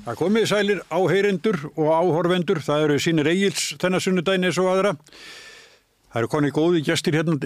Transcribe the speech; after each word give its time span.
Það 0.00 0.18
komið 0.18 0.44
sælir 0.48 0.78
áheyrendur 0.88 1.58
og 1.76 1.88
áhorvendur, 1.92 2.62
það 2.64 2.84
eru 2.86 2.98
sínir 3.02 3.28
eigils 3.28 3.72
þennar 3.80 4.02
sunnudagin 4.02 4.48
eins 4.48 4.60
og 4.60 4.70
aðra. 4.72 4.92
Það 6.12 6.20
eru 6.20 6.30
konið 6.32 6.54
góði 6.56 6.80
gestir 6.84 7.16
hérna 7.16 7.36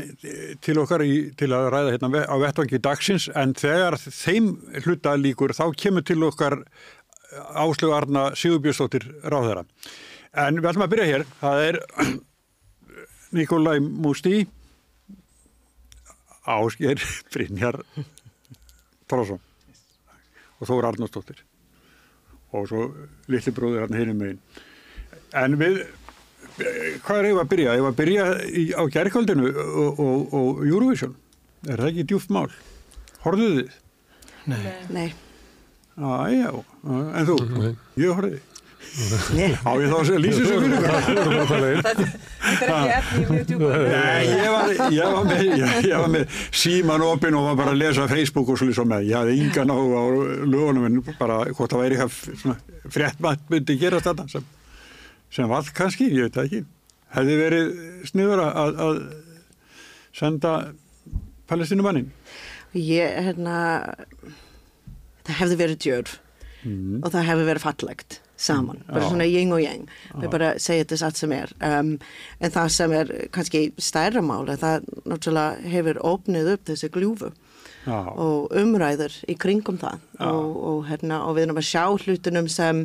til 0.63 0.77
okkar 0.83 1.03
í, 1.05 1.17
til 1.39 1.51
að 1.55 1.69
ræða 1.75 1.95
hérna 1.95 2.23
á 2.27 2.35
vettvangi 2.43 2.81
dagsins 2.83 3.27
en 3.35 3.55
þegar 3.59 3.99
þeim 4.03 4.53
hluta 4.85 5.15
líkur 5.19 5.55
þá 5.55 5.65
kemur 5.79 6.07
til 6.07 6.19
okkar 6.27 6.61
Áslögu 7.59 7.95
Arna 7.95 8.29
Sigurbjörnsdóttir 8.39 9.09
ráðherra. 9.27 9.67
En 10.39 10.61
við 10.61 10.71
ætlum 10.71 10.87
að 10.87 10.93
byrja 10.95 11.09
hér, 11.11 11.27
það 11.41 11.65
er 11.65 11.81
Nikolai 13.37 13.77
Musti, 13.83 14.47
Ásker 16.47 17.03
Brynjar 17.35 17.83
Tróðsson 19.11 19.43
og 20.57 20.71
Þóra 20.71 20.95
Arnarsdóttir 20.95 21.43
og 22.57 22.69
svo 22.71 22.87
litli 23.33 23.53
bróðir 23.57 23.87
hann 23.87 23.99
hinn 23.99 24.17
megin. 24.19 24.41
En 25.37 25.57
við, 25.61 25.83
hvað 27.05 27.21
er 27.21 27.29
ég 27.31 27.41
að 27.43 27.53
byrja? 27.53 27.77
Ég 27.77 27.85
var 27.85 27.95
að 27.95 28.01
byrja 28.01 28.27
í, 28.47 28.65
á 28.73 28.83
gerðkvöldinu 28.97 29.53
og, 29.53 30.01
og, 30.01 30.35
og 30.41 30.65
Eurovision. 30.67 31.17
Er 31.67 31.83
það 31.83 31.93
ekki 31.93 32.07
djúft 32.13 32.33
mál? 32.35 32.49
Horfðuð 33.25 33.57
þið? 33.61 33.79
Nei. 34.47 34.61
Nei. 34.95 35.09
Á, 35.97 36.29
já, 36.31 36.51
en 36.87 37.27
þú? 37.29 37.37
Nei. 37.57 37.73
Ég 37.99 38.13
horfði. 38.15 38.41
Á 38.97 39.71
ég 39.77 39.91
þá 39.91 39.97
að 39.99 40.21
lýsa 40.23 40.41
þessu 40.41 40.57
fyrir 40.63 40.75
ykkur? 40.77 40.91
Þetta 41.77 42.05
er 42.07 42.71
ekki 42.73 42.93
efni 42.97 43.21
í 43.21 43.27
mjög 43.31 43.45
djúpa. 43.51 43.71
Nei, 43.91 44.25
ég 44.31 44.51
var, 44.55 44.71
ég 44.95 45.17
var 45.17 45.27
með, 45.29 45.43
ég, 45.61 45.75
ég 45.91 45.97
var 46.01 46.13
með 46.15 46.39
síman 46.63 47.05
opinn 47.07 47.37
og 47.39 47.49
var 47.51 47.59
bara 47.61 47.75
að 47.75 47.81
lesa 47.83 48.07
Facebook 48.11 48.49
og 48.53 48.61
svolítið 48.61 48.79
svo 48.79 48.87
með. 48.89 49.07
Ég 49.11 49.19
hafði 49.21 49.37
yngan 49.45 49.73
á, 49.75 49.77
á 49.77 50.05
lögunum 50.47 50.87
en 50.89 50.99
bara 51.21 51.39
hvort 51.51 51.75
það 51.75 51.83
væri 51.85 51.99
eitthvað 51.99 52.41
svona 52.43 52.91
fréttmatt 52.97 53.45
myndi 53.53 53.77
gerast 53.83 54.09
þetta 54.09 54.27
sem, 54.33 54.47
sem 55.39 55.51
vall 55.53 55.71
kannski, 55.77 56.09
ég 56.17 56.29
veit 56.29 56.39
það 56.39 56.49
ekki. 56.51 56.63
Hefði 57.17 57.39
verið 57.43 57.73
sniður 58.11 58.45
að, 58.47 58.81
að 58.87 59.01
senda 60.17 60.53
palestinumannin? 61.51 62.09
Ég, 62.77 63.13
hérna, 63.29 63.59
það 65.27 65.43
hefði 65.43 65.61
verið 65.65 65.83
djörf 65.87 66.17
Mm. 66.67 66.97
og 67.05 67.13
það 67.15 67.27
hefði 67.29 67.45
verið 67.47 67.63
fallegt 67.63 68.15
saman, 68.37 68.83
bara 68.89 69.05
Já. 69.05 69.09
svona 69.09 69.27
yin 69.29 69.53
og 69.57 69.63
yang 69.63 69.87
við 70.21 70.31
bara 70.33 70.53
segja 70.61 70.85
þetta 70.85 70.99
satt 71.01 71.21
sem 71.21 71.33
er. 71.33 71.53
Um, 71.65 71.97
en 72.41 72.53
það 72.53 72.73
sem 72.75 72.95
er 72.97 73.13
kannski 73.33 73.63
stærra 73.81 74.23
mál 74.25 74.49
er 74.53 74.61
það 74.61 74.89
náttúrulega 75.09 75.71
hefur 75.73 76.01
opnið 76.13 76.53
upp 76.55 76.67
þessi 76.69 76.93
gljúfu 76.93 77.33
Já, 77.87 78.01
og 78.13 78.53
umræður 78.59 79.15
í 79.31 79.37
kringum 79.39 79.79
það. 79.81 80.03
Og, 80.19 80.51
og, 80.71 80.83
hérna, 80.91 81.23
og 81.25 81.39
við 81.39 81.47
erum 81.47 81.63
að 81.63 81.71
sjá 81.71 81.85
hlutunum 81.87 82.51
sem 82.53 82.85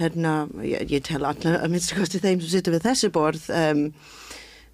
hérna, 0.00 0.34
ég, 0.64 0.86
ég 0.90 1.04
tel 1.06 1.22
allir 1.28 1.58
að 1.60 1.72
minnst 1.72 1.94
kosti 1.96 2.20
þeim 2.22 2.40
sem 2.40 2.54
sittur 2.56 2.74
við 2.74 2.86
þessi 2.88 3.12
borð 3.12 3.50
um, 3.52 3.86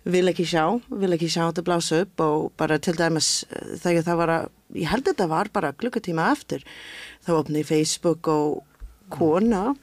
vil 0.09 0.31
ekki 0.31 0.47
sjá, 0.48 0.65
vil 0.89 1.12
ekki 1.17 1.28
sjá 1.28 1.43
þetta 1.48 1.65
blása 1.67 2.00
upp 2.05 2.22
og 2.25 2.47
bara 2.61 2.78
til 2.81 2.95
dæmis 2.97 3.43
eh, 3.50 3.75
þegar 3.83 4.06
það 4.06 4.20
var 4.22 4.33
að, 4.37 4.48
ég 4.78 4.93
held 4.93 5.05
að 5.05 5.11
þetta 5.11 5.28
var 5.34 5.50
bara 5.53 5.75
klukkutíma 5.77 6.31
eftir, 6.33 6.65
þá 7.27 7.33
opni 7.41 7.65
Facebook 7.67 8.31
og 8.33 8.62
kona 9.12 9.75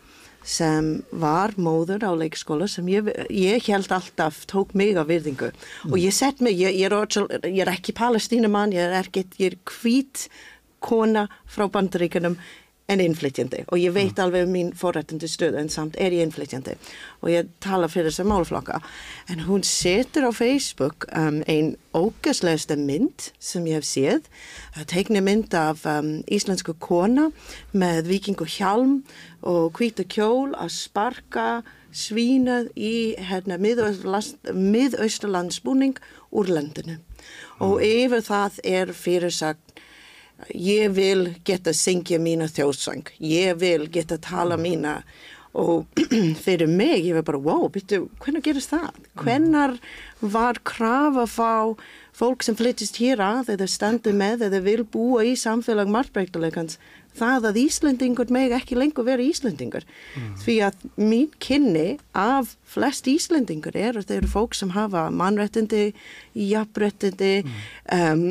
sem 0.45 0.89
var 1.09 1.55
móður 1.57 2.05
á 2.05 2.11
leikskóla 2.13 2.67
sem 2.69 2.87
ég, 2.93 3.09
ég 3.33 3.65
held 3.65 3.89
alltaf 3.91 4.43
tók 4.49 4.75
mig 4.77 4.97
af 4.97 5.09
virðingu. 5.09 5.49
Og 5.89 5.97
ég 5.97 6.13
sett 6.13 6.43
mig, 6.45 6.59
ég, 6.61 6.77
ég, 6.77 6.91
er, 6.91 7.25
ég 7.49 7.63
er 7.65 7.73
ekki 7.73 7.95
palestínumann, 7.97 8.75
ég 8.75 8.85
er 8.85 8.99
ekki, 9.01 9.25
ég 9.41 9.55
er 9.55 9.57
hvít 9.79 10.27
kona 10.85 11.25
frá 11.49 11.65
bandaríkunum 11.71 12.37
en 12.91 12.99
innflytjandi 13.01 13.63
og 13.67 13.77
ég 13.81 13.93
veit 13.95 14.19
alveg 14.21 14.45
um 14.45 14.51
mín 14.53 14.73
forrættandi 14.77 15.27
stöðu 15.29 15.57
en 15.61 15.69
samt 15.73 15.95
er 15.97 16.11
ég 16.13 16.21
innflytjandi 16.25 16.73
og 17.21 17.27
ég 17.33 17.43
tala 17.63 17.87
fyrir 17.89 18.09
þessar 18.11 18.29
málflokka 18.29 18.75
en 19.33 19.39
hún 19.47 19.63
setur 19.65 20.23
á 20.29 20.31
Facebook 20.35 20.97
um, 21.15 21.41
ein 21.47 21.75
ógæslegasta 21.95 22.75
mynd 22.75 23.31
sem 23.39 23.63
ég 23.69 23.75
hef 23.79 23.85
séð. 23.87 24.21
Það 24.75 24.89
teikni 24.91 25.21
mynd 25.23 25.53
af 25.57 25.85
um, 25.89 26.21
íslensku 26.27 26.73
kona 26.83 27.31
með 27.73 28.07
vikingu 28.11 28.45
hjálm 28.49 29.03
og 29.45 29.73
hvíta 29.79 30.03
kjól 30.03 30.55
að 30.59 30.69
sparka 30.75 31.63
svínað 31.95 32.67
í 32.75 33.15
hérna, 33.29 33.55
miðausturlandsbúning 33.61 35.95
úr 36.35 36.47
landinu. 36.51 36.99
Og 37.63 37.79
yfir 37.85 38.21
það 38.25 38.59
er 38.67 38.91
fyrirsagt 38.91 39.79
ég 40.51 40.91
vil 40.95 41.29
geta 41.47 41.73
syngja 41.75 42.19
mína 42.21 42.49
þjóðsang, 42.51 43.13
ég 43.19 43.57
vil 43.61 43.87
geta 43.91 44.17
tala 44.21 44.57
mína. 44.59 45.01
Og 45.55 45.85
fyrir 46.45 46.67
mig, 46.67 47.05
ég 47.07 47.15
var 47.15 47.23
bara, 47.29 47.39
wow, 47.39 47.69
byrju, 47.71 48.09
hvernig 48.19 48.43
gerist 48.43 48.73
það? 48.73 48.97
Hvernig 49.21 49.77
var 50.19 50.59
kraf 50.67 51.15
að 51.21 51.29
fá 51.31 51.53
fólk 52.15 52.43
sem 52.43 52.55
flyttist 52.59 52.99
hér 52.99 53.23
að 53.23 53.53
eða 53.55 53.67
standi 53.71 54.11
með 54.15 54.49
eða 54.49 54.61
vil 54.65 54.83
búa 54.87 55.23
í 55.27 55.33
samfélag 55.39 55.91
margbreytilegans 55.91 56.77
það 57.15 57.49
að 57.49 57.59
Íslendingur 57.63 58.31
meg 58.33 58.53
ekki 58.55 58.77
lengur 58.77 59.07
vera 59.07 59.23
Íslendingur. 59.23 59.85
Því 60.41 60.55
að 60.67 60.85
mín 60.99 61.29
kynni 61.43 61.97
af 62.15 62.55
flest 62.69 63.07
Íslendingur 63.11 63.75
er 63.77 63.99
að 63.99 64.09
þeir 64.09 64.17
eru 64.21 64.31
fólk 64.31 64.57
sem 64.57 64.73
hafa 64.75 65.07
mannrættindi, 65.13 65.93
jafnrættindi 66.35 67.33
um, 67.95 68.25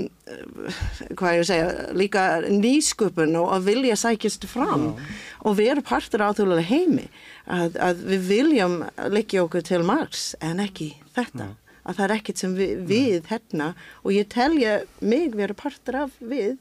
hvað 1.19 1.39
ég 1.39 1.49
segja 1.49 1.71
líka 1.97 2.25
nýsköpun 2.49 3.37
og 3.41 3.53
að 3.57 3.69
vilja 3.71 3.99
sækjast 4.01 4.47
fram. 4.51 4.93
Og 5.45 5.59
vera 5.61 5.85
partur 5.85 6.25
á 6.25 6.33
þjóðlega 6.37 6.69
heimi 6.71 7.09
að, 7.45 7.77
að 7.77 8.05
við 8.13 8.29
viljum 8.31 8.79
leggja 9.13 9.45
okkur 9.45 9.67
til 9.67 9.83
margs 9.87 10.33
en 10.45 10.63
ekki 10.65 10.95
þetta. 11.17 11.53
Að 11.85 11.99
það 11.99 12.05
er 12.05 12.15
ekkert 12.15 12.41
sem 12.41 12.53
við, 12.57 12.77
við 12.89 13.27
hérna. 13.29 13.73
Og 14.05 14.15
ég 14.17 14.29
telja 14.33 14.79
mig 15.05 15.35
vera 15.37 15.57
partur 15.57 16.05
af 16.07 16.15
við 16.21 16.57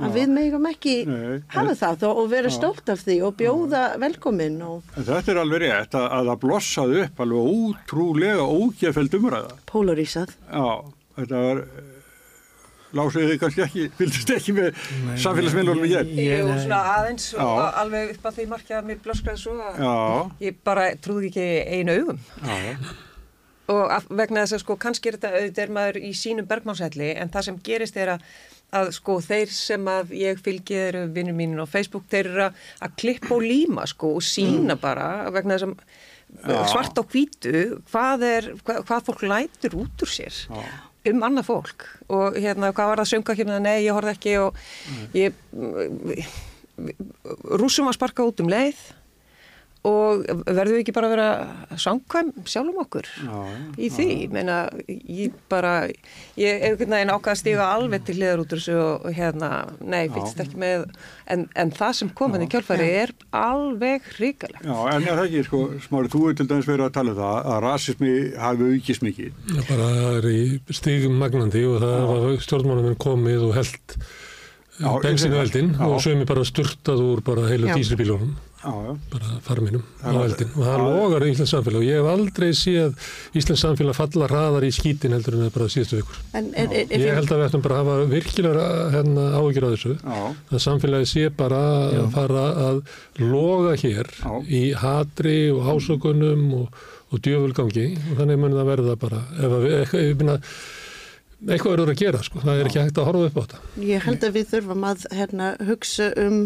að 0.00 0.14
við 0.16 0.28
megum 0.32 0.66
ekki 0.70 0.94
Nei, 1.06 1.42
hafa 1.52 1.74
það 1.76 1.98
þó 2.00 2.08
og 2.16 2.28
vera 2.32 2.48
Já. 2.48 2.54
stolt 2.56 2.88
af 2.94 3.02
því 3.04 3.16
og 3.26 3.34
bjóða 3.36 3.82
velkomin 4.00 4.54
og 4.64 4.82
en 4.96 5.04
þetta 5.10 5.32
er 5.34 5.40
alveg 5.42 5.60
rétt 5.66 5.96
að, 6.00 6.06
að 6.16 6.30
það 6.32 6.40
blossaði 6.46 7.00
upp 7.06 7.20
alveg 7.26 7.50
ótrúlega 7.52 8.46
ógefeld 8.48 9.16
umræða. 9.20 9.56
polarísað. 9.68 10.36
Já, 10.48 10.68
þetta 11.20 11.42
var 11.48 11.64
Lásið 12.92 13.22
þið 13.30 13.38
kannski 13.40 13.62
ekki, 13.64 13.84
fylgist 13.96 14.30
ekki 14.34 14.52
með 14.52 14.80
samfélagsmiðlunum 15.22 15.86
ég. 15.88 16.10
Ég 16.12 16.42
var 16.44 16.58
svona 16.60 16.80
aðeins 16.98 17.30
og 17.40 17.40
Já. 17.56 17.62
alveg 17.80 18.10
upp 18.12 18.26
að 18.28 18.34
því 18.36 18.44
markið 18.50 18.76
að 18.76 18.90
mér 18.90 18.98
blöskraði 19.06 19.40
svo 19.40 19.54
að 19.64 19.78
Já, 19.80 19.94
ég 20.44 20.58
bara 20.68 20.84
trúði 21.00 21.30
ekki 21.30 21.46
einu 21.78 21.94
augum. 22.02 22.18
já, 22.44 22.58
Og 23.72 24.08
vegna 24.18 24.42
þess 24.44 24.58
að 24.58 24.60
sko 24.66 24.76
kannski 24.82 25.08
er 25.08 25.16
þetta 25.16 25.30
auðvitað 25.38 25.62
er 25.64 25.72
maður 25.78 25.98
í 26.04 26.10
sínum 26.18 26.48
bergmánselli 26.50 27.08
en 27.16 27.30
það 27.32 27.46
sem 27.48 27.60
gerist 27.64 27.96
er 27.96 28.10
að, 28.18 28.26
að 28.72 28.92
sko 28.96 29.18
þeir 29.24 29.50
sem 29.52 29.90
að 29.92 30.14
ég 30.16 30.40
fylgi 30.42 30.78
eru 30.88 31.02
vinnur 31.12 31.36
mínum 31.36 31.64
á 31.64 31.68
Facebook 31.68 32.06
þeir 32.12 32.30
eru 32.30 32.44
að, 32.46 32.62
að 32.86 32.94
klippa 33.02 33.34
og 33.36 33.44
líma 33.44 33.84
sko 33.90 34.14
og 34.16 34.24
sína 34.24 34.78
bara 34.80 35.10
vegna 35.34 35.58
þess 35.58 35.68
að 35.68 35.76
Já. 36.48 36.62
svart 36.72 36.96
á 36.96 37.02
hvítu 37.04 37.58
hvað 37.90 38.22
er, 38.24 38.46
hvað, 38.64 38.78
hvað 38.88 39.04
fólk 39.10 39.22
lætur 39.28 39.76
út 39.82 40.04
úr 40.06 40.08
sér 40.08 40.32
já. 40.48 40.62
um 41.12 41.26
annað 41.28 41.44
fólk. 41.50 41.84
Og 42.08 42.38
hérna 42.40 42.70
hvað 42.72 42.88
var 42.88 43.02
það 43.02 43.04
að 43.04 43.10
sönga? 43.10 43.36
Hérna, 43.36 43.58
nei 43.60 43.84
ég 43.84 43.92
horfði 43.92 44.14
ekki 44.16 44.32
og 44.40 44.56
ég 45.12 45.36
rúsum 47.60 47.90
að 47.90 47.98
sparka 47.98 48.24
út 48.24 48.40
um 48.40 48.48
leið 48.48 48.80
og 49.82 50.20
verðum 50.46 50.76
við 50.76 50.80
ekki 50.84 50.92
bara 50.94 51.08
að 51.08 51.12
vera 51.16 51.76
samkvæm 51.82 52.28
sjálfum 52.46 52.76
okkur 52.84 53.06
Já, 53.18 53.32
já, 53.34 53.54
í 53.82 53.88
því, 53.90 54.06
meina 54.30 54.58
ég 54.86 55.32
bara, 55.50 55.72
ég 56.38 56.60
hef 56.62 56.68
einhvern 56.76 56.94
veginn 56.94 57.10
ákvað 57.16 57.32
að 57.32 57.40
stiga 57.40 57.66
alveg 57.66 58.04
til 58.06 58.14
hliðar 58.20 58.42
út 58.44 58.54
úr 58.54 58.60
þessu 58.62 58.76
og 58.78 59.08
hérna, 59.16 59.48
nei, 59.82 60.04
Já. 60.06 60.22
ekki 60.44 60.60
með 60.62 60.84
en, 61.34 61.42
en 61.58 61.72
það 61.74 61.96
sem 61.98 62.12
kom 62.20 62.36
hann 62.36 62.44
í 62.46 62.48
kjálfæri 62.52 62.86
er 63.00 63.14
alveg 63.34 64.06
hrikalegt 64.20 64.62
Já, 64.70 64.76
en 64.94 65.02
er 65.02 65.18
það 65.18 65.24
ekki, 65.26 65.42
sko, 65.50 65.62
smári, 65.88 66.12
þú 66.14 66.22
er 66.30 66.38
til 66.38 66.48
dæmis 66.52 66.70
verið 66.70 66.86
að 66.86 66.94
tala 67.00 67.14
um 67.16 67.18
það 67.18 67.50
að 67.56 67.60
rasismi 67.66 68.12
hafi 68.44 68.70
aukist 68.76 69.06
mikið. 69.08 69.42
Það 69.50 69.66
bara 69.72 69.90
er 70.12 70.30
í 70.30 70.40
stigum 70.78 71.18
magnandi 71.18 71.64
og 71.66 71.82
það 71.82 72.06
var 72.12 72.38
stjórnmálum 72.46 72.96
komið 73.02 73.48
og 73.50 73.58
held 73.58 73.98
Já, 74.78 74.88
ég 74.88 75.02
bensinu 75.04 75.34
sé 75.34 75.36
það. 75.36 75.42
eldin 75.44 75.74
Já. 75.74 75.84
og 75.90 76.00
sömi 76.06 76.30
bara 76.30 76.46
sturtað 76.48 77.02
úr 77.04 77.20
bara 77.26 77.50
heilu 77.50 77.66
Já. 77.68 77.74
Já, 78.62 78.70
já, 78.86 78.92
bara 79.10 79.28
farminum 79.42 79.82
á 80.06 80.10
er- 80.12 80.24
eldin 80.28 80.50
og 80.54 80.62
það 80.68 80.82
logar 80.86 81.24
í 81.26 81.30
Íslands 81.32 81.50
samfélag. 81.50 81.80
Og 81.80 81.86
ég 81.88 81.96
hef 81.98 82.10
aldrei 82.12 82.50
séð 82.54 82.92
Íslands 83.40 83.62
samfélag 83.64 83.96
falla 83.98 84.28
hraðar 84.30 84.66
í 84.68 84.70
skítin 84.76 85.16
heldur 85.16 85.34
en 85.34 85.42
það 85.48 85.54
bara 85.56 85.66
síðustu 85.74 85.98
vikur. 85.98 86.20
En 86.38 86.52
er, 86.54 86.68
er, 86.70 86.86
er, 86.86 87.02
Ég 87.08 87.16
held 87.18 87.32
að 87.34 87.40
við 87.42 87.46
ættum 87.48 87.64
bara 87.64 87.80
að 87.80 87.90
hafa 87.90 88.06
virkilega 88.12 88.66
hérna, 88.94 89.24
áhyggjur 89.40 89.66
á 89.66 89.70
þessu. 89.74 89.94
já, 89.98 90.20
að 90.54 90.62
samfélagi 90.66 91.08
sé 91.10 91.24
bara 91.42 91.62
að 91.90 92.06
fara 92.14 92.44
að 92.68 92.82
loga 93.18 93.74
hér 93.82 94.12
Já. 94.22 94.32
í 94.46 94.62
hatri 94.78 95.36
og 95.50 95.66
ásökunum 95.74 96.44
og, 96.60 96.78
og 97.10 97.20
djöfulgangi. 97.26 97.88
Og 98.12 98.20
þannig 98.22 98.38
mun 98.44 98.54
það 98.60 98.70
verða 98.70 98.94
bara. 99.02 99.24
Ef 99.42 99.56
að 99.58 99.66
við, 99.66 99.96
ég 100.06 100.14
minna, 100.22 100.36
eitthvað 101.50 101.74
verður 101.74 101.90
að 101.96 101.98
gera 102.04 102.22
sko, 102.22 102.38
það 102.46 102.60
er 102.62 102.70
ekki 102.70 102.78
hægt 102.84 103.00
að 103.02 103.08
horfa 103.10 103.26
upp 103.32 103.34
á 103.34 103.42
þetta. 103.42 103.60
Ég 103.90 104.06
held 104.06 104.22
að 104.28 104.36
við 104.38 104.46
þurfum 104.54 104.86
að 104.92 105.06
hérna, 105.18 105.50
hugsa 105.66 106.12
um 106.22 106.38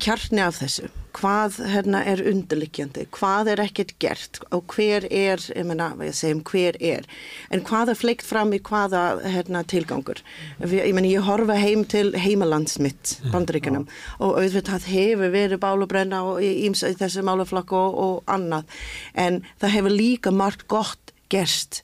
kjarni 0.00 0.40
af 0.40 0.58
þessu, 0.62 0.88
hvað 1.18 1.58
hérna 1.68 2.00
er 2.08 2.22
undirlikjandi, 2.30 3.04
hvað 3.12 3.50
er 3.52 3.62
ekkert 3.62 3.90
gert? 4.00 4.38
Og 4.54 4.64
hver 4.72 5.04
er, 5.10 5.42
ég 5.42 6.14
segjum 6.16 6.40
hver 6.48 6.78
er, 6.80 7.08
en 7.52 7.64
hvað 7.66 7.92
er 7.92 7.98
fleikt 7.98 8.24
fram 8.26 8.54
í 8.56 8.60
hvaða 8.64 9.02
hérna, 9.26 9.64
tilgangur. 9.68 10.22
Ég 10.62 10.94
menna, 10.96 11.10
ég 11.10 11.26
horfa 11.26 11.58
heim 11.58 11.84
til 11.84 12.14
heimalands 12.16 12.78
mitt, 12.80 13.18
bandaríkunum, 13.32 13.88
og 14.20 14.40
auðvitað 14.40 14.88
hefur 14.92 15.34
verið 15.34 15.62
bálubrenna 15.64 16.22
og 16.30 16.40
í, 16.44 16.54
í, 16.64 16.72
í 16.72 16.96
þessu 17.02 17.26
málaflokku 17.28 17.76
og, 17.76 18.00
og 18.06 18.32
annað, 18.38 18.80
en 19.18 19.42
það 19.60 19.76
hefur 19.76 19.98
líka 19.98 20.34
margt 20.34 20.68
gott 20.70 21.14
gerst. 21.28 21.82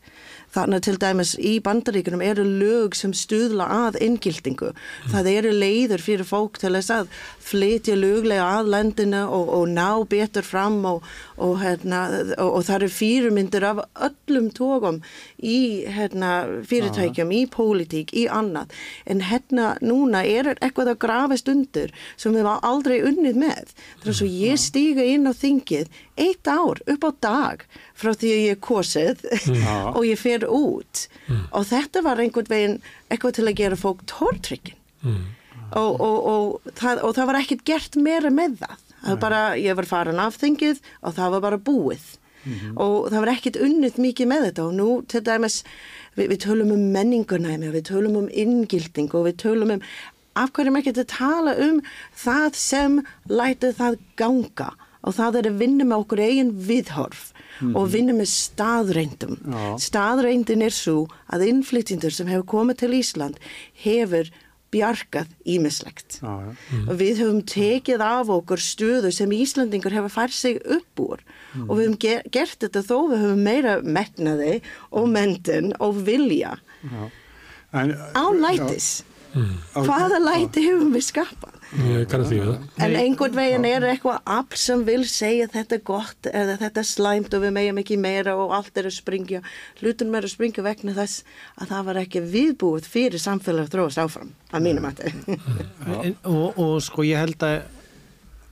Þannig 0.54 0.84
til 0.86 0.98
dæmis 1.02 1.34
í 1.38 1.56
bandaríkunum 1.64 2.22
eru 2.22 2.44
lög 2.46 2.94
sem 2.98 3.14
stuðla 3.16 3.66
að 3.88 3.98
inngildingu. 4.06 4.70
Það 5.10 5.30
eru 5.32 5.54
leiður 5.54 6.04
fyrir 6.04 6.28
fólk 6.28 6.60
til 6.62 6.74
þess 6.76 6.92
að 6.94 7.10
flytja 7.42 7.96
löglega 7.98 8.46
að 8.60 8.70
landinu 8.76 9.24
og, 9.26 9.50
og 9.58 9.66
ná 9.74 9.88
betur 10.10 10.46
fram 10.46 10.78
og, 10.88 11.02
og, 11.36 11.58
hérna, 11.62 12.00
og, 12.36 12.50
og 12.58 12.64
það 12.68 12.76
eru 12.76 12.90
fyrirmyndir 12.94 13.66
af 13.66 13.82
öllum 14.06 14.50
tókum 14.54 15.00
í 15.42 15.84
hérna, 15.90 16.32
fyrirtækjum, 16.68 17.32
í 17.34 17.42
pólitík, 17.50 18.14
í 18.14 18.26
annað. 18.30 18.74
En 19.10 19.24
hérna 19.28 19.74
núna 19.84 20.24
er 20.26 20.52
eitthvað 20.54 20.94
að 20.94 21.00
grafast 21.06 21.50
undir 21.50 21.94
sem 22.16 22.34
við 22.36 22.46
var 22.46 22.62
aldrei 22.66 23.00
unnið 23.02 23.40
með. 23.44 23.74
Það 24.02 24.12
er 24.12 24.18
svo 24.20 24.30
ég 24.30 24.62
stíga 24.62 25.06
inn 25.14 25.28
á 25.30 25.32
þingið 25.34 26.02
eitt 26.20 26.50
ár 26.50 26.82
upp 26.86 27.08
á 27.08 27.10
dag 27.26 27.64
frá 27.98 28.12
því 28.12 28.34
að 28.34 28.42
ég 28.44 28.56
er 28.56 28.62
kosið 28.62 29.24
og 29.96 30.02
ég 30.06 30.20
fer 30.20 30.46
út. 30.48 31.06
Og 31.50 31.66
þetta 31.70 32.04
var 32.06 32.22
einhvern 32.22 32.52
veginn 32.52 32.80
eitthvað 33.10 33.38
til 33.38 33.48
að 33.48 33.58
gera 33.62 33.80
fólk 33.80 34.06
tórtrykkin 34.10 34.80
og, 35.74 36.00
og, 36.00 36.18
og, 36.30 36.72
það, 36.78 37.02
og 37.04 37.14
það 37.16 37.28
var 37.30 37.38
ekkert 37.40 37.64
gert 37.68 37.96
meira 38.00 38.30
með 38.32 38.58
það 38.62 38.82
bara, 39.20 39.40
ég 39.60 39.76
var 39.76 39.88
farin 39.88 40.22
af 40.22 40.38
þingið 40.40 40.80
og 41.02 41.16
það 41.16 41.34
var 41.36 41.44
bara 41.48 41.64
búið. 41.70 42.04
Og 42.76 43.06
það 43.08 43.20
var 43.22 43.30
ekkert 43.32 43.60
unnið 43.64 44.00
mikið 44.04 44.28
með 44.28 44.42
þetta. 44.48 44.64
Og 44.68 44.74
nú 44.76 44.88
til 45.08 45.22
dæmis 45.24 45.62
við, 46.16 46.26
við 46.32 46.38
tölum 46.44 46.74
um 46.74 46.82
menningunæmi 46.92 47.72
við 47.72 47.86
tölum 47.90 48.18
um 48.20 48.28
inngilding 48.28 49.14
og 49.16 49.28
við 49.30 49.38
tölum 49.44 49.76
um 49.78 49.84
af 50.34 50.50
hverjum 50.52 50.76
ekki 50.80 50.92
að 50.96 51.06
tala 51.14 51.54
um 51.62 51.78
það 52.18 52.58
sem 52.58 52.98
lætið 53.30 53.78
það 53.78 54.00
ganga. 54.20 54.72
Og 55.04 55.16
það 55.18 55.38
er 55.40 55.48
að 55.50 55.58
vinna 55.60 55.84
með 55.84 56.04
okkur 56.04 56.24
eigin 56.24 56.52
viðhorf 56.68 57.30
og 57.62 57.90
vinna 57.92 58.14
með 58.16 58.30
staðreindum. 58.32 59.36
Já. 59.44 59.76
Staðreindin 59.84 60.64
er 60.64 60.74
svo 60.74 61.04
að 61.32 61.44
innflytjendur 61.50 62.14
sem 62.14 62.30
hefur 62.32 62.48
komið 62.56 62.80
til 62.82 62.96
Ísland 62.98 63.36
hefur 63.84 64.32
bjargað 64.74 65.32
ímislegt. 65.54 66.18
Já, 66.20 66.34
já. 66.44 66.52
Og 66.84 66.94
við 67.00 67.22
höfum 67.22 67.40
tekið 67.54 68.04
af 68.04 68.32
okkur 68.34 68.62
stöðu 68.62 69.14
sem 69.14 69.32
Íslandingur 69.38 69.94
hefur 69.94 70.12
fært 70.12 70.36
sig 70.36 70.60
upp 70.66 71.04
úr 71.04 71.24
og 71.64 71.76
við 71.78 71.84
höfum 71.86 71.98
ger 72.02 72.22
gert 72.34 72.58
þetta 72.64 72.82
þó 72.84 72.96
við 73.12 73.24
höfum 73.24 73.44
meira 73.46 73.74
metnaði 73.82 74.54
og 74.90 75.10
mentin 75.14 75.72
og 75.78 76.02
vilja 76.06 76.56
já. 76.82 77.04
En, 77.74 77.90
á 78.14 78.24
lætis. 78.30 79.02
Á- 79.34 79.82
Hvaða 79.84 80.18
læti 80.22 80.62
hefum 80.64 80.92
við 80.94 81.04
skapað? 81.08 81.52
Ég 81.74 82.04
kann 82.10 82.22
að 82.22 82.28
því 82.30 82.38
það. 82.44 82.66
En 82.86 82.96
einhvern 83.00 83.34
veginn 83.34 83.64
er 83.66 83.86
eitthvað 83.88 84.20
afl 84.30 84.58
sem 84.62 84.84
vil 84.86 85.04
segja 85.10 85.48
þetta 85.50 85.74
er 85.78 85.82
gott 85.88 86.28
eða 86.30 86.56
þetta 86.60 86.82
er 86.84 86.88
slæmt 86.90 87.34
og 87.34 87.42
við 87.42 87.54
meðum 87.56 87.80
ekki 87.82 87.96
meira 87.98 88.36
og 88.38 88.52
allt 88.54 88.78
er 88.78 88.86
að 88.90 88.94
springja. 88.98 89.40
Hlutunum 89.80 90.14
er 90.20 90.28
að 90.28 90.34
springja 90.36 90.62
vegna 90.66 90.94
þess 90.94 91.24
að 91.58 91.72
það 91.72 91.88
var 91.88 92.00
ekki 92.04 92.22
viðbúið 92.34 92.90
fyrir 92.94 93.18
samfélag 93.24 93.66
að 93.66 93.72
þróast 93.74 94.02
áfram, 94.04 94.30
að 94.52 94.66
mínum 94.68 94.86
að 94.86 95.02
En, 96.04 96.14
og, 96.30 96.58
og 96.58 96.76
sko 96.84 97.02
ég 97.08 97.18
held 97.24 97.42
að 97.42 97.62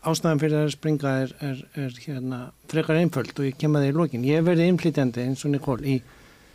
ástæðan 0.02 0.40
fyrir 0.42 0.58
að 0.64 0.72
springa 0.74 1.10
er, 1.22 1.34
er, 1.46 1.58
er 1.78 1.92
hérna 2.02 2.40
frekar 2.72 2.98
einföld 2.98 3.36
og 3.38 3.46
ég 3.46 3.54
kem 3.60 3.76
að 3.78 3.84
það 3.86 3.92
í 3.92 3.98
lokin. 4.00 4.24
Ég 4.26 4.40
hef 4.40 4.48
verið 4.50 4.72
innflytjandi 4.72 5.26
eins 5.28 5.44
og 5.46 5.52
Nikól 5.54 5.78
í 5.86 6.00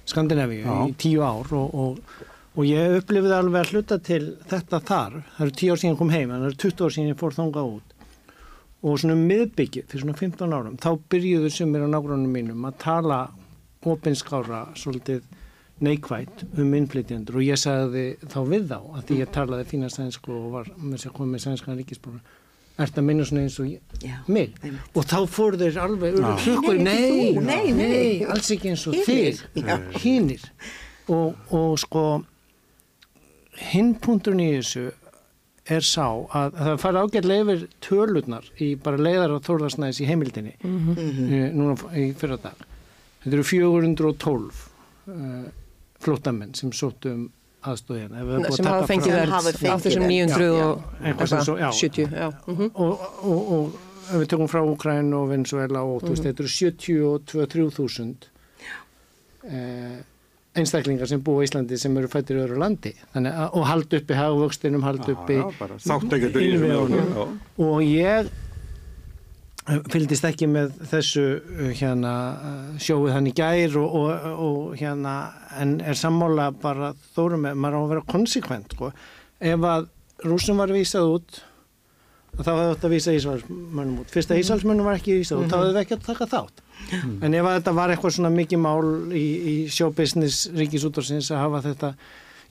Skandinavíu 0.08 0.66
í 0.88 0.96
tíu 1.00 1.24
ár 1.24 1.48
og, 1.56 1.72
og, 1.76 2.02
og 2.58 2.66
ég 2.66 2.96
upplifði 3.00 3.36
alveg 3.38 3.62
að 3.62 3.74
hluta 3.76 3.98
til 4.02 4.24
þetta 4.50 4.80
þar. 4.88 5.18
Það 5.38 5.44
eru 5.46 5.56
tíu 5.62 5.74
ár 5.76 5.82
síðan 5.82 5.94
ég 5.94 6.00
kom 6.02 6.14
heim, 6.16 6.32
en 6.34 6.42
það 6.42 6.50
eru 6.52 6.60
20 6.66 6.86
ár 6.88 6.96
síðan 6.96 7.12
ég 7.12 7.20
fór 7.22 7.36
þangað 7.38 7.74
út. 7.78 7.94
Og 8.88 9.00
svona 9.02 9.18
miðbyggið 9.22 9.86
fyrir 9.92 10.04
svona 10.06 10.18
15 10.20 10.56
árum, 10.58 10.78
þá 10.82 10.90
byrjuðu 11.14 11.52
sumir 11.54 11.86
á 11.86 11.90
nágrunum 11.94 12.34
mínum 12.34 12.66
að 12.70 12.80
tala 12.82 13.20
opinskára 13.88 14.64
svolítið 14.78 15.22
neikvætt 15.86 16.42
um 16.58 16.72
innflytjendur 16.74 17.38
og 17.38 17.46
ég 17.46 17.60
sagði 17.62 18.06
þá 18.26 18.40
við 18.50 18.64
þá 18.72 18.78
að 18.98 19.04
því 19.08 19.18
ég 19.22 19.30
talaði 19.36 19.68
fína 19.70 19.90
sænsku 19.94 20.34
og 20.34 20.48
var 20.56 20.72
með 20.82 21.04
sér 21.04 21.14
komið 21.14 21.44
sænskan 21.44 21.78
ríkisbróður 21.78 22.82
ert 22.82 22.98
að 22.98 23.06
minna 23.06 23.26
svona 23.30 23.44
eins 23.46 23.60
og 23.62 23.70
ég, 23.70 23.94
Já, 24.02 24.16
mig 24.26 24.56
einmitt. 24.64 24.90
og 24.98 25.06
þá 25.10 25.20
fór 25.30 25.58
þeir 25.62 25.78
alveg 25.84 26.18
Já. 26.18 26.32
hlukkur, 26.48 26.82
Nei, 26.82 27.38
nei, 27.38 27.72
nei, 27.78 28.26
alls 28.26 28.50
ekki 28.54 28.74
eins 28.74 28.88
og 28.90 28.98
já. 28.98 29.78
hinnir 30.02 30.44
og, 31.14 31.38
og 31.54 31.78
sko 31.82 32.04
hinn 33.72 33.94
punkturinn 34.02 34.44
í 34.44 34.50
þessu 34.58 34.88
er 35.68 35.84
sá 35.84 36.06
að, 36.08 36.54
að 36.56 36.60
það 36.64 36.78
fara 36.84 37.02
ágætlega 37.04 37.44
yfir 37.44 37.64
tölurnar 37.84 38.46
í 38.64 38.70
bara 38.80 39.00
leiðar 39.02 39.34
og 39.36 39.42
þórðarsnæðis 39.48 40.02
í 40.04 40.08
heimildinni 40.08 40.54
mm 40.64 41.56
núna 41.58 41.76
í 42.00 42.06
fyrra 42.18 42.38
dag 42.44 42.62
þetta 43.24 43.34
eru 43.36 43.48
412 43.50 44.62
uh, 45.12 45.50
flóttamenn 46.04 46.54
sem 46.56 46.72
sóttu 46.72 47.12
um 47.12 47.26
aðstóðina 47.68 48.22
sem 48.56 48.70
hafa 48.70 48.88
fengið 48.88 49.12
Sem 49.12 49.18
verð 49.18 49.34
á 49.36 49.76
þessum 49.82 50.06
vernd. 50.06 50.14
900 50.14 50.46
Já, 50.48 50.64
og 50.64 50.78
já, 50.78 51.08
eitthvað 51.10 51.28
sem 51.34 51.44
svo- 51.50 51.58
já. 51.60 51.70
70 51.74 52.16
já. 52.22 52.28
mhm. 52.48 52.70
og, 52.76 53.06
og, 53.24 53.52
og 53.58 53.78
ef 54.08 54.22
við 54.22 54.28
tökum 54.32 54.48
frá 54.48 54.62
Ukræn 54.64 55.10
og 55.18 55.26
Venezuela 55.34 55.82
og 55.84 56.06
þú 56.06 56.14
veist, 56.14 56.24
þetta 56.30 56.46
eru 56.46 56.54
72-3 56.56 57.66
þúsund 57.76 58.30
eh, 59.44 59.98
einstaklingar 60.58 61.10
sem 61.10 61.22
búa 61.24 61.44
í 61.44 61.48
Íslandi 61.48 61.78
sem 61.80 61.96
eru 62.00 62.10
fættir 62.12 62.40
í 62.40 62.44
öðru 62.44 62.60
landi. 62.62 62.94
Þannig, 63.14 63.40
og 63.58 63.66
hald 63.70 63.96
uppi 64.00 64.18
hagvöxtinum, 64.18 64.84
hald 64.86 65.08
uppi 65.14 65.40
lögum, 66.64 67.38
og 67.64 67.82
ég 67.86 68.30
eh, 69.68 69.82
fylgdist 69.94 70.28
ekki 70.30 70.50
með 70.52 70.78
þessu 70.92 71.26
uh, 71.38 71.68
hérna 71.78 72.14
sjóið 72.82 73.16
hann 73.16 73.30
í 73.30 73.36
gær 73.38 73.78
og, 73.82 74.00
og, 74.02 74.32
og 74.48 74.80
hérna 74.80 75.18
en 75.62 75.78
er 75.82 76.00
sammála 76.00 76.50
bara 76.62 76.94
þórum 77.16 77.48
með, 77.48 77.62
maður 77.64 77.78
á 77.78 77.82
að 77.84 77.94
vera 77.94 78.08
konsekvent 78.16 78.78
sko. 78.78 78.92
ef 79.40 79.70
að 79.74 79.92
rúsum 80.26 80.58
var 80.62 80.74
vísað 80.74 81.14
út 81.18 81.42
þá 82.46 82.52
hefði 82.52 82.70
þetta 82.74 82.88
að 82.88 82.94
vísa 82.94 83.16
Ísvaldsmönnum 83.18 83.98
út. 84.04 84.14
Fyrst 84.14 84.32
að 84.34 84.42
Ísvaldsmönnum 84.44 84.88
var 84.88 85.00
ekki 85.00 85.18
vísað 85.18 85.44
út 85.44 85.52
þá 85.52 85.58
hefði 85.58 85.74
við 85.74 85.82
ekki 85.82 85.98
að 85.98 86.06
taka 86.08 86.30
þátt. 86.34 86.64
En 87.26 87.34
ef 87.34 87.50
að 87.50 87.58
þetta 87.58 87.74
var 87.80 87.94
eitthvað 87.94 88.16
svona 88.18 88.34
mikið 88.36 88.64
mál 88.64 88.88
í, 89.12 89.26
í 89.52 89.56
showbusiness 89.74 90.48
ríkisútorsins 90.58 91.32
að 91.34 91.44
hafa 91.46 91.64
þetta 91.66 91.94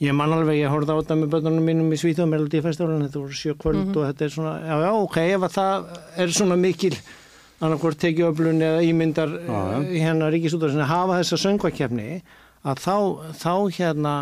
ég 0.03 0.17
man 0.17 0.35
alveg, 0.35 0.59
ég 0.61 0.73
horfði 0.73 0.93
á 0.93 1.01
þetta 1.01 1.19
með 1.21 1.31
börnunum 1.35 1.69
mínum 1.71 1.95
í 1.95 1.99
Svíþjóð 2.01 2.29
Melody 2.33 2.61
Festivalin, 2.65 3.05
þetta 3.07 3.23
voru 3.23 3.39
sjö 3.39 3.55
kvöld 3.61 3.95
og 3.95 4.03
þetta 4.05 4.27
er 4.27 4.35
svona, 4.35 4.57
já 4.61 4.75
já 4.83 4.91
ok, 4.93 5.17
ef 5.23 5.47
að 5.47 5.55
það 5.55 5.87
er 6.25 6.35
svona 6.37 6.59
mikil 6.61 6.93
annarkvort 7.57 8.01
tekjuöflun 8.03 8.65
eða 8.67 8.83
ímyndar 8.85 9.33
já. 9.33 9.55
uh, 9.55 9.87
hérna 9.95 10.29
ríkisútorsins 10.35 10.85
að 10.85 10.93
hafa 10.93 11.21
þessa 11.23 11.41
söngvakefni 11.47 12.09
að 12.67 12.83
þá, 12.83 12.97
þá 13.41 13.55
hérna 13.79 14.15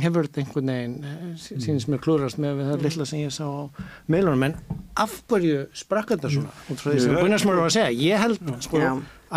hefur 0.00 0.26
þetta 0.28 0.40
einhvern 0.42 0.70
veginn 0.72 0.94
eh, 1.04 1.20
sí- 1.42 1.58
sýnist 1.60 1.88
mér 1.92 2.00
klúrast 2.04 2.38
með 2.40 2.62
það 2.70 2.82
litla 2.86 3.06
sem 3.08 3.20
ég 3.24 3.34
sá 3.34 3.44
á 3.44 3.68
meilunum 4.08 4.42
en 4.48 4.54
af 4.96 5.18
hverju 5.28 5.66
sprakk 5.76 6.14
þetta 6.14 6.30
svona? 6.32 6.52
Út 6.72 6.80
frá 6.80 6.92
því 6.94 7.00
sem 7.04 7.14
Gunnarsmur 7.20 7.58
var 7.60 7.68
að 7.68 7.76
segja. 7.76 7.92
Ég 8.08 8.22
held 8.24 8.54
sko 8.64 8.80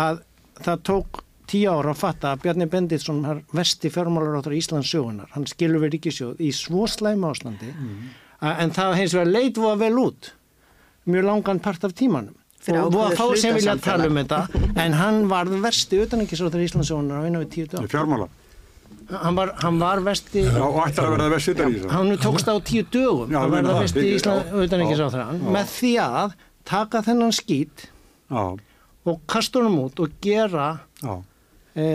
að 0.06 0.22
það 0.64 0.82
tók 0.88 1.20
tíu 1.46 1.68
ára 1.70 1.92
að 1.92 2.00
fatta 2.00 2.32
að 2.34 2.40
Bjarni 2.42 2.66
Benditsson 2.72 3.20
har 3.28 3.42
vesti 3.54 3.90
fjármálaráttur 3.94 4.56
Íslands 4.56 4.88
sögunar 4.90 5.28
hann 5.36 5.44
skilur 5.46 5.78
við 5.84 5.92
ríkisjóð 5.98 6.40
í 6.42 6.48
svo 6.56 6.88
slæma 6.90 7.30
áslandi 7.30 7.68
að, 8.40 8.56
en 8.64 8.72
það 8.74 8.96
hins 9.02 9.14
vegar 9.14 9.30
leit 9.30 9.60
voða 9.60 9.76
vel 9.84 9.98
út. 10.02 10.32
Mjög 11.06 11.24
langan 11.28 11.60
part 11.62 11.84
af 11.86 11.92
tímanum. 11.94 12.34
Fyrir 12.66 12.80
og 12.82 12.90
voða 12.96 13.12
fá 13.14 13.28
sem 13.38 13.54
vilja 13.54 13.76
hlutasamfélag. 13.76 13.84
tala 13.84 14.08
um 14.10 14.16
þetta 14.18 14.82
en 14.82 14.92
hann 14.98 15.28
var 15.30 15.46
versti 15.62 16.00
utanengisráttur 16.02 16.64
Íslands 16.64 16.88
sögunar 16.90 17.22
á 17.22 17.26
einu 17.28 17.44
við 17.44 17.50
tíu 17.54 17.66
dag 17.70 17.86
fjármála 17.92 18.26
hann 19.10 19.36
var, 19.38 19.52
hann 19.62 19.78
var 19.80 20.00
vesti 20.06 20.42
og 20.48 20.80
ætti 20.86 21.02
að 21.02 21.10
vera 21.14 21.26
það 21.26 21.34
vest 21.36 21.48
utan 21.52 21.70
í 21.72 21.78
þessu 21.78 21.90
hann 21.94 22.16
tókst 22.24 22.48
á 22.50 22.54
tíu 22.66 22.82
dögum 22.90 23.30
Já, 23.30 23.38
að 23.44 23.52
verða 23.54 23.76
vesti 23.82 24.00
byggi- 24.00 24.16
Ísland 24.16 24.50
já, 25.14 25.26
já. 25.30 25.52
með 25.56 25.70
því 25.76 25.92
að 26.06 26.34
taka 26.66 27.02
þennan 27.06 27.32
skít 27.36 27.86
já, 28.30 28.44
og 29.06 29.20
kasta 29.30 29.60
honum 29.62 29.78
út 29.84 30.00
og 30.02 30.16
gera 30.20 30.68
já, 31.02 31.14
e, 31.76 31.86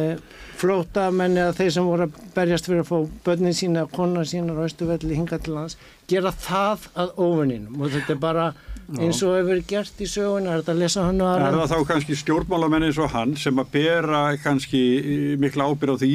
flóta 0.61 1.09
menni 1.11 1.41
að 1.43 1.55
þeir 1.59 1.71
sem 1.75 1.85
voru 1.89 2.07
að 2.07 2.19
berjast 2.35 2.69
fyrir 2.69 2.83
að 2.85 2.91
fá 2.91 2.97
börnin 3.25 3.57
sína, 3.57 3.87
konar 3.91 4.23
sína 4.29 4.53
á 4.55 4.63
Östuvelli 4.63 5.17
hingað 5.17 5.43
til 5.47 5.55
lands, 5.57 5.77
gera 6.07 6.31
það 6.31 6.87
að 6.95 7.15
óvinninum 7.17 7.81
og 7.81 7.89
þetta 7.91 8.15
er 8.15 8.21
bara 8.21 8.53
eins 8.99 9.21
og 9.27 9.37
hefur 9.37 9.61
gert 9.69 10.01
í 10.03 10.07
söguna, 10.09 10.55
er 10.55 10.63
þetta 10.63 10.75
að 10.75 10.81
lesa 10.83 11.05
hann 11.07 11.21
og 11.21 11.31
Er 11.31 11.45
aðra 11.47 11.67
það 11.67 11.73
þá 11.73 11.91
kannski 11.91 12.17
stjórnmálamenn 12.21 12.87
eins 12.89 12.99
og 13.01 13.13
hann 13.15 13.37
sem 13.39 13.61
að 13.63 13.71
bera 13.77 14.23
kannski 14.43 14.83
eh, 14.99 15.37
mikla 15.41 15.69
ábyrð 15.71 15.95
á 15.95 16.01
því 16.01 16.11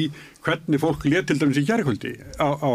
hvernig 0.47 0.83
fólk 0.83 1.09
let 1.09 1.27
til 1.31 1.39
dæmis 1.41 1.61
í 1.61 1.65
gerðkvöldi 1.67 2.13
á, 2.37 2.49
á 2.53 2.71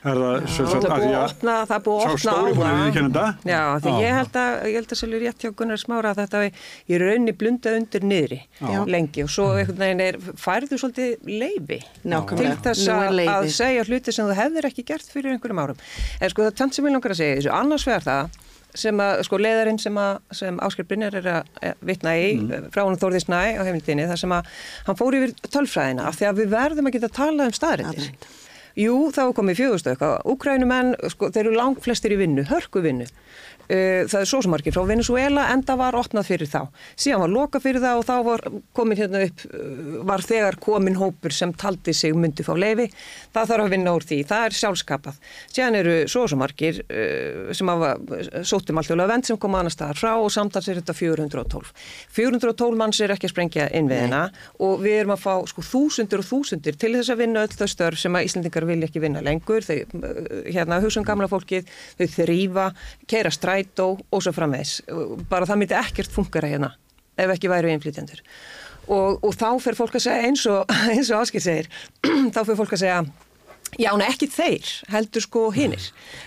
Er 0.00 0.16
það, 0.16 0.44
sem 0.48 0.68
Það 0.70 0.84
er 0.86 0.92
búið 1.02 1.10
að 1.12 1.22
opna, 1.26 1.54
það 1.68 1.74
er 1.74 1.82
búið 1.84 1.98
að 2.00 2.04
sá 2.04 2.10
opna 2.10 2.22
stóri 2.22 2.52
búin 2.56 2.68
að 2.70 2.78
það. 2.80 2.94
þetta? 2.96 3.24
Já, 3.50 3.64
því 3.84 3.90
Já. 3.90 3.98
ég 4.00 4.14
held 4.16 4.38
að, 4.40 4.54
ég 4.64 4.76
held 4.78 4.94
að 4.94 5.00
svolítið 5.00 5.24
rétt 5.26 5.44
hjá 5.44 5.50
Gunnar 5.58 5.80
Smára 5.82 6.12
að 6.14 6.20
þetta 6.22 6.40
í 6.88 7.00
raunni 7.02 7.34
blunda 7.36 7.74
undir 7.76 8.06
niðri 8.08 8.38
Já. 8.40 8.78
lengi 8.94 9.24
og 9.26 9.32
svo 9.34 9.48
einhvern 9.60 9.82
veginn 9.84 10.02
er, 10.06 10.18
færðu 10.40 10.78
svolítið 10.80 11.28
leifi 11.28 11.80
til 12.00 12.54
þess 12.64 12.86
er 12.88 13.04
að, 13.10 13.20
að 13.34 13.50
segja 13.58 13.84
hluti 13.90 14.14
sem 14.16 14.30
þú 14.30 14.38
hefðir 14.40 14.70
ekki 14.70 14.86
gert 14.88 15.12
fyrir 15.12 15.36
einhverjum 15.36 15.60
árum. 15.66 15.84
En 16.16 16.32
sko 16.32 16.46
það 16.46 16.52
er 16.54 16.56
tvennt 16.62 16.78
sem 16.78 16.88
ég 16.88 16.96
langar 16.96 17.12
að 17.12 17.20
segja 17.20 17.36
þessu, 17.42 17.52
annars 17.60 17.88
vegar 17.90 18.08
það 18.08 18.40
sem 18.74 19.00
að, 19.02 19.22
sko, 19.26 19.38
leðarinn 19.40 19.80
sem 19.80 19.96
að, 20.00 20.18
sem 20.32 20.60
Ásker 20.62 20.86
Brynjar 20.88 21.14
er 21.20 21.30
að 21.32 21.74
vitna 21.80 22.14
í 22.16 22.28
Mm. 22.40 22.70
frá 22.70 22.82
hún 22.84 22.98
Þórði 23.00 23.20
Snæ 23.24 23.40
á 23.58 23.62
heimildinni, 23.66 24.06
þar 24.08 24.18
sem 24.18 24.30
að 24.36 24.46
hann 24.86 24.96
fór 24.96 25.16
yfir 25.18 25.34
tölfræðina 25.48 26.06
af 26.06 26.16
því 26.18 26.28
að 26.28 26.38
við 26.40 26.48
verðum 26.54 26.86
að 26.86 26.92
geta 26.92 27.08
talað 27.08 27.50
um 27.50 27.52
staðrindir. 27.52 28.06
Staðreyndir. 28.10 28.46
Jú, 28.78 29.10
þá 29.10 29.34
komið 29.34 29.58
fjögustökk 29.58 30.02
að 30.06 30.12
Úkrænumenn, 30.30 30.94
sko, 31.10 31.30
þeir 31.34 31.46
eru 31.48 31.56
langt 31.56 31.82
flestir 31.82 32.14
í 32.14 32.20
vinnu, 32.20 32.44
hörku 32.46 32.80
vinnu. 32.84 33.06
Uh, 33.70 34.02
það 34.10 34.24
er 34.24 34.48
margir 34.50 34.74
frá 34.74 34.82
Venezuela 34.88 35.44
en 35.52 35.60
það 35.62 35.78
var 35.78 35.96
opnað 36.00 36.26
fyrir 36.26 36.48
þá. 36.50 36.62
Síðan 36.98 37.20
var 37.22 37.30
loka 37.30 37.60
fyrir 37.62 37.82
það 37.84 38.00
og 38.00 38.06
þá 38.08 38.16
var 38.26 38.42
komin 38.74 38.98
hérna 38.98 39.20
upp, 39.28 39.44
uh, 39.46 40.00
var 40.08 40.24
þegar 40.26 40.56
komin 40.58 40.96
hópur 40.98 41.34
sem 41.34 41.52
taldi 41.54 41.94
sig 41.94 42.16
myndi 42.18 42.42
fá 42.42 42.50
leifi. 42.58 42.88
Það 43.30 43.52
þarf 43.52 43.66
að 43.68 43.74
vinna 43.76 43.92
úr 43.94 44.06
því, 44.08 44.18
það 44.26 44.46
er 44.48 44.56
sjálfskapað. 44.58 45.20
Síðan 45.54 45.78
eru 45.78 45.94
sem 46.10 46.40
margir 46.40 46.80
uh, 46.82 47.52
sem 47.54 47.70
hafa 47.70 47.92
sóttum 48.50 48.80
alltaf 48.80 49.06
vend 49.12 49.28
sem 49.28 49.38
koma 49.38 49.60
annar 49.62 49.74
staðar 49.74 50.00
frá 50.00 50.10
og 50.18 50.32
samtals 50.34 50.66
er 50.66 50.80
þetta 50.80 50.96
412. 50.98 51.70
412 52.18 52.80
manns 52.80 52.98
er 53.04 53.14
ekki 53.14 53.30
að 53.30 53.34
sprengja 53.36 53.68
innviðina 53.70 54.24
og 54.66 54.82
við 54.82 54.98
erum 55.04 55.14
að 55.14 55.22
fá 55.28 55.46
sko 55.46 55.62
þúsundir 55.62 56.24
og 56.24 56.26
þúsundir 56.26 56.74
til 56.74 56.96
þess 56.96 57.14
að 57.14 57.22
vinna 57.22 57.46
öll 57.46 57.54
þau 57.54 57.70
störf 57.70 58.02
sem 58.02 58.18
að 58.18 58.26
Íslandingar 58.26 58.66
vilja 58.66 58.90
ekki 58.90 59.04
vinna 59.06 59.22
lengur. 59.22 59.62
Þau, 59.62 59.78
hérna, 60.50 60.82
strætó 63.60 63.98
og 64.10 64.22
svo 64.22 64.32
framvegs. 64.32 64.80
Bara 65.28 65.46
það 65.46 65.62
myndi 65.62 65.78
ekkert 65.78 66.12
fungara 66.12 66.48
hérna 66.48 66.74
ef 67.20 67.30
ekki 67.34 67.50
væru 67.50 67.70
innflytjendur. 67.70 68.20
Og, 68.90 69.20
og 69.22 69.34
þá 69.36 69.60
fer 69.60 69.76
fólk 69.76 69.94
að 69.98 70.06
segja 70.06 70.28
eins 70.28 70.46
og, 70.50 70.70
eins 70.92 71.10
og 71.10 71.20
Áskil 71.20 71.42
segir, 71.44 71.68
þá 72.34 72.44
fer 72.44 72.56
fólk 72.56 72.72
að 72.74 72.86
segja 72.86 73.02
Já, 73.78 73.92
nei, 73.94 74.08
ekki 74.10 74.26
þeir, 74.26 74.66
heldur 74.90 75.22
sko 75.22 75.40
hinnir. 75.54 75.84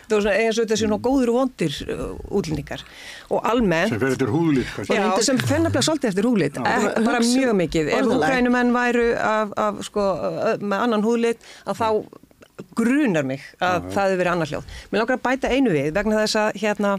Það 0.08 0.22
svona 0.22 0.36
eins 0.40 0.56
og 0.56 0.64
þetta 0.64 0.78
sé 0.80 0.86
svona 0.86 1.00
góður 1.04 1.32
og 1.34 1.38
vondir 1.42 1.74
uh, 1.92 2.14
útlendingar. 2.40 2.86
Og 3.28 3.44
almennt, 3.50 3.92
sem 3.92 4.00
fer 4.00 4.16
eftir 4.16 4.32
húðlít. 4.32 4.72
Já, 4.88 5.02
sem 5.28 5.42
fennabla 5.44 5.84
svolítið 5.84 6.14
eftir 6.14 6.28
húlit, 6.30 6.56
Já. 6.56 6.88
bara 7.04 7.20
mjög 7.20 7.58
mikið. 7.60 7.90
Ef 7.92 8.00
orðalag. 8.00 8.24
úkrænumenn 8.30 8.72
væru 8.78 9.10
af, 9.20 9.52
af, 9.60 9.84
sko, 9.90 10.08
með 10.64 10.86
annan 10.86 11.04
húlit, 11.04 11.44
að 11.68 11.82
þá 11.82 11.88
grunar 12.78 13.26
mig 13.28 13.44
að 13.60 13.90
það 13.94 14.08
hefur 14.08 14.22
verið 14.22 14.34
annar 14.34 14.52
hljóð. 14.52 14.78
Mér 14.92 15.04
langar 15.04 15.20
að 15.20 15.26
bæta 15.28 15.52
einu 15.54 15.74
við 15.74 15.90
vegna 15.96 16.22
þess 16.24 16.40
að 16.42 16.60
hérna, 16.64 16.92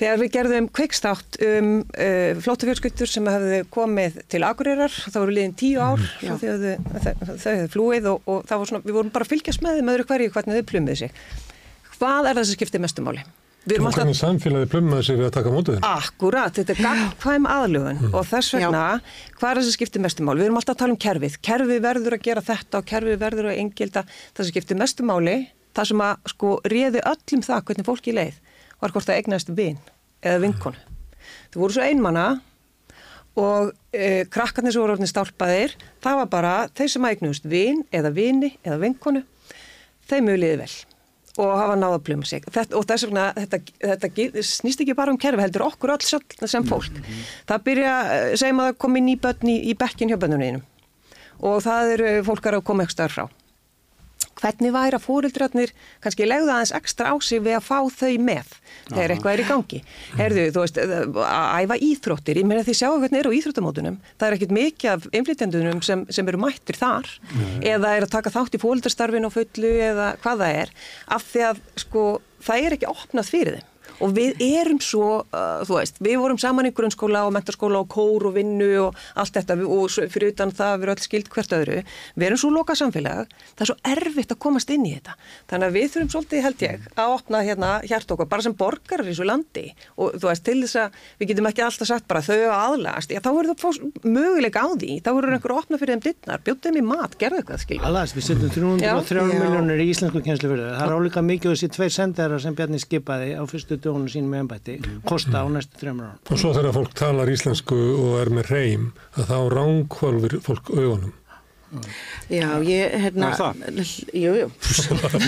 þegar 0.00 0.22
við 0.22 0.32
gerðum 0.36 0.70
kveikstátt 0.78 1.38
um 1.48 1.68
uh, 1.82 2.40
flóttafjölskuttur 2.46 3.10
sem 3.10 3.28
hefðu 3.32 3.60
komið 3.74 4.22
til 4.32 4.42
Akureyrar, 4.46 4.96
það 5.04 5.20
voru 5.24 5.36
liðin 5.38 5.58
tíu 5.58 5.82
ár 5.82 6.02
þau 6.22 6.42
þau 6.48 7.52
hefðu 7.52 7.68
flúið 7.76 8.10
og, 8.14 8.26
og 8.26 8.42
það 8.48 8.64
var 8.64 8.72
svona, 8.72 8.84
við 8.88 8.98
vorum 8.98 9.14
bara 9.14 9.28
að 9.28 9.34
fylgjast 9.36 9.64
með 9.64 9.78
þeim 9.78 9.94
öðru 9.94 10.10
hverju 10.10 10.34
hvernig 10.34 10.58
þau 10.58 10.72
plumið 10.72 11.00
sig. 11.04 11.22
Hvað 11.98 12.32
er 12.32 12.36
það 12.38 12.44
sem 12.48 12.58
skiptir 12.58 12.82
mestumáli? 12.82 13.24
Alltaf 13.62 13.94
hvernig 13.94 14.16
samfélagi 14.18 14.66
plummaði 14.72 15.04
sig 15.06 15.18
við 15.20 15.28
að 15.28 15.34
taka 15.36 15.50
mótið 15.54 15.76
þeim? 15.76 15.84
Akkurat, 15.86 16.56
þetta 16.56 16.74
er 16.74 16.80
gagnkvæm 16.82 17.44
aðlugun 17.46 18.00
og 18.10 18.24
þess 18.26 18.56
vegna, 18.56 18.82
hvað 19.36 19.50
er 19.50 19.60
það 19.60 19.66
sem 19.68 19.76
skiptir 19.76 20.02
mestumáli? 20.02 20.42
Við 20.42 20.48
erum 20.48 20.58
alltaf 20.58 20.74
að 20.74 20.80
tala 20.80 20.96
um 20.96 21.00
kerfið. 21.04 21.36
Kerfið 21.46 21.82
verður 21.84 22.16
að 22.16 22.24
gera 22.26 22.42
þetta 22.48 22.80
og 22.80 22.88
kerfið 22.90 23.20
verður 23.22 23.50
að 23.52 23.62
engilda. 23.62 24.04
Það 24.34 24.42
sem 24.42 24.50
skiptir 24.50 24.80
mestumáli, 24.82 25.36
það 25.78 25.90
sem 25.92 26.04
að 26.08 26.30
sko 26.34 26.52
réði 26.74 27.04
öllum 27.12 27.46
það 27.46 27.64
hvernig 27.70 27.90
fólki 27.92 28.16
leið, 28.18 28.40
var 28.82 28.96
hvort 28.96 29.10
það 29.12 29.22
eignast 29.22 29.54
vin 29.54 29.78
eða 30.26 30.42
vinkonu. 30.42 30.86
Þau 31.54 31.62
voru 31.62 31.78
svo 31.78 31.86
einmana 31.86 32.28
og 33.38 33.70
e, 33.94 34.24
krakkarnir 34.26 34.74
sem 34.74 34.82
voru 34.82 34.98
orðin 34.98 35.10
stálpaðir, 35.10 35.78
það 36.02 36.24
var 36.24 36.32
bara 36.34 36.54
þeir 36.74 36.96
sem 36.96 37.12
eignust 37.12 37.46
vin 37.46 37.86
eða 37.94 38.10
vini 38.10 38.56
eða 38.66 38.82
vinkonu, 38.82 39.22
þeim 40.10 40.34
og 41.40 41.52
hafa 41.56 41.76
náða 41.80 41.98
að 41.98 42.04
pluma 42.08 42.28
sig. 42.28 42.44
Þetta, 42.44 42.76
og 42.76 42.88
þess 42.88 43.06
vegna, 43.08 43.26
þetta, 43.38 43.60
þetta 43.80 44.42
snýst 44.44 44.82
ekki 44.84 44.96
bara 44.96 45.14
um 45.14 45.20
kerfi, 45.20 45.40
heldur 45.40 45.64
okkur 45.70 45.94
sjálf 46.04 46.44
sem 46.50 46.66
fólk. 46.68 46.98
Það 47.48 47.64
byrja, 47.68 47.94
eh, 48.16 48.34
segjum 48.36 48.60
að 48.60 48.72
það 48.72 48.80
kom 48.84 48.96
inn 49.00 49.08
í 49.08 49.16
börn 49.20 49.48
í, 49.48 49.56
í 49.72 49.76
bekkin 49.78 50.12
hjá 50.12 50.18
bönnuninu 50.20 50.62
og 51.42 51.62
það 51.64 51.94
eru 51.96 52.10
fólkar 52.26 52.58
að 52.58 52.66
koma 52.68 52.84
ekki 52.84 52.94
starf 52.94 53.16
frá. 53.16 53.24
Hvernig 54.42 54.72
væri 54.74 54.98
að 54.98 55.04
fórildrætnir 55.06 55.72
kannski 56.02 56.26
legðu 56.26 56.50
aðeins 56.50 56.74
ekstra 56.74 57.12
á 57.12 57.16
sig 57.22 57.42
við 57.44 57.58
að 57.58 57.66
fá 57.68 57.78
þau 57.94 58.12
með 58.26 58.52
þegar 58.90 59.14
eitthvað 59.14 59.32
er 59.32 59.42
í 59.42 59.48
gangi. 59.48 59.80
Herðu, 60.18 60.46
þú 60.54 60.64
veist, 60.64 60.80
að 60.82 61.62
æfa 61.62 61.78
íþróttir, 61.88 62.42
ég 62.42 62.48
meina 62.50 62.66
því 62.66 62.76
sjáu 62.80 62.98
hvernig 62.98 63.22
er 63.22 63.30
á 63.30 63.36
íþróttamótunum, 63.38 63.98
það 64.18 64.28
er 64.28 64.38
ekkit 64.38 64.54
mikið 64.58 64.92
af 64.92 65.08
inflytjandunum 65.20 65.82
sem, 65.86 66.04
sem 66.10 66.32
eru 66.32 66.42
mættir 66.42 66.78
þar 66.80 67.08
eða 67.62 67.96
er 67.96 68.06
að 68.06 68.14
taka 68.18 68.34
þátt 68.34 68.58
í 68.58 68.62
fórildastarfin 68.62 69.28
og 69.28 69.36
fullu 69.36 69.74
eða 69.88 70.12
hvað 70.22 70.44
það 70.44 70.62
er, 70.62 70.74
af 71.18 71.28
því 71.30 71.44
að 71.50 71.62
sko 71.86 72.06
það 72.42 72.66
er 72.66 72.78
ekki 72.78 72.90
opnað 72.90 73.30
fyrir 73.30 73.60
þeim. 73.60 73.71
Og 74.00 74.14
við 74.16 74.40
erum 74.40 74.78
svo, 74.80 75.26
uh, 75.32 75.62
þú 75.66 75.76
veist, 75.78 75.98
við 76.02 76.16
vorum 76.22 76.38
saman 76.38 76.66
í 76.66 76.72
grunnskóla 76.72 77.26
og 77.26 77.32
mentarskóla 77.36 77.80
og 77.82 77.88
kór 77.92 78.26
og 78.30 78.34
vinnu 78.34 78.70
og 78.86 78.94
allt 79.16 79.32
þetta 79.36 79.56
við- 79.60 79.70
og 79.70 79.90
svo- 79.90 80.08
fyrir 80.08 80.32
utan 80.32 80.50
það 80.50 80.72
við 80.78 80.82
erum 80.82 80.94
öll 80.96 81.02
skild 81.06 81.28
hvert 81.28 81.52
öðru. 81.58 81.82
Við 82.16 82.26
erum 82.26 82.38
svo 82.42 82.50
loka 82.50 82.72
samfélag, 82.74 83.26
það 83.56 83.60
er 83.60 83.70
svo 83.72 83.76
erfitt 83.84 84.32
að 84.32 84.38
komast 84.38 84.70
inn 84.70 84.86
í 84.86 84.94
þetta. 84.96 85.14
Þannig 85.50 85.66
að 85.68 85.76
við 85.76 85.90
þurfum 85.92 86.10
svolítið, 86.16 86.42
held 86.42 86.58
ég, 86.62 86.80
að 86.96 87.14
opna 87.18 87.42
hérna 87.44 87.70
hjart 87.86 88.06
okkur, 88.16 88.28
bara 88.28 88.42
sem 88.42 88.54
borgarar 88.54 89.06
í 89.08 89.14
svo 89.14 89.24
landi. 89.28 89.74
Og 89.98 90.12
þú 90.14 90.28
veist, 90.30 90.44
til 90.44 90.62
þess 90.62 90.76
að 90.76 90.90
við 91.20 91.28
getum 91.32 91.46
ekki 91.50 91.62
alltaf 91.66 91.86
sagt 91.88 92.08
bara 92.08 92.20
þau 92.20 92.38
að 92.38 92.58
aðlagast, 92.62 93.10
já 93.10 93.20
þá 93.20 93.30
verður 93.36 93.58
það 93.62 94.02
möguleika 94.04 94.60
á 94.62 94.68
því, 94.76 94.90
þá 95.02 95.10
verður 95.16 95.34
einhver 95.36 95.52
að 95.54 95.60
opna 95.62 95.78
fyrir 95.80 95.94
þeim 95.96 96.02
dittnar, 96.06 96.40
bjóta 96.44 96.68
þeim 96.70 96.78
í 96.80 96.84
mat, 96.86 97.16
gerðu 97.18 97.40
eitthvað, 97.42 97.60
skilja. 97.62 97.84
Alas, 97.86 98.12
við 98.16 98.26
setjum 98.28 98.50
303 98.52 99.22
Já. 99.22 99.40
miljónir 99.42 99.80
í 99.82 99.88
íslensku 99.92 100.22
sem 103.92 104.08
dögunum 104.08 104.12
sínum 104.12 104.30
með 104.32 104.42
ennbætti 104.46 104.76
kosta 105.08 105.42
á 105.42 105.46
næstu 105.52 105.80
þrjumur 105.82 106.10
árum. 106.10 106.20
Og 106.32 106.38
svo 106.40 106.52
þegar 106.56 106.76
fólk 106.78 106.94
talar 106.98 107.28
íslensku 107.32 107.80
og 107.96 108.20
er 108.22 108.30
með 108.32 108.52
reym, 108.52 108.92
að 109.16 109.28
þá 109.32 109.38
ránkválfur 109.56 110.38
fólk 110.46 110.72
augunum. 110.72 111.12
Já, 112.28 112.60
ég, 112.68 112.92
hérna... 113.00 113.30
Það? 113.32 113.62
Jú, 114.12 114.32
jú. 114.36 114.48
Það 114.60 114.98
bara 115.00 115.20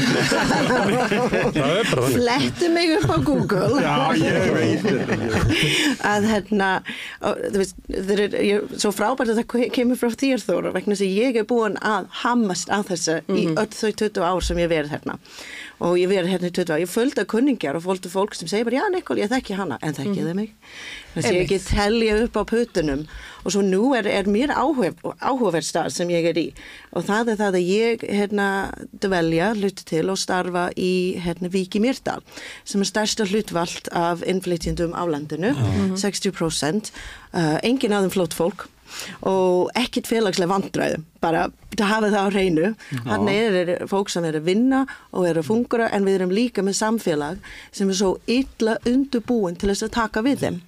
þannig. 2.05 2.19
Fletti 2.19 2.69
mig 2.75 2.93
upp 2.99 3.09
á 3.09 3.19
Google. 3.25 3.81
Já, 3.81 3.95
ég 4.21 4.53
veit 4.53 4.85
að 6.05 6.27
hérna, 6.29 6.69
þú 7.23 7.63
veist, 7.63 7.81
þeir 7.89 8.23
er, 8.27 8.37
ég, 8.45 8.77
svo 8.77 8.93
frábært 8.93 9.33
að 9.33 9.41
það 9.41 9.49
ke- 9.55 9.71
kemur 9.79 10.01
frá 10.01 10.13
þér 10.13 10.45
Þóra, 10.45 10.75
vegna 10.77 10.93
þess 10.93 11.07
að 11.09 11.17
ég 11.23 11.41
er 11.41 11.49
búin 11.49 11.81
að 11.81 12.13
hammast 12.21 12.69
að 12.77 12.93
þessu 12.93 13.17
í 13.33 13.47
öll 13.55 13.71
þau 13.81 13.93
20 14.05 14.29
ár 14.29 14.45
sem 14.45 14.61
ég 14.61 14.69
verið 14.75 14.93
hérna 14.99 15.17
og 15.83 15.97
ég 15.99 16.11
verið 16.11 16.31
hérna 16.35 16.51
í 16.51 16.55
20 16.55 16.73
ár, 16.75 16.83
ég 16.83 16.91
földi 16.91 17.23
að 17.23 17.31
kunningjar 17.33 17.79
og 17.79 17.85
fólktu 17.85 18.11
fólk 18.13 18.37
sem 18.39 18.51
segir 18.51 18.69
bara, 18.69 18.83
já 18.83 18.93
Nikol, 18.93 19.19
ég 19.19 19.31
þekki 19.33 19.57
hana. 19.59 19.79
En 19.83 19.97
þekki 19.97 20.21
mm. 20.21 20.29
þið 20.29 20.37
mig. 20.39 20.53
Þess 21.15 21.29
að 21.29 21.37
ég 21.37 21.45
ekki 21.45 21.59
telja 21.67 22.19
upp 22.25 22.39
á 22.39 22.43
putunum 22.51 23.05
og 23.45 23.55
svo 23.55 23.63
nú 23.65 23.83
er, 23.99 24.09
er 24.09 24.29
mér 24.31 24.55
áhuga, 24.55 24.93
áhugaverð 25.19 25.67
stað 25.67 25.91
sem 25.97 26.13
ég 26.15 26.29
er 26.31 26.41
í. 26.41 26.47
Og 26.95 27.07
það 27.07 27.33
er 27.35 27.41
það 27.43 27.59
að 27.59 27.73
ég 27.73 28.05
hérna 28.21 28.49
dvelja, 29.03 29.51
hluti 29.59 29.89
til 29.91 30.05
og 30.13 30.21
starfa 30.21 30.69
í 30.79 30.93
hérna 31.25 31.51
Víki 31.53 31.83
Mýrdal 31.83 32.23
sem 32.65 32.83
er 32.83 32.91
stærsta 32.91 33.27
hlutvald 33.29 33.91
af 33.95 34.25
innflytjendum 34.27 34.95
á 34.95 35.03
landinu, 35.11 35.53
60% 35.99 36.95
uh, 37.35 37.59
engin 37.67 37.95
aðeim 37.95 38.15
flótt 38.15 38.39
fólk 38.39 38.69
og 39.29 39.71
ekkit 39.79 40.09
félagslega 40.11 40.53
vandræðum 40.53 41.07
bara 41.25 41.47
að 41.75 41.89
hafa 41.89 42.11
það 42.13 42.21
á 42.21 42.35
hreinu. 42.35 42.69
Hann 43.09 43.31
er 43.33 43.73
fólk 43.91 44.13
sem 44.13 44.27
er 44.29 44.39
að 44.39 44.47
vinna 44.51 44.85
og 45.13 45.27
er 45.29 45.41
að 45.41 45.49
fungura 45.49 45.89
en 45.95 46.07
við 46.07 46.21
erum 46.21 46.35
líka 46.35 46.63
með 46.63 46.79
samfélag 46.83 47.51
sem 47.75 47.91
er 47.91 47.99
svo 47.99 48.15
illa 48.31 48.79
undurbúin 48.87 49.59
til 49.59 49.73
þess 49.73 49.89
að 49.89 49.97
taka 49.99 50.25
við 50.27 50.45
þeim 50.45 50.63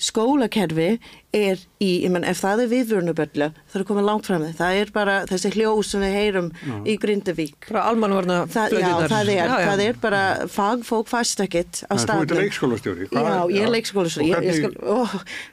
skólakerfi 0.00 0.90
er 1.36 1.60
í, 1.78 1.90
ég 2.04 2.10
menn 2.12 2.24
ef 2.24 2.40
það 2.40 2.62
er 2.64 2.70
viðvörnuböllu 2.72 3.48
það 3.68 3.80
er 3.80 3.86
komið 3.90 4.06
langt 4.08 4.28
fram 4.28 4.42
með, 4.42 4.54
það 4.56 4.78
er 4.80 4.92
bara 4.94 5.16
þessi 5.28 5.50
hljó 5.52 5.72
sem 5.84 6.04
við 6.06 6.14
heyrum 6.16 6.50
í 6.88 6.96
Grindavík 7.00 7.68
Frá 7.68 7.82
almanvarna 7.90 8.38
það, 8.48 8.78
já, 8.80 8.88
það 9.12 9.32
er, 9.34 9.54
það 9.68 9.82
er 9.84 10.00
bara 10.00 10.22
fagfólk 10.48 11.10
fæst 11.10 11.44
ekkit 11.44 11.82
á 11.84 11.92
Þú 11.92 11.98
ert 11.98 12.04
staðnum 12.06 12.40
leikskólastjóri. 12.48 13.08
Já, 13.12 13.50
ég 13.52 13.66
er 13.66 13.72
leikskólastjóri. 13.72 14.28
Ég, 14.30 14.46
ég, 14.48 14.58
skal, 14.62 14.72
ó, 14.80 14.98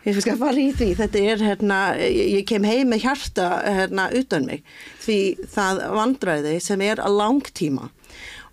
ég 0.05 0.21
skal 0.24 0.38
fara 0.39 0.62
í 0.62 0.69
því. 0.75 0.89
Þetta 1.01 1.24
er, 1.31 1.43
hérna, 1.50 1.79
ég, 2.01 2.31
ég 2.39 2.47
kem 2.50 2.67
heim 2.67 2.91
með 2.93 3.05
hjarta 3.05 3.50
hérna, 3.65 4.07
utan 4.15 4.47
mig. 4.50 4.63
Því 5.03 5.19
það 5.55 5.83
vandræði 5.95 6.55
sem 6.63 6.85
er 6.85 7.03
að 7.03 7.19
langtíma 7.19 7.91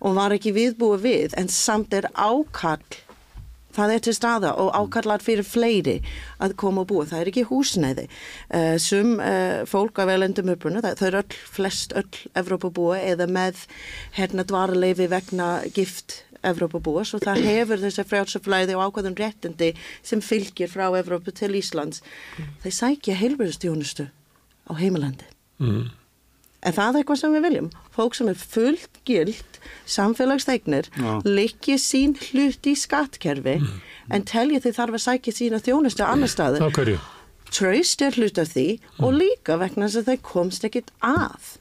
og 0.03 0.17
var 0.17 0.35
ekki 0.35 0.51
viðbúið 0.55 1.03
við, 1.05 1.35
en 1.39 1.49
samt 1.51 1.93
er 1.95 2.09
ákall 2.11 2.83
Það 3.73 3.93
er 3.93 4.03
til 4.05 4.15
staða 4.17 4.53
og 4.61 4.73
ákallar 4.77 5.23
fyrir 5.23 5.47
fleiri 5.47 5.97
að 6.43 6.55
koma 6.61 6.83
og 6.83 6.91
búa. 6.91 7.07
Það 7.09 7.23
er 7.23 7.31
ekki 7.31 7.45
húsnæði. 7.49 8.05
Uh, 8.53 8.75
sum 8.81 9.15
uh, 9.17 9.63
fólk 9.69 10.03
af 10.03 10.11
velendum 10.11 10.51
uppruna, 10.53 10.83
það, 10.85 10.99
þau 10.99 11.07
eru 11.09 11.23
öll, 11.23 11.39
flest 11.57 11.95
öll 11.97 12.21
Evrópabúa 12.39 12.99
eða 13.01 13.29
með 13.31 13.65
hérna 14.17 14.45
dvaraleifi 14.47 15.09
vegna 15.11 15.49
gift 15.73 16.21
Evrópabúa, 16.43 17.05
svo 17.07 17.21
það 17.23 17.43
hefur 17.49 17.81
þessi 17.83 18.05
frjálsaflæði 18.09 18.77
og 18.77 18.89
ákvæðum 18.89 19.17
réttindi 19.19 19.73
sem 20.05 20.21
fylgir 20.23 20.71
frá 20.71 20.89
Evrópu 20.99 21.33
til 21.35 21.55
Íslands. 21.59 22.03
Þeir 22.63 22.77
sækja 22.79 23.17
heilbjörnstjónustu 23.21 24.09
á 24.67 24.71
heimilandi. 24.79 25.27
Mm. 25.63 25.91
En 26.63 26.75
það 26.75 26.89
er 26.95 26.99
eitthvað 27.01 27.19
sem 27.19 27.33
við 27.35 27.45
viljum. 27.47 27.71
Fólk 27.93 28.15
sem 28.15 28.29
er 28.31 28.37
fullt 28.39 28.99
gild, 29.07 29.57
samfélagstegnir, 29.89 30.87
Já. 30.95 31.09
leikja 31.27 31.75
sín 31.81 32.15
hlut 32.29 32.69
í 32.69 32.75
skattkerfi, 32.79 33.57
en 34.09 34.23
telja 34.29 34.61
þið 34.63 34.77
þarf 34.77 34.99
að 34.99 35.03
sækja 35.07 35.35
sína 35.35 35.59
þjónustu 35.63 36.05
annar 36.07 36.31
staður. 36.31 36.63
Á 36.63 36.69
hverju? 36.71 37.01
Traust 37.53 38.01
er 38.01 38.15
hlut 38.17 38.39
af 38.41 38.49
því 38.55 38.67
og 39.03 39.13
líka 39.19 39.59
vegna 39.61 39.85
þess 39.89 40.01
að 40.01 40.07
þeir 40.09 40.23
komst 40.25 40.63
ekkit 40.65 40.89
að. 41.05 41.51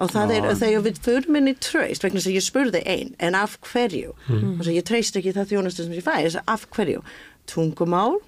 Og 0.00 0.08
það 0.14 0.30
er 0.32 0.46
Já. 0.48 0.54
þegar 0.62 0.84
við 0.86 1.00
förum 1.04 1.36
inn 1.38 1.50
í 1.50 1.56
traust, 1.60 2.04
vegna 2.06 2.20
þess 2.22 2.30
að 2.30 2.38
ég 2.38 2.46
spurði 2.46 2.80
einn, 2.88 3.14
en 3.20 3.36
af 3.36 3.58
hverju? 3.66 4.14
Mm. 4.30 4.54
Og 4.56 4.64
svo 4.64 4.72
ég 4.78 4.86
treyst 4.88 5.18
ekki 5.18 5.34
það 5.36 5.52
þjónustu 5.52 5.84
sem 5.84 5.96
ég 5.98 6.06
fæ, 6.06 6.14
þess 6.22 6.40
að 6.40 6.54
af 6.54 6.68
hverju? 6.72 7.02
Tungumál 7.50 8.20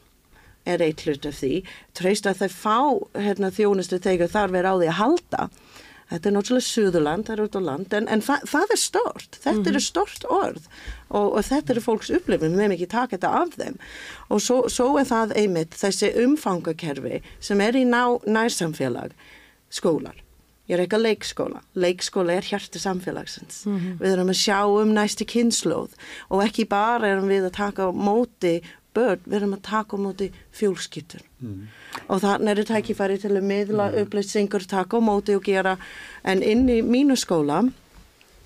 er 0.69 0.83
eitt 0.85 1.05
hlut 1.05 1.27
af 1.29 1.39
því, 1.39 1.63
treyst 1.97 2.29
að 2.29 2.43
þeir 2.43 2.55
fá 2.57 2.79
hérna, 3.17 3.51
þjónustu 3.55 4.01
þegar 4.03 4.33
þarf 4.33 4.59
er 4.61 4.69
á 4.69 4.75
því 4.75 4.91
að 4.91 4.99
halda. 5.01 5.49
Þetta 6.11 6.29
er 6.29 6.35
náttúrulega 6.37 6.67
Suðurland, 6.69 7.27
það 7.27 7.35
er 7.35 7.45
út 7.45 7.57
á 7.57 7.63
land, 7.65 7.95
en, 7.97 8.09
en 8.13 8.25
það, 8.25 8.75
er 8.75 8.81
stort, 8.81 9.39
þetta 9.45 9.71
eru 9.73 9.81
stort 9.81 10.27
orð 10.29 10.67
og, 11.09 11.31
og 11.31 11.41
þetta 11.47 11.75
eru 11.75 11.85
fólks 11.85 12.13
upplifin, 12.13 12.53
við 12.53 12.61
meðum 12.61 12.77
ekki 12.77 12.91
taka 12.93 13.17
þetta 13.17 13.31
af 13.41 13.55
þeim. 13.57 13.79
Og 14.29 14.43
svo, 14.45 14.59
svo 14.73 14.91
er 15.01 15.09
það 15.09 15.33
einmitt 15.41 15.79
þessi 15.81 16.13
umfangakerfi 16.25 17.23
sem 17.41 17.65
er 17.65 17.81
í 17.81 17.87
ná, 17.89 18.03
nærsamfélag, 18.29 19.17
skólar. 19.73 20.21
Ég 20.65 20.79
er 20.79 20.87
ekki 20.87 20.97
að 20.97 21.05
leikskóla. 21.05 21.59
Leikskóla 21.77 22.39
er 22.39 22.47
hjarti 22.49 22.81
samfélagsins. 22.81 23.65
Við 24.01 24.15
erum 24.15 24.31
að 24.33 24.39
sjá 24.41 24.61
um 24.65 24.95
næstu 24.97 25.27
kynnslóð 25.29 25.93
og 26.33 26.41
ekki 26.41 26.65
bara 26.71 27.11
erum 27.11 27.29
við 27.29 27.51
að 27.51 27.57
taka 27.59 27.91
móti 27.93 28.63
börn, 28.95 29.23
við 29.27 29.39
erum 29.41 29.55
að 29.57 29.63
taka 29.69 29.97
á 29.97 30.05
móti 30.05 30.31
fjólskiptur. 30.55 31.23
Og 32.09 32.21
þannig 32.23 32.59
er 32.59 32.69
tækifæri 32.73 33.21
til 33.23 33.35
að 33.35 33.49
miðla 33.51 33.93
upplýsingur, 34.03 34.67
taka 34.71 34.99
á 34.99 35.01
móti 35.03 35.37
og 35.37 35.45
gera, 35.45 35.77
en 36.25 36.43
inn 36.43 36.69
í 36.69 36.83
mínu 36.83 37.17
skóla, 37.17 37.65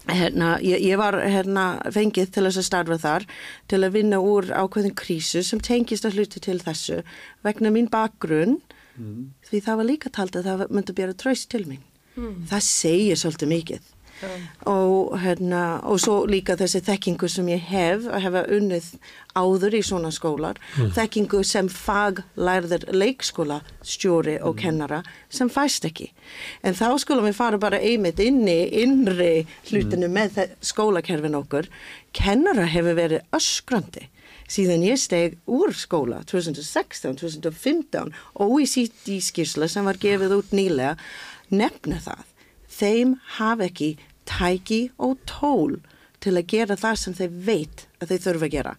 Herna, 0.09 0.57
ég, 0.64 0.81
ég 0.81 0.97
var 0.97 1.19
herna, 1.21 1.83
fengið 1.93 2.31
til 2.33 2.47
þess 2.47 2.57
að 2.62 2.64
starfa 2.64 2.97
þar 3.02 3.26
til 3.69 3.83
að 3.85 3.93
vinna 3.93 4.17
úr 4.25 4.47
ákveðin 4.57 4.95
krísu 4.97 5.43
sem 5.45 5.61
tengist 5.61 6.07
að 6.09 6.17
hluti 6.17 6.40
til 6.40 6.57
þessu 6.62 7.02
vegna 7.45 7.69
mín 7.69 7.90
bakgrunn 7.93 8.57
því 9.45 9.61
það 9.67 9.76
var 9.76 9.85
líka 9.85 10.11
talt 10.11 10.37
að 10.37 10.49
það 10.49 10.64
myndi 10.71 10.95
bjara 10.97 11.12
tröst 11.14 11.50
til 11.52 11.67
mín. 11.69 11.83
Það 12.49 12.62
segir 12.64 13.21
svolítið 13.21 13.49
mikið. 13.52 13.81
Og, 14.67 15.15
hérna, 15.23 15.81
og 15.87 16.01
svo 16.03 16.25
líka 16.27 16.57
þessi 16.59 16.81
þekkingu 16.87 17.29
sem 17.31 17.49
ég 17.53 17.61
hef 17.71 18.07
að 18.11 18.25
hefa 18.27 18.43
unnið 18.57 18.89
áður 19.39 19.77
í 19.79 19.83
svona 19.87 20.11
skólar. 20.15 20.59
Þekkingu 20.97 21.45
sem 21.47 21.69
faglærður 21.71 22.89
leikskóla 22.93 23.61
stjóri 23.87 24.39
og 24.43 24.57
kennara 24.59 25.03
sem 25.31 25.49
fæst 25.53 25.87
ekki. 25.89 26.11
En 26.67 26.75
þá 26.75 26.99
skulum 26.99 27.29
við 27.29 27.39
fara 27.39 27.59
bara 27.63 27.79
einmitt 27.81 28.19
inn 28.25 28.43
í 28.49 28.59
innri 28.83 29.47
hlutinu 29.71 30.11
með 30.11 30.35
þe- 30.39 30.49
skólakerfin 30.73 31.39
okkur 31.39 31.69
kennara 32.13 32.67
hefur 32.67 32.97
verið 32.99 33.23
öskrandi 33.37 34.09
síðan 34.49 34.81
ég 34.87 34.97
steg 34.97 35.35
úr 35.47 35.75
skóla 35.77 36.23
2016, 36.25 37.19
2015 37.21 38.15
og 38.41 38.55
í 38.63 38.67
sítt 38.67 39.05
í 39.13 39.19
skýrsla 39.21 39.69
sem 39.69 39.85
var 39.85 39.99
gefið 40.01 40.39
út 40.39 40.55
nýlega 40.57 40.95
nefna 41.53 41.99
það. 42.01 42.23
Þeim 42.79 43.13
hafa 43.39 43.67
ekki 43.69 43.91
tæki 44.28 44.82
og 44.99 45.16
tól 45.28 45.78
til 46.23 46.35
að 46.35 46.49
gera 46.50 46.75
það 46.78 46.97
sem 46.99 47.14
þeir 47.14 47.37
veit 47.47 47.85
að 48.02 48.11
þeir 48.11 48.23
þurfa 48.25 48.47
að 48.49 48.54
gera 48.54 48.73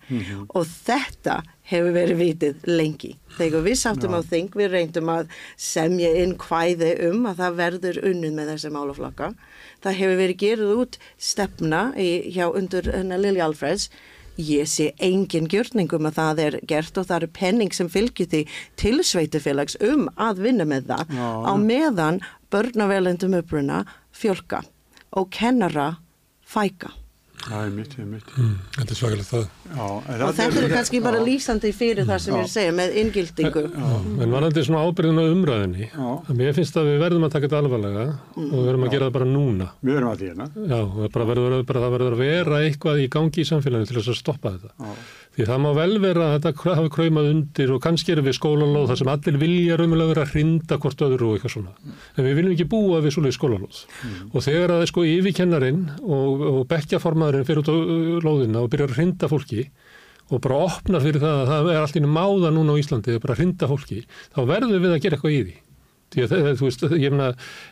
og 0.50 0.68
þetta 0.68 1.36
hefur 1.70 1.94
verið 1.96 2.20
vitið 2.20 2.68
lengi. 2.68 3.12
Þegar 3.38 3.66
við 3.68 3.78
sáttum 3.80 4.16
á 4.18 4.22
þing, 4.26 4.52
við 4.58 4.72
reyndum 4.74 5.12
að 5.14 5.34
semja 5.56 6.10
inn 6.20 6.36
hvæði 6.42 6.92
um 7.08 7.28
að 7.30 7.42
það 7.44 7.60
verður 7.62 8.00
unnið 8.12 8.36
með 8.36 8.54
þessi 8.54 8.72
málaflokka. 8.76 9.34
Það 9.86 10.00
hefur 10.02 10.22
verið 10.24 10.42
gerð 10.44 10.72
út 10.76 11.00
stefna 11.16 11.84
í, 11.96 12.10
hjá 12.34 12.48
undur 12.50 12.90
Lili 13.16 13.44
Alfreds 13.46 13.90
Ég 14.40 14.70
sé 14.72 14.94
engin 15.04 15.50
gjörningum 15.52 16.08
að 16.08 16.16
það 16.16 16.42
er 16.46 16.56
gert 16.68 16.98
og 17.00 17.10
það 17.10 17.26
er 17.26 17.32
penning 17.36 17.74
sem 17.76 17.90
fylgir 17.92 18.30
því 18.32 18.46
til 18.80 19.02
sveitufélags 19.04 19.76
um 19.84 20.06
að 20.16 20.40
vinna 20.46 20.68
með 20.70 20.94
það 20.94 21.12
Já. 21.12 21.28
á 21.44 21.54
meðan 21.60 22.22
börnavelendum 22.48 23.36
uppruna 23.42 23.82
fjölka 24.16 24.62
og 25.18 25.30
kennara 25.34 25.92
fæka. 26.46 26.94
Það 27.40 27.62
er 27.64 27.70
mitt, 27.72 27.94
það 27.96 28.02
er 28.04 28.08
mitt. 28.12 28.32
Mm. 28.36 28.56
Þetta 28.76 28.92
er 28.94 28.98
svakalega 29.00 29.26
það. 29.30 29.44
Já, 29.70 29.84
Og 30.26 30.34
þetta 30.36 30.60
er 30.60 30.74
kannski 30.74 31.00
bara 31.06 31.20
já. 31.22 31.24
lýsandi 31.30 31.70
fyrir 31.72 32.04
það 32.10 32.18
sem 32.20 32.34
ég 32.36 32.42
er 32.42 32.48
að 32.50 32.52
segja 32.52 32.74
með 32.76 32.98
inngildingu. 33.00 33.64
En 34.26 34.34
varandi 34.36 34.64
svona 34.68 34.82
ábyrðin 34.84 35.22
á 35.24 35.26
umræðinni, 35.32 35.88
Já. 35.88 36.10
mér 36.36 36.52
finnst 36.58 36.76
að 36.82 36.90
við 36.92 37.00
verðum 37.06 37.24
að 37.30 37.32
taka 37.38 37.48
þetta 37.48 37.62
alvarlega 37.64 38.04
og 38.36 38.52
við 38.58 38.68
verðum 38.68 38.84
að 38.90 38.92
gera 38.92 39.08
það 39.08 39.16
bara 39.16 39.30
núna. 39.32 39.70
Við 39.88 39.96
erum 40.02 40.12
að 40.12 40.20
því 40.20 40.30
hérna. 40.34 40.50
Já, 40.68 40.80
og 40.84 41.00
það 41.00 41.14
bara 41.16 41.30
verður, 41.32 41.64
bara, 41.72 41.80
það 41.86 41.96
verður 41.96 42.18
að 42.18 42.24
vera 42.26 42.60
eitthvað 42.68 43.00
í 43.00 43.08
gangi 43.16 43.40
í 43.40 43.48
samfélaginu 43.54 43.88
til 43.94 43.98
þess 44.02 44.12
að 44.12 44.20
stoppa 44.20 44.54
þetta. 44.58 44.92
Því 45.40 45.46
það 45.48 45.60
má 45.64 45.70
vel 45.72 45.94
vera 46.04 46.24
að 46.26 46.34
þetta 46.44 46.74
hafi 46.76 46.90
kræmað 46.92 47.28
undir 47.30 47.70
og 47.72 47.78
kannski 47.80 48.12
erum 48.12 48.26
við 48.28 48.34
skólalóð 48.36 48.90
þar 48.90 48.98
sem 49.00 49.12
allir 49.14 49.38
vilja 49.40 49.78
raumulega 49.80 50.12
vera 50.12 50.26
að 50.26 50.34
hrinda 50.34 50.78
hvort 50.84 51.04
öðru 51.06 51.30
og 51.30 51.38
eitthvað 51.38 51.54
svona. 51.54 51.72
En 52.18 52.28
við 52.28 52.36
viljum 52.36 52.56
ekki 52.58 52.66
búa 52.74 53.00
við 53.06 53.14
svoleið 53.16 53.38
skólalóð. 53.38 53.80
Og 54.34 54.44
þegar 54.44 54.74
að 54.76 54.84
sko 54.92 55.06
yfirkennarinn 55.08 55.80
og, 56.04 56.44
og 56.50 56.60
bekkjaformaðurinn 56.74 57.48
fyrir 57.48 57.64
út 57.64 57.72
á 57.72 57.76
uh, 57.80 58.20
lóðina 58.26 58.66
og 58.66 58.74
byrjar 58.74 58.92
að 58.92 59.00
hrinda 59.00 59.32
fólki 59.32 59.64
og 60.28 60.44
bara 60.44 60.60
opnar 60.68 61.08
fyrir 61.08 61.24
það 61.24 61.40
að 61.40 61.50
það 61.54 61.72
er 61.78 61.96
í 61.96 62.04
einu 62.04 62.14
máða 62.20 62.52
núna 62.60 62.76
á 62.76 62.80
Íslandi 62.84 63.16
að 63.16 63.24
bara 63.24 63.40
hrinda 63.40 63.72
fólki, 63.72 64.04
þá 64.36 64.44
verðum 64.44 64.84
við 64.84 64.92
að 64.92 65.04
gera 65.08 65.16
eitthvað 65.16 65.38
í 65.38 65.42
því. 65.48 65.58
Að, 66.10 66.32
þú 66.58 66.66
veist, 66.66 66.84
ég 66.98 67.12
meina, 67.14 67.28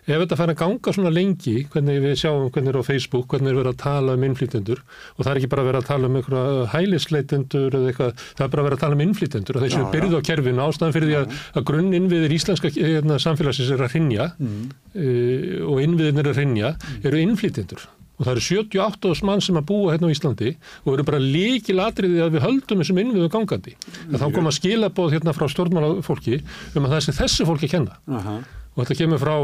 ef 0.06 0.20
þetta 0.22 0.38
fær 0.38 0.52
að 0.54 0.60
ganga 0.60 0.92
svona 0.94 1.10
lengi, 1.10 1.56
hvernig 1.74 1.98
við 2.04 2.12
sjáum 2.22 2.52
hvernig 2.54 2.70
er 2.70 2.78
á 2.78 2.84
Facebook, 2.86 3.26
hvernig 3.32 3.50
er 3.50 3.58
verið 3.58 3.72
að 3.74 3.80
tala 3.82 4.14
um 4.14 4.26
innflytendur 4.28 4.84
og 4.86 5.24
það 5.26 5.32
er 5.32 5.40
ekki 5.42 5.50
bara 5.56 5.66
verið 5.66 5.82
að 5.82 5.88
tala 5.90 6.12
um 6.12 6.20
einhverja 6.20 6.68
hælisleitendur 6.76 7.78
eða 7.80 7.92
eitthvað, 7.92 8.24
það 8.38 8.46
er 8.48 8.54
bara 8.54 8.66
verið 8.68 8.78
að 8.78 8.84
tala 8.86 8.98
um 9.00 9.04
innflytendur 9.08 9.58
og 9.58 9.66
þessu 9.66 9.80
Já, 9.82 9.84
er 9.88 9.94
byrjuð 9.98 10.18
á 10.18 10.28
kerfinu 10.30 10.66
ástæðan 10.68 10.96
fyrir 10.98 11.10
því 11.12 11.18
að, 11.24 11.36
að 11.58 11.68
grunn 11.72 11.92
innviðir 11.98 12.38
íslenska 12.38 12.74
hérna, 12.78 13.20
samfélagsins 13.26 13.74
er 13.74 13.86
að 13.88 13.94
hrinja 13.98 14.30
Mm. 14.38 14.68
uh, 14.94 15.72
og 15.72 15.80
innviðin 15.82 16.22
er 16.22 16.28
að 16.30 16.38
hrinja, 16.42 16.74
eru 17.06 17.20
innflytendur 17.24 17.88
og 18.18 18.26
það 18.26 18.32
eru 18.34 18.44
78 18.46 19.26
mann 19.30 19.44
sem 19.46 19.58
að 19.60 19.68
búa 19.70 19.94
hérna 19.94 20.10
á 20.10 20.14
Íslandi 20.14 20.54
og 20.84 20.94
eru 20.96 21.06
bara 21.06 21.20
líkil 21.22 21.78
atriði 21.84 22.24
að 22.26 22.34
við 22.38 22.46
höldum 22.48 22.82
þessum 22.82 23.02
innviðu 23.04 23.30
gangandi. 23.34 23.76
Að 24.10 24.24
þá 24.24 24.28
koma 24.38 24.54
skilabóð 24.56 25.14
hérna 25.14 25.36
frá 25.38 25.46
stjórnmálafólki 25.54 26.40
um 26.74 26.88
að 26.88 26.96
það 26.96 27.04
sé 27.06 27.16
þessu 27.20 27.48
fólki 27.50 27.70
kenna. 27.72 28.00
Aha. 28.10 28.40
og 28.74 28.82
þetta 28.84 28.98
kemur 29.04 29.22
frá 29.22 29.36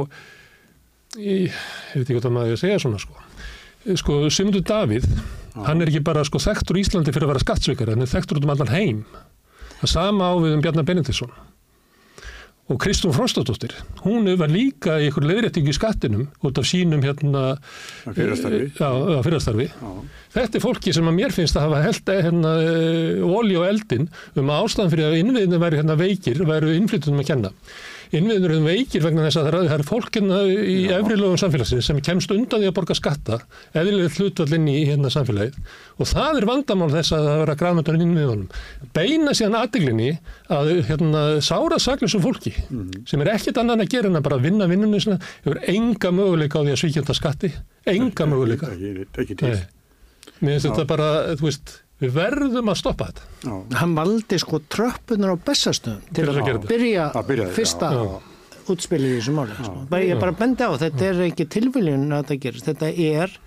ég, 1.21 1.53
ég 1.53 1.99
veit 1.99 2.07
ekki 2.07 2.19
hvað 2.19 2.33
maður 2.33 2.53
er 2.53 2.57
að 2.57 2.63
segja 2.65 2.81
svona 2.81 3.01
sko. 3.01 3.15
Sko 3.99 4.19
Simundur 4.31 4.65
Davíð 4.65 5.07
hann 5.67 5.81
er 5.83 5.91
ekki 5.91 6.01
bara 6.05 6.25
sko 6.25 6.41
þekktur 6.41 6.79
í 6.79 6.85
Íslandi 6.85 7.13
fyrir 7.13 7.27
að 7.27 7.35
vera 7.35 7.45
skattsveikari 7.45 7.93
hann 7.93 8.05
er 8.05 8.09
þekktur 8.09 8.41
út 8.41 8.47
um 8.47 8.53
allan 8.55 8.73
heim. 8.73 9.01
Það 9.83 9.91
sama 9.93 10.31
á 10.31 10.33
við 10.39 10.57
um 10.57 10.63
Bjarnar 10.65 10.87
Benediktsson 10.87 11.33
og 12.73 12.79
Kristún 12.81 13.13
Frostadóttir 13.13 13.75
hún 14.03 14.25
var 14.39 14.49
líka 14.51 14.97
í 14.99 15.07
ykkur 15.11 15.27
leiðréttingu 15.29 15.69
í 15.69 15.77
skattinum 15.77 16.25
út 16.43 16.57
af 16.57 16.65
sínum 16.67 17.03
hérna 17.05 17.43
Að 18.09 18.17
fyrrastarfi. 18.17 18.67
já, 18.79 18.89
á 18.89 19.21
fyrrastarfi 19.25 19.67
Já. 19.69 19.89
Þetta 20.33 20.57
er 20.57 20.63
fólki 20.63 20.93
sem 20.97 21.05
að 21.11 21.17
mér 21.19 21.33
finnst 21.35 21.57
að 21.59 21.67
hafa 21.67 21.81
held 21.85 22.07
hérna, 22.09 22.53
olí 23.29 23.57
og 23.59 23.67
eldin 23.69 24.07
um 24.39 24.49
að 24.49 24.63
ástæðan 24.65 24.93
fyrir 24.95 25.09
að 25.11 25.17
innviðinu 25.21 25.59
væri 25.61 25.77
hérna 25.81 25.97
veikir, 25.99 26.39
væri 26.49 26.71
innflyttunum 26.79 27.21
að 27.21 27.27
kenna. 27.29 27.51
Innviðinu 28.13 28.45
eru 28.45 28.57
veikir 28.67 29.01
vegna 29.01 29.23
þess 29.25 29.39
að 29.39 29.47
það 29.47 29.55
er- 29.57 29.69
það 29.71 29.79
er 29.79 29.83
fólk 29.87 30.09
hérna 30.17 30.37
í 30.45 30.75
efrilögum 30.93 31.39
samfélagsins 31.41 31.87
sem 31.89 32.01
kemst 32.05 32.29
undan 32.35 32.61
því 32.61 32.67
að 32.69 32.75
borga 32.77 32.93
skatta, 32.99 33.39
eðlilegt 33.73 34.19
hlutvall 34.21 34.53
inn 34.59 34.67
í 34.69 34.75
hérna 34.85 35.09
samfélagið. 35.09 35.55
Og 35.97 36.05
það 36.11 36.37
er 36.41 36.45
vandamál 36.45 36.89
þess 36.93 37.11
að 37.17 37.25
það 37.27 37.39
vera 37.43 37.55
græðmöndan 37.63 38.03
innviðunum. 38.05 38.49
Beina 38.93 39.33
síðan 39.33 39.57
aðdeglinni 39.63 40.11
að 40.53 40.71
hérna, 40.91 41.23
sára 41.41 41.79
saklusum 41.81 42.21
fólki 42.21 42.53
sem 43.09 43.21
er 43.21 43.33
ekkert 43.33 43.57
annan 43.63 43.81
að 43.81 43.89
gera 43.95 44.07
en 44.13 44.15
að 44.21 44.23
bara 44.29 44.37
vinna 44.37 44.67
vinnunni 44.69 45.01
sinna, 45.01 45.17
hefur 45.43 45.59
enga 45.67 46.11
möguleika 46.13 46.61
á 46.61 46.63
því 46.63 46.75
að 46.77 46.81
svíkjönda 46.85 47.15
skatti, 47.17 47.53
enga 47.89 48.25
möguleika. 48.29 48.69
Mér 50.43 50.59
finnst 50.59 50.67
þetta 50.69 50.85
bara, 50.87 51.09
þú 51.39 51.47
veist, 51.49 51.79
við 52.01 52.15
verðum 52.17 52.71
að 52.73 52.79
stoppa 52.81 53.09
þetta. 53.11 53.27
Já. 53.43 53.53
Hann 53.81 53.95
valdi 53.97 54.39
sko 54.41 54.59
tröppunar 54.71 55.35
á 55.35 55.37
bestastöðum 55.49 56.13
til 56.13 56.27
að 56.29 56.41
að 56.43 56.67
byrja 56.71 57.09
Að 57.13 57.27
byrja, 57.31 57.47
fyrsta 57.55 57.91
já. 57.93 58.03
útspilið 58.73 59.13
í 59.13 59.19
þessu 59.19 59.35
máli. 59.37 59.55
Sko. 59.59 59.85
Bara, 59.91 60.03
ég 60.09 60.19
bara 60.23 60.35
bendi 60.39 60.67
á, 60.67 60.71
þetta 60.81 61.07
er 61.11 61.21
ekki 61.29 61.47
tilviljun 61.57 62.09
að 62.11 62.23
þetta 62.25 62.39
gerist, 62.47 62.69
þetta 62.71 62.91
er 62.91 63.37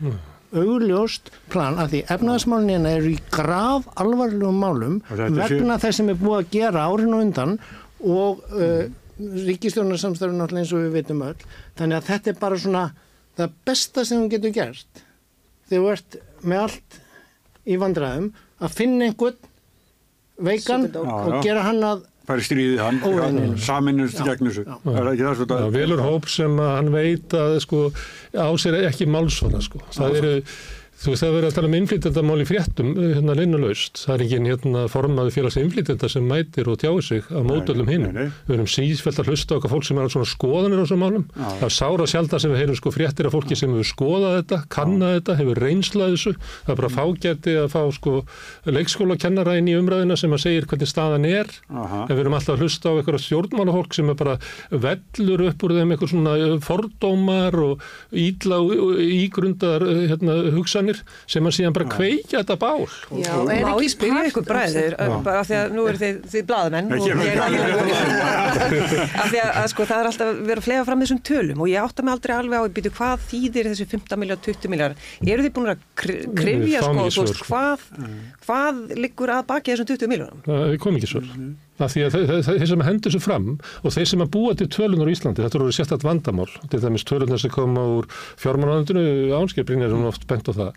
augljóst 0.57 1.33
plan 1.53 1.77
að 1.83 1.91
því 1.93 2.01
efnaðasmálunina 2.15 2.93
eru 2.97 3.11
í 3.13 3.17
graf 3.35 3.89
alvarlegum 3.99 4.61
málum 4.63 5.01
vegna 5.11 5.77
þess 5.83 5.99
sem 6.01 6.13
er 6.13 6.21
búið 6.21 6.39
að 6.39 6.53
gera 6.55 6.85
árin 6.87 7.17
og 7.17 7.25
undan 7.27 7.57
og 8.07 8.45
uh, 8.55 8.87
ríkistjórnarsamstæður 9.19 10.37
náttúrulega 10.39 10.63
eins 10.63 10.73
og 10.77 10.85
við 10.85 10.95
veitum 11.01 11.25
öll 11.27 11.43
þannig 11.79 11.99
að 11.99 12.09
þetta 12.13 12.33
er 12.33 12.39
bara 12.41 12.61
svona 12.63 12.85
það 13.37 13.59
besta 13.69 14.05
sem 14.07 14.23
þú 14.23 14.31
getur 14.37 14.55
gert 14.57 15.03
þegar 15.69 15.83
þú 15.83 15.91
ert 15.97 16.19
með 16.47 16.63
allt 16.67 16.99
í 17.67 17.79
vandræðum 17.81 18.31
að 18.63 18.77
finna 18.79 19.11
einhvern 19.11 19.41
veikan. 20.37 20.87
Já, 20.93 21.01
og 21.03 21.33
já. 21.35 21.41
gera 21.47 21.65
hann 21.67 21.83
að 21.87 22.05
færi 22.27 22.47
stríðið 22.47 22.81
hann, 22.83 23.43
saminust 23.63 24.23
gegn 24.27 24.49
þessu. 24.49 24.65
Er 24.67 24.97
það 24.97 25.11
ekki 25.13 25.27
það 25.27 25.37
svo 25.39 25.59
Já, 25.61 25.69
velur 25.77 26.03
hóp 26.03 26.31
sem 26.31 26.57
hann 26.59 26.91
veit 26.95 27.37
að 27.39 27.59
sko, 27.63 27.83
á 28.35 28.49
sér 28.59 28.81
ekki 28.89 29.07
málsvara 29.11 29.63
sko. 29.63 29.83
það 29.95 30.19
eru 30.21 30.33
Þú 30.97 31.13
veist 31.13 31.23
það 31.23 31.35
verið 31.37 31.47
að 31.51 31.57
tala 31.57 31.69
um 31.69 31.75
innflytjandamál 31.77 32.39
í 32.41 32.47
fréttum 32.49 32.93
hérna 32.97 33.35
linnulaust. 33.37 33.99
Það 34.01 34.15
er 34.15 34.23
ekki 34.25 34.39
hérna 34.47 34.85
formaði 34.89 35.35
félags 35.35 35.59
innflytjanda 35.61 36.09
sem 36.09 36.25
mætir 36.27 36.71
og 36.73 36.79
tjáir 36.81 37.05
sig 37.05 37.27
á 37.29 37.41
mótöldum 37.45 37.91
hinn. 37.93 38.07
nei, 38.09 38.15
nei. 38.17 38.31
Við 38.49 38.57
erum 38.57 38.71
síðsfælt 38.71 39.21
að 39.21 39.31
hlusta 39.31 39.59
okkar 39.59 39.73
fólk 39.75 39.85
sem 39.85 40.01
er 40.01 40.09
á 40.09 40.15
svona 40.15 40.31
skoðanir 40.31 40.81
á 40.81 40.85
þessum 40.87 41.03
málum. 41.05 41.27
Það 41.37 41.67
er 41.69 41.75
sára 41.77 42.07
sjálf 42.09 42.37
sem 42.41 42.53
við 42.53 42.63
heyrum 42.63 42.79
sko 42.81 42.93
fréttir 42.95 43.29
af 43.29 43.37
fólki 43.37 43.59
sem 43.61 43.75
hefur 43.77 43.91
skoðað 43.91 44.37
þetta, 44.39 44.61
kannað 44.73 45.15
þetta, 45.19 45.37
hefur 45.43 45.61
reynslað 45.67 46.15
þessu. 46.17 46.33
Það 46.65 46.73
er 46.73 46.81
bara 46.81 46.93
fágæti 46.97 47.57
að 47.61 47.69
fá 47.77 47.83
sko 47.97 48.15
leikskólakennara 48.65 49.57
inn 49.61 49.71
í 49.71 49.77
umræðina 49.77 50.17
sem 50.17 50.33
að 50.33 50.43
segir 50.47 50.67
hvernig 50.71 50.91
staðan 50.91 51.29
er. 51.29 51.53
Við 52.09 52.25
erum 52.25 52.39
alltaf 52.39 52.57
að 52.57 52.65
hlusta 52.65 52.93
á 52.93 52.97
eitthvað 52.97 53.23
stjórnmálafólk 53.27 53.97
sem 53.97 54.11
er 54.13 54.19
bara 54.19 54.39
vellur 54.71 55.47
upp 55.51 55.67
úr 55.67 55.77
þeim 55.77 55.93
eitthvað 55.95 56.13
svona 56.15 56.35
uh, 56.41 56.57
fordómar 56.65 57.61
og 57.61 57.87
og 58.57 59.01
ígrundar 59.03 59.85
hérna, 60.11 60.39
hugsanir 60.87 61.03
sem 61.27 61.47
að 61.49 61.55
síðan 61.57 61.75
bara 61.77 61.89
kveikja 61.91 62.41
þetta 62.43 62.57
bál. 62.63 62.87
Já, 63.23 63.35
er 63.57 63.69
ekki 63.73 63.89
spyrja 63.93 64.23
ykkur 64.31 64.45
þessu? 64.47 64.85
bara 65.27 65.41
af 65.41 65.49
því 65.51 65.57
að 65.61 65.75
nú 65.77 65.87
eru 65.91 65.99
þið, 66.03 66.21
þið 66.33 66.47
blaðamenn 66.51 66.89
Nei, 66.89 66.99
og 66.99 67.07
ég- 67.07 67.27
er 67.27 67.41
alveg 67.47 68.47
af 68.47 69.31
því 69.31 69.41
að, 69.43 69.69
sko 69.73 69.87
það 69.89 70.01
er 70.03 70.09
alltaf 70.11 70.33
verið 70.47 70.61
að 70.61 70.67
flega 70.67 70.85
fram 70.89 71.03
þessum 71.05 71.21
tölum 71.27 71.61
og 71.65 71.71
ég 71.73 71.83
átta 71.83 72.05
mig 72.07 72.15
aldrei 72.17 72.35
alveg 72.37 72.57
á 72.57 72.63
að 72.67 72.75
býtu 72.77 72.93
hvað 72.97 73.27
þýðir 73.31 73.71
þessi 73.73 73.87
15 73.93 74.21
miljard, 74.23 74.43
20 74.47 74.73
miljard 74.73 74.97
eru 75.27 75.47
þið 75.47 75.55
búin 75.57 75.73
að 75.75 75.85
kri- 75.97 76.23
krifja 76.37 76.81
Við 76.81 77.11
sko, 77.13 77.25
ekki 77.27 77.35
sko. 77.35 77.47
hvað, 77.51 77.79
hvað 78.47 78.83
liggur 79.03 79.33
að 79.37 79.47
baki 79.51 79.73
þessum 79.75 79.91
20 79.93 80.11
miljónum? 80.13 80.43
Það 80.47 80.79
kom 80.83 80.97
ekki 81.01 81.11
svör. 81.13 81.31
Þeir 81.77 82.67
sem 82.71 82.85
hendur 82.87 83.13
þessu 83.13 83.21
fram 83.21 83.49
og 83.83 83.93
þeir 83.93 84.09
sem 84.09 84.23
að 84.25 84.31
búa 84.37 84.55
til 84.57 84.69
tölunar 84.73 85.11
í 85.11 85.17
Íslandi, 85.17 85.45
þetta 85.45 85.59
eru 85.61 85.75
sérstætt 85.77 86.07
vandamál, 86.07 86.49
til 86.73 86.81
dæmis 86.81 87.05
tölunar 87.09 87.41
sem 87.43 87.53
koma 87.53 87.85
úr 87.99 88.09
fjármálalandinu, 88.41 89.05
ánskiprinir 89.37 89.93
sem 89.93 90.07
oft 90.09 90.27
bent 90.31 90.49
á 90.49 90.53
það, 90.57 90.73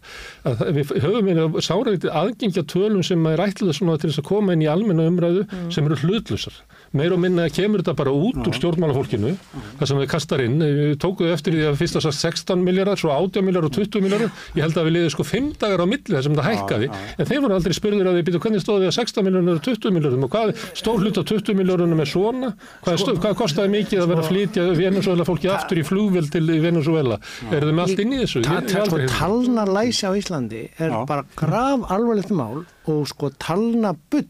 að 0.51 0.65
við 0.75 0.93
höfum 1.05 1.31
einhverja 1.31 1.65
sáraðið 1.69 2.09
aðgengja 2.23 2.65
tölum 2.67 3.05
sem 3.05 3.31
er 3.31 3.45
svona 3.69 3.97
til 3.99 4.11
þess 4.11 4.23
að 4.23 4.29
koma 4.29 4.55
inn 4.55 4.65
í 4.65 4.71
almenna 4.71 5.07
umræðu 5.07 5.45
sem 5.71 5.87
eru 5.87 5.99
hlutlusar. 6.03 6.59
Meir 6.97 7.13
og 7.13 7.19
minna 7.21 7.43
kemur 7.53 7.83
þetta 7.83 7.93
bara 7.99 8.11
út 8.15 8.39
úr 8.49 8.55
stjórnmálafólkinu, 8.57 9.31
það 9.77 9.89
sem 9.91 9.99
við 10.01 10.07
kastar 10.09 10.41
inn, 10.41 10.55
við 10.63 10.95
tókuðu 11.03 11.33
eftir 11.35 11.53
því 11.53 11.65
að 11.69 11.75
fyrst 11.77 11.99
að 11.99 12.07
16 12.17 12.63
miljardar, 12.65 12.97
svo 12.97 13.11
18 13.13 13.45
miljardar 13.45 13.69
og 13.69 13.75
20 13.77 14.01
miljardar, 14.05 14.31
ég 14.57 14.63
held 14.65 14.79
að 14.81 14.87
við 14.89 14.95
liðið 14.95 15.11
sko 15.13 15.25
5 15.29 15.51
dagar 15.61 15.83
á 15.83 15.87
milli 15.91 16.15
þar 16.15 16.25
sem 16.25 16.37
það 16.39 16.47
hækkaði, 16.49 16.89
en 17.19 17.29
þeir 17.29 17.43
voru 17.45 17.57
aldrei 17.59 17.75
spurður 17.77 18.09
að 18.09 18.17
við 18.17 18.25
býtu 18.29 18.41
hvernig 18.41 18.63
stóði 18.63 18.89
að 18.89 18.95
16 18.97 19.27
miljardar 19.29 19.59
og 19.59 19.63
20 19.69 19.95
miljardum 19.99 20.25
og 20.25 20.33
hvað 20.33 20.53
stór 20.81 21.03
hlut 21.03 21.19
á 21.21 21.23
20 21.29 21.59
miljardunum 21.61 22.01
er 22.01 22.09
svona, 22.09 22.49
hvað, 22.81 22.97
Sko- 22.97 23.05
stóð, 23.05 23.21
hvað 23.21 23.37
kostaði 23.43 23.73
mikið 23.75 24.01
að 24.01 24.09
vera 24.13 24.25
að 24.25 24.29
flytja 24.33 24.65
Venezuela 24.79 25.27
fólki 25.29 25.51
aftur 25.53 25.77
í 25.77 25.85
flugvél 25.85 26.31
til 26.33 26.45
Venezuela, 26.65 27.19
eru 27.53 27.69
með 27.69 27.85
allt 27.85 28.01
inn 28.01 28.17
í 28.17 28.21
þessu? 28.23 28.41
Ég 28.49 28.73
hef 28.73 28.89
sko, 28.89 29.03
talnalæsi 29.13 30.09
á 30.09 30.11
Íslandi 30.17 30.63
er 30.81 30.97
bara 31.05 31.25
graf 31.37 31.85
alvarlegt 31.93 32.33
mál 32.33 32.63
og 32.89 33.05
sko 33.13 33.29
talna 33.37 33.93
bull 34.09 34.25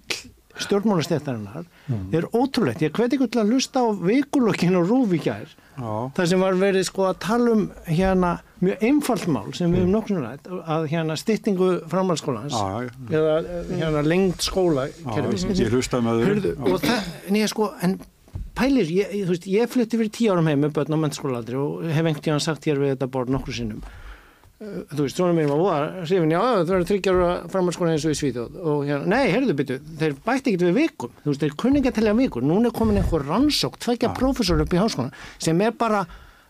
stjórnmálastefnarinnar 1.89 2.19
er 2.21 2.27
ótrúlegt. 2.33 2.83
Ég 2.85 2.93
hveti 2.93 3.17
ykkur 3.17 3.31
til 3.33 3.41
að 3.41 3.53
hlusta 3.53 3.81
á 3.81 3.87
vikulokkin 3.97 4.77
og 4.79 4.87
rúfi 4.89 5.19
gær 5.23 5.49
Já. 5.79 6.11
þar 6.15 6.27
sem 6.27 6.43
var 6.43 6.57
verið 6.59 6.85
sko 6.89 7.07
að 7.07 7.19
tala 7.23 7.51
um 7.55 7.65
hérna 7.87 8.31
mjög 8.59 8.83
einfalt 8.83 9.27
mál 9.31 9.53
sem 9.55 9.71
við 9.71 9.85
höfum 9.85 9.93
nokkur 9.95 10.21
rætt 10.25 10.49
að 10.51 10.87
hérna 10.91 11.15
styttingu 11.19 11.69
já. 12.51 12.89
eða 13.09 13.35
hérna 13.71 14.03
lengt 14.03 14.43
skóla 14.43 14.89
ég 14.89 15.71
hlusta 15.71 16.01
með 16.03 16.25
þau. 16.25 16.67
og 16.67 16.81
það, 16.83 17.07
en 17.29 17.39
ég 17.39 17.47
sko, 17.53 17.69
en 17.81 17.95
pælir, 18.59 18.91
ég, 18.91 19.15
þú 19.23 19.31
veist, 19.31 19.47
ég 19.47 19.71
flutti 19.71 19.99
fyrir 20.01 20.11
tíu 20.11 20.33
árum 20.33 20.51
heim 20.51 20.65
með 20.65 20.75
börn 20.75 20.99
á 20.99 21.03
mennskólaaldri 21.05 21.59
og 21.59 21.87
hef 21.87 22.03
einhvern 22.03 22.25
tíðan 22.27 22.43
sagt 22.43 22.67
hér 22.67 22.81
við 22.81 22.95
þetta 22.97 23.11
borð 23.13 23.31
nokkur 23.37 23.55
sinnum. 23.55 23.83
Uh, 24.59 24.81
Þú 24.91 25.05
veist, 25.05 25.15
svona 25.15 25.35
mér 25.37 25.47
var 25.47 25.59
voða, 25.61 25.83
hrifin, 26.03 26.33
já, 26.35 26.39
það 26.43 26.71
verður 26.73 26.87
þryggjar 26.89 27.19
framhalskóla 27.53 27.93
eins 27.95 28.03
og 28.05 28.11
í 28.11 28.17
Svíþjóð. 28.19 28.57
Og 28.59 28.81
hérna, 28.89 29.05
nei, 29.13 29.29
heyrðu 29.31 29.55
byttu, 29.55 29.77
þeir 30.01 30.17
bætti 30.25 30.51
ekkert 30.51 30.65
við 30.67 30.79
vikum, 30.81 31.13
þú 31.23 31.31
veist, 31.31 31.43
þeir 31.45 31.55
kunni 31.63 31.79
ekki 31.79 31.93
að 31.93 31.99
telja 32.01 32.15
vikur, 32.17 32.43
núna 32.43 32.67
er 32.67 32.75
komin 32.75 32.99
einhver 32.99 33.23
rannsók, 33.23 33.79
tveikja 33.79 34.11
prófessor 34.17 34.59
upp 34.59 34.75
í 34.75 34.81
háskólan, 34.81 35.15
sem 35.39 35.63
er 35.63 35.71
bara 35.79 36.03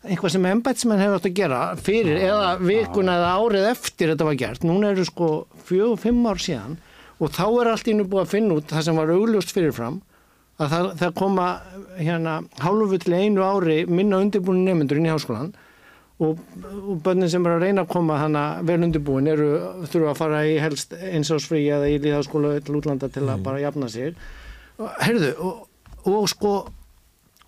eitthvað 0.08 0.32
sem 0.32 0.46
embætsmenn 0.48 1.02
hefur 1.04 1.18
átt 1.20 1.28
að 1.28 1.38
gera 1.38 1.76
fyrir 1.76 2.18
eða 2.24 2.58
vikuna 2.64 3.18
eða 3.20 3.32
árið 3.36 3.66
eftir 3.74 4.14
þetta 4.14 4.28
var 4.30 4.38
gert, 4.40 4.64
núna 4.64 4.94
eru 4.94 5.04
sko 5.06 5.28
fjög, 5.68 5.98
fimm 6.00 6.26
ár 6.30 6.40
síðan 6.40 6.78
og 7.20 7.34
þá 7.36 7.46
er 7.50 7.68
allt 7.74 7.90
nú 7.92 8.06
búið 8.08 8.24
að 8.24 8.32
finna 8.32 8.56
út 8.56 8.72
það 8.72 8.86
sem 8.88 8.96
var 8.96 9.12
augljóst 9.12 9.52
fyrirfram 9.52 9.98
að 10.60 10.68
það, 10.72 10.88
það 11.02 11.12
koma 11.20 11.48
hérna 12.00 12.40
og, 16.20 16.40
og 16.80 16.98
bönnin 17.06 17.32
sem 17.32 17.46
er 17.48 17.56
að 17.56 17.64
reyna 17.64 17.86
að 17.86 17.94
koma 17.94 18.18
þannig 18.20 18.66
vel 18.68 18.80
undirbúin 18.88 19.32
eru 19.32 19.50
þurfa 19.88 20.12
að 20.12 20.20
fara 20.20 20.42
í 20.48 20.58
helst 20.60 20.96
einsásfrí 20.98 21.62
eða 21.72 21.88
í 21.92 22.00
líðháskóla 22.04 22.58
til 22.66 22.76
útlanda 22.82 23.08
til 23.14 23.24
að 23.28 23.46
bara 23.46 23.64
jafna 23.64 23.88
sig. 23.92 24.18
Og, 24.80 24.90
heyrðu, 25.04 25.32
og, 25.48 25.64
og 26.12 26.28
sko 26.32 26.54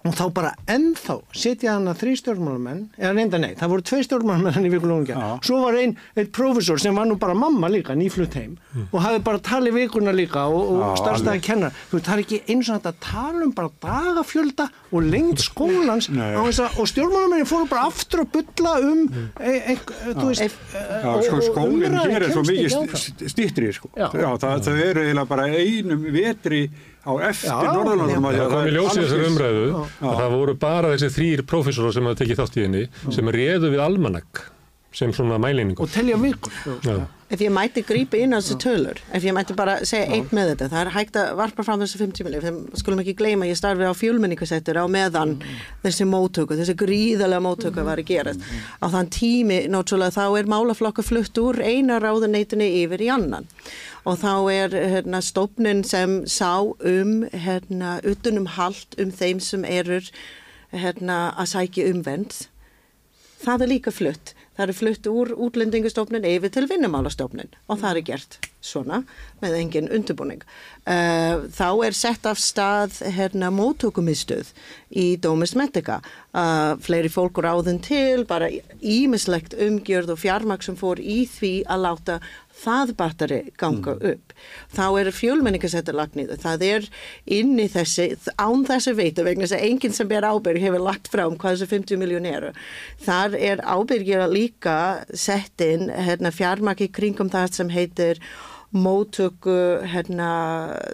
og 0.01 0.15
þá 0.17 0.23
bara 0.33 0.51
ennþá 0.71 1.17
setja 1.37 1.75
hann 1.75 1.89
að 1.91 1.99
þrý 2.01 2.13
stjórnmálamenn 2.21 2.81
eða 2.97 3.11
reynda 3.13 3.39
nei, 3.41 3.51
það 3.59 3.73
voru 3.73 3.85
tvei 3.85 3.99
stjórnmálamenn 4.07 4.55
hann 4.55 4.65
í 4.65 4.71
vikulunum 4.73 5.05
Já. 5.05 5.19
svo 5.45 5.59
var 5.61 5.77
einn, 5.77 5.93
eitt 6.17 6.31
prófessor 6.33 6.81
sem 6.81 6.97
var 6.97 7.05
nú 7.09 7.17
bara 7.21 7.35
mamma 7.37 7.69
líka, 7.69 7.93
nýflutt 7.97 8.37
heim. 8.39 8.55
Og 8.89 8.97
hafði 9.03 9.21
bara 9.27 9.41
talið 9.45 9.77
vikuna 9.77 10.13
líka 10.15 10.47
og, 10.49 10.71
og 10.73 10.97
starfstæði 10.99 11.43
kennar 11.45 11.75
þú 11.75 11.99
veist, 11.99 12.07
það 12.07 12.15
er 12.15 12.23
ekki 12.25 12.39
eins 12.49 12.71
og 12.71 12.79
þetta 12.79 12.93
tala 13.05 13.45
um 13.45 13.53
bara 13.57 13.71
dagafjölda 13.85 14.67
og 14.91 15.09
lengt 15.13 15.45
skólans. 15.49 16.09
Og 16.09 16.89
stjórnmálamenn 16.89 17.49
fóru 17.49 17.69
bara 17.69 17.85
aftur 17.91 18.25
að 18.25 18.31
bylla 18.39 18.75
um 18.87 19.03
e, 19.37 19.55
e, 19.73 19.77
þú 20.17 20.29
veist 20.31 20.61
sko, 21.27 21.41
skólinn 21.51 21.99
hér 22.01 22.25
er 22.25 22.33
svo 22.33 22.45
mikið 22.47 23.29
stýttri, 23.29 23.73
sko. 23.77 23.93
Það 23.93 24.71
eru 24.73 25.05
eiginlega 25.05 25.29
bara 25.29 25.49
einum 25.51 26.09
vetri 26.13 26.65
á 27.01 27.11
eftir 27.29 27.51
Norðurlandum. 27.51 28.29
Það 28.29 28.55
kom 28.55 28.69
í 28.69 28.73
ljósið 28.77 29.03
þessar 29.05 29.27
umræðu 29.31 29.67
Já. 29.71 29.81
að 30.11 30.17
það 30.21 30.35
voru 30.37 30.57
bara 30.65 30.95
þessi 30.95 31.13
þrýr 31.17 31.45
prófessorar 31.49 31.95
sem 31.97 32.09
hafa 32.09 32.21
tekið 32.23 32.41
þátt 32.43 32.57
í 32.57 32.65
henni 32.67 32.83
sem 33.17 33.31
réðu 33.37 33.73
við 33.73 33.85
almanakk 33.85 34.45
sem 34.91 35.13
svona 35.15 35.39
mæleiningu. 35.39 35.79
og 35.79 35.89
telja 35.89 36.17
vikur. 36.19 36.51
Ef 37.31 37.39
ég 37.39 37.47
mætti 37.55 37.79
grípa 37.87 38.19
inn 38.19 38.35
á 38.35 38.43
þessu 38.43 38.57
tölur, 38.59 38.97
ef 39.15 39.23
ég 39.23 39.31
mætti 39.31 39.55
bara 39.55 39.77
segja 39.87 40.17
eitt 40.17 40.33
með 40.35 40.49
þetta, 40.51 40.65
það 40.67 40.81
er 40.81 40.89
hægt 40.91 41.15
að 41.15 41.29
varpa 41.39 41.63
fram 41.63 41.79
þessu 41.79 42.01
50 42.01 42.25
miljóð, 42.27 42.43
þeim 42.43 42.57
skulum 42.81 42.99
ekki 42.99 43.13
gleyma, 43.15 43.47
ég 43.47 43.55
starfi 43.55 43.87
á 43.87 43.95
fjölmenningasettur 43.95 44.75
á 44.75 44.85
meðan 44.91 45.37
þessi 45.79 46.03
móttöku, 46.11 46.57
þessi 46.59 46.75
gríðalega 46.75 47.39
móttöku 47.39 47.85
var 47.87 48.03
að 48.03 48.09
gerast. 48.11 48.43
Á 48.83 48.85
þann 48.91 49.07
tími, 49.15 49.61
náttúrulega, 49.71 50.11
þá 50.11 50.41
er 50.41 50.51
málaflokka 50.51 51.07
flutt 51.07 51.39
úr 51.39 51.63
eina 51.63 52.01
ráðuneytinu 52.03 52.67
yfir 52.83 53.07
í 53.07 53.09
annan 53.15 53.47
og 54.05 54.19
þá 54.21 54.33
er 54.51 54.77
hérna, 54.95 55.21
stofnin 55.21 55.83
sem 55.87 56.21
sá 56.25 56.61
um 56.61 57.25
hérna, 57.33 57.99
utanum 58.07 58.47
hald 58.57 58.97
um 59.01 59.11
þeim 59.11 59.39
sem 59.39 59.65
eru 59.65 60.01
hérna, 60.71 61.33
að 61.37 61.51
sækja 61.55 61.89
umvend 61.91 62.45
það 63.41 63.65
er 63.65 63.71
líka 63.75 63.93
flutt. 63.93 64.33
Það 64.57 64.71
er 64.71 64.77
flutt 64.77 65.07
úr 65.09 65.29
útlendingastofnun 65.47 66.25
yfir 66.27 66.51
til 66.53 66.67
vinnumálastofnun 66.69 67.53
og 67.71 67.79
það 67.81 67.99
er 68.01 68.05
gert 68.09 68.35
svona 68.61 68.99
með 69.41 69.55
engin 69.57 69.87
undirbúning. 69.95 70.43
Uh, 70.85 71.47
þá 71.55 71.69
er 71.87 71.97
sett 71.97 72.27
af 72.29 72.41
stað 72.41 72.99
hérna 73.15 73.49
móttökumistuð 73.55 74.51
í 74.91 75.15
Dómis 75.23 75.55
Medica. 75.57 76.01
Uh, 76.35 76.75
fleiri 76.83 77.09
fólk 77.09 77.41
ráðin 77.41 77.81
til, 77.81 78.27
bara 78.29 78.51
ímislegt 78.51 79.55
umgjörð 79.57 80.13
og 80.13 80.21
fjármaks 80.21 80.69
sem 80.69 80.77
fór 80.77 81.01
í 81.01 81.23
því 81.31 81.55
að 81.71 81.85
láta 81.87 82.19
það 82.61 82.93
batteri 82.99 83.39
ganga 83.59 83.95
upp. 84.11 84.35
Þá 84.75 84.85
er 85.01 85.11
fjölmenningasettur 85.15 85.97
lagt 85.97 86.17
niður. 86.19 86.41
Það 86.41 86.67
er 86.67 86.87
inn 87.39 87.55
í 87.61 87.67
þessi, 87.71 88.11
án 88.37 88.65
þessi 88.67 88.95
veitu 88.97 89.25
vegna 89.27 89.47
þess 89.47 89.57
að 89.57 89.65
enginn 89.69 89.97
sem 89.97 90.11
ber 90.11 90.27
ábyrg 90.27 90.61
hefur 90.61 90.85
lagt 90.85 91.11
fram 91.13 91.37
hvað 91.41 91.57
þessi 91.57 91.71
50 91.75 92.01
miljónir 92.01 92.51
Þar 93.01 93.35
er 93.39 93.65
ábyrgir 93.65 94.23
að 94.23 94.37
líka 94.37 94.77
sett 95.13 95.61
inn 95.65 95.89
hérna, 95.89 96.31
fjármaki 96.33 96.89
kringum 96.93 97.31
það 97.31 97.53
sem 97.57 97.73
heitir 97.73 98.21
móttöku, 98.71 99.83
hérna, 99.83 100.29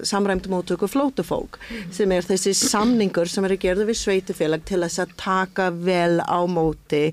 samræmdu 0.01 0.49
móttöku 0.49 0.87
flótufólk 0.89 1.59
sem 1.93 2.11
er 2.11 2.25
þessi 2.25 2.55
samningur 2.57 3.29
sem 3.29 3.45
eru 3.45 3.57
gerðu 3.61 3.85
við 3.91 3.99
sveitufélag 4.01 4.65
til 4.65 4.81
þess 4.81 5.03
að 5.03 5.13
taka 5.21 5.69
vel 5.69 6.17
á 6.25 6.41
móti 6.49 7.11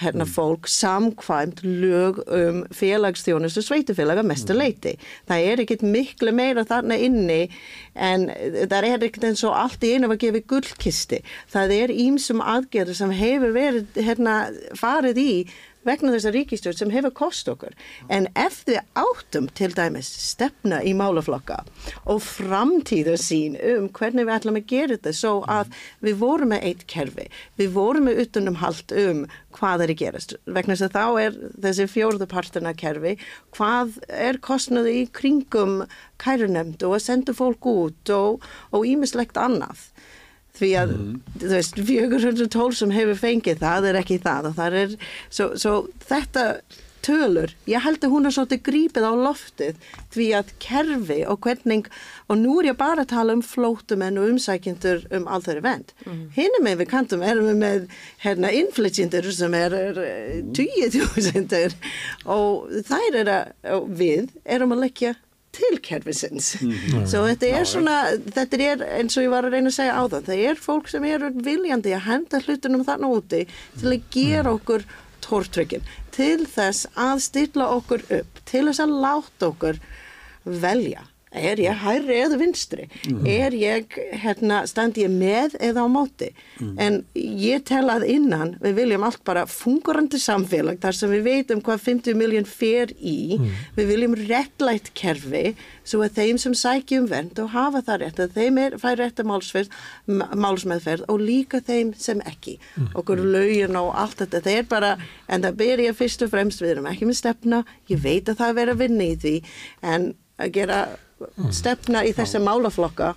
hérna 0.00 0.26
fólk 0.28 0.68
samkvæmt 0.68 1.62
lög 1.64 2.20
um 2.26 2.62
félagsþjónustu 2.74 3.62
sveitufélaga 3.64 4.24
mestu 4.26 4.56
leiti. 4.56 4.96
Það 5.28 5.46
er 5.50 5.62
ekkit 5.64 5.84
miklu 5.86 6.34
meira 6.36 6.66
þarna 6.68 6.98
inni 7.00 7.46
en 7.94 8.28
það 8.68 8.90
er 8.90 9.06
ekkit 9.08 9.28
eins 9.30 9.44
og 9.48 9.56
allt 9.56 9.86
í 9.86 9.94
einu 9.96 10.10
var 10.12 10.20
gefið 10.20 10.48
gullkisti. 10.52 11.22
Það 11.52 11.78
er 11.78 11.94
ímsum 11.94 12.44
aðgerður 12.44 13.00
sem 13.00 13.16
hefur 13.16 13.56
verið 13.56 14.02
hérna 14.08 14.36
farið 14.76 15.22
í 15.22 15.32
vegna 15.86 16.12
þessar 16.14 16.36
ríkistjórn 16.36 16.78
sem 16.80 16.92
hefur 16.94 17.14
kost 17.16 17.48
okkur. 17.50 17.74
En 18.12 18.28
ef 18.38 18.62
við 18.68 18.80
áttum 18.98 19.48
til 19.56 19.72
dæmis 19.76 20.08
stefna 20.26 20.82
í 20.82 20.94
málaflokka 20.98 21.62
og 22.04 22.22
framtíða 22.24 23.16
sín 23.20 23.56
um 23.72 23.88
hvernig 23.96 24.26
við 24.26 24.36
ætlum 24.36 24.60
að 24.60 24.68
gera 24.72 24.96
þetta 24.96 25.14
svo 25.16 25.34
að 25.50 25.72
við 26.04 26.20
vorum 26.22 26.52
með 26.54 26.68
eitt 26.70 26.86
kerfi, 26.90 27.28
við 27.60 27.74
vorum 27.76 28.08
með 28.10 28.22
utanum 28.26 28.60
hald 28.62 28.96
um 28.96 29.24
hvað 29.56 29.86
er 29.86 29.92
að 29.94 30.00
gerast. 30.02 30.36
Vegna 30.44 30.76
þess 30.76 30.88
að 30.88 30.96
þá 30.96 31.20
er 31.22 31.38
þessi 31.64 31.88
fjórðu 31.88 32.28
partina 32.28 32.74
kerfi, 32.76 33.14
hvað 33.56 33.96
er 34.12 34.40
kostnaði 34.44 34.98
í 35.00 35.06
kringum 35.16 35.78
kærunemnd 36.20 36.84
og 36.86 36.96
að 36.96 37.06
senda 37.06 37.36
fólk 37.36 37.68
út 37.70 38.12
og 38.12 38.84
ímislegt 38.84 39.38
annað 39.40 39.88
því 40.56 40.72
að 40.80 40.96
mm. 40.96 41.12
þú 41.42 41.52
veist 41.52 41.84
412 41.92 42.80
sem 42.80 42.96
hefur 42.96 43.22
fengið 43.22 43.62
það 43.62 43.90
er 43.90 44.00
ekki 44.02 44.18
það 44.24 44.50
og 44.50 44.58
það 44.58 44.80
er 44.82 44.98
svo, 45.28 45.52
svo 45.60 45.76
þetta 46.08 46.48
tölur, 47.06 47.52
ég 47.70 47.82
held 47.84 48.02
að 48.02 48.12
hún 48.12 48.26
er 48.26 48.34
svolítið 48.34 48.62
grípið 48.66 49.06
á 49.06 49.12
loftið 49.14 49.76
því 50.14 50.26
að 50.38 50.52
kerfi 50.62 51.18
og 51.30 51.38
hvernig 51.44 51.90
og 52.26 52.40
nú 52.40 52.56
er 52.60 52.70
ég 52.72 52.78
bara 52.80 53.04
að 53.04 53.12
tala 53.12 53.36
um 53.36 53.44
flótumenn 53.46 54.18
og 54.20 54.32
umsækjendur 54.32 55.04
um 55.14 55.28
allþöru 55.30 55.62
vend 55.66 55.92
mm. 56.06 56.24
hinn 56.36 56.58
með 56.64 56.82
við 56.82 56.90
kantum 56.90 57.22
erum 57.26 57.50
við 57.52 57.60
með 57.62 57.86
hérna 58.24 58.50
innflytjendur 58.58 59.30
sem 59.34 59.54
er, 59.58 59.76
er 59.76 60.02
20.000 60.56 61.78
og 62.34 62.74
þær 62.88 63.20
er 63.22 63.32
að 63.36 63.86
við 64.02 64.34
erum 64.42 64.74
að 64.74 64.84
leggja 64.86 65.14
til 65.56 65.80
kerfisins. 65.82 66.54
Mm 66.60 66.70
-hmm. 66.72 67.06
Svo 67.06 67.24
þetta 67.26 67.50
er 67.60 67.64
svona, 67.64 67.96
þetta 68.36 68.62
er 68.70 68.84
eins 68.98 69.16
og 69.16 69.24
ég 69.24 69.30
var 69.30 69.44
að 69.44 69.56
reyna 69.56 69.72
að 69.72 69.78
segja 69.78 69.96
á 69.96 70.02
það, 70.08 70.22
það 70.28 70.44
er 70.50 70.62
fólk 70.68 70.88
sem 70.88 71.04
eru 71.04 71.32
viljandi 71.34 71.94
að 71.94 72.06
henda 72.10 72.40
hlutunum 72.40 72.84
þarna 72.84 73.08
úti 73.08 73.46
til 73.80 73.92
að 73.92 74.02
gera 74.10 74.52
okkur 74.52 74.84
tórtrykkin, 75.20 75.82
til 76.10 76.46
þess 76.46 76.86
að 76.94 77.20
stilla 77.20 77.68
okkur 77.74 78.02
upp, 78.10 78.40
til 78.44 78.66
þess 78.68 78.80
að 78.80 78.96
láta 79.04 79.48
okkur 79.50 79.80
velja 80.44 81.06
er 81.36 81.60
ég 81.62 81.80
hæri 81.82 82.18
eða 82.24 82.38
vinstri 82.40 82.86
mm. 82.88 83.26
er 83.28 83.56
ég, 83.56 83.96
hérna, 84.22 84.62
standi 84.68 85.04
ég 85.04 85.12
með 85.12 85.56
eða 85.62 85.84
á 85.84 85.88
móti 85.90 86.30
mm. 86.60 86.74
en 86.82 86.98
ég 87.14 87.64
tel 87.68 87.84
að 87.92 88.06
innan 88.10 88.54
við 88.62 88.78
viljum 88.80 89.06
allt 89.06 89.22
bara 89.26 89.46
fungurandi 89.50 90.20
samfélag 90.22 90.80
þar 90.82 90.98
sem 90.98 91.12
við 91.12 91.26
veitum 91.26 91.62
hvað 91.64 91.84
50 91.86 92.18
miljón 92.18 92.48
fer 92.48 92.92
í 92.96 93.36
mm. 93.38 93.54
við 93.78 93.90
viljum 93.92 94.18
réttlætt 94.26 94.92
kerfi 94.98 95.54
svo 95.86 96.02
að 96.02 96.18
þeim 96.18 96.40
sem 96.42 96.56
sækjum 96.58 97.08
vend 97.10 97.38
og 97.42 97.52
hafa 97.54 97.82
það 97.86 98.02
rétt 98.02 98.22
að 98.24 98.36
þeim 98.40 98.60
er, 98.64 98.78
fær 98.82 98.98
rétt 99.00 99.22
að 99.22 99.30
málsmeðferð 100.46 101.06
og 101.12 101.22
líka 101.22 101.62
þeim 101.64 101.92
sem 101.98 102.22
ekki 102.26 102.56
mm. 102.58 102.92
okkur 102.98 103.22
laugin 103.22 103.78
og 103.78 103.92
allt 103.94 104.22
þetta 104.24 104.42
það 104.46 104.60
er 104.60 104.68
bara, 104.70 104.92
en 105.30 105.46
það 105.46 105.58
ber 105.62 105.84
ég 105.86 105.98
fyrst 105.98 106.24
og 106.26 106.32
fremst 106.34 106.62
við 106.62 106.76
erum 106.76 106.90
ekki 106.90 107.08
með 107.08 107.20
stefna, 107.20 107.64
ég 107.90 108.02
veit 108.02 108.28
að 108.28 108.40
það 108.40 108.48
er 108.48 108.60
verið 108.60 108.76
að 108.76 108.82
vinna 108.84 109.06
í 109.06 109.18
því 109.22 109.34
en 109.94 110.08
að 110.36 110.54
gera 110.56 110.80
stefna 111.54 112.04
í 112.06 112.12
þessa 112.16 112.42
málaflokka 112.44 113.14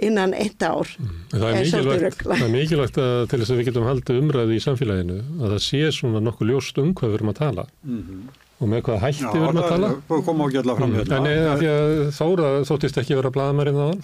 innan 0.00 0.32
eitt 0.32 0.62
ár. 0.64 0.88
Það 1.32 1.46
er, 1.46 1.56
er 1.56 1.64
mikilvægt, 1.64 2.22
það 2.24 2.44
er 2.46 2.52
mikilvægt 2.54 3.00
að 3.00 3.24
til 3.30 3.40
þess 3.42 3.52
að 3.52 3.58
við 3.58 3.66
getum 3.68 3.88
haldið 3.88 4.20
umræði 4.22 4.56
í 4.56 4.62
samfélaginu 4.64 5.18
að 5.40 5.56
það 5.56 5.64
sé 5.66 5.82
svona 5.92 6.22
nokkuð 6.24 6.54
ljóst 6.54 6.80
um 6.80 6.94
hvað 6.96 7.12
við 7.12 7.18
erum 7.18 7.32
að 7.34 7.42
tala. 7.42 7.66
Mm 7.84 8.04
-hmm 8.06 8.46
og 8.60 8.68
með 8.68 8.82
hvað 8.84 8.98
hætti 9.00 9.24
við 9.24 9.44
erum 9.46 9.58
að 9.60 9.70
tala? 9.72 9.88
það 10.10 10.22
kom 10.26 10.40
ekki 10.44 10.58
allar 10.60 10.76
fram 10.76 10.90
hérna. 10.98 11.16
En 11.16 11.28
eða 11.30 11.52
því 11.56 11.68
að 11.72 11.92
Þóra 12.18 12.48
þóttist 12.68 12.98
ekki 13.00 13.16
vera 13.16 13.30
bladamærið 13.32 13.78
á 13.80 13.84
hann 13.88 14.00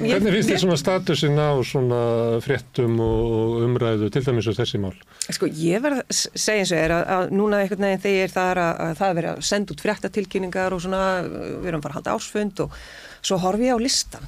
hvernig 0.00 0.32
finnst 0.32 0.48
þið 0.48 0.62
svona 0.62 0.78
statusin 0.80 1.36
á 1.36 1.52
svona 1.68 2.00
fréttum 2.44 2.96
og 3.04 3.60
umræðu 3.66 4.08
til 4.14 4.24
dæmis 4.24 4.48
og 4.48 4.56
þessi 4.56 4.80
mál? 4.80 4.96
Sko 5.28 5.50
ég 5.52 5.84
verð 5.84 6.00
að 6.00 6.16
segja 6.16 6.64
eins 6.64 6.72
og 6.72 6.80
er 6.80 6.96
að, 6.96 7.04
að 7.18 7.36
núna 7.36 7.60
einhvern 7.60 7.88
veginn 7.90 8.04
þegar 8.06 8.34
það 8.38 8.50
er 8.54 8.64
að, 8.64 8.74
að 8.86 8.96
það 9.02 9.08
er 9.12 9.20
verið 9.20 9.32
að 9.34 9.46
senda 9.52 9.76
út 9.76 9.84
fréttatilkynningar 9.84 10.76
og 10.76 10.84
svona 10.86 11.04
við 11.28 11.70
erum 11.74 11.84
bara 11.84 11.92
að 11.92 12.00
halda 12.00 12.16
ásfund 12.16 12.64
og 12.64 12.82
svo 13.20 13.40
horfi 13.44 13.68
ég 13.68 13.76
á 13.76 13.84
listan 13.84 14.24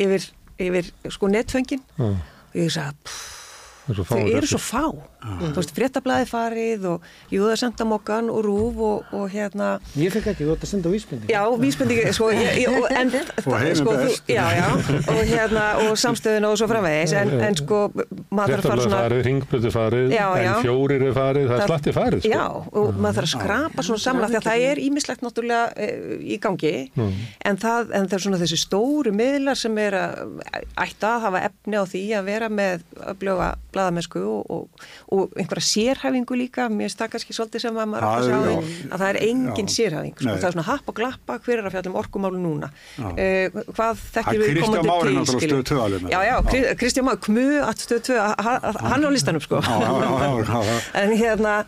yfir, 0.00 0.30
yfir 0.56 0.92
sko 1.12 1.28
netföngin 1.32 1.84
og 2.00 2.56
ég 2.56 2.72
sagði 2.72 2.96
þau 2.96 3.35
eru 3.88 4.46
svo 4.46 4.58
fá 4.58 4.82
ah. 5.26 5.42
þú 5.50 5.60
veist, 5.60 5.72
fréttablaði 5.76 6.28
farið 6.30 6.86
og 6.92 7.06
Júðarsendamokkan 7.34 8.30
og 8.32 8.42
Rúf 8.46 8.80
og, 8.86 9.14
og 9.16 9.26
hérna 9.32 9.76
ég 9.98 10.14
fekk 10.14 10.30
ekki, 10.32 10.46
þú 10.46 10.56
ætti 10.56 10.68
að 10.68 10.72
senda 10.72 10.92
vísbending 10.92 11.32
já, 11.32 11.40
vísbending, 11.62 12.02
sko 12.16 12.30
ég, 12.34 12.60
ég, 12.62 12.72
og, 12.72 12.86
en, 12.90 13.12
sko, 13.80 13.96
þú, 14.00 14.14
já, 14.30 14.44
já, 14.56 14.66
og 15.12 15.20
hérna 15.30 15.64
og 15.84 15.98
samstöðun 16.00 16.48
og 16.50 16.56
svo 16.60 16.70
framvegis 16.70 17.16
en, 17.20 17.34
en 17.48 17.58
sko, 17.58 17.82
maður 18.30 18.56
þarf 18.56 18.66
að 18.66 18.70
fara 18.70 18.86
svona 18.86 19.02
farið, 19.04 19.22
ringbröðu 19.26 19.74
farið, 19.74 20.16
já, 20.16 20.26
en 20.42 20.60
fjórir 20.64 21.06
er 21.08 21.16
farið 21.16 21.50
það 21.50 21.58
er 21.58 21.70
slatti 21.70 21.96
farið 21.96 22.24
sko. 22.24 22.32
já, 22.34 22.44
og 22.82 23.00
maður 23.00 23.20
þarf 23.20 23.28
að 23.28 23.32
skrapa 23.34 23.86
svona 23.86 24.04
samla 24.06 24.30
því 24.30 24.40
að 24.40 24.48
það 24.50 24.66
er 24.70 24.82
ímislegt 24.86 25.24
náttúrulega 25.26 25.66
e, 25.76 25.90
í 26.36 26.40
gangi 26.42 26.74
mm. 26.94 27.12
en, 27.50 27.60
það, 27.62 27.94
en 27.98 28.10
það 28.10 28.18
er 28.18 28.24
svona 28.26 28.40
þessi 28.42 28.60
stóru 28.60 29.14
miðlar 29.16 29.58
sem 29.58 29.82
er 29.82 29.98
að 30.00 30.42
ætta 30.86 31.14
að 31.16 31.26
hafa 31.26 31.44
efni 31.48 31.80
á 31.80 31.84
því 31.88 32.04
að 32.18 32.30
vera 32.30 32.50
með 32.52 32.84
að 33.02 33.20
blöga 33.22 33.50
og, 35.16 35.34
einhverja 35.36 35.66
sérhæfingu 35.66 36.38
líka, 36.38 36.66
mér 36.70 36.86
finnst 36.86 37.00
það 37.00 37.12
kannski 37.14 37.36
svolítið 37.36 37.64
sem 37.64 37.80
að 37.80 37.90
maður 37.92 38.06
átt 38.06 38.16
að 38.16 38.26
sjá 38.26 38.38
að 38.92 39.02
það 39.02 39.06
er 39.08 39.18
engin 39.26 39.70
já. 39.70 39.74
sérhæfing, 39.76 40.14
sko, 40.16 40.28
það 40.28 40.48
er 40.48 40.56
svona 40.56 40.66
happ 40.68 40.90
og 40.92 40.98
glappa 41.00 41.38
hver 41.46 41.60
er 41.60 41.68
að 41.68 41.76
fjalla 41.76 41.92
um 41.92 41.98
orkumálu 42.02 42.40
núna. 42.42 42.70
Uh, 42.96 43.60
hvað 43.76 44.02
þekkir 44.16 44.42
við 44.42 44.60
komandi 44.64 45.36
til 45.42 46.10
já, 46.12 46.18
já, 46.26 46.34
Kristján 46.80 47.08
Máður 47.08 47.22
Kmu 47.26 47.46
að 47.66 47.84
stöðu 47.84 48.04
tvö, 48.10 48.18
hann 48.86 49.06
á 49.06 49.10
listanum 49.12 49.44
sko. 49.44 49.62
En 50.96 51.12
hérna 51.16 51.58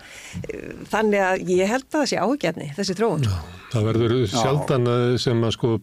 þannig 0.90 1.22
að 1.22 1.52
ég 1.52 1.70
held 1.70 1.86
að 1.88 1.94
það 1.98 2.10
sé 2.10 2.20
ágjörni 2.22 2.68
þessi 2.76 2.96
tróun 2.98 3.24
sko. 3.26 3.38
Það 3.68 3.86
verður 3.90 4.14
sjaldan 4.32 4.90
sem 5.20 5.42
að 5.44 5.54
sko 5.58 5.74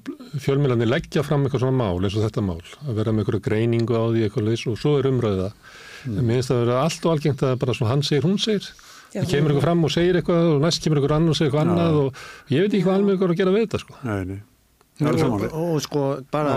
fjölmjölanir 0.42 0.90
leggja 0.90 1.22
fram 1.26 1.46
eitthvað 1.46 1.66
svona 1.66 1.78
mál 1.78 2.00
eins 2.02 2.16
og 2.18 2.26
þetta 2.26 2.44
mál, 2.46 2.62
að 2.86 2.98
vera 2.98 3.14
með 3.14 3.26
eitthvað 3.26 3.44
greiningu 3.46 3.98
á 3.98 4.04
því 4.10 4.24
eitthvað 4.26 4.54
og 4.72 4.80
svo 4.80 4.96
er 5.00 5.10
umröða 5.12 5.52
Mm. 6.06 6.20
Mér 6.22 6.40
finnst 6.40 6.52
það 6.52 6.58
að 6.58 6.66
vera 6.66 6.82
allt 6.86 7.06
og 7.06 7.14
algengt 7.16 7.46
að 7.46 7.56
bara 7.62 7.78
svona 7.78 7.94
hann 7.94 8.04
segir, 8.06 8.28
hún 8.28 8.42
segir. 8.42 8.72
Það 9.16 9.30
kemur 9.32 9.54
ykkur 9.54 9.64
fram 9.64 9.86
og 9.88 9.94
segir 9.94 10.20
eitthvað 10.20 10.50
og 10.56 10.66
næst 10.66 10.84
kemur 10.84 11.00
ykkur 11.02 11.16
annar 11.16 11.32
og 11.32 11.40
segir 11.40 11.52
eitthvað 11.52 11.70
annað 11.70 12.02
og 12.02 12.24
ég 12.52 12.66
veit 12.66 12.74
ekki 12.74 12.86
hvað 12.86 13.00
alveg 13.00 13.18
ykkur 13.18 13.34
að 13.34 13.40
gera 13.42 13.56
við 13.56 13.66
þetta 13.66 13.82
sko. 13.86 13.98
Nei, 14.04 14.20
nei. 14.32 14.42
Og, 14.96 15.22
og, 15.28 15.46
og 15.60 15.80
sko 15.84 16.02
bara 16.32 16.56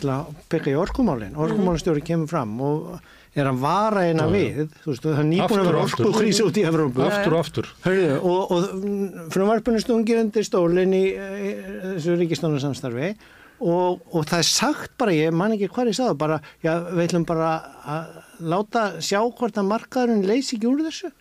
til 0.00 0.10
að 0.10 0.30
byggja 0.50 0.72
í 0.72 0.78
orkumálinn, 0.80 1.36
orkumálistjóri 1.38 2.02
kemur 2.02 2.30
fram 2.30 2.56
og 2.66 2.96
er 3.38 3.46
að 3.46 3.60
vara 3.62 4.06
eina 4.08 4.24
já, 4.26 4.32
við, 4.32 4.72
þú 4.82 4.90
veist, 4.90 5.04
það 5.04 5.20
er 5.22 5.28
nýbúin 5.28 5.60
að 5.62 5.68
vera 5.68 5.82
orku 5.84 6.12
krísi 6.16 6.42
út 6.42 6.58
í 6.58 6.64
Evrópu. 6.66 7.04
Aftur 7.06 7.36
og 7.36 7.44
aftur. 7.44 7.68
Hörðu, 7.84 8.08
og, 8.26 8.54
og 8.56 9.28
frumvarpunni 9.36 9.82
stungir 9.84 10.18
undir 10.24 10.46
stólinn 10.46 10.96
í 10.98 11.04
þessu 11.14 12.16
ríkistónarsamstarfi 12.24 13.12
og, 13.60 14.00
og 14.10 14.26
það 14.28 14.42
er 14.42 14.48
sagt 14.48 14.92
bara, 15.00 15.14
ég 15.14 15.34
man 15.36 15.54
ekki 15.54 15.70
hvað 15.72 15.92
ég 15.92 15.98
sagði, 16.00 16.18
bara, 16.20 16.40
já, 16.64 16.74
við 16.88 17.06
ætlum 17.06 17.26
bara 17.28 17.54
að 17.94 18.20
láta 18.52 18.84
sjá 19.04 19.20
hvort 19.22 19.58
að 19.60 19.68
markaðurinn 19.70 20.28
leysi 20.28 20.56
ekki 20.56 20.70
úr 20.70 20.84
þessu. 20.86 21.12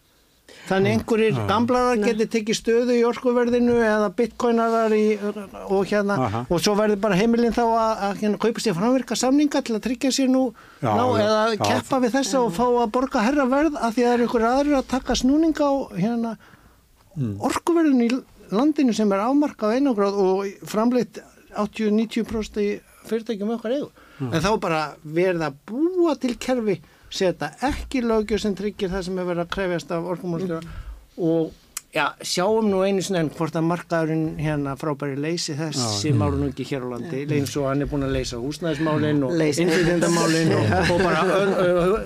Þannig 0.69 0.95
einhverjir 0.95 1.38
gamlarar 1.49 1.99
getur 2.02 2.30
tekið 2.34 2.58
stöðu 2.58 2.95
í 2.97 3.04
orkuverðinu 3.06 3.75
eða 3.86 4.10
bitcoinarar 4.17 4.93
í, 4.93 5.04
og 5.69 5.89
hérna 5.89 6.17
Aha. 6.25 6.41
og 6.49 6.62
svo 6.62 6.75
verður 6.78 7.02
bara 7.04 7.17
heimilinn 7.19 7.54
þá 7.54 7.63
að, 7.65 8.04
að 8.08 8.21
hérna, 8.23 8.39
kaupa 8.41 8.63
sér 8.63 8.78
framverka 8.78 9.17
samninga 9.17 9.62
til 9.65 9.75
að 9.78 9.84
tryggja 9.88 10.12
sér 10.13 10.30
nú 10.34 10.43
já, 10.82 10.89
ná, 10.89 11.04
eða 11.21 11.39
já, 11.54 11.60
keppa 11.63 11.99
já. 11.99 12.04
við 12.06 12.15
þessa 12.17 12.43
og 12.43 12.54
fá 12.58 12.65
að 12.67 12.93
borga 12.97 13.25
herra 13.25 13.47
verð 13.49 13.78
af 13.78 13.97
því 13.97 14.06
að 14.06 14.10
það 14.10 14.13
eru 14.15 14.28
einhverjir 14.28 14.49
aðrir 14.52 14.80
að 14.80 14.91
taka 14.93 15.17
snúninga 15.21 15.69
á 15.69 15.73
hérna, 15.97 16.36
mm. 17.15 17.34
orkuverðinu 17.49 18.10
í 18.10 18.21
landinu 18.54 18.97
sem 18.97 19.13
er 19.13 19.25
afmarkað 19.25 19.78
einangráð 19.78 20.21
og 20.25 20.69
framleitt 20.69 21.21
80-90% 21.55 22.62
í 22.63 22.69
fyrirtækjum 23.09 23.55
okkar 23.55 23.75
eigu. 23.77 23.89
Mm. 24.19 24.33
En 24.33 24.43
þá 24.43 24.51
bara 24.62 24.81
verða 25.03 25.49
að 25.51 25.59
búa 25.69 26.15
til 26.19 26.35
kerfi, 26.41 26.79
setja 27.09 27.53
ekki 27.65 28.03
lögjur 28.05 28.41
sem 28.41 28.55
tryggir 28.57 28.91
það 28.91 29.07
sem 29.07 29.17
er 29.19 29.29
verið 29.31 29.45
að 29.45 29.53
krefjast 29.55 29.93
af 29.95 30.09
orkumálstjóra 30.13 30.62
mm. 30.62 30.77
og 31.29 31.53
já, 31.93 32.13
sjáum 32.21 32.69
nú 32.69 32.82
einu 32.86 33.02
sinni 33.02 33.19
en 33.23 33.30
hvort 33.34 33.56
að 33.58 33.65
markaðurinn 33.65 34.38
hérna 34.38 34.75
frábæri 34.78 35.15
leysi 35.17 35.56
þessi 35.58 36.12
mál 36.13 36.36
nú 36.38 36.49
ekki 36.52 36.63
hér 36.69 36.84
á 36.86 36.88
landi. 36.93 37.23
Eins 37.34 37.56
og 37.58 37.65
hann 37.69 37.82
er 37.82 37.89
búin 37.89 38.06
að 38.06 38.13
leysa 38.13 38.38
húsnæðismálin 38.41 39.23
og 39.25 39.32
innflytjendamálin 39.34 40.54
og, 40.54 40.63
og 40.93 40.99
bara 41.02 41.21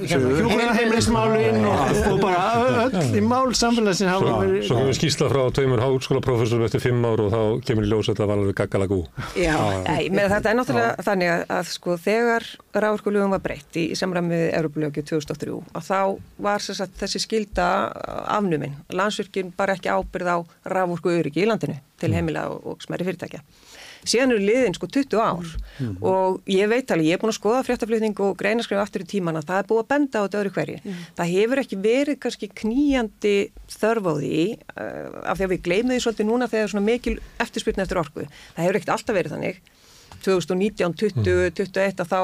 hjúgrunarheimilismálin 0.08 1.60
og, 1.68 1.76
og 2.14 2.18
bara 2.24 2.44
öll 2.86 3.18
í 3.20 3.24
mál 3.26 3.52
samfélagsins 3.58 4.12
hafa 4.12 4.38
verið 4.40 4.68
svo 4.70 4.80
hefur 4.80 4.96
skýrsla 5.00 5.30
frá 5.34 5.42
tveimur 5.58 5.84
háskólaprofessorum 5.84 6.66
eftir 6.70 6.84
fimm 6.84 7.04
ár 7.04 7.20
og 7.26 7.30
þá 7.34 7.42
kemur 7.68 7.84
í 7.84 7.92
ljós 7.92 8.08
að 8.08 8.14
þetta 8.14 8.30
var 8.32 8.38
alveg 8.40 8.56
gaggalagú. 8.62 9.00
Já, 9.36 9.58
þetta 9.84 10.48
er 10.48 10.58
náttúrulega 10.60 11.08
þannig 11.10 11.34
að, 11.34 11.42
að 11.60 11.66
sko 11.74 11.98
þegar 12.00 12.48
rávorkulugum 12.74 13.36
var 13.36 13.44
breytt 13.44 13.74
í, 13.80 13.90
í 13.92 14.00
samræmi 14.00 14.32
við 14.32 14.48
Europalögju 14.62 15.04
2003 15.12 15.60
að 15.76 15.84
þá 15.92 16.00
var 16.48 16.60
sem 16.64 16.78
bara 19.74 19.82
ekki 19.82 19.94
ábyrð 19.94 20.30
á 20.30 20.38
rávorku 20.70 21.12
öryggi 21.18 21.44
í 21.44 21.50
landinu 21.50 21.80
til 22.00 22.14
heimila 22.14 22.48
og, 22.52 22.62
og 22.64 22.84
smæri 22.86 23.08
fyrirtækja. 23.08 23.42
Síðan 24.04 24.34
eru 24.36 24.44
liðin 24.44 24.76
sko 24.76 24.88
20 24.92 25.20
ár 25.24 25.52
og 26.04 26.50
ég 26.52 26.68
veit 26.68 26.92
alveg, 26.92 27.08
ég 27.08 27.16
er 27.16 27.22
búin 27.22 27.32
að 27.32 27.38
skoða 27.38 27.62
fréttaflutning 27.64 28.18
og 28.20 28.36
greinaskrif 28.40 28.82
aftur 28.82 29.06
í 29.06 29.08
tíman 29.08 29.40
að 29.40 29.48
það 29.52 29.62
er 29.62 29.70
búið 29.70 29.84
að 29.84 29.90
benda 29.94 30.20
á 30.20 30.24
þetta 30.26 30.42
öðru 30.42 30.54
hverju. 30.58 30.96
Það 31.20 31.32
hefur 31.38 31.62
ekki 31.64 31.80
verið 31.86 32.20
kannski 32.26 32.50
knýjandi 32.52 33.36
þörf 33.78 34.10
á 34.12 34.14
því 34.20 34.42
uh, 34.52 35.08
af 35.32 35.40
því 35.40 35.48
að 35.48 35.54
við 35.54 35.64
gleymum 35.70 35.96
því 35.96 36.02
svolítið 36.04 36.30
núna 36.30 36.50
þegar 36.52 36.74
svona 36.74 36.90
mikil 36.90 37.16
eftirspyrna 37.46 37.88
eftir 37.88 38.02
orku. 38.04 38.28
Það 38.28 38.64
hefur 38.66 38.82
ekkert 38.82 38.94
alltaf 38.98 39.20
verið 39.20 39.38
þannig. 39.38 39.64
2019, 40.26 40.96
20, 41.00 41.52
21 41.60 42.04
að 42.04 42.14
þá 42.14 42.20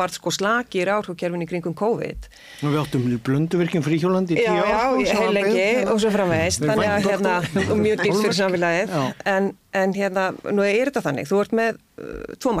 var 0.00 0.14
sko 0.14 0.32
slakir 0.34 0.90
árhukerfinni 0.94 1.48
kringum 1.50 1.76
COVID. 1.78 2.28
og 2.62 2.68
við 2.68 2.80
áttum 2.82 3.06
blönduvirkjum 3.28 3.86
fríhjólandi 3.86 4.38
í 4.38 4.42
Já, 4.42 4.50
tíu 4.50 4.64
ár 4.64 4.70
já, 4.70 4.80
sko, 4.80 5.00
ég 5.00 5.06
sem 5.06 5.20
var 5.20 5.28
heilengi 5.28 5.68
og 5.92 6.02
svo 6.02 6.12
framvegist, 6.14 6.66
þannig 6.66 6.90
að 6.90 7.08
hérna, 7.10 7.36
mjög 7.84 8.04
dýrt 8.04 8.20
fyrir 8.22 8.38
samfélagið, 8.40 8.98
Já. 8.98 9.04
en, 9.34 9.54
en 9.84 9.96
hérna, 9.96 10.28
nú 10.50 10.66
er 10.66 10.90
þetta 10.90 11.06
þannig, 11.08 11.30
þú 11.30 11.40
ert 11.44 11.56
með 11.62 11.80
uh, 12.02 12.36
tvo 12.38 12.58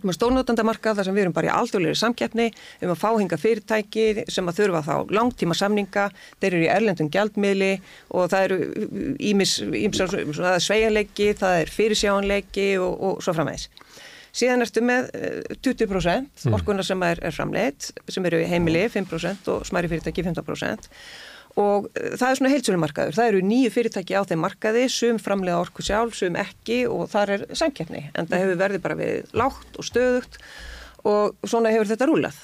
með 0.00 0.16
stórnótandamarkað 0.16 0.98
þar 0.98 1.08
sem 1.08 1.16
við 1.16 1.24
erum 1.26 1.34
bara 1.36 1.50
í 1.50 1.52
aldurleiri 1.52 1.98
samkeppni 1.98 2.48
um 2.82 2.92
að 2.94 3.00
fá 3.02 3.08
hinga 3.10 3.38
fyrirtæki 3.40 4.06
sem 4.32 4.48
að 4.48 4.60
þurfa 4.60 4.82
þá 4.86 5.12
langtíma 5.18 5.56
samninga, 5.58 6.06
þeir 6.40 6.50
eru 6.52 6.64
í 6.64 6.70
erlendum 6.72 7.10
gjaldmiðli 7.12 7.72
og 8.16 8.30
það 8.32 8.46
eru 8.46 8.60
ímis, 9.32 9.58
ímsar, 9.62 10.16
það 10.32 10.54
er 10.54 10.66
sveianleiki, 10.66 11.28
það 11.38 11.58
er 11.60 11.74
fyrirsjáanleiki 11.76 12.68
og, 12.82 12.92
og 13.08 13.22
svo 13.24 13.36
framvegis. 13.36 13.68
Síðan 14.32 14.64
ertu 14.64 14.80
með 14.80 15.10
eh, 15.12 15.58
20% 15.60 16.46
orkunar 16.56 16.86
sem 16.88 17.02
er, 17.04 17.20
er 17.20 17.34
framleitt, 17.36 17.90
sem 18.08 18.24
eru 18.30 18.40
heimili 18.48 18.86
5% 18.88 19.50
og 19.52 19.66
smæri 19.68 19.92
fyrirtæki 19.92 20.24
15% 20.24 20.88
og 21.60 21.88
eh, 21.92 22.14
það 22.16 22.26
er 22.28 22.38
svona 22.40 22.52
heilsunumarkaður. 22.52 23.18
Það 23.18 23.30
eru 23.32 23.44
nýju 23.48 23.74
fyrirtæki 23.74 24.16
á 24.16 24.22
þeim 24.28 24.42
markaði, 24.46 24.86
sum 24.92 25.20
framlega 25.22 25.60
orku 25.60 25.84
sjálf, 25.84 26.16
sum 26.18 26.38
ekki 26.40 26.82
og 26.88 27.06
þar 27.12 27.36
er 27.36 27.46
samkeppni. 27.58 28.06
En 28.16 28.28
það 28.30 28.44
hefur 28.44 28.60
verið 28.64 28.84
bara 28.86 28.98
við 28.98 29.36
lágt 29.36 29.78
og 29.78 29.88
stöðugt 29.88 30.40
og 31.08 31.48
svona 31.48 31.72
hefur 31.74 31.90
þetta 31.92 32.08
rúlað. 32.10 32.42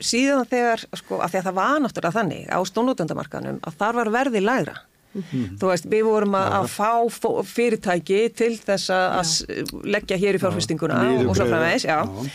Síðan 0.00 0.48
þegar, 0.48 0.84
sko, 0.96 1.20
að 1.20 1.34
því 1.34 1.40
að 1.40 1.46
það 1.48 1.56
var 1.58 1.78
náttúrulega 1.84 2.18
þannig 2.18 2.44
á 2.48 2.58
stónútendamarkaðnum 2.70 3.62
að 3.68 3.78
þar 3.80 3.98
var 4.00 4.12
verði 4.14 4.44
lægra. 4.44 4.76
Þú 5.14 5.68
veist, 5.70 5.86
við 5.90 6.06
vorum 6.08 6.34
að, 6.34 6.48
að 6.58 6.70
fá 6.74 7.28
fyrirtæki 7.46 8.20
til 8.34 8.54
þess 8.58 8.90
að 8.90 9.04
að 9.20 9.84
leggja 9.94 10.18
hér 10.18 10.38
í 10.38 10.40
fjárfestinguna 10.42 11.02
og 11.22 11.36
svo 11.38 11.46
framvegis, 11.46 11.86
já. 11.86 12.00
já. 12.02 12.32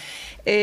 E, 0.48 0.56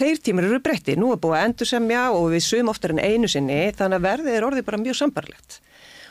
þeir 0.00 0.20
tímur 0.24 0.48
eru 0.48 0.62
breytti, 0.64 0.96
nú 0.98 1.12
er 1.14 1.20
búið 1.22 1.38
að 1.38 1.46
endur 1.50 1.70
semja 1.70 2.02
og 2.14 2.32
við 2.34 2.44
sum 2.46 2.72
oftar 2.72 2.94
en 2.94 3.02
einu 3.02 3.30
sinni, 3.30 3.62
þannig 3.76 4.00
að 4.00 4.08
verðið 4.10 4.36
er 4.38 4.46
orðið 4.48 4.68
bara 4.68 4.82
mjög 4.82 4.98
sambarlegt. 5.00 5.60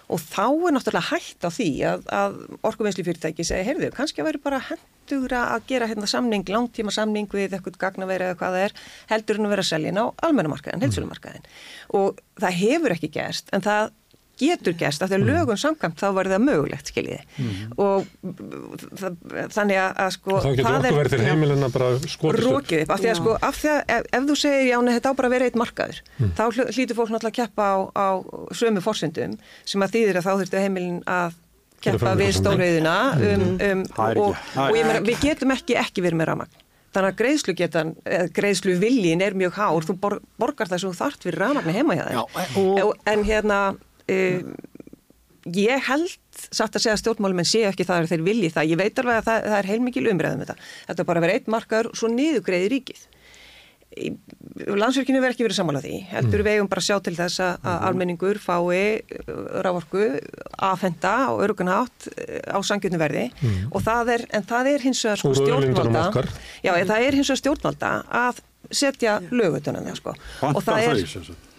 Og 0.05 0.21
þá 0.21 0.43
er 0.45 0.75
náttúrulega 0.75 1.09
hægt 1.09 1.45
á 1.45 1.49
því 1.49 1.69
að, 1.89 2.03
að 2.13 2.35
orkuvinnslu 2.69 3.05
fyrirtæki 3.07 3.45
segja, 3.47 3.65
heyrðu, 3.65 3.89
kannski 3.95 4.21
að 4.21 4.29
vera 4.29 4.41
bara 4.43 4.61
hendugra 4.67 5.39
að 5.55 5.65
gera 5.71 5.87
hérna 5.89 6.09
samning, 6.09 6.45
langtíma 6.45 6.93
samning 6.93 7.29
við 7.33 7.55
eitthvað 7.57 7.79
gagnaveri 7.81 8.27
eða 8.27 8.37
hvað 8.37 8.57
það 8.57 8.65
er, 8.67 8.75
heldur 9.09 9.39
en 9.39 9.49
að 9.49 9.55
vera 9.55 9.79
inn 9.89 9.97
á 9.97 10.05
almennamarkaðin, 10.27 10.85
heilsulumarkaðin. 10.85 11.49
Og 11.97 12.21
það 12.37 12.59
hefur 12.61 12.95
ekki 12.95 13.11
gerst, 13.17 13.49
en 13.49 13.65
það 13.65 13.89
getur 14.39 14.73
gerst, 14.79 15.01
af 15.05 15.09
því 15.11 15.17
að 15.19 15.27
lögum 15.29 15.57
samkvæmt 15.61 16.01
þá 16.01 16.07
var 16.17 16.29
það 16.33 16.41
mögulegt, 16.45 16.89
skiljiði. 16.91 17.21
Og 17.79 18.07
það, 18.99 19.15
þannig 19.55 19.79
að, 19.79 19.93
að 20.05 20.09
sko... 20.15 20.39
Þá 20.43 20.49
getur 20.57 20.77
okkur 20.79 20.97
verið 20.99 21.15
til 21.15 21.21
heimilina 21.29 21.69
bara 21.73 21.89
skotist 22.03 22.25
upp. 22.25 22.49
rókið 22.49 22.83
upp, 22.85 22.91
af 22.95 23.03
því 23.03 23.11
að 23.13 23.19
sko, 23.21 23.35
af 23.49 23.59
því 23.61 23.71
að 23.73 23.79
ef, 23.95 24.09
ef 24.19 24.27
þú 24.29 24.35
segir 24.41 24.67
já, 24.71 24.77
nei, 24.85 24.91
þetta 24.97 25.13
á 25.13 25.17
bara 25.19 25.29
að 25.31 25.35
vera 25.37 25.47
eitt 25.49 25.59
markaður 25.61 26.01
þá 26.35 26.43
hl- 26.49 26.67
hlýtur 26.75 26.99
fólk 26.99 27.13
náttúrulega 27.15 27.31
að 27.31 27.39
keppa 27.39 27.69
á, 27.71 27.75
á 27.95 28.07
sömu 28.59 28.83
forsendum 28.85 29.37
sem 29.65 29.85
að 29.85 29.95
þýðir 29.95 30.19
að 30.21 30.27
þá 30.27 30.31
þurftu 30.41 30.61
heimilin 30.65 30.99
að 31.07 31.39
keppa 31.85 32.13
við 32.19 32.35
stóriðina 32.39 32.97
um, 33.15 33.47
um, 33.55 33.57
er 33.61 33.81
ekki- 33.85 34.21
og, 34.25 34.37
er 34.55 34.69
og 34.71 34.77
ég 34.79 34.87
meina, 34.89 35.01
við 35.05 35.19
getum 35.29 35.55
ekki 35.55 35.79
ekki 35.79 36.05
verið 36.05 36.21
með 36.23 36.31
ramagn 36.33 36.61
þannig 36.95 37.11
að 37.11 37.17
greiðslu 37.19 37.53
getan, 37.59 37.89
greiðslu 38.37 38.77
viljin 38.79 39.19
er 39.25 39.33
mjög 39.35 39.57
hár, 39.59 39.83
þú 39.83 39.95
bor, 39.99 40.13
borgar 40.39 40.69
það 40.71 40.79
sem 40.85 40.93
þú 40.93 40.99
þart 41.01 41.25
fyrir 41.27 41.41
ramagni 41.43 41.73
heima 41.75 41.97
hjá 41.97 42.05
þér. 42.07 42.15
Já, 42.15 42.45
og- 42.85 42.93
en 43.11 43.25
hérna 43.27 43.57
um, 44.11 44.53
ég 45.55 45.89
held 45.89 46.13
satt 46.51 46.75
að 46.75 46.81
segja 46.83 46.95
að 46.97 47.03
stjórnmálum 47.03 47.41
en 47.43 47.49
sé 47.49 47.65
ekki 47.69 47.85
það 47.85 48.05
að 48.05 48.13
þeir 48.13 48.23
vilji 48.25 48.53
það, 48.55 48.69
ég 48.71 48.79
veit 48.81 49.01
alveg 49.01 49.19
að 49.19 49.27
það, 49.27 49.43
það 49.49 49.59
er 49.59 49.69
heilmikil 49.71 50.07
umræðum 50.11 50.45
þetta, 50.45 50.55
þetta 50.87 51.03
er 51.03 51.09
bara 51.11 51.21
að 51.21 51.27
vera 51.27 51.35
eitt 51.39 51.51
markaður 51.53 51.91
svo 51.95 52.09
niðugreiði 52.13 52.71
ríkið. 52.73 53.03
Landsverkinu 54.75 55.21
verður 55.23 55.35
ekki 55.35 55.45
verið 55.45 55.55
sammála 55.55 55.79
því. 55.83 55.93
Heldur 56.09 56.41
við 56.43 56.57
eigum 56.57 56.67
bara 56.67 56.81
að 56.81 56.87
sjá 56.89 56.97
til 57.05 57.13
þess 57.15 57.39
að 57.45 57.67
að 57.71 57.85
almenningur 57.87 58.39
fái 58.43 59.05
rávorku 59.63 60.01
aðfenda 60.67 61.13
og 61.31 61.43
örugunátt 61.45 62.09
á 62.49 62.59
sangjörnu 62.65 62.99
verði. 62.99 63.29
Og 63.71 63.85
það 63.85 64.11
er, 64.17 64.25
en 64.35 64.43
það 64.49 64.71
er 64.73 64.85
hins 64.89 65.03
vegar 65.05 65.21
sko 65.21 65.31
auðlindunum 65.31 65.71
stjórnvalda 65.71 66.25
já, 66.65 66.73
það 66.91 67.07
er 67.07 67.19
hins 67.21 67.31
vegar 67.31 67.41
stjórnvalda 67.45 67.93
að 68.25 68.43
setja 68.81 69.15
lögutunum 69.31 69.91
sko. 69.95 70.15
Og 70.51 70.63
það 70.65 70.89
er. 70.89 71.05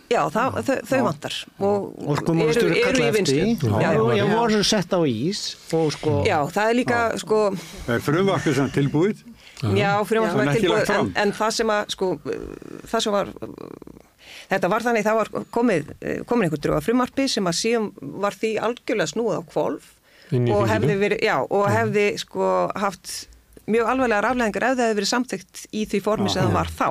Já, 0.07 0.21
það, 0.31 0.59
þau, 0.67 0.75
þau 0.87 0.99
vantar. 1.07 1.37
Og 1.67 1.87
Orkumálstjóri 2.15 2.83
kalla 2.85 3.09
eftir 3.11 3.31
því. 3.33 3.55
Já, 3.67 3.81
Já, 3.83 3.89
já, 3.97 4.03
ég 4.21 4.35
voru 4.37 4.61
sett 4.67 4.93
á 4.95 5.01
ís 5.03 5.41
og 5.75 5.89
sko 5.97 6.13
já, 6.27 6.37
það 6.55 6.71
er 6.71 6.79
líka 6.79 7.01
sko, 7.23 7.41
Er 7.91 8.05
frumvarpið 8.07 8.59
sem 8.61 8.71
tilbúið? 8.77 9.25
já, 9.75 9.93
maður 10.05 10.53
ekki 10.53 10.63
tilbúið 10.67 10.93
en, 10.95 11.13
en 11.17 11.33
það 11.35 11.55
sem 11.59 11.73
að 11.75 11.95
sko, 11.97 12.11
það 12.87 13.05
sem 13.07 13.17
var 13.17 13.31
þetta 14.51 14.71
var 14.71 14.85
þannig, 14.87 15.07
það 15.07 15.19
var 15.21 15.31
komið 15.57 15.93
komin 16.29 16.47
einhver 16.47 16.63
dröga 16.63 16.83
frumarpi 16.85 17.27
sem 17.31 17.47
að 17.51 17.59
síðan 17.61 17.89
var 18.23 18.37
því 18.37 18.51
algjörlega 18.69 19.11
snúið 19.15 19.41
á 19.41 19.43
kvolf 19.51 19.93
í 20.35 20.43
og 20.53 20.67
hefði 20.71 20.99
verið, 21.01 21.23
já, 21.27 21.37
og 21.43 21.67
hefði 21.71 22.07
sko 22.21 22.51
haft 22.79 23.15
mjög 23.71 23.91
alveglega 23.93 24.23
rafleðingar 24.25 24.69
ef 24.69 24.77
það 24.77 24.87
hefði 24.87 25.01
verið 25.01 25.13
samþygt 25.13 25.67
í 25.73 25.85
því 25.91 26.01
formi 26.05 26.33
sem 26.33 26.47
það 26.47 26.57
var 26.57 26.73
þá. 26.79 26.89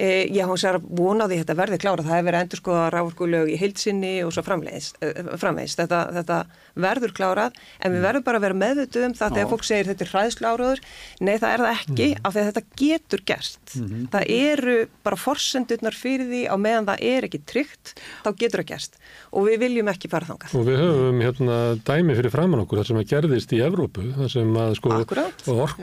E, 0.00 0.06
ég 0.32 0.48
hans 0.48 0.62
er 0.64 0.78
að 0.78 0.86
vona 0.96 1.26
á 1.26 1.28
því 1.28 1.36
að 1.36 1.42
þetta 1.42 1.56
verði 1.58 1.78
klára, 1.82 2.04
það 2.06 2.14
hefur 2.14 2.26
verið 2.30 2.44
endur 2.44 2.60
skoða 2.60 2.84
rávorkulög 2.94 3.50
í 3.52 3.56
heilsinni 3.60 4.12
og 4.24 4.32
svo 4.32 4.44
framleiðist, 4.46 5.00
framleiðist. 5.42 5.80
Þetta, 5.82 5.98
þetta 6.16 6.38
verður 6.80 7.12
klárað, 7.18 7.58
en 7.84 7.92
við 7.92 8.06
verðum 8.06 8.24
bara 8.24 8.40
að 8.40 8.46
vera 8.46 8.58
meðvituð 8.62 9.04
um 9.10 9.16
það 9.18 9.36
þegar 9.36 9.50
fólk 9.50 9.66
segir 9.68 9.90
þetta 9.90 10.06
er 10.06 10.12
hræðslu 10.14 10.48
áraður, 10.48 10.82
nei 11.20 11.34
það 11.34 11.52
er 11.52 11.64
það 11.64 11.74
ekki, 11.74 12.08
af 12.16 12.32
því 12.32 12.40
að 12.40 12.48
þetta 12.48 12.64
getur 12.80 13.24
gerst. 13.28 13.74
Það 14.14 14.32
eru 14.38 14.76
bara 15.04 15.20
forsendurnar 15.20 15.98
fyrir 16.00 16.30
því 16.30 16.42
á 16.48 16.56
meðan 16.64 16.88
það 16.88 17.04
er 17.10 17.28
ekki 17.28 17.42
tryggt, 17.52 17.94
þá 18.24 18.30
getur 18.40 18.62
það 18.62 18.70
gerst. 18.72 18.98
Og 19.36 19.50
við 19.50 19.60
viljum 19.66 19.92
ekki 19.92 20.10
fara 20.12 20.30
þangað. 20.30 20.56
Og 20.56 20.66
við 20.70 20.80
höfum 20.80 21.20
hérna 21.26 21.58
dæmi 21.84 22.16
fyrir 22.16 22.32
framann 22.32 22.64
okkur 22.64 22.80
þar 22.80 22.90
sem 22.90 23.02
að 23.02 23.08
gerðist 23.12 23.52
í 23.52 23.60
Evrópu, 23.66 24.06
þar 24.16 24.32
sem 24.32 24.58
að 24.64 24.74
sko 24.80 24.96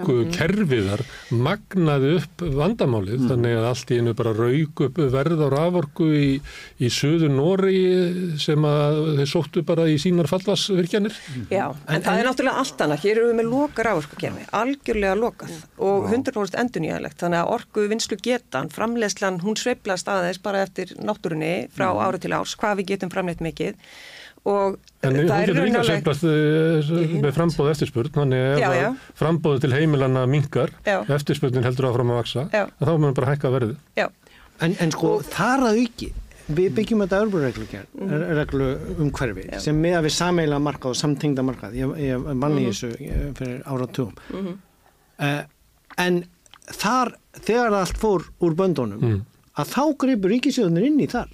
Akkúrat. 0.08 0.28
orku 0.28 0.32
kerfiðar 0.38 1.04
magnaði 1.34 2.13
upp 2.17 2.43
vandamálið, 2.58 3.26
þannig 3.30 3.56
að 3.58 3.67
allt 3.67 3.91
í 3.91 4.00
einu 4.00 4.13
bara 4.17 4.34
rauk 4.36 4.82
upp 4.86 5.00
verð 5.13 5.43
á 5.43 5.48
raforku 5.52 6.08
í, 6.15 6.30
í 6.80 6.89
söðu 6.93 7.30
Nóri 7.32 8.38
sem 8.39 8.67
að 8.67 9.02
þeir 9.20 9.32
sóttu 9.32 9.63
bara 9.67 9.88
í 9.91 9.98
sínar 10.02 10.30
fallvarsvirkjanir. 10.32 11.15
Já, 11.52 11.65
en, 11.88 12.06
það 12.06 12.22
er 12.22 12.30
náttúrulega 12.30 12.63
allt 12.63 12.84
annað. 12.86 13.04
Hér 13.04 13.22
erum 13.22 13.32
við 13.32 13.39
með 13.41 13.52
loka 13.52 13.88
rávorkukerfi, 13.88 14.48
algjörlega 14.62 15.17
lokað 15.20 15.56
og 15.78 16.10
100% 16.12 16.60
endurnýjanlegt. 16.63 17.20
Þannig 17.22 17.43
að 17.43 17.56
orku 17.58 17.88
vinslu 17.91 18.20
getan, 18.24 18.72
framleiðslan, 18.74 19.41
hún 19.43 19.60
sveiflast 19.60 20.12
aðeins 20.12 20.41
bara 20.43 20.63
eftir 20.65 20.96
náttúrunni 21.02 21.67
frá 21.76 21.89
ári 22.08 22.22
til 22.24 22.36
árs, 22.38 22.56
hvað 22.60 22.82
við 22.82 22.93
getum 22.93 23.13
framleitt 23.13 23.43
mikið. 23.43 23.76
Og 24.45 24.78
En 25.04 25.15
hún 25.15 25.28
það 25.28 25.41
er 25.41 25.47
getur 25.52 25.65
líka 25.67 25.82
sveiflast 25.84 26.23
með 27.23 27.34
frambóð 27.36 27.71
eftirspurn, 27.73 28.12
þannig 28.15 28.43
ef 28.54 28.60
Já, 28.62 28.69
já. 28.78 28.89
frambóðu 29.19 29.60
til 29.65 29.71
heimilana 29.76 30.23
minkar, 30.30 30.71
Já. 30.86 31.02
eftirspurnin 31.17 31.63
heldur 31.67 31.89
áfram 31.89 32.13
að 32.13 32.19
vaksa, 32.21 32.45
að 32.54 32.86
þá 32.88 32.93
mun 33.00 33.13
bara 33.17 33.34
hækka 33.34 33.52
verðið. 33.58 33.76
Já, 34.00 34.08
En, 34.60 34.73
en 34.82 34.89
sko, 34.91 35.19
þar 35.21 35.67
að 35.67 35.82
auki, 35.84 36.08
við 36.47 36.71
byggjum 36.80 37.02
þetta 37.04 37.17
örbureglu 37.21 37.65
reglu 38.39 38.69
um 39.04 39.12
hverfi 39.13 39.43
sem 39.62 39.78
með 39.84 39.97
að 40.00 40.08
við 40.08 40.13
sameila 40.15 40.58
markað 40.63 40.95
og 40.95 40.97
samtengda 40.97 41.43
markað. 41.45 41.76
Ég, 41.78 41.91
ég 42.02 42.23
vann 42.41 42.56
í 42.58 42.63
þessu 42.71 42.89
eh, 42.97 43.28
fyrir 43.38 43.60
áratugum. 43.69 44.15
Uh, 45.21 45.43
en 46.02 46.23
þar, 46.73 47.12
þegar 47.43 47.76
allt 47.84 47.99
fór 48.01 48.26
úr 48.41 48.55
böndunum, 48.57 49.01
Mm. 49.03 49.22
að 49.57 49.70
þá 49.76 49.84
greipur 49.97 50.30
ríkisjóðunir 50.34 50.86
inn 50.89 50.99
í 51.05 51.07
þar. 51.11 51.30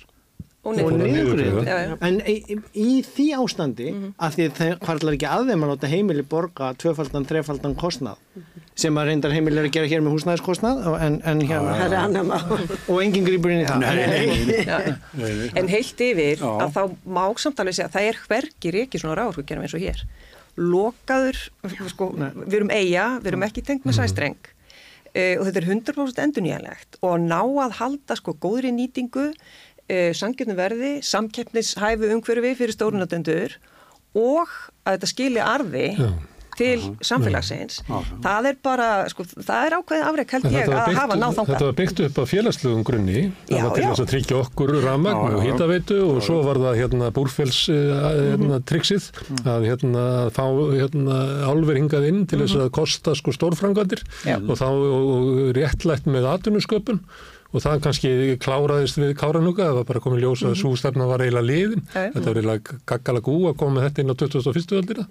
Og 0.64 0.78
og 0.80 0.94
niður. 0.96 1.10
niðurgriða. 1.12 1.62
Já, 1.68 1.78
já. 1.84 1.94
En 2.08 2.18
í, 2.24 2.34
í, 2.48 2.56
í 2.80 2.92
því 3.04 3.24
ástandi, 3.36 3.88
af 4.24 4.38
því 4.38 4.46
það 4.56 4.70
hvarlar 4.86 5.18
ekki 5.18 5.28
að 5.28 5.50
þeim 5.52 5.66
að 5.66 5.72
láta 5.74 5.90
heimili 5.92 6.24
borga 6.32 6.70
tvöfaldan, 6.80 7.26
þrefaldan 7.28 7.74
kostnað, 7.82 8.22
sem 8.80 8.96
að 8.96 9.10
reyndar 9.10 9.36
heimili 9.36 9.60
er 9.60 9.68
að 9.68 9.74
gera 9.76 9.90
hér 9.92 10.06
með 10.06 10.16
húsnæðiskostnað, 10.16 10.80
og- 10.88 10.96
en, 11.04 11.18
en 11.28 11.42
hérna, 11.50 11.76
er 11.84 12.24
mál. 12.24 12.56
og 12.88 13.02
enginn 13.04 13.28
grýpur 13.28 13.52
inn 13.52 13.66
í 13.66 13.68
það. 13.68 13.84
Nei, 13.84 14.08
nei, 14.08 15.36
nei. 15.44 15.50
En 15.60 15.68
heilt 15.68 16.06
yfir 16.08 16.40
Já. 16.40 16.48
að 16.64 16.72
þá 16.78 16.82
má 17.20 17.26
samtalið 17.44 17.76
segja 17.82 17.90
að 17.92 17.98
það 17.98 18.08
er 18.14 18.22
hvergi 18.30 18.74
ekki 18.86 19.04
svona 19.04 19.20
ráðurkugjörnum 19.20 19.68
eins 19.68 19.76
og 19.76 19.84
hér. 19.84 20.06
Lokaður, 20.64 21.38
sko, 21.92 22.08
við 22.46 22.58
erum 22.62 22.72
eiga, 22.72 23.06
við 23.20 23.32
erum 23.34 23.46
ekki 23.48 23.64
tengt 23.66 23.84
með 23.90 23.98
sæstreng 24.00 24.38
uh, 24.40 25.36
og 25.42 25.48
þetta 25.50 25.60
er 25.64 25.68
100% 25.76 26.24
endurnýjanlegt 26.28 27.00
og 27.04 27.20
ná 27.26 27.40
að 27.66 27.78
halda 27.80 28.16
sko 28.20 28.36
góðri 28.38 28.72
nýtingu, 28.76 29.32
sangjörnum 30.18 30.60
verði, 30.60 30.94
samkeppnishæfu 31.06 32.12
umhverfi 32.18 32.56
fyrir 32.60 32.76
stórunatöndur 32.78 33.58
og 34.16 34.48
að 34.86 34.98
þetta 35.00 35.10
skilja 35.16 35.48
arði 35.56 35.88
til 36.54 36.84
samfélagsins. 37.02 37.80
Það 38.22 38.46
er 38.52 38.58
bara, 38.62 38.88
sko, 39.10 39.24
það 39.26 39.64
er 39.66 39.74
ákveðið 39.80 40.04
afrek 40.06 40.34
held 40.36 40.44
En 40.46 40.52
ég 40.54 40.68
að 40.70 40.84
byggt- 40.86 41.00
hafa 41.00 41.16
náð 41.18 41.32
þangað. 41.40 41.48
Þetta 41.50 41.66
var 41.66 41.78
byggt 41.80 42.02
upp 42.06 42.20
á 42.22 42.24
félagslegum 42.30 42.84
grunni, 42.86 43.24
það 43.50 43.56
Já, 43.58 43.64
var 43.64 43.74
til 43.74 43.82
já. 43.84 43.88
þess 43.90 44.04
að 44.04 44.12
tryggja 44.12 44.38
okkur 44.44 44.74
rafmagn 44.84 45.18
Já, 45.18 45.24
já, 45.24 45.34
og 45.34 45.42
já. 45.42 45.48
hýtaveitu 45.48 45.98
og 46.12 46.22
svo 46.28 46.38
var 46.46 46.62
það 46.62 46.78
hérna 46.84 47.10
búrfels 47.18 47.60
hérna, 47.74 48.60
triksið 48.70 49.10
að 49.50 49.66
hérna 49.72 50.04
fá 50.38 50.46
hérna 50.78 51.18
álver 51.50 51.82
hingað 51.82 52.08
inn 52.12 52.22
til 52.30 52.44
þess 52.46 52.56
að 52.62 52.70
kosta 52.78 53.16
sko 53.18 53.34
stórfrangandir 53.34 54.06
Já. 54.22 54.38
og 54.38 54.54
þá 54.54 54.68
og, 54.70 55.10
og 55.10 55.56
réttlætt 55.58 56.06
með 56.06 56.30
atvinnusköpun 56.38 57.02
og 57.54 57.64
það 57.64 57.82
kannski 57.86 58.12
kláraðist 58.42 59.00
við 59.00 59.16
Káranúka, 59.20 59.70
það 59.70 59.80
var 59.80 59.90
bara 59.90 60.04
komið 60.04 60.26
ljós 60.26 60.46
að 60.50 60.60
svo 60.60 60.74
stefna 60.80 61.08
var 61.10 61.24
eiginlega 61.24 61.50
liðin, 61.50 61.84
þetta 61.94 62.28
var 62.28 62.40
eiginlega 62.40 62.78
gaggala 62.90 63.24
gú 63.26 63.40
að 63.50 63.58
koma 63.62 63.84
þetta 63.86 64.04
inn 64.04 64.14
á 64.14 64.16
21. 64.18 64.78
öldina. 64.82 65.08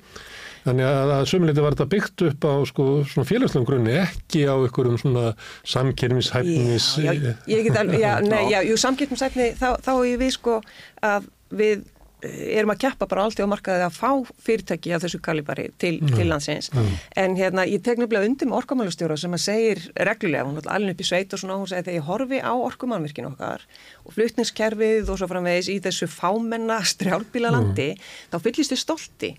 Þannig 0.62 0.86
að, 0.86 1.12
að 1.16 1.24
sömuleiti 1.26 1.62
var 1.64 1.74
þetta 1.74 1.90
byggt 1.90 2.24
upp 2.28 2.44
á 2.46 2.54
sko, 2.70 2.84
svona 3.10 3.26
félagslegum 3.26 3.66
grunni, 3.66 3.96
ekki 3.98 4.44
á 4.46 4.54
einhverjum 4.54 4.98
svona 5.00 5.32
samkyrmishæfnis... 5.72 6.86
Já, 7.02 7.10
já, 7.16 7.32
ég 7.50 7.66
get 7.66 7.78
alveg, 7.80 7.98
já, 7.98 8.12
nei, 8.22 8.44
já, 8.52 8.60
jú, 8.68 8.76
samkeppnisæfni, 8.78 9.48
þá, 9.58 9.68
þá 9.82 9.92
er 9.96 10.20
við 10.22 10.36
sko 10.36 10.60
að 11.02 11.26
við 11.52 11.82
erum 12.22 12.72
að 12.74 12.82
keppa 12.84 13.08
bara 13.10 13.24
alltaf 13.26 13.46
á 13.46 13.50
markaði 13.50 13.86
að 13.86 13.96
fá 13.96 14.10
fyrirtæki 14.46 14.92
af 14.94 15.02
þessu 15.04 15.20
kalibari 15.24 15.68
til, 15.82 15.96
til 16.12 16.28
landsins. 16.30 16.70
En 17.18 17.36
hérna 17.38 17.64
ég 17.68 17.82
tek 17.84 17.98
nefnilega 18.00 18.28
undir 18.28 18.50
með 18.50 18.60
orkumálustjóra 18.62 19.16
sem 19.18 19.34
að 19.34 19.42
segir 19.42 19.82
reglulega, 19.96 20.46
hún 20.46 20.60
er 20.60 20.68
alveg 20.70 20.96
upp 20.96 21.02
í 21.02 21.08
sveit 21.08 21.34
og 21.34 21.42
svona, 21.42 21.58
hún 21.60 21.70
segir 21.70 21.88
þegar 21.88 21.98
ég 21.98 22.08
horfi 22.08 22.42
á 22.42 22.52
orkumálvirkinu 22.54 23.32
okkar 23.32 23.66
og 24.02 24.16
flutningskerfið 24.16 25.10
og 25.10 25.20
svo 25.20 25.30
framvegis 25.30 25.70
í 25.72 25.78
þessu 25.82 26.08
fámenna 26.10 26.78
strjálbíla 26.86 27.52
landi 27.54 27.88
þá 28.32 28.38
fyllist 28.42 28.74
þið 28.74 28.80
stolti 28.82 29.32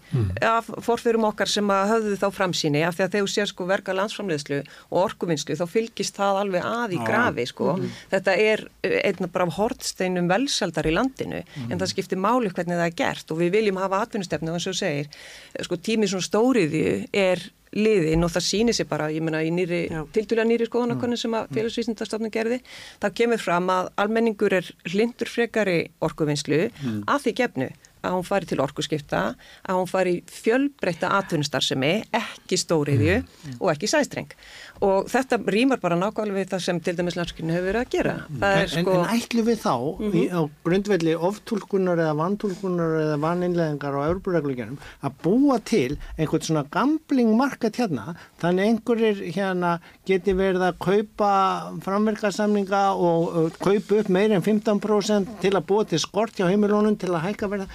af 0.43 0.69
forfyrum 0.83 1.27
okkar 1.29 1.51
sem 1.51 1.71
að 1.73 1.93
höfðu 1.93 2.19
þá 2.21 2.27
framsýni 2.37 2.83
af 2.87 2.97
því 2.97 3.05
að 3.05 3.15
þegar 3.15 3.27
þú 3.27 3.33
sér 3.33 3.51
sko 3.51 3.67
verka 3.69 3.95
landsframleiðslu 3.97 4.59
og 4.89 4.99
orkuvinnslu 5.03 5.57
þá 5.59 5.65
fylgist 5.71 6.19
það 6.19 6.41
alveg 6.43 6.67
að 6.67 6.95
í 6.95 7.01
grafi 7.03 7.45
sko. 7.49 7.75
Þetta 8.11 8.35
er 8.39 8.65
eh, 8.83 8.99
einn 9.09 9.31
bara 9.33 9.47
hvernig 12.73 12.81
það 12.81 12.91
er 12.91 12.97
gert. 13.01 13.31
Og 13.31 13.41
við 13.41 13.51
viljum 13.57 13.81
hafa 13.81 14.01
atvinnustefnu 14.03 14.53
eins 14.53 14.67
og 14.67 14.77
segir, 14.77 15.07
eh, 15.53 15.63
sko 15.63 15.75
tími 15.77 16.07
svona 16.07 16.27
stóriðju 16.27 17.07
er 17.13 17.39
liðin 17.73 18.23
og 18.23 18.29
það 18.29 18.43
sýnir 18.45 18.75
sér 18.77 18.87
bara, 18.87 19.09
ég 19.09 19.21
meina 19.21 19.41
í 19.41 19.49
nýri, 19.49 19.89
tildulega 20.13 20.45
nýri 20.45 20.67
skoðanakonun 20.67 21.17
sem 21.17 21.33
að 21.33 21.47
félagsvísindastofnun 21.55 22.31
gerði, 22.31 22.61
það 23.01 23.15
kemur 23.15 23.41
fram 23.41 23.67
að 23.73 23.89
almenningur 23.97 24.53
er 24.53 24.69
hlindur 24.85 25.27
frekari 25.27 25.89
orkuvinnslu 25.99 26.69
að 27.07 27.23
því 27.23 27.33
gefnu 27.33 27.69
að 28.03 28.17
hún 28.17 28.25
fari 28.27 28.45
til 28.45 28.59
orkuskipta, 28.59 29.21
að 29.63 29.79
hún 29.79 29.89
fari 29.89 30.17
í 30.17 30.23
fjölbreytta 30.27 31.09
atvinnustarfsemi, 31.19 32.03
ekki 32.11 32.59
stóriðju 32.59 33.23
og 33.59 33.71
ekki 33.71 33.87
sæstreng. 33.87 34.33
Og 34.81 35.05
þetta 35.07 35.37
rýmar 35.53 35.79
bara 35.79 35.95
nákvæmlega 35.95 36.39
við 36.41 36.47
það 36.51 36.61
sem 36.65 36.79
til 36.83 36.95
dæmis 36.97 37.15
landskynni 37.15 37.53
hefur 37.53 37.67
verið 37.69 37.81
að 37.85 37.91
gera. 37.93 38.13
Það 38.41 38.55
er 38.57 38.63
En, 38.63 38.71
sko... 38.73 38.95
en 38.97 39.13
ætlum 39.13 39.45
við 39.47 39.59
þá 39.61 39.73
í, 40.03 40.23
á 40.33 40.41
grundvelli 40.65 41.13
oftúlkunar 41.29 42.01
eða 42.03 42.15
vantúlkunar 42.19 42.95
eða 43.03 43.17
vaninnleðingar 43.23 43.95
á 43.95 44.01
Európa-reglugjörnum 44.09 44.77
að 45.07 45.15
búa 45.23 45.59
til 45.63 45.97
einhvern 46.17 46.43
svona 46.47 46.65
gambling 46.73 47.31
markat 47.39 47.77
hérna 47.79 48.15
þannig 48.41 48.71
einhverjir 48.73 49.21
hérna 49.37 49.75
geti 50.09 50.33
verið 50.35 50.65
að 50.67 50.79
kaupa 50.83 51.31
framverkarsamninga 51.85 52.83
og, 52.97 53.29
og 53.43 53.57
kaupa 53.63 54.01
upp 54.01 54.09
meir 54.11 54.33
en 54.35 54.43
15% 54.43 55.37
til 55.43 55.53
að 55.55 55.67
búa 55.69 55.85
til 55.87 56.01
skort 56.01 56.35
hjá 56.39 56.49
heimilónum 56.49 56.97
til 56.99 57.13
að 57.13 57.27
hækka 57.29 57.49
verða 57.53 57.69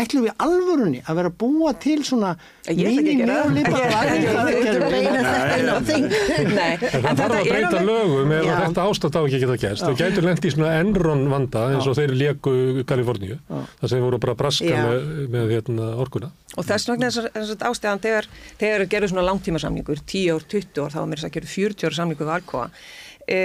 ætlum 0.00 0.24
við 0.28 0.34
alvörunni 0.46 1.02
að 1.04 1.20
vera 1.20 1.32
að 1.32 1.38
búa 1.42 1.74
til 1.82 2.00
svona 2.06 2.36
Ég 2.66 2.80
ætla 2.82 2.90
ekki 2.90 3.12
að 3.12 3.20
gera 3.20 3.34
það. 3.36 3.52
mini-neoliberal 3.52 4.06
Þú 4.06 4.16
ert 4.16 4.30
að 4.30 4.40
aðgerðir? 4.46 4.90
reyna 4.90 5.20
þetta 5.26 5.58
inn 5.60 5.70
á 5.70 5.78
þing. 5.86 6.06
Nei, 6.44 6.76
En 6.76 7.04
það 7.04 7.20
þarf 7.20 7.36
að 7.36 7.48
breyta 7.50 7.82
lögum 7.86 8.34
ef 8.36 8.48
þetta 8.50 8.86
ástand 8.90 9.16
á 9.16 9.20
ekki 9.22 9.40
geta 9.42 9.56
gæst. 9.62 9.84
Þau 9.84 10.00
gætur 10.00 10.26
lent 10.26 10.44
í 10.46 10.52
svona 10.52 10.72
enron 10.80 11.24
vanda 11.32 11.64
eins 11.72 11.88
og 11.88 11.96
þeir 11.98 12.14
leku 12.20 12.54
Kaliforníu. 12.88 13.38
Það 13.48 13.92
sem 13.92 14.04
voru 14.04 14.20
bara 14.22 14.36
braska 14.38 14.82
með, 14.86 15.08
með 15.32 15.54
hérna, 15.56 15.88
orkuna. 16.02 16.30
Og 16.56 16.68
þess 16.68 16.90
vegna 16.90 17.10
er 17.10 17.30
þess 17.34 17.56
að 17.56 17.66
ástæðan 17.70 18.04
þegar, 18.04 18.30
þegar 18.60 18.86
gerur 18.92 19.12
svona 19.12 19.26
langtíma 19.26 19.62
samningur, 19.62 20.04
10 20.04 20.36
ár, 20.36 20.46
20 20.52 20.84
ár, 20.84 20.94
þá 20.94 21.00
er 21.02 21.10
mér 21.10 21.22
þess 21.22 21.30
að 21.30 21.34
gera 21.38 21.52
40 21.54 21.88
ára 21.88 21.98
samningur 22.00 22.28
við 22.28 22.36
Alcoa, 22.36 22.68
e, 23.26 23.40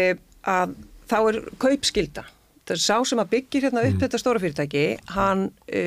að 0.51 0.77
þá 1.11 1.17
er 1.21 1.41
kaupskilda. 1.61 2.27
Það 2.61 2.75
er 2.77 2.83
sá 2.85 2.95
sem 3.09 3.19
að 3.19 3.31
byggir 3.33 3.65
hérna 3.67 3.83
upp 3.89 4.03
þetta 4.03 4.19
stóra 4.21 4.41
fyrirtæki, 4.41 4.85
hann 5.15 5.47
e, 5.67 5.81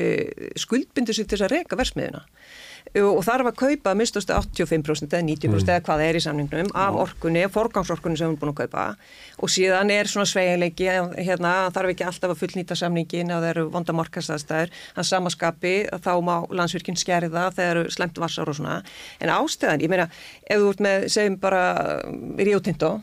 skuldbindur 0.59 1.15
sér 1.17 1.25
til 1.25 1.37
þess 1.37 1.47
að 1.47 1.55
reka 1.55 1.79
versmiðuna. 1.79 2.25
Og 2.95 3.19
þarf 3.27 3.49
að 3.49 3.57
kaupa 3.59 3.91
að 3.91 3.97
minnstustu 3.99 4.31
85% 4.31 5.11
eða 5.11 5.25
90% 5.27 5.71
eða 5.73 5.83
hvað 5.83 6.03
er 6.05 6.15
í 6.15 6.21
samningnum 6.23 6.69
af 6.79 6.95
orkunni, 7.01 7.41
forgangsorkunni 7.51 8.15
sem 8.15 8.29
við 8.29 8.31
erum 8.31 8.37
búin 8.39 8.51
að 8.53 8.59
kaupa. 8.61 8.85
Og 9.43 9.51
síðan 9.51 9.91
er 9.91 10.07
svona 10.07 10.29
sveiginleiki 10.29 10.87
hérna, 10.87 11.55
þarf 11.75 11.91
ekki 11.91 12.05
alltaf 12.07 12.31
að 12.31 12.43
fullnýta 12.43 12.77
samningin 12.79 13.33
ef 13.33 13.41
það 13.41 13.49
eru 13.49 13.65
vonda 13.73 13.95
markastæðstæður 13.99 14.71
hann 14.95 15.09
samaskapi, 15.09 15.73
þá 16.05 16.13
má 16.23 16.35
landsvirkinn 16.55 16.99
skerða 17.01 17.49
þegar 17.57 17.81
eru 17.81 17.91
slemt 17.97 18.21
vassar 18.23 18.53
og 18.53 18.59
svona. 18.61 18.77
En 19.19 19.33
ástæðan, 19.33 19.83
ég 19.83 19.91
meina, 19.91 20.07
ef 20.47 20.63
þú 20.63 20.71
ert 20.71 20.85
með 20.87 21.09
segjum 21.17 21.37
bara 21.43 21.65
Rio 22.39 22.63
Tinto 22.63 22.93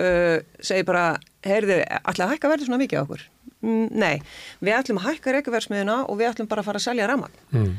uh, 0.00 0.38
segir 0.62 0.86
bara 0.88 1.04
heyrðu, 1.46 1.80
ætla 2.04 2.26
að 2.26 2.34
hækka 2.36 2.50
verði 2.52 2.66
svona 2.68 2.80
mikið 2.82 3.00
á 3.00 3.04
okkur? 3.06 3.22
Mm, 3.60 3.88
nei, 4.00 4.22
við 4.64 4.72
ætlum 4.72 4.98
að 5.02 5.06
hækka 5.10 5.32
reykjaverðsmiðuna 5.34 5.94
og 6.08 6.16
við 6.16 6.28
ætlum 6.30 6.46
bara 6.48 6.62
að 6.62 6.68
fara 6.70 6.80
að 6.80 6.84
selja 6.86 7.08
ramag 7.10 7.34
Mm. 7.52 7.74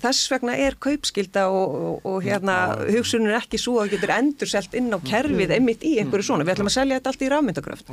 þess 0.00 0.30
vegna 0.32 0.54
er 0.56 0.76
kaupskilda 0.80 1.42
og, 1.52 1.74
og, 1.76 2.06
og 2.08 2.22
hérna 2.24 2.54
hugsunum 2.88 3.28
er 3.28 3.36
ekki 3.42 3.58
svo 3.60 3.74
að 3.82 3.90
getur 3.96 4.14
endur 4.14 4.48
selt 4.48 4.72
inn 4.78 4.88
á 4.88 4.98
kerfið 5.04 5.52
einmitt 5.58 5.84
í 5.84 5.98
einhverju 6.00 6.24
svona, 6.30 6.46
við 6.46 6.54
ætlum 6.54 6.70
að 6.70 6.76
selja 6.78 6.96
þetta 7.00 7.12
allt 7.12 7.24
í 7.26 7.30
rafmyndagröft 7.34 7.92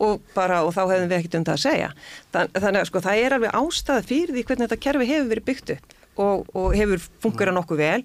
og, 0.00 0.20
bara, 0.34 0.64
og 0.66 0.74
þá 0.74 0.80
hefðum 0.90 1.12
við 1.12 1.18
ekkert 1.20 1.38
um 1.38 1.46
það 1.46 1.58
að 1.58 1.64
segja. 1.68 1.90
Þann, 2.34 2.52
þannig 2.58 2.80
að 2.82 2.90
sko 2.90 3.04
það 3.06 3.22
er 3.22 3.36
alveg 3.38 3.56
ástæða 3.60 4.06
fyrir 4.10 4.34
því 4.34 4.44
hvernig 4.50 4.66
þetta 4.70 4.82
kerfi 4.88 5.10
hefur 5.12 5.30
verið 5.34 5.48
byggt 5.52 5.74
upp 5.76 5.96
og, 6.26 6.46
og 6.58 6.74
hefur 6.80 7.06
fungerað 7.22 7.58
nokkuð 7.60 7.84
vel. 7.84 8.00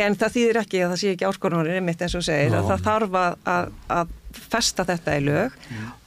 En 0.00 0.14
það 0.16 0.34
þýðir 0.34 0.58
ekki 0.64 0.80
að 0.82 0.90
það 0.94 1.00
sé 1.04 1.12
ekki 1.14 1.28
áskorunarinn 1.28 1.78
einmitt 1.82 2.02
eins 2.02 2.14
og 2.18 2.24
segir 2.26 2.54
að 2.58 2.68
það 2.72 2.84
þarf 2.88 3.16
að, 3.20 3.38
að, 3.54 3.70
að 4.00 4.16
festa 4.36 4.86
þetta 4.88 5.16
í 5.18 5.22
lög. 5.28 5.54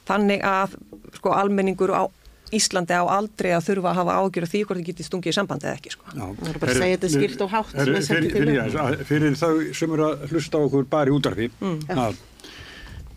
Þannig 0.08 0.44
að 0.44 0.76
sko 1.18 1.34
almenningur 1.36 1.94
á 1.94 2.04
Íslandi 2.54 2.94
á 2.94 3.02
aldrei 3.08 3.50
að 3.56 3.64
þurfa 3.68 3.90
að 3.90 3.98
hafa 3.98 4.16
ágjör 4.20 4.44
af 4.46 4.50
því 4.52 4.60
hvort 4.68 4.78
þið 4.78 4.88
getið 4.90 5.06
stungið 5.08 5.32
í 5.32 5.34
sambandi 5.34 5.66
eða 5.66 5.78
ekki 5.78 5.92
sko. 5.94 6.10
Það 6.12 6.50
er 6.50 6.58
bara 6.62 6.74
að 6.74 6.80
segja 6.82 6.96
þetta 6.98 7.10
skýrt 7.14 7.44
og 7.44 7.54
hátt 7.54 7.72
er 7.74 7.88
fyrir, 7.88 8.04
til 8.04 8.32
fyrir, 8.34 8.58
fyrir, 8.74 9.04
fyrir 9.08 9.38
þau 9.40 9.54
sem 9.80 9.94
eru 9.96 10.06
að 10.06 10.26
hlusta 10.30 10.60
á 10.60 10.64
okkur 10.68 10.86
bara 10.92 11.10
í 11.10 11.14
útarfi 11.16 11.48
að, 11.90 12.20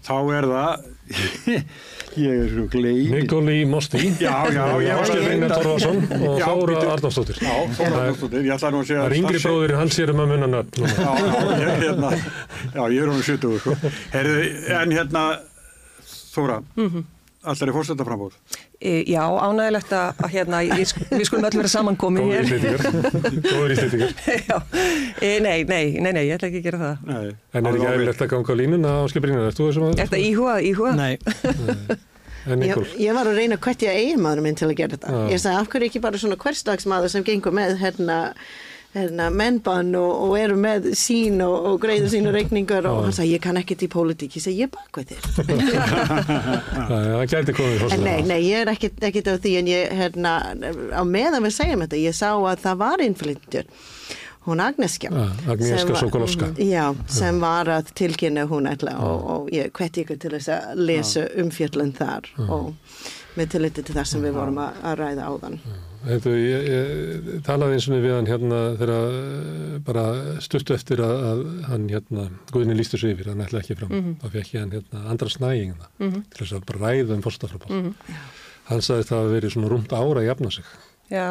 þá 0.08 0.16
er 0.40 0.50
það 0.54 0.88
ég 2.18 2.32
er 2.34 2.48
svo 2.52 2.64
gleið 2.74 3.12
Nikoli 3.14 3.58
Mosti, 3.70 4.00
ég 4.20 5.28
reynda- 5.28 5.60
Torfarsson 5.62 6.00
og 6.18 6.40
Já, 6.42 6.48
Þóra. 6.48 6.78
Arnáfsdóttir. 6.96 7.42
Já, 7.44 7.54
Þóra 7.78 8.00
Arnáfsdóttir, 8.02 8.46
ég 8.48 8.56
ætla 8.58 8.72
nú 8.74 8.82
að 8.82 8.88
segja 8.90 9.02
Það 9.04 9.12
er 9.12 9.18
yngri 9.22 9.42
bróðir, 9.44 9.76
hann 9.82 9.94
sér 9.98 10.14
um 10.14 10.24
að 10.24 10.32
munna 10.34 10.50
nöfn. 10.56 10.72
núna. 10.78 10.96
Já, 10.98 11.12
já, 11.18 11.36
ég, 11.58 11.84
hérna, 11.84 12.10
já, 12.74 12.82
ég 12.96 12.98
er 13.04 13.12
honum 13.12 13.28
70 13.30 13.60
sko. 13.62 13.78
En 14.82 14.98
hérna 14.98 15.26
Þóra, 16.38 16.60
allar 17.52 17.72
er 17.72 17.76
fórstættaframbóð 17.78 18.36
E, 18.78 18.92
já, 19.10 19.24
ánægilegt 19.26 19.94
að, 19.98 20.20
að 20.22 20.34
hérna, 20.36 20.60
ég, 20.68 20.92
við 21.10 21.24
skulum 21.26 21.48
öll 21.50 21.58
vera 21.58 21.72
samankomin 21.72 22.28
Góður 22.28 22.52
hér. 22.52 22.84
Góður 23.48 23.74
íslendingar. 23.74 24.12
já, 24.52 24.58
e, 25.18 25.32
nei, 25.42 25.64
nei, 25.66 25.98
nei, 25.98 26.12
nei, 26.12 26.22
ég 26.28 26.36
ætla 26.38 26.52
ekki 26.52 26.62
að 26.62 26.68
gera 26.68 26.82
það. 26.84 27.08
Nei, 27.10 27.32
En 27.58 27.72
er 27.72 27.80
ekki 27.80 27.90
eðlilegt 27.94 28.22
að 28.28 28.30
ganga 28.36 28.54
á 28.54 28.60
línuna 28.62 28.92
á 29.02 29.04
skiprinina? 29.10 29.48
Ertu 29.50 29.66
þessum 29.66 29.88
að... 29.88 29.96
Er 29.98 30.12
þetta 30.12 30.22
íhuga, 30.28 30.60
íhuga? 30.70 30.94
Nei, 31.00 31.18
En 32.48 32.64
Ég, 32.64 32.78
ég 33.02 33.16
var 33.18 33.28
að 33.28 33.42
reyna 33.42 33.58
hvert 33.60 33.82
ég 33.84 33.98
eigin 33.98 34.22
maður 34.24 34.46
minn 34.46 34.56
til 34.56 34.70
að 34.70 34.78
gera 34.80 34.96
þetta. 34.96 35.12
Já. 35.12 35.24
Ég 35.34 35.42
sagði, 35.44 35.60
af 35.60 35.72
hverju 35.74 35.90
ekki 35.90 36.02
bara 36.06 36.22
svona 36.22 36.38
hversdagsmaður 36.40 37.12
sem 37.12 37.26
gengur 37.28 37.56
með 37.56 37.74
hérna, 37.82 38.20
hérna, 39.02 39.30
mennbann 39.34 39.94
og, 40.00 40.12
og 40.28 40.36
eru 40.40 40.58
með 40.60 40.90
sín 40.98 41.42
og, 41.46 41.56
og 41.72 41.80
greiður 41.84 42.12
sínu 42.14 42.34
reikningar 42.36 42.86
og 42.90 43.04
hann 43.08 43.16
sagði 43.18 43.36
ég 43.38 43.44
kann 43.46 43.60
ekkert 43.62 43.86
í 43.88 43.90
pólitík, 43.94 44.38
ég 44.40 44.44
segi 44.48 44.64
ég 44.66 44.72
bakveð 44.74 45.14
þér. 45.14 45.22
Það 46.88 47.26
gæti 47.32 47.56
komið 47.58 47.98
nei, 48.04 48.22
nei, 48.28 48.40
ég 48.48 48.64
er 48.66 48.72
ekkert, 48.74 49.02
ekkert 49.10 49.30
á 49.32 49.36
því 49.44 49.54
en 49.62 49.70
ég, 49.72 49.92
hérna, 50.02 50.36
á 50.94 51.02
meðan 51.08 51.46
við 51.48 51.56
segjum 51.58 51.84
þetta, 51.86 52.00
ég 52.04 52.16
sá 52.18 52.30
að 52.36 52.64
það 52.66 52.80
var 52.84 53.04
innflyttur, 53.06 53.70
hún 54.48 54.62
Agneskja. 54.64 55.10
Var- 55.12 55.96
Sokolowska. 56.00 56.52
Já, 56.64 56.86
sem 57.12 57.40
var 57.44 57.68
að 57.78 57.90
tilkynna 58.00 58.46
hún 58.48 58.70
ætla 58.72 58.94
og, 59.04 59.26
og 59.34 59.50
ég 59.52 59.74
hveti 59.76 60.06
ykkur 60.06 60.20
til 60.24 60.32
þess 60.38 60.54
að 60.56 60.84
lesa 60.88 61.26
umfjöllun 61.44 61.92
þar 61.98 62.30
og 62.48 62.70
með 63.38 63.52
tilliti 63.54 63.84
til 63.86 63.96
það 63.98 64.08
sem 64.14 64.24
við 64.24 64.38
vorum 64.40 64.62
að, 64.64 64.80
að 64.88 64.96
ræða 65.04 65.28
áðan. 65.34 65.60
Þetta, 66.08 66.34
ég, 66.40 66.66
ég 66.72 67.44
talaði 67.46 67.78
eins 67.78 67.88
og 67.90 68.00
við 68.06 68.14
hann 68.16 68.30
hérna 68.30 68.62
þegar 68.80 68.94
eh, 69.18 69.78
bara 69.88 70.06
stuttu 70.46 70.76
eftir 70.78 71.02
að, 71.04 71.24
að 71.32 71.44
hann 71.68 71.88
hérna, 71.92 72.28
Guðni 72.54 72.78
lístu 72.78 73.00
sig 73.02 73.16
yfir, 73.16 73.32
hann 73.34 73.44
ætla 73.44 73.62
ekki 73.64 73.78
fram. 73.80 73.94
Þá 74.22 74.28
fekk 74.38 74.54
ég 74.56 74.64
hann 74.66 74.76
hérna 74.78 75.04
andra 75.12 75.30
snægingna 75.34 75.90
til 76.00 76.42
þess 76.42 76.58
að 76.58 76.66
bara 76.72 76.84
ræða 76.88 77.18
um 77.18 77.24
fórstafrabóð. 77.26 77.94
Hann 78.68 78.84
sagði 78.84 79.08
það 79.12 79.26
að 79.26 79.34
verið 79.38 79.56
svona 79.56 79.72
rúmt 79.72 79.94
ára 79.96 80.24
að 80.24 80.30
jafna 80.30 80.52
sig. 80.58 80.72
Já, 81.12 81.28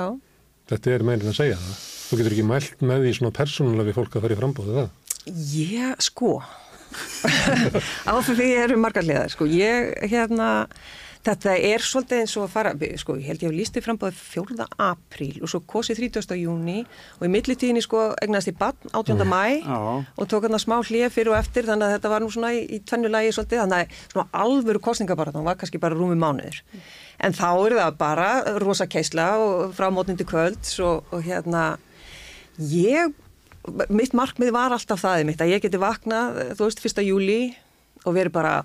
Þetta 0.67 0.91
er 0.97 1.03
meirinn 1.07 1.31
að 1.31 1.37
segja 1.39 1.57
það. 1.63 1.75
Þú 2.07 2.17
getur 2.19 2.35
ekki 2.35 2.47
mælt 2.47 2.81
með 2.91 3.05
því 3.05 3.11
svona 3.21 3.35
persónulega 3.37 3.87
við 3.87 3.99
fólk 4.01 4.17
að 4.19 4.25
fara 4.25 4.35
í 4.35 4.39
frambóðu 4.41 4.73
það. 4.81 4.89
ég, 5.55 6.01
sko, 6.03 6.31
á 8.11 8.15
því 8.27 8.49
eru 8.65 8.79
margar 8.83 9.07
hliðar, 9.07 9.31
sko, 9.31 9.47
ég, 9.51 9.93
hérna, 10.11 10.49
þetta 11.27 11.55
er 11.69 11.83
svolítið 11.83 12.21
eins 12.23 12.35
og 12.39 12.45
að 12.47 12.53
fara, 12.53 12.73
sko, 13.01 13.17
ég 13.19 13.31
held 13.31 13.43
ég 13.43 13.51
hef 13.51 13.57
lístið 13.57 13.85
frambóðið 13.87 14.19
4. 14.21 14.67
apríl 14.87 15.41
og 15.43 15.51
svo 15.51 15.61
kosið 15.67 16.03
30. 16.05 16.37
júni 16.39 16.77
og 17.19 17.25
í 17.27 17.31
millitíðinni, 17.33 17.83
sko, 17.85 18.05
egnast 18.23 18.51
í 18.51 18.55
bann 18.57 18.77
18. 18.93 19.25
mæ 19.27 19.43
Já. 19.65 19.79
og 20.07 20.31
tók 20.31 20.47
hann 20.47 20.59
að 20.59 20.65
smá 20.67 20.77
hlýja 20.79 21.11
fyrir 21.11 21.33
og 21.35 21.41
eftir 21.41 21.67
þannig 21.67 21.89
að 21.89 21.97
þetta 21.97 22.13
var 22.13 22.25
nú 22.25 22.31
svona 22.31 22.53
í, 22.55 22.63
í 22.77 22.81
tvennulagi 22.87 23.35
svolítið 23.35 23.63
þannig 23.65 23.83
að 23.83 24.01
svona 24.15 24.27
alvöru 24.45 24.83
kostningabaratan 24.87 25.47
var 25.47 25.59
kannski 25.59 25.83
bara 25.83 25.99
rúmi 25.99 26.19
mánuður 26.21 26.63
en 27.19 27.37
þá 27.37 27.51
er 27.51 27.77
það 27.81 28.01
bara 28.01 28.31
rosa 28.63 28.87
keisla 28.91 29.29
og 29.43 29.77
frá 29.77 29.91
mótnindi 29.91 30.27
kvölds 30.29 30.79
og, 30.85 31.07
og 31.11 31.27
hérna 31.27 31.69
ég, 32.71 33.15
mitt 33.91 34.15
markmið 34.17 34.55
var 34.55 34.75
alltaf 34.77 35.03
það 35.03 35.27
mitt 35.29 35.43
að 35.43 35.57
ég 35.57 35.65
geti 35.65 35.81
vaknað, 35.81 36.43
þú 36.55 36.69
veist, 36.69 36.83
fyrsta 36.85 37.05
júli 37.05 37.41
og 38.05 38.15
verið 38.15 38.37
bara 38.37 38.59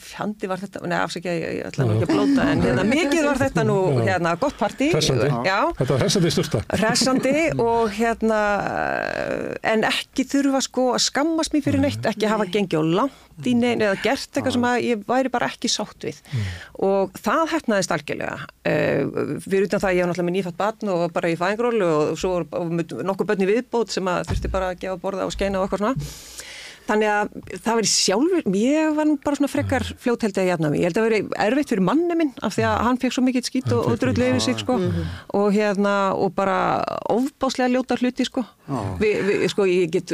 fjandi 0.00 0.48
var 0.50 0.60
þetta, 0.60 0.82
neða 0.86 1.04
afsækja, 1.06 1.34
ég, 1.36 1.54
ég 1.60 1.68
ætla 1.70 1.86
nú 1.86 1.96
ekki 1.96 2.08
að 2.08 2.12
blóta 2.12 2.46
en 2.52 2.64
hérna, 2.64 2.84
mikið 2.94 3.28
var 3.28 3.40
þetta 3.40 3.64
nú 3.66 3.76
hérna, 4.00 4.34
gott 4.40 4.58
partí 4.60 4.90
Hressandi. 4.92 5.28
Þetta 5.30 5.88
var 5.92 6.02
hressandi 6.04 6.32
styrsta. 6.34 6.62
hressandi 6.76 7.34
og 7.62 7.94
hérna 7.96 8.40
en 9.72 9.86
ekki 9.88 10.26
þurfa 10.28 10.62
sko 10.66 10.88
að 10.96 11.04
skammast 11.06 11.54
mér 11.54 11.64
fyrir 11.66 11.82
neitt, 11.82 12.08
ekki 12.08 12.30
hafa 12.30 12.48
gengið 12.50 12.82
á 12.82 12.84
langt 13.00 13.46
í 13.46 13.52
neina 13.56 13.90
eða 13.90 14.00
gert 14.04 14.30
eitthvað 14.32 14.54
sem 14.56 14.66
að 14.68 14.78
ég 14.86 15.02
væri 15.08 15.32
bara 15.32 15.48
ekki 15.50 15.68
sátt 15.68 16.06
við. 16.06 16.20
Og 16.86 17.12
það 17.20 17.42
hefnaðist 17.52 17.92
algjörlega. 17.92 18.38
Uh, 18.66 19.36
fyrir 19.44 19.66
utan 19.68 19.82
það 19.82 19.90
að 19.90 19.96
ég 19.96 20.02
hef 20.02 20.10
náttúrulega 20.10 20.28
með 20.30 20.36
nýfætt 20.38 20.58
batn 20.60 20.92
og 20.92 21.02
var 21.04 21.12
bara 21.18 21.32
í 21.32 21.36
fæðingrólu 21.40 21.90
og 21.92 22.16
svo 22.20 22.32
var 22.38 23.04
nokkuð 23.10 23.28
börn 23.28 23.44
í 23.44 23.50
viðbót 23.50 23.92
sem 23.92 24.08
að 24.10 24.30
þurfti 24.30 24.52
bara 24.52 24.72
að 24.72 24.80
gefa 24.86 25.00
borða 25.02 25.28
og 25.28 25.36
skeina 25.36 25.60
og 25.60 25.66
eitthvað 25.66 25.84
svona 25.84 26.35
Þannig 26.86 27.10
að 27.10 27.30
það 27.64 27.78
veri 27.80 27.88
sjálfur, 27.90 28.42
ég 28.54 28.92
var 28.94 29.08
nú 29.08 29.16
bara 29.24 29.38
svona 29.38 29.50
frekar 29.50 29.84
fljótheldi 30.02 30.42
að 30.42 30.50
jafna 30.52 30.70
mig. 30.70 30.80
Ég 30.82 30.86
held 30.90 30.98
að 30.98 31.02
það 31.02 31.08
veri 31.08 31.20
erfitt 31.46 31.72
fyrir 31.72 31.84
manni 31.86 32.14
minn 32.18 32.32
af 32.46 32.54
því 32.54 32.66
að 32.68 32.76
hann 32.86 33.00
fekk 33.02 33.16
svo 33.16 33.24
mikið 33.26 33.48
skýt 33.48 33.72
og, 33.74 33.80
og 33.90 33.96
drullu 34.02 34.28
yfir 34.28 34.44
sig 34.44 34.60
sko. 34.62 34.76
Og 35.34 35.48
hérna 35.56 35.94
og 36.14 36.30
bara 36.36 36.58
ofbáslega 37.10 37.72
ljóta 37.74 37.98
hluti 37.98 38.26
sko. 38.28 38.44
Vi, 39.00 39.10
vi, 39.22 39.48
sko 39.50 39.66
ég 39.66 39.90
get, 39.94 40.10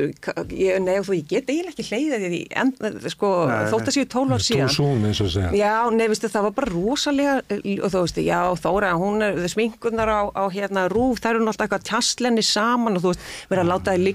ég, 0.53 0.81
nei 0.85 0.97
og 1.01 1.07
þú, 1.09 1.13
ég 1.21 1.29
get 1.29 1.49
eiginlega 1.53 1.73
ekki 1.73 1.89
hleyðið 1.89 2.27
því 2.29 2.41
en 2.61 2.73
sko 3.13 3.29
Nei, 3.49 3.69
þótt 3.73 3.89
að 3.89 3.97
séu 3.97 4.09
tólvar 4.13 4.41
Too 4.43 4.49
síðan. 4.49 4.73
soon 4.73 5.07
eins 5.09 5.21
og 5.25 5.31
segja. 5.33 5.53
Já, 5.57 5.77
nei, 5.93 6.07
veistu, 6.13 6.29
það 6.33 6.45
var 6.49 6.55
bara 6.59 6.73
rosalega 6.73 7.35
og 7.49 7.89
þú 7.93 8.03
veist, 8.05 8.19
já, 8.21 8.41
Þóra, 8.63 8.91
hún 9.01 9.25
er 9.25 9.41
sminkunar 9.49 10.09
á, 10.13 10.21
á 10.37 10.45
hérna 10.53 10.85
rúf, 10.93 11.21
það 11.21 11.31
eru 11.33 11.47
alltaf 11.49 11.65
eitthvað 11.67 11.87
tjastlenni 11.89 12.45
saman 12.45 12.97
og 12.99 13.05
þú 13.07 13.11
veist, 13.15 13.23
verið 13.49 13.63
að 13.65 13.73
láta 13.73 13.97
það 13.97 14.13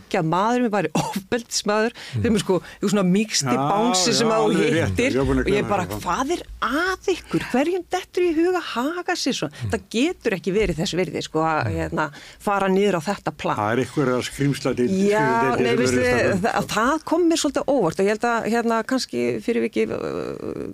er 2.48 2.58
sko, 2.58 2.58
eitthvað 2.78 2.93
svona 2.93 3.06
mýksti 3.08 3.54
Já, 3.54 3.62
bánsi 3.68 4.14
sem 4.16 4.32
á 4.32 4.39
hittir. 4.48 5.18
og 5.20 5.52
ég 5.52 5.68
bara, 5.68 5.86
hvað 5.88 6.34
er 6.38 6.43
að 6.64 7.10
ykkur? 7.14 7.45
Hverjum 7.52 7.84
dettur 7.91 8.24
í 8.24 8.32
huga 8.38 8.62
að 8.62 8.68
haga 8.74 9.16
sér 9.18 9.36
svo? 9.38 9.50
Það 9.72 9.82
getur 9.93 10.38
ekki 10.38 10.54
verið 10.56 10.82
þess 10.82 10.98
virði 10.98 11.24
sko, 11.26 11.43
að 11.43 11.72
hérna, 11.76 12.08
fara 12.43 12.70
niður 12.72 13.00
á 13.00 13.02
þetta 13.08 13.34
plan. 13.36 13.60
Það 13.60 13.72
er 13.74 13.84
ykkur 13.84 14.12
að 14.16 14.24
skrimsla 14.30 14.74
til 14.78 14.88
Já, 15.08 15.28
nei, 15.60 15.74
veistu, 15.80 16.02
það, 16.43 16.70
það 16.74 16.95
kom 17.12 17.28
mér 17.28 17.41
svolítið 17.41 17.72
óvart 17.74 18.02
og 18.02 18.08
ég 18.08 18.12
held 18.16 18.28
að 18.32 18.50
hérna 18.54 18.82
kannski 18.88 19.26
fyrir 19.43 19.66
viki 19.68 19.88
uh, 19.88 19.98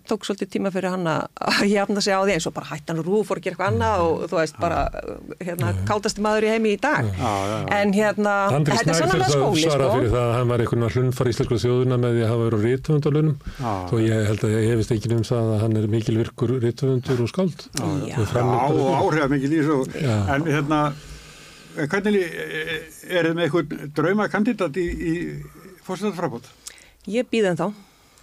tók 0.09 0.27
svolítið 0.27 0.53
tíma 0.57 0.73
fyrir 0.73 0.93
hann 0.93 1.07
að 1.09 1.63
jafna 1.73 2.03
sig 2.03 2.13
á 2.13 2.21
því 2.21 2.37
eins 2.37 2.49
og 2.49 2.55
bara 2.55 2.71
hættan 2.73 3.01
og 3.01 3.07
rúf 3.07 3.29
fór 3.29 3.41
að 3.41 3.47
gera 3.47 3.53
eitthvað 3.57 3.71
annað 3.73 4.05
og 4.07 4.13
þú 4.31 4.39
veist 4.39 4.57
bara 4.61 4.79
uh, 4.89 4.91
hérna 5.41 5.73
kátasti 5.87 6.23
maður 6.23 6.47
í 6.47 6.53
heimi 6.53 6.69
í 6.75 6.79
dag. 6.81 7.03
Já, 7.07 7.13
já, 7.23 7.53
já. 7.53 7.67
en 7.79 7.95
hérna, 7.95 8.33
þetta 8.53 8.73
er 8.73 8.99
sannlega 8.99 9.13
þurfti 9.13 9.27
að 9.27 9.33
skóli 9.37 11.33
sko 11.33 11.62
það 11.63 11.69
þjóðuna 11.69 11.97
með 12.03 12.17
því 12.17 12.23
að 12.25 12.31
hafa 12.33 12.47
verið 12.49 12.65
rítvöndalunum 12.67 13.37
þó 13.89 13.95
ég 14.03 14.27
held 14.29 14.43
að 14.47 14.53
ég 14.57 14.67
hefist 14.73 14.93
ekki 14.95 15.11
um 15.15 15.23
það 15.29 15.49
að 15.53 15.61
hann 15.63 15.77
er 15.81 15.87
mikil 15.93 16.17
virkur 16.19 16.53
rítvöndur 16.63 17.23
og 17.23 17.31
skáld. 17.31 17.65
Já. 17.79 18.17
Og 18.19 18.35
Já, 18.35 18.43
og 18.43 18.93
áhrif 18.99 19.31
mikið 19.33 19.55
í 19.57 19.63
þessu. 19.63 20.03
En 20.35 20.47
hérna 20.51 20.81
hvernig 21.73 22.13
lí- 22.13 22.27
er 23.09 23.29
þið 23.29 23.33
með 23.39 23.45
eitthvað 23.47 23.93
draumakandidat 23.97 24.77
í, 24.77 24.85
í 24.93 25.13
fórstæðarfrabót 25.87 26.51
Ég 27.09 27.25
býð 27.31 27.49
en 27.49 27.57
þá, 27.59 27.65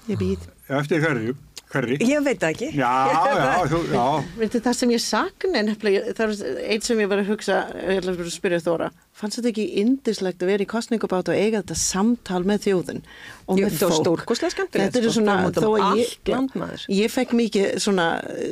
Ég 0.09 0.16
býð. 0.20 0.45
eftir 0.70 1.03
hverju, 1.03 1.34
hverri. 1.70 1.98
Ég 2.02 2.24
veit 2.26 2.40
það 2.40 2.54
ekki. 2.54 2.70
Já, 2.78 2.94
já, 3.10 3.68
þú, 3.70 3.82
já. 3.92 4.06
Veitu 4.40 4.62
það 4.64 4.78
sem 4.80 4.94
ég 4.94 5.04
sakna, 5.04 5.62
nefnilega, 5.66 6.16
það 6.18 6.34
er 6.34 6.64
eitt 6.74 6.88
sem 6.88 7.02
ég 7.04 7.10
var 7.10 7.22
að 7.22 7.30
hugsa, 7.34 7.60
ég 7.84 8.00
ætla 8.02 8.16
að 8.16 8.32
spyrja 8.34 8.60
Þóra, 8.64 8.90
fannst 9.20 9.38
þetta 9.38 9.50
ekki 9.52 9.66
indislegt 9.82 10.42
að 10.42 10.50
vera 10.52 10.64
í 10.64 10.68
kostningabát 10.70 11.28
og 11.30 11.36
eiga 11.36 11.60
þetta 11.60 11.76
samtal 11.76 12.40
með 12.48 12.66
þjóðin? 12.66 13.02
Og 13.50 13.58
með 13.58 13.76
fólk? 13.80 13.96
stórkostlega 13.98 14.54
skemmtilegt, 14.54 14.94
Þetta 14.94 15.00
er 15.00 15.06
sko, 15.06 15.14
svona, 15.18 15.34
þó 15.52 15.68
að 15.74 16.00
ég, 16.00 16.92
ég 16.94 17.12
fekk 17.12 17.34
mikið 17.36 17.66
svona 17.82 18.06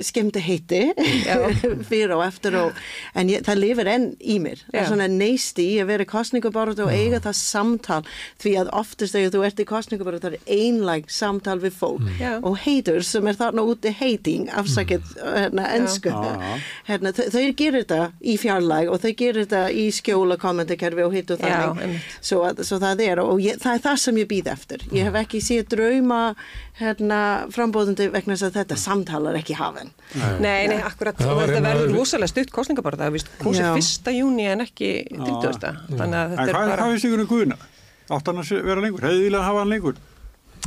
skemmti 0.05 0.43
heiti 0.43 0.83
fyrir 1.91 2.15
og 2.17 2.25
eftir 2.27 2.59
og, 2.59 2.81
en 3.19 3.33
ég, 3.33 3.45
það 3.47 3.63
lifir 3.63 3.91
enn 3.95 4.09
í 4.19 4.39
mér. 4.43 4.65
Það 4.69 4.81
er 4.83 4.91
svona 4.91 5.09
neist 5.13 5.63
í 5.63 5.69
að 5.83 5.91
vera 5.93 6.07
í 6.07 6.11
kostningabát 6.11 6.83
og 6.85 6.93
eiga 6.93 7.23
það 7.25 7.39
samtal 7.41 8.01
því 8.43 8.55
að 8.65 8.73
oftast 8.83 9.17
þegar 9.17 9.35
þú 9.37 9.45
ert 9.49 9.63
í 9.63 9.69
kostningabát 9.69 10.21
það 10.27 10.37
er 10.37 10.53
einlæg 10.59 11.09
samtal 11.15 11.59
við 11.63 11.79
fólk. 11.79 12.05
Já. 12.19 12.39
og 12.43 12.59
haters 12.65 13.08
sem 13.09 13.29
er 13.31 13.37
þarna 13.39 13.65
úti 13.69 13.93
hating, 13.95 14.49
afsakið 14.61 15.13
hérna, 15.23 15.67
ennsku. 15.77 16.13
Já, 16.13 16.43
já. 16.43 16.67
Hérna, 16.89 17.13
þau, 17.17 17.25
þau 17.35 17.45
gerir 17.61 17.85
þetta 17.85 18.01
í 18.21 18.35
fjarlæg 18.41 18.93
og 18.93 19.03
þau 19.05 19.13
gerir 19.23 19.41
þetta 19.45 19.63
í 19.73 19.87
skjóla 19.95 20.39
kommentakerfi 20.41 21.07
og 21.07 21.17
hitt 21.17 21.33
og 21.35 21.43
Já, 21.43 21.55
þannig. 21.73 22.11
Svo, 22.21 22.43
að, 22.49 22.65
svo 22.69 22.81
það 22.83 23.05
er 23.07 23.23
og 23.25 23.43
ég, 23.45 23.61
það 23.63 23.79
er 23.79 23.85
það 23.87 24.03
sem 24.05 24.21
ég 24.23 24.29
býð 24.33 24.53
eftir. 24.55 24.85
Ég 24.95 25.09
hef 25.09 25.19
ekki 25.23 25.43
séð 25.45 25.65
drauma 25.75 26.21
hérna, 26.79 27.23
frambóðandi 27.55 28.11
vegna 28.15 28.37
þess 28.37 28.49
að 28.51 28.61
þetta 28.61 28.79
samtalar 28.85 29.41
ekki 29.41 29.57
hafinn. 29.59 29.91
Nei, 30.39 30.69
nei, 30.71 30.79
akkurat, 30.83 31.19
Það 31.19 31.43
þetta 31.43 31.57
hérna- 31.57 31.73
verður 31.73 31.97
rosalega 31.99 32.33
stutt 32.35 32.55
kostningabarða, 32.55 33.05
það 33.05 33.11
er 33.11 33.17
vist 33.19 33.33
kosið 33.43 33.73
fyrsta 33.79 34.15
júni 34.15 34.47
en 34.53 34.63
ekki 34.65 34.93
30. 35.11 35.83
Þannig 35.97 36.21
að 36.21 36.37
en 36.37 36.39
þetta 36.39 36.47
er 36.47 36.55
hvað, 36.55 36.71
bara... 36.71 36.79
hvað 36.79 36.95
finnst 36.95 37.09
ykkur 37.11 37.25
um 37.25 37.33
Guðuna? 37.33 37.59
átt 38.09 38.31
hann 38.31 38.41
að 38.41 38.53
vera 38.65 38.81
lengur, 38.85 39.05
hefði 39.05 39.27
viljað 39.27 39.45
hafa 39.45 39.63
hann 39.63 39.73
lengur 39.73 39.99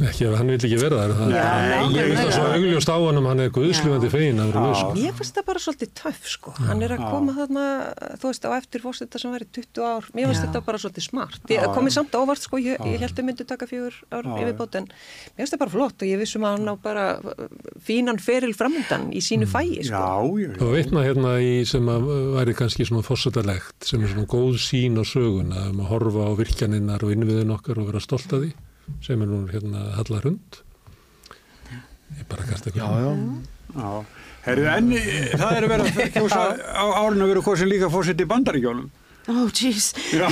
Ekki 0.01 0.25
ef 0.25 0.35
hann 0.39 0.49
vil 0.49 0.57
ekki 0.57 0.77
vera 0.81 0.97
þar. 1.01 1.11
Það, 1.17 1.31
Já, 1.35 1.79
ég 1.93 2.07
veist 2.09 2.21
það 2.21 2.31
svo 2.35 2.45
augljóst 2.55 2.89
á 2.89 2.97
hann 3.01 3.25
hann 3.27 3.41
er 3.43 3.51
guðslifandi 3.53 4.09
fegin 4.13 4.39
að 4.41 4.51
vera 4.51 4.61
Já. 4.61 4.65
laus. 4.71 4.95
Mér 4.97 5.15
finnst 5.19 5.35
það 5.37 5.45
bara 5.49 5.61
svolítið 5.61 5.91
töff 5.99 6.29
sko, 6.31 6.53
hann 6.57 6.81
er 6.85 6.93
að 6.95 7.01
Já. 7.03 7.09
koma 7.11 7.35
þarna, 7.37 7.65
þú 8.21 8.31
veist, 8.31 8.47
á 8.47 8.51
eftir 8.57 8.83
fórsetta 8.85 9.21
sem 9.21 9.35
væri 9.35 9.47
20 9.59 9.83
ár, 9.85 10.07
mér 10.15 10.29
finnst 10.31 10.41
Já. 10.41 10.45
þetta 10.47 10.63
bara 10.65 10.81
svolítið 10.81 11.05
smart. 11.05 11.41
Ég 11.51 11.61
Já. 11.61 11.67
komið 11.75 11.95
samt 11.97 12.15
á 12.15 12.19
óvart 12.23 12.41
sko, 12.47 12.57
ég, 12.63 12.81
ég 12.87 13.03
held 13.03 13.19
að 13.21 13.27
myndi 13.29 13.47
taka 13.51 13.67
fjögur 13.69 13.99
ár 14.09 14.25
Já, 14.25 14.33
yfirbót 14.41 14.79
en 14.81 14.87
mér 14.89 15.43
finnst 15.43 15.53
það 15.57 15.61
bara 15.65 15.75
flott 15.75 16.01
og 16.01 16.07
ég 16.09 16.21
vissum 16.23 16.47
að 16.49 16.55
hann 16.57 16.71
á 16.71 16.75
bara 16.81 17.05
fínan 17.85 18.19
feril 18.21 18.55
framöndan 18.57 19.09
í 19.13 19.21
sínu 19.21 19.45
fæi 19.49 19.83
sko. 19.85 19.93
já, 19.93 20.47
já, 20.47 20.51
Og 20.61 20.73
veitna 20.73 21.05
hérna 21.05 21.35
í 21.43 21.53
sem 21.67 21.85
að 21.91 22.09
væri 22.39 22.55
kannski 22.57 22.87
svona 22.87 23.05
fórsetalegt, 23.05 23.75
sem 23.85 24.01
er 24.01 24.07
svona 24.15 24.25
góð 24.29 24.57
sín 24.61 24.97
á 24.97 25.03
söguna 25.05 25.69
um 25.69 25.81
að 25.83 25.89
horfa 25.93 26.25
á 26.25 26.31
virkjaninnar 26.39 27.03
og 27.05 27.13
innviðin 27.13 27.53
okkar 27.53 27.77
og 27.81 27.91
vera 27.91 27.99
stolt 28.03 28.31
að 28.33 28.45
því, 28.47 28.51
sem 29.05 29.21
er 29.23 29.29
nú 29.31 29.43
hérna 29.51 29.85
Hallar 29.97 30.25
Hund. 30.27 30.61
Ég 32.17 32.25
bara 32.29 32.43
kasta 32.49 32.69
ykkur. 32.71 32.81
Já, 32.81 32.89
já. 33.01 33.11
já. 33.77 33.91
Herru, 34.41 34.65
en 34.73 34.89
eh, 34.97 35.29
það 35.37 35.51
er 35.57 35.65
að 35.67 35.71
vera 35.75 35.85
að 35.85 36.11
kjósa 36.17 36.41
á 36.57 36.85
árinu 37.03 37.27
að 37.27 37.31
vera 37.35 37.43
kosin 37.45 37.69
líka 37.69 37.91
fórsett 37.93 38.23
í 38.23 38.27
bandaríkjólum 38.29 38.89
Oh, 39.29 39.45
jeez. 39.53 39.91
já, 40.09 40.25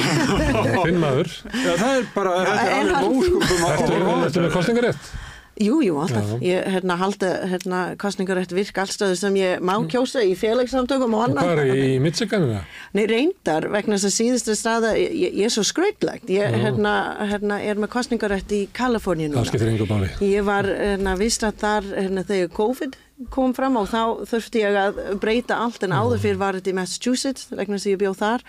Finn 0.82 0.97
maður, 0.97 1.28
já, 1.45 1.74
það 1.78 1.91
er 1.93 2.07
bara 2.16 2.32
þetta 2.39 2.64
er 2.64 2.72
er 2.72 2.80
alveg 2.80 3.03
móskupum 3.05 3.68
ertu, 3.70 3.99
ertu 4.26 4.41
með 4.41 4.55
kostningarétt? 4.55 5.12
Jú, 5.60 5.82
jú, 5.84 5.97
alltaf. 5.99 6.30
Ég 6.39 6.64
hérna, 6.72 6.95
haldi 7.01 7.30
hérna, 7.51 7.80
kostningarætt 7.99 8.53
virk 8.55 8.78
allstöðu 8.80 9.18
sem 9.20 9.36
ég 9.36 9.60
má 9.60 9.74
kjósa 9.91 10.22
í 10.24 10.32
félagssamtökum 10.39 11.18
og 11.18 11.26
annað. 11.26 11.49
hvað 11.49 11.64
er 11.66 11.82
í 11.84 11.97
Michiganina? 11.99 12.62
Nei, 12.95 13.03
reyndar, 13.12 13.68
vegna 13.74 13.97
þess 13.99 14.07
að 14.07 14.16
síðustu 14.16 14.55
staða, 14.55 14.93
ég, 14.95 15.18
ég 15.41 15.49
er 15.49 15.51
svo 15.51 15.66
skrautlegt. 15.68 16.32
Ég 16.32 16.55
hérna, 16.64 16.93
hérna, 17.34 17.60
er 17.60 17.76
með 17.76 17.91
kostningarætt 17.97 18.55
í 18.55 18.62
Kaliforníu 18.72 19.28
Það 19.28 19.36
núna. 19.36 19.51
skiptir 19.51 19.74
yngur 19.74 19.91
máli. 19.91 20.10
Ég 20.32 20.47
var 20.47 20.72
hérna, 20.72 21.18
vist 21.20 21.43
að 21.43 21.60
þar 21.66 21.91
hérna, 21.97 22.24
þegar 22.32 22.55
COVID 22.55 22.95
kom 23.34 23.53
fram 23.55 23.76
og 23.80 23.89
þá 23.91 24.01
þurfti 24.30 24.61
ég 24.63 24.78
að 24.80 24.99
breyta 25.20 25.57
allt 25.59 25.84
en 25.84 25.95
áður 25.95 26.22
fyrir 26.24 26.39
var 26.39 26.55
þetta 26.55 26.72
í 26.72 26.76
Massachusetts 26.78 27.49
vegna 27.51 27.80
að 27.80 27.88
ég 27.91 27.99
bjóð 27.99 28.20
þar. 28.22 28.45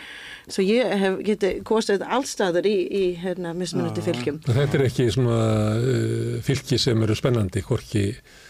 Svo 0.46 0.64
ég 0.66 0.92
hef 1.02 1.16
getið 1.26 1.62
kostið 1.66 2.04
allstaður 2.06 2.68
í, 2.70 2.76
í 2.86 3.04
hérna, 3.18 3.54
mismunandi 3.56 4.04
fylgjum. 4.04 4.38
Þetta 4.46 4.78
er 4.78 4.86
ekki 4.86 5.08
svona 5.14 5.40
uh, 5.74 6.36
fylki 6.46 6.78
sem 6.78 7.02
eru 7.06 7.18
spennandi, 7.18 7.64
hvorki 7.66 8.04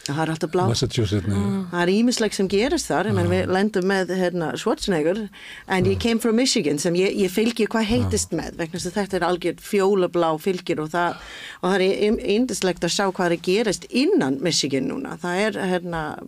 það 0.07 0.21
er 0.23 0.33
alltaf 0.33 0.51
blá. 0.53 0.65
Massachusetts. 0.71 1.29
Mm. 1.29 1.67
það 1.71 1.83
er 1.83 1.93
ímislegt 1.93 2.37
sem 2.37 2.49
gerist 2.51 2.89
þar, 2.91 3.11
menn 3.17 3.31
við 3.31 3.53
lendum 3.53 3.87
með 3.91 4.13
hérna, 4.17 4.51
Schwarzenegger 4.59 5.21
en 5.71 5.89
ég 5.89 6.01
came 6.03 6.23
from 6.23 6.39
Michigan 6.41 6.81
sem 6.83 6.97
ég, 6.99 7.15
ég 7.21 7.33
fylgi 7.33 7.67
hvað 7.71 7.89
heitist 7.91 8.35
með 8.37 8.57
vegna 8.61 8.83
þetta 8.85 9.19
er 9.19 9.27
algjör 9.29 9.61
fjólablá 9.65 10.31
fylgir 10.43 10.83
og 10.83 10.91
það, 10.95 11.21
og 11.61 11.75
það 11.75 11.85
er 11.87 12.19
yndislegt 12.37 12.87
að 12.87 12.95
sjá 12.97 13.05
hvað 13.09 13.27
er 13.27 13.37
að 13.37 13.47
gerast 13.51 13.87
innan 13.91 14.41
Michigan 14.45 14.89
núna, 14.91 15.17
það 15.21 15.45
er 15.45 15.61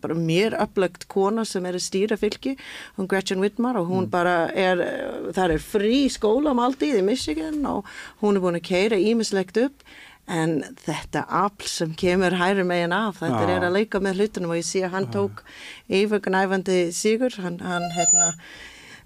bara 0.03 0.19
mér 0.19 0.57
upplögt 0.63 1.09
kona 1.13 1.47
sem 1.49 1.67
er 1.67 1.79
að 1.79 1.87
stýra 1.87 2.21
fylgi, 2.21 2.57
hún 2.99 3.11
Gretchen 3.11 3.43
Whitmar 3.43 3.81
og 3.81 3.91
hún 3.91 4.09
bara 4.13 4.47
er, 4.53 4.85
það 5.33 5.57
er 5.57 5.67
frí 5.73 6.05
skólamaldið 6.13 7.01
í 7.01 7.05
Michigan 7.07 7.61
og 7.69 7.87
hún 8.23 8.37
er 8.37 8.45
búin 8.45 8.61
að 8.61 8.69
keira 8.69 9.01
ímislegt 9.01 9.61
upp 9.63 9.87
en 10.31 10.61
þetta 10.85 11.25
afl 11.27 11.67
sem 11.69 11.95
kemur 11.99 12.37
hæri 12.39 12.65
megin 12.67 12.95
af, 12.95 13.19
þetta 13.21 13.43
Já. 13.43 13.55
er 13.57 13.67
að 13.67 13.77
leika 13.79 14.01
með 14.01 14.21
hlutunum 14.21 14.55
og 14.55 14.61
ég 14.61 14.69
sé 14.69 14.85
að 14.87 14.95
hann 14.97 15.09
tók 15.13 15.43
yfirgnæfandi 15.91 16.79
sigur, 16.95 17.35
hann, 17.43 17.59
hann 17.65 17.89
hérna, 17.97 18.29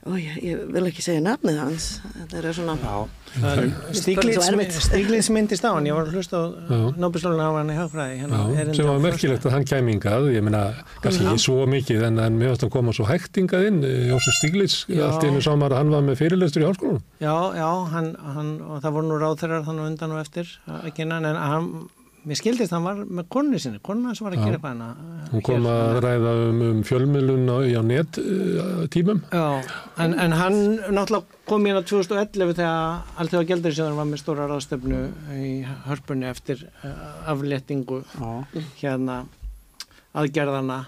ó, 0.07 0.13
ég, 0.19 0.37
ég 0.47 0.61
vil 0.73 0.87
ekki 0.89 1.03
segja 1.05 1.23
nafnið 1.25 1.59
hans, 1.61 1.87
þetta 2.15 2.39
er 2.41 2.57
svona. 2.57 2.77
Stíglitz 3.97 5.29
myndist 5.35 5.65
á 5.67 5.75
hann, 5.75 5.87
ég 5.89 5.97
var 5.97 6.07
að 6.09 6.17
hlusta 6.17 6.41
á. 6.41 6.45
Nóbelslónu 6.97 7.43
á 7.43 7.51
hann 7.59 7.73
í 7.73 7.77
hagfræði 7.77 8.21
hérna, 8.23 8.41
sem 8.77 8.89
var 8.89 9.03
merkilegt 9.03 9.47
að 9.49 9.57
hann 9.57 9.67
kæmi 9.69 9.97
hingað, 9.97 10.29
ég 10.35 10.47
meina, 10.47 10.63
kannski 11.05 11.27
ekki 11.27 11.45
svo 11.45 11.67
mikið 11.71 12.07
en, 12.09 12.21
en 12.23 12.39
mér 12.39 12.55
varst 12.55 12.67
að 12.67 12.73
koma 12.77 12.95
svo 12.97 13.09
hægt 13.11 13.37
hingað 13.41 13.69
inn, 13.71 13.83
eh, 13.87 14.07
Jósef 14.13 14.39
Stiglitz, 14.41 14.79
Já. 14.89 15.03
allt 15.11 15.27
einu 15.27 15.43
samar 15.45 15.75
að 15.75 15.83
hann 15.83 15.93
var 15.97 16.07
með 16.07 16.21
fyrirlestur 16.23 16.65
í 16.65 16.69
háskólanum. 16.71 17.05
Já, 17.21 17.37
já, 17.59 17.69
hann, 17.93 18.11
hann, 18.37 18.55
og 18.65 18.81
það 18.85 18.97
voru 18.99 19.11
nú 19.11 19.21
ráþeirar 19.21 19.67
þannig 19.69 19.85
á 19.85 19.89
undan 19.91 20.17
og 20.17 20.23
eftir 20.25 20.57
að 20.71 20.91
kynna, 20.97 21.21
en 21.21 21.41
hann, 21.43 21.71
mér 22.27 22.39
skildist 22.41 22.75
hann 22.75 22.85
var 22.87 22.99
með 23.07 23.29
konu 23.31 23.61
sinni, 23.63 23.81
konu 23.85 24.09
hans 24.11 24.21
var 24.25 24.35
að 24.35 24.41
Já. 24.41 24.47
gera 24.47 24.59
eitthvað 24.59 24.75
hana. 24.75 25.23
Hún 25.31 25.45
kom 25.47 25.69
að 25.71 25.99
ræða 26.05 26.35
um, 26.43 26.61
um 26.67 26.83
fjölmiðlun 26.87 27.53
á, 27.53 27.59
á 27.63 27.83
net 27.87 28.19
uh, 28.23 28.83
tímum. 28.93 29.23
Já, 29.31 29.73
en, 30.03 30.17
en 30.25 30.37
hann 30.41 30.61
náttúrulega 30.97 31.41
kom 31.47 31.67
hérna 31.69 31.85
2011 31.87 32.59
þegar 32.59 33.17
alltaf 33.23 33.49
gældurisjóðan 33.51 33.99
var 34.01 34.11
með 34.11 34.23
stóra 34.25 34.51
ráðstöfnu 34.51 35.03
í 35.39 35.51
hörpunni 35.87 36.31
eftir 36.31 36.67
uh, 36.83 36.95
afléttingu 37.33 38.03
hérna 38.81 39.25
aðgerðana 40.17 40.79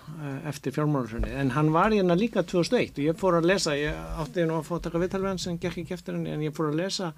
eftir 0.49 0.73
fjármálarsunni 0.73 1.35
en 1.37 1.53
hann 1.53 1.69
var 1.75 1.93
hérna 1.93 2.17
líka 2.17 2.41
2001 2.49 2.97
og 2.97 3.03
ég 3.11 3.19
fór 3.21 3.37
að 3.39 3.51
lesa, 3.51 3.75
ég 3.77 3.97
átti 4.23 4.47
nú 4.49 4.57
að 4.57 4.71
fá 4.71 4.79
að 4.79 4.87
taka 4.87 5.03
viðtal 5.03 5.21
við 5.21 5.29
hann 5.29 5.43
sem 5.43 5.59
gekk 5.61 5.83
ekki 5.83 5.97
eftir 5.99 6.17
henni 6.17 6.33
en 6.33 6.47
ég 6.47 6.55
fór 6.57 6.71
að 6.71 6.81
lesa 6.81 7.11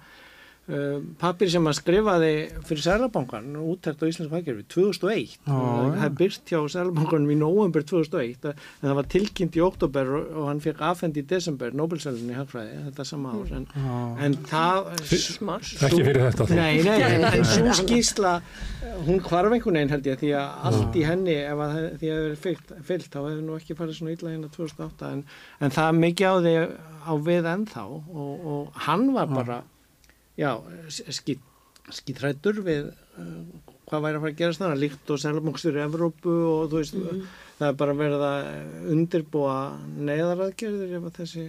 uh, 0.69 0.99
papir 1.21 1.49
sem 1.51 1.65
hann 1.65 1.75
skrifaði 1.77 2.31
fyrir 2.67 2.83
Sælabankan 2.85 3.49
úttækt 3.59 4.03
á 4.03 4.05
Íslandsku 4.09 4.35
hagkerfi 4.37 4.65
2001 4.71 5.35
Já, 5.35 5.55
og 5.55 5.95
það 5.95 6.05
er 6.07 6.15
byrt 6.21 6.53
hjá 6.53 6.59
Sælabankanum 6.75 7.33
í 7.33 7.37
november 7.39 7.85
2001 7.87 8.49
en 8.51 8.59
það 8.83 8.97
var 8.99 9.09
tilkynnt 9.15 9.57
í 9.57 9.63
oktober 9.65 10.11
og, 10.19 10.41
hann 10.49 10.61
fekk 10.63 10.83
afhend 10.91 11.17
í 11.17 11.25
desember 11.27 11.73
Nobelsælunni 11.77 12.35
í 12.35 12.39
hagfræði 12.39 12.83
þetta 12.89 13.07
sama 13.07 13.33
ár 13.37 13.55
en, 13.57 13.67
en 14.27 14.37
það. 14.49 14.91
Ekki 15.87 16.05
fyrir 16.05 16.21
þetta. 16.29 16.47
þó. 16.49 16.55
Nei, 16.57 16.81
nei, 16.85 16.99
en, 17.07 17.27
en 17.31 17.47
svo 17.47 17.75
skýsla 17.81 18.37
hún 19.05 19.21
hvarf 19.25 19.53
einhvern 19.55 19.79
veginn 19.79 19.93
held 19.95 20.07
ég 20.09 20.21
því 20.21 20.31
að 20.37 20.63
allt 20.69 20.97
í 20.97 21.03
henni 21.07 21.35
ef 21.41 21.61
að 21.65 21.75
því 22.01 22.11
að 22.11 22.21
það 22.21 22.29
er 22.29 22.39
fyllt, 22.45 22.73
fyllt 22.87 23.11
þá 23.13 23.19
hefur 23.21 23.43
nú 23.45 23.57
ekki 23.57 23.77
farið 23.77 23.97
svona 23.97 24.15
illa 24.15 24.33
hérna 24.33 24.49
2008 24.55 25.11
en, 25.15 25.23
en 25.61 25.75
það 25.75 26.01
mikið 26.01 26.27
á 26.27 26.35
því 26.45 26.55
á 27.01 27.13
við 27.25 27.51
ennþá 27.55 27.85
og, 27.91 28.49
og 28.53 28.81
hann 28.87 29.07
var 29.15 29.31
bara 29.31 29.61
já, 30.39 30.51
skýt, 30.89 31.43
skýtrættur 31.91 32.61
við 32.65 32.91
uh, 32.91 33.71
hvað 33.89 34.05
væri 34.05 34.19
að 34.19 34.23
fara 34.23 34.31
að 34.31 34.39
gerast 34.39 34.61
þannig 34.63 34.83
líkt 34.85 35.11
og 35.11 35.21
selmókstur 35.21 35.79
í 35.79 35.83
Evrópu 35.83 36.35
og 36.47 36.69
þú 36.71 36.81
veist 36.81 36.99
það 37.59 37.67
er 37.67 37.79
bara 37.81 37.97
verið 37.97 38.27
að 38.27 38.91
undirbúa 38.95 39.55
neyðaraðgerðir 40.09 40.93
ef 40.99 41.09
að 41.09 41.17
þessi 41.19 41.47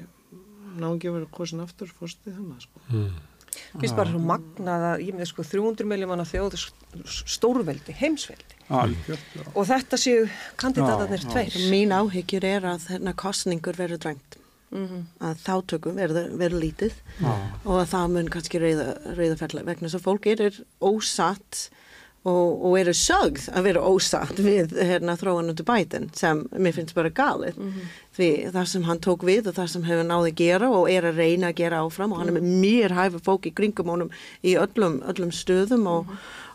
náðungi 0.73 1.13
verið 1.13 1.31
kosin 1.37 1.63
aftur 1.63 1.93
fórstið 1.93 2.39
þannig 2.39 2.65
sko. 2.65 2.83
Mm. 2.91 3.13
Finnst 3.53 3.97
bara 3.97 4.09
svo 4.09 4.21
magnað 4.25 4.87
að 4.89 5.03
ég 5.07 5.17
með 5.17 5.29
sko 5.29 5.45
300 5.45 5.89
miljómanna 5.89 6.25
þjóð 6.29 6.57
stórveldi, 7.05 7.95
heimsveldi 7.97 8.61
algjört, 8.73 9.35
já. 9.37 9.43
og 9.53 9.67
þetta 9.69 9.99
séu 10.01 10.23
kandidatarnir 10.61 11.25
tveir. 11.27 11.57
mín 11.73 11.93
áhyggjur 11.93 12.47
er 12.49 12.69
að 12.73 12.89
hérna 12.95 13.15
kostningur 13.19 13.77
verður 13.77 14.01
dræmt 14.07 14.39
Mhm. 14.73 15.05
að 15.21 15.45
þáttökum 15.47 16.01
verður, 16.01 16.59
lítið. 16.63 16.93
Já. 17.21 17.33
og 17.65 17.77
að 17.83 17.89
það 17.93 18.11
mun 18.17 18.33
kannski 18.33 18.59
reyða, 18.63 18.89
reyða 19.17 19.39
ferla 19.39 19.65
vegna 19.69 19.89
þess 19.89 20.01
að 20.01 20.07
fólk 20.07 20.27
er 20.33 20.61
ósatt 20.81 21.69
og, 22.23 22.63
og 22.63 22.77
eru 22.79 22.93
sögð 22.95 23.49
að 23.51 23.65
vera 23.67 23.83
ósatt 23.83 24.39
við 24.39 24.77
hérna, 24.79 25.17
þróanundu 25.19 25.65
bætin 25.67 26.09
sem 26.15 26.45
mér 26.55 26.77
finnst 26.77 26.95
bara 26.95 27.11
galið. 27.11 27.59
Því 28.17 28.29
það 28.55 28.69
sem 28.71 28.85
hann 28.87 29.01
tók 29.03 29.25
við 29.27 29.49
og 29.51 29.57
það 29.57 29.73
sem 29.73 29.87
hefur 29.89 30.07
náði 30.07 30.31
að 30.31 30.39
gera 30.43 30.71
og 30.71 30.91
er 30.93 31.09
að 31.09 31.19
reyna 31.19 31.51
að 31.51 31.59
gera 31.63 31.83
áfram 31.83 32.15
og 32.15 32.23
hann 32.23 32.31
er 32.31 32.39
með 32.39 32.47
mér 32.63 32.95
hæfi 32.95 33.23
fólk 33.27 33.51
í 33.51 33.55
kringum 33.59 33.91
honum 33.91 34.15
í 34.45 34.55
öllum, 34.61 35.01
öllum 35.11 35.33
stöðum 35.35 35.89
og, 35.91 36.13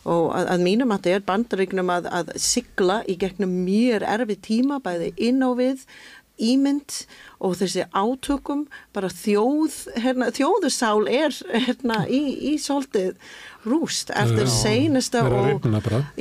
og 0.07 0.29
að, 0.37 0.53
að 0.55 0.67
mínum 0.69 0.93
að 0.95 1.03
það 1.03 1.17
er 1.17 1.27
bandaríknum 1.33 1.91
að, 1.97 2.11
að 2.21 2.31
sigla 2.39 3.01
í 3.03 3.17
gegnum 3.19 3.57
mér 3.67 4.07
erfi 4.07 4.39
tíma 4.39 4.79
bæði 4.79 5.11
inn 5.17 5.43
á 5.43 5.51
við 5.57 5.83
ímynd 6.37 7.03
og 7.43 7.55
þessi 7.59 7.85
átökum 7.93 8.65
bara 8.95 9.09
þjóð, 9.13 9.75
hérna, 10.01 10.29
þjóðusál 10.33 11.07
er 11.09 11.35
hérna 11.53 12.03
í, 12.09 12.21
í 12.51 12.55
svolítið 12.61 13.15
rúst 13.67 14.11
eftir 14.15 14.47
Já, 14.47 14.53
seinasta 14.53 15.23
og 15.27 15.65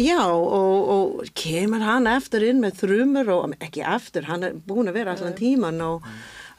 já 0.00 0.20
og, 0.24 0.88
og 0.96 1.28
kemur 1.36 1.84
hann 1.84 2.08
eftir 2.10 2.48
inn 2.48 2.62
með 2.64 2.80
þrumur 2.82 3.32
og 3.34 3.54
ekki 3.60 3.84
eftir, 3.86 4.26
hann 4.30 4.48
er 4.48 4.56
búin 4.66 4.90
að 4.90 4.98
vera 5.00 5.16
allan 5.16 5.36
tíman 5.38 5.84
og 5.84 6.08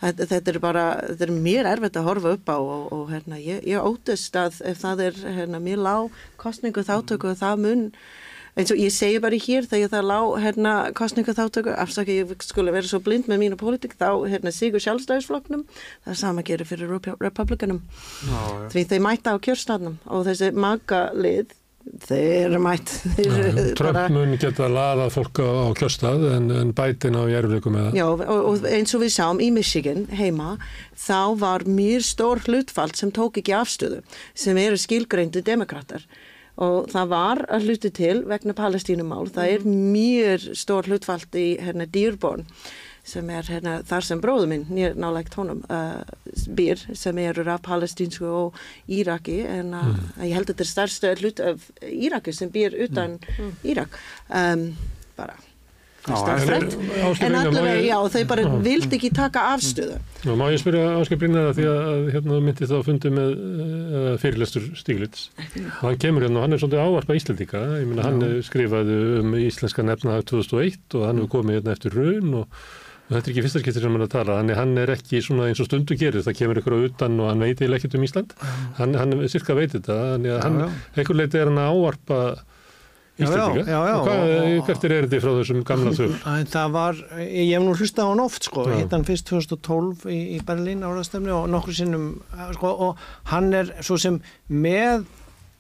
þetta, 0.02 0.30
þetta 0.34 0.54
er 0.54 0.62
bara, 0.64 0.86
þetta 1.10 1.28
er 1.28 1.34
mér 1.48 1.72
erfitt 1.74 2.00
að 2.00 2.08
horfa 2.12 2.36
upp 2.38 2.54
á 2.54 2.58
og, 2.58 2.88
og 2.94 3.04
hérna, 3.14 3.42
ég, 3.42 3.66
ég 3.68 3.84
óttist 3.84 4.38
að 4.40 4.62
ef 4.70 4.82
það 4.84 5.04
er 5.10 5.20
hérna, 5.40 5.62
mér 5.64 5.82
lág 5.82 6.24
kostningu 6.42 6.86
þáttöku 6.86 7.36
það 7.38 7.66
mun 7.66 7.86
eins 8.58 8.74
og 8.74 8.82
ég 8.82 8.94
segi 8.94 9.20
bara 9.24 9.38
hér 9.42 9.68
þegar 9.70 9.92
það 9.94 10.08
lág 10.12 10.32
hérna, 10.44 10.74
kostningu 10.98 11.36
þáttöku, 11.38 11.76
afsaka 11.78 12.14
ég 12.16 12.34
skulle 12.46 12.74
vera 12.76 12.90
svo 12.90 13.02
blind 13.06 13.30
með 13.30 13.44
mínu 13.44 13.60
pólitík, 13.60 13.94
þá 14.00 14.26
hérna, 14.30 14.54
sigur 14.56 14.84
sjálfstæðisflokknum, 14.84 15.68
það 16.06 16.16
er 16.16 16.20
sama 16.24 16.46
gerir 16.48 16.70
fyrir 16.70 16.92
Repu- 16.92 17.18
republikanum, 17.22 17.84
já. 18.26 18.42
því 18.74 18.88
þeir 18.92 19.06
mæta 19.06 19.38
á 19.38 19.44
kjörstafnum 19.46 20.02
og 20.10 20.28
þessi 20.28 20.52
magalið 20.58 21.56
þeir 22.04 22.50
eru 22.50 22.60
mætt 22.60 22.92
mun 24.16 24.34
geta 24.40 24.68
laðað 24.72 25.14
fólk 25.16 25.40
á, 25.40 25.72
kjörstað 25.78 26.26
en, 26.34 26.50
en 26.52 26.74
bætin 26.76 27.16
á 27.16 27.24
jærfleikum 27.32 27.78
með 27.78 27.86
það. 27.88 28.00
Já, 28.00 28.06
og, 28.12 28.48
og 28.52 28.68
eins 28.68 28.96
og 28.98 29.04
við 29.06 29.14
sáum 29.16 29.44
í 29.44 29.50
Michigan 29.56 30.08
heima, 30.18 30.58
þá 31.00 31.20
var 31.40 31.68
mjög 31.70 32.08
stór 32.10 32.44
hlutfald 32.48 32.98
sem 33.00 33.14
tók 33.16 33.40
ekki 33.40 33.56
afstöðu 33.56 34.02
sem 34.36 34.60
eru 34.60 34.80
skilgreindu 34.82 35.44
demokrater 35.46 36.04
og 36.58 36.90
það 36.92 37.14
var 37.14 37.44
að 37.54 37.68
hluti 37.68 37.94
til 37.94 38.18
vegna 38.30 38.56
palestínumál, 38.58 39.30
það 39.34 39.54
er 39.54 39.66
mjög 39.70 40.50
stór 40.58 40.90
hlutfald 40.90 41.38
í 41.38 41.48
hérna 41.62 41.88
dýrborn 41.90 42.48
sem 43.08 43.30
er 43.32 43.48
hérna 43.48 43.78
þar 43.88 44.04
sem 44.04 44.22
bróðu 44.24 44.50
minn 44.52 44.66
nýr 44.68 44.98
nálægt 45.00 45.38
honum 45.40 45.62
uh, 45.72 46.02
býr 46.58 46.82
sem 46.98 47.18
eru 47.24 47.46
af 47.48 47.64
palestínsku 47.64 48.28
og 48.28 48.58
Íraki 48.92 49.40
en 49.48 49.72
uh, 49.78 49.94
ég 50.26 50.36
held 50.36 50.50
að 50.50 50.56
þetta 50.56 50.66
er 50.66 50.72
stærsta 50.74 51.14
hlut 51.22 51.44
af 51.44 51.70
Íraki 51.88 52.36
sem 52.36 52.52
býr 52.52 52.76
utan 52.88 53.20
Írak. 53.64 53.96
Um, 54.28 54.74
bara 55.16 55.38
Já, 56.08 56.16
Ásgeir 56.16 57.28
en 57.28 57.36
allavega, 57.36 57.82
já, 57.84 57.98
þau 58.14 58.22
bara 58.30 58.46
vildi 58.64 58.96
ekki 58.98 59.10
taka 59.16 59.44
afstöðu. 59.54 59.98
Nú, 60.24 60.38
má 60.40 60.48
ég 60.54 60.62
spyrja 60.62 60.86
Áskei 61.02 61.20
Brynjar 61.20 61.50
að 61.52 61.60
því 61.60 61.68
að 61.74 62.10
hérna 62.16 62.40
myndi 62.46 62.70
þá 62.70 62.76
fundi 62.88 63.12
með 63.12 63.36
uh, 63.36 64.10
fyrirlestur 64.22 64.70
Stíglitz 64.80 65.28
og 65.44 65.84
hann 65.84 66.00
kemur 66.02 66.26
hérna 66.26 66.40
og 66.40 66.48
hann 66.48 66.56
er 66.56 66.64
svolítið 66.64 66.84
ávarpa 66.86 67.18
Íslandíka 67.20 67.64
ég 67.82 67.88
meina 67.92 68.08
hann 68.08 68.24
skrifaði 68.48 68.98
um 69.20 69.36
íslenska 69.44 69.86
nefna 69.86 70.20
2001 70.24 70.98
og 70.98 71.08
hann 71.10 71.22
hefur 71.22 71.34
komið 71.38 71.60
hérna 71.60 71.76
eftir 71.76 71.98
raun 72.00 72.34
og, 72.42 72.60
þetta 73.08 73.22
er 73.24 73.32
ekki 73.34 73.44
fyrsta 73.46 73.62
skiptir 73.64 73.84
sem 73.86 73.94
hann 73.96 74.02
er 74.04 74.08
að 74.10 74.16
tala. 74.18 74.40
Þannig 74.42 74.58
hann 74.60 74.74
er 74.82 74.92
ekki 74.98 75.22
eins 75.22 75.62
og 75.64 75.68
stundu 75.70 75.96
gerir. 76.00 76.24
Það 76.26 76.40
kemur 76.42 76.60
ykkur 76.60 76.76
á 76.76 76.80
utan 76.90 77.20
og 77.24 77.30
hann 77.32 77.44
veit 77.46 77.62
eiginlega 77.62 77.80
ekkert 77.80 77.96
um 78.00 78.04
Ísland. 78.08 78.34
Hann, 78.80 78.98
hann 79.00 79.16
er 79.16 79.32
sirka 79.32 79.56
veit 79.56 79.72
þetta. 79.76 79.96
Þannig 80.18 80.34
að 80.36 80.42
hann, 80.44 80.58
Já, 80.60 80.68
já. 80.68 80.98
einhver 81.00 81.20
leiti 81.22 81.40
er 81.40 81.52
hann 81.52 81.62
að 81.64 81.72
ávarpa 81.72 82.20
Íslendinga. 83.18 83.64
já, 83.66 83.80
já, 83.90 83.96
Og 83.98 84.08
hvað, 84.08 84.24
og- 84.60 84.66
hvert 84.68 84.84
er 84.84 84.92
erindi 84.98 85.20
frá 85.24 85.32
þessum 85.38 85.64
gamla 85.66 85.92
þögl? 85.98 86.18
En 86.40 86.46
það 86.46 86.72
var, 86.72 86.94
ég 87.18 87.54
hef 87.54 87.64
nú 87.66 87.74
hlustað 87.76 88.04
á 88.06 88.10
hann 88.12 88.20
oft 88.20 88.44
sko, 88.44 88.66
Já. 88.68 88.76
hitt 88.78 88.92
hann 88.92 89.06
fyrst 89.08 89.26
2012 89.26 90.06
í, 90.06 90.20
í 90.38 90.42
Berlín 90.46 90.84
áraðstefni 90.86 91.34
og 91.34 91.50
nokkur 91.50 91.74
sinnum 91.74 92.22
sko, 92.54 92.68
og 92.68 92.98
hann 93.34 93.54
er 93.54 93.66
svo 93.82 93.98
sem 93.98 94.22
með 94.50 95.06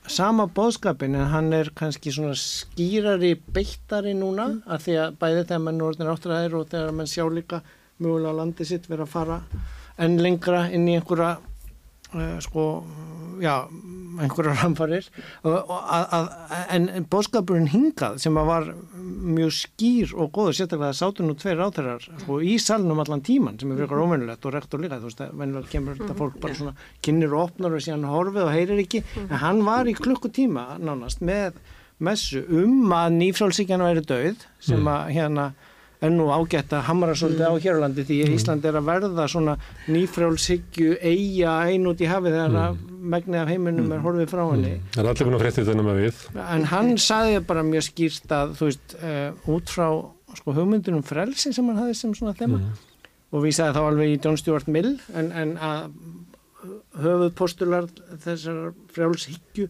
sama 0.07 0.45
bóðskapin 0.47 1.15
en 1.15 1.27
hann 1.33 1.51
er 1.53 1.69
kannski 1.75 2.13
svona 2.13 2.35
skýrari 2.37 3.33
beittari 3.51 4.13
núna 4.15 4.61
af 4.67 4.85
því 4.85 4.95
að 5.03 5.17
bæði 5.19 5.59
menn 5.59 5.81
er 5.81 5.87
orðin 5.89 6.11
áttræðir 6.13 6.53
og 6.61 6.69
þegar 6.69 6.93
menn 6.93 7.07
sjá 7.11 7.25
líka 7.27 7.61
mögulega 7.99 8.37
landið 8.37 8.65
sitt 8.69 8.87
vera 8.87 9.03
að 9.03 9.09
fara 9.11 9.41
enn 9.97 10.17
lengra 10.21 10.69
inn 10.71 10.87
í 10.87 10.95
einhverja 10.99 11.37
uh, 12.13 12.39
sko, 12.39 12.83
já 13.41 13.65
einhverja 14.23 14.55
ramfarir 14.57 15.07
að, 15.43 15.71
að, 16.17 16.27
en, 16.75 16.87
en 16.97 17.07
bóðskapurinn 17.11 17.69
hingað 17.71 18.19
sem 18.23 18.39
að 18.39 18.49
var 18.51 18.69
mjög 19.37 19.53
skýr 19.57 20.13
og 20.15 20.31
góður, 20.35 20.57
sérstaklega 20.57 20.91
það 20.91 20.99
sátu 20.99 21.27
nú 21.27 21.37
tveir 21.39 21.59
ráþeirar 21.61 22.05
sko, 22.07 22.39
í 22.41 22.57
salnum 22.61 23.01
allan 23.03 23.23
tíman 23.25 23.59
sem 23.61 23.71
er 23.73 23.83
fyrir 23.83 24.03
ómennilegt 24.03 24.47
og 24.47 24.55
rektor 24.55 24.83
líka, 24.83 24.99
þú 25.01 25.11
veist 25.11 25.23
að 25.25 25.33
venjulega 25.41 25.73
kemur 25.73 25.99
þetta 26.01 26.19
fólk 26.21 26.37
bara 26.43 26.59
svona 26.59 26.75
kynir 27.05 27.33
og 27.33 27.47
opnar 27.47 27.77
og 27.77 27.85
síðan 27.85 28.07
horfið 28.11 28.45
og 28.45 28.53
heyrir 28.55 28.83
ekki, 28.83 29.03
en 29.27 29.41
hann 29.43 29.63
var 29.67 29.89
í 29.89 29.97
klukkutíma 29.97 30.67
nánast 30.81 31.23
með 31.25 31.57
messu 32.03 32.43
um 32.53 32.91
að 32.93 33.15
nýfrálsíkjan 33.17 33.81
væri 33.81 34.05
döið 34.05 34.45
sem 34.61 34.91
að 34.91 35.15
hérna 35.15 35.47
er 36.03 36.11
nú 36.13 36.27
ágætt 36.29 36.73
að 36.77 36.83
hamra 36.91 37.15
svolítið 37.17 37.47
á 37.49 37.53
hérlandi 37.63 38.03
því 38.05 38.17
að 38.25 38.33
Ísland 38.35 38.65
er 38.69 38.77
að 38.77 38.89
verða 38.89 39.25
svona 39.31 39.55
nýfrálsíkju 39.89 40.97
eiga 41.01 41.55
ein 41.71 41.87
út 41.89 42.03
í 42.03 42.09
hafið 42.09 42.35
þegar 42.37 42.57
að 42.61 42.83
megnið 43.13 43.39
af 43.41 43.49
heiminum 43.53 43.95
er 43.95 44.03
horfið 44.03 44.29
frá 44.33 44.43
henni. 44.51 44.75
Það 44.93 45.01
er 45.03 45.09
allir 45.11 45.29
búin 45.29 45.37
að 45.37 45.43
frétti 45.45 45.63
þetta 45.63 45.87
með 45.87 46.01
við. 46.03 46.21
en 46.43 46.67
hann 46.73 46.91
sagði 47.01 47.41
bara 47.49 47.65
mjög 47.65 47.87
skýrt 47.87 48.35
að 48.37 48.53
þú 48.59 48.69
veist, 48.69 48.97
uh, 48.99 49.55
út 49.55 49.73
frá 49.73 49.87
sko, 50.37 50.53
hugmyndunum 50.59 51.05
frelsi 51.07 51.53
sem 51.55 51.71
hann 51.71 51.81
hafði 51.81 51.97
sem 51.97 52.13
svona 52.17 52.37
þema. 52.37 52.61
Og 53.33 53.43
vísaði 53.43 53.75
þá 53.75 53.81
alveg 53.83 54.13
í 54.13 54.19
John 54.23 54.37
Stuart 54.39 54.69
Mill 54.71 54.93
en, 55.17 55.33
en 55.35 55.57
að 55.57 55.89
höfuð 56.97 57.33
postular 57.37 57.89
þessar 58.23 58.71
frjálshyggju 58.93 59.67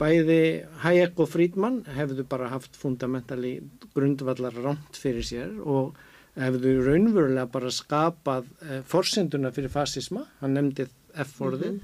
bæði 0.00 0.40
Hayek 0.84 1.18
og 1.20 1.28
Friedman 1.32 1.82
hefðu 1.96 2.24
bara 2.28 2.50
haft 2.52 2.76
fundamentali 2.76 3.58
grundvallar 3.94 4.56
rámt 4.60 4.98
fyrir 5.00 5.26
sér 5.26 5.52
og 5.64 5.96
hefðu 6.40 6.76
raunverulega 6.86 7.46
bara 7.50 7.72
skapað 7.74 8.48
eh, 8.64 8.80
forsenduna 8.86 9.52
fyrir 9.54 9.72
fasisma, 9.72 10.26
hann 10.40 10.56
nefndi 10.56 10.86
F-orðið, 11.24 11.80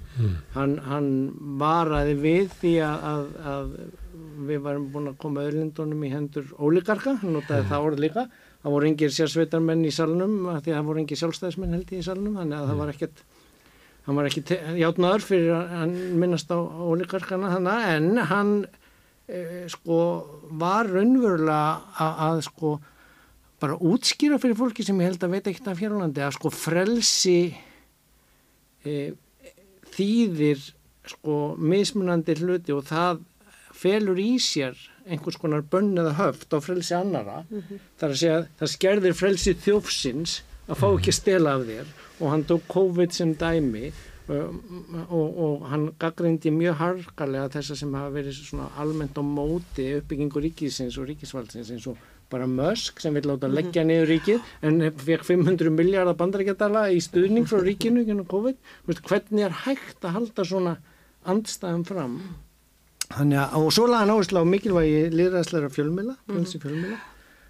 hann, 0.54 0.76
hann 0.86 1.06
varaði 1.58 2.12
við 2.20 2.52
því 2.60 2.74
að, 2.86 3.06
að, 3.10 3.24
að 3.52 3.72
við 4.46 4.60
varum 4.62 4.84
búin 4.94 5.10
að 5.10 5.16
koma 5.24 5.46
öðlindunum 5.48 6.04
í 6.06 6.10
hendur 6.12 6.52
ólíkarka, 6.62 7.16
hann 7.22 7.34
notaði 7.34 7.66
það 7.72 7.88
orð 7.88 8.04
líka, 8.04 8.26
það 8.62 8.76
voru 8.76 8.88
engir 8.92 9.16
sérsveitarmenn 9.16 9.82
í 9.82 9.90
salnum, 9.94 10.36
af 10.52 10.62
því 10.62 10.76
að 10.76 10.78
það 10.78 10.90
voru 10.92 11.02
engir 11.02 11.20
sjálfstæðismenn 11.22 11.74
held 11.74 11.90
í 11.90 12.04
salnum, 12.06 12.38
þannig 12.38 12.60
að 12.60 12.70
það 12.70 12.80
var 12.84 12.94
ekkert 12.94 13.24
hann 14.06 14.18
var 14.18 14.28
ekki 14.28 14.42
játnaður 14.78 15.24
fyrir 15.26 15.54
að 15.56 15.72
hann 15.80 15.94
minnast 16.20 16.50
á 16.54 16.58
ólíkarkana 16.58 17.52
þannig 17.56 17.86
en 17.90 18.20
hann 18.30 18.52
e, 19.26 19.66
sko 19.72 20.00
var 20.60 20.86
raunverulega 20.92 22.06
að, 22.06 22.44
sko 22.46 22.76
bara 23.62 23.78
útskýra 23.82 24.38
fyrir 24.42 24.58
fólki 24.58 24.86
sem 24.86 24.98
ég 25.02 25.10
held 25.10 25.26
að 25.26 25.36
veit 25.36 25.50
ekkert 25.50 25.70
af 25.72 25.82
hérlandi 25.82 26.22
að 26.22 26.36
sko 26.38 26.52
frelsi 26.54 27.38
e, 28.86 28.96
þýðir 29.96 30.62
sko 31.06 31.40
mismunandi 31.58 32.38
hluti 32.40 32.74
og 32.74 32.86
það 32.86 33.24
felur 33.76 34.18
í 34.20 34.36
sér 34.42 34.78
einhvers 35.06 35.38
konar 35.38 35.66
bönn 35.70 35.94
eða 35.98 36.14
höft 36.18 36.54
á 36.54 36.58
frelsi 36.62 36.94
annara 36.96 37.42
þar 37.98 38.10
að 38.12 38.18
segja 38.22 38.38
það 38.58 38.72
skerðir 38.72 39.18
frelsi 39.18 39.54
þjófsins 39.66 40.40
að 40.66 40.80
fá 40.80 40.86
ekki 40.88 41.14
stela 41.14 41.54
af 41.58 41.66
þér 41.68 41.90
og 42.20 42.30
hann 42.32 42.44
tók 42.48 42.66
COVID 42.72 43.12
sem 43.12 43.34
dæmi 43.36 43.90
um, 44.28 44.60
og, 45.08 45.38
og 45.38 45.66
hann 45.70 45.88
gaggrindi 46.00 46.52
mjög 46.54 46.78
harkalega 46.80 47.52
þessa 47.56 47.76
sem 47.78 47.94
hafa 47.94 48.14
verið 48.14 48.40
svona 48.40 48.68
almennt 48.80 49.18
á 49.20 49.22
móti 49.24 49.88
uppbyggingu 50.00 50.42
ríkisins 50.48 50.98
og 51.00 51.10
ríkisvaldsins 51.10 51.72
eins 51.74 51.88
og 51.90 52.00
bara 52.30 52.46
Musk 52.50 53.00
sem 53.00 53.14
vil 53.14 53.28
láta 53.28 53.50
leggja 53.50 53.84
niður 53.86 54.10
ríkið 54.10 54.48
en 54.66 54.80
fekk 54.98 55.26
500 55.28 55.70
miljardar 55.70 56.18
bandarækjadala 56.18 56.88
í 56.90 56.98
stuðning 57.04 57.46
frá 57.46 57.60
ríkinu 57.62 58.24
COVID. 58.26 58.56
Hvernig 59.06 59.46
er 59.46 59.54
hægt 59.62 60.02
að 60.02 60.16
halda 60.16 60.46
svona 60.46 60.76
andstæðum 61.26 61.84
fram? 61.86 62.16
Þannig 63.06 63.38
að, 63.38 63.54
og 63.60 63.68
svo 63.74 63.86
laði 63.86 64.02
hann 64.02 64.14
áherslu 64.16 64.42
á 64.42 64.46
mikilvægi 64.50 65.02
liðræðsleira 65.14 65.70
fjölmila, 65.70 66.16
fjölsi 66.26 66.58
fjölmila 66.62 66.98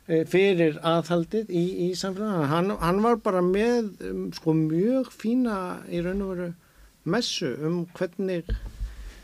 fyrir 0.07 0.79
aðhaldið 0.87 1.51
í, 1.51 1.65
í 1.87 1.91
samfélaginu. 1.99 2.47
Hann, 2.53 2.71
hann 2.83 3.03
var 3.03 3.19
bara 3.25 3.43
með 3.43 3.91
um, 4.07 4.29
sko 4.37 4.55
mjög 4.55 5.11
fína 5.15 5.59
í 5.91 6.03
raun 6.05 6.23
og 6.23 6.33
veru 6.35 6.49
messu 7.07 7.53
um 7.67 7.85
hvernig 7.97 8.51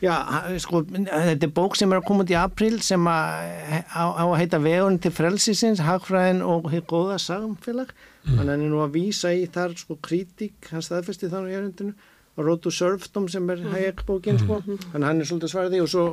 Já, 0.03 0.16
sko, 0.59 0.80
þetta 0.91 1.47
er 1.47 1.51
bók 1.55 1.76
sem 1.78 1.93
er 1.95 2.01
að 2.01 2.07
koma 2.09 2.24
út 2.24 2.30
í 2.33 2.35
april 2.35 2.80
sem 2.83 3.05
að, 3.07 3.53
á, 3.95 4.03
á 4.18 4.24
að 4.24 4.39
heita 4.41 4.59
Vegun 4.59 4.97
til 4.99 5.12
frelsisins, 5.14 5.83
Hagfræðin 5.87 6.41
og 6.43 6.66
hér 6.72 6.83
góða 6.91 7.20
samfélag. 7.22 7.93
Að 8.26 8.41
hann 8.41 8.51
er 8.51 8.64
nú 8.64 8.80
að 8.83 8.97
vísa 8.97 9.30
í 9.30 9.45
þar 9.55 9.76
sko 9.78 9.95
kritík, 10.03 10.72
hann 10.72 10.83
staðfesti 10.83 11.30
þannig 11.30 11.55
í 11.55 11.59
erindinu, 11.61 11.95
og 12.35 12.49
Road 12.49 12.64
to 12.64 12.72
Serfdom 12.74 13.28
sem 13.30 13.47
er 13.55 13.62
Hayek 13.76 14.03
bókin, 14.09 14.43
sko. 14.43 14.59
Þannig 14.66 14.99
að 14.99 15.07
hann 15.07 15.22
er 15.22 15.30
svolítið 15.30 15.55
svarði 15.55 15.85
og 15.85 15.93
svo 15.95 16.09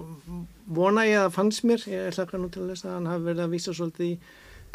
vona 0.70 1.07
ég 1.09 1.24
að 1.24 1.34
fannst 1.39 1.65
mér, 1.65 1.88
ég 1.89 2.13
ætla 2.13 2.43
nú 2.43 2.51
til 2.53 2.67
að 2.67 2.76
lesa 2.76 2.91
að 2.91 2.97
hann 2.99 3.09
hafi 3.09 3.28
verið 3.32 3.45
að 3.47 3.57
vísa 3.57 3.74
svolítið 3.74 4.11
í 4.11 4.13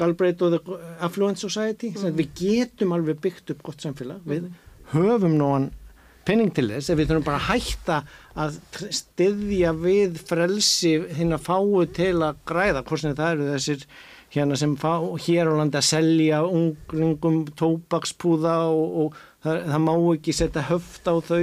Galbraith 0.00 0.44
og 0.44 0.56
the 0.56 0.78
Affluent 1.04 1.40
Society. 1.40 1.92
Mm. 1.94 2.18
Við 2.18 2.34
getum 2.40 2.94
alveg 2.96 3.22
byggt 3.24 3.54
upp 3.54 3.64
gott 3.70 3.84
samfélag, 3.84 4.22
við 4.28 4.50
höfum 4.92 5.38
nógan 5.38 5.70
penning 6.24 6.52
til 6.56 6.70
þess 6.72 6.90
ef 6.92 6.98
við 6.98 7.10
þurfum 7.10 7.26
bara 7.26 7.40
að 7.40 7.48
hætta 7.50 7.98
að 8.40 8.58
styðja 8.96 9.74
við 9.76 10.18
frelsi 10.24 10.94
hinn 11.18 11.36
að 11.36 11.46
fáu 11.46 11.84
til 11.96 12.14
að 12.24 12.40
græða 12.48 12.84
hvort 12.86 13.02
sem 13.02 13.16
það 13.18 13.34
eru 13.34 13.48
þessir 13.52 13.86
hérna 14.34 14.58
sem 14.58 14.74
fá 14.80 14.92
hér 15.26 15.50
á 15.50 15.54
landi 15.54 15.78
að 15.78 15.86
selja 15.88 16.42
unglingum 16.46 17.44
tóbakspúða 17.58 18.56
og, 18.70 18.96
og 19.02 19.20
það, 19.44 19.60
það 19.70 19.84
má 19.86 19.92
ekki 20.14 20.34
setja 20.34 20.64
höft 20.70 21.08
á 21.10 21.14
þau 21.14 21.40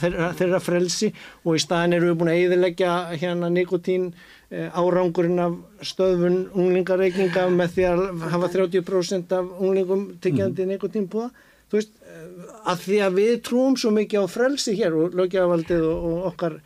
þeirra, 0.00 0.30
þeirra 0.38 0.62
frelsi. 0.64 1.12
Og 1.44 1.58
í 1.58 1.62
staðin 1.64 1.98
eru 1.98 2.10
við 2.10 2.18
búin 2.22 2.32
að 2.32 2.40
eyðileggja 2.44 2.94
hérna 3.20 3.52
nikotín 3.52 4.10
eh, 4.50 4.70
árangurinn 4.72 5.44
af 5.44 5.86
stöðfun 5.92 6.42
unglingareikinga 6.54 7.46
með 7.54 7.76
því 7.76 7.88
að 7.92 8.04
hafa 8.34 8.52
30% 8.56 9.38
af 9.38 9.54
unglingum 9.60 10.10
tekjandi 10.24 10.66
mm. 10.66 10.74
nikotínpúða 10.74 11.30
þú 11.70 11.78
veist, 11.78 11.94
eh, 12.02 12.52
að 12.72 12.84
því 12.86 13.00
að 13.06 13.16
við 13.20 13.32
trúum 13.46 13.78
svo 13.78 13.94
mikið 13.94 14.26
á 14.26 14.32
frelsi 14.32 14.76
hér 14.78 14.96
og 14.98 15.16
lögjavaldið 15.18 15.86
og, 15.86 16.06
og 16.10 16.30
okkar 16.32 16.60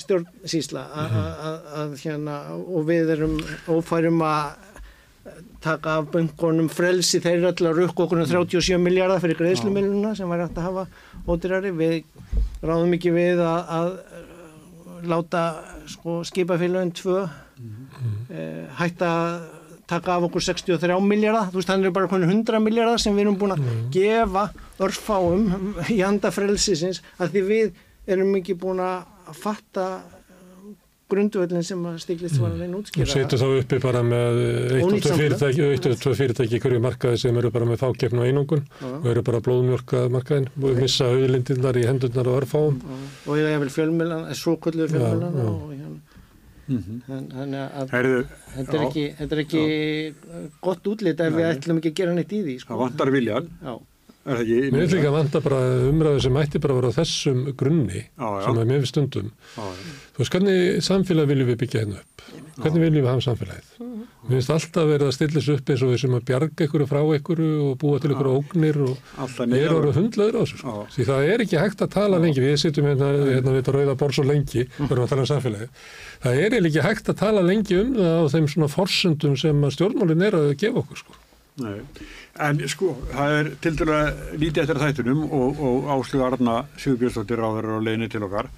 stjórnsýsla 0.00 0.82
að, 0.96 1.16
að, 1.20 1.56
að 1.80 1.96
hérna 2.00 2.36
og 2.56 2.86
við 2.88 3.10
erum 3.18 3.34
ófærum 3.68 4.22
að 4.24 4.63
taka 5.64 5.98
af 6.00 6.10
böngunum 6.12 6.68
frelsi 6.72 7.20
þeir 7.24 7.38
eru 7.38 7.50
alltaf 7.50 7.76
rukk 7.78 8.04
okkur 8.04 8.20
um 8.20 8.28
37 8.28 8.78
miljardar 8.82 9.22
fyrir 9.22 9.38
greiðslumiluna 9.40 10.14
sem 10.18 10.28
væri 10.28 10.46
hægt 10.46 10.60
að 10.60 10.68
hafa 10.68 10.86
ódýrari. 11.28 11.72
Við 11.78 11.94
ráðum 12.64 12.96
ekki 12.98 13.14
við 13.14 13.40
að, 13.44 13.72
að 13.78 15.08
láta 15.08 15.44
sko, 15.90 16.22
skipafélagin 16.28 16.94
tvö 16.96 17.24
eh, 17.24 18.64
hætta 18.78 19.10
að 19.14 19.44
taka 19.88 20.16
af 20.16 20.28
okkur 20.28 20.44
63 20.44 20.96
miljardar 21.04 21.50
þú 21.52 21.60
veist 21.60 21.70
þannig 21.70 21.90
er 21.90 21.96
bara 21.96 22.08
konur 22.08 22.30
100 22.30 22.60
miljardar 22.64 23.00
sem 23.02 23.16
við 23.16 23.26
erum 23.26 23.36
búin 23.40 23.54
að 23.56 23.66
gefa 23.92 24.46
örfáum 24.84 25.74
í 25.92 25.98
handa 26.00 26.32
frelsisins 26.32 27.02
að 27.18 27.34
því 27.34 27.42
við 27.50 27.82
erum 28.14 28.32
ekki 28.38 28.56
búin 28.60 28.80
að 28.84 29.34
fatta 29.36 29.88
grundvöldin 31.12 31.62
sem 31.66 31.82
að 31.84 31.98
stiglist 32.00 32.38
var 32.40 32.54
að 32.54 32.62
reyna 32.64 32.78
útskýra 32.80 33.06
setur 33.10 33.40
þá 33.42 33.46
uppi 33.60 33.78
bara 33.82 34.00
með 34.06 34.38
eitt 34.78 34.84
og 34.86 34.94
tvö 35.04 35.16
fyrirtæki, 35.20 35.66
eitt 35.74 35.88
og 35.90 35.98
tvö 36.00 36.14
fyrirtæki 36.20 36.56
í 36.56 36.62
hverju 36.64 36.80
markaði 36.84 37.20
sem 37.20 37.36
eru 37.42 37.50
bara 37.54 37.68
með 37.68 37.82
fákefn 37.82 38.22
og 38.22 38.28
einungun 38.30 38.64
og 38.88 39.06
eru 39.12 39.22
bara 39.26 39.42
blóðmjörkað 39.44 40.08
markaðin 40.16 40.48
og 40.62 40.80
missa 40.80 41.10
auðlindirnar 41.12 41.76
í 41.76 41.84
hendurnar 41.90 42.30
og 42.32 42.38
örfáum. 42.40 42.80
og 43.26 43.36
ég 43.36 43.52
hef 43.52 43.60
vel 43.66 43.72
fjölmjölan, 43.76 44.26
svo 44.34 44.56
kvöldu 44.56 44.88
fjölmjölan 44.88 45.36
já. 45.36 45.48
og 45.52 45.70
hérna. 45.76 46.00
Þann- 46.64 47.28
þannig 47.28 47.62
að 47.76 47.90
Herðu, 47.92 48.20
þetta 48.56 48.76
er 48.78 48.84
ekki, 48.88 49.02
þetta 49.18 49.34
er 49.36 49.40
ekki 49.42 49.64
gott 50.64 50.86
útlit 50.88 51.20
ef 51.20 51.34
við 51.36 51.48
ætlum 51.50 51.80
ekki 51.82 51.90
að 51.92 51.98
gera 52.00 52.14
neitt 52.16 52.32
í 52.32 52.40
því 52.46 52.54
sko. 52.62 52.72
það 52.72 52.80
vantar 52.86 53.10
viljan, 53.12 53.50
já, 53.60 53.74
er 54.24 54.38
það 54.38 54.42
ekki? 54.44 54.70
Mér 54.72 54.82
finnst 54.84 54.96
líka 54.98 55.10
að 55.10 55.18
vanta 55.18 55.42
bara 55.44 55.60
umræðu 55.90 56.24
sem 56.24 56.34
mætti 56.34 56.62
bara 56.64 56.78
vera 56.78 56.90
á 56.90 56.98
þessum 56.98 57.44
grunni 57.60 58.02
já. 58.04 58.28
sem 58.46 58.60
er 58.62 58.70
mér 58.70 58.82
við 58.84 58.90
stundum. 58.90 59.30
Já, 59.54 59.64
já. 59.68 59.94
Þú 60.14 60.22
veist, 60.22 60.34
hvernig 60.34 60.82
samfélag 60.86 61.30
viljum 61.30 61.50
við 61.50 61.60
byggja 61.64 61.84
hérna 61.84 62.00
upp? 62.00 62.26
Hvernig 62.54 62.84
viljum 62.84 63.02
við 63.02 63.10
hafa 63.10 63.24
samfélagið? 63.24 63.70
Við 64.24 64.36
finnst 64.38 64.52
alltaf 64.54 64.86
verið 64.88 65.08
að 65.08 65.14
stilla 65.16 65.40
þessu 65.40 65.56
upp 65.58 65.70
eins 65.74 65.82
og 65.84 65.90
við 65.90 65.98
sem 66.00 66.14
að 66.14 66.22
bjarga 66.30 66.66
ykkur 66.68 66.84
frá 66.88 67.00
ykkur 67.18 67.42
og 67.44 67.72
búa 67.82 67.98
til 68.00 68.12
ykkur 68.14 68.28
ógnir 68.30 68.78
og 68.84 68.94
erum 68.94 69.50
niður. 69.50 69.74
orðið 69.80 69.98
hundlaður 69.98 70.38
á 70.38 70.40
þessu. 70.44 70.60
Sko. 70.62 70.76
Því 70.94 71.06
það 71.10 71.28
er 71.32 71.44
ekki 71.44 71.60
hægt 71.60 71.84
að 71.84 71.92
tala 71.96 72.20
lengi, 72.22 72.44
við 72.44 72.56
sittum 72.62 72.88
hérna, 72.88 73.10
hérna 73.26 73.52
við 73.52 73.60
þetta 73.60 73.74
rauða 73.76 73.96
bor 74.00 74.16
svo 74.16 74.24
lengi, 74.30 74.64
við 74.78 74.94
erum 74.94 75.04
að 75.04 75.12
tala 75.12 75.26
um 75.26 75.30
samfélagi. 75.34 75.68
Það 76.24 76.40
er 76.46 76.58
ekki 76.62 76.86
hægt 76.86 77.10
að 77.12 77.20
tala 77.20 77.44
lengi 77.44 77.80
um 77.82 77.92
það 77.98 78.16
á 78.16 78.24
þeim 78.32 78.48
svona 78.54 78.70
forsendum 78.72 79.36
sem 79.44 79.66
að 79.66 79.76
stjórnmálinn 79.76 80.26
er 80.30 80.38
að 80.40 80.50
gefa 80.62 80.84
okkur. 80.84 81.02
Sko. 81.04 81.20
Nei. 81.64 81.80
En 82.42 82.58
sko, 82.66 82.96
það 83.12 83.32
er 83.38 83.48
til 83.62 83.76
dæla 83.78 83.98
lítið 84.34 84.64
eftir 84.64 84.80
þættunum 84.82 85.20
og, 85.28 85.60
og 85.62 85.90
Áslug 85.94 86.24
Arna 86.26 86.54
Sigurbjörnsdóttir 86.82 87.38
ráður 87.38 87.76
á 87.78 87.84
leiðinni 87.84 88.08
til 88.10 88.24
okkar. 88.26 88.48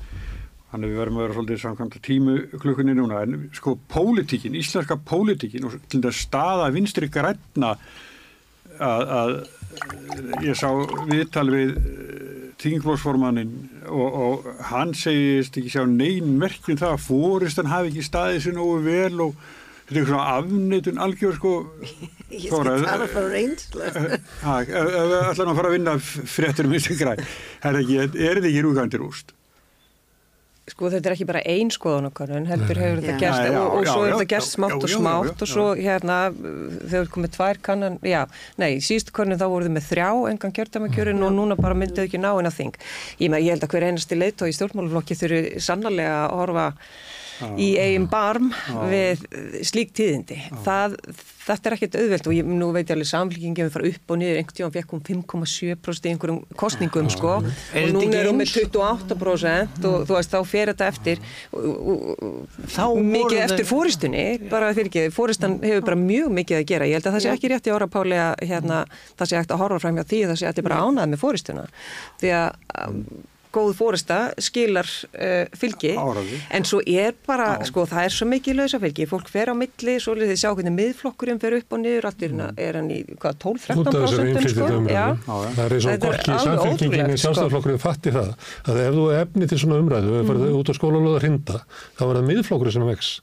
Þannig 0.70 0.93
við 0.93 1.01
verðum 1.03 1.18
að 1.18 1.24
vera 1.27 1.37
svolítið 1.37 1.61
samkvæmt 1.61 1.99
tímu 2.07 2.37
klukkunni 2.62 2.95
núna. 2.97 3.20
En 3.27 3.51
sko, 3.57 3.77
pólitíkin, 3.93 4.57
íslenska 4.57 4.97
pólitíkin 4.97 5.68
og 5.68 5.77
til 5.93 6.01
dæla 6.01 6.16
staða 6.16 6.70
vinstri 6.72 7.11
græna 7.12 7.74
að, 8.81 9.12
að 9.20 9.37
ég 10.47 10.57
sá 10.57 10.70
viðtal 11.11 11.47
við 11.53 11.77
þingflósformannin 12.62 13.53
og, 13.93 14.16
og 14.16 14.49
hann 14.70 14.95
segist 14.97 15.57
ekki 15.61 15.74
sjá 15.74 15.85
neyn 15.85 16.33
merkjum 16.41 16.81
það 16.81 16.95
að 16.95 17.05
fóristan 17.05 17.68
hafi 17.68 17.93
ekki 17.93 18.09
staðið 18.09 18.43
sér 18.47 18.57
nógu 18.57 18.79
vel 18.87 19.24
og 19.29 19.47
þetta 19.87 20.01
er 20.03 20.09
svona 20.11 20.26
afneitun 20.41 21.01
algjör 21.07 21.39
sko. 21.39 21.55
Ég 22.37 22.49
skal 22.51 22.66
tala 22.82 23.07
frá 23.07 23.24
við 23.30 25.16
ætlum 25.30 25.53
að 25.53 25.59
fara 25.61 25.70
að 25.70 25.74
vinna 25.78 25.97
fréttur 26.03 26.66
um 26.68 26.74
þessi 26.76 26.99
græn, 26.99 27.22
er 27.62 27.80
ekki- 27.82 28.01
er 28.03 28.11
þetta 28.41 28.51
ekki 28.51 28.64
rúgandi 28.66 29.03
rúst? 29.03 29.37
Sko 30.66 30.89
þetta 30.91 31.07
er 31.07 31.14
ekki 31.14 31.26
bara 31.28 31.41
ein 31.47 31.68
skoðanakonun, 31.70 32.49
heldur 32.51 32.78
hefur 32.82 32.99
þetta 32.99 33.20
gerst 33.20 33.39
Já, 33.45 33.53
já, 33.55 33.59
og, 33.61 33.74
og 33.76 33.84
já, 33.87 33.91
svo 33.93 34.01
já, 34.03 34.09
þetta 34.11 34.28
gerst 34.32 34.55
smátt 34.57 34.74
og 34.80 34.91
smátt 34.91 35.45
og 35.45 35.51
svo 35.53 35.66
hérna 35.78 36.16
þegar 36.34 37.05
við 37.05 37.11
komum 37.14 37.30
tvær 37.37 37.61
kannan, 37.68 37.99
já, 38.03 38.24
nei, 38.59 38.72
síðustu 38.82 39.14
konun 39.14 39.39
þá 39.39 39.47
voruð 39.53 39.70
með 39.76 39.87
þrjá 39.93 40.09
engan 40.32 40.57
kjördæmakjörin 40.59 41.22
og 41.22 41.37
núna 41.37 41.55
bara 41.61 41.78
myndið 41.78 42.09
ekki 42.09 42.18
ná 42.18 42.32
inn 42.41 42.51
að 42.51 42.59
þing. 42.59 42.80
Ég, 43.22 43.30
með, 43.30 43.45
ég 43.47 43.55
held 43.55 43.68
að 43.68 43.76
hver 43.76 43.87
einasti 43.93 44.18
leitt 44.18 44.43
og 44.43 44.51
í 44.51 44.57
stjórnmáluflokki 44.59 45.18
þurfi 45.22 45.62
sannarlega 45.68 46.18
að 46.24 46.34
horfa 46.41 46.66
í 47.61 47.72
eigin 47.80 48.07
barm 48.11 48.53
við 48.91 49.24
slík 49.66 49.93
tíðindi. 49.97 50.39
Það, 50.64 50.97
þetta 51.47 51.68
er 51.68 51.76
ekkert 51.76 51.99
auðvelt 52.01 52.28
og 52.30 52.37
ég, 52.37 52.49
nú 52.49 52.70
veit 52.74 52.84
ég 52.84 52.95
alveg 52.97 53.09
samfélkingin 53.11 53.68
við 53.68 53.74
fara 53.74 53.91
upp 53.91 54.14
og 54.14 54.20
niður, 54.20 54.41
einhvern 54.41 54.57
tíðan 54.59 54.74
fekk 54.76 54.95
hún 54.95 55.03
5,7% 55.09 56.09
í 56.09 56.12
einhverjum 56.14 56.41
kostningum 56.59 57.11
sko. 57.12 57.34
Og 57.39 57.49
ekki 57.82 58.11
er 58.20 58.30
hún 58.30 58.41
með 58.41 58.53
28% 58.57 59.89
og 59.91 60.09
þú 60.09 60.16
veist 60.16 60.34
þá 60.34 60.39
fer 60.53 60.72
þetta 60.72 60.91
eftir 60.91 61.22
og, 61.53 61.70
og, 61.95 62.26
og, 62.87 62.99
mikið 63.16 63.45
eftir 63.45 63.68
fóristunni 63.68 64.26
bara 64.51 64.72
fyrir 64.76 64.91
ekki, 64.91 65.07
fóristan 65.14 65.59
hefur 65.62 65.87
bara 65.91 66.01
mjög 66.01 66.34
mikið 66.41 66.61
að 66.61 66.68
gera. 66.72 66.91
Ég 66.91 67.01
held 67.01 67.11
að 67.11 67.18
það 67.18 67.26
sé 67.26 67.32
ekki 67.37 67.53
rétt 67.53 67.70
í 67.70 67.76
ára 67.76 67.91
Páli 67.97 68.18
að 68.20 68.34
hérna, 68.49 68.82
það 69.16 69.30
sé 69.30 69.41
hægt 69.41 69.55
að 69.55 69.62
horfa 69.62 69.82
fram 69.84 70.01
hjá 70.01 70.07
því 70.07 70.24
það 70.32 70.41
sé 70.41 70.51
allir 70.51 70.66
bara 70.66 70.82
ánað 70.82 71.12
með 71.12 71.22
fóristuna 71.22 71.66
því 72.20 72.37
að 72.41 72.95
góð 73.57 73.73
fórista 73.79 74.19
skilar 74.43 74.87
uh, 74.87 75.47
fylgi 75.57 75.95
Áraði. 75.97 76.41
en 76.59 76.67
svo 76.69 76.83
er 76.85 77.17
bara, 77.27 77.49
sko 77.67 77.87
það 77.89 78.09
er 78.09 78.17
svo 78.17 78.29
mikið 78.31 78.61
lausa 78.61 78.81
fylgi, 78.83 79.09
fólk 79.11 79.31
fer 79.33 79.53
á 79.53 79.55
milli 79.57 79.97
svo 80.03 80.17
þið 80.19 80.35
sjá 80.37 80.51
hvernig 80.53 80.77
miðflokkurinn 80.77 81.41
fer 81.43 81.59
upp 81.61 81.77
og 81.77 81.83
niður 81.83 82.09
allir 82.11 82.37
mm. 82.37 82.63
er 82.67 82.81
hann 82.81 82.91
í 82.93 83.03
hvað, 83.17 83.39
12-13% 83.45 83.83
Út 83.83 83.91
af 83.91 83.99
þessari 84.07 84.53
sko? 84.53 84.71
Það 85.57 85.63
er 85.67 85.77
eins 85.77 85.89
og 85.89 86.09
er 86.11 86.25
samfélkingin 86.27 86.97
ótrúlegt, 86.97 87.13
í 87.13 87.17
sko. 87.17 87.23
sjálfstæðarflokkurinn 87.27 87.83
fatti 87.83 88.15
það 88.15 88.33
að 88.67 88.83
ef 88.87 88.99
þú 88.99 89.07
er 89.13 89.23
efni 89.27 89.51
til 89.51 89.61
svona 89.63 89.81
umræðu 89.83 90.13
og 90.13 90.19
mm. 90.23 90.33
farið 90.33 90.59
út 90.61 90.73
á 90.73 90.75
skólalóða 90.77 91.23
hrinda 91.25 91.63
þá 91.97 92.05
er 92.09 92.19
það 92.19 92.29
miðflokkurinn 92.33 92.77
sem 92.77 92.91
vex. 92.91 93.15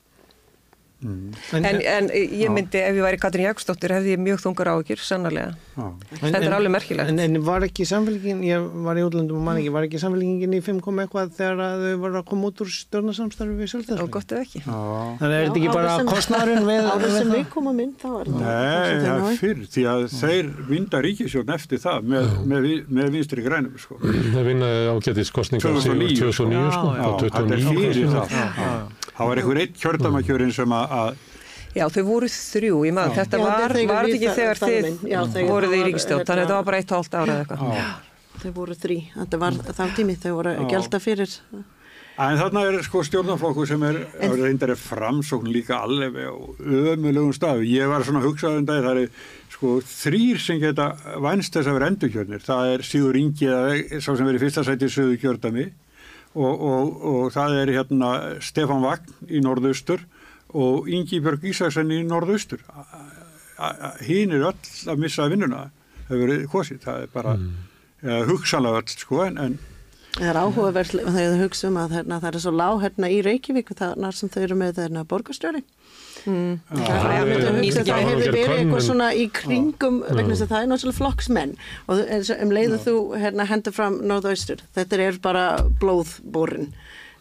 En, 1.03 1.65
en 1.65 2.07
ég 2.13 2.49
myndi, 2.53 2.79
ef 2.79 2.95
ég 2.95 3.03
væri 3.03 3.17
Katrin 3.19 3.45
Jakobsdóttir 3.49 3.91
hefði 3.97 4.13
ég 4.15 4.21
mjög 4.23 4.39
þungar 4.43 4.69
áhyggjur, 4.73 5.01
sannarlega. 5.03 5.53
Já. 5.75 5.85
Þetta 6.21 6.39
er 6.47 6.53
alveg 6.55 6.71
merkilegt. 6.75 7.09
En, 7.11 7.19
en 7.19 7.39
var 7.43 7.65
ekki 7.67 7.83
samfélgin, 7.89 8.43
ég 8.47 8.67
var 8.85 8.95
í 8.99 9.03
útlöndum 9.03 9.39
og 9.41 9.43
man 9.47 9.57
ekki, 9.59 9.71
var 9.73 9.83
ekki 9.87 9.99
samfélgingin 10.01 10.53
í 10.55 10.61
5 10.63 10.79
kom 10.85 11.01
eitthvað 11.03 11.33
þegar 11.37 11.63
að 11.65 11.83
þau 11.83 11.97
voru 12.03 12.19
að 12.21 12.25
koma 12.31 12.51
út 12.51 12.63
úr 12.63 12.69
stjórnarsamstarfi 12.77 13.53
við 13.57 13.65
Og 13.65 13.71
sjálfstæðsflokk? 13.73 14.13
gott 14.15 14.31
ef 14.31 14.39
ekki. 14.45 14.61
Já. 14.63 14.79
Þannig 15.19 15.35
er 15.35 15.43
þetta 15.43 15.59
ekki 15.63 15.73
bara 15.73 15.97
kostnæðurinn 16.13 16.67
við, 16.69 16.81
sem 16.87 17.27
það? 17.27 17.33
við 17.35 17.45
komum 17.57 17.83
inn 17.83 17.93
þá 17.99 18.07
er 18.13 18.31
það. 18.31 18.39
Nei, 18.43 18.89
það 19.03 19.27
er 19.33 19.37
fyrr, 19.43 19.61
því 19.75 19.83
að 19.93 20.05
þeir 20.13 20.45
vinda 20.69 21.03
ríkisjón 21.07 21.53
eftir 21.57 21.83
það 21.83 22.09
með, 22.13 22.31
með, 22.53 22.59
vi- 22.69 22.83
með 22.99 23.11
vinstri 23.17 23.41
grænum, 23.45 23.75
sko. 23.81 23.99
Það 24.03 24.43
vinnaði 24.51 24.79
ágætis 24.93 25.33
kostningar 25.33 25.79
2009, 25.83 26.93
2009 29.17 29.19
Já, 29.19 29.21
á 29.21 29.21
Já, 29.21 29.21
þetta 29.21 29.21
29 29.21 29.21
fyrir 29.21 29.21
kosningar. 29.21 29.21
það. 29.21 29.27
Var 29.27 29.37
einhver 29.37 29.61
eitt 29.63 29.77
kjördamakjörin 29.83 30.53
sem 30.53 30.69
að, 30.73 30.97
að 30.99 31.15
Já, 31.73 31.87
þau 31.89 32.03
voru 32.05 32.27
þrjú, 32.29 32.79
ég 32.85 32.93
maður, 32.93 33.15
þetta 33.17 33.37
Já, 33.37 33.43
var, 33.43 33.71
var 33.89 34.09
ekki 34.09 34.33
þegar 34.37 34.59
þið. 34.61 34.89
Já, 35.09 35.19
voruð 35.49 35.71
í 35.73 35.79
var, 35.79 35.87
ríkistjórn, 35.87 36.19
hérna- 36.19 36.27
þannig 36.29 36.43
þetta 36.43 36.57
var 36.59 36.67
bara 36.67 36.77
eitt 36.77 36.91
og 36.91 36.97
hálft 36.99 37.15
ára 37.17 37.33
eða 37.33 37.45
eitthvað. 37.45 38.11
Þau 38.43 38.51
voru 38.53 38.75
þrý, 38.75 38.97
þetta 39.15 39.39
var 39.39 39.53
þá 39.53 39.83
tími, 39.97 40.15
þau 40.21 40.33
voru 40.37 40.53
að 40.53 40.69
gelda 40.69 40.99
fyrir. 41.01 41.37
En 42.13 42.37
þarna 42.37 42.61
er 42.69 42.83
sko 42.85 43.01
stjórnarflokku 43.01 43.63
sem 43.65 43.81
er 43.87 43.95
en, 44.21 44.35
reyndar 44.37 44.69
er 44.69 44.77
framsókn 44.77 45.49
líka 45.49 45.79
alveg 45.81 46.13
á 46.29 46.33
ömulegum 46.61 47.33
stafu. 47.33 47.65
Ég 47.65 47.89
var 47.89 48.05
svona 48.05 48.21
að 48.21 48.27
hugsa 48.27 48.51
um 48.53 48.67
dag, 48.69 48.83
það 48.85 48.99
er 49.01 49.09
sko 49.49 49.79
þrýr 49.81 50.37
sem 50.37 50.59
geta 50.61 50.91
vænst 51.23 51.57
þess 51.57 51.71
að 51.71 51.73
vera 51.79 51.89
endurkjörnir. 51.89 52.43
Það 52.45 52.73
er 52.75 52.85
Sigur 52.85 53.17
Ingi, 53.17 53.49
sá 53.97 54.13
sem 54.13 54.27
verið 54.29 54.37
í 54.37 54.43
fyrsta 54.45 54.65
sæti 54.67 54.85
í 54.85 54.93
söðu 54.93 55.17
kjördami 55.23 55.71
og, 56.33 56.53
og, 56.53 56.93
og 57.09 57.31
það 57.33 57.57
er 57.61 57.71
hérna 57.77 58.11
Stefan 58.43 58.83
Vagn 58.85 59.29
í 59.29 59.41
norðaustur 59.43 60.05
og 60.53 60.89
Ingi 60.89 61.21
Björg 61.23 61.45
Ísaksen 61.49 61.91
í 61.93 62.01
norðaustur. 62.05 62.61
Hinn 64.05 64.33
er 64.33 64.49
öll 64.49 64.71
að 64.91 65.01
missa 65.01 65.27
vinnuna. 65.31 65.67
Það 66.07 66.15
hefur 66.15 66.23
verið 66.25 66.81
það 66.83 67.05
er 67.05 67.13
bara 67.13 67.35
mm. 67.39 67.53
hugsanlega 68.29 68.81
öll 68.81 68.95
sko 68.97 69.21
en, 69.25 69.39
en 69.39 69.59
Það 70.13 70.27
er 70.29 70.37
áhugaverð 70.43 70.91
þegar 70.93 71.31
þau 71.33 71.39
hugsa 71.41 71.67
um 71.71 71.77
að 71.81 71.93
hérna, 71.97 72.19
það 72.21 72.35
er 72.37 72.43
svo 72.43 72.51
lág 72.53 72.81
hérna 72.83 73.07
í 73.09 73.21
Reykjavík 73.25 73.71
þarna 73.79 74.11
sem 74.13 74.29
þau 74.29 74.41
eru 74.45 74.57
með 74.59 74.75
þarna 74.77 75.03
borgarstjóri. 75.09 75.61
Mm. 76.23 76.51
Það, 76.69 76.83
það 76.83 76.87
það, 76.87 77.13
er- 77.13 77.31
það, 77.31 77.43
það 77.43 77.57
hugsa, 77.57 77.79
er- 77.79 77.87
það 77.87 78.03
hefur 78.07 78.27
er 78.27 78.35
verið 78.37 78.57
eitthvað 78.59 78.83
svona 78.87 79.07
í 79.17 79.23
kringum 79.39 79.97
vegna 80.05 80.33
þess 80.35 80.45
að 80.45 80.51
það 80.53 80.61
er 80.65 80.69
náttúrulega 80.71 80.99
flokksmenn 80.99 81.55
og 81.87 82.03
um 82.45 82.53
leiðu 82.57 82.77
þú 82.85 82.93
hérna, 83.23 83.47
hendur 83.49 83.73
fram 83.75 83.97
norðaustur. 84.13 84.61
Þetta 84.77 84.99
er 85.07 85.17
bara 85.25 85.45
blóðborin 85.81 86.69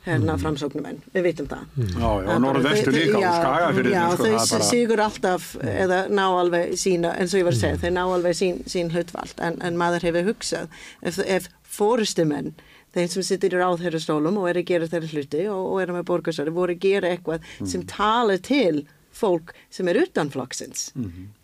hérna 0.03 0.35
framsóknumenn, 0.43 0.97
við 1.15 1.23
vitum 1.29 1.47
það. 1.49 1.65
Já, 1.79 1.95
já, 1.97 2.27
bara- 2.27 2.39
norðvestur 2.45 2.93
líka 2.97 3.17
og 3.17 3.23
já, 3.23 3.33
skagafyrir 3.39 3.93
Já, 3.95 4.03
sko, 4.13 4.25
þau 4.25 4.33
það 4.37 4.51
bara, 4.53 4.69
sigur 4.69 5.03
alltaf 5.05 5.45
eða 5.63 5.99
ná 6.11 6.25
alveg 6.43 6.73
sína, 6.77 7.13
eins 7.17 7.33
og 7.35 7.39
ég 7.41 7.47
var 7.49 7.55
að 7.57 7.61
segja, 7.63 7.79
þau 7.85 7.93
ná 7.97 8.03
alveg 8.17 8.35
sín, 8.37 8.59
sín 8.67 8.91
hlutvald 8.91 9.39
en, 9.49 9.59
en 9.63 9.79
maður 9.79 10.03
hefur 10.09 10.27
hugsað 10.33 10.69
ef, 11.03 11.19
ef 11.23 11.47
fórustumenn 11.63 12.53
þeim 12.95 13.11
sem 13.13 13.27
sittir 13.27 13.57
í 13.57 13.61
ráðherrastólum 13.61 14.41
og 14.41 14.49
er 14.51 14.63
að 14.63 14.69
gera 14.71 14.89
þeirra 14.91 15.13
hluti 15.13 15.45
og, 15.51 15.63
og 15.73 15.83
er 15.83 15.95
með 15.97 16.09
borgarsari 16.11 16.55
voru 16.55 16.77
að 16.77 16.83
gera 16.87 17.13
eitthvað 17.13 17.47
sem 17.69 17.87
talar 17.89 18.43
til 18.43 18.85
fólk 19.13 19.55
sem 19.71 19.89
er 19.89 20.03
utan 20.07 20.33
flokksins. 20.33 20.91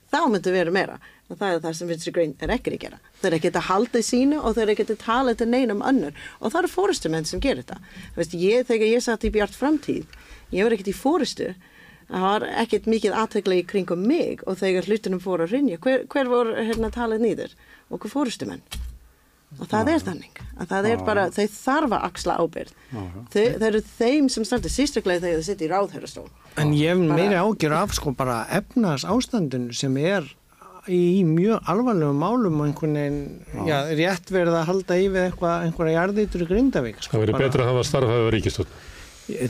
Þá 0.09 0.21
myndi 0.33 0.53
vera 0.55 0.73
meira. 0.73 0.99
Og 1.29 1.37
það 1.37 1.51
er 1.55 1.59
það 1.61 1.75
sem 1.77 1.89
Vinstri 1.91 2.13
Grein 2.17 2.31
er 2.41 2.53
ekki 2.55 2.73
að 2.73 2.79
gera. 2.81 2.99
Þeir 3.21 3.29
eru 3.29 3.37
ekki 3.37 3.51
að 3.53 3.67
halda 3.67 4.01
í 4.01 4.05
sínu 4.07 4.39
og 4.41 4.55
þeir 4.57 4.63
eru 4.63 4.73
ekki 4.73 4.87
að 4.95 5.03
tala 5.03 5.35
til 5.37 5.49
neinum 5.53 5.83
önnur. 5.85 6.15
Og 6.41 6.55
það 6.55 6.63
eru 6.63 6.71
fórustumenn 6.73 7.29
sem 7.29 7.43
gerir 7.45 7.67
þetta. 7.67 7.77
Veist, 8.17 8.33
ég, 8.33 8.65
þegar 8.71 8.89
ég 8.89 9.05
satt 9.05 9.27
í 9.29 9.33
Bjart 9.35 9.53
framtíð 9.53 10.07
ég 10.55 10.65
var 10.65 10.75
ekkert 10.75 10.93
í 10.93 10.97
fórustu 10.97 11.49
það 12.09 12.25
var 12.25 12.47
ekkert 12.63 12.89
mikið 12.89 13.17
aðtegla 13.23 13.59
í 13.59 13.65
kringum 13.69 14.05
mig 14.09 14.45
og 14.49 14.61
þegar 14.63 14.89
hlutunum 14.89 15.23
fóru 15.23 15.45
að 15.45 15.57
rinja 15.57 15.81
hver, 15.85 16.07
hver 16.09 16.31
voru 16.31 16.57
hérna 16.57 16.93
talið 16.95 17.25
nýður 17.25 17.57
og 17.93 18.01
hver 18.01 18.15
fórustumenn 18.15 18.65
og 19.59 19.67
það 19.73 19.89
er 19.95 20.03
þannig 20.05 20.41
að 20.61 20.67
það 20.75 20.89
er 20.93 21.05
bara, 21.07 21.23
þau 21.33 21.47
þarf 21.55 21.95
að 21.97 22.07
axla 22.11 22.35
ábyrð 22.43 22.73
þau, 23.33 23.45
þau 23.59 23.69
eru 23.71 23.81
þeim 23.99 24.29
sem 24.35 24.45
startið 24.45 24.75
sístaklega 24.75 25.23
þegar 25.25 25.39
þau 25.41 25.47
sitt 25.49 25.63
í 25.65 25.71
ráðherrastól 25.73 26.27
En 26.59 26.75
ég 26.77 26.91
hef 26.93 26.99
meiri 27.17 27.39
ágjör 27.39 27.77
af 27.79 27.95
sko 27.97 28.13
bara 28.19 28.43
efnas 28.59 29.07
ástandinu 29.09 29.73
sem 29.73 29.97
er 30.03 30.27
í 30.89 31.21
mjög 31.29 31.61
alvarlegum 31.69 32.17
málum 32.17 32.61
og 32.63 32.67
einhvern 32.71 32.95
veginn, 32.97 33.19
já, 33.69 33.77
rétt 33.93 34.31
verið 34.33 34.55
að 34.57 34.69
halda 34.71 34.97
í 34.97 35.09
við 35.13 35.27
eitthvað, 35.27 35.67
einhverja 35.67 35.97
jarðeitur 35.99 36.45
í 36.45 36.47
Grindavík. 36.49 37.03
Sko, 37.05 37.13
Það 37.13 37.23
verið 37.27 37.37
bara- 37.37 37.45
betra 37.49 37.65
að 37.67 37.69
hafa 37.69 37.83
starfað 37.85 38.23
við 38.25 38.31
ríkistjórn. 38.37 38.71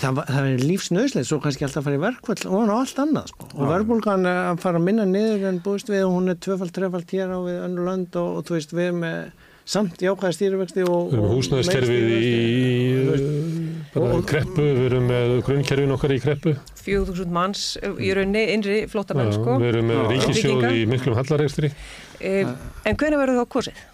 Það, 0.02 0.14
var- 0.16 0.26
það 0.34 0.48
er 0.48 0.64
lífsnöðslega, 0.66 1.28
svo 1.30 1.38
kannski 1.44 1.62
alltaf 1.68 1.78
að 1.78 1.86
fara 1.86 1.98
í 2.00 2.02
verkvall 2.02 2.42
og 2.50 2.56
hann 2.58 2.72
á 2.74 2.76
allt 2.82 2.98
annað 3.04 3.28
sko. 3.30 3.46
Og 3.54 3.70
verðbólgan 3.70 4.26
er 4.26 4.40
að 4.50 4.60
fara 4.66 4.78
að 4.82 4.86
minna 4.88 5.04
niður 5.06 5.46
en 5.52 5.60
búist 5.62 5.86
við 5.94 6.02
og 6.08 6.16
hún 6.18 6.28
er 6.34 6.40
tvöfald, 6.42 6.72
trefald 6.74 7.06
hér 7.14 7.30
á 7.30 7.38
við 7.38 7.58
önnu 7.68 7.86
lönd 7.86 8.16
og, 8.18 8.36
og 8.40 8.44
þú 8.50 8.58
veist 8.58 8.74
við 8.74 8.90
með 8.98 9.30
samt 9.68 10.00
jákvæða 10.02 10.34
stýrivexti 10.36 10.84
og... 10.86 11.10
Við 11.10 11.18
erum 11.18 11.26
og 11.28 11.34
húsnæðiskerfið 11.36 12.12
í, 12.14 12.20
í 12.24 13.48
bara 13.92 14.22
kreppu, 14.28 14.64
við 14.64 14.86
erum 14.86 15.06
með 15.10 15.34
grunnkerfin 15.46 15.94
okkar 15.96 16.14
í 16.14 16.18
kreppu. 16.22 16.54
4.000 16.80 17.34
manns 17.34 17.66
í 17.84 18.10
raunni, 18.16 18.46
innri 18.54 18.80
flótamenn, 18.88 19.32
Já, 19.32 19.36
sko. 19.36 19.58
Við 19.60 19.70
erum 19.74 19.92
með 19.92 20.14
Tryggingar. 20.24 20.72
í 20.72 20.88
miklum 20.88 21.18
hallaregstri. 21.18 21.72
E, 22.18 22.34
en 22.48 22.98
hvernig 22.98 23.20
verður 23.20 23.42
þá 23.42 23.54
kosið? 23.58 23.86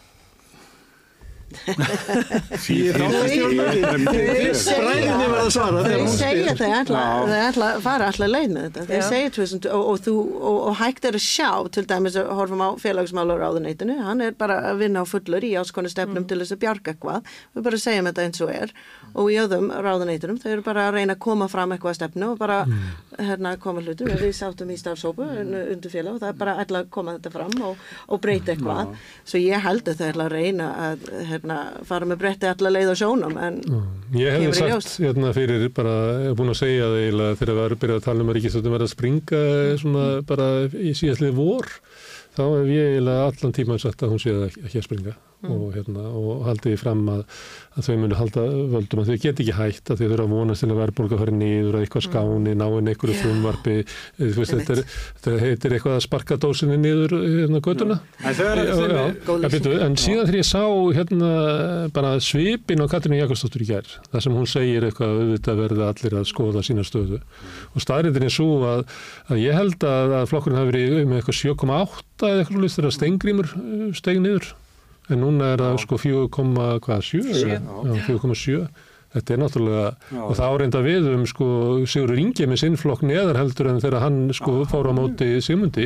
Bræðinni 3.94 5.26
var 5.30 5.40
að 5.40 5.50
svara 5.55 5.82
þegar 5.84 6.00
hún 6.00 6.12
segja 6.14 6.55
spyr. 6.55 6.59
þau 6.61 6.72
ætla, 6.80 7.02
Já. 7.05 7.12
þau 7.30 7.40
ætla 7.48 7.68
að 7.70 7.80
fara 7.84 8.09
allar 8.12 8.30
leið 8.32 8.48
með 8.55 8.62
þetta. 8.66 8.86
Já. 8.88 9.05
segja 9.09 9.32
tvösund 9.38 9.68
og, 9.70 9.82
og, 9.92 10.09
og, 10.34 10.59
og 10.70 10.74
hægt 10.80 11.09
er 11.09 11.18
að 11.18 11.24
sjá, 11.24 11.50
til 11.74 11.84
dæmis 11.90 12.18
að 12.20 12.30
horfum 12.38 12.64
á 12.64 12.68
félagsmálur 12.82 13.44
áðuneytinu, 13.48 13.96
hann 14.07 14.24
er 14.24 14.36
bara 14.38 14.57
að 14.70 14.82
vinna 14.84 15.05
á 15.05 15.07
fullur 15.09 15.42
í 15.46 15.52
áskonu 15.61 15.92
stefnum 15.92 16.26
til 16.28 16.40
þess 16.42 16.57
að 16.57 16.62
bjarga 16.64 16.94
eitthvað. 16.94 17.32
Við 17.55 17.66
bara 17.68 17.82
segjum 17.84 18.11
þetta 18.11 18.26
eins 18.28 18.44
og 18.44 18.50
er 18.55 18.74
og 19.14 19.30
í 19.30 19.38
öðum 19.38 19.70
ráðuneytunum, 19.84 20.40
þau 20.42 20.50
eru 20.50 20.64
bara 20.66 20.88
að 20.88 20.96
reyna 20.98 21.14
að 21.14 21.22
koma 21.22 21.46
fram 21.52 21.74
eitthvað 21.74 21.92
að 21.94 21.98
stefnu 22.00 22.30
og 22.32 22.38
bara 22.40 22.59
hérna 23.20 23.55
koma 23.62 23.82
hlutum. 23.84 24.11
Við 24.11 24.34
sátum 24.34 24.72
í 24.74 24.78
starfsópu 24.80 25.22
undir 25.24 25.92
félag 25.92 26.16
og 26.16 26.22
það 26.24 26.32
er 26.32 26.38
bara 26.40 26.57
ætla 26.64 26.82
að 26.82 26.90
koma 26.94 27.14
þetta 27.18 27.30
fram 27.34 27.55
og, 27.68 27.84
og 28.11 28.22
breyta 28.24 28.55
eitthvað. 28.55 28.94
Svo 29.22 29.38
ég 29.42 29.62
held 29.62 29.86
að 29.92 30.00
þau 30.02 30.09
að 31.45 31.61
hérna, 31.61 31.84
fara 31.88 32.09
með 32.09 32.20
bretti 32.22 32.49
allar 32.49 32.74
leið 32.74 32.92
á 32.92 32.97
sjónum 33.01 33.36
en 33.38 33.61
Ég 34.14 34.36
hefði 34.36 34.55
sagt 34.59 34.97
hérna 35.03 35.32
fyrir 35.36 35.68
bara, 35.74 35.95
ég 36.24 36.32
er 36.32 36.38
búin 36.38 36.53
að 36.53 36.61
segja 36.61 36.88
það 36.88 36.99
eiginlega 37.03 37.38
þegar 37.40 37.55
við 37.55 37.64
erum 37.64 37.82
byrjað 37.84 38.01
að 38.01 38.09
tala 38.09 38.24
um 38.24 38.32
að 38.32 38.38
ríkistöldum 38.38 38.76
verða 38.76 38.88
að 38.88 38.95
springa 38.95 39.42
svona 39.82 40.07
bara 40.28 40.49
í 40.72 40.95
síðastlið 40.95 41.38
vor 41.38 41.70
þá 42.34 42.45
hef 42.45 42.72
ég 42.72 42.90
eiginlega 42.95 43.28
allan 43.28 43.57
tíman 43.59 43.82
sagt 43.82 44.03
að 44.03 44.14
hún 44.14 44.22
sé 44.22 44.34
að 44.34 44.47
ekki 44.51 44.80
að 44.80 44.86
springa 44.88 45.16
og, 45.51 45.64
hérna, 45.74 46.05
og 46.11 46.45
haldi 46.49 46.72
því 46.72 46.78
fram 46.80 47.03
að, 47.12 47.22
að 47.74 47.88
þau 47.88 47.97
munu 48.03 48.18
halda 48.18 48.45
völdum 48.74 49.03
að 49.03 49.11
þau 49.11 49.18
get 49.24 49.42
ekki 49.45 49.57
hægt 49.59 49.92
að 49.92 50.01
þau 50.01 50.07
þurfa 50.07 50.24
að 50.24 50.34
vonast 50.34 50.64
til 50.64 50.70
að 50.70 50.80
verðbólga 50.82 51.20
fari 51.20 51.36
niður 51.38 51.78
að 51.78 51.84
eitthvað 51.84 52.07
skáni, 52.09 52.57
náinn 52.61 52.92
einhverju 52.92 53.18
frumvarpi 53.20 53.76
þú 54.18 54.30
veist, 54.38 54.55
þetta, 54.55 54.86
þetta 55.24 55.42
heitir 55.45 55.76
eitthvað 55.76 55.99
að 55.99 56.05
sparka 56.07 56.38
dósinni 56.40 56.78
niður 56.80 57.16
hérna 57.20 57.62
En 58.24 58.95
já. 58.95 59.05
Góð 59.28 59.47
En, 59.84 59.99
síðan 60.01 60.28
þegar 60.28 60.40
ég 60.40 60.49
sá 60.49 60.64
hérna 60.99 61.30
bara 61.95 62.14
svipin 62.22 62.84
á 62.84 62.86
Katrínu 62.90 63.20
Jakobsdóttur 63.20 63.64
í 63.64 63.68
gær, 63.68 63.88
þar 64.12 64.24
sem 64.24 64.36
hún 64.36 64.49
segir 64.51 64.86
eitthvað 64.88 65.12
að 65.12 65.22
auðvitað 65.24 65.61
verða 65.62 65.90
allir 65.92 66.18
að 66.20 66.28
skoða 66.30 66.64
sína 66.66 66.84
stöðu. 66.86 67.20
Og 67.74 67.84
staðrindin 67.84 68.28
er 68.28 68.34
svo 68.34 68.51
að, 68.68 68.84
að 69.28 69.42
ég 69.45 69.59
held 69.59 69.88
að, 69.88 70.16
að 70.20 70.28
flokkurinn 70.32 70.61
hafi 70.61 70.72
verið 70.72 71.09
með 71.09 71.22
eitthvað 71.22 71.40
7,8 71.40 72.30
eða 72.30 72.45
eitthvað 72.45 72.64
list 72.64 72.80
en 75.11 75.20
núna 75.20 75.52
er 75.55 75.62
það 75.64 75.78
sko 75.84 76.00
4,7 76.00 77.22
Sjö. 77.34 77.55
Já, 77.55 77.61
4,7 78.09 78.66
Þetta 79.14 79.30
er 79.34 79.38
náttúrulega, 79.38 79.90
Já. 80.11 80.22
og 80.26 80.32
það 80.34 80.52
áreinda 80.57 80.80
við 80.82 81.05
um 81.12 81.20
sko 81.30 81.46
Sigur 81.86 82.16
Ingi 82.18 82.48
með 82.50 82.59
sinnflokk 82.64 83.05
neðar 83.07 83.38
heldur 83.38 83.68
en 83.70 83.78
þegar 83.78 84.02
hann 84.02 84.16
sko 84.34 84.55
fór 84.66 84.88
á 84.90 84.92
móti 84.96 85.28
Sigmundi. 85.44 85.84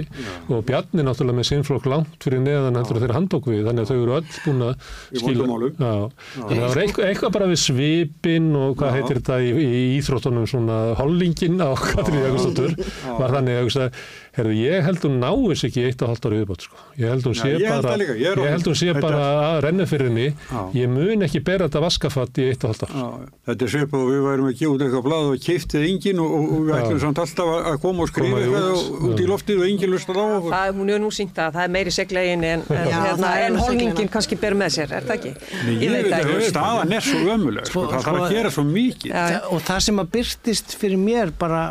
Og 0.48 0.62
Bjarni 0.64 1.04
náttúrulega 1.04 1.36
með 1.36 1.48
sinnflokk 1.50 1.88
langt 1.92 2.24
fyrir 2.24 2.40
neðan 2.40 2.78
heldur 2.80 3.02
þegar 3.02 3.18
hann 3.18 3.28
tók 3.28 3.50
við, 3.52 3.66
þannig 3.68 3.84
að 3.84 3.92
þau 3.92 3.98
eru 3.98 4.16
öll 4.16 4.30
búin 4.46 4.64
að 4.64 4.88
Í. 5.12 5.34
Já, 5.76 5.92
þannig 6.38 6.48
að 6.48 6.62
það 6.62 6.72
var 6.72 6.80
eitthvað, 7.10 7.34
bara 7.36 7.50
við 7.52 7.60
svipin 7.66 8.48
og 8.56 8.72
hvað 8.80 8.88
Já. 8.88 8.96
heitir 8.96 9.20
þetta 9.20 9.38
í, 9.44 9.52
í 9.52 9.82
íþróttunum 9.98 10.48
svona 10.48 10.78
hollingin 11.02 11.60
á 11.60 11.68
Katrín 11.76 12.24
Jakobsdóttur? 12.24 12.78
Var 13.20 13.36
þannig 13.36 13.60
að 13.60 14.00
herðu, 14.38 14.54
ég 14.58 14.84
held 14.86 15.02
hún 15.04 15.18
náis 15.22 15.62
ekki 15.68 15.82
eitt 15.88 16.02
og 16.06 16.12
halvt 16.12 16.26
ára 16.28 16.38
viðbót 16.38 16.64
sko. 16.66 16.76
Ég 16.98 17.10
held 17.12 17.26
hún 17.28 17.34
Já, 17.36 17.42
sé 17.42 17.48
ég 17.58 17.66
held 17.68 17.82
bara, 17.86 17.96
líka. 18.00 18.14
Ég 18.18 18.30
er 18.32 18.38
ég 18.44 18.52
held 18.54 18.66
hún 18.68 18.76
sé 18.78 18.88
orðinn- 18.88 19.02
bara 19.04 19.22
að 19.48 19.58
renna 19.66 19.86
fyrir 19.90 20.08
henni, 20.08 20.26
Já. 20.48 20.60
ég 20.78 20.88
mun 20.94 21.24
ekki 21.26 21.40
bera 21.44 21.68
þetta 21.68 21.82
vaskafatt 21.84 22.38
í 22.38 22.46
eitt 22.52 22.64
og 22.64 22.72
halvt 22.72 22.84
ár. 22.86 22.92
Já, 22.98 23.06
þetta 23.50 23.66
er 23.68 23.72
svipað 23.74 24.00
og 24.04 24.08
við 24.12 24.22
værum 24.28 24.48
að 24.48 24.56
gefa 24.58 24.72
út 24.74 24.84
eitthvað 24.86 25.04
blað 25.08 25.28
og 25.28 25.42
keiftið 25.48 25.86
enginn 25.88 26.22
og, 26.24 26.30
og, 26.38 26.44
og 26.48 26.60
við 26.64 26.72
Já. 26.72 26.78
ætlum 26.82 27.00
samt 27.04 27.18
alltaf 27.24 27.52
að 27.72 27.78
koma 27.84 28.02
og 28.02 28.08
skrifa 28.12 28.36
eitthvað 28.38 28.68
út, 28.68 28.78
og- 28.78 29.02
út 29.08 29.18
í 29.18 29.24
já. 29.26 29.30
loftið 29.32 29.58
og 29.58 29.66
enginn 29.68 29.92
lustar 29.92 30.16
á 30.16 30.24
okkur. 30.38 30.50
Það, 30.56 30.72
hún 30.78 30.90
er 30.94 30.98
nú 31.02 31.10
sínt 31.18 31.34
að 31.38 31.52
það 31.58 31.64
er 31.68 31.72
meiri 31.78 31.90
seglegin 31.98 32.44
en, 32.44 32.62
en, 32.68 32.88
Já, 32.88 32.98
hérna, 33.08 33.34
er 33.38 33.46
en 33.50 33.56
holningin 33.62 34.08
kannski 34.08 34.36
ber 34.40 34.54
með 34.54 34.70
sér, 34.78 34.92
er 34.98 35.02
það 35.08 35.16
ekki? 35.18 35.32
Nei, 35.66 35.74
ég 35.82 35.90
veit 35.90 36.12
að 36.12 36.32
ekki. 36.34 36.50
staðan 36.52 36.92
er 36.92 37.00
svo 37.08 37.18
ömuleg, 37.34 37.66
sko, 37.66 37.84
Sko- 37.84 37.92
það 37.92 38.02
þarf 38.08 38.18
að 38.18 38.26
sko- 38.28 38.34
gera 38.38 38.50
svo 38.50 38.64
mikið. 38.68 39.10
Já. 39.12 39.40
Og 39.50 39.60
það 39.62 39.80
sem 39.88 39.96
að 39.98 40.08
byrtist 40.14 40.76
fyrir 40.78 40.98
mér 40.98 41.32
bara 41.38 41.62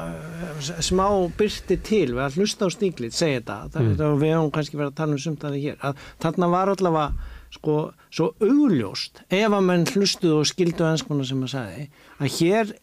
smá 0.86 1.06
byrti 1.38 1.78
til 1.86 2.12
við 2.14 2.24
að 2.26 2.38
hlusta 2.40 2.68
á 2.68 2.70
stíklið, 2.74 3.16
segja 3.16 3.40
þetta 3.42 3.58
það, 3.74 3.88
mm. 3.88 4.20
við 4.22 4.34
hefum 4.34 4.52
kannski 4.56 4.80
verið 4.80 4.92
að 4.92 5.00
tala 5.00 5.16
um 5.16 5.22
sumt 5.24 5.46
að 5.46 5.56
það 5.56 5.66
hér 5.66 5.80
að 5.88 6.04
þarna 6.24 6.50
var 6.54 6.72
allavega 6.74 7.08
sko, 7.54 7.78
svo 8.14 8.28
augljóst 8.44 9.24
ef 9.28 9.48
að 9.48 9.66
menn 9.70 9.88
hlustuðu 9.94 10.42
og 10.42 10.50
skildu 10.50 10.88
enskona 10.88 11.26
sem 11.28 11.46
að 11.46 11.54
sagði 11.54 11.88
að 12.18 12.38
hér 12.38 12.76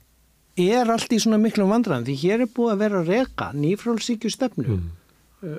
er 0.65 0.93
allt 0.95 1.15
í 1.15 1.21
svona 1.23 1.41
miklum 1.43 1.73
vandræðum 1.73 2.09
því 2.09 2.19
hér 2.23 2.45
er 2.45 2.53
búið 2.57 2.75
að 2.75 2.83
vera 2.85 3.01
að 3.01 3.13
reka 3.13 3.51
nýfrálsíkju 3.59 4.33
stefnu 4.33 4.79
uh, 4.79 5.59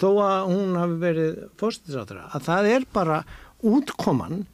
þó 0.00 0.08
að 0.24 0.50
hún 0.52 0.76
hafi 0.80 0.98
verið 1.02 1.38
fórstisáttara 1.60 2.28
að 2.36 2.48
það 2.48 2.70
er 2.74 2.88
bara 2.96 3.22
útkoman 3.66 4.44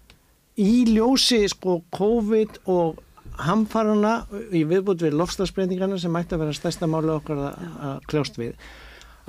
í 0.61 0.85
ljósi 0.91 1.45
sko 1.51 1.81
COVID 1.95 2.63
og 2.71 3.01
hamfarana 3.41 4.15
í 4.53 4.65
viðbútt 4.69 5.05
við 5.07 5.17
lofslagsbreytingarna 5.21 5.99
sem 6.01 6.17
ætti 6.21 6.37
að 6.37 6.45
vera 6.45 6.57
stærsta 6.57 6.89
máli 6.91 7.13
okkar 7.15 7.41
að, 7.49 7.67
að 7.89 8.07
kljást 8.11 8.39
við 8.41 8.55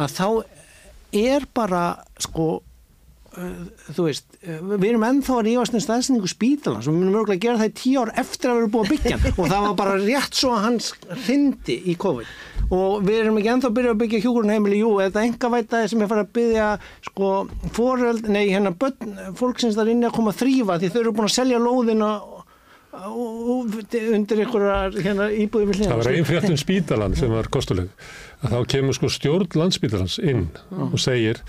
að 0.02 0.14
þá 0.18 0.28
er 1.14 1.46
bara 1.54 1.84
sko 2.22 2.48
uh, 3.38 3.52
þú 3.94 4.08
veist, 4.08 4.26
uh, 4.42 4.62
við 4.74 4.88
erum 4.94 5.06
ennþá 5.08 5.36
að 5.38 5.46
rífast 5.50 5.78
um 5.78 5.84
staðsningu 5.84 6.32
spítalans. 6.32 6.88
Og 6.88 6.96
við 6.96 7.04
munum 7.04 7.20
örgulega 7.22 7.46
gera 7.46 7.62
það 7.62 7.70
í 7.70 7.76
tíu 7.82 8.02
ár 8.02 8.14
eftir 8.24 8.50
að 8.50 8.58
við 8.58 8.64
erum 8.64 8.74
búið 8.74 8.88
að 8.88 8.96
byggja 8.96 9.36
og 9.36 9.54
það 9.54 9.68
var 9.68 9.78
bara 9.84 10.02
rétt 10.02 10.40
svo 10.40 10.56
að 10.56 10.66
hans 10.68 10.90
hrindi 11.28 11.78
í 11.86 11.98
COVID. 12.02 12.34
Og 12.74 13.04
við 13.06 13.20
erum 13.20 13.38
ekki 13.38 13.52
ennþá 13.54 13.70
að 13.70 13.78
byrja 13.78 13.94
að 13.94 14.02
byggja 14.02 14.22
hjúgrunheimili, 14.24 14.78
jú, 14.82 14.92
þetta 15.04 15.26
enga 15.28 15.50
vætaði 15.54 15.90
sem 15.92 16.02
er 16.02 16.10
farið 16.10 16.24
að 16.24 16.36
byggja 16.38 16.68
sko 17.10 17.32
foreld, 17.76 18.30
nei, 18.32 18.46
hérna 18.48 18.72
börn, 18.80 19.18
fólksins 19.38 19.78
þar 19.78 19.92
inni 19.94 20.08
að 20.08 20.16
koma 20.16 20.34
að 20.34 20.40
þrýfa 20.42 20.80
því 20.80 20.94
þau 20.94 21.02
eru 21.04 21.14
búin 21.20 21.28
að 21.28 21.36
selja 21.36 21.62
lóðina 21.62 22.10
undir 22.94 24.44
einhverjar 24.44 24.94
hérna, 25.02 25.30
íbúði 25.34 25.72
við 25.72 25.88
Það 25.88 26.00
var 26.00 26.12
einn 26.12 26.28
fréttum 26.28 26.60
spítalan 26.62 27.16
sem 27.18 27.32
var 27.34 27.50
kostuleg. 27.54 27.90
Að 28.44 28.54
þá 28.54 28.72
kemur 28.74 28.98
sko 28.98 29.10
stjórn 29.10 29.56
landspítalans 29.56 30.18
inn 30.20 30.50
og 30.76 30.98
segir 31.00 31.40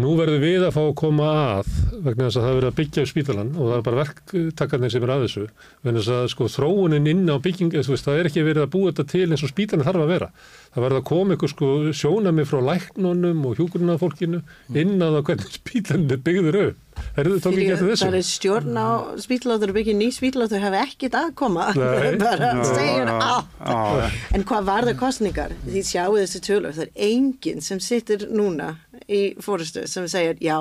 nú 0.00 0.16
verður 0.18 0.42
við 0.42 0.64
að 0.66 0.74
fá 0.74 0.80
að 0.82 0.96
koma 0.98 1.28
að 1.30 1.70
vegna 2.04 2.26
þess 2.26 2.40
að 2.40 2.44
það 2.44 2.56
verður 2.56 2.68
að 2.68 2.76
byggja 2.80 3.04
upp 3.04 3.10
spítalan 3.10 3.52
og 3.54 3.70
það 3.70 3.76
er 3.76 3.84
bara 3.86 4.00
verktakarnir 4.00 4.92
sem 4.92 5.06
er 5.06 5.12
að 5.14 5.24
þessu. 5.24 5.44
Vegna 5.86 6.02
þess 6.02 6.14
að 6.16 6.26
sko 6.34 6.50
þróunin 6.56 7.10
inn 7.14 7.24
á 7.30 7.36
bygging 7.46 7.72
veist, 7.78 8.06
það 8.06 8.20
er 8.20 8.30
ekki 8.30 8.46
verið 8.46 8.66
að 8.66 8.72
búa 8.74 8.90
þetta 8.90 9.08
til 9.14 9.24
eins 9.30 9.46
og 9.46 9.54
spítalan 9.54 9.86
þarf 9.86 10.04
að 10.04 10.12
vera. 10.16 10.30
Það 10.74 10.86
verður 10.86 11.00
að 11.00 11.08
koma 11.12 11.36
eitthvað 11.36 11.54
sko 11.54 11.72
sjónami 12.02 12.46
frá 12.50 12.60
læknunum 12.66 13.46
og 13.46 13.58
hjúgrunafólkinu 13.58 14.42
inn 14.74 14.96
að 14.98 15.18
það 15.18 15.26
hvernig 15.30 15.56
spítalan 15.60 16.10
er 16.10 16.24
byggður 16.28 16.62
upp 16.66 16.89
er 17.20 17.30
ekki 17.30 17.78
þessu? 17.78 18.04
Það 18.04 18.18
er 18.18 18.26
stjórn 18.30 18.80
á 18.80 18.88
spýtlóður 19.24 19.72
og 19.72 19.78
byggja 19.78 19.96
ný 19.98 20.10
spýtlóður 20.14 20.66
hafi 20.66 20.82
ekkit 20.84 21.16
aðkoma 21.20 21.70
bara 22.24 22.52
segir 22.66 23.10
já, 23.10 23.16
allt. 23.20 24.20
En 24.36 24.46
hvað 24.48 24.68
var 24.70 24.90
það 24.90 25.00
kostningar 25.00 25.56
því 25.64 25.86
sjáu 25.86 26.12
þessi 26.18 26.44
tölur, 26.46 26.76
það 26.76 26.86
er 26.88 27.10
enginn 27.10 27.64
sem 27.64 27.82
sittir 27.82 28.28
núna 28.30 28.74
í 29.08 29.24
fórustu 29.42 29.86
sem 29.90 30.08
segir 30.10 30.40
já 30.44 30.60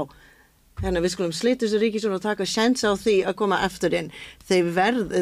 að 0.80 1.02
við 1.04 1.14
skulum 1.14 1.34
slita 1.36 1.66
þessu 1.66 1.80
ríkisjón 1.82 2.16
og 2.16 2.24
taka 2.24 2.48
sjans 2.48 2.86
á 2.88 2.96
því 2.96 3.16
að 3.28 3.38
koma 3.42 3.60
eftir 3.66 3.96
inn. 3.98 4.10
Þeir 4.48 4.72
verð, 4.78 5.14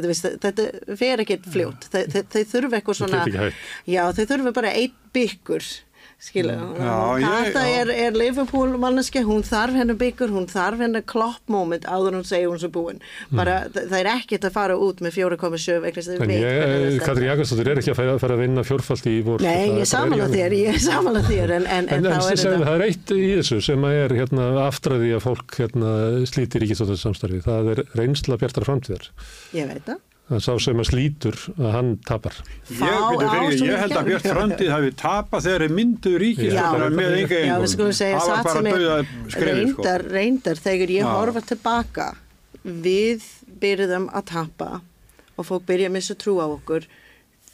þetta 0.44 0.68
fer 1.00 1.24
ekkert 1.24 1.50
fljótt. 1.54 1.88
Þeir, 1.94 2.12
þeir, 2.14 2.26
þeir 2.34 2.48
þurfa 2.52 2.80
eitthvað 2.80 3.00
svona, 3.02 3.24
ekki 3.26 3.96
já, 3.96 4.04
þeir 4.18 4.30
þurfa 4.34 4.54
bara 4.60 4.74
einn 4.78 4.96
byggur, 5.18 5.70
Kata 6.18 7.62
já. 7.62 7.82
er, 7.82 7.92
er 7.94 8.16
Liverpool 8.18 8.74
manneski, 8.82 9.22
hún 9.26 9.44
þarf 9.46 9.76
hennar 9.78 9.98
byggur, 10.00 10.32
hún 10.34 10.48
þarf 10.50 10.82
hennar 10.82 11.04
klopp 11.06 11.44
moment 11.52 11.86
áður 11.86 12.16
en 12.16 12.18
hún 12.24 12.26
segir 12.26 12.50
hún 12.50 12.58
svo 12.62 12.72
búin. 12.74 13.02
Bara, 13.30 13.60
það 13.70 13.92
það 13.92 14.00
er 14.00 14.10
ekkert 14.16 14.48
að 14.50 14.56
fara 14.56 14.80
út 14.82 15.04
með 15.06 15.14
4,7 15.20 15.78
vegna 15.84 16.02
þess 16.02 16.10
að 16.16 16.26
En 16.26 16.34
ég, 16.34 16.98
Katrín. 17.06 17.28
Jakobsdóttir 17.30 17.70
er 17.70 17.84
ekki 17.84 17.94
að 17.94 18.00
fara, 18.02 18.34
að 18.34 18.44
vinna 18.44 18.66
fjórfald 18.66 19.08
í 19.12 19.16
vor 19.28 19.46
Nei, 19.46 19.54
er 19.54 19.78
ég 19.84 19.92
samanlega 19.94 20.32
þér, 20.34 20.58
ég 20.58 20.82
samanlega 20.88 21.30
þér, 21.30 21.56
en, 21.60 21.70
en, 21.78 21.92
en, 21.94 22.10
En, 22.10 22.20
sem 22.26 22.34
er 22.34 22.42
þetta, 22.42 22.66
það 22.66 22.74
er 22.74 22.86
eitt 22.88 23.14
í 23.14 23.24
þessu 23.36 23.62
sem 23.70 23.88
að 23.88 24.02
er 24.02 24.18
hérna, 24.24 24.50
aftræði 24.66 25.14
að 25.20 25.26
fólk 25.28 25.62
hérna, 25.62 25.96
slítir 26.34 26.66
ríkistóttarsamstarfi. 26.66 27.46
Það 27.46 27.74
er 27.76 27.86
reynsla 28.02 28.42
bjartar 28.42 28.66
framtíðar. 28.68 29.12
ég 29.54 29.70
veit 29.70 29.86
það. 29.86 30.07
Það 30.28 30.42
sá 30.44 30.54
sem 30.60 30.82
að 30.84 30.88
slítur 30.90 31.38
að 31.56 31.70
hann 31.72 31.90
tapar. 32.04 32.34
Ég, 32.68 32.80
fyrir, 32.82 33.54
ég 33.64 33.78
held 33.80 33.94
að 33.96 34.10
Björn 34.10 34.26
Framtíð 34.28 34.72
hafi 34.74 34.90
tapað 35.00 35.46
þegar 35.46 35.64
þeir 35.64 35.76
myndu 35.78 36.12
ríkistölduna 36.20 37.06
Já. 37.08 37.48
Já, 37.48 37.56
við 37.64 37.72
skulum 37.72 37.96
segja 37.96 38.20
Það 38.20 38.28
var 38.28 38.36
satt 38.36 38.50
bara 38.50 38.58
sem 38.58 38.70
dauða 38.74 38.98
er 38.98 39.08
sko. 39.32 39.46
reyndar, 39.48 40.06
reyndar 40.18 40.60
þegar 40.68 40.94
ég 40.98 41.06
Já. 41.06 41.12
horfa 41.16 41.44
tilbaka 41.54 42.10
við 42.68 43.24
byrjuðum 43.64 44.10
að 44.12 44.26
tapa 44.34 44.70
og 45.38 45.48
fólk 45.48 45.64
byrja 45.70 45.88
að 45.88 45.96
missa 45.96 46.16
trú 46.20 46.36
á 46.44 46.48
okkur 46.52 46.90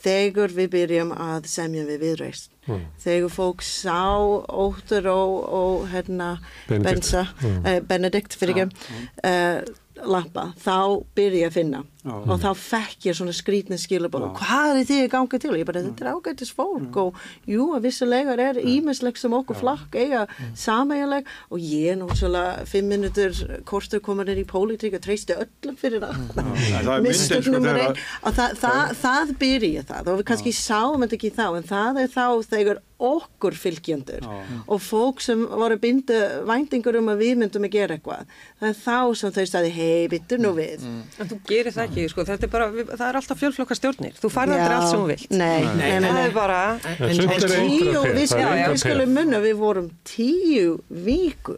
þegar 0.04 0.52
við 0.58 0.72
byrjum 0.74 1.14
að 1.16 1.46
semja 1.54 1.86
við 1.92 2.02
viðreist 2.08 2.50
Mm. 2.64 2.80
þegar 3.04 3.28
fólk 3.36 3.60
sá 3.60 4.08
Óttur 4.48 5.04
og, 5.12 5.32
og 5.52 5.82
hérna 5.92 6.38
Benedikt. 6.70 6.86
Bensa, 6.88 7.24
Mm. 7.44 7.66
eh, 7.68 7.80
Benedikt 7.84 8.38
fyrir 8.40 8.56
ekki 8.56 8.94
uh, 9.28 9.66
lappa, 10.06 10.52
þá 10.64 11.04
byrja 11.16 11.46
ég 11.46 11.52
að 11.52 11.60
finna. 11.60 11.84
Já. 12.04 12.18
og 12.20 12.40
þá 12.42 12.50
fekk 12.60 13.06
ég 13.08 13.16
svona 13.16 13.32
skrítni 13.32 13.78
skilabóð 13.80 14.26
hvað 14.36 14.80
er 14.82 14.88
þið 14.90 14.98
að 15.06 15.12
ganga 15.14 15.38
til? 15.40 15.52
Og 15.54 15.62
ég 15.62 15.68
bara, 15.70 15.84
þetta 15.86 16.04
er 16.04 16.10
ágættis 16.12 16.50
fólk 16.52 16.98
og 17.00 17.22
jú, 17.48 17.70
að 17.78 17.86
vissulegar 17.88 18.42
er 18.44 18.60
ímislegt 18.60 19.22
sem 19.22 19.36
okkur 19.38 19.56
flakk 19.62 19.96
eiga 19.96 20.26
sameiginleg. 20.60 21.30
Og 21.48 21.64
ég 21.64 21.94
er 21.94 22.02
náttúrulega 22.02 22.68
fimm 22.68 22.92
minútur 22.92 23.40
kortur 23.70 24.04
komur 24.04 24.28
inn 24.34 24.44
í 24.44 24.48
pólitík 24.50 24.98
og 25.00 25.06
treysti 25.06 25.38
öllum 25.46 25.80
fyrir 25.80 26.04
það. 26.04 26.20
Það 26.36 26.52
myndin, 26.52 27.08
mistök 27.08 27.48
nummer 27.54 27.80
þegar 27.80 27.88
einn 27.88 28.04
og 28.28 28.38
það, 28.42 28.60
það, 28.66 28.96
það 29.06 29.36
byrja 29.46 29.86
það. 29.94 30.12
Og 30.12 30.20
við 30.20 30.30
kannski 30.34 30.56
sáum 30.60 31.06
þetta 31.06 31.20
ekki 31.22 31.36
þá 31.40 31.46
en 31.54 31.70
það 31.72 32.04
er 32.04 32.14
þá 32.18 32.26
þegar 32.52 32.84
okkur 33.04 33.56
fylgjendur 33.60 34.24
og 34.68 34.80
fólk 34.82 35.20
sem 35.22 35.42
voru 35.52 35.76
bindu 35.82 36.16
væntingur 36.48 36.96
um 37.02 37.10
að 37.12 37.20
við 37.24 37.34
myndum 37.42 37.68
að 37.68 37.74
gera 37.76 37.98
eitthvað. 37.98 38.30
Það 38.62 38.70
er 38.70 38.78
þá 38.80 38.98
sem 39.20 39.34
þau 39.36 39.46
staði 39.52 39.72
hei, 39.76 40.08
byttu 40.14 40.40
nú 40.40 40.54
við. 40.56 40.86
En 41.20 41.28
þú 41.32 41.40
gerir 41.50 41.76
það 41.76 41.84
ekki, 41.90 42.06
sko, 42.14 42.26
þetta 42.32 42.48
er 42.48 42.54
bara, 42.56 42.70
við- 42.72 42.94
það 42.96 43.06
er 43.10 43.20
alltaf 43.22 43.42
fjölflokka 43.44 43.78
stjórnir. 43.82 44.16
Þú 44.24 44.32
farði 44.38 44.56
aldrei 44.60 44.78
allt 44.80 44.90
sem 44.94 45.04
þú 45.04 45.12
vilt. 45.12 45.30
Nei, 45.32 45.62
nei, 45.64 45.76
nei, 46.00 46.10
Það 46.10 46.18
nei. 46.20 46.24
er 46.30 46.34
bara, 46.40 46.62
En 46.94 47.10
En- 47.10 47.20
en 47.20 47.70
Tíu, 47.74 48.02
við, 48.08 48.28
það 48.32 48.48
er 48.48 48.58
já, 48.64 48.74
skulum 48.78 49.06
peð. 49.08 49.14
munna, 49.20 49.38
við 49.44 49.56
vorum 49.60 49.92
tíu 50.08 50.80
viku 50.90 51.58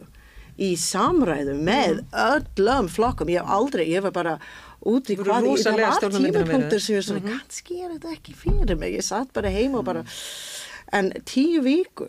í 0.58 0.72
samræðu 0.80 1.54
með 1.60 1.98
öllum 2.12 2.86
flokkum, 2.88 3.28
ég 3.28 3.42
hef 3.42 3.50
aldrei, 3.58 3.84
ég 3.92 4.02
var 4.02 4.10
bara 4.16 4.38
út 4.86 5.08
í 5.10 5.16
hvað, 5.18 5.44
það 5.60 5.80
var 5.82 6.14
tímapunktur 6.14 6.80
sem 6.80 6.94
ég 6.96 7.00
var 7.02 7.06
svona, 7.08 7.22
kannski 7.26 7.80
er 7.84 7.90
þetta 7.96 8.12
ekki 8.14 8.34
fyrir 8.38 8.78
mig, 8.78 8.94
ég 8.96 9.02
satt 9.04 9.32
bara 9.36 9.50
heima 9.52 9.78
og 9.82 9.84
bara, 9.84 10.04
en 10.94 11.08
tíu 11.26 11.62
viku 11.64 12.06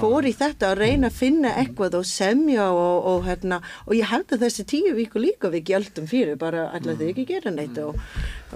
fór 0.00 0.24
í 0.24 0.32
þetta 0.32 0.70
að 0.72 0.78
reyna 0.80 1.10
að 1.10 1.18
finna 1.18 1.50
eitthvað 1.60 1.98
og 1.98 2.06
semja 2.08 2.70
og, 2.72 3.04
og 3.10 3.26
hérna, 3.28 3.58
og 3.84 3.92
ég 3.98 4.08
held 4.08 4.32
að 4.32 4.46
þessi 4.46 4.64
tíu 4.70 4.94
viku 4.96 5.20
líka 5.20 5.50
við 5.52 5.68
gjöldum 5.74 6.08
fyrir, 6.08 6.38
bara 6.40 6.70
ætla 6.72 6.96
þið 6.96 7.10
ekki 7.12 7.26
gera 7.34 7.52
neitt 7.52 7.76
og, 7.84 7.98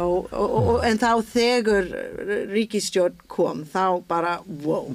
og, 0.00 0.32
og, 0.32 0.58
og, 0.62 0.74
en 0.88 0.98
þá 1.02 1.10
þegar 1.34 1.92
ríkistjórn 2.54 3.20
kom, 3.28 3.64
þá 3.68 4.02
bara, 4.08 4.38
wow. 4.64 4.88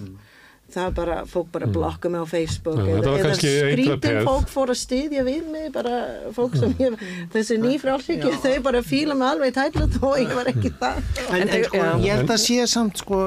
Það 0.74 0.88
er 0.90 0.94
bara, 0.98 1.16
fólk 1.30 1.50
bara 1.54 1.68
blokka 1.70 2.10
mig 2.10 2.24
á 2.24 2.26
Facebook 2.26 2.80
var 2.82 3.06
eða 3.20 3.34
skrítin 3.38 4.00
peð. 4.02 4.24
fólk 4.26 4.48
fór 4.50 4.72
að 4.74 4.80
styðja 4.80 5.22
við 5.28 5.52
mig 5.54 5.68
bara 5.76 6.00
fólk 6.34 6.56
sem 6.58 6.74
ég, 6.82 6.96
þessi 7.30 7.60
nýfrálsíki 7.62 8.32
þau 8.42 8.56
bara 8.66 8.82
fíla 8.82 9.14
mig 9.14 9.28
alveg 9.36 9.54
tætlut 9.54 10.00
og 10.02 10.18
ég 10.18 10.34
var 10.34 10.50
ekki 10.50 10.72
það 10.82 10.98
En, 11.28 11.44
en 11.44 11.54
En- 11.60 11.68
sko, 11.68 11.78
já. 11.78 11.92
ég 12.08 12.18
held 12.18 12.34
að 12.34 12.42
sé 12.48 12.66
samt 12.74 13.04
sko, 13.04 13.20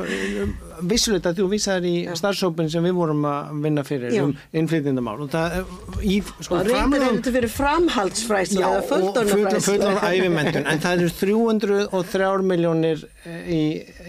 vissuleita 0.83 1.31
að 1.33 1.39
þú 1.41 1.47
vísaðir 1.53 1.87
í 1.89 2.17
starfsópin 2.19 2.69
sem 2.71 2.85
við 2.85 2.95
vorum 2.99 3.23
að 3.29 3.63
vinna 3.65 3.85
fyrir 3.87 4.13
Já. 4.15 4.23
um 4.25 4.35
innflytjandamál 4.53 5.21
og 5.25 5.31
það, 5.33 5.57
í 6.03 6.19
sko, 6.41 6.59
og 6.61 6.67
framlögum- 6.71 7.17
þetta 7.21 7.33
fyrir 7.37 7.53
framhaldsfræslu 7.55 8.61
Já, 8.61 8.67
eða 8.67 8.79
og 8.79 8.89
full- 8.89 9.07
fullorðnafræslu 9.07 9.61
fullorðna 9.69 10.11
æfimendun 10.13 10.67
en 10.73 10.79
það 10.85 10.97
eru 10.99 11.11
303 11.21 12.43
miljónir 12.53 13.05
í 13.49 13.61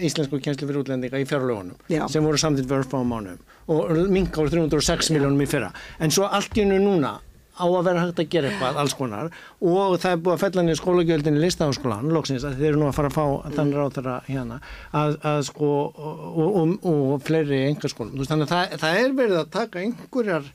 íslensku 0.08 0.40
kjenslu 0.42 0.68
fyrir 0.68 0.82
útlendinga 0.84 1.20
í 1.22 1.26
fjárlögunum 1.28 1.76
Já. 1.90 2.06
sem 2.08 2.24
voru 2.24 2.38
samtidig 2.40 2.68
fyrir 2.70 2.84
spáum 2.88 3.08
mánum 3.12 3.38
og 3.68 3.90
minka 4.10 4.40
voru 4.40 4.50
306 4.50 5.10
miljónum 5.14 5.40
í 5.44 5.48
fyrra 5.48 5.72
en 6.00 6.10
svo 6.10 6.28
allt 6.30 6.52
í 6.56 6.64
hennu 6.64 6.78
núna 6.80 7.18
á 7.58 7.66
að 7.66 7.88
vera 7.88 8.04
hægt 8.04 8.22
að 8.22 8.30
gera 8.32 8.50
eitthvað 8.52 8.78
alls 8.82 8.94
konar. 8.98 9.32
Og 9.60 9.96
það 9.98 10.14
er 10.14 10.22
búið 10.22 10.34
að 10.34 10.44
fella 10.44 10.64
niður 10.64 10.80
skólagjöldin 10.80 11.38
í 11.38 11.42
listaháskólan 11.42 12.12
loksins 12.14 12.46
að 12.46 12.60
þeir 12.60 12.70
eru 12.70 12.82
nú 12.82 12.88
að 12.88 12.98
fara 12.98 13.10
að 13.10 13.18
fá 13.18 13.50
þannig 13.56 13.80
ráð 13.80 13.96
þeirra 13.98 14.16
hérna 14.28 14.60
að, 14.92 15.18
að 15.32 15.40
sko 15.48 15.72
og, 15.88 16.38
og, 16.44 16.76
og 16.92 17.26
fleiri 17.26 17.64
veist, 17.74 17.98
þannig 17.98 18.46
að 18.46 18.54
það, 18.54 18.78
það 18.84 19.02
er 19.02 19.18
verið 19.18 19.40
að 19.42 19.50
taka 19.58 19.82
einhverjar 19.82 20.48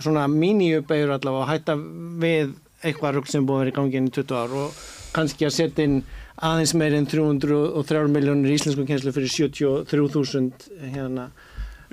svona 0.00 0.24
míníubegur 0.30 1.14
allavega 1.16 1.44
og 1.44 1.50
hætta 1.50 1.76
við 2.22 2.56
eitthvað 2.86 3.16
rugg 3.16 3.28
sem 3.28 3.44
búið 3.46 3.56
að 3.56 3.64
vera 3.64 3.72
í 3.72 3.76
gangi 3.76 4.00
inn 4.00 4.08
í 4.08 4.14
20 4.16 4.40
ár 4.40 4.56
og 4.62 4.82
kannski 5.14 5.46
að 5.48 5.56
setja 5.56 5.86
inn 5.86 6.00
aðeins 6.40 6.72
meir 6.78 6.96
en 6.96 7.08
303 7.10 8.06
miljónir 8.12 8.54
íslensku 8.54 8.86
kjenslu 8.88 9.12
fyrir 9.12 9.32
73.000 9.34 10.92
hérna 10.94 11.28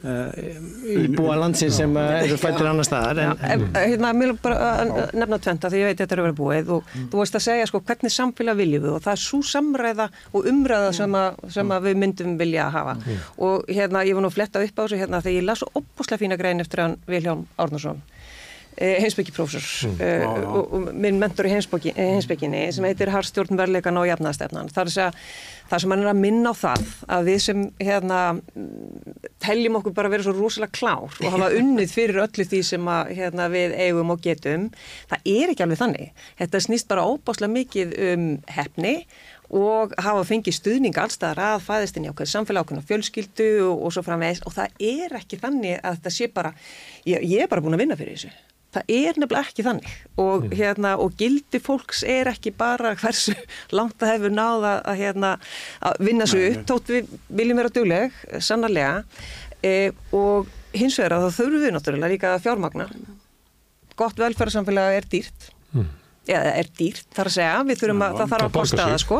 uh, 0.03 0.93
íbúa 0.93 1.37
landsins 1.39 1.77
sem 1.79 1.95
uh, 1.97 2.17
eru 2.19 2.37
fættir 2.41 2.69
annar 2.69 2.87
staðar 2.87 3.21
ef, 3.23 3.63
hérna, 3.75 4.11
mér 4.17 4.33
vil 4.33 4.39
bara 4.43 4.83
nefna 5.13 5.39
tventa 5.43 5.71
því 5.73 5.81
ég 5.81 5.91
veit 5.91 6.01
þetta 6.03 6.17
er 6.17 6.21
að 6.23 6.27
vera 6.27 6.37
búið 6.41 6.73
og 6.77 6.91
þú 6.97 7.21
veist 7.21 7.39
að 7.39 7.45
segja 7.47 7.69
sko 7.69 7.81
hvernig 7.87 8.13
samfélag 8.13 8.59
viljum 8.61 8.85
við? 8.85 8.91
Og 8.97 9.05
það 9.05 9.15
er 9.15 9.23
svo 9.23 9.41
samræða 9.53 10.09
og 10.31 10.51
umræða 10.51 10.91
sem, 10.99 11.17
að, 11.21 11.41
sem 11.57 11.73
að 11.77 11.89
við 11.89 12.01
myndum 12.03 12.37
vilja 12.41 12.67
að 12.67 12.77
hafa 12.77 12.97
og 13.47 13.71
hérna 13.71 14.05
ég 14.07 14.17
var 14.17 14.27
nú 14.27 14.33
fletta 14.33 14.63
upp 14.65 14.77
á 14.77 14.83
þessu 14.83 15.01
hérna 15.01 15.23
þegar 15.23 15.39
ég 15.39 15.49
las 15.49 15.65
opbúslega 15.71 16.21
fína 16.23 16.39
grein 16.39 16.63
eftir 16.63 16.83
hann 16.83 16.99
Vilján 17.09 17.47
Árnarsson 17.57 18.03
eh, 18.77 18.97
heimsbyggiprófessor 19.03 20.01
eh, 20.01 20.25
og, 20.27 20.73
og 20.73 20.89
minn 20.93 21.19
mentor 21.21 21.49
í 21.49 21.53
heimsbyggi, 21.53 21.93
eh, 21.95 22.13
heimsbygginni 22.15 22.63
sem 22.75 22.87
heitir 22.87 23.11
Harstjórn 23.13 23.59
verleikan 23.59 23.97
og 23.99 24.07
segja 24.07 25.11
það 25.67 25.83
sem 25.83 25.93
hann 25.93 26.03
er 26.03 26.11
að 26.11 26.19
minna 26.21 26.51
á 26.51 26.55
það 26.55 26.83
að 27.17 27.29
við 27.29 27.39
sem 27.43 27.63
hérna 27.83 28.19
mm, 28.37 29.15
teljum 29.43 29.79
okkur 29.79 29.95
bara 29.97 30.09
að 30.09 30.15
vera 30.15 30.27
svo 30.27 30.35
rosalega 30.37 30.77
klár 30.77 31.17
og 31.17 31.33
hafa 31.33 31.49
unnið 31.59 31.93
fyrir 31.93 32.21
öllu 32.23 32.47
því 32.47 32.61
sem 32.69 32.91
að, 32.91 33.13
hérna, 33.19 33.47
við 33.53 33.75
eigum 33.75 34.13
og 34.15 34.21
getum 34.23 34.69
það 35.11 35.31
er 35.33 35.53
ekki 35.53 35.65
alveg 35.65 35.81
þannig. 35.81 36.27
Þetta 36.41 36.63
snýst 36.67 36.91
bara 36.91 37.07
óbáslega 37.07 37.53
mikið 37.53 37.97
um 38.11 38.29
hefni 38.57 38.95
og 39.57 39.93
hafa 40.03 40.25
fengið 40.27 40.57
stuðning 40.57 40.97
allstaðar 40.99 41.43
að 41.53 41.67
fæðist 41.67 41.99
inn 41.99 42.07
í 42.07 42.11
ákveð 42.11 42.33
samfélag 42.33 42.65
ákveðna 42.65 42.87
fjölskyldu 42.89 43.47
og, 43.69 43.85
og 43.87 43.95
svo 43.95 44.03
framvegis. 44.03 44.43
Og 44.47 44.55
það 44.55 44.83
er 44.89 45.15
ekki 45.21 45.39
þannig 45.39 45.79
að 45.79 45.99
þetta 45.99 46.15
sé 46.17 46.27
bara 46.33 46.51
ég, 47.07 47.23
ég 47.23 47.45
er 47.45 47.51
bara 47.51 47.63
búin 47.63 47.77
að 47.77 47.85
vinna 47.85 47.99
fyrir 47.99 48.17
þessu 48.17 48.35
það 48.77 48.93
er 48.95 49.19
nefnilega 49.19 49.43
ekki 49.43 49.65
þannig. 49.67 49.91
Og, 50.23 50.47
hérna, 50.57 50.93
og 51.01 51.17
gildi 51.19 51.61
fólks 51.63 52.03
er 52.07 52.31
ekki 52.31 52.53
bara 52.57 52.93
hversu 52.99 53.35
langt 53.77 53.97
það 54.01 54.13
hefur 54.15 54.37
náða 54.37 54.73
að, 54.79 55.01
hérna, 55.01 55.33
að 55.89 56.01
vinna 56.09 56.29
svo 56.29 56.41
upp 56.51 56.63
tótt 56.69 56.93
við 56.95 57.13
viljum 57.41 57.61
vera 57.61 57.73
dugleg, 57.73 58.17
sannarlega. 58.39 59.03
E, 59.65 59.75
og 60.15 60.49
hins 60.77 60.97
vegar 60.99 61.17
að 61.17 61.27
þá 61.27 61.39
þurfum 61.41 61.63
við 61.65 61.75
náttúrulega 61.75 62.13
líka 62.13 62.33
fjármagna. 62.43 62.89
Gott 63.97 64.19
velferðarsamfélag 64.21 64.99
er 64.99 65.07
dýrt 65.09 65.53
eða 66.27 66.51
er 66.61 66.67
dýrt, 66.79 67.05
þar 67.15 67.29
að 67.29 67.33
segja, 67.37 67.55
við 67.67 67.79
þurfum 67.81 68.03
að, 68.05 68.15
það 68.19 68.31
þarf 68.33 68.45
að 68.47 68.53
kosta 68.57 68.79
það 68.87 68.97
sko. 69.03 69.19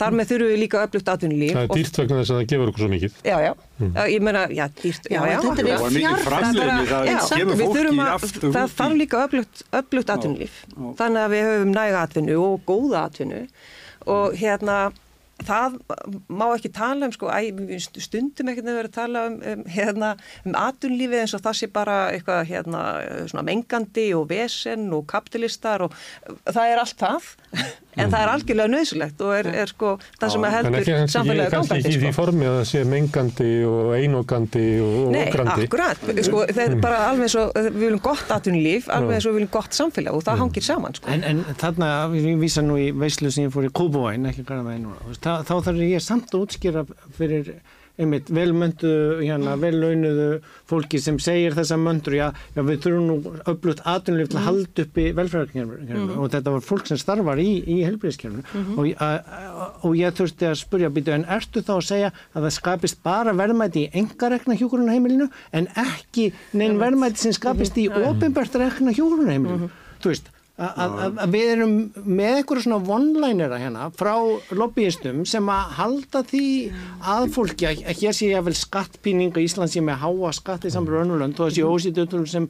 Þar 0.00 0.16
með 0.18 0.30
þurfum 0.30 0.50
við 0.52 0.60
líka 0.62 0.82
öflugt 0.86 1.10
atvinnulíf 1.12 1.54
Það 1.56 1.66
er 1.66 1.72
dýrt 1.76 2.00
vegna 2.00 2.18
þess 2.20 2.32
að 2.34 2.40
það 2.40 2.48
gefur 2.52 2.72
okkur 2.72 2.84
svo 2.84 2.90
mikið. 2.96 3.16
Já, 3.26 3.36
já, 3.46 3.52
já, 3.86 4.02
ég 4.12 4.26
meina, 4.26 4.44
já, 4.56 4.64
dýrt, 4.82 5.08
já, 5.10 5.16
Já, 5.16 5.26
já, 5.26 5.38
þetta 5.46 5.64
er 5.66 5.96
mikið 5.96 6.26
framleiðni, 6.26 6.86
það 6.90 7.10
Já, 7.10 7.18
gefur 7.36 7.62
fólki 7.62 8.04
aftur 8.16 8.54
það 8.56 8.76
þarf 8.80 9.00
líka 9.02 9.24
öflugt, 9.26 9.64
öflugt 9.80 10.14
atvinnulíf. 10.16 10.60
þannig 11.00 11.22
að 11.26 11.34
við 11.36 11.48
höfum 11.50 11.74
næga 11.76 12.04
atvinnu 12.06 12.38
og 12.42 12.62
góða 12.68 13.04
atvinnu. 13.10 13.42
Og 14.06 14.36
hérna 14.38 14.78
það 15.44 15.78
má 16.32 16.46
ekki 16.54 16.70
tala 16.74 17.08
um 17.08 17.14
sko, 17.14 17.28
æ, 17.28 17.52
stundum 18.00 18.50
ekkert 18.52 18.70
að 18.70 18.78
vera 18.78 18.90
að 18.90 18.96
tala 18.96 19.24
um, 19.30 19.38
um, 19.52 19.64
hérna, 19.68 20.12
um 20.48 20.56
atvinnulífið 20.58 21.24
eins 21.24 21.34
og 21.36 21.44
það 21.44 21.58
sé 21.60 21.70
bara 21.72 21.96
eitthvað 22.14 22.44
hérna, 22.50 22.84
mengandi 23.46 24.06
og 24.16 24.28
vesen 24.32 24.88
og 24.96 25.04
kapitalistar 25.10 25.86
og 25.86 25.96
það 26.46 26.72
er 26.72 26.82
allt 26.82 27.02
það 27.02 27.34
en 27.96 28.12
það 28.12 28.22
er 28.22 28.32
algjörlega 28.32 28.72
nöðsulegt 28.72 29.22
og 29.24 29.32
er, 29.36 29.48
er 29.62 29.72
sko 29.72 29.92
það 30.20 30.32
sem 30.34 30.46
að 30.46 30.54
heldur 30.56 30.78
ekki, 30.80 30.94
kannski, 30.96 31.14
samfélagið 31.16 31.54
kannski 31.54 31.72
gangandi 31.72 31.90
ekki 31.90 31.96
í 31.96 32.02
því 32.02 32.10
sko. 32.10 32.16
formi 32.18 32.48
að 32.48 32.56
það 32.56 32.66
sé 32.70 32.82
mengandi 32.92 33.50
og 33.70 33.92
einokandi 33.96 34.64
og 34.86 34.98
Nei, 35.14 35.22
ograndi. 35.24 35.68
akkurat, 35.68 36.04
sko, 36.28 36.42
það 36.50 36.62
er 36.66 36.76
bara 36.84 37.00
alveg 37.10 37.28
eins 37.28 37.38
og 37.40 37.56
við 37.56 37.80
viljum 37.84 38.04
gott 38.06 38.34
atvinnulíf, 38.36 38.90
alveg 38.96 39.18
eins 39.18 39.28
og 39.28 39.32
við 39.34 39.40
viljum 39.40 39.54
gott 39.56 39.80
samfélag 39.80 40.18
og 40.18 40.26
það 40.26 40.44
hangir 40.44 40.66
saman, 40.66 40.98
sko. 40.98 41.10
en, 41.14 41.24
en 41.30 41.42
þarna, 41.62 41.90
ég 42.20 42.38
vísa 42.42 42.64
nú 42.64 42.78
í 42.80 42.90
veislu 42.96 43.32
sem 43.32 43.48
ég 43.48 43.54
fór 43.54 43.68
í 43.68 43.72
Kópavóin, 43.76 44.28
ekki 44.30 44.44
þú 44.46 45.10
veist, 45.10 45.24
þá, 45.24 45.42
þá 45.48 45.54
þarf 45.68 45.82
ég 45.86 46.04
samt 46.04 46.32
að 46.32 46.46
útskýra 46.46 46.86
fyrir 47.16 47.54
einmitt 47.98 48.28
velmöndu, 48.28 48.90
hérna, 49.22 49.54
vellaunuðu 49.60 50.26
fólki 50.68 50.98
sem 51.00 51.16
segir 51.22 51.54
þessa 51.56 51.78
möndur, 51.80 52.12
já, 52.18 52.26
já 52.56 52.60
við 52.66 52.80
þurfum 52.84 53.06
nú 53.08 53.32
öflugt 53.48 53.80
atvinnulíf 53.88 54.28
til 54.32 54.38
að 54.40 54.46
halda 54.50 54.84
upp 54.84 55.00
í 55.00 55.06
velferðarkerfinu 55.16 56.18
og 56.20 56.30
þetta 56.34 56.52
var 56.56 56.64
fólk 56.66 56.90
sem 56.90 57.00
starfar 57.00 57.40
í, 57.40 57.48
í 57.64 57.78
helbriðskerfinu 57.86 58.44
og, 58.76 58.84
ég- 58.90 59.00
að- 59.00 59.32
að- 59.38 59.88
og 59.88 59.96
ég 59.96 60.16
þurfti 60.20 60.50
að 60.50 60.58
spurja, 60.60 60.92
býtu, 60.92 61.14
en 61.16 61.24
ertu 61.38 61.64
þá 61.64 61.72
að 61.78 61.84
segja 61.88 62.12
að 62.34 62.46
það 62.48 62.56
skapist 62.60 63.02
bara 63.06 63.32
verðmæti 63.32 63.86
í 63.86 63.90
engarekna 64.02 64.58
hjúkurunarheimilinu 64.60 65.30
en 65.56 65.68
ekki 65.86 66.30
neinn 66.52 66.76
verðmæti 66.82 67.24
sem 67.26 67.32
skapist 67.36 67.76
í 67.80 67.88
ofinbært 67.88 68.60
rekna 68.60 68.92
hjúkurunarheimilinu, 68.92 69.70
þú 70.04 70.12
veist 70.12 70.32
að, 70.56 71.18
við 71.34 71.50
erum 71.52 71.72
með 72.08 72.38
eitthvað 72.38 72.62
svona 72.64 72.78
one-linera 72.96 73.58
hérna 73.60 73.90
frá 73.92 74.14
lobbyistum 74.56 75.24
sem 75.28 75.50
að 75.52 75.74
halda 75.80 76.22
því 76.30 76.44
að 77.12 77.26
fólki 77.36 77.68
að, 77.68 77.82
hér 78.00 78.16
sé 78.16 78.30
ég 78.32 78.46
vel 78.46 78.56
skattpíning 78.56 79.34
að 79.36 79.44
Ísland 79.44 79.72
sé 79.74 79.84
með 79.84 80.00
háa 80.06 80.32
skatt 80.38 80.64
í 80.64 80.72
samfélag 80.72 81.04
önnulönd 81.04 81.36
og 81.36 81.50
þessi 81.50 81.66
ósýtutur 81.68 82.24
sem 82.30 82.48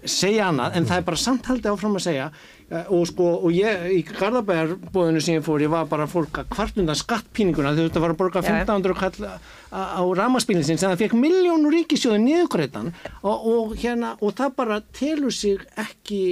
segja 0.00 0.46
annað 0.48 0.78
en 0.78 0.86
það 0.88 0.96
er 1.02 1.08
bara 1.10 1.18
samtaldi 1.20 1.68
áfram 1.68 1.98
að 1.98 2.06
segja. 2.06 2.30
Eh, 2.70 2.86
og 2.94 3.02
sko 3.10 3.26
og 3.44 3.50
ég 3.52 3.82
í 3.92 3.98
Garðabæðarbóðinu 4.06 5.20
sem 5.20 5.34
ég 5.36 5.42
fór 5.44 5.60
ég 5.60 5.68
var 5.72 5.88
bara 5.90 6.06
fólk 6.08 6.38
að 6.40 6.46
kvartundan 6.54 6.96
skattpíninguna 6.96 7.72
þau 7.74 7.80
þurftu 7.82 7.98
að 7.98 8.04
fara 8.06 8.14
að 8.14 8.20
borga 8.22 8.40
Já, 8.40 8.46
já. 8.46 8.62
1500 8.62 8.94
kall 9.00 9.26
á- 9.74 9.90
á 9.98 10.02
ramaspílinn 10.22 10.64
sinn 10.64 10.78
sem 10.80 10.88
það 10.92 11.02
fekk 11.02 11.16
miljónur 11.20 11.74
ríkisjóði 11.74 12.22
niðurgreitan 12.24 12.92
og, 13.26 13.46
og 13.50 13.74
hérna 13.82 14.14
og 14.22 14.32
það 14.38 14.54
bara 14.62 14.80
telur 14.96 15.34
sig 15.34 15.60
ekki 15.76 16.22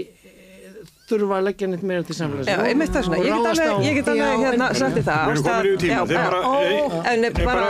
þurfa 1.08 1.38
að 1.38 1.46
leggja 1.48 1.68
neitt 1.72 1.84
meira 1.88 2.06
til 2.06 2.16
samfélags. 2.18 2.48
Já, 2.50 2.62
einmitt 2.68 2.94
það 2.94 3.06
svona, 3.08 3.20
ég 3.24 3.34
get 3.34 3.50
alveg, 3.52 3.84
ég 3.86 3.98
get 3.98 4.10
alveg 4.12 4.42
hérna 4.44 4.70
sagt 4.76 4.98
þið 4.98 5.06
það. 5.08 5.22
Við 5.28 5.34
erum 5.34 5.44
komin 5.48 5.68
yfir 5.68 5.80
tíma, 5.84 6.00
þeir 6.08 6.18
bara, 6.24 6.40
Ó, 6.44 6.56
en 7.12 7.18
bara 7.38 7.68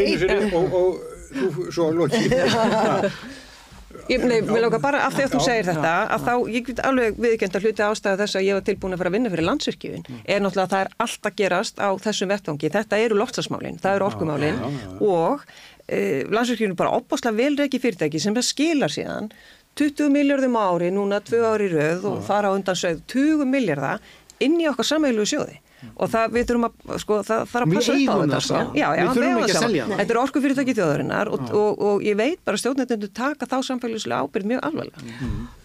einu 0.00 0.16
sinni 0.24 0.50
og, 0.60 0.74
og 0.80 0.90
þú 1.30 1.68
svo 1.70 1.92
lokið. 2.00 2.34
ég, 4.10 4.24
mér 4.24 4.64
lókar 4.64 4.82
bara 4.82 5.02
af 5.06 5.14
því 5.14 5.26
að 5.26 5.34
þú 5.34 5.42
segir 5.44 5.68
þetta, 5.70 5.94
að 6.14 6.26
þá, 6.26 6.32
ég 6.54 6.66
get 6.68 6.82
alveg 6.86 7.18
viðkjönd 7.24 7.58
að 7.58 7.66
hluti 7.66 7.84
ástæða 7.86 8.20
þess 8.22 8.38
að 8.38 8.46
ég 8.46 8.58
var 8.58 8.66
tilbúin 8.66 8.96
að 8.96 9.02
fara 9.02 9.12
að 9.12 9.16
vinna 9.16 9.32
fyrir 9.32 9.48
landsvirkjufin, 9.48 10.06
er 10.24 10.42
náttúrulega 10.44 10.66
að 10.66 10.74
það 10.74 10.84
er 10.84 10.92
allt 11.06 11.30
að 11.30 11.36
gerast 11.40 11.82
á 11.82 11.88
þessum 12.06 12.32
vettvangi. 12.34 12.72
Þetta 12.76 13.00
eru 13.04 13.20
loftsasmálin, 13.20 13.80
það 13.82 13.98
eru 13.98 14.08
orkumálin 14.08 14.60
og 15.06 15.46
e, 15.86 16.00
landsvirkjufin 16.30 16.74
er 16.74 16.80
bara 16.82 16.98
opbáslega 16.98 17.38
velreiki 17.38 17.82
fyrirtæki 17.82 18.22
sem 18.22 18.36
það 18.36 18.48
skilar 18.50 18.94
síðan 18.94 19.30
20 19.78 20.12
miljardum 20.12 20.58
á 20.58 20.62
ári, 20.74 20.90
núna 20.94 21.20
2 21.24 21.40
ári 21.46 21.70
röð 21.72 22.06
og 22.10 22.22
fara 22.26 22.50
á 22.50 22.56
undan 22.56 22.78
sögð 22.78 23.02
20 23.14 23.46
miljardar 23.48 24.00
inn 24.40 24.60
í 24.60 24.68
okkar 24.70 24.88
sameilu 24.88 25.26
sjóði 25.28 25.60
og 25.96 26.10
það 26.12 26.34
við 26.34 26.46
þurfum 26.48 26.66
að, 26.66 26.74
sko, 27.00 27.16
það 27.24 27.42
þarf 27.48 27.66
að 27.66 27.74
passa 27.74 27.94
upp 27.94 28.10
á 28.10 28.16
þetta 28.20 28.40
sko. 28.44 28.58
já, 28.76 28.86
já, 28.98 29.00
Við 29.00 29.10
þurfum 29.16 29.38
ekki 29.40 29.54
að 29.54 29.62
selja 29.64 29.84
það. 29.86 29.94
Þetta 30.00 30.14
er 30.14 30.20
orkufyrirtæki 30.20 30.74
þjóðarinnar 30.76 31.30
og, 31.32 31.44
og, 31.60 31.80
og 31.88 32.04
ég 32.04 32.18
veit 32.20 32.42
bara 32.44 32.60
stjórnendur 32.60 33.12
taka 33.16 33.48
þá 33.48 33.56
samfélagslega 33.70 34.26
ábyrð 34.26 34.50
mjög 34.50 34.66
alvarlega 34.68 35.16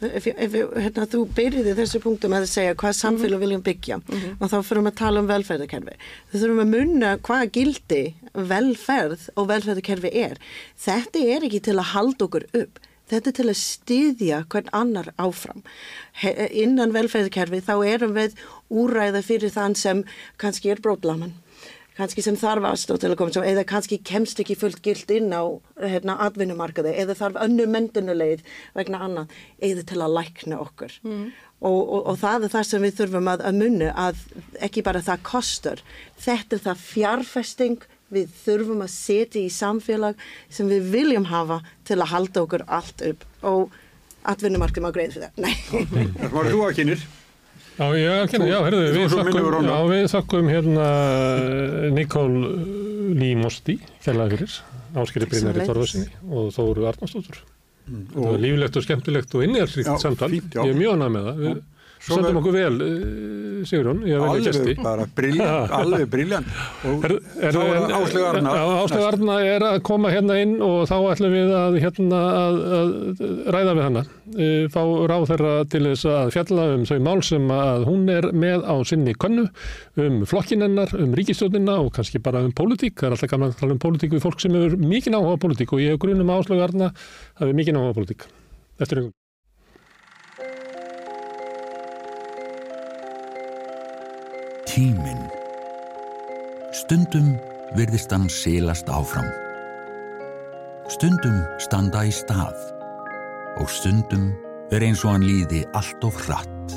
Ef, 0.05 0.29
ef, 0.31 0.55
hérna, 0.85 1.07
þú 1.11 1.21
byrjiði 1.35 1.75
þessu 1.81 2.01
punktum 2.03 2.35
að 2.37 2.47
segja 2.51 2.77
hvað 2.79 2.97
samfélag 2.99 3.43
viljum 3.43 3.63
byggja 3.65 3.99
og 4.39 4.47
þá 4.51 4.57
fyrir 4.69 4.85
að 4.85 4.97
tala 5.01 5.23
um 5.23 5.29
velferðarkerfi. 5.31 5.95
Þú 6.31 6.41
þurfum 6.43 6.63
að 6.63 6.73
munna 6.75 7.13
hvað 7.25 7.45
gildi 7.57 8.01
velferð 8.35 9.29
og 9.35 9.49
velferðarkerfi 9.51 10.11
er. 10.25 10.39
Þetta 10.85 11.27
er 11.35 11.47
ekki 11.49 11.63
til 11.65 11.79
að 11.79 11.91
halda 11.95 12.27
okkur 12.29 12.47
upp. 12.61 12.83
Þetta 13.09 13.31
er 13.31 13.37
til 13.37 13.47
að 13.51 13.59
styðja 13.61 14.41
hvern 14.49 14.69
annar 14.73 15.11
áfram. 15.21 15.61
He, 16.17 16.33
innan 16.63 16.95
velferðarkerfi 16.95 17.61
þá 17.67 17.75
erum 17.85 18.15
við 18.17 18.37
úræða 18.73 19.21
fyrir 19.25 19.53
þann 19.53 19.77
sem 19.77 20.05
kannski 20.41 20.73
er 20.73 20.81
brótlaman 20.81 21.35
kannski 21.95 22.23
sem 22.25 22.35
þarf 22.39 22.67
aðstóð 22.69 23.01
til 23.01 23.09
að 23.11 23.17
koma 23.21 23.33
svo, 23.33 23.41
eða 23.47 23.63
kannski 23.67 23.99
kemst 24.03 24.39
ekki 24.43 24.57
fullt 24.59 24.81
gilt 24.83 25.11
inn 25.15 25.31
á 25.31 25.43
hérna, 25.79 26.17
atvinnumarkaði 26.27 26.91
eða 27.01 27.15
þarf 27.21 27.41
önnu 27.45 27.67
mentunulegð 27.71 28.43
vegna 28.75 29.01
annað 29.07 29.35
eða 29.63 29.85
til 29.87 30.01
að 30.03 30.15
lækna 30.19 30.59
okkur. 30.65 30.97
Og, 31.05 31.79
og, 31.79 32.01
og 32.11 32.17
það 32.19 32.47
er 32.47 32.53
það 32.57 32.65
sem 32.69 32.83
við 32.83 32.97
þurfum 32.99 33.29
að, 33.31 33.45
að 33.47 33.59
munna 33.61 33.91
að 33.95 34.23
ekki 34.67 34.83
bara 34.85 35.03
það 35.05 35.23
kostur 35.29 35.83
þetta 36.19 36.57
er 36.57 36.65
það 36.65 36.81
fjárfesting 36.89 37.87
við 38.15 38.31
þurfum 38.45 38.81
að 38.85 38.91
setja 38.95 39.41
í 39.43 39.51
samfélag 39.53 40.23
sem 40.49 40.69
við 40.71 40.87
viljum 40.95 41.27
hafa 41.31 41.59
til 41.87 41.99
að 42.01 42.11
halda 42.13 42.43
okkur 42.45 42.65
allt 42.79 43.03
upp 43.11 43.27
og 43.51 43.75
atvinnumarkaði 44.25 44.85
má 44.87 44.91
greið 44.95 45.17
fyrir 45.17 45.29
það 45.29 45.43
Nei. 45.45 46.07
Það 46.17 46.33
var 46.39 46.49
þú 46.53 46.63
að 46.65 46.75
kynir. 46.79 47.05
Já, 47.75 47.87
já, 47.99 48.11
kynna, 48.31 48.45
já, 48.47 48.57
herðu, 48.63 48.83
við 48.95 49.09
þakkum, 49.11 49.65
já, 49.67 49.77
við 49.91 50.05
þakkum 50.13 50.47
hérna 50.53 50.85
Nikól 51.91 52.29
Límosti, 53.19 53.75
kærlega 54.05 54.31
fyrir, 54.37 54.53
Áskeri 55.01 55.27
Brynari. 55.29 55.65
Torfarsinni 55.67 56.07
og 56.31 56.53
Þóru 56.55 56.87
Arnarsdóttur. 56.89 57.41
Það 57.85 58.15
Og 58.17 58.29
var 58.31 58.39
líflegt 58.41 58.79
og 58.79 58.85
skemmtilegt 58.87 59.35
og 59.37 59.43
innhjálpsríkt 59.45 59.91
Já, 59.91 59.97
samtal. 60.01 60.31
fínt. 60.31 60.55
Ég 60.55 60.71
er 60.71 60.79
mjög 60.79 60.95
annað 60.95 61.11
með 61.17 61.27
það. 61.27 61.41
Við 61.43 61.59
Er- 62.05 62.37
okkur 62.37 62.53
vel, 62.53 62.75
uh, 62.85 63.61
Sigurjón, 63.65 64.01
ég 64.05 64.19
velja 64.21 64.29
alveg 64.29 64.43
gesti. 64.45 64.73
bara 64.77 65.05
briljant, 65.17 65.71
alveg 65.79 66.03
briljant. 66.11 66.49
Og 66.85 67.05
Er, 67.07 67.15
er, 67.41 67.55
þá 67.55 67.61
er 67.65 67.93
Áslega 67.97 68.27
Arna. 68.29 68.51
Áslega 68.83 69.07
Arna 69.09 69.37
er 69.41 69.65
að 69.65 69.77
koma 69.87 70.11
hérna 70.13 70.37
inn 70.43 70.53
og 70.61 70.83
þá 70.91 70.95
ætlum 71.15 71.33
við 71.33 71.53
að, 71.57 71.79
hérna, 71.81 72.19
að, 72.43 72.59
að 72.77 72.93
ræða 73.55 73.73
við 73.79 73.83
hana. 73.87 74.05
E, 74.35 74.51
fá 74.73 74.79
ráð 75.09 75.25
þeirra 75.31 75.55
til 75.73 75.83
þess 75.87 76.05
að 76.13 76.31
fjalla 76.37 76.67
um 76.75 76.85
þau 76.91 76.95
mál 77.09 77.17
sem 77.25 77.49
að 77.57 77.87
hún 77.89 78.05
er 78.13 78.29
með 78.45 78.69
á 78.69 78.75
sinni 78.85 79.17
könnu, 79.25 79.47
um 80.05 80.21
flokkinennar, 80.29 80.93
um 81.01 81.17
ríkistjóðina 81.17 81.79
og 81.81 81.91
kannski 81.97 82.21
bara 82.21 82.45
um 82.45 82.53
pólitík. 82.53 82.99
Það 83.01 83.09
er 83.09 83.17
alltaf 83.17 83.33
gaman 83.33 83.53
að 83.55 83.59
tala 83.65 83.77
um 83.79 83.81
pólitík 83.81 84.13
við 84.13 84.25
fólk 84.29 84.45
sem 84.45 84.53
hefur 84.53 84.77
mikið 84.77 85.17
áhuga 85.17 85.37
á 85.41 85.43
pólitík 85.47 85.73
og 85.73 85.81
ég 85.81 85.95
hef 85.95 86.01
grunum 86.05 86.29
að 86.29 86.43
Áslega 86.45 86.69
Arna 86.69 86.93
hafi 87.41 87.57
mikið 87.57 87.81
áhuga 87.81 87.93
á 87.93 87.97
pólitík. 87.97 88.27
Eftir 88.77 89.01
einhvern. 89.01 89.15
Tíminn. 94.75 95.29
Stundum 96.75 97.29
virðist 97.79 98.11
hann 98.11 98.25
silast 98.27 98.89
áfram. 98.91 99.29
Stundum 100.91 101.37
standa 101.63 102.01
í 102.03 102.11
stað. 102.11 102.57
Og 103.63 103.71
stundum 103.71 104.25
er 104.75 104.83
eins 104.83 105.05
og 105.05 105.13
hann 105.13 105.23
líði 105.23 105.61
allt 105.79 106.03
of 106.03 106.19
hratt. 106.25 106.75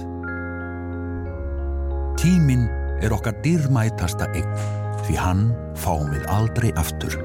Tíminn 2.23 2.69
er 3.03 3.17
okkar 3.19 3.35
dýrmætasta 3.43 4.31
eign 4.31 4.47
því 5.09 5.19
hann 5.19 5.45
fáum 5.75 6.15
við 6.15 6.31
aldrei 6.37 6.71
aftur. 6.79 7.19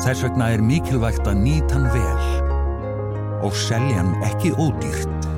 Þess 0.00 0.24
vegna 0.24 0.54
er 0.56 0.64
mikilvægt 0.64 1.28
að 1.28 1.44
nýta 1.44 1.76
hann 1.76 1.92
vel 1.92 3.44
og 3.44 3.62
selja 3.68 4.00
hann 4.00 4.16
ekki 4.32 4.56
ódýrt. 4.56 5.32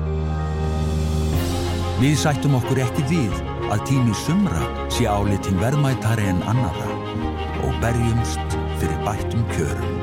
Við 1.99 2.15
sættum 2.23 2.55
okkur 2.63 2.85
ekki 2.87 3.09
við 3.11 3.48
að 3.69 3.83
tími 3.89 4.15
sumra 4.17 4.63
sé 4.93 5.05
álitin 5.09 5.59
verðmætari 5.61 6.25
en 6.31 6.41
annara 6.49 6.95
og 7.65 7.75
berjumst 7.83 8.57
fyrir 8.81 9.01
bættum 9.05 9.43
kjörum. 9.53 9.99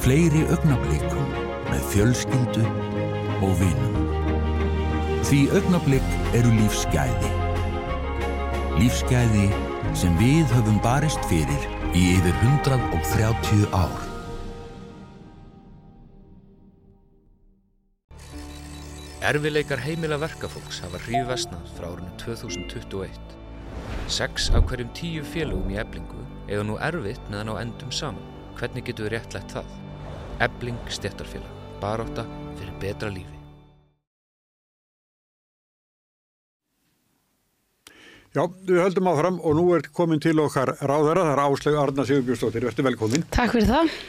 Fleiri 0.00 0.44
augnablikum 0.52 1.32
með 1.70 1.86
fjölskyldu 1.92 2.66
og 3.40 3.56
vinum. 3.60 3.96
Því 5.28 5.40
augnablik 5.56 6.14
eru 6.36 6.52
lífsgæði. 6.58 7.32
Lífsgæði 8.80 9.48
sem 9.96 10.16
við 10.20 10.46
höfum 10.56 10.80
barist 10.84 11.24
fyrir 11.32 11.68
í 11.94 12.06
yfir 12.16 12.36
130 12.44 13.68
ár. 13.76 14.09
Erfileikar 19.30 19.78
heimila 19.78 20.16
verkafólks 20.18 20.80
hafa 20.82 20.98
hrífvestnað 21.04 21.68
frá 21.76 21.84
árinu 21.92 22.08
2021. 22.18 23.36
Sex 24.10 24.48
af 24.58 24.64
hverjum 24.66 24.90
tíu 24.96 25.22
félögum 25.22 25.70
í 25.70 25.76
eblingu 25.78 26.24
eiga 26.48 26.64
nú 26.66 26.74
erfitt 26.82 27.28
meðan 27.30 27.52
á 27.54 27.62
endum 27.62 27.92
saman. 27.94 28.24
Hvernig 28.58 28.88
getur 28.88 29.06
við 29.06 29.14
réttlætt 29.14 29.54
það? 29.54 29.70
Ebling 30.48 30.80
stéttarfélag. 30.96 31.52
Baróta 31.78 32.24
fyrir 32.58 32.74
betra 32.82 33.12
lífi. 33.14 33.38
Já, 38.34 38.48
við 38.66 38.82
höldum 38.82 39.12
áfram 39.12 39.38
og 39.46 39.60
nú 39.60 39.68
er 39.78 39.86
komin 39.94 40.22
til 40.22 40.40
okkar 40.42 40.74
ráðara, 40.80 41.28
það 41.28 41.36
er 41.36 41.44
Áslaug 41.46 41.78
Arna 41.84 42.08
Sigurbjörnsdóttir, 42.08 42.66
verður 42.66 42.90
velkomin. 42.90 43.30
Takk 43.30 43.54
fyrir 43.54 43.70
það. 43.76 44.00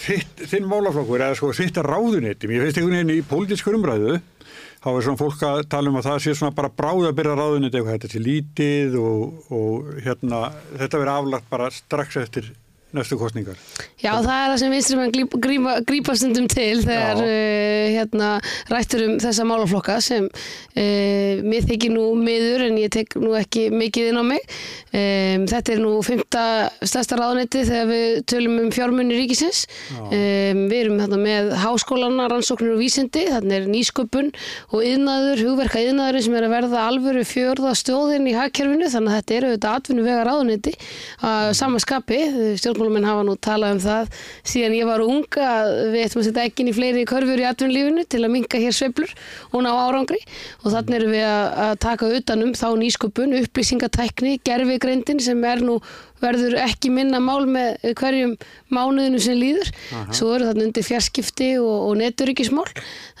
Þitt, 0.00 0.44
þinn 0.50 0.66
málaflokkur, 0.66 1.22
eða 1.22 1.36
sko 1.38 1.52
þitt 1.54 1.78
ráðunetti, 1.84 2.48
mér 2.50 2.64
finnst 2.64 2.80
einhvern 2.80 2.96
veginn 2.96 3.12
í 3.14 3.26
pólitískur 3.26 3.76
umræðu, 3.78 4.16
þá 4.80 4.88
er 4.90 5.04
svona 5.06 5.20
fólk 5.20 5.44
að 5.46 5.60
tala 5.70 5.92
um 5.92 5.98
að 6.00 6.08
það 6.08 6.18
sé 6.24 6.34
svona 6.38 6.56
bara 6.56 6.72
bráð 6.80 7.10
að 7.10 7.16
byrja 7.20 7.36
ráðunetti 7.38 7.78
eitthvað, 7.78 7.98
þetta 7.98 8.10
sé 8.14 8.22
lítið 8.24 8.96
og, 9.02 9.52
og 9.54 9.92
hérna, 10.02 10.42
þetta 10.72 11.02
verður 11.02 11.12
aflagt 11.14 11.50
bara 11.52 11.70
strax 11.74 12.18
eftir 12.22 12.50
næstu 12.96 13.18
kostningar. 13.20 13.58
Já, 14.00 14.12
það 14.24 14.36
er 14.36 14.52
það 14.52 14.82
sem 14.86 15.02
grípa, 15.14 15.40
grípa, 15.44 15.74
grípa 15.86 16.16
stundum 16.18 16.48
til 16.50 16.82
þegar 16.82 17.20
uh, 17.22 17.86
hérna, 17.94 18.30
rættur 18.70 19.04
um 19.06 19.16
þessa 19.22 19.46
málaflokka 19.48 19.98
sem 20.04 20.26
uh, 20.26 21.42
mér 21.44 21.66
þykir 21.68 21.94
nú 21.94 22.06
miður 22.18 22.66
en 22.68 22.78
ég 22.80 22.92
tek 22.94 23.16
nú 23.20 23.34
ekki 23.38 23.68
mikið 23.74 24.10
inn 24.10 24.20
á 24.20 24.24
mig. 24.26 24.46
Um, 24.90 25.46
þetta 25.50 25.74
er 25.74 25.82
nú 25.82 25.92
fymta 26.06 26.44
stærsta 26.82 27.18
ráðunetti 27.20 27.64
þegar 27.68 27.90
við 27.90 28.16
tölum 28.32 28.58
um 28.64 28.72
fjármunni 28.74 29.18
ríkisins. 29.20 29.66
Um, 29.98 30.66
við 30.70 30.78
erum 30.84 31.00
hérna 31.02 31.20
með 31.20 31.52
háskólana, 31.62 32.28
rannsóknir 32.32 32.74
og 32.74 32.82
vísindi, 32.82 33.26
þarna 33.30 33.58
er 33.60 33.70
nýsköpun 33.70 34.32
og 34.74 34.86
yðnaður, 34.86 35.44
hugverka 35.46 35.84
yðnaður 35.84 36.24
sem 36.26 36.38
er 36.38 36.48
að 36.48 36.56
verða 36.56 36.86
alvöru 36.88 37.24
fjörða 37.28 37.74
stjóðin 37.78 38.28
í 38.30 38.36
hagkerfinu 38.36 38.90
þannig 38.90 39.12
að 39.12 39.20
þetta 39.20 39.36
eru 39.36 39.52
þetta 39.54 39.74
atvinnu 39.78 40.06
vega 40.06 40.26
ráðunetti 40.26 40.74
að 41.26 41.52
sama 41.58 41.80
skapi, 41.82 42.20
stjórnmálamenn 42.80 43.08
hafa 43.08 43.24
nú 43.26 43.36
talað 43.36 43.74
um 43.76 43.80
það 43.84 44.20
síðan 44.46 44.76
ég 44.76 44.88
var 44.88 45.04
unga 45.04 45.46
að 45.46 45.70
við 45.92 46.04
ættum 46.04 46.20
að 46.20 46.26
setja 46.28 46.44
ekkin 46.48 46.70
í 46.70 46.74
fleiri 46.74 47.06
körfur 47.08 47.40
í 47.40 47.46
atvinnulífinu 47.48 48.04
til 48.08 48.22
að 48.24 48.34
minka 48.34 48.60
hér 48.60 48.76
sveiflur 48.76 49.14
og 49.52 49.64
ná 49.64 49.70
árangri 49.70 50.20
og 50.64 50.68
þannig 50.74 51.00
erum 51.00 51.14
við 51.14 51.26
að, 51.28 51.74
taka 51.80 52.10
utanum 52.16 52.54
þá 52.56 52.68
nýsköpun, 52.80 53.36
upplýsingatækni, 53.40 54.38
gerfigreindin 54.44 55.20
sem 55.22 55.44
er 55.44 55.62
nú 55.64 55.80
verður 56.20 56.58
ekki 56.60 56.90
minna 56.92 57.16
mál 57.22 57.46
með 57.48 57.94
hverjum 57.96 58.34
mánuðinu 58.68 59.20
sem 59.24 59.38
líður. 59.40 59.70
Svo 60.12 60.34
eru 60.34 60.50
þarna 60.50 60.66
undir 60.66 60.84
fjarskipti 60.84 61.54
og, 61.62 61.86
og 61.88 61.94
neturíkismál. 61.96 62.66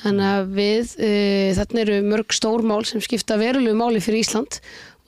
Þannig 0.02 0.26
að 0.28 0.52
við, 0.58 0.92
e, 1.00 1.12
þarna 1.56 1.82
eru 1.86 1.96
mörg 2.10 2.36
stór 2.36 2.66
mál 2.68 2.82
sem 2.88 3.00
skipta 3.00 3.40
verulegu 3.40 3.78
máli 3.78 4.04
fyrir 4.04 4.20
Ísland 4.26 4.60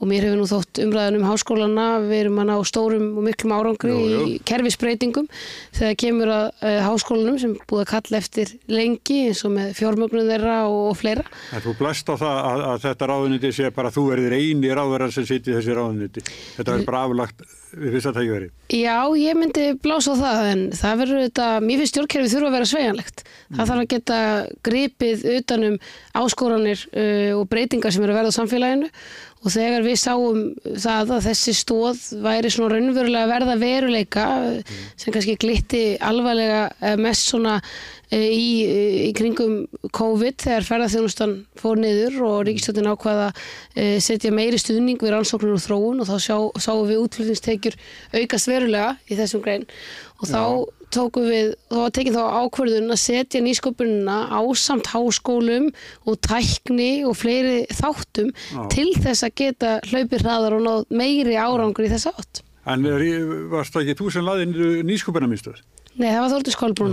og 0.03 0.11
mér 0.11 0.27
hefur 0.27 0.41
nú 0.41 0.49
þótt 0.51 0.81
umræðan 0.83 1.21
um 1.21 1.27
háskólana, 1.29 1.87
við 2.03 2.25
erum 2.25 2.41
að 2.43 2.49
ná 2.51 2.57
stórum 2.67 3.05
og 3.15 3.27
miklum 3.29 3.55
árangri 3.55 3.93
Jú, 3.95 4.01
jú. 4.11 4.25
í 4.27 4.35
kerfisbreytingum 4.51 5.29
þegar 5.79 5.97
kemur 6.03 6.33
að 6.35 6.45
uh, 6.51 6.81
háskólanum 6.89 7.39
sem 7.39 7.55
búið 7.71 7.85
að 7.85 7.91
kalla 7.93 8.19
eftir 8.19 8.53
lengi 8.67 9.21
eins 9.29 9.45
og 9.47 9.55
með 9.55 9.73
fjármögnum 9.79 10.27
þeirra 10.27 10.59
og, 10.67 10.83
og 10.91 10.99
fleira. 10.99 11.27
En 11.55 11.63
þú 11.63 11.79
blæst 11.79 12.11
á 12.11 12.15
það 12.19 12.43
að, 12.43 12.67
að 12.73 12.85
þetta 12.89 13.11
ráðuniti 13.13 13.55
sé 13.55 13.73
bara 13.79 13.93
að 13.93 13.99
þú 14.01 14.07
verðir 14.11 14.39
eini 14.41 14.75
ráðverðar 14.75 15.15
sem 15.15 15.31
í 15.31 15.43
þessi 15.47 15.79
ráðuniti. 15.79 16.27
Þetta 16.59 16.73
verður 16.73 16.89
bara 16.91 17.05
aflagt 17.07 17.51
við 17.73 17.95
fyrsta 17.97 18.13
tækiveri. 18.13 18.49
Já, 18.73 18.97
ég 19.17 19.37
myndi 19.39 19.65
blása 19.81 20.13
á 20.13 20.17
það 20.21 20.49
en 20.51 20.63
það 20.77 21.03
verður 21.03 21.23
þetta, 21.27 21.47
mér 21.65 21.81
finnst 21.81 21.95
stjórnkerfið 21.95 22.35
þurfa 22.35 22.49
að 22.49 22.57
vera 22.57 22.69
sveigjanlegt. 22.73 23.25
Það 23.53 23.71
þarf 23.71 23.83
að 23.83 23.91
geta 23.93 24.19
gripið 24.69 25.25
utanum 25.39 25.79
áskoranir 26.23 26.87
uh, 26.93 27.33
og 27.39 27.47
breytingar 27.53 27.95
sem 27.95 28.05
eru 28.05 28.15
að 28.15 28.21
verða 28.21 28.35
á 28.35 28.39
samfélaginu 28.39 28.91
og 29.43 29.51
þegar 29.51 29.83
við 29.87 29.97
sáum 29.99 30.43
það 30.63 31.15
að 31.17 31.25
þessi 31.27 31.55
stóð 31.59 32.03
væri 32.23 32.51
svona 32.53 32.77
raunverulega 32.77 33.31
verða 33.31 33.57
veruleika 33.59 34.27
uh, 34.39 34.77
sem 34.95 35.15
kannski 35.15 35.39
glitti 35.43 35.83
alvarlega 35.99 36.69
uh, 36.71 36.95
mest 37.01 37.31
svona 37.33 37.57
uh, 37.59 38.19
í, 38.19 39.09
í 39.09 39.11
kringum 39.19 39.65
COVID 39.91 40.39
þegar 40.45 40.69
ferðarþjónustan 40.69 41.35
fór 41.59 41.81
niður 41.83 42.21
og 42.29 42.37
ríkistjóttin 42.49 42.91
ákvaða 42.93 43.33
setja 44.05 44.31
meiri 44.35 44.61
stuðning 44.61 45.01
við 45.03 45.15
rannsóknir 45.17 45.57
og 45.57 45.65
þróun 45.65 46.05
og 46.05 46.11
þá 46.11 46.17
sjá, 46.21 46.37
sáum 46.61 46.87
við 46.91 47.03
útflutningstekjur 47.07 47.79
aukast 48.21 48.51
verulega 48.51 48.95
í 49.09 49.19
þessum 49.19 49.43
grein. 49.45 49.67
Og 50.21 50.29
þá 50.29 50.43
tókum 50.95 51.27
við, 51.31 51.51
þá 51.73 51.77
var 51.81 51.93
tekið 51.99 52.17
þá 52.19 52.23
ákvörðun 52.43 52.95
að 52.95 53.01
setja 53.03 53.43
nýsköpunina 53.45 54.17
á 54.31 54.41
samt 54.59 54.91
háskólum 54.93 55.69
og 56.07 56.21
tækni 56.29 56.91
og 57.09 57.19
fleiri 57.19 57.67
þáttum 57.73 58.33
til 58.73 58.89
þess 59.01 59.27
að 59.27 59.37
geta 59.43 59.75
hlaupið 59.91 60.25
hraðar 60.27 60.59
og 60.59 60.65
náð 60.67 60.97
meiri 61.03 61.37
árangur 61.41 61.89
í 61.89 61.93
þess 61.93 62.11
átt. 62.13 62.43
En 62.73 62.85
varst 63.51 63.75
það 63.75 63.89
ekki 63.89 63.99
þú 63.99 64.11
sem 64.15 64.27
laði 64.27 64.51
nýskupinaminstöð? 64.87 65.63
Nei, 65.93 66.09
það 66.09 66.23
var 66.23 66.31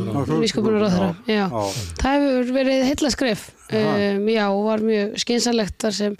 Já, 0.09 0.15
Þórdís 0.27 0.41
nýsköpunar 0.43 0.83
á 0.83 0.89
þeirra. 0.91 1.09
Já, 1.23 1.35
Já. 1.39 1.43
já. 1.47 1.83
Það 2.01 2.15
hefur 2.17 2.49
verið 2.57 2.81
heilla 2.89 3.11
skref. 3.13 3.43
Um, 3.69 4.25
já, 4.33 4.43
og 4.49 4.63
var 4.65 4.83
mjög 4.83 5.13
skynsanlegt 5.23 5.77
þar 5.79 5.95
sem 5.95 6.17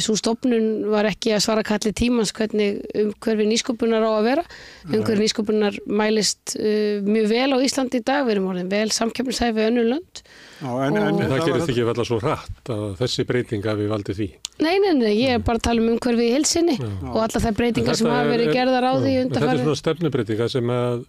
svo 0.00 0.14
stopnun 0.16 0.86
var 0.88 1.04
ekki 1.10 1.34
að 1.36 1.42
svara 1.44 1.62
kalli 1.66 1.90
tímans 1.96 2.30
hvernig 2.32 2.78
um 2.96 3.10
hverfi 3.20 3.44
nýsköpunar 3.50 4.04
á 4.06 4.10
að 4.16 4.26
vera. 4.30 4.44
Um 4.88 5.02
hverfi 5.02 5.18
nýsköpunar 5.20 5.76
mælist 5.86 6.54
uh, 6.56 7.02
mjög 7.04 7.26
vel 7.34 7.48
á 7.52 7.58
Íslandi 7.66 8.00
í 8.00 8.04
dag. 8.06 8.22
Við 8.24 8.36
erum 8.36 8.46
orðin 8.54 8.70
vel 8.72 8.86
samkeppnishæfi 8.96 9.56
við 9.58 9.68
önnur 9.72 9.88
lönd. 9.90 10.22
Já, 10.62 10.70
en, 10.86 10.96
en, 10.96 11.20
En 11.20 11.32
það 11.34 11.44
gerist 11.50 11.72
ekki 11.74 11.84
alltaf 11.84 12.08
svo 12.08 12.18
hratt 12.22 12.70
að 12.72 12.84
þessi 13.02 13.26
breyting 13.28 13.66
að 13.68 13.82
við 13.82 13.90
valdið 13.92 14.20
því. 14.22 14.28
Nei, 14.64 14.76
nei, 14.80 14.92
nei, 14.96 15.10
ég 15.20 15.34
er 15.36 15.42
bara 15.44 15.60
að 15.60 15.66
tala 15.68 15.82
um 15.84 15.90
umhverfi 15.92 16.24
í 16.30 16.32
hilsinni 16.32 16.76
og 16.80 17.18
alla 17.26 17.42
þær 17.44 17.56
breytingar 17.58 17.98
sem 17.98 18.08
hafa 18.08 18.30
verið 18.32 18.48
er- 18.48 18.56
gerðar 18.56 18.86
á 18.88 18.92
því 18.96 19.12
Já, 19.12 19.20
en 19.20 19.34
Þetta 19.34 19.50
er 19.52 19.60
svona 19.60 19.80
stefnubreitinga 19.82 20.48
sem 20.48 20.72
að, 20.72 21.04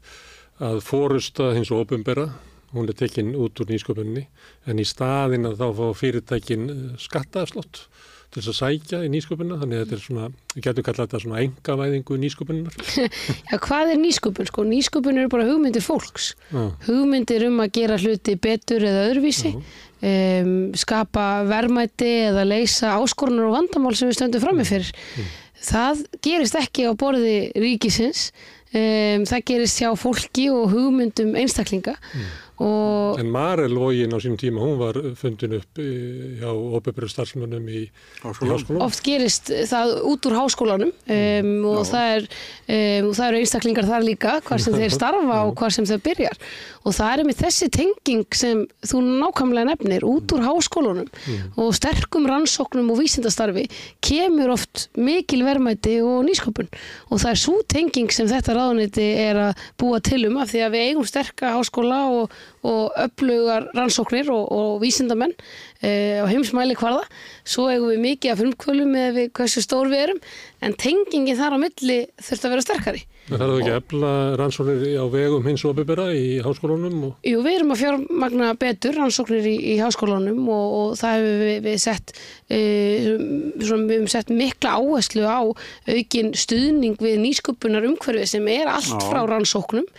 að 0.67 0.81
fórusta 0.83 1.53
hins 1.55 1.71
opumbera, 1.71 2.25
hún 2.75 2.91
er 2.91 2.97
tekin 2.99 3.31
út 3.39 3.63
úr 3.63 3.71
nýsköpunni, 3.71 4.25
en 4.67 4.83
í 4.83 4.85
staðin 4.89 5.47
að 5.47 5.61
þá 5.63 5.67
fá 5.79 5.85
fyrirtækin 6.01 6.67
skattaafslott 6.99 7.85
til 8.33 8.41
þess 8.41 8.51
að 8.51 8.57
sækja 8.57 8.99
í 9.05 9.09
nýsköpunna, 9.13 9.57
þannig 9.61 9.79
að 9.79 9.83
þetta 9.83 9.95
er 9.97 10.01
svona, 10.03 10.25
við 10.53 10.65
getum 10.65 10.85
kallað 10.87 11.07
þetta 11.07 11.21
svona 11.23 11.41
engavæðingu 11.45 12.17
nýsköpunnar. 12.23 12.75
Já, 13.51 13.55
hvað 13.63 13.91
er 13.93 14.01
nýsköpun? 14.01 14.49
Sko, 14.49 14.65
nýsköpun 14.67 15.21
eru 15.21 15.31
bara 15.31 15.47
hugmyndir 15.47 15.85
fólks. 15.85 16.29
Já. 16.51 16.63
Hugmyndir 16.89 17.47
um 17.47 17.63
að 17.63 17.71
gera 17.79 17.99
hluti 18.01 18.35
betur 18.43 18.83
eða 18.89 19.05
öðruvísi, 19.07 19.53
um, 19.55 20.53
skapa 20.77 21.25
verðmæti 21.47 22.11
eða 22.27 22.45
leysa 22.49 22.97
áskorunar 22.99 23.47
og 23.47 23.57
vandamál 23.61 23.95
sem 23.95 24.11
við 24.11 24.19
stöndum 24.19 24.43
frammi 24.43 24.67
fyrir. 24.67 24.91
Það 25.67 26.03
gerist 26.21 26.59
ekki 26.59 26.85
á 26.85 26.91
borði 26.99 27.37
ríkisins, 27.57 28.27
um, 28.73 29.23
það 29.29 29.45
gerist 29.51 29.79
hjá 29.81 29.93
fólki 29.99 30.49
og 30.53 30.71
hugmyndum 30.73 31.35
einstaklinga. 31.39 31.95
Og 32.57 33.19
En 33.21 33.27
Marel 33.29 33.75
Vógin 33.77 34.09
á 34.09 34.17
sínum 34.17 34.37
tíma, 34.41 34.57
hún 34.57 34.79
var 34.79 34.97
fundin 35.13 35.59
upp 35.59 35.77
eh, 35.77 36.39
hjá 36.41 36.49
opumbera 36.49 37.05
starfsmönnum 37.05 37.67
í, 37.69 37.83
Háskólanum. 38.23 38.55
háskólanum. 38.57 38.81
oft 38.81 39.03
gerist 39.05 39.51
það 39.69 39.91
út 40.09 40.25
úr 40.25 40.35
háskólanum 40.39 40.89
um, 40.89 41.51
og, 41.69 41.83
það 41.85 42.13
er, 42.15 42.25
um, 42.65 43.11
og 43.11 43.13
það 43.19 43.27
eru 43.27 43.41
einstaklingar 43.43 43.89
þar 43.91 44.07
líka 44.07 44.33
hvar 44.47 44.63
sem 44.63 44.73
þeir 44.73 44.95
starfa 44.97 45.37
og 45.45 45.53
hvar 45.61 45.75
sem 45.75 45.85
þau 45.85 46.01
byrjar 46.07 46.41
og 46.81 46.95
það 46.97 47.11
er 47.13 47.23
með 47.29 47.37
þessi 47.43 47.69
tenging 47.77 48.39
sem 48.41 48.65
þú 48.89 49.03
nákvæmlega 49.05 49.69
nefnir 49.69 50.07
út 50.09 50.33
úr 50.33 50.45
háskólanum 50.47 51.13
og 51.61 51.71
sterkum 51.77 52.25
rannsóknum 52.25 52.89
og 52.89 53.03
vísindastarfi 53.03 53.67
kemur 54.01 54.55
oft 54.55 54.87
mikil 54.97 55.43
verðmæti 55.45 55.99
og 56.01 56.25
nýsköpun. 56.25 56.73
Og 57.11 57.21
það 57.21 57.33
er 57.35 57.41
svo 57.43 57.61
tenging 57.69 58.09
sem 58.15 58.29
þetta 58.31 58.56
ráðuniti 58.57 59.07
er 59.23 59.41
að 59.47 59.65
búa 59.79 60.01
til 60.03 60.23
um 60.29 60.39
af 60.41 60.51
því 60.51 60.63
að 60.65 60.75
við 60.75 60.85
eigum 60.89 61.07
sterka 61.07 61.53
háskóla 61.55 62.01
og, 62.13 62.35
og 62.65 62.95
öflugar 62.97 63.69
rannsóknir 63.77 64.31
og, 64.33 64.47
og 64.51 64.81
vísindamenn 64.81 65.35
uh, 65.35 66.23
á 66.23 66.25
heimsmæli 66.29 66.77
hvarða. 66.79 67.03
Svo 67.47 67.67
eigum 67.71 67.93
við 67.93 68.03
mikið 68.05 68.33
af 68.33 68.41
frumkvölum 68.41 68.95
með 68.95 69.21
við 69.21 69.29
hversu 69.37 69.63
stór 69.65 69.91
við 69.91 70.07
erum 70.07 70.23
en 70.65 70.73
tengingin 70.73 71.37
þar 71.37 71.57
á 71.57 71.63
milli 71.67 71.99
þurft 72.17 72.47
að 72.47 72.55
vera 72.55 72.65
sterkari. 72.65 73.05
Það 73.27 73.41
þarf 73.41 73.57
ekki 73.57 73.71
að 73.73 73.77
efla 73.81 74.09
rannsóknir 74.39 74.83
á 75.03 75.05
vegum 75.11 75.47
hins 75.49 75.63
opumbera 75.67 76.05
í 76.15 76.37
háskólanum 76.45 77.01
og 77.09 77.25
Jú, 77.27 77.41
við 77.43 77.57
erum 77.57 77.73
að 77.73 77.81
fjármagna 77.81 78.51
betur 78.61 78.95
rannsóknir 78.95 79.49
í, 79.51 79.55
í 79.73 79.75
háskólanum 79.81 80.45
og, 80.47 80.75
og 80.77 80.93
það 80.95 81.17
hefur 81.17 81.41
við, 81.43 81.57
við 81.65 81.81
sett 81.83 82.13
uh, 82.15 83.09
svona, 83.59 83.81
við 83.83 83.93
hefum 83.97 84.09
sett 84.15 84.31
mikla 84.31 84.77
áherslu 84.79 85.27
á 85.27 85.43
aukin 85.43 86.31
stuðning 86.39 87.03
við 87.03 87.19
nýsköpunar 87.25 87.89
umhverfið 87.89 88.31
sem 88.31 88.47
er 88.53 88.71
allt 88.71 88.95
Já. 88.95 89.09
frá 89.09 89.19
rannsóknum 89.27 89.91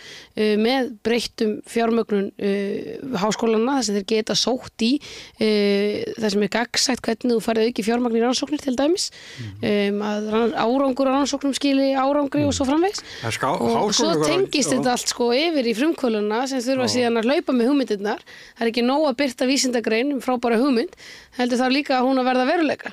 með 0.59 0.91
breyttum 1.05 1.55
fjármögnun 1.69 2.29
uh, 2.31 3.17
háskólana 3.21 3.77
þar 3.79 3.87
sem 3.89 3.97
þeir 3.99 4.07
geta 4.13 4.35
sótt 4.39 4.85
í 4.85 4.91
uh, 4.99 6.13
það 6.19 6.29
sem 6.35 6.45
er 6.47 6.51
gagsætt 6.53 7.03
hvernig 7.05 7.35
þú 7.35 7.39
farið 7.43 7.69
auki 7.69 7.85
fjármagn 7.87 8.17
í 8.19 8.23
rannsóknir 8.23 8.63
til 8.63 8.75
dæmis 8.79 9.09
um, 9.43 10.01
að 10.05 10.29
rann, 10.33 10.53
árangur 10.59 11.09
rannsóknum 11.09 11.55
skili 11.57 11.91
árangri 11.99 12.45
og 12.47 12.53
svo 12.55 12.67
framvegs 12.69 13.03
En 13.25 13.33
ská, 13.35 13.49
og 13.53 13.93
svo 13.95 14.11
var- 14.13 14.27
tengist 14.29 14.71
þetta 14.73 14.93
allt 14.95 15.11
sko 15.13 15.29
yfir 15.35 15.67
í 15.71 15.75
frumkvöluna 15.77 16.43
sem 16.49 16.61
þurfa 16.63 16.87
síðan 16.93 17.19
að 17.21 17.29
hlaupa 17.29 17.55
með 17.55 17.69
hugmyndirnar. 17.71 18.21
Það 18.57 18.63
er 18.65 18.69
ekki 18.71 18.83
nóg 18.85 19.05
að 19.09 19.17
byrta 19.21 19.47
vísindagrein 19.49 20.13
um 20.15 20.21
frábæra 20.23 20.59
hugmynd, 20.61 20.93
heldur 21.39 21.59
þarf 21.61 21.73
líka 21.75 21.95
að 21.99 22.07
hún 22.07 22.21
að 22.21 22.27
verða 22.29 22.45
veruleika. 22.49 22.91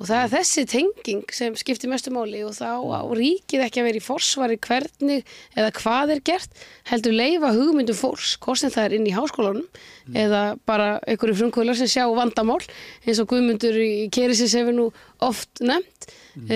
Og 0.00 0.06
það 0.08 0.22
er 0.22 0.32
þessi 0.36 0.64
tenging 0.70 1.24
sem 1.34 1.56
skiptir 1.58 1.90
mestu 1.92 2.12
máli 2.14 2.42
og 2.46 2.54
þá 2.56 2.68
á 2.78 3.00
ríkið 3.16 3.64
ekki 3.66 3.82
að 3.82 3.88
vera 3.90 4.00
í 4.00 4.04
forsvari 4.06 4.58
hvernig 4.66 5.24
eða 5.56 5.72
hvað 5.80 6.14
er 6.16 6.22
gert 6.30 6.64
heldur 6.90 7.14
leifa 7.16 7.50
hugmyndum 7.56 7.96
fólks 7.98 8.36
hvort 8.42 8.60
sem 8.62 8.70
það 8.70 8.84
er 8.88 8.96
inn 8.98 9.08
í 9.10 9.14
háskólanum 9.16 9.66
eða 10.14 10.42
bara 10.66 11.00
einhverju 11.06 11.34
frumkvölar 11.40 11.76
sem 11.78 11.90
sjá 11.90 12.04
vandamál 12.14 12.60
eins 13.06 13.18
og 13.22 13.28
Guðmundur 13.32 13.74
í 13.82 14.08
Kerisis 14.14 14.54
hefur 14.54 14.76
nú 14.76 14.86
oft 15.26 15.50
nefnt 15.60 16.06
mm. 16.36 16.46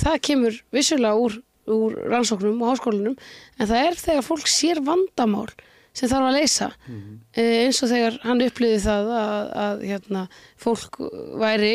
það 0.00 0.16
kemur 0.26 0.58
vissulega 0.74 1.14
úr 1.14 1.38
úr 1.66 1.96
rannsóknum 2.10 2.60
og 2.62 2.74
háskólanum 2.76 3.16
en 3.58 3.66
það 3.66 3.80
er 3.88 3.96
þegar 3.98 4.26
fólk 4.26 4.46
sér 4.50 4.78
vandamál 4.86 5.48
sem 5.96 6.10
þarf 6.12 6.26
að 6.28 6.34
leysa 6.36 6.66
Mhm. 6.86 7.14
eh, 7.40 7.64
eins 7.66 7.78
og 7.82 7.88
þegar 7.88 8.18
hann 8.22 8.42
upplýði 8.44 8.80
það 8.84 9.06
að, 9.16 9.46
að 9.64 9.84
hérna, 9.88 10.22
fólk 10.60 10.98
væri 11.40 11.72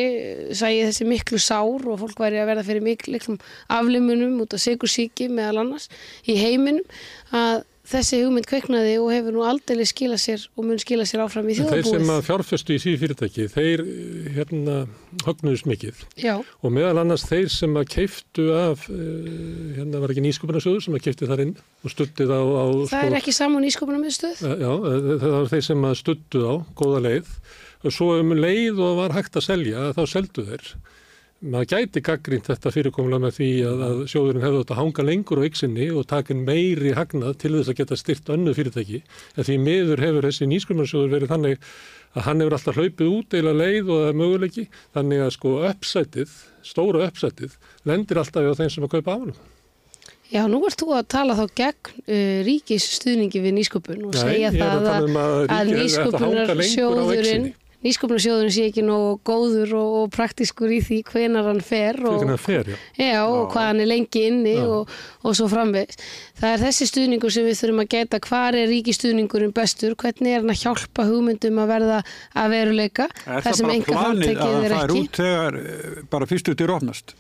sæði 0.54 0.84
þessi 0.92 1.08
miklu 1.10 1.40
sár 1.42 1.88
og 1.90 2.00
fólk 2.04 2.22
væri 2.22 2.38
að 2.40 2.52
verða 2.52 2.68
fyrir 2.68 2.86
miklum 2.86 3.40
aflimunum 3.68 4.38
út 4.44 4.54
af 4.54 4.62
sigursíki 4.62 5.28
meðal 5.32 5.64
annars 5.64 5.90
í 6.28 6.38
heiminum 6.38 6.86
að 7.34 7.64
þessi 7.92 8.22
hugmynd 8.24 8.48
kveiknaði 8.50 8.96
og 9.02 9.10
hefur 9.14 9.36
nú 9.36 9.44
aldrei 9.48 9.86
skila 9.90 10.18
sér 10.22 10.46
og 10.56 10.68
mun 10.68 10.80
skila 10.82 11.06
sér 11.10 11.24
áfram 11.26 11.50
í 11.52 11.56
En 11.56 11.70
þeir 11.70 11.84
sem 11.84 11.92
þjóðabúið 11.92 12.14
að 12.16 12.28
fjárfestu 12.30 12.76
í 12.76 12.82
því 12.84 12.94
fyrirtæki, 13.04 13.48
þeir 13.52 13.84
eh, 13.86 14.30
hérna 14.38 14.78
högnuðust 15.26 15.70
mikið. 15.70 16.04
Já, 16.22 16.34
og 16.40 16.76
meðal 16.76 17.04
annars 17.04 17.26
þeir 17.30 17.50
sem 17.54 17.76
að 17.80 17.90
keiftu 17.96 18.48
af, 18.58 18.88
uh, 18.92 19.74
hérna 19.78 20.02
var 20.04 20.14
ekki 20.14 20.26
nýsköpunarsjóður 20.26 20.86
sem 20.88 20.98
að 20.98 21.06
keifti 21.08 21.30
þar 21.30 21.46
inn 21.46 21.56
og 21.60 21.94
stuttið 21.94 22.32
á, 22.34 22.42
á 22.42 22.66
það 22.92 23.10
er 23.10 23.20
ekki 23.20 23.36
saman 23.36 23.68
ískopunum 23.68 24.06
miðstöð 24.06 24.42
Eh, 24.42 24.58
Já, 24.62 24.72
eh, 24.72 25.20
það 25.22 25.36
var 25.36 25.52
þeir 25.52 25.66
sem 25.68 25.86
að 25.86 26.00
stuttu 26.00 26.42
á, 26.48 26.54
góða 26.78 27.04
leið. 27.08 27.36
Og 27.82 27.94
svo 27.96 28.08
um 28.22 28.34
leið 28.38 28.80
og 28.82 28.98
var 29.00 29.16
hægt 29.16 29.38
að 29.38 29.48
selja, 29.48 29.92
þá 29.98 30.02
seldu 30.10 30.46
þeir. 30.46 30.74
Maður 31.42 31.70
gæti 31.72 32.02
gaggrínt 32.06 32.46
þetta 32.52 32.70
fyrirkomlega 32.70 33.24
með 33.24 33.32
því 33.40 33.46
að, 33.66 33.80
að 33.88 34.02
sjóðurinn 34.12 34.44
hefði 34.46 34.60
átt 34.62 34.74
að 34.76 34.78
hanga 34.78 35.06
lengur 35.08 35.40
á 35.42 35.48
yksinni 35.48 35.88
og 35.90 36.04
takin 36.12 36.44
meiri 36.46 36.92
hagnað 36.94 37.40
til 37.42 37.56
þess 37.56 37.72
að 37.72 37.80
geta 37.80 37.98
styrt 37.98 38.30
önnu 38.36 38.54
fyrirtæki. 38.54 39.00
En 39.34 39.48
því 39.48 39.56
miður 39.64 40.04
hefur 40.06 40.28
þessi 40.28 40.48
nýskumarsjóður 40.52 41.16
verið 41.16 41.34
þannig 41.34 41.66
að 42.14 42.28
hann 42.28 42.44
hefur 42.44 42.58
alltaf 42.60 42.78
hlaupið 42.78 43.10
út 43.16 43.34
eila 43.40 43.56
leið 43.58 43.90
og 43.90 44.04
það 44.04 44.12
er 44.12 44.20
möguleiki. 44.22 44.68
Þannig 44.94 45.24
að 45.26 45.34
sko 45.40 45.56
uppsætið, 45.72 46.36
stóra 46.74 47.08
uppsætið, 47.08 47.58
lendir 47.90 48.22
alltaf 48.22 48.52
á 48.54 48.60
þeim 48.62 48.72
sem 48.76 48.86
að 48.86 48.94
kaupa 49.00 49.18
ánum. 49.18 49.42
Já, 50.32 50.46
nú 50.48 50.62
ert 50.64 50.80
þú 50.80 50.94
að 50.96 51.10
tala 51.12 51.34
þá 51.36 51.44
gegn 51.60 51.90
uh, 52.06 52.38
ríkis 52.46 52.86
stuðningi 53.00 53.42
við 53.44 53.58
nýsköpun 53.58 54.06
og 54.08 54.14
Nei, 54.16 54.22
segja 54.22 54.52
að 54.54 54.86
það 54.86 55.08
um 55.10 55.18
að 55.20 55.34
að 55.42 55.56
að 55.58 55.72
nýsköpunarsjóðurinn 55.82 57.50
exinni. 57.82 57.90
nýsköpunarsjóðurinn 57.90 58.54
sé 58.54 58.66
ekki 58.70 58.84
nógu 58.86 59.20
góður 59.28 59.74
og, 59.80 59.96
og 60.02 60.12
praktískur 60.14 60.72
í 60.72 60.80
því 60.86 61.00
hvenar 61.10 61.48
hann 61.50 61.62
fer 61.66 61.98
og, 62.06 62.22
það 62.22 62.40
fer, 62.46 62.70
já. 62.72 62.78
Já, 63.02 63.22
og 63.26 63.50
hvað 63.54 63.68
hann 63.72 63.82
er 63.82 63.90
lengi 63.90 64.24
inni 64.30 64.56
og, 64.62 64.92
og 65.26 65.36
svo 65.38 65.48
framvegis. 65.52 65.98
Það 66.42 66.54
er 66.56 66.64
þessi 66.66 66.88
stuðningur 66.92 67.34
sem 67.34 67.46
við 67.50 67.60
þurfum 67.62 67.84
að 67.84 67.90
geta 67.96 68.20
hvar 68.28 68.58
er 68.58 68.70
ríkistuðningurinn 68.72 69.54
bestur, 69.58 69.96
hvernig 69.96 70.36
er 70.36 70.42
hann 70.44 70.54
að 70.54 70.62
hjálpa 70.64 71.08
hugmyndum 71.10 71.60
að 71.62 71.74
verða 71.76 72.00
að 72.38 72.56
veruleika 72.56 73.10
Er 73.26 73.42
þar 73.42 73.48
það 73.50 73.58
sem 73.60 73.68
bara 73.68 73.76
enga 73.80 73.92
planið 73.92 74.02
framtekið 74.02 74.46
að 74.46 74.64
er 74.64 74.76
það 74.76 74.82
er 74.82 74.96
ekki. 74.96 75.02
út 75.02 75.22
þegar 75.22 75.60
eh, 75.62 76.02
bara 76.12 76.30
fyrstu 76.30 76.56
til 76.58 76.70
opnast? 76.78 77.16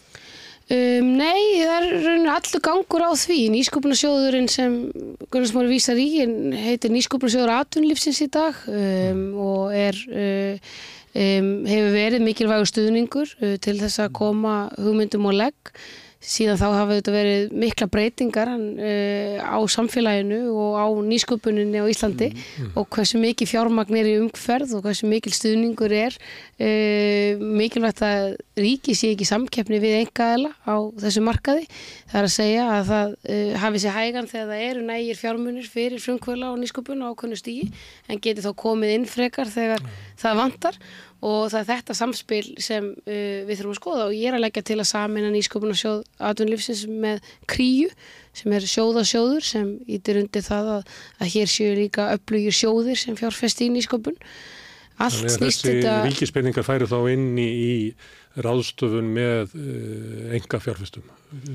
Um, 0.71 1.07
nei, 1.19 1.59
það 1.59 1.85
er 1.89 2.27
allur 2.31 2.61
gangur 2.63 3.03
á 3.03 3.11
því. 3.17 3.39
Nýsköpunarsjóðurinn 3.51 4.47
sem 4.51 4.77
Gunnarsmári 5.33 5.73
vísar 5.73 5.99
í 5.99 6.05
heitir 6.55 6.93
Nýsköpunarsjóður 6.93 7.51
atvinnlífsins 7.57 8.21
í 8.23 8.29
dag 8.31 8.55
um, 8.71 9.25
og 9.41 9.75
er, 9.75 9.99
uh, 10.15 10.77
um, 11.11 11.49
hefur 11.67 11.91
verið 11.97 12.23
mikilvægur 12.23 12.71
stuðningur 12.71 13.33
uh, 13.41 13.57
til 13.59 13.75
þess 13.81 14.05
að 14.05 14.15
koma 14.21 14.55
hugmyndum 14.77 15.27
og 15.27 15.35
legg. 15.41 15.73
Síðan 16.21 16.59
þá 16.59 16.65
hafa 16.69 16.97
þetta 16.99 17.13
verið 17.15 17.53
mikla 17.57 17.87
breytingar 17.89 18.51
uh, 18.53 19.37
á 19.41 19.57
samfélaginu 19.73 20.39
og 20.53 20.77
á 20.77 20.85
nýsköpuninni 21.07 21.81
á 21.81 21.89
Íslandi 21.89 22.29
og 22.77 22.85
hversu 22.93 23.17
mikið 23.17 23.49
fjármagn 23.49 23.97
er 23.97 24.09
í 24.11 24.13
umferð 24.21 24.75
og 24.77 24.85
hversu 24.85 25.09
mikil 25.09 25.33
stuðningur 25.33 25.95
er 25.97 26.13
uh, 26.13 27.41
mikilvægt 27.41 28.03
að 28.05 28.35
ríki 28.61 28.93
sé 28.97 29.15
ekki 29.15 29.25
samkeppni 29.25 29.81
við 29.81 29.97
engaðela 30.03 30.53
á 30.61 30.77
þessu 31.01 31.25
markaði. 31.25 31.65
Það 32.11 32.19
er 32.21 32.29
að 32.29 32.35
segja 32.37 32.69
að 32.69 32.91
það 32.91 33.15
uh, 33.17 33.53
hafi 33.65 33.81
sér 33.81 33.97
hægan 33.97 34.29
þegar 34.29 34.51
það 34.53 34.65
eru 34.69 34.87
nægir 34.91 35.21
fjármunir 35.23 35.71
fyrir 35.73 36.05
frumkvöla 36.05 36.51
og 36.53 36.61
nýsköpun 36.61 37.01
á 37.01 37.09
okkunnu 37.09 37.39
stígi 37.39 37.71
en 38.05 38.21
geti 38.21 38.45
þá 38.45 38.53
komið 38.61 38.97
inn 38.99 39.09
frekar 39.09 39.49
þegar 39.49 39.81
það 40.21 40.43
vantar 40.43 40.77
og 41.21 41.51
það 41.53 41.59
er 41.59 41.67
þetta 41.69 41.95
samspil 41.97 42.45
sem 42.61 42.87
uh, 42.91 43.41
við 43.45 43.59
þurfum 43.59 43.75
að 43.75 43.79
skoða 43.79 44.07
og 44.07 44.15
ég 44.17 44.31
er 44.31 44.37
að 44.37 44.43
leggja 44.45 44.63
til 44.71 44.79
að 44.79 44.89
samina 44.89 45.29
nýsköpunarsjóð 45.35 45.99
atvinnlífsins 46.31 46.85
með 46.89 47.27
kríu 47.51 47.91
sem 48.37 48.55
er 48.57 48.65
sjóðasjóður 48.71 49.45
sem 49.45 49.75
ítir 49.91 50.21
undir 50.23 50.45
það 50.45 50.71
að, 50.77 50.95
að 51.19 51.35
hér 51.35 51.51
séu 51.51 51.75
líka 51.77 52.09
öflugir 52.15 52.57
sjóðir 52.57 52.97
sem 52.97 53.19
fjárfesti 53.19 53.67
í 53.67 53.75
nýsköpun. 53.75 54.17
Allt 55.01 55.17
Þannig 55.17 55.29
að 55.29 55.37
snýst 55.37 55.65
þessi 55.65 55.77
þetta... 55.77 55.93
ríkispenningar 56.07 56.67
færi 56.67 56.89
þá 56.89 56.97
inn 57.13 57.29
í, 57.41 57.47
í 57.51 58.41
ráðstöfun 58.41 59.13
með 59.13 59.55
uh, 59.59 60.35
enga 60.37 60.59
fjárfestum, 60.63 61.05
uh, 61.05 61.47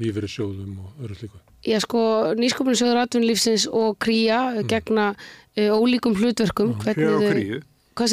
lífeyrissjóðum 0.00 0.80
og 0.84 1.04
öðru 1.04 1.18
slíku. 1.18 1.44
Já 1.64 1.78
sko, 1.80 2.00
nýsköpunarsjóður 2.36 3.04
atvinnlífsins 3.06 3.68
og 3.72 3.96
kría 4.02 4.40
gegna 4.68 5.14
uh, 5.14 5.70
ólíkum 5.72 6.18
hlutverkum. 6.18 6.74
Á 6.76 6.92
þau- 6.92 7.30
kríu? 7.32 7.62
Hvað 7.94 8.10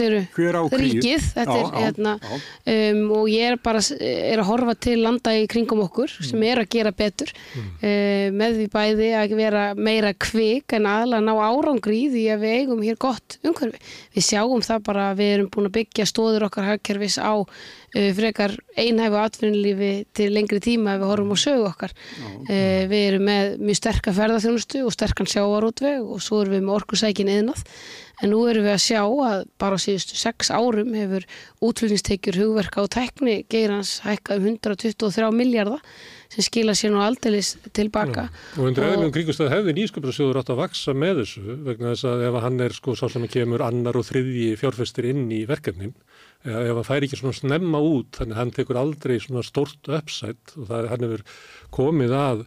á 0.53 0.64
kríu? 0.70 0.82
Ríkið, 0.82 1.24
þetta 1.34 1.56
Já, 1.58 1.62
er 1.62 1.72
já, 1.72 1.80
hérna, 1.82 2.12
já. 2.22 2.40
um, 2.94 2.99
og 3.18 3.30
ég 3.32 3.48
er 3.52 3.58
bara 3.66 3.82
er 3.98 4.41
að 4.44 4.48
horfa 4.52 4.76
til 4.86 4.98
landa 5.02 5.34
í 5.34 5.48
kringum 5.49 5.82
okkur 5.88 6.12
Mm. 6.22 6.26
sem 6.30 6.44
er 6.44 6.62
að 6.62 6.70
gera 6.76 6.91
betur 6.91 7.32
uh, 7.58 8.28
með 8.36 8.58
því 8.60 8.68
bæði 8.74 9.08
að 9.18 9.36
vera 9.40 9.64
meira 9.76 10.12
kvik 10.14 10.76
en 10.78 10.86
aðla 10.91 11.22
ná 11.24 11.32
árangri 11.34 12.03
því 12.14 12.24
að 12.36 12.44
við 12.45 12.56
eigum 12.60 12.84
hér 12.86 12.99
gott 13.02 13.38
umhverfi. 13.44 13.80
Við 14.16 14.28
sjáum 14.28 14.62
það 14.66 14.84
bara 14.86 15.08
að 15.12 15.18
við 15.22 15.34
erum 15.36 15.49
búin 15.53 15.70
að 15.72 15.76
byggja 15.80 16.06
stóður 16.10 16.45
okkar 16.49 16.70
hagkerfis 16.72 17.18
á 17.18 17.34
uh, 17.41 18.12
frekar 18.18 18.53
einhæfu 18.78 19.18
atvinnulífi 19.24 19.91
til 20.14 20.30
lengri 20.36 20.62
tíma 20.64 20.95
ef 20.98 21.02
við 21.02 21.10
horfum 21.12 21.34
á 21.34 21.38
sögu 21.41 21.66
okkar. 21.72 21.95
Uh, 22.45 22.86
við 22.91 23.02
erum 23.10 23.26
með 23.32 23.58
mjög 23.66 23.82
sterka 23.82 24.14
ferðarþjónustu 24.14 24.86
og 24.86 24.94
sterkan 24.95 25.30
sjávarútveg 25.32 26.06
og 26.06 26.22
svo 26.22 26.44
erum 26.45 26.58
við 26.60 26.66
með 26.70 26.78
orkusækin 26.82 27.34
eðnað. 27.40 27.66
En 28.22 28.30
nú 28.30 28.43
erum 28.49 28.68
við 28.68 28.76
að 28.76 28.84
sjá 28.84 29.02
að 29.02 29.43
bara 29.61 29.77
síðustu 29.81 30.18
sex 30.19 30.52
árum 30.53 30.93
hefur 30.93 31.26
útflutningstekjur 31.65 32.38
hugverka 32.38 32.84
og 32.84 32.91
tekni 32.93 33.39
geirans 33.49 33.95
hækkað 34.06 34.43
um 34.43 34.49
123 34.52 35.30
miljardar 35.34 35.81
sem 36.31 36.45
skila 36.45 36.76
sér 36.77 36.93
nú 36.93 37.02
aldeilis 37.03 37.56
tilbaka. 37.76 38.27
Og 38.56 38.69
undir 38.69 38.85
eðlum 38.88 39.11
kringustæð 39.15 39.52
hefði 39.52 39.76
nýsköpunarsjóður 39.80 40.39
átt 40.41 40.52
að 40.53 40.61
vaksa 40.61 40.95
með 40.95 41.23
þessu 41.23 41.56
vegna 41.68 41.93
þess 41.95 42.10
að 42.11 42.26
ef 42.27 42.38
hann 42.45 42.65
er 42.68 42.76
sko 42.77 42.95
sá 42.95 43.06
sem 43.11 43.26
kemur 43.31 43.65
annar 43.65 43.99
og 43.99 44.06
þriðji 44.07 44.52
fjárfestir 44.61 45.10
inn 45.11 45.26
í 45.34 45.41
verkefnin, 45.49 45.95
eða 46.45 46.61
ef 46.69 46.80
hann 46.80 46.88
fær 46.88 47.07
ekki 47.07 47.19
svona 47.19 47.39
snemma 47.41 47.81
út, 47.84 48.14
þannig 48.19 48.39
hann 48.39 48.53
tekur 48.56 48.80
aldrei 48.80 49.18
svona 49.19 49.43
stórt 49.43 49.91
uppsætt 49.91 50.56
og 50.56 50.69
það 50.69 50.77
er 50.77 50.91
hann 50.93 51.07
hefur 51.07 51.26
komið 51.76 52.15
að 52.22 52.45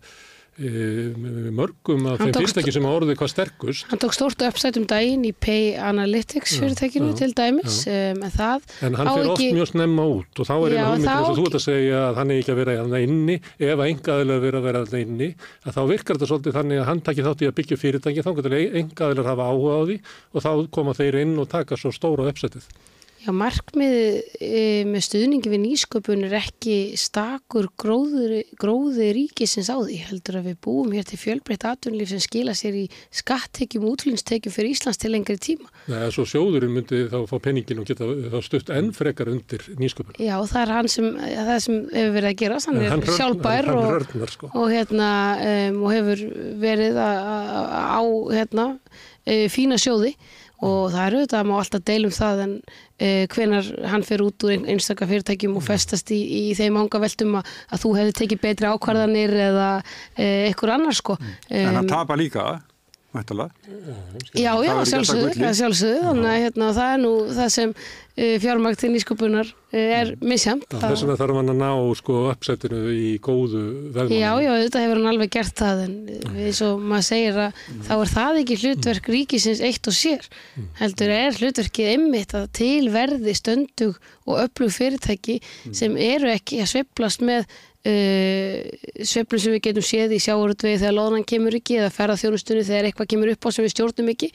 mörgum 0.55 2.05
af 2.07 2.21
þeim 2.21 2.33
fyrirtæki 2.37 2.73
sem 2.75 2.85
hafa 2.87 2.99
orðið 3.01 3.17
hvað 3.19 3.31
sterkust 3.33 3.87
Hann 3.91 4.01
tók 4.03 4.15
stórt 4.15 4.45
uppsætt 4.47 4.79
um 4.79 4.87
daginn 4.91 5.25
í 5.27 5.33
Pay 5.35 5.73
Analytics 5.83 6.55
fyrirtækinu 6.63 7.11
til 7.19 7.33
dæmis, 7.37 7.81
um, 7.91 8.23
en 8.23 8.35
það 8.35 8.69
En 8.87 8.95
hann 9.01 9.11
á 9.11 9.15
fer 9.17 9.31
oft 9.33 9.43
ekki- 9.43 9.57
mjög 9.59 9.71
snemma 9.73 10.07
út 10.15 10.41
og 10.45 10.47
þá 10.47 10.55
er 10.55 10.77
einu 10.79 10.93
eins 10.95 11.09
og 11.11 11.27
á 11.27 11.35
þú 11.35 11.47
ert 11.49 11.59
að 11.59 11.65
segja 11.67 11.99
að 12.09 12.15
hann 12.21 12.31
er 12.31 12.41
ekki 12.43 12.55
að 12.55 12.61
vera 12.63 12.77
hann 12.81 12.97
inni, 13.03 13.37
ef 13.59 13.75
að 13.79 13.87
engaðilega 13.91 14.45
vera 14.47 14.59
að 14.63 14.67
vera 14.71 14.85
hann 14.85 15.01
inni, 15.03 15.31
að 15.67 15.75
þá 15.75 15.83
virkar 15.91 16.17
þetta 16.17 16.31
svolítið 16.33 16.59
þannig 16.61 16.79
að 16.83 16.89
hann 16.91 17.01
takir 17.11 17.25
þátt 17.29 17.43
í 17.45 17.51
að 17.51 17.57
byggja 17.59 17.81
fyrirtæki, 17.85 18.23
þá 18.25 18.33
getur 18.39 18.59
engaðilega 18.85 19.31
hafa 19.35 19.51
áhuga 19.51 19.75
á 19.75 19.83
því 19.91 19.97
og 20.35 20.43
þá 20.45 20.51
koma 20.71 20.95
þeir 20.95 21.21
inn 21.25 21.39
og 21.39 21.49
taka 21.49 21.77
svo 21.77 21.91
stóra 21.91 22.29
uppsetið. 22.31 22.67
Já, 23.25 23.31
markmið 23.33 23.95
e, 24.37 24.59
með 24.85 25.05
stuðningi 25.07 25.49
við 25.49 25.61
nýsköpun 25.63 26.27
er 26.27 26.35
ekki 26.43 26.75
stakur 27.01 27.71
gróður, 27.81 28.35
gróði 28.61 29.07
ríkisins 29.17 29.71
á 29.73 29.81
því, 29.81 29.97
heldur 30.11 30.37
að 30.43 30.51
við 30.51 30.59
búum 30.67 30.93
hér 30.93 31.07
til 31.09 31.17
fjölbreytt 31.23 31.65
atvinnlíf 31.71 32.11
sem 32.13 32.21
skila 32.21 32.53
sér 32.59 32.77
í 32.83 32.85
skattekjum, 33.17 33.87
útlýnstekjum 33.95 34.53
fyrir 34.53 34.75
Íslands 34.75 35.01
til 35.01 35.15
lengri 35.15 35.39
tíma. 35.41 35.71
Nei, 35.89 36.05
svo 36.13 36.27
sjóðurinn 36.29 36.75
myndi 36.77 37.01
þá 37.09 37.17
fá 37.31 37.35
penningin 37.49 37.81
og 37.81 37.89
geta 37.89 38.11
þá 38.13 38.39
stutt 38.45 38.75
enn 38.77 38.93
frekar 38.93 39.33
undir 39.33 39.65
nýsköpun. 39.81 40.21
Já, 40.21 40.37
það 40.45 40.61
er 40.67 40.75
hann 40.77 40.93
sem, 40.93 41.11
það 41.17 41.65
sem 41.65 41.81
hefur 41.97 42.15
verið 42.19 42.31
að 42.35 42.39
gera, 42.45 42.61
hann 42.69 42.83
er 42.83 42.93
hann 42.93 43.09
sjálfbær 43.09 43.73
hann 43.73 43.81
og, 43.81 43.91
hrörnar, 43.95 44.37
sko. 44.37 44.53
og, 44.53 44.69
hérna, 44.75 45.11
um, 45.49 45.83
og 45.87 45.97
hefur 45.97 46.29
verið 46.61 47.01
að- 47.09 47.27
að- 47.33 47.75
á 47.89 48.03
hérna, 48.37 48.71
e, 49.25 49.47
fína 49.49 49.81
sjóði 49.81 50.13
og 50.65 50.91
það 50.95 51.05
er 51.07 51.17
auðvitað 51.19 51.41
að 51.43 51.49
má 51.51 51.55
alltaf 51.61 51.83
deilum 51.91 52.15
það 52.17 52.43
en 52.45 52.53
e, 52.99 53.09
hvenar 53.35 53.71
hann 53.93 54.07
fer 54.09 54.23
út 54.25 54.47
úr 54.49 54.55
ein- 54.57 54.67
einstaka 54.75 55.09
fyrirtækjum 55.11 55.57
og 55.61 55.67
festast 55.67 56.13
í, 56.15 56.21
í 56.49 56.55
þeim 56.57 56.79
ánga 56.81 57.01
veltum 57.05 57.37
að, 57.41 57.51
að 57.75 57.83
þú 57.85 57.95
hefði 57.99 58.15
tekið 58.21 58.43
betri 58.49 58.71
ákvarðanir 58.73 59.35
eða 59.49 59.69
e, 60.17 60.29
eitthvað 60.49 60.75
annar 60.79 60.97
sko. 61.01 61.19
En 61.51 61.75
hann 61.75 61.85
Um, 61.85 61.91
tapar 61.91 62.17
líka, 62.21 62.47
mættalega. 63.15 63.51
Já, 64.35 64.53
já, 64.65 64.73
sjálfsögðu, 64.91 65.51
sjálfsögðu, 65.59 66.01
þannig 66.09 66.31
að 66.31 66.41
hérna, 66.45 66.71
það 66.77 66.95
er 66.95 67.03
nú 67.03 67.13
það 67.35 67.51
sem 67.55 67.75
uh, 67.75 68.35
fjármagn 68.43 68.79
til 68.81 68.91
nýsköpunar 68.93 69.51
uh, 69.51 69.79
er 69.79 70.13
misjamt. 70.25 70.67
Þess 70.71 71.05
vegna 71.05 71.17
þarf 71.21 71.39
hann 71.41 71.53
að 71.55 71.61
ná 71.61 71.71
sko 72.01 72.21
uppsetinu 72.33 72.81
í 72.95 73.11
góðu 73.25 73.63
veðmánu. 73.95 74.19
Já, 74.19 74.31
já, 74.45 74.51
auðvitað 74.55 74.87
hefur 74.87 75.01
hann 75.01 75.13
alveg 75.13 75.35
gert 75.39 75.63
það 75.63 75.85
en 75.85 75.99
eins 76.35 76.63
og 76.67 76.83
maður 76.83 77.07
segir 77.11 77.43
að 77.47 77.61
þá 77.89 77.95
er 77.97 78.15
það 78.15 78.41
ekki 78.45 78.61
hlutverk 78.63 79.13
ríkisins 79.15 79.63
eitt 79.65 79.91
og 79.91 79.99
sér. 79.99 80.33
Heldur 80.81 81.15
er 81.15 81.39
hlutverkið 81.39 81.93
einmitt 81.95 82.35
að 82.39 82.51
til 82.61 82.91
verði 82.95 83.37
stöndug 83.39 84.01
og 84.25 84.41
öflug 84.47 84.73
fyrirtæki 84.75 85.41
sem 85.75 85.97
eru 86.01 86.31
ekki 86.33 86.63
að 86.65 86.75
sveiflast 86.75 87.25
með 87.25 87.47
uh, 87.85 89.05
sveiflum 89.05 89.41
sem 89.43 89.55
við 89.57 89.63
getum 89.69 89.85
séð 89.87 90.15
í 90.17 90.21
sjáurútvegi 90.25 90.81
þegar 90.83 90.97
loðnan 90.99 91.27
kemur 91.29 91.57
ekki 91.59 91.79
eða 91.81 91.91
ferða 91.95 92.17
þjónustunni 92.23 92.65
þegar 92.67 92.89
eitthvað 92.91 93.11
kemur 93.15 93.33
upp 93.35 93.47
á 93.47 93.51
sem 93.55 93.67
við 93.67 93.75
stjórnum 93.75 94.13
ekki. 94.15 94.31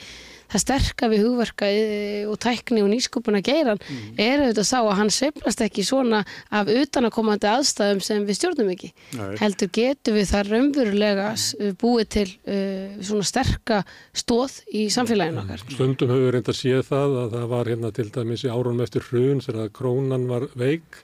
Það 0.50 0.62
sterka 0.64 1.08
við 1.12 1.20
hugverka 1.28 1.68
eh, 1.70 2.24
og 2.26 2.40
tækni 2.42 2.82
og 2.82 2.88
nýskupuna 2.90 3.38
geiran 3.46 3.78
er 4.18 4.42
auðvitað 4.42 4.66
sá 4.66 4.80
að 4.82 4.96
hann 4.98 5.12
sveiflast 5.14 5.60
ekki 5.62 5.84
svona 5.86 6.24
af 6.50 6.72
utanakomandi 6.74 7.46
aðstæðum 7.52 8.00
sem 8.02 8.24
við 8.26 8.40
stjórnum 8.40 8.72
ekki 8.74 8.90
Nei. 9.20 9.36
heldur 9.44 9.70
getum 9.78 10.18
við 10.18 10.26
það 10.32 10.50
raunverulega 10.56 11.28
s- 11.38 11.52
búið 11.78 12.10
til 12.16 12.26
uh, 12.50 12.98
svona 13.06 13.28
sterka 13.30 13.84
stóð 14.18 14.58
í 14.74 14.88
samfélaginu 14.90 15.44
okkar. 15.44 15.62
Stundum 15.70 16.10
höfum 16.16 16.26
við 16.26 16.34
reynda 16.40 16.56
að 16.56 16.60
sé 16.64 16.82
það 16.90 17.16
að 17.28 17.38
það 17.38 17.46
var 17.54 17.70
hérna 17.76 17.94
til 18.00 18.08
dæmis 18.18 18.48
í 18.48 18.50
árunum 18.50 18.82
eftir 18.88 19.06
hrun 19.12 19.46
þegar 19.46 19.68
að 19.68 19.74
krónan 19.78 20.26
var 20.34 20.50
veik 20.58 21.04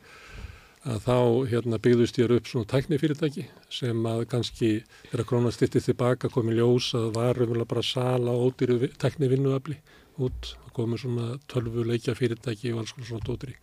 að 0.86 0.99
þá 1.02 1.18
hérna 1.49 1.80
byggðust 1.82 2.20
ég 2.22 2.32
upp 2.36 2.49
svona 2.49 2.70
tæknifyrirtæki 2.70 3.48
sem 3.74 4.03
að 4.06 4.26
kannski 4.30 4.70
þegar 5.10 5.26
krónan 5.32 5.56
styttist 5.56 5.90
tilbaka 5.90 6.30
komið 6.30 6.60
ljós 6.60 6.91
að 6.94 7.07
það 7.07 7.16
var 7.18 7.40
raunverulega 7.40 7.72
bara 7.72 7.86
sala 7.86 8.36
og 8.36 8.52
ódýru 8.52 8.91
tæknivinnuafli 9.02 9.80
út 10.22 10.52
og 10.68 10.76
komið 10.78 11.02
svona 11.02 11.32
tölvuleikja 11.49 12.16
fyrirtæki 12.20 12.74
og 12.74 12.84
alls 12.84 12.94
konar 12.94 13.10
svona 13.10 13.26
dótri. 13.26 13.56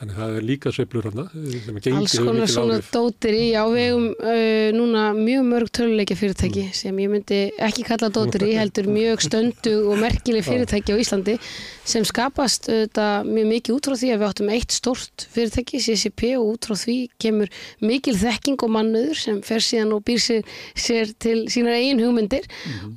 Þannig 0.00 0.16
það 0.16 0.36
er 0.38 0.44
líka 0.48 0.70
sveiflur 0.72 1.06
hann 1.10 1.18
sem 1.28 1.76
að 1.76 1.82
gengi 1.84 1.98
Alls 2.00 2.14
konar 2.24 2.48
svona 2.48 2.76
áhrif. 2.78 2.86
dótir 2.94 3.34
í 3.36 3.46
á 3.52 3.64
vegum 3.68 4.06
uh, 4.16 4.68
núna 4.72 5.02
mjög 5.12 5.42
mörg 5.50 5.72
töluleikja 5.76 6.16
fyrirtæki 6.16 6.62
Mm. 6.70 6.72
sem 6.74 6.96
ég 7.02 7.10
myndi 7.12 7.40
ekki 7.60 7.84
kalla 7.84 8.08
dótir 8.08 8.42
í 8.48 8.54
heldur 8.56 8.88
mjög 8.88 9.20
stöndu 9.26 9.74
og 9.92 9.98
merkileg 10.00 10.44
fyrirtæki 10.48 10.94
á 10.94 11.00
Íslandi 11.02 11.34
sem 11.84 12.04
skapast 12.08 12.70
uh, 12.72 12.86
mjög 13.28 13.46
mikið 13.52 13.74
út 13.76 13.88
frá 13.90 13.96
því 14.00 14.10
að 14.14 14.22
við 14.22 14.26
áttum 14.30 14.50
eitt 14.54 14.72
stort 14.72 15.26
fyrirtæki, 15.34 15.82
CCP 15.84 16.32
og 16.38 16.54
út 16.54 16.70
frá 16.70 16.76
því 16.80 16.96
kemur 17.20 17.52
mikil 17.84 18.16
þekking 18.16 18.56
og 18.64 18.72
mannöður 18.72 19.20
sem 19.20 19.42
fer 19.44 19.60
síðan 19.60 19.92
og 19.98 20.02
býr 20.08 20.20
sér, 20.24 20.48
sér 20.74 21.12
til 21.20 21.44
sínar 21.52 21.76
eigin 21.76 22.00
hugmyndir 22.00 22.48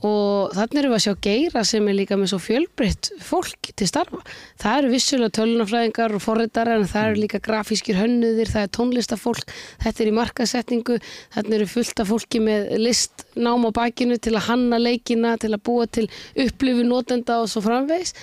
og 0.07 0.55
þannig 0.55 0.79
erum 0.83 0.95
við 0.95 0.99
að 1.01 1.05
sjá 1.09 1.13
geira 1.27 1.63
sem 1.67 1.87
er 1.91 1.97
líka 1.99 2.15
með 2.19 2.31
svo 2.33 2.39
fjölbreytt 2.47 3.11
fólk 3.23 3.71
til 3.75 3.87
starfa. 3.91 4.23
Það 4.61 4.79
eru 4.79 4.91
vissulega 4.93 5.35
tölunafræðingar 5.39 6.15
og 6.15 6.23
forritar 6.23 6.71
en 6.77 6.85
það 6.93 7.09
eru 7.09 7.21
líka 7.23 7.41
grafískir 7.43 7.97
hönnuðir, 7.99 8.51
það 8.53 8.67
er 8.67 8.71
tónlistafólk, 8.77 9.53
þetta 9.83 10.03
er 10.03 10.11
í 10.11 10.15
markasetningu, 10.17 10.97
þannig 11.35 11.57
eru 11.57 11.69
fullt 11.73 12.03
af 12.03 12.11
fólki 12.11 12.41
með 12.43 12.69
listnám 12.81 13.67
á 13.67 13.69
bakinu 13.75 14.17
til 14.21 14.35
að 14.37 14.47
hanna 14.49 14.79
leikina, 14.81 15.35
til 15.41 15.53
að 15.53 15.63
búa 15.65 15.87
til 15.87 16.07
upplifu 16.45 16.85
notenda 16.87 17.39
og 17.43 17.49
svo 17.51 17.63
framvegs. 17.65 18.13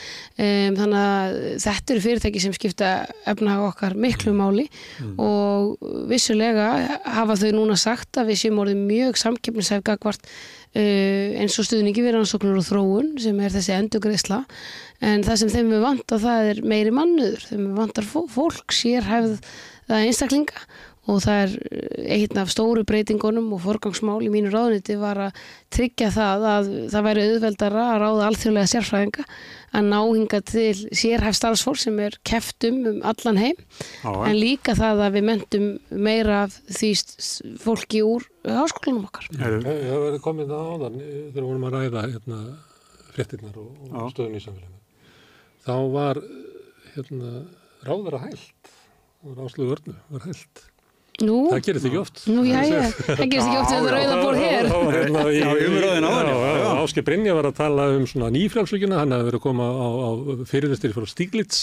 Um, 0.40 0.78
þannig 0.78 1.00
að 1.00 1.40
þetta 1.66 1.94
eru 1.94 2.04
fyrirtæki 2.06 2.44
sem 2.44 2.54
skipta 2.56 2.92
efnahag 3.28 3.66
okkar 3.70 3.96
miklu 3.98 4.32
máli 4.36 4.66
og 5.20 5.76
vissulega 6.10 7.00
hafa 7.04 7.36
þau 7.40 7.50
núna 7.56 7.76
sagt 7.80 8.20
að 8.20 8.32
við 8.32 8.42
séum 8.44 8.62
orðið 8.62 8.82
mjög 8.88 9.20
samkeppnisæf 9.20 9.82
gagvart 9.86 10.24
uh, 10.24 11.40
eins 11.40 11.58
og 11.60 11.68
stuðningi 11.68 12.04
við 12.04 12.16
rannsóknur 12.16 12.60
og 12.60 12.66
þróun 12.68 13.12
sem 13.22 13.40
er 13.42 13.54
þessi 13.54 13.74
endugreisla 13.76 14.42
en 15.00 15.24
það 15.26 15.40
sem 15.44 15.52
þeim 15.56 15.72
við 15.74 15.84
vantar 15.86 16.22
það 16.26 16.50
er 16.52 16.62
meiri 16.74 16.92
mannuður, 16.94 17.48
þeim 17.48 17.66
við 17.70 17.80
vantar 17.82 18.04
fó- 18.12 18.28
fólk 18.30 18.76
sérhæfð 18.76 19.40
það 19.90 20.06
einstaklinga. 20.06 20.64
Og 21.10 21.16
það 21.24 21.38
er 21.42 21.52
eh, 21.72 22.18
einn 22.20 22.38
af 22.38 22.50
stóru 22.52 22.82
breytingunum 22.86 23.46
og 23.56 23.62
forgangsmál 23.64 24.18
í 24.22 24.28
mínu 24.30 24.50
ráðniti 24.52 24.94
var 25.00 25.18
að 25.24 25.38
tryggja 25.72 26.10
það 26.14 26.44
að 26.50 26.68
það 26.92 27.06
væri 27.06 27.22
auðveldara 27.30 27.84
að 27.94 28.02
ráða 28.04 28.26
alþjóðlega 28.28 28.70
sérfræðinga 28.74 29.24
að 29.80 29.88
ná 29.88 29.96
hinga 30.04 30.40
til 30.52 30.76
sérhæf 31.00 31.38
starfsfólk 31.40 31.80
sem 31.80 31.98
er 32.04 32.18
keftum 32.30 32.78
um 32.92 33.00
allan 33.10 33.40
heim. 33.40 33.58
Já, 34.04 34.12
en 34.28 34.36
líka 34.38 34.76
það 34.78 35.02
að 35.08 35.16
við 35.16 35.26
mentum 35.30 35.66
meira 36.10 36.42
af 36.44 36.58
því 36.68 36.92
fólki 37.64 38.04
úr 38.06 38.28
háskólanum 38.44 39.08
okkar. 39.08 39.30
Hefur 39.40 39.64
verið 39.66 40.20
komið 40.28 40.52
það 40.52 40.68
áðan 40.76 41.00
eh, 41.00 41.14
þegar 41.32 41.40
við 41.40 41.48
vorum 41.48 41.66
að 41.70 41.78
ræða 41.80 42.04
hérna, 42.12 42.42
fréttinnar 43.16 43.58
og, 43.64 43.72
og 43.90 44.12
stöðun 44.14 44.36
í 44.36 44.44
samfélaginu. 44.44 44.76
Þá 45.66 45.74
var 45.92 46.20
hérna, 46.94 47.30
ráðara 47.86 48.20
hælt, 48.24 48.74
það 49.20 49.30
var 49.34 49.46
áslögu 49.46 49.70
vörnu, 49.74 49.96
var 50.14 50.26
hælt. 50.28 50.66
Nú, 51.20 51.34
Það 51.50 51.58
gerir 51.66 51.84
ekki 51.90 51.98
oft. 52.00 52.20
nú 52.32 52.42
já, 52.48 52.60
já, 52.64 52.78
það 53.04 53.26
gerist 53.28 53.48
ekki 53.50 53.58
oft 53.60 53.72
hér. 54.40 54.68
Það 54.70 54.86
hérna 54.94 55.24
í, 55.28 55.34
Já, 55.36 55.50
já, 55.52 55.72
já, 55.76 56.00
já, 56.00 56.52
já. 56.62 56.68
Ásker 56.80 57.04
Brynja 57.04 57.34
var 57.36 57.48
að 57.50 57.58
tala 57.58 57.88
um 57.98 58.06
svona 58.08 58.30
nýfrjálsvíkjuna, 58.32 59.02
hann 59.02 59.12
hefði 59.12 59.26
verið 59.28 59.40
að 59.42 59.44
koma 59.44 59.66
á, 59.68 59.88
á 60.00 60.10
fyrirlistir 60.48 60.94
frá 60.96 61.04
Stíglitz, 61.12 61.58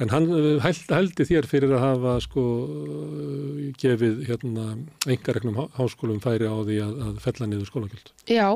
en 0.00 0.08
hann 0.14 0.30
hæld, 0.64 0.80
hældi 0.96 1.26
þér 1.28 1.50
fyrir 1.50 1.74
að 1.76 1.84
hafa 1.84 2.14
sko 2.24 2.44
eh, 2.64 3.68
gefið 3.84 4.24
hérna 4.30 4.70
engaregnum 5.12 5.60
háskólum 5.76 6.22
færi 6.24 6.48
á 6.48 6.56
því 6.64 6.80
að, 6.86 6.96
að 7.10 7.20
fella 7.26 7.50
niður 7.52 7.68
skólagjöld. 7.68 8.14
Já, 8.32 8.48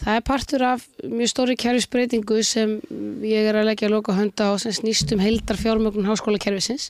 það 0.00 0.16
er 0.16 0.24
partur 0.26 0.64
af 0.64 0.86
mjög 1.04 1.32
stóri 1.32 1.56
kerfisbreytingu 1.60 2.40
sem 2.46 2.78
ég 3.26 3.50
er 3.50 3.60
að 3.60 3.68
leggja 3.70 3.90
að 3.90 3.96
loka 3.96 4.16
hönda 4.16 4.50
á 4.50 4.54
sem 4.62 4.74
snýst 4.76 5.12
um 5.14 5.22
heildar 5.22 5.60
fjármögnun 5.60 6.08
háskólakerfisins. 6.08 6.88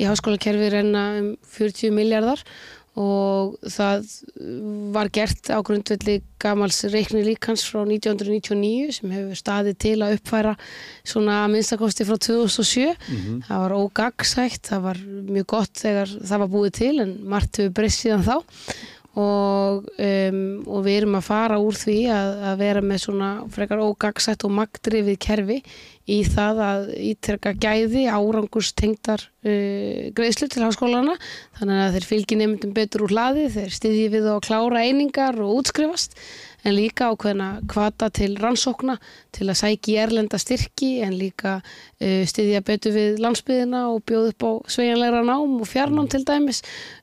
Í 0.00 0.08
háskólakerfi 0.08 0.72
renna 0.72 1.06
um 1.20 1.30
40 1.56 1.94
miljardar 1.96 2.42
og 2.96 3.58
það 3.68 4.06
var 4.94 5.10
gert 5.12 5.50
á 5.52 5.60
grundvelli 5.60 6.22
gamals 6.40 6.78
reikni 6.88 7.20
líkans 7.26 7.66
frá 7.68 7.82
1999 7.84 8.94
sem 8.96 9.12
hefur 9.12 9.36
staðið 9.36 9.76
til 9.84 9.96
að 10.00 10.16
uppfæra 10.16 10.54
svona 11.04 11.42
minnstakosti 11.52 12.06
frá 12.08 12.16
2007. 12.16 12.96
Það 13.44 13.62
var 13.66 13.76
ógagsætt, 13.76 14.62
það 14.70 14.86
var 14.88 15.02
mjög 15.28 15.48
gott 15.52 15.84
þegar 15.84 16.08
það 16.08 16.44
var 16.44 16.52
búið 16.56 16.72
til 16.80 16.94
en 17.04 17.16
margt 17.28 17.60
hefur 17.60 17.76
breyst 17.76 18.06
síðan 18.06 18.24
þá 18.24 18.36
og, 19.16 19.86
um, 19.96 20.40
og 20.68 20.82
við 20.84 20.98
erum 21.00 21.16
að 21.16 21.26
fara 21.26 21.58
úr 21.62 21.76
því 21.76 21.96
að, 22.12 22.32
að 22.50 22.56
vera 22.60 22.82
með 22.84 23.02
svona 23.06 23.28
frekar 23.52 23.84
ógagsætt 23.86 24.44
og 24.44 24.52
magdrifið 24.58 25.16
kerfi 25.24 25.56
í 26.12 26.18
það 26.28 26.60
að 26.66 26.90
ítrekka 27.10 27.54
gæði 27.58 28.04
árangurs 28.12 28.74
tengdar 28.76 29.24
uh, 29.24 30.12
greiðslu 30.16 30.50
til 30.52 30.66
háskólana 30.66 31.16
þannig 31.58 31.82
að 31.86 31.96
þeir 31.96 32.08
fylgi 32.10 32.40
nefndum 32.42 32.76
betur 32.76 33.06
úr 33.06 33.16
hlaði 33.16 33.48
þeir 33.56 33.72
styðji 33.78 34.10
við 34.18 34.28
að 34.34 34.42
klára 34.50 34.84
einingar 34.84 35.40
og 35.40 35.62
útskrifast 35.62 36.18
en 36.66 36.74
líka 36.74 37.10
ákveðna 37.12 37.48
kvata 37.70 38.08
til 38.14 38.34
rannsókna 38.42 38.96
til 39.34 39.46
að 39.48 39.60
sæki 39.60 39.94
í 39.94 39.98
erlenda 40.02 40.38
styrki 40.40 40.90
en 41.06 41.14
líka 41.18 41.58
uh, 41.60 42.22
styðja 42.26 42.62
betur 42.66 42.96
við 42.96 43.20
landsbyðina 43.22 43.86
og 43.92 44.02
bjóð 44.08 44.32
upp 44.32 44.46
á 44.46 44.50
sveigjanlegra 44.76 45.22
nám 45.26 45.60
og 45.60 45.70
fjarnám 45.70 46.10
til 46.12 46.24
dæmis 46.26 46.62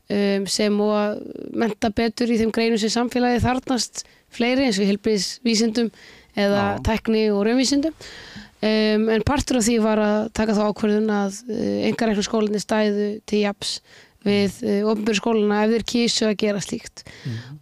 um, 0.10 0.48
sem 0.48 0.80
og 0.84 0.96
að 1.00 1.22
menta 1.64 1.94
betur 1.96 2.34
í 2.34 2.40
þeim 2.42 2.54
greinum 2.56 2.82
sem 2.82 2.94
samfélagi 2.94 3.44
þarnast 3.46 4.06
fleiri 4.34 4.68
eins 4.68 4.82
og 4.82 4.90
helbriðs 4.90 5.38
vísindum 5.46 5.92
eða 6.34 6.64
Já. 6.74 6.80
tekni 6.90 7.28
og 7.32 7.44
raunvísindum 7.48 7.94
um, 7.94 9.10
en 9.16 9.26
partur 9.28 9.60
af 9.60 9.68
því 9.68 9.78
var 9.84 10.02
að 10.02 10.32
taka 10.38 10.56
þá 10.58 10.64
ákvörðun 10.72 11.14
að 11.14 11.44
uh, 11.50 11.78
engareknu 11.90 12.26
skólinni 12.26 12.64
stæðu 12.64 13.12
til 13.30 13.46
japs 13.46 13.78
við 14.24 14.62
uh, 14.64 14.78
ofnbjörn 14.92 15.20
skólana 15.20 15.64
ef 15.66 15.74
þeir 15.74 15.86
kísu 15.94 16.30
að 16.30 16.40
gera 16.44 16.64
slíkt. 16.64 17.04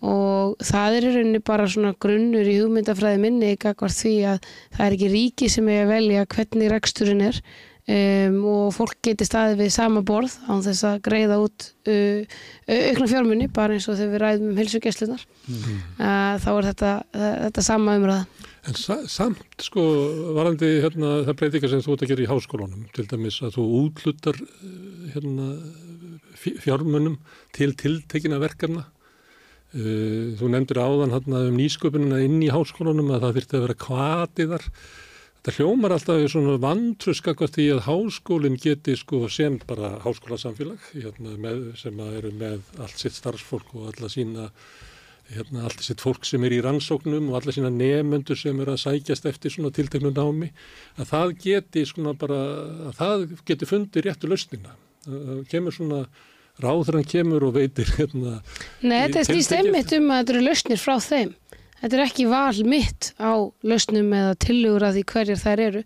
Og 0.01 0.55
það 0.65 0.97
er 0.97 1.07
í 1.07 1.15
rauninni 1.15 1.41
bara 1.51 1.67
svona 1.69 1.95
grunnur 2.01 2.47
í 2.47 2.59
hugmyndafræði 2.59 3.21
minni 3.21 3.55
gagvart 3.61 3.97
því 3.97 4.15
að 4.35 4.47
það 4.77 4.85
er 4.85 4.95
ekki 4.97 5.11
ríki 5.15 5.51
sem 5.51 5.69
er 5.69 5.85
að 5.85 5.93
velja 5.95 6.29
hvernig 6.35 6.71
reksturinn 6.71 7.25
er 7.27 7.41
um, 7.41 8.37
og 8.51 8.69
fólk 8.75 8.97
geti 9.05 9.27
staðið 9.27 9.63
við 9.63 9.73
sama 9.75 10.03
borð 10.05 10.37
án 10.47 10.63
þess 10.65 10.85
að 10.87 11.01
greiða 11.07 11.41
út 11.43 11.67
uh, 11.89 12.37
aukna 12.69 13.09
fjármunni 13.13 13.49
bara 13.53 13.77
eins 13.77 13.89
og 13.89 13.97
þegar 13.99 14.13
við 14.13 14.23
ræðum 14.25 14.51
um 14.51 14.61
hilsugjæslunar 14.61 15.25
uh, 15.25 16.37
þá 16.41 16.49
er 16.53 16.71
þetta, 16.71 16.95
þetta 17.17 17.67
sama 17.67 17.97
umræða. 17.99 18.49
En 18.69 18.77
sa 18.77 18.99
samt 19.09 19.63
sko 19.65 19.83
varandi 20.37 20.67
hérna 20.83 21.21
það 21.25 21.37
breytingar 21.39 21.71
sem 21.71 21.81
þú 21.81 21.95
ert 21.95 22.03
að 22.05 22.11
gera 22.11 22.25
í 22.25 22.29
háskólunum 22.29 22.83
til 22.93 23.07
dæmis 23.09 23.39
að 23.41 23.55
þú 23.55 23.63
útlutar 23.79 24.37
eh, 24.37 25.07
hérna 25.15 25.47
fjármunum 26.41 27.19
til 27.55 27.75
tiltekina 27.77 28.41
verkefna. 28.41 28.87
Uh, 29.71 30.35
þú 30.35 30.49
nefndir 30.51 30.81
áðan 30.83 31.15
hérna 31.15 31.45
um 31.47 31.55
nýsköpunina 31.55 32.19
inn 32.25 32.41
í 32.43 32.51
háskólunum 32.51 33.13
að 33.15 33.23
það 33.23 33.37
þyrfti 33.37 33.57
að 33.57 33.65
vera 33.67 33.81
kvatiðar 33.85 34.67
þetta 35.41 35.57
hljómar 35.57 35.95
alltaf 35.95 36.19
í 36.21 36.27
svona 36.29 36.57
vantruskakvart 36.61 37.55
því 37.55 37.63
að 37.73 37.85
háskólinn 37.87 38.59
geti 38.61 38.93
sko 38.99 39.23
sem 39.25 39.55
bara 39.65 39.95
háskólasamfélag 40.03 40.91
hérna, 40.91 41.33
með, 41.33 41.63
sem 41.81 41.97
eru 42.03 42.29
með 42.37 42.67
allt 42.77 43.01
sitt 43.01 43.17
starfsfólk 43.17 43.71
og 43.73 43.87
alla 43.89 44.09
sína 44.13 44.51
hérna, 45.31 45.63
allt 45.65 45.81
sitt 45.81 46.03
fólk 46.03 46.27
sem 46.29 46.45
er 46.45 46.53
í 46.53 46.61
rannsóknum 46.61 47.31
og 47.31 47.39
alla 47.39 47.55
sína 47.55 47.71
nefnendur 47.73 48.37
sem 48.37 48.61
er 48.61 48.69
að 48.69 48.83
sækjast 48.83 49.25
eftir 49.31 49.55
svona 49.55 49.73
tilteknu 49.73 50.13
námi 50.13 50.51
að 50.99 51.09
það 51.09 51.33
geti 51.47 51.87
svona 51.89 52.13
bara 52.13 52.41
að 52.91 52.99
það 52.99 53.25
geti 53.49 53.69
fundið 53.69 54.07
réttu 54.07 54.29
lausnina. 54.29 54.77
Það 55.07 55.45
kemur 55.49 55.73
svona 55.73 56.03
ráðurann 56.61 57.07
kemur 57.07 57.47
og 57.47 57.55
veitir 57.59 57.89
hérna 57.97 58.39
Nei, 58.81 58.97
í 58.97 59.11
þetta 59.11 59.27
snýst 59.29 59.55
einmitt 59.57 59.93
um 59.97 60.11
að 60.11 60.23
þetta 60.23 60.35
eru 60.37 60.47
lausnir 60.49 60.81
frá 60.81 60.97
þeim 60.99 61.37
Þetta 61.81 61.97
er 61.97 62.01
ekki 62.03 62.27
val 62.29 62.57
mitt 62.69 63.07
á 63.17 63.41
lausnum 63.65 64.11
eða 64.13 64.33
tillögur 64.43 64.83
að 64.85 64.99
því 64.99 65.01
hverjar 65.09 65.39
þær 65.41 65.61
eru 65.63 65.79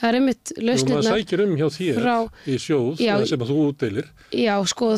Það 0.00 0.06
er 0.08 0.16
einmitt 0.16 0.52
Nú 0.52 0.54
maður 0.62 0.68
lausnirna 0.70 1.02
sækir 1.10 1.42
um 1.44 1.52
hjá 1.58 1.66
þér 1.74 1.98
frá- 1.98 2.48
í 2.48 2.54
sjóð 2.64 3.02
Já. 3.04 3.12
sem 3.28 3.44
að 3.44 3.50
þú 3.52 3.56
útdeilir 3.66 4.08
Já, 4.32 4.54
sko, 4.72 4.88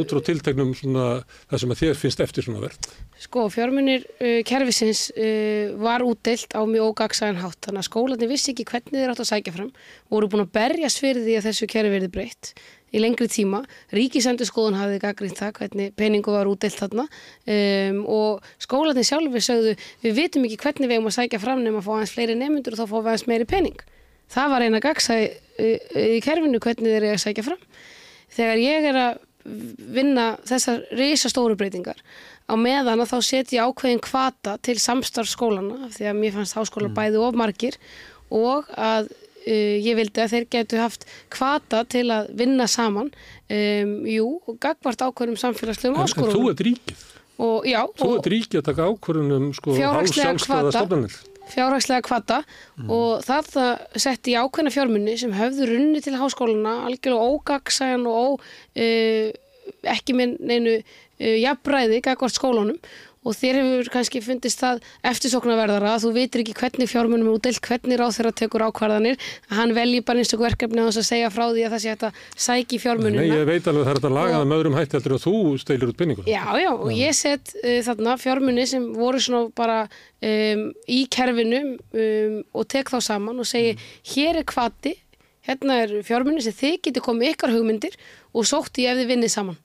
út 0.00 0.14
frá 0.14 0.20
tilteknum 0.30 0.70
svona 0.78 1.04
það 1.50 1.60
sem 1.60 1.74
að 1.74 1.82
þér 1.82 2.00
finnst 2.00 2.22
eftir 2.24 2.46
svona 2.46 2.62
verð. 2.62 2.88
Sko, 3.20 3.44
fjármunir 3.52 4.06
uh, 4.16 4.40
kerfisins 4.48 5.10
uh, 5.12 5.76
var 5.84 6.06
útdeilt 6.08 6.56
á 6.56 6.64
mjög 6.64 6.94
ógagsæðan 6.94 7.42
hátt 7.44 7.60
þannig 7.68 7.84
að 7.84 7.88
skólanir 7.90 8.32
vissi 8.32 8.54
ekki 8.54 8.64
hvernig 8.72 8.96
þeir 8.96 9.12
átt 9.12 9.22
að 9.26 9.30
sækja 9.34 9.56
fram 9.58 9.70
voru 10.08 10.32
búin 10.32 10.46
að 10.46 10.54
berjast 10.56 11.04
fyrir 11.04 11.20
því 11.20 11.36
að 11.36 11.50
þessu 11.50 11.68
kerfi 11.68 11.92
verði 11.98 12.12
breytt 12.16 12.54
í 12.96 13.02
lengri 13.02 13.28
tíma. 13.30 13.62
Ríkisendurskoðun 13.96 14.78
hafði 14.80 15.02
gaggrínt 15.02 15.40
það 15.40 15.52
hvernig 15.60 15.92
peningu 15.98 16.34
var 16.34 16.50
útdeilt 16.50 16.78
þarna. 16.80 17.06
Um, 17.44 18.00
og 18.08 18.46
skólanir 18.62 19.06
sjálfur 19.06 19.44
sögðu 19.44 19.76
við 20.04 20.16
vitum 20.20 20.48
ekki 20.48 20.60
hvernig 20.64 20.90
við 20.90 20.98
eigum 20.98 21.10
að 21.12 21.18
sækja 21.20 21.42
fram 21.42 21.62
nema 21.64 21.82
að 21.82 21.88
fá 21.88 21.92
aðeins 21.96 22.16
fleiri 22.16 22.38
nefnundur 22.40 22.76
og 22.76 22.82
þá 22.82 22.86
fá 22.86 22.96
við 22.96 23.12
aðeins 23.12 23.28
meiri 23.30 23.48
pening. 23.52 23.84
Það 24.32 24.52
var 24.52 24.66
eina 24.66 24.82
gagsæð 24.82 25.24
uh, 25.28 25.78
í 26.16 26.20
kerfinu 26.24 26.62
hvernig 26.62 26.96
þeir 26.96 27.08
eiga 27.08 27.18
að 27.18 27.24
sækja 27.26 27.46
fram. 27.46 27.62
Þegar 28.36 28.62
ég 28.64 28.90
er 28.90 29.00
að 29.04 29.22
vinna 29.94 30.24
þessar 30.46 30.82
risastóru 30.96 31.56
breytingar 31.58 32.00
á 32.46 32.54
meðan 32.58 33.02
að 33.02 33.12
þá 33.12 33.18
setja 33.28 33.66
ákveðin 33.66 34.02
kvata 34.02 34.56
til 34.64 34.76
samstarf 34.82 35.30
skólana 35.30 35.90
því 35.94 36.08
að 36.10 36.18
mér 36.20 36.34
fannst 36.36 36.56
háskóla 36.58 36.90
bæði 36.94 37.22
of 37.22 37.38
margir 37.38 37.78
og 38.34 38.70
að 38.74 39.12
uh, 39.46 39.76
ég 39.82 39.96
vildi 39.98 40.22
að 40.24 40.32
þeir 40.34 40.46
getu 40.56 40.80
haft 40.82 41.06
kvata 41.32 41.84
til 41.88 42.06
að 42.10 42.32
vinna 42.38 42.66
saman 42.70 43.10
um, 43.12 43.94
jú, 44.06 44.28
og 44.46 44.58
gagvart 44.62 45.02
ákveðum 45.06 45.38
samfélagslegum 45.40 45.96
En, 45.96 46.02
en 46.02 46.10
þú 46.10 46.18
áskorunum 46.26 46.50
ert 46.52 46.64
ríkið. 46.66 47.06
og 47.38 47.66
já, 47.70 47.80
Þú 48.00 48.10
ert 48.18 48.28
ríkið 48.32 48.60
að 48.62 48.68
taka 48.72 48.90
ákvörðunum 48.90 49.48
sko 49.56 49.78
hálfsjálfstæða 49.78 50.60
hvata. 50.66 50.76
stofnanir. 50.80 51.16
fjárhagslega 51.46 52.02
kvata 52.02 52.40
og 52.90 53.22
það 53.22 53.50
það 53.54 53.98
setti 54.02 54.32
í 54.32 54.38
ákveðna 54.40 54.72
fjármunni 54.74 55.12
sem 55.20 55.30
höfðu 55.36 55.68
runni 55.70 56.00
til 56.02 56.16
háskóluna 56.18 56.72
algjörlega 56.88 57.28
ógagsæjan 57.36 58.06
og 58.10 58.16
ó, 58.18 58.26
uh, 58.82 59.28
ekki 59.94 60.16
minn 60.18 60.34
neinu 60.42 60.72
uh, 60.80 61.36
jafnræði 61.38 62.00
gagvart 62.02 62.34
skólunum 62.34 62.80
og 63.26 63.34
þér 63.34 63.56
hefur 63.58 63.88
kannski 63.96 64.20
fundist 64.22 64.60
það 64.62 64.80
eftirsoknaverðara 65.10 65.94
að 65.96 66.04
þú 66.06 66.10
vitir 66.14 66.42
ekki 66.44 66.54
hvernig 66.60 66.90
fjármunum 66.90 67.26
er 67.30 67.36
útdelt, 67.40 67.58
hvernig 67.66 67.98
ráð 67.98 68.12
þeirra 68.16 68.32
tekur 68.38 68.64
ákvarðanir, 68.68 69.16
að 69.50 69.56
hann 69.58 69.74
velji 69.76 70.02
bara 70.06 70.22
einstaklega 70.22 70.46
verkefni 70.52 70.84
á 70.84 70.86
þess 70.86 71.00
að 71.02 71.08
segja 71.10 71.30
frá 71.34 71.44
því 71.50 71.64
að 71.66 71.74
það 71.74 71.82
sé 71.84 71.90
hægt 71.92 72.04
að 72.06 72.20
sæki 72.46 72.76
Nei, 72.78 72.82
fjármunina. 72.84 73.24
ég 73.26 73.46
veit 73.50 73.66
alveg 73.66 73.82
að 73.82 73.86
það 73.86 73.90
er 73.90 73.98
hægt 73.98 74.08
að 74.10 74.16
laga 74.16 74.30
Og- 74.30 74.36
það 74.36 74.48
með 74.52 74.58
öðrum 74.60 74.76
hætti 74.78 74.96
heldur 74.98 75.16
en 75.16 75.24
þú 75.26 75.34
steilir 75.64 75.90
út 75.92 75.98
penningur. 76.00 76.28
Já, 76.30 76.44
já, 76.62 76.70
og 76.76 76.92
ég 76.94 77.16
set 77.18 77.54
uh, 77.62 77.80
þarna 77.88 78.16
fjármunni 78.22 78.66
sem 78.70 78.86
voru 78.94 79.20
svona 79.26 79.50
bara 79.56 79.78
um, 80.22 80.62
í 80.86 81.00
kerfinu 81.10 81.62
um, 81.74 82.38
og 82.54 82.68
tek 82.70 82.90
þá 82.94 82.98
saman 83.10 83.42
og 83.42 83.48
segi 83.48 83.74
hér 84.14 84.38
er 84.42 84.46
kvati, 84.46 84.94
hérna 85.46 85.80
er 85.84 85.96
fjármunni 86.06 86.42
sem 86.42 86.54
þið 86.56 86.78
getur 86.88 87.04
komið 87.10 87.34
ykkar 87.34 87.54
hugmyndir 87.54 87.94
og 88.34 88.46
sótt 88.46 88.78
í 88.82 88.86
ef 88.90 88.98
þið 88.98 89.10
vinnið 89.14 89.32
saman. 89.34 89.58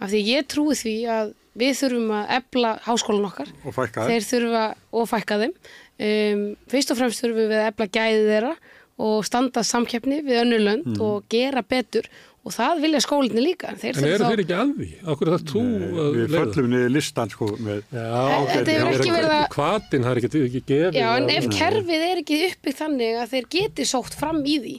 Af 0.00 0.08
því 0.14 0.20
ég 0.32 0.46
trúi 0.48 0.74
því 0.78 0.94
að 1.12 1.32
við 1.58 1.74
þurfum 1.80 2.10
að 2.20 2.34
ebla 2.38 2.72
háskólan 2.86 3.26
okkar. 3.30 3.48
Og 3.66 3.74
fækka 3.74 4.04
þeim. 4.06 4.10
Þeir 4.10 4.28
þurfa 4.30 4.64
og 5.00 5.08
fækka 5.10 5.40
þeim. 5.44 5.54
Um, 6.00 6.44
fyrst 6.70 6.90
og 6.94 7.00
fremst 7.00 7.20
þurfum 7.24 7.50
við 7.50 7.58
að 7.60 7.68
ebla 7.72 7.86
gæði 7.98 8.24
þeirra 8.30 8.54
og 9.00 9.22
standa 9.24 9.62
samkeppni 9.64 10.20
við 10.26 10.42
önnur 10.44 10.60
lönd 10.64 10.98
og 11.00 11.24
gera 11.32 11.62
betur 11.64 12.06
og 12.40 12.54
það 12.56 12.78
vilja 12.80 13.00
skólinni 13.04 13.42
líka. 13.44 13.74
Þeir 13.76 13.98
En 13.98 14.04
eru 14.08 14.24
þá- 14.24 14.30
þeir 14.30 14.40
ekki 14.44 14.56
að 14.56 14.70
því? 14.78 14.88
Akkur 15.12 15.28
það 15.28 15.42
þú 15.50 15.62
að 15.64 16.14
Við 16.16 16.30
leiða? 16.30 16.40
föllum 16.40 16.68
niður 16.72 16.92
listan 16.94 17.30
sko 17.34 17.48
með 17.60 17.82
Já, 17.92 18.46
Þetta 18.50 18.72
hefur 18.76 18.94
ekki 18.96 19.12
verið 19.16 19.34
að- 19.36 19.48
Hvatin, 19.56 20.02
það 20.06 20.10
er 20.10 20.20
ekki, 20.22 20.42
ekki 20.48 20.62
gefið. 20.70 20.96
Já, 21.00 21.08
en 21.16 21.28
ef 21.36 21.48
kerfið 21.52 22.04
er 22.10 22.22
ekki 22.22 22.38
uppbyggt 22.48 22.78
þannig 22.80 23.20
að 23.20 23.28
þeir 23.34 23.46
geti 23.56 23.84
sótt 23.84 24.14
fram 24.16 24.40
í 24.44 24.56
því 24.64 24.76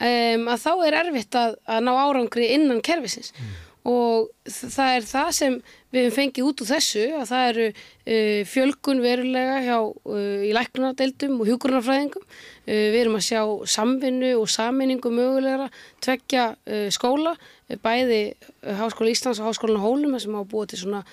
um, 0.00 0.44
að 0.52 0.60
þá 0.66 0.72
er 0.86 0.98
erfitt 1.00 1.38
að, 1.40 1.56
að 1.66 1.80
ná 1.88 1.92
árangri 1.96 2.50
innan 2.58 2.80
kerfisins 2.84 3.32
og 3.86 4.30
það 4.48 4.94
er 4.96 5.06
það 5.06 5.28
sem 5.36 5.54
við 5.94 6.02
hefum 6.04 6.16
fengið 6.16 6.48
út 6.48 6.62
úr 6.62 6.68
þessu 6.68 7.04
að 7.16 7.30
það 7.30 7.44
eru 7.50 7.66
uh, 7.68 8.40
fjölgun 8.50 9.02
verulega 9.04 9.60
hjá 9.64 9.76
uh, 9.78 10.42
í 10.44 10.50
læknadeildum 10.56 11.38
og 11.38 11.48
hjúkurnarfræðingum 11.48 12.26
uh, 12.26 12.34
við 12.68 12.98
erum 13.04 13.18
að 13.20 13.26
sjá 13.28 13.40
samvinnu 13.76 14.34
og 14.40 14.50
saminningu 14.52 15.12
mögulegra 15.14 15.70
tveggja 16.04 16.50
skóla, 16.94 17.34
bæði 17.84 18.22
Háskóla 18.78 19.12
Íslands 19.12 19.40
og 19.42 19.48
Háskólan 19.48 19.82
Hólum 19.82 20.18
sem 20.20 20.36
að 20.36 20.48
búa 20.52 20.68
til 20.68 20.82
svona 20.82 21.04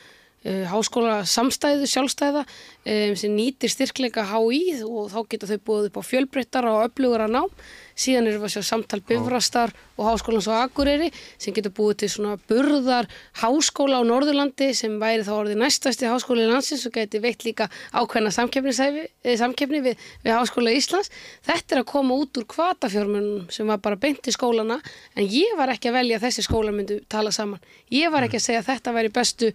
háskóla 0.70 1.24
samstæðu, 1.26 1.88
sjálfstæða 1.90 2.44
um, 2.46 3.16
sem 3.18 3.34
nýtir 3.34 3.72
styrkleika 3.74 4.28
HÍ 4.30 4.84
og 4.86 5.10
þá 5.14 5.20
geta 5.32 5.50
þau 5.50 5.58
búið 5.70 5.90
upp 5.90 5.98
á 5.98 6.04
fjölbreyttar 6.06 6.70
og 6.70 6.86
öflugara 6.86 7.26
nám. 7.32 7.50
Síðan 7.96 8.28
erum 8.28 8.42
við 8.44 8.50
að 8.50 8.54
sjá 8.58 8.68
samtal 8.68 9.00
bifrastar 9.08 9.72
og 9.96 10.10
háskólans 10.10 10.50
á 10.52 10.68
Akureyri 10.68 11.08
sem 11.40 11.56
getur 11.56 11.72
búið 11.72 12.02
til 12.02 12.10
svona 12.12 12.36
burðar 12.50 13.08
háskóla 13.40 14.02
á 14.04 14.04
Norðurlandi 14.04 14.74
sem 14.76 14.98
væri 15.00 15.24
þá 15.24 15.32
orðið 15.38 15.62
næstasti 15.62 16.10
háskóli 16.12 16.44
í 16.44 16.50
landsins 16.50 16.84
og 16.90 16.92
geti 16.98 17.22
veitt 17.24 17.46
líka 17.48 17.70
ákveðna 17.96 18.34
samkeppnisæfi- 18.36 19.08
eh, 19.24 19.40
við, 19.40 19.96
við 20.26 20.32
Háskóla 20.36 20.76
Íslands. 20.76 21.10
Þetta 21.48 21.76
er 21.76 21.82
að 21.82 21.86
koma 21.86 22.20
út 22.20 22.36
úr 22.36 22.46
kvatafjármunum 22.46 23.50
sem 23.50 23.66
var 23.66 23.78
bara 23.78 23.96
beint 23.96 24.28
í 24.28 24.36
skólana 24.36 24.82
en 25.16 25.24
ég 25.24 25.56
var 25.56 25.70
ekki 25.70 25.90
að 25.90 25.94
velja 26.02 26.20
að 26.20 26.28
þessi 26.28 26.44
skóla 26.44 26.76
myndu 26.76 27.00
tala 27.08 27.32
saman. 27.32 27.64
Ég 27.90 28.12
var 28.12 28.28
ekki 28.28 28.42
að 28.42 28.48
segja 28.50 28.60
að 28.60 28.70
þetta 28.74 28.92
væri 28.92 29.14
bestu 29.16 29.54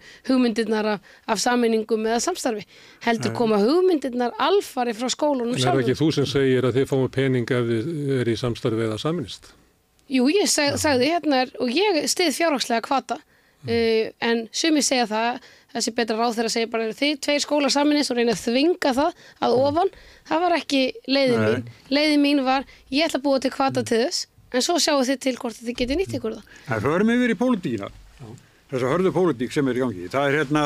hugmyndirnar 0.81 0.99
af, 0.99 0.99
af 1.27 1.39
saminingum 1.39 2.05
eða 2.05 2.19
samstarfi. 2.19 2.65
Heldur 3.05 3.33
koma 3.35 3.59
hugmyndirnar 3.61 4.33
alfari 4.39 4.93
frá 4.93 5.09
skólunum 5.09 5.55
En 5.55 5.67
er 5.67 5.81
ekki 5.81 5.97
þú 5.99 6.11
sem 6.13 6.25
segir 6.25 6.65
að 6.65 6.79
þið 6.79 6.89
fáum 6.89 7.09
pening 7.09 7.49
ef 7.49 7.65
þið 7.65 8.19
er 8.19 8.27
í 8.27 8.37
samstarfi 8.37 8.85
eða 8.87 8.99
saminist? 8.99 9.53
Jú, 10.11 10.27
ég 10.29 10.49
sag, 10.49 10.77
sagði 10.77 11.11
hérna 11.13 11.45
er, 11.45 11.51
og 11.59 11.69
ég 11.71 12.05
stið 12.11 12.33
fjárhagslega 12.35 12.83
kvata 12.83 13.17
uh, 13.17 14.11
en 14.19 14.47
sumi 14.51 14.81
segja 14.83 15.07
það 15.07 15.39
þessi 15.71 15.93
betra 15.95 16.17
ráð 16.19 16.35
þeirra 16.35 16.51
segja 16.51 16.67
bara 16.67 16.89
þið 16.91 17.21
tveir 17.23 17.39
skólar 17.45 17.71
saminist 17.71 18.11
og 18.11 18.17
reyna 18.19 18.35
að 18.35 18.41
þvinga 18.43 18.91
það 18.97 19.21
að 19.39 19.55
ofan, 19.55 19.93
það 20.27 20.43
var 20.43 20.57
ekki 20.57 20.81
leiðin 21.07 21.45
mín. 21.45 21.69
Leiðin 21.87 22.25
mín 22.25 22.43
var, 22.43 22.67
ég 22.91 23.07
ætla 23.07 23.21
að 23.21 23.25
búa 23.29 23.39
til 23.39 23.53
kvata 23.55 23.85
til 23.87 24.01
þess 24.03 24.27
en 24.51 24.65
svo 24.65 24.75
sjáu 24.83 24.99
þið 25.07 25.21
til 25.23 25.37
hvort 25.39 25.55
þið 25.55 25.77
getið 25.79 26.01
nýtt 26.01 26.17
ykkur 26.17 26.35
það. 26.35 26.59
Það 26.67 26.85
förum 26.89 27.13
yfir 27.15 27.31
í 27.31 27.37
pólitíkina. 27.39 27.87
Þessa 28.71 28.91
hörðu 28.91 29.11
pólitík 29.15 29.51
sem 29.51 29.67
er 29.67 29.77
í 29.77 29.83
gangi. 29.83 30.09
Það 30.11 30.27
er 30.27 30.37
hérna, 30.39 30.61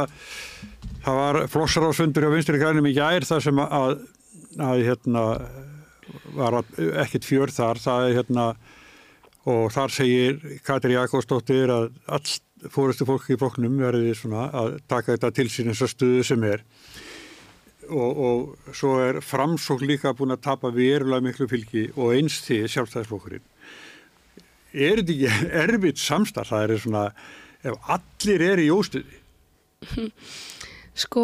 það 1.06 1.20
var 1.20 1.40
flossarásfundur 1.50 2.28
á 2.30 2.34
vinstri 2.36 2.62
grænum 2.62 2.90
í 2.90 2.94
gær 2.94 3.26
þar 3.26 3.46
sem 3.48 3.62
að, 3.64 3.96
að 4.62 4.84
hérna, 4.86 5.24
var 6.38 6.60
ekkert 7.02 7.26
fjör 7.26 7.54
þar. 7.54 7.82
Það 7.82 8.10
er 8.10 8.18
hérna, 8.20 8.46
og 9.50 9.64
þar 9.74 9.96
segir 9.96 10.60
Katri 10.66 10.94
Jakobsdóttir 10.94 11.74
að 11.74 11.90
allt 12.06 12.70
fórustu 12.74 13.06
fólk 13.10 13.26
í 13.34 13.40
flokknum 13.42 13.82
verði 13.82 14.14
svona 14.18 14.48
að 14.54 14.78
taka 14.90 15.16
þetta 15.16 15.34
til 15.40 15.50
sín 15.54 15.74
eins 15.74 15.82
og 15.86 15.92
stuðu 15.92 16.22
sem 16.26 16.46
er. 16.46 16.62
Og, 17.86 18.22
og 18.30 18.74
svo 18.74 18.96
er 19.02 19.20
framsókn 19.22 19.86
líka 19.86 20.14
búin 20.18 20.34
að 20.34 20.46
tapa 20.46 20.72
verulega 20.74 21.22
miklu 21.26 21.46
fylgi 21.50 21.88
og 21.94 22.16
eins 22.16 22.40
því 22.46 22.64
sjálfstæðisflokkurinn 22.74 23.46
er 24.76 25.00
þetta 25.00 25.14
ekki 25.16 25.50
erfitt 25.64 26.02
samstarf 26.02 26.52
það 26.52 26.66
er 26.66 26.82
svona, 26.84 27.04
ef 27.66 27.94
allir 27.96 28.46
er 28.52 28.62
í 28.64 28.70
óstuði 28.74 29.22
Sko, 30.96 31.22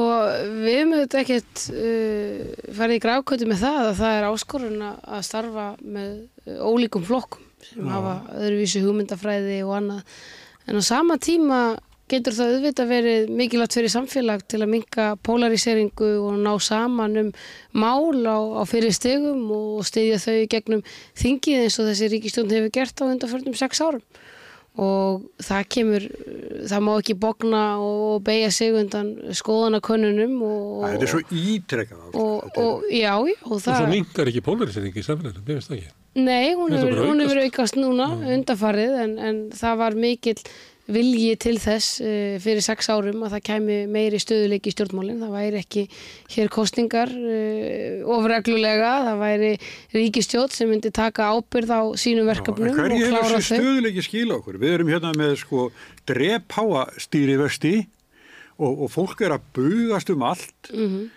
við 0.65 0.81
auðvitað 0.81 1.22
ekkert 1.22 1.61
uh, 1.72 2.72
farið 2.76 2.97
í 2.97 3.03
grákvöldu 3.05 3.45
með 3.47 3.61
það 3.61 3.77
að 3.85 3.93
það 4.01 4.15
er 4.18 4.26
áskorun 4.27 4.81
að 4.84 5.22
starfa 5.23 5.68
með 5.80 6.09
uh, 6.19 6.57
ólíkum 6.68 7.05
flokkum 7.07 7.45
sem 7.63 7.88
hafa 7.88 8.18
öðruvísi 8.35 8.81
hugmyndafræði 8.84 9.61
og 9.63 9.77
annað. 9.77 10.18
En 10.68 10.81
á 10.81 10.84
sama 10.84 11.15
tíma 11.23 11.61
getur 12.11 12.35
það 12.35 12.55
auðvitað 12.57 12.91
verið 12.91 13.31
mikilvægt 13.39 13.77
fyrir 13.77 13.93
samfélag 13.93 14.43
til 14.51 14.59
að 14.59 14.72
minka 14.73 15.05
polariseringu 15.23 16.09
og 16.26 16.41
ná 16.43 16.51
saman 16.59 17.15
um 17.22 17.31
mál 17.72 18.11
á, 18.27 18.39
á 18.59 18.63
fyrir 18.68 18.91
stegum 18.95 19.45
og 19.55 19.85
styðja 19.88 20.19
þau 20.26 20.38
gegnum 20.51 20.84
þingið 21.22 21.63
eins 21.63 21.80
og 21.80 21.88
þessi 21.88 22.11
ríkistjón 22.11 22.51
hefur 22.51 22.76
gert 22.76 22.99
á 22.99 23.07
undanförnum 23.07 23.55
sex 23.55 23.80
árum 23.80 24.03
og 24.80 25.23
það 25.43 25.65
kemur, 25.76 26.03
það 26.72 26.84
má 26.88 26.91
ekki 26.93 27.15
bogna 27.19 27.64
og 27.84 28.22
beigja 28.23 28.52
sig 28.56 28.76
undan 28.80 29.10
skoðanakönnunum 29.35 30.38
og, 30.48 30.85
það 30.85 31.03
er 31.07 31.11
svo 31.11 31.22
ítrekkað 31.27 32.15
og, 32.15 32.48
og 32.56 32.85
já, 32.88 33.11
já, 33.11 33.35
og 33.49 33.64
það 33.65 33.89
mingar 33.91 34.31
ekki 34.31 34.43
polarisering 34.45 34.95
í 34.95 35.03
samfélaginu, 35.03 35.43
mér 35.43 35.60
finnst 35.60 35.73
það 35.73 35.81
ekki. 35.81 35.93
nei, 36.23 36.53
hún 36.56 37.19
hefur, 37.19 37.41
aukast. 37.43 37.80
núna 37.80 38.07
undanfarið 38.15 38.98
en, 39.03 39.18
en 39.19 39.41
það 39.60 39.81
var 39.84 39.99
mikill 40.07 40.39
vilji 40.95 41.35
til 41.41 41.55
þess 41.61 42.01
uh, 42.03 42.35
fyrir 42.43 42.65
sex 42.65 42.89
árum 42.91 43.23
að 43.26 43.35
það 43.35 43.43
kæmi 43.49 43.77
meiri 43.91 44.19
stöðuleiki 44.22 44.72
í 44.72 44.76
stjórnmálinn, 44.76 45.22
það 45.23 45.35
væri 45.38 45.61
ekki 45.61 45.85
hér 46.35 46.51
kostningar 46.53 47.13
uh, 47.13 48.11
ofreglulega, 48.18 48.91
það 49.07 49.23
væri 49.23 49.53
ríkistjótt 49.95 50.57
sem 50.57 50.72
myndi 50.72 50.93
taka 50.95 51.31
ábyrð 51.35 51.73
á 51.73 51.81
sínum 51.99 52.30
verkefnum 52.31 52.73
og 52.73 52.81
hverju 52.81 52.99
hefur 52.99 53.18
klára 53.18 53.39
þessi 53.39 53.55
þau. 53.55 53.63
stöðuleiki 53.63 54.05
skila 54.09 54.38
okkur? 54.39 54.59
Við 54.61 54.77
erum 54.77 54.93
hérna 54.93 55.15
með 55.18 55.39
sko 55.45 55.72
drepháa 56.09 56.85
stýrivexti 56.99 57.76
og, 58.61 58.85
og 58.85 58.93
fólk 58.93 59.26
er 59.26 59.38
að 59.38 59.49
bugast 59.57 60.13
um 60.13 60.30
allt. 60.30 60.72
Mm 60.76 61.09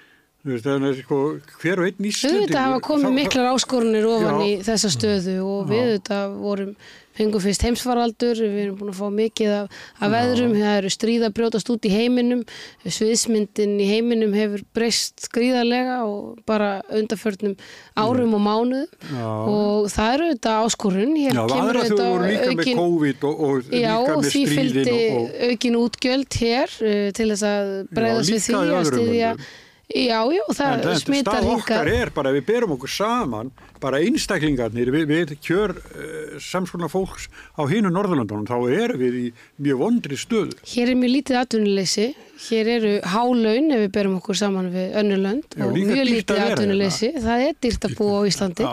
veist, 0.45 0.67
þannig 0.67 1.01
sko 1.03 1.21
hver 1.61 1.81
og 1.81 1.89
einn 1.89 2.09
íslendingur 2.09 2.43
Auðvitað 2.43 2.67
hafa 2.67 2.83
komið 2.85 3.17
miklar 3.19 3.51
áskorunir 3.53 4.09
ofan 4.09 4.37
Já. 4.41 4.45
í 4.45 4.53
þessa 4.67 4.91
stöðu 4.93 5.37
og 5.45 5.71
við 5.71 5.85
auðvitað 5.85 6.37
vorum 6.43 6.75
fengum 7.15 7.43
fyrst 7.43 7.65
heimsfaraldur, 7.67 8.41
við 8.43 8.61
erum 8.65 8.79
búin 8.81 8.93
að 8.93 8.99
fá 8.99 9.09
mikið 9.15 9.53
af, 9.59 9.81
af 10.01 10.13
veðrum, 10.15 10.55
það 10.59 10.79
eru 10.81 10.93
stríða 10.95 11.31
brjótast 11.35 11.71
út 11.71 11.89
í 11.89 11.93
heiminum, 11.95 12.45
sviðsmyndin 12.85 13.75
í 13.79 13.89
heiminum 13.89 14.35
hefur 14.37 14.65
breyst 14.77 15.29
gríðarlega 15.35 16.01
og 16.09 16.41
bara 16.49 16.71
undarförnum 16.91 17.57
árum 17.99 18.37
og 18.39 18.45
mánuðum. 18.45 19.19
Og 19.25 19.91
það 19.95 20.15
eru 20.15 20.29
auðvitað 20.31 20.63
áskorun, 20.69 21.17
hér 21.21 21.39
Já, 21.39 21.43
kemur 21.55 21.81
með 22.25 22.47
aukin- 22.51 22.81
COVID 22.83 23.29
og, 23.31 23.45
og 23.49 23.75
Já, 23.75 23.95
og 24.01 24.25
því 24.29 24.47
fylgdi 24.51 24.97
og, 25.15 25.29
aukin 25.51 25.79
útgjöld 25.81 26.41
hér 26.41 26.79
uh, 26.81 27.11
til 27.15 27.29
þess 27.33 27.47
að 27.49 27.75
bregðast 27.95 28.35
við 28.35 28.49
því 28.49 28.59
að 28.59 28.73
löndum. 28.75 29.45
Já, 29.93 30.25
já, 30.33 30.41
En 30.49 30.57
það 30.57 30.71
þetta 30.75 30.93
smittar 31.03 31.35
stað 31.35 31.45
hingað 31.45 31.59
okkar 31.61 31.89
er 31.93 32.11
bara, 32.17 32.31
við 32.33 32.47
berum 32.49 32.73
okkur 32.79 32.91
saman, 32.91 33.51
bara 33.83 34.01
einstaklingarnir 34.01 34.89
við, 34.95 35.05
við 35.11 35.35
kjör 35.45 35.75
uh, 35.77 36.37
samskona 36.41 36.89
fólks 36.89 37.29
á 37.53 37.63
hínu 37.69 37.93
Norðurlandunum, 37.93 38.47
þá 38.49 38.57
erum 38.73 39.03
við 39.03 39.19
í 39.21 39.25
mjög 39.67 39.83
vondri 39.85 40.19
stöðu. 40.19 40.57
Hér 40.73 40.95
er 40.95 41.01
mjög 41.03 41.15
lítið 41.19 41.41
atvinnuleysi, 41.43 42.07
hér 42.49 42.71
eru 42.79 42.95
hálaun 43.13 43.75
ef 43.77 43.85
við 43.85 43.91
berum 43.99 44.17
okkur 44.23 44.41
saman 44.41 44.73
við 44.73 44.97
önnur 45.03 45.25
lönd 45.27 45.59
Já, 45.59 45.67
og 45.67 45.77
mjög 45.77 46.07
lítið 46.09 46.41
hérna. 46.41 46.55
atvinnuleysi, 46.57 47.13
það 47.21 47.49
er 47.51 47.59
dýrt 47.61 47.91
að 47.91 47.99
búa 48.01 48.23
á 48.25 48.29
Íslandi. 48.33 48.71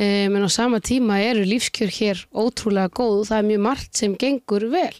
Um, 0.00 0.36
en 0.38 0.46
á 0.46 0.50
sama 0.50 0.78
tíma 0.80 1.18
eru 1.22 1.42
lífskjör 1.44 1.90
hér 1.92 2.20
ótrúlega 2.30 2.90
góð 2.94 3.22
og 3.22 3.26
það 3.30 3.40
er 3.40 3.48
mjög 3.50 3.62
margt 3.66 3.98
sem 3.98 4.14
gengur 4.18 4.66
vel. 4.72 4.94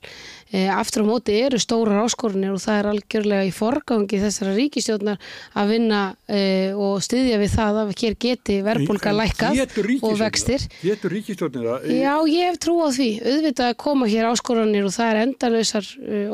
E, 0.51 0.66
aftur 0.66 1.05
á 1.06 1.10
móti 1.10 1.36
eru 1.39 1.60
stórar 1.62 2.02
áskorunir 2.02 2.51
og 2.51 2.59
það 2.59 2.78
er 2.81 2.89
algjörlega 2.90 3.47
í 3.47 3.52
forgangi 3.55 4.18
þessara 4.18 4.55
ríkistjórnar 4.56 5.20
að 5.55 5.72
vinna 5.74 6.01
e, 6.27 6.40
og 6.74 6.98
styðja 7.06 7.39
við 7.39 7.52
það 7.55 7.81
að 7.85 7.93
hér 8.01 8.16
geti 8.27 8.56
verbulga 8.66 9.12
lækkað 9.14 9.60
og 10.02 10.16
vextir. 10.18 10.66
Getur 10.82 11.14
ríkistjórnir 11.14 11.68
það? 11.68 11.90
Já, 11.94 12.14
ég 12.35 12.51
hef 12.51 12.59
trú 12.66 12.78
á 12.82 12.89
því. 12.90 13.10
Auðvitað 13.31 13.70
að 13.70 13.78
koma 13.85 14.10
hér 14.10 14.31
áskorunir 14.32 14.89
og 14.89 14.97
það 14.97 15.12
er 15.12 15.20
endalösar 15.24 15.90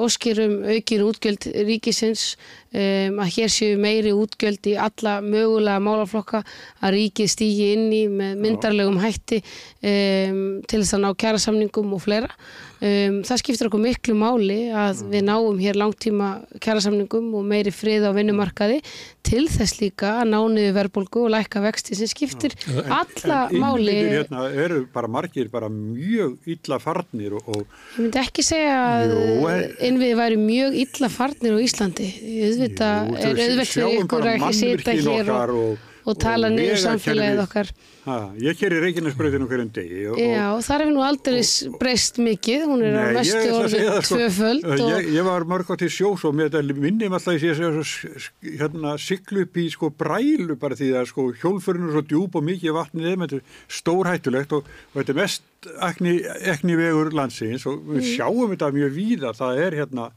óskirum 0.07 0.57
aukin 0.65 1.05
útgjöld 1.11 1.49
ríkisins 1.69 2.25
um, 2.73 3.21
að 3.21 3.33
hér 3.37 3.53
séu 3.53 3.77
meiri 3.81 4.15
útgjöld 4.17 4.71
í 4.71 4.77
alla 4.81 5.19
mögulega 5.25 5.83
málaflokka 5.83 6.43
að 6.81 6.97
ríkið 6.97 7.33
stýgi 7.33 7.69
inn 7.75 7.91
í 7.93 8.03
með 8.09 8.41
myndarlegum 8.43 9.01
hætti 9.03 9.43
um, 9.43 10.41
til 10.65 10.81
þess 10.81 10.97
að 10.97 11.05
ná 11.05 11.11
kjærasamningum 11.21 11.95
og 11.97 12.05
fleira. 12.07 12.33
Um, 12.77 13.23
það 13.25 13.39
skiptir 13.41 13.69
okkur 13.71 13.81
miklu 13.81 14.15
máli 14.21 14.57
að 14.69 14.99
við 15.09 15.23
náum 15.25 15.57
hér 15.63 15.79
langtíma 15.81 16.27
kjærasamningum 16.61 17.31
og 17.39 17.47
meiri 17.49 17.73
frið 17.73 18.05
á 18.05 18.13
vinnumarkaði 18.13 18.83
til 19.25 19.47
þess 19.49 19.79
líka 19.81 20.11
að 20.21 20.29
ná 20.35 20.37
niður 20.53 20.75
verðbólgu 20.77 21.23
og 21.25 21.33
lækka 21.33 21.63
vexti 21.65 21.97
sem 21.97 22.11
skiptir 22.13 22.53
en, 22.69 22.93
alla 22.99 23.39
en 23.49 23.57
máli. 23.65 23.97
Hérna 24.13 24.45
eru 24.53 24.83
bara 24.93 25.09
margir 25.09 25.49
bara 25.49 25.71
mjög 25.73 26.37
illa 26.53 26.77
farnir 26.85 27.39
og, 27.41 27.49
og 27.49 27.65
Ég 27.97 27.99
myndi 28.05 28.21
ekki 28.27 28.45
segja 28.45 28.77
að 29.01 29.17
en- 29.55 29.77
innviði 29.89 30.21
væri 30.21 30.39
mjög 30.45 30.77
illa 30.85 31.13
farnir 31.17 31.57
á 31.57 31.59
Íslandi. 31.65 32.13
Jú, 32.13 32.53
er 32.53 32.77
þau 32.77 33.33
auðvelt 33.33 33.73
fyrir 33.73 34.01
ykkur 34.05 34.29
að 34.29 34.35
ekki 34.37 34.57
sita 34.61 35.01
hér 35.01 35.33
og, 35.33 35.61
og- 35.65 35.93
og 36.07 36.19
tala 36.23 36.49
niður 36.55 36.79
samfélagið 36.79 37.41
okkar. 37.43 37.71
ha, 38.07 38.17
ég 38.39 38.55
keri 38.61 38.79
Reykjanesbreytinu 38.85 39.49
hverjum 39.51 39.71
degi 39.75 40.05
og, 40.13 40.19
Já, 40.23 40.45
þar 40.63 40.85
hefur 40.85 40.93
nú 40.95 41.03
aldrei 41.03 41.41
breyst 41.81 42.21
mikið, 42.23 42.67
hún 42.71 42.85
er 42.87 42.95
Nei, 42.95 43.15
mestu 43.17 43.41
ætla 43.41 43.51
að 43.51 43.65
orðið 43.65 43.89
sko, 43.97 44.15
tvöföld 44.15 44.69
og 44.71 44.85
ég, 44.93 45.09
ég 45.17 45.27
var 45.27 45.47
mörg 45.51 45.73
á 45.73 45.75
til 45.81 45.91
sjós 45.91 46.23
og 46.29 46.37
mér 46.39 46.53
þetta 46.55 46.79
minnum 46.87 47.17
alltaf 47.19 47.35
að 47.35 47.47
ég 47.49 47.59
sé 47.59 47.67
að 47.67 48.61
hérna, 48.63 48.95
siglu 49.03 49.43
upp 49.49 49.59
í 49.59 49.67
sko 49.75 49.91
brælu 49.91 50.55
bara 50.63 50.79
því 50.79 50.93
að 51.01 51.11
sko 51.11 51.27
hjólfurinn 51.43 51.89
er 51.91 51.97
svo 51.99 52.05
djúb 52.07 52.39
og 52.39 52.47
mikið 52.47 52.77
vatnið 52.79 53.11
þeim, 53.11 53.27
þetta 53.27 53.41
er 53.43 53.77
stórhættulegt 53.81 54.55
og, 54.61 54.71
og 54.95 55.01
þetta 55.01 55.15
er 55.17 55.21
mest 55.25 55.43
ekni, 55.91 56.15
ekni 56.55 56.79
vegur 56.79 57.11
landsins 57.17 57.67
og 57.67 57.83
við 57.91 58.05
Mm. 58.07 58.09
sjáum 58.15 58.51
þetta 58.55 58.71
mjög 58.77 58.93
víða, 58.95 59.35
það 59.35 59.61
er 59.67 59.77
hérna 59.83 60.11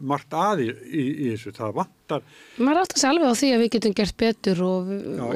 margt 0.00 0.32
aði 0.32 0.70
í, 0.72 1.02
í 1.02 1.26
þessu, 1.32 1.52
það 1.56 1.74
vantar 1.82 2.22
maður 2.60 2.80
átt 2.82 2.94
að 2.96 3.04
alveg 3.08 3.32
á 3.32 3.34
því 3.40 3.48
að 3.52 3.62
við 3.62 3.70
getum 3.74 3.94
gert 3.96 4.16
betur 4.20 4.62
og, 4.66 4.90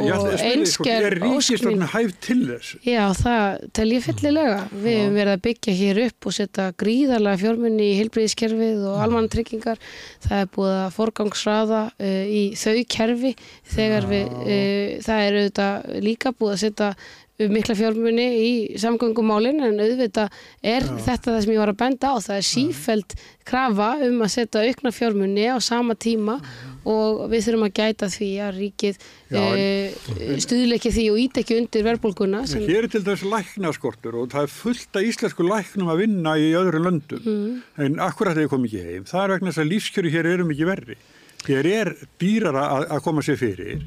Já, 0.04 0.14
og 0.16 0.44
einsker 0.46 1.06
er 1.08 1.16
ríkistofn 1.20 1.84
hæf 1.92 2.14
til 2.24 2.38
þess? 2.50 2.72
Já, 2.86 3.02
það 3.16 3.66
tel 3.76 3.86
ég 3.92 4.04
fyllilega. 4.04 4.58
Við 4.72 4.98
hefum 5.00 5.18
verið 5.20 5.32
að 5.32 5.44
byggja 5.46 5.76
hér 5.80 6.00
upp 6.06 6.28
og 6.28 6.36
setja 6.36 6.68
gríðarlega 6.82 7.42
fjármunni 7.42 7.90
í 7.90 7.98
heilbriðiskerfið 8.00 8.86
og 8.90 9.04
almannatryggingar. 9.06 9.82
Það 10.26 10.42
er 10.44 10.50
búið 10.56 10.78
að 10.78 10.96
forgangsraða 10.96 11.82
uh, 11.92 12.24
í 12.26 12.42
þau 12.60 12.74
kerfi 12.96 13.36
þegar 13.74 14.10
við, 14.12 14.34
uh, 14.42 14.96
það 15.06 15.28
er 15.28 15.38
auðvitað 15.40 16.02
líka 16.06 16.34
búið 16.36 16.56
að 16.56 16.64
setja 16.66 16.90
mikla 17.36 17.76
fjármunni 17.76 18.26
í 18.40 18.52
samgöngumálin 18.80 19.60
en 19.66 19.80
auðvitað 19.82 20.32
er 20.64 20.86
þetta 21.04 21.34
það 21.34 21.42
sem 21.44 21.52
ég 21.52 21.60
var 21.60 21.72
að 21.72 21.80
benda 21.82 22.12
á. 22.12 22.16
Það 22.24 22.38
er 22.38 22.46
sífæld 22.48 23.16
krafa 23.46 23.90
um 24.06 24.22
að 24.24 24.32
setja 24.32 24.64
aukna 24.64 24.92
fjármunni 24.94 25.44
á 25.52 25.56
sama 25.60 25.96
tíma 26.00 26.38
og 26.86 27.26
við 27.32 27.44
þurfum 27.46 27.66
að 27.66 27.74
gæta 27.80 28.08
því 28.12 28.30
að 28.46 28.60
ríkið 28.60 28.98
Já, 29.34 29.42
uh, 29.42 30.38
stuðleiki 30.42 30.92
því 30.94 31.06
og 31.10 31.20
ít 31.24 31.40
ekki 31.42 31.58
undir 31.58 31.84
verðbólguna 31.86 32.44
sem 32.46 32.62
Hér 32.66 32.86
er 32.86 32.92
til 32.94 33.02
þess 33.06 33.26
læknaskortur 33.26 34.20
og 34.22 34.30
það 34.32 34.46
er 34.46 34.54
fullt 34.54 35.00
af 35.00 35.10
íslensku 35.10 35.46
læknum 35.46 35.92
að 35.92 36.02
vinna 36.04 36.36
í 36.38 36.48
öðru 36.56 36.82
löndum. 36.86 37.26
Mm. 37.26 37.60
en 37.84 38.00
akkurat 38.06 38.38
þegar 38.38 38.54
kom 38.54 38.66
ekki 38.68 38.86
heim? 38.86 39.06
Það 39.10 39.22
er 39.24 39.34
vegna 39.34 39.52
þess 39.52 39.64
að 39.64 39.70
lífskjöru 39.74 40.14
hér 40.14 40.32
eru 40.32 40.48
mikið 40.48 40.72
verri. 40.72 40.98
Hér 41.46 41.70
er 41.74 41.92
dýrara 42.22 42.66
að, 42.78 42.90
að 42.96 43.04
koma 43.04 43.26
sér 43.26 43.40
fyrir 43.40 43.84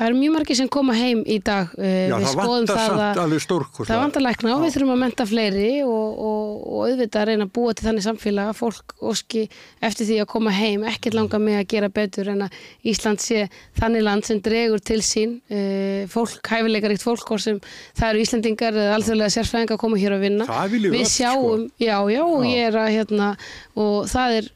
Það 0.00 0.08
eru 0.08 0.16
mjög 0.16 0.32
margir 0.32 0.56
sem 0.56 0.68
koma 0.72 0.94
heim 0.96 1.18
í 1.28 1.34
dag 1.44 1.74
uh, 1.76 1.88
Já, 2.08 2.14
við 2.14 2.28
skoðum 2.32 2.68
það 2.70 2.92
að 3.04 3.34
það 3.84 3.98
vantar 4.00 4.22
lækna. 4.24 4.52
Og 4.54 4.62
við 4.64 4.70
þurfum 4.72 4.92
að 4.94 5.00
menta 5.02 5.26
fleiri 5.28 5.66
og, 5.84 6.22
og, 6.24 6.54
og 6.64 6.86
auðvitað 6.86 7.20
að 7.20 7.26
reyna 7.28 7.44
að 7.44 7.50
búa 7.58 7.74
til 7.76 7.84
þannig 7.84 8.06
samfélag 8.06 8.48
að 8.48 8.56
fólk 8.62 8.94
óski 9.10 9.42
eftir 9.84 10.08
því 10.08 10.16
að 10.22 10.28
koma 10.32 10.54
heim. 10.56 10.86
Ekkert 10.88 11.18
langa 11.18 11.40
með 11.44 11.58
að 11.58 11.66
gera 11.74 11.90
betur 12.00 12.30
en 12.32 12.46
að 12.46 12.56
Ísland 12.94 13.20
sé 13.20 13.42
þannig 13.76 14.06
land 14.06 14.24
sem 14.24 14.40
dregur 14.46 14.80
til 14.80 15.02
sín 15.04 15.34
uh, 15.52 16.08
fólk, 16.08 16.40
hæfileikaríkt 16.48 17.04
fólk 17.04 17.26
hvort 17.28 17.44
sem 17.44 17.58
það 17.92 18.06
eru 18.08 18.22
Íslandingar 18.24 18.78
eða 18.80 18.94
alþjóðlega 18.96 19.34
sérfræðingar 19.36 19.76
að 19.76 19.82
koma 19.84 20.00
hér 20.00 20.16
að 20.16 20.24
vinna. 20.24 20.48
Það 20.48 20.72
viljum 20.78 20.96
við 20.96 21.04
öll, 21.04 21.12
sjáum, 21.12 21.68
já, 21.76 21.98
já, 22.08 22.22
og 22.24 22.48
Já. 22.48 22.50
ég 22.54 22.70
er 22.70 22.80
að 22.86 22.90
hérna, 22.96 23.28
og 23.76 24.08
það 24.08 24.38
er 24.38 24.50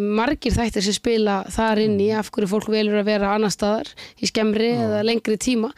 margir 0.00 0.54
þættir 0.54 0.82
sem 0.82 0.96
spila 0.96 1.40
þar 1.52 1.84
inn 1.84 1.98
í 2.02 2.08
af 2.16 2.30
hverju 2.34 2.48
fólk 2.50 2.70
velur 2.72 3.00
að 3.00 3.10
vera 3.12 3.34
annar 3.36 3.52
staðar 3.54 3.90
í 4.18 4.30
skemmri 4.30 4.72
eða 4.74 5.04
lengri 5.06 5.38
tíma. 5.38 5.70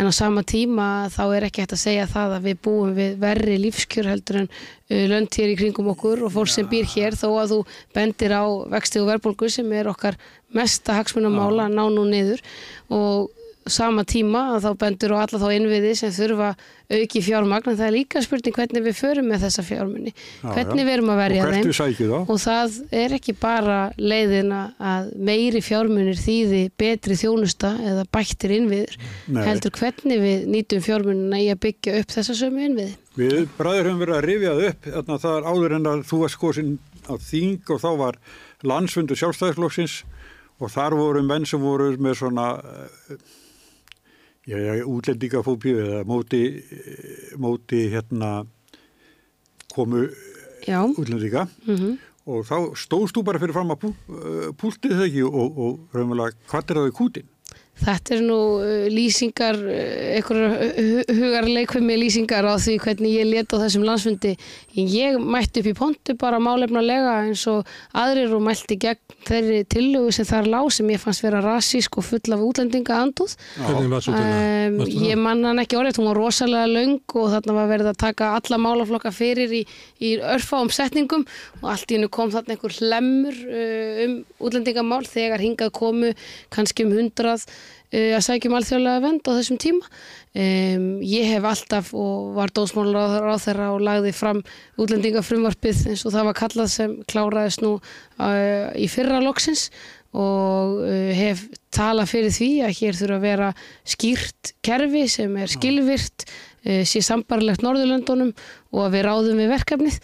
En 0.00 0.08
á 0.08 0.12
sama 0.16 0.40
tíma 0.40 1.10
þá 1.12 1.24
er 1.36 1.44
ekki 1.44 1.60
hægt 1.60 1.74
að 1.76 1.82
segja 1.82 2.04
það 2.08 2.34
að 2.38 2.46
við 2.48 2.60
búum 2.64 2.92
við 2.96 3.16
verri 3.20 3.56
lífskjör 3.60 4.06
heldur 4.08 4.38
en 4.40 4.46
uh, 4.48 5.02
lönd 5.12 5.36
hér 5.36 5.52
í 5.52 5.56
kringum 5.60 5.90
okkur 5.92 6.22
og 6.24 6.32
fólk 6.32 6.52
sem 6.52 6.68
býr 6.70 6.88
hér. 6.88 7.16
Þó 7.20 7.28
að 7.42 7.52
þú 7.52 7.58
bendir 7.96 8.32
á 8.32 8.44
vexti 8.72 9.02
og 9.02 9.10
verðbólgu 9.10 9.50
sem 9.52 9.68
er 9.76 9.90
okkar 9.92 10.16
mesta 10.56 10.96
hagsmunamála 10.96 11.68
að 11.68 11.76
ná 11.76 11.84
nú 11.92 12.06
niður. 12.08 12.40
Og 12.88 13.28
sama 13.68 14.02
tíma 14.08 14.40
að 14.56 14.64
þá 14.64 14.70
bendur 14.80 15.12
og 15.14 15.20
alla 15.20 15.38
þá 15.42 15.48
innviði 15.54 15.90
sem 15.98 16.12
þurfa 16.14 16.46
auki 16.90 17.20
fjármagn. 17.22 17.68
En 17.70 17.76
það 17.78 17.86
er 17.86 17.94
líka 17.94 18.22
spurning 18.24 18.54
hvernig 18.56 18.82
við 18.86 18.96
förum 18.98 19.28
með 19.30 19.42
þessa 19.44 19.64
fjármunni 19.66 20.12
Já, 20.14 20.48
hvernig 20.56 20.86
við 20.88 20.92
erum 20.96 21.10
að 21.12 21.20
verja 21.20 21.44
Og 21.44 21.52
þeim. 21.52 22.14
og 22.24 22.40
það 22.40 22.78
er 23.02 23.14
ekki 23.18 23.34
bara 23.38 23.78
leiðin 24.00 24.54
að 24.56 25.10
meiri 25.28 25.62
fjármunir 25.62 26.18
þýði 26.18 26.62
betri 26.80 27.18
þjónusta 27.20 27.74
eða 27.92 28.06
bættir 28.10 28.56
innviður 28.56 28.96
Nei. 29.28 29.42
heldur 29.46 29.74
hvernig 29.76 30.22
við 30.24 30.46
nýtum 30.56 30.84
fjármunina 30.88 31.40
í 31.44 31.50
að 31.52 31.60
byggja 31.66 31.98
upp 32.00 32.14
þessa 32.16 32.38
sömu 32.40 32.64
innviði. 32.70 32.94
Við 33.20 33.48
bræður 33.58 33.90
höfum 33.90 34.00
verið 34.06 34.16
að 34.16 34.26
rifjað 34.30 34.64
upp 34.70 34.88
þarna 34.94 35.18
það 35.26 35.36
er 35.36 35.50
áður 35.52 35.76
en 35.76 35.90
að 35.92 36.06
þú 36.10 36.22
var 36.24 36.32
skoðsinn 36.34 36.78
á 37.06 37.14
þing 37.20 37.74
og 37.74 37.82
þá 37.84 37.90
var 38.00 38.18
landsfundu 38.66 39.16
sjálfstæðisflokksins 39.20 40.00
og 40.60 40.68
þar 40.74 40.96
voru 40.98 41.22
menn 41.24 41.46
sem 41.48 41.60
voru 41.62 41.94
með 41.96 42.18
svona 42.20 42.48
útlendingafóbíu 44.90 45.80
eða 45.84 46.04
móti, 46.08 46.42
eh, 46.58 47.34
móti 47.38 47.88
hérna 47.92 48.46
komu 49.74 50.08
Já, 50.66 50.84
útlendinga. 50.84 51.48
Mhm. 51.66 51.98
Og 52.30 52.44
þá 52.44 52.76
stóðst 52.76 53.16
þú 53.16 53.24
bara 53.24 53.40
fyrir 53.40 53.56
fram 53.56 53.72
að 53.72 53.86
uh, 53.88 54.50
púltið 54.60 54.92
það 54.92 55.06
ekki? 55.06 55.22
Og, 55.24 55.56
og 55.58 55.96
raunverulega 55.96 56.36
hvað 56.50 56.70
er 56.70 56.78
það 56.78 56.90
í 56.90 56.96
kútin? 56.98 57.30
Þetta 57.80 58.16
er 58.16 58.24
nú 58.26 58.38
uh, 58.60 58.86
lýsingar, 58.92 59.56
einhverjar 60.16 61.06
hugarleikvimi 61.16 61.96
lýsingar 61.96 62.44
á 62.44 62.54
því 62.60 62.76
hvernig 62.84 63.14
ég 63.16 63.28
let 63.30 63.54
á 63.54 63.56
þessum 63.62 63.86
landsfundi. 63.88 64.34
Ég 64.76 65.16
mætti 65.20 65.62
upp 65.62 65.70
í 65.70 65.76
pontu 65.78 66.16
bara 66.20 66.40
málefnulega 66.42 67.16
eins 67.24 67.46
og 67.50 67.68
aðrir 67.96 68.34
og 68.36 68.44
mælti 68.44 68.76
gegn 68.80 69.16
þeirri 69.26 69.62
tillögu 69.70 70.12
sem 70.14 70.28
þar 70.28 70.50
lág 70.52 70.68
sem 70.74 70.92
ég 70.92 71.00
fannst 71.02 71.24
vera 71.24 71.40
rasísk 71.44 71.98
og 72.00 72.06
full 72.10 72.36
af 72.36 72.44
útlendinga 72.44 73.00
andúð. 73.04 73.36
Hvernig 73.58 73.94
var 73.94 74.06
til 74.06 74.18
Um, 74.20 74.80
ég 74.86 75.16
man 75.18 75.40
hann 75.46 75.60
ekki 75.62 75.78
orðið, 75.78 76.00
hún 76.00 76.08
var 76.10 76.18
rosalega 76.18 76.68
löng 76.68 77.14
og 77.16 77.28
þarna 77.32 77.54
var 77.56 77.68
verið 77.70 77.88
að 77.90 77.98
taka 78.02 78.30
alla 78.36 78.58
málaflokka 78.60 79.12
fyrir 79.14 79.52
í, 79.54 79.60
í 80.04 80.10
örfáum 80.18 80.70
setningum 80.74 81.24
og 81.60 81.66
allt 81.72 81.90
í 81.90 81.96
hennu 81.96 82.10
kom 82.12 82.32
þarna 82.34 82.56
einhver 82.56 82.76
hlemmur 82.76 83.40
uh, 83.46 84.00
um 84.04 84.16
útlendingamál 84.46 85.02
þegar 85.08 85.44
hingað 85.44 85.72
komu 85.78 86.12
kannski 86.52 86.86
um 86.86 86.94
hundrað 86.98 87.46
uh, 87.46 87.69
að 87.90 88.22
sækjum 88.22 88.54
alþjóðlega 88.54 89.02
vend 89.02 89.26
á 89.26 89.32
þessum 89.34 89.58
tíma. 89.60 89.88
Um, 90.30 91.00
ég 91.02 91.26
hef 91.26 91.46
alltaf 91.48 91.88
og 91.90 92.36
var 92.36 92.52
dósmálar 92.54 93.24
á 93.26 93.34
þeirra 93.42 93.72
og 93.74 93.80
lagði 93.82 94.12
fram 94.14 94.44
útlendingafrumvarpið 94.78 95.88
eins 95.90 96.04
og 96.06 96.14
það 96.14 96.28
var 96.28 96.36
kallað 96.38 96.68
sem 96.70 96.92
kláraðist 97.10 97.64
nú 97.64 97.72
uh, 97.80 98.68
í 98.78 98.86
fyrra 98.86 99.18
loksins 99.24 99.72
og 100.14 100.84
uh, 100.84 101.10
hef 101.18 101.48
talað 101.74 102.12
fyrir 102.12 102.34
því 102.34 102.50
að 102.66 102.76
hér 102.78 103.00
þurfa 103.00 103.16
að 103.18 103.26
vera 103.26 103.48
skýrt 103.96 104.52
kerfi 104.66 105.02
sem 105.10 105.34
er 105.42 105.50
skilvirt, 105.50 106.28
uh, 106.66 106.84
sé 106.86 107.02
sambarlegt 107.02 107.66
Norðurlöndunum 107.66 108.30
og 108.70 108.86
að 108.86 108.94
við 108.94 109.06
ráðum 109.08 109.42
við 109.42 109.52
verkefnið 109.56 109.98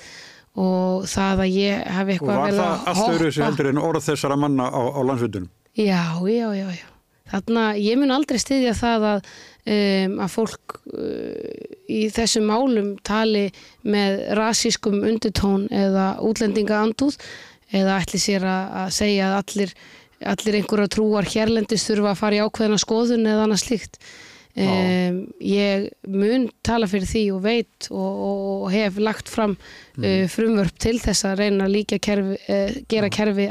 og 0.56 1.06
það 1.12 1.44
að 1.46 1.54
ég 1.54 1.86
hef 1.86 2.02
Og 2.02 2.12
eitthvað 2.16 2.42
var 2.42 2.50
vel 2.50 2.58
það 2.58 2.74
að 2.74 2.90
allt 2.90 3.14
öðru 3.14 3.30
þessi 3.30 3.42
hoppa 3.44 3.52
heldur 3.52 3.70
en 3.70 3.82
orð 3.92 4.04
þessara 4.10 4.42
manna 4.42 4.68
á, 4.74 4.82
á 4.90 5.00
landsfundunum? 5.06 5.48
Já, 5.76 6.02
já, 6.26 6.46
já, 6.56 6.68
já. 6.82 6.86
Þarna, 7.30 7.66
ég 7.80 7.98
mun 7.98 8.14
aldrei 8.14 8.38
styðja 8.38 8.74
það 8.78 9.06
að, 9.10 9.30
um, 9.74 10.16
að 10.22 10.32
fólk 10.36 10.76
uh, 10.94 11.66
í 11.90 12.06
þessum 12.14 12.46
málum 12.50 12.92
tali 13.06 13.48
með 13.86 14.20
rasískum 14.38 15.00
undutón 15.02 15.66
eða 15.74 16.12
útlendinga 16.26 16.78
andúð 16.84 17.18
eða 17.74 17.98
ætli 18.02 18.20
sér 18.22 18.46
að, 18.46 18.76
að 18.82 18.94
segja 19.00 19.30
að 19.30 19.38
allir, 19.40 19.74
allir 20.34 20.60
einhverja 20.60 20.92
trúar 20.94 21.28
hérlendis 21.32 21.86
þurfa 21.88 22.12
að 22.12 22.22
fara 22.22 22.38
í 22.38 22.44
ákveðina 22.46 22.80
skoðun 22.82 23.26
eða 23.26 23.48
annað 23.48 23.64
slíkt. 23.64 24.00
Um, 24.56 25.16
ég 25.44 25.90
mun 26.08 26.46
tala 26.64 26.86
fyrir 26.88 27.04
því 27.04 27.22
og 27.34 27.42
veit 27.44 27.88
og, 27.90 27.98
og, 28.00 28.44
og 28.64 28.70
hef 28.72 28.94
lagt 29.04 29.28
fram 29.28 29.52
uh, 29.52 30.22
frumvörp 30.32 30.78
til 30.80 30.94
þess 31.02 31.26
að 31.28 31.42
reyna 31.42 31.66
að 31.66 31.74
líka 31.74 31.98
kerfi, 32.00 32.38
uh, 32.48 32.70
gera 32.88 33.10
kerfi 33.12 33.50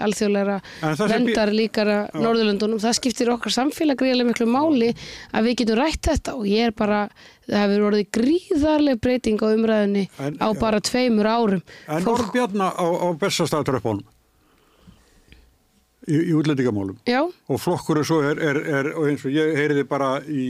bí- 1.06 1.12
vendar 1.14 1.54
líkara 1.54 1.98
Norðurlöndunum. 2.18 2.82
Það 2.82 2.98
skiptir 2.98 3.30
okkar 3.36 3.54
samfélag 3.54 4.02
gríðarlega 4.02 4.32
miklu 4.32 4.50
máli 4.50 4.90
að 5.30 5.46
við 5.52 5.60
getum 5.62 5.80
rætt 5.84 6.10
þetta 6.10 6.36
og 6.40 6.50
ég 6.50 6.72
er 6.72 6.76
bara, 6.82 7.04
það 7.46 7.62
hefur 7.68 7.88
orðið 7.92 8.10
gríðarlega 8.20 9.02
breyting 9.06 9.46
á 9.46 9.48
umræðinni 9.54 10.08
En- 10.26 10.42
á 10.42 10.48
bara 10.58 10.82
tveimur 10.82 11.30
árum. 11.30 11.62
En 11.86 12.02
Fólk- 12.02 12.18
orð 12.18 12.34
Bjarna 12.34 12.74
á, 12.74 12.82
á 12.82 13.08
bestastaftröfbónum 13.14 14.02
í, 16.08 16.22
í 16.30 16.32
útlendingamálum. 16.38 17.00
Já, 17.10 17.22
og 17.26 17.62
flokkur 17.62 18.02
og 18.02 18.08
svo 18.08 18.22
er, 18.26 18.40
er, 18.42 18.62
er 18.80 18.92
og 18.96 19.10
eins 19.10 19.26
og 19.26 19.36
ég 19.36 19.56
heyriði 19.58 19.86
bara 19.90 20.18
í 20.26 20.46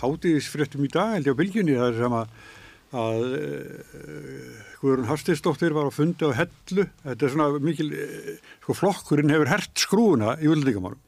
hátíðisfréttum 0.00 0.86
í 0.86 0.90
dag 0.92 1.16
held 1.16 1.28
ég 1.28 1.36
á 1.36 1.40
bylgjunni 1.40 1.76
það 1.76 1.90
er 1.90 1.98
sem 1.98 2.16
að, 2.20 2.32
að 3.00 3.26
uh, 3.28 4.66
Guðrun 4.80 5.10
Hafstinsdóttir 5.10 5.76
var 5.76 5.90
á 5.90 5.92
fundi 5.92 6.24
á 6.24 6.32
hellu. 6.38 6.86
Þetta 7.04 7.26
er 7.26 7.34
svona 7.34 7.60
mikil 7.60 7.90
uh, 7.92 8.32
sko 8.62 8.78
flokkurinn 8.78 9.34
hefur 9.34 9.52
hert 9.52 9.84
skrúuna 9.84 10.38
í 10.40 10.48
útlendingamálum. 10.48 11.00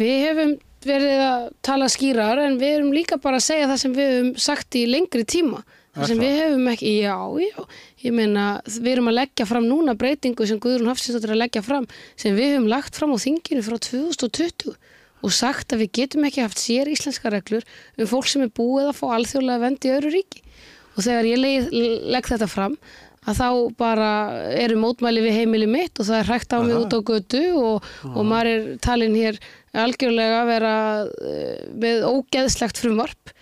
Við 0.00 0.18
hefum 0.26 0.56
verið 0.82 1.20
að 1.28 1.46
tala 1.62 1.86
skýrar 1.92 2.40
en 2.42 2.58
við 2.58 2.78
erum 2.80 2.90
líka 2.96 3.20
bara 3.22 3.38
að 3.38 3.46
segja 3.46 3.70
það 3.70 3.80
sem 3.84 3.94
við 3.94 4.10
hefum 4.16 4.34
sagt 4.48 4.78
í 4.80 4.88
lengri 4.90 5.24
tíma. 5.28 5.62
Það 5.92 6.08
sem 6.08 6.20
við 6.22 6.38
hefum 6.40 6.68
ekki, 6.72 6.90
já, 7.04 7.16
já, 7.44 7.64
ég 8.02 8.14
meina 8.14 8.46
við 8.66 8.96
erum 8.96 9.10
að 9.12 9.18
leggja 9.20 9.46
fram 9.48 9.68
núna 9.68 9.94
breytingu 9.98 10.46
sem 10.48 10.60
Guðrún 10.62 10.90
Hafstinsdóttir 10.90 11.32
er 11.32 11.36
að 11.36 11.42
leggja 11.44 11.62
fram 11.66 11.86
sem 12.18 12.34
við 12.36 12.56
hefum 12.56 12.68
lagt 12.72 12.98
fram 12.98 13.14
á 13.14 13.18
þinginu 13.22 13.62
frá 13.66 13.78
2020 13.78 14.74
og 15.22 15.34
sagt 15.34 15.74
að 15.74 15.84
við 15.84 15.94
getum 16.00 16.26
ekki 16.26 16.42
haft 16.42 16.60
sér 16.60 16.90
íslenska 16.90 17.30
reglur 17.32 17.64
um 17.98 18.10
fólk 18.10 18.28
sem 18.30 18.42
er 18.44 18.50
búið 18.50 18.90
að 18.90 18.98
fá 18.98 19.06
alþjóðlega 19.16 19.62
vend 19.62 19.86
í 19.86 19.94
öðru 19.94 20.12
ríki. 20.16 20.42
Og 20.92 21.06
þegar 21.06 21.28
ég 21.30 21.40
legg, 21.40 21.72
legg 22.12 22.28
þetta 22.28 22.48
fram 22.50 22.76
að 23.22 23.38
þá 23.38 23.48
bara 23.78 24.10
eru 24.58 24.80
mótmæli 24.82 25.22
við 25.22 25.36
heimili 25.38 25.68
mitt 25.70 26.00
og 26.00 26.08
það 26.08 26.18
er 26.18 26.30
hrækt 26.30 26.56
á 26.56 26.58
mig 26.64 26.74
út 26.74 26.96
á 26.96 27.00
götu 27.06 27.42
og, 27.54 27.86
og 28.10 28.24
maður 28.26 28.50
er 28.50 28.64
talin 28.82 29.14
hér 29.14 29.38
algjörlega 29.78 30.40
að 30.42 30.50
vera 30.50 30.74
uh, 31.06 31.60
með 31.84 32.02
ógeðslegt 32.10 32.82
frumvarp 32.82 33.32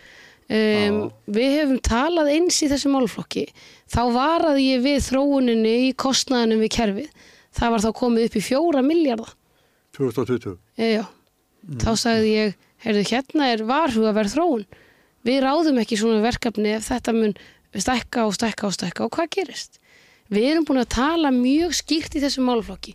um, 0.50 0.98
við 1.30 1.56
hefum 1.58 1.78
talað 1.86 2.32
eins 2.34 2.58
í 2.64 2.70
þessu 2.70 2.90
málflokki 2.92 3.46
þá 3.90 4.02
varaði 4.14 4.66
ég 4.72 4.82
við 4.86 4.98
þróuninni 5.06 5.76
í 5.86 5.94
kostnaðinum 5.94 6.64
við 6.64 6.74
kerfið 6.76 7.28
það 7.56 7.76
var 7.76 7.86
þá 7.86 7.90
komið 8.02 8.28
upp 8.28 8.36
í 8.40 8.44
fjóra 8.50 8.84
miljardar 8.86 9.34
2020 9.96 10.58
Já, 10.80 10.88
já. 11.00 11.02
Þá 11.60 11.90
sagði 11.98 12.30
ég, 12.32 12.54
heyrðu, 12.84 13.02
hérna 13.10 13.48
er 13.52 13.62
varhugaverð 13.68 14.34
þróun. 14.34 14.62
Við 15.28 15.42
ráðum 15.44 15.80
ekki 15.82 15.98
svona 16.00 16.22
verkefni 16.24 16.72
ef 16.72 16.86
þetta 16.88 17.12
mun 17.12 17.34
stækka 17.76 18.24
og 18.24 18.36
stækka 18.36 18.68
og 18.70 18.76
stækka 18.76 19.04
og 19.04 19.12
hvað 19.16 19.28
gerist? 19.36 19.76
Við 20.32 20.46
erum 20.52 20.66
búin 20.68 20.80
að 20.80 20.94
tala 20.94 21.32
mjög 21.34 21.74
skýrt 21.76 22.16
í 22.16 22.22
þessu 22.22 22.44
málflokki. 22.46 22.94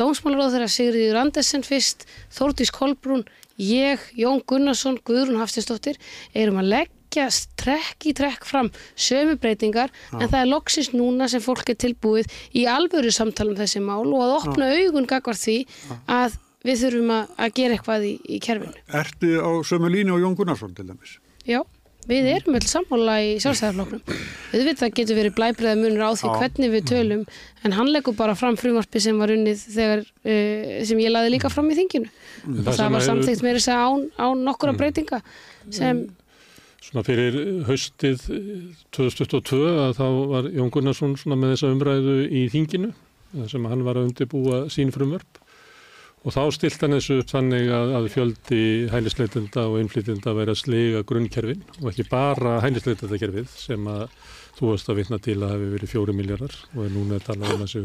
Dómsmálaráð 0.00 0.54
þeirra 0.54 0.70
Sigriður 0.72 1.20
Andersen 1.20 1.64
fyrst, 1.66 2.06
Þórdís 2.32 2.72
Kolbrún, 2.72 3.26
ég, 3.60 4.02
Jón 4.18 4.40
Gunnarsson, 4.48 4.98
Guðrún 5.06 5.40
Haftinsdóttir, 5.40 5.98
erum 6.34 6.60
að 6.62 6.70
leggja 6.74 7.26
trekk 7.60 8.06
í 8.06 8.12
trekk 8.16 8.46
fram 8.46 8.70
sömu 8.94 9.36
breytingar 9.42 9.90
en 10.14 10.28
það 10.28 10.38
er 10.40 10.50
loksins 10.50 10.92
núna 10.94 11.26
sem 11.30 11.42
fólk 11.42 11.72
er 11.72 11.78
tilbúið 11.82 12.30
í 12.56 12.66
alvöru 12.70 13.10
samtala 13.14 13.52
um 13.52 13.58
þessi 13.58 13.82
mál 13.82 14.04
og 14.06 14.22
að 14.22 14.36
opna 14.38 14.70
augun 14.78 15.08
gagvar 15.10 15.38
því 15.38 15.58
að 16.06 16.38
við 16.66 16.84
þurfum 16.84 17.12
að, 17.16 17.34
að 17.40 17.52
gera 17.56 17.76
eitthvað 17.76 18.06
í, 18.06 18.14
í 18.36 18.38
kerfinu. 18.44 18.86
Ertu 19.00 19.36
á 19.40 19.50
sömu 19.66 19.90
línu 19.92 20.16
og 20.16 20.24
Jón 20.24 20.36
Gunnarsson 20.38 20.74
til 20.76 20.86
dæmis? 20.90 21.16
Já, 21.48 21.62
við 22.08 22.28
erum 22.34 22.56
öll 22.58 22.68
sammála 22.68 23.16
í 23.24 23.34
sjálfstæðarflokknum. 23.42 24.20
Við 24.50 24.70
getur 24.96 25.18
verið 25.18 25.34
blæbreiða 25.36 25.76
munur 25.80 26.06
á 26.06 26.10
því 26.18 26.30
hvernig 26.40 26.72
við 26.74 26.86
tölum 26.90 27.26
en 27.64 27.76
hann 27.76 27.90
leggur 27.92 28.16
bara 28.18 28.36
fram 28.38 28.56
frumvarpi 28.60 29.02
sem 29.02 29.18
var 29.20 29.32
unnið 29.34 29.66
þegar, 29.76 30.06
uh, 30.24 30.78
sem 30.88 31.02
ég 31.02 31.12
laði 31.12 31.34
líka 31.36 31.52
fram 31.52 31.68
í 31.70 31.76
þinginu. 31.78 32.08
En 32.46 32.56
Og 32.56 32.64
það, 32.70 32.80
sem 32.80 32.96
var 32.96 33.06
samþykkt 33.08 33.44
meira 33.46 33.60
þess 33.60 33.74
að 33.74 33.84
án, 33.84 34.08
án 34.24 34.48
nokkura 34.48 34.76
breytinga 34.78 35.22
sem, 35.68 36.08
Svona 36.80 37.04
fyrir 37.06 37.34
haustið 37.68 38.22
2022 38.96 39.58
að 39.68 39.92
þá 39.98 40.06
var 40.32 40.46
Jón 40.56 40.72
Gunnarsson 40.74 41.12
svona 41.20 41.36
með 41.38 41.52
þessa 41.52 41.68
umræðu 41.74 42.14
í 42.24 42.46
þinginu 42.50 42.88
þar 43.34 43.50
sem 43.52 43.68
hann 43.70 43.84
var 43.86 44.00
að 44.00 44.08
undirbúa 44.08 44.62
sín 44.72 44.90
frumvörp 44.94 45.38
og 46.20 46.34
þá 46.34 46.42
stilt 46.52 46.82
hann 46.84 46.96
þessu 46.96 47.20
upp 47.22 47.30
þannig 47.30 47.70
að, 47.72 47.94
að 47.96 48.08
fjöldi 48.14 48.64
hælisleitenda 48.92 49.64
og 49.70 49.78
innflytenda 49.80 50.34
væri 50.36 50.52
að 50.54 50.60
sliga 50.60 51.00
grunnkerfin 51.08 51.64
og 51.80 51.88
ekki 51.92 52.08
bara 52.10 52.58
hælisleitendakerfið 52.64 53.48
sem 53.54 53.88
að 53.88 54.04
þú 54.58 54.72
varst 54.74 54.90
að 54.92 55.00
vitna 55.00 55.20
til 55.24 55.38
að 55.40 55.54
hafi 55.54 55.70
verið 55.74 55.92
fjóri 55.94 56.16
miljardar 56.16 56.56
og 56.74 56.84
er 56.84 56.92
núna 56.92 57.16
að 57.16 57.26
tala 57.30 57.54
um 57.54 57.64
þessu 57.64 57.84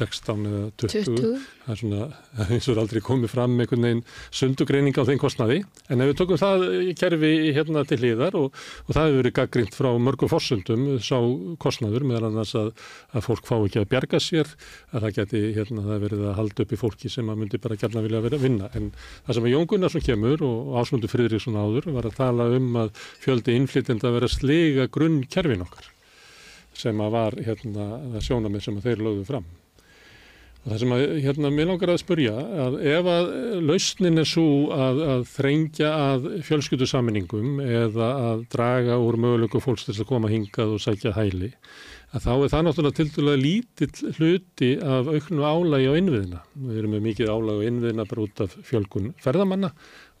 16 0.00 0.48
eða 0.50 0.64
20. 0.82 1.06
20. 1.06 1.57
Það 1.68 1.74
er 1.74 1.80
svona 1.82 2.04
eins 2.54 2.66
og 2.66 2.72
er 2.72 2.78
aldrei 2.80 3.02
komið 3.04 3.32
fram 3.34 3.52
með 3.52 3.66
einhvern 3.66 3.84
veginn 3.84 3.98
sundugreining 4.40 4.96
á 4.96 5.04
þeim 5.04 5.20
kostnaði. 5.20 5.58
En 5.92 6.00
ef 6.00 6.08
við 6.08 6.20
tökum 6.22 6.40
það 6.40 6.64
kerfi 6.96 7.32
hérna 7.52 7.82
til 7.88 7.98
hliðar 8.00 8.38
og, 8.40 8.56
og 8.86 8.96
það 8.96 9.08
hefur 9.08 9.18
verið 9.18 9.34
gaggrínt 9.36 9.76
frá 9.76 9.90
mörgum 10.00 10.32
forsöndum 10.32 10.86
sá 11.04 11.18
kostnaður 11.60 12.06
meðal 12.08 12.30
annars 12.30 12.54
að, 12.56 12.70
að 13.12 13.26
fólk 13.26 13.44
fá 13.50 13.54
ekki 13.58 13.82
að 13.82 13.90
bjarga 13.92 14.22
sér, 14.24 14.54
að 14.94 15.04
það 15.04 15.14
geti 15.20 15.44
hérna 15.58 15.84
það 15.90 16.02
verið 16.06 16.24
að 16.30 16.40
halda 16.40 16.64
upp 16.64 16.72
í 16.72 16.80
fólki 16.80 17.12
sem 17.12 17.28
að 17.28 17.42
myndi 17.42 17.60
bara 17.60 17.78
gætna 17.84 18.06
vilja 18.06 18.24
vera 18.24 18.40
að 18.40 18.48
vinna. 18.48 18.72
En 18.72 18.88
það 19.26 19.38
sem 19.38 19.50
að 19.50 19.54
Jón 19.54 19.70
Gunnarsson 19.74 20.06
kemur 20.08 20.48
og 20.48 20.74
Ásmundur 20.80 21.12
Friðriksson 21.12 21.60
áður 21.60 21.92
var 21.98 22.08
að 22.08 22.18
tala 22.22 22.48
um 22.56 22.82
að 22.86 23.04
fjöldi 23.20 23.60
innflytjenda 23.60 24.16
vera 24.16 24.30
að 24.30 24.38
sliga 24.38 24.88
grunn 24.88 25.20
kerfin 25.28 25.68
okkar 25.68 25.92
sem 26.78 27.00
að 27.02 27.14
var 27.14 27.38
hérna 27.42 28.20
sjónamið 28.22 28.68
sem 28.68 28.76
að 28.78 28.86
þeir 28.86 29.08
lögðu 29.08 29.24
fram. 29.26 29.48
Það 30.66 30.80
sem 30.82 30.92
að, 30.92 31.02
hérna, 31.24 31.50
mér 31.54 31.68
langar 31.70 31.92
að 31.92 32.00
spurja 32.02 32.32
að 32.64 32.74
ef 32.90 33.06
að 33.08 33.28
lausnin 33.64 34.20
er 34.20 34.26
svo 34.28 34.48
að, 34.74 34.98
að 35.14 35.22
þrengja 35.30 35.92
að 35.94 36.26
fjölskyldusammeningum 36.48 37.60
eða 37.62 38.08
að 38.32 38.42
draga 38.52 38.98
úr 39.00 39.16
mögulegu 39.22 39.62
fólks 39.64 39.86
til 39.86 39.94
að 39.94 40.08
koma 40.10 40.32
hingað 40.32 40.74
og 40.74 40.82
sækja 40.82 41.14
hæli, 41.16 41.52
að 42.12 42.26
þá 42.26 42.32
er 42.34 42.52
það 42.52 42.66
náttúrulega 42.66 42.98
til 42.98 43.08
dæla 43.14 43.36
lítill 43.38 44.12
hluti 44.18 44.70
af 44.82 45.08
auknu 45.14 45.46
álægi 45.46 45.88
á 45.88 45.98
innviðina. 46.02 46.42
Við 46.66 46.82
erum 46.82 46.94
með 46.96 47.06
mikið 47.06 47.32
álægi 47.32 47.64
á 47.64 47.68
innviðina 47.70 48.08
bara 48.10 48.26
út 48.26 48.44
af 48.44 48.58
fjölgun 48.68 49.10
ferðamanna, 49.24 49.72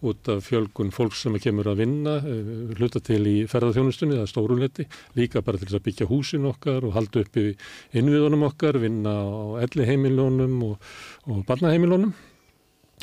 út 0.06 0.28
af 0.30 0.44
fjölgun 0.46 0.92
fólks 0.94 1.24
sem 1.24 1.34
kemur 1.42 1.66
að 1.72 1.80
vinna, 1.82 2.16
eh, 2.22 2.74
hluta 2.78 3.00
til 3.02 3.20
í 3.26 3.36
ferðarþjónustunni, 3.50 4.14
það 4.14 4.26
er 4.26 4.32
stóruletti, 4.32 4.86
líka 5.16 5.42
bara 5.42 5.58
til 5.58 5.74
að 5.74 5.82
byggja 5.82 6.06
húsin 6.06 6.46
okkar 6.46 6.84
og 6.84 6.94
halda 6.94 7.24
upp 7.24 7.36
í 7.36 7.56
innviðunum 7.92 8.46
okkar, 8.46 8.78
vinna 8.78 9.10
á 9.10 9.26
elli 9.64 9.88
heimilónum 9.88 10.62
og, 10.62 10.78
og 11.26 11.44
barnaheimilónum. 11.46 12.14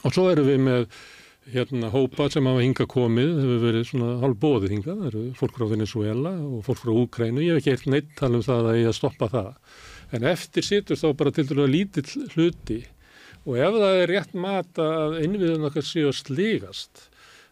Og 0.05 0.13
svo 0.13 0.29
erum 0.31 0.47
við 0.47 0.59
með 0.59 0.87
hérna 1.51 1.91
hópa 1.93 2.29
sem 2.31 2.47
hafa 2.47 2.63
hinga 2.63 2.87
komið, 2.89 3.35
hefur 3.43 3.61
verið 3.61 3.85
svona 3.89 4.15
hálf 4.23 4.39
bóðið 4.41 4.71
hingað, 4.73 5.01
það 5.01 5.09
eru 5.11 5.25
fólk 5.37 5.59
frá 5.59 5.67
Venezuela 5.69 6.31
og 6.41 6.63
fólk 6.65 6.81
frá 6.81 6.93
Úkrænu, 6.95 7.43
ég 7.43 7.53
hef 7.53 7.61
ekki 7.61 7.75
eitt 7.75 7.91
neitt 7.91 8.15
tala 8.17 8.39
um 8.39 8.45
það 8.45 8.71
að 8.71 8.79
ég 8.79 8.89
að 8.89 8.97
stoppa 8.97 9.29
það. 9.29 9.51
En 10.15 10.23
eftir 10.31 10.65
situr 10.65 10.97
þá 10.97 11.07
bara 11.17 11.33
til 11.35 11.45
dælu 11.49 11.67
lítill 11.69 12.27
hluti 12.33 12.79
og 13.45 13.59
ef 13.61 13.77
það 13.77 13.99
er 14.01 14.11
rétt 14.11 14.33
mat 14.37 14.81
að 14.81 15.19
innviðun 15.25 15.69
okkar 15.69 15.85
séu 15.85 16.09
að 16.09 16.19
sligast, 16.23 17.07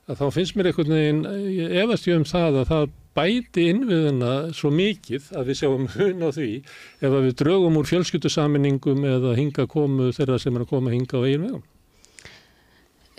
að 0.10 0.20
þá 0.20 0.26
finnst 0.36 0.58
mér 0.58 0.72
einhvern 0.72 0.96
veginn, 0.98 1.24
ég 1.54 1.76
efast 1.84 2.10
ég 2.10 2.20
um 2.20 2.28
það 2.28 2.62
að 2.64 2.70
það 2.72 2.92
bæti 3.14 3.68
innviðuna 3.70 4.32
svo 4.58 4.72
mikið 4.74 5.30
að 5.38 5.52
við 5.52 5.60
sjáum 5.60 5.86
hun 5.94 6.26
á 6.26 6.30
því 6.34 6.50
ef 6.64 7.10
að 7.12 7.20
við 7.28 7.36
draugum 7.44 7.78
úr 7.80 7.90
fjölskyttusaminingum 7.90 9.06
eða 9.10 9.36
hinga 9.38 9.68
komu 9.70 10.10
þeirra 10.16 10.40
sem 10.42 10.58
er 10.58 10.66
að 10.66 10.72
koma 10.74 10.94
hinga 10.94 11.22
á 11.22 11.26
eigin 11.28 11.46
vegum. 11.48 11.64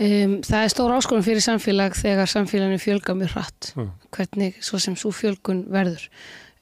um, 0.06 0.38
það 0.42 0.60
er 0.60 0.72
stór 0.74 0.96
áskorun 0.96 1.26
fyrir 1.26 1.44
samfélag 1.46 1.94
þegar 1.98 2.32
samfélaginu 2.32 2.82
fjölga 2.82 3.14
mjög 3.20 3.36
hratt. 3.36 3.70
Já. 3.76 3.86
Hvernig 4.18 4.59
svo 4.66 4.82
sem 4.82 4.98
svo 4.98 5.14
fjölgun 5.14 5.64
verður. 5.70 6.09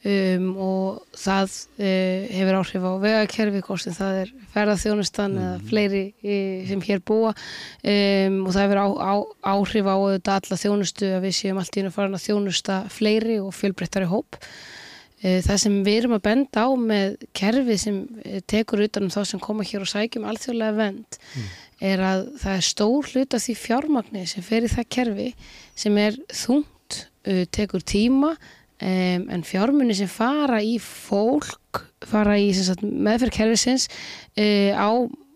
Um, 0.03 0.49
og 0.59 1.13
það 1.15 1.53
uh, 1.79 2.25
hefur 2.35 2.57
áhrif 2.59 2.83
á 2.91 2.93
vegakerfi 3.05 3.61
hvort 3.63 3.85
sem 3.85 3.95
það 3.95 4.17
er 4.25 4.31
ferðarþjónustan 4.51 5.37
eða 5.39 5.59
fleiri 5.69 6.01
e, 6.19 6.39
sem 6.67 6.81
hér 6.83 7.03
búa. 7.07 7.31
Um, 7.87 8.41
og 8.43 8.51
það 8.51 8.65
hefur 8.65 8.81
á, 8.83 8.89
á, 8.99 9.15
áhrif 9.53 9.87
á 9.87 9.95
auðvitað 9.95 10.41
alla 10.41 10.57
þjónustu 10.59 11.11
að 11.15 11.23
við 11.29 11.37
séum 11.39 11.61
allt 11.63 11.79
í 11.79 11.85
einu 11.85 11.93
farin 11.95 12.19
að 12.19 12.25
þjónusta 12.25 12.79
fleiri 12.91 13.37
og 13.45 13.55
fjölbreyttari 13.55 14.09
hóp. 14.11 14.41
Uh, 15.23 15.39
það 15.47 15.61
sem 15.63 15.77
við 15.87 15.99
erum 16.01 16.17
að 16.17 16.25
benda 16.27 16.65
á 16.67 16.71
með 16.75 17.15
kerfi 17.39 17.77
sem 17.79 18.01
eh, 18.25 18.41
tekur 18.43 18.83
utan 18.83 19.07
um 19.07 19.13
þá 19.15 19.21
sem 19.31 19.43
koma 19.45 19.67
hér 19.69 19.85
og 19.85 19.93
sækjum 19.93 20.27
alþjóðlega 20.33 20.81
vend 20.81 21.21
er 21.79 22.03
að 22.03 22.25
það 22.43 22.57
er 22.57 22.67
stór 22.67 23.13
hlut 23.13 23.39
af 23.39 23.45
því 23.47 23.55
fjármagni 23.61 24.27
sem 24.27 24.43
fer 24.43 24.67
í 24.67 24.73
það 24.73 24.91
kerfi 24.99 25.29
sem 25.79 26.03
er 26.03 26.19
þungt, 26.27 26.99
uh, 27.31 27.45
tekur 27.55 27.87
tíma 27.87 28.33
um, 28.83 29.27
en 29.33 29.45
fjármunni 29.47 29.97
sem 29.97 30.11
fara 30.11 30.61
í 30.63 30.77
fólk, 30.83 31.85
fara 32.09 32.37
í 32.41 32.51
sem 32.57 32.67
sagt, 32.67 32.83
meðferð 32.83 33.37
kerfisins 33.37 33.89
uh, 33.89 34.73
á 34.75 34.91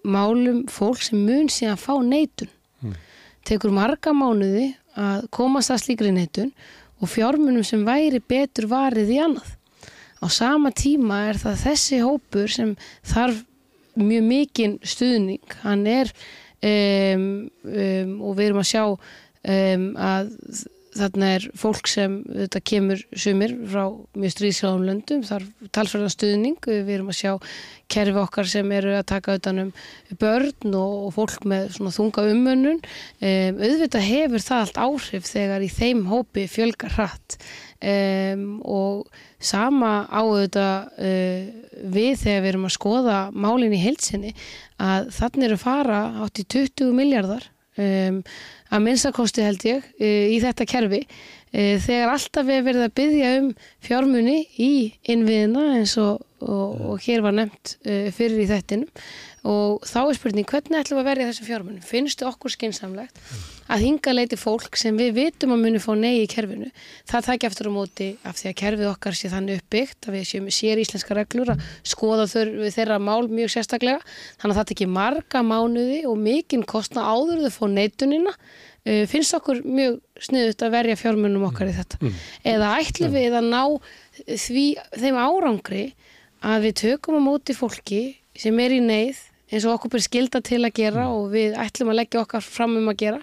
málum 0.06 0.64
fólk 0.70 1.02
sem 1.02 1.18
mun 1.18 1.50
síðan 1.50 1.80
fá 1.80 1.94
neitun. 2.02 2.50
Tekur 3.46 3.70
marga 3.74 4.10
mánuði 4.14 4.72
að 4.98 5.26
komast 5.34 5.70
að 5.70 5.84
slíkri 5.84 6.12
neitun 6.14 6.52
og 7.02 7.10
fjármunum 7.12 7.64
sem 7.66 7.84
væri 7.86 8.20
betur 8.22 8.68
varið 8.70 9.12
í 9.14 9.20
annað. 9.22 9.52
Á 10.22 10.26
sama 10.32 10.72
tíma 10.74 11.26
er 11.30 11.38
það 11.38 11.60
þessi 11.66 12.00
hópur 12.02 12.50
sem 12.50 12.72
þarf 13.06 13.42
mjög 13.96 14.24
mikinn 14.30 14.78
stuðning. 14.82 15.56
Hann 15.62 15.84
er 15.90 16.10
um, 16.64 17.26
um, 17.66 18.16
og 18.24 18.38
við 18.38 18.48
erum 18.48 18.62
að 18.62 18.70
sjá 18.72 18.84
að 19.46 20.32
þarna 20.96 21.30
er 21.36 21.46
fólk 21.58 21.88
sem 21.90 22.18
þetta 22.26 22.62
kemur 22.70 23.02
sumir 23.16 23.54
frá 23.70 23.82
mjög 24.16 24.34
stríðsjáðum 24.34 24.86
löndum, 24.88 25.24
þar 25.26 25.46
talsverðan 25.76 26.14
stuðning, 26.14 26.68
við 26.68 26.92
erum 26.96 27.12
að 27.12 27.18
sjá 27.20 27.32
kerfi 27.92 28.20
okkar 28.20 28.50
sem 28.50 28.72
eru 28.74 28.96
að 28.96 29.06
taka 29.12 29.36
utanum 29.38 29.72
börn 30.20 30.74
og 30.78 31.12
fólk 31.14 31.46
með 31.48 31.68
svona 31.76 31.94
þunga 31.94 32.26
umönnun, 32.32 32.82
um, 32.82 33.62
auðvitað 33.62 34.08
hefur 34.08 34.46
það 34.48 34.64
allt 34.64 34.82
áhrif 34.86 35.30
þegar 35.30 35.66
í 35.66 35.70
þeim 35.72 36.04
hópi 36.10 36.46
fjölgar 36.50 36.96
hratt. 36.96 37.38
Um, 37.76 38.46
og 38.64 39.10
sama 39.38 40.06
á 40.08 40.24
auðvitað 40.24 40.86
uh, 40.96 41.50
við 41.92 42.14
þegar 42.22 42.40
við 42.40 42.50
erum 42.54 42.70
að 42.70 42.76
skoða 42.78 43.18
málinn 43.36 43.76
í 43.76 43.82
heilsinni 43.82 44.32
að 44.80 45.10
þannig 45.18 45.50
eru 45.50 45.60
fara 45.60 46.00
átt 46.24 46.40
í 46.40 46.46
20 46.56 46.96
miljardar 46.96 47.44
um, 47.82 48.20
að 48.74 48.84
minnstakosti 48.84 49.44
held 49.46 49.66
ég 49.68 49.84
uh, 49.84 50.24
í 50.32 50.38
þetta 50.42 50.68
kerfi. 50.68 51.02
Uh, 51.54 51.76
þegar 51.82 52.14
alltaf 52.16 52.48
við 52.48 52.64
verðum 52.66 52.88
að 52.88 52.96
byggja 53.00 53.32
um 53.40 53.50
fjármunni 53.86 54.38
í 54.58 54.72
innviðina 55.06 55.66
eins 55.78 55.96
og, 56.02 56.25
og, 56.44 56.80
og 56.92 57.00
hér 57.06 57.24
var 57.24 57.36
nefnt 57.36 57.76
uh, 57.86 58.10
fyrir 58.14 58.44
í 58.44 58.50
þettinum 58.50 58.90
og 59.46 59.84
þá 59.86 59.98
er 60.00 60.16
spurning 60.16 60.46
hvernig 60.48 60.80
ætlum 60.80 60.98
við 60.98 61.02
að 61.04 61.08
verja 61.10 61.26
þessum 61.28 61.46
fjármunum? 61.46 61.82
Finnstu 61.86 62.26
okkur 62.26 62.50
skinsamlegt 62.50 63.20
að 63.70 63.82
hinga 63.84 64.14
leiti 64.14 64.38
fólk 64.38 64.78
sem 64.78 64.96
við 64.98 65.12
vitum 65.20 65.54
að 65.54 65.62
muni 65.62 65.82
fá 65.82 65.92
nei 65.98 66.24
í 66.24 66.28
kerfinu? 66.30 66.70
Það 67.06 67.28
takja 67.28 67.50
eftir 67.50 67.70
á 67.70 67.76
móti 67.76 68.08
af 68.26 68.40
því 68.40 68.48
að 68.50 68.56
kerfið 68.62 68.88
okkar 68.90 69.18
sé 69.18 69.30
þannig 69.30 69.60
uppbyggt 69.62 70.08
að 70.08 70.16
við 70.16 70.24
séum 70.30 70.48
sér 70.56 70.82
íslenska 70.82 71.18
reglur 71.18 71.52
að 71.54 71.62
skoða 71.86 72.26
þur, 72.32 72.50
þeirra 72.74 72.98
mál 73.02 73.28
mjög 73.30 73.52
sérstaklega. 73.54 74.00
Þannig 74.40 74.56
að 74.56 74.60
það 74.60 74.70
tekir 74.72 74.90
marga 74.96 75.44
mánuði 75.46 76.00
og 76.10 76.18
mikinn 76.22 76.66
kostna 76.66 77.06
áður 77.06 77.46
þau 77.46 77.54
fá 77.60 77.64
neitunina. 77.76 78.34
Uh, 78.86 79.04
finnst 79.10 79.34
okkur 79.34 79.62
mjög 79.66 80.00
sniðut 80.26 80.62
að 80.62 80.74
verja 80.74 80.98
fjármunum 80.98 81.46
okkar 81.48 81.70
í 81.70 81.76
þetta? 81.76 82.02
Mm. 82.02 82.18
eða 82.54 82.74
ætlum 82.80 83.14
við 83.14 83.34
að 83.34 83.48
ná 83.50 83.62
því, 84.26 84.66
þeim 84.94 85.18
árangri 85.18 85.86
að 86.46 86.68
við 86.68 86.76
tökum 86.82 87.18
á 87.18 87.26
móti 87.26 87.56
fólki 87.56 88.02
sem 88.38 88.58
er 88.62 88.76
í 88.76 88.82
neyð 88.84 89.18
eins 89.50 89.66
og 89.66 89.76
okkur 89.76 89.94
byrjir 89.94 90.08
skilda 90.08 90.42
til 90.44 90.62
að 90.62 90.76
gera 90.78 91.06
og 91.10 91.30
við 91.34 91.56
ætlum 91.58 91.92
að 91.92 92.00
leggja 92.00 92.22
okkar 92.22 92.44
fram 92.44 92.76
um 92.78 92.90
að 92.90 93.00
gera 93.02 93.20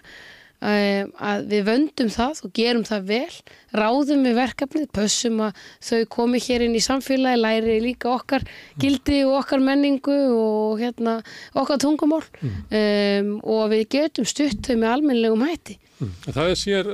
að 0.63 1.45
við 1.51 1.65
vöndum 1.67 2.09
það 2.13 2.41
og 2.45 2.53
gerum 2.55 2.85
það 2.87 3.07
vel 3.09 3.37
ráðum 3.73 4.23
við 4.27 4.35
verkefnið, 4.37 4.89
pössum 4.95 5.41
að 5.43 5.61
þau 5.83 6.01
komi 6.13 6.41
hér 6.43 6.65
inn 6.67 6.77
í 6.77 6.83
samfélagi 6.83 7.41
læri 7.41 7.77
líka 7.83 8.11
okkar 8.13 8.45
gildi 8.79 9.23
og 9.27 9.39
okkar 9.41 9.63
menningu 9.63 10.17
og 10.37 10.81
hérna 10.81 11.19
okkar 11.57 11.81
tungumál. 11.81 12.23
Um, 12.43 13.39
og 13.41 13.71
við 13.73 13.87
getum 13.97 14.27
stutt 14.29 14.61
þau 14.63 14.77
með 14.77 14.91
almennlegum 14.93 15.47
hætti. 15.47 15.79
Það 16.25 16.49
er 16.49 16.57
sér 16.59 16.89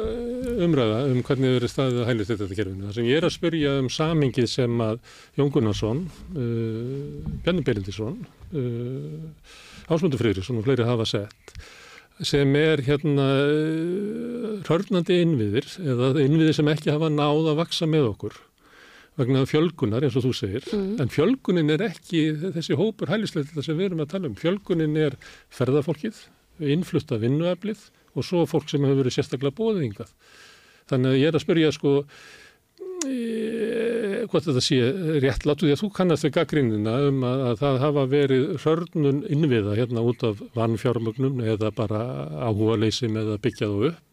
umræða 0.66 1.00
um 1.10 1.22
hvernig 1.26 1.56
verið 1.56 1.72
staðið 1.74 2.02
að 2.04 2.10
hælist 2.12 2.34
þetta 2.34 2.58
kerfinu. 2.60 2.86
Það 2.88 2.98
sem 2.98 3.10
ég 3.10 3.20
er 3.20 3.28
að 3.28 3.36
spurja 3.36 3.74
um 3.80 3.90
samingið 3.94 4.50
sem 4.52 4.84
að 4.86 5.00
Jón 5.40 5.52
Gunnarsson, 5.56 6.06
uh, 6.36 7.36
Bjarni 7.46 7.66
Beirindisson, 7.66 8.22
uh, 8.54 9.60
Ásmundur 9.90 10.22
Freyrisson 10.22 10.60
og 10.60 10.68
fleiri 10.68 10.86
hafa 10.86 11.08
sett 11.10 11.56
sem 12.26 12.56
er 12.60 12.84
hérna 12.84 13.28
hörnandi 14.68 15.22
innviðir 15.24 15.68
eða 15.80 16.14
innviðir 16.20 16.58
sem 16.58 16.72
ekki 16.72 16.91
hafa 16.91 17.12
náð 17.14 17.54
að 17.54 17.60
vaksa 17.62 17.88
með 17.90 18.10
okkur 18.14 18.40
vegna 19.20 19.44
fjölgunar 19.48 20.06
eins 20.06 20.18
og 20.20 20.26
þú 20.28 20.34
segir 20.36 20.68
mm. 20.72 20.91
en 21.04 21.12
fjölgunin 21.12 21.74
er 21.74 21.84
ekki 21.90 22.26
þessi 22.56 22.78
hópur 22.80 23.12
hælisleita 23.12 23.64
sem 23.66 23.78
við 23.78 23.90
erum 23.90 24.04
að 24.04 24.12
tala 24.14 24.30
um 24.30 24.38
fjölgunin 24.40 25.00
er 25.00 25.18
ferðarfólkið, 25.56 26.22
innflutta 26.76 27.20
vinnueflið 27.20 27.88
og 28.16 28.26
svo 28.26 28.46
fólk 28.50 28.70
sem 28.72 28.84
hefur 28.86 29.04
verið 29.04 29.18
sérstaklega 29.18 29.56
bóðingað. 29.58 30.14
Þannig 30.90 31.12
að 31.12 31.20
ég 31.20 31.30
er 31.30 31.38
að 31.38 31.44
spyrja 31.44 31.74
sko 31.76 31.94
e, 33.08 34.26
hvort 34.30 34.48
þetta 34.48 34.64
sé 34.64 34.80
rétt 35.24 35.46
látu 35.48 35.68
því 35.68 35.76
að 35.76 35.82
þú 35.84 35.90
kannast 35.96 36.26
við 36.28 36.36
gaggrínina 36.38 36.96
um 37.08 37.24
að, 37.28 37.46
að 37.52 37.62
það 37.64 37.80
hafa 37.86 38.06
verið 38.12 38.46
hörnun 38.66 39.24
innviða 39.30 39.78
hérna 39.80 40.06
út 40.06 40.26
af 40.28 40.44
vannfjármögnum 40.58 41.42
eða 41.46 41.72
bara 41.76 42.04
áhuga 42.50 42.80
leysi 42.84 43.12
með 43.12 43.36
að 43.36 43.44
byggja 43.48 43.72
þú 43.72 43.90
upp 43.92 44.06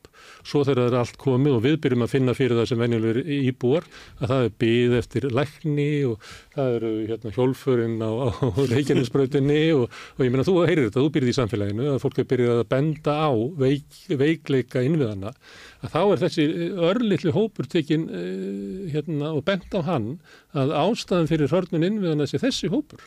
svo 0.46 0.62
þegar 0.66 0.82
það 0.82 0.88
er 0.92 0.98
allt 1.00 1.18
komið 1.20 1.56
og 1.56 1.62
við 1.64 1.76
byrjum 1.84 2.04
að 2.06 2.12
finna 2.12 2.34
fyrir 2.36 2.60
það 2.60 2.68
sem 2.70 2.82
venjulegur 2.82 3.30
íbúar 3.36 3.86
að 4.20 4.32
það 4.32 4.44
er 4.44 4.54
byggð 4.62 4.96
eftir 5.00 5.28
lækni 5.34 5.88
og 6.06 6.28
það 6.54 6.76
eru 6.76 6.92
hérna, 7.10 7.32
hjólfurinn 7.36 7.96
á, 8.06 8.10
á 8.30 8.36
reykjarnisbröðinni 8.72 9.62
og, 9.76 9.86
og 10.16 10.24
ég 10.24 10.34
meina 10.34 10.46
þú 10.46 10.56
heyrir 10.62 10.86
þetta, 10.86 11.02
þú 11.02 11.12
byrjið 11.16 11.32
í 11.32 11.36
samfélaginu 11.40 11.88
að 11.94 12.00
fólk 12.04 12.22
er 12.22 12.30
byrjið 12.32 12.54
að 12.54 12.64
benda 12.72 13.16
á 13.18 13.30
veik, 13.64 14.00
veikleika 14.22 14.84
innviðana 14.86 15.34
að 15.82 15.92
þá 15.92 16.00
er 16.04 16.22
þessi 16.24 16.46
örlittli 16.90 17.34
hópur 17.34 17.68
tekinn 17.70 18.06
uh, 18.08 18.86
hérna, 18.94 19.34
og 19.34 19.44
benda 19.46 19.82
á 19.82 19.88
hann 19.90 20.08
að 20.56 20.74
ástæðan 20.84 21.30
fyrir 21.30 21.52
hörnun 21.52 21.86
innviðana 21.86 22.28
sé 22.30 22.40
þessi 22.42 22.70
hópur. 22.72 23.02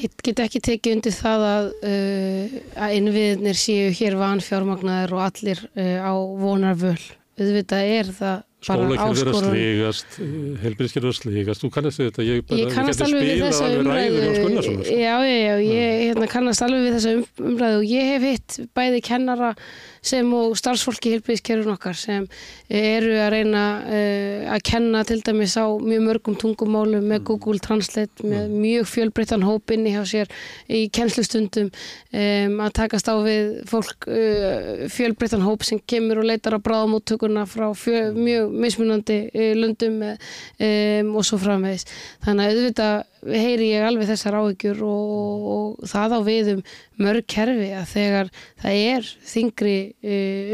Ég 0.00 0.12
get 0.24 0.40
ekki 0.40 0.60
tekið 0.64 0.94
undir 0.96 1.12
það 1.12 1.42
að, 1.46 1.66
uh, 1.84 2.60
að 2.86 2.94
innviðnir 2.96 3.58
séu 3.60 3.90
hér 3.98 4.16
vanfjármagnar 4.20 5.12
og 5.12 5.24
allir 5.26 5.60
uh, 5.74 5.98
á 6.00 6.12
vonarvöl. 6.40 7.00
Auðvitað 7.40 7.90
er 7.98 8.14
það 8.16 8.38
bara 8.66 8.86
áskorun. 8.86 8.96
Skólakerfur 9.00 9.30
að 9.30 9.44
sligast, 9.46 10.16
helbriðskerfur 10.64 11.12
að 11.12 11.18
sligast, 11.18 11.62
þú 11.64 11.70
kannast 11.76 12.02
þetta, 12.02 12.26
ég, 12.26 12.42
bara, 12.48 12.60
ég 12.60 12.74
kannast 12.76 13.04
alveg 13.04 13.28
við 13.28 13.44
þessa 13.46 13.70
umræðu. 13.78 14.24
Sko. 14.66 14.74
Já, 14.88 15.14
já, 15.24 15.36
já, 15.36 15.54
ég 15.64 16.02
hérna, 16.04 16.28
kannast 16.34 16.66
alveg 16.66 16.84
við 16.86 16.98
þessa 16.98 17.14
umræðu 17.50 17.80
og 17.80 17.86
ég 17.88 18.10
hef 18.14 18.26
hitt 18.28 18.58
bæði 18.76 19.00
kennara 19.08 19.54
sem 20.02 20.28
og 20.36 20.56
starfsfólki 20.58 21.12
helbriðskerfur 21.14 21.74
okkar 21.74 21.96
sem 21.98 22.26
eru 22.68 23.12
að 23.20 23.30
reyna 23.34 23.64
uh, 23.84 24.46
að 24.54 24.64
kenna 24.70 25.02
til 25.08 25.20
dæmis 25.26 25.56
á 25.60 25.66
mjög 25.68 26.06
mörgum 26.06 26.38
tungumálum 26.40 27.04
með 27.10 27.24
Google 27.30 27.60
Translate 27.62 28.24
með 28.24 28.54
mjög 28.54 28.88
fjölbreyttan 28.94 29.44
hópinni 29.44 29.94
hjá 29.94 30.02
sér 30.08 30.32
í 30.68 30.86
kennslustundum 30.94 31.68
um, 31.68 32.56
að 32.64 32.74
takast 32.80 33.12
á 33.12 33.14
við 33.20 33.52
fólk 33.70 34.08
uh, 34.08 34.86
fjölbreyttan 34.92 35.44
hóp 35.44 35.66
sem 35.68 35.82
kemur 35.84 36.22
og 36.22 36.30
leitar 36.30 36.56
á 36.56 36.64
bráðamóttökurna 36.64 37.46
frá 37.50 37.68
fjö, 37.76 38.10
mjög 38.16 38.56
mismunandi 38.64 39.22
uh, 39.28 39.52
löndum 39.58 40.00
um, 40.00 41.16
og 41.16 41.26
svo 41.26 41.40
framvegis. 41.40 41.88
Þannig 42.24 42.46
að 42.46 42.60
auðvitað 42.60 43.09
heyri 43.26 43.70
ég 43.74 43.84
alveg 43.84 44.08
þessar 44.08 44.38
áhyggjur 44.40 44.82
og, 44.86 45.46
og 45.54 45.88
það 45.90 46.14
á 46.16 46.20
við 46.26 46.50
um 46.54 46.62
mörg 47.04 47.26
kerfi 47.30 47.70
að 47.76 47.88
þegar 47.92 48.30
það 48.62 48.78
er 48.94 49.10
þingri 49.32 49.78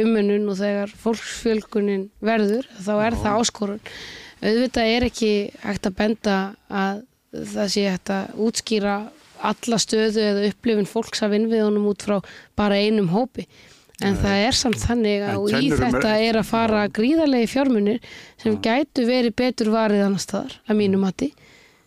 umunun 0.05 0.49
og 0.51 0.59
þegar 0.61 0.95
fólksfjölgunin 1.03 2.09
verður 2.25 2.67
þá 2.81 2.95
er 2.97 3.19
það 3.23 3.43
áskorun. 3.43 3.85
Auðvitað 4.43 4.95
er 4.97 5.07
ekki 5.07 5.31
hægt 5.63 5.87
að 5.89 5.97
benda 6.01 6.41
að 6.69 7.05
það 7.55 7.73
sé 7.73 7.87
hægt 7.91 8.13
að 8.13 8.43
útskýra 8.47 8.99
alla 9.47 9.79
stöðu 9.81 10.23
eða 10.25 10.45
upplifin 10.51 10.89
fólks 10.89 11.23
af 11.25 11.35
innviðunum 11.37 11.89
út 11.91 12.05
frá 12.07 12.21
bara 12.59 12.79
einum 12.81 13.11
hópi. 13.13 13.47
En 14.05 14.13
Nei. 14.13 14.21
það 14.21 14.43
er 14.45 14.57
samt 14.57 14.81
þannig 14.83 15.23
að 15.25 15.45
í 15.57 15.69
þetta 15.73 16.17
er 16.21 16.37
að 16.37 16.49
fara 16.51 16.83
gríðarlegi 16.93 17.49
fjármunir 17.49 18.17
sem 18.43 18.59
gætu 18.61 19.07
verið 19.09 19.37
betur 19.39 19.71
varið 19.73 20.05
annar 20.05 20.21
staðar 20.21 20.59
að 20.69 20.81
mínu 20.83 21.01
mati 21.01 21.31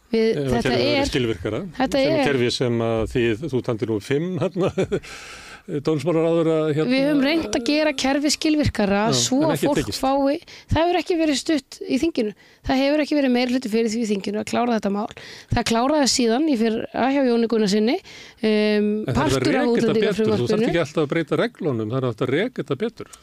Við, 0.10 0.40
þetta 0.56 0.78
er 0.80 1.10
skilvirkara? 1.10 1.62
þetta 1.78 2.02
sem 2.02 2.16
er 2.16 2.26
kerfi 2.32 2.50
sem 2.56 2.82
að 2.82 3.04
því 3.12 3.24
þú 3.44 3.62
tandir 3.68 3.92
nú 3.92 4.00
fimm 4.02 4.32
hérna 4.42 4.72
dónsmálar 5.86 6.26
áður 6.26 6.50
að 6.54 6.68
hérna... 6.78 6.90
Við 6.90 7.04
höfum 7.06 7.22
reynd 7.24 7.58
að 7.60 7.66
gera 7.68 7.94
kerfi 8.04 8.32
skilvirkara 8.34 9.02
Já, 9.10 9.18
svo 9.20 9.40
að 9.46 9.64
fólk 9.64 9.82
tekist. 9.82 10.02
fái 10.02 10.40
það 10.72 10.80
hefur 10.80 11.00
ekki 11.02 11.18
verið 11.20 11.40
stutt 11.40 11.80
í 11.86 12.00
þinginu. 12.02 12.34
Það 12.66 12.82
hefur 12.84 13.04
ekki 13.06 13.18
verið 13.20 13.36
meir 13.36 13.54
hluti 13.54 13.72
fyrir 13.72 13.92
því 13.94 14.06
þinginu 14.10 14.42
að 14.42 14.48
klára 14.50 14.78
þetta 14.78 14.94
mál. 14.96 15.08
Það 15.54 15.68
kláraði 15.72 16.12
síðan 16.16 16.48
í 16.50 16.56
fyrir 16.60 16.88
aðhjá 17.06 17.26
Jóni 17.30 17.52
Gunnar 17.52 17.74
sinni 17.74 17.98
um, 18.00 18.94
partur 19.10 19.60
af 19.60 19.74
útlendingafrumvarpinu 19.76 20.48
Þú 20.48 20.54
þarf 20.56 20.70
ekki 20.72 20.84
alltaf 20.86 21.04
að 21.06 21.12
breyta 21.14 21.40
reglunum 21.44 21.94
það 21.94 22.02
er 22.02 22.10
að 22.10 22.34
reyka 22.34 22.64
þetta 22.64 22.80
betur 22.86 23.14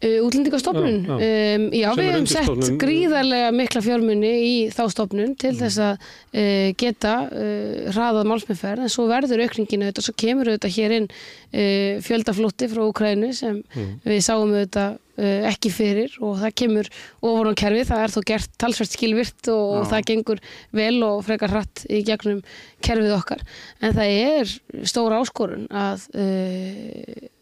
útlendingastofnun, 0.00 1.04
já, 1.04 1.16
já. 1.20 1.56
Um, 1.56 1.64
já 1.76 1.88
við 1.92 2.06
hefum 2.08 2.28
sett 2.30 2.68
gríðarlega 2.80 3.50
mikla 3.52 3.82
fjármunni 3.84 4.30
í 4.46 4.52
þá 4.72 4.82
stofnun 4.94 5.34
til 5.36 5.50
mm. 5.52 5.58
þess 5.60 5.80
að 5.84 5.98
uh, 6.00 6.68
geta 6.80 7.12
uh, 7.28 7.90
hraðað 7.92 8.30
málsmennferð 8.30 8.86
en 8.86 8.92
svo 8.94 9.04
verður 9.10 9.42
aukninginu 9.44 9.84
auðvitað, 9.90 10.06
svo 10.06 10.14
kemur 10.22 10.48
auðvitað 10.48 10.72
hér 10.78 10.94
inn 10.96 11.08
uh, 11.10 12.00
fjöldaflótti 12.06 12.68
frá 12.72 12.80
Ukrænu 12.86 13.28
sem 13.36 13.58
mm. 13.60 13.90
við 14.08 14.24
sáum 14.24 14.54
auðvitað 14.54 14.98
ekki 15.20 15.68
fyrir 15.68 16.14
og 16.24 16.38
það 16.40 16.54
kemur 16.56 16.86
ofan 17.28 17.50
á 17.52 17.60
kerfi, 17.60 17.82
það 17.90 18.04
er 18.06 18.12
þó 18.14 18.20
gert 18.30 18.54
talsvært 18.62 18.94
skilvirt 18.94 19.50
og, 19.52 19.64
og 19.82 19.90
það 19.90 20.06
gengur 20.08 20.40
vel 20.78 20.94
og 21.04 21.18
frekar 21.26 21.52
hratt 21.52 21.82
í 21.92 22.00
gegnum 22.08 22.38
kerfið 22.80 23.12
okkar 23.18 23.44
en 23.84 23.98
það 23.98 24.14
er 24.14 24.54
stóra 24.88 25.20
áskorun 25.20 25.68
að 25.68 26.06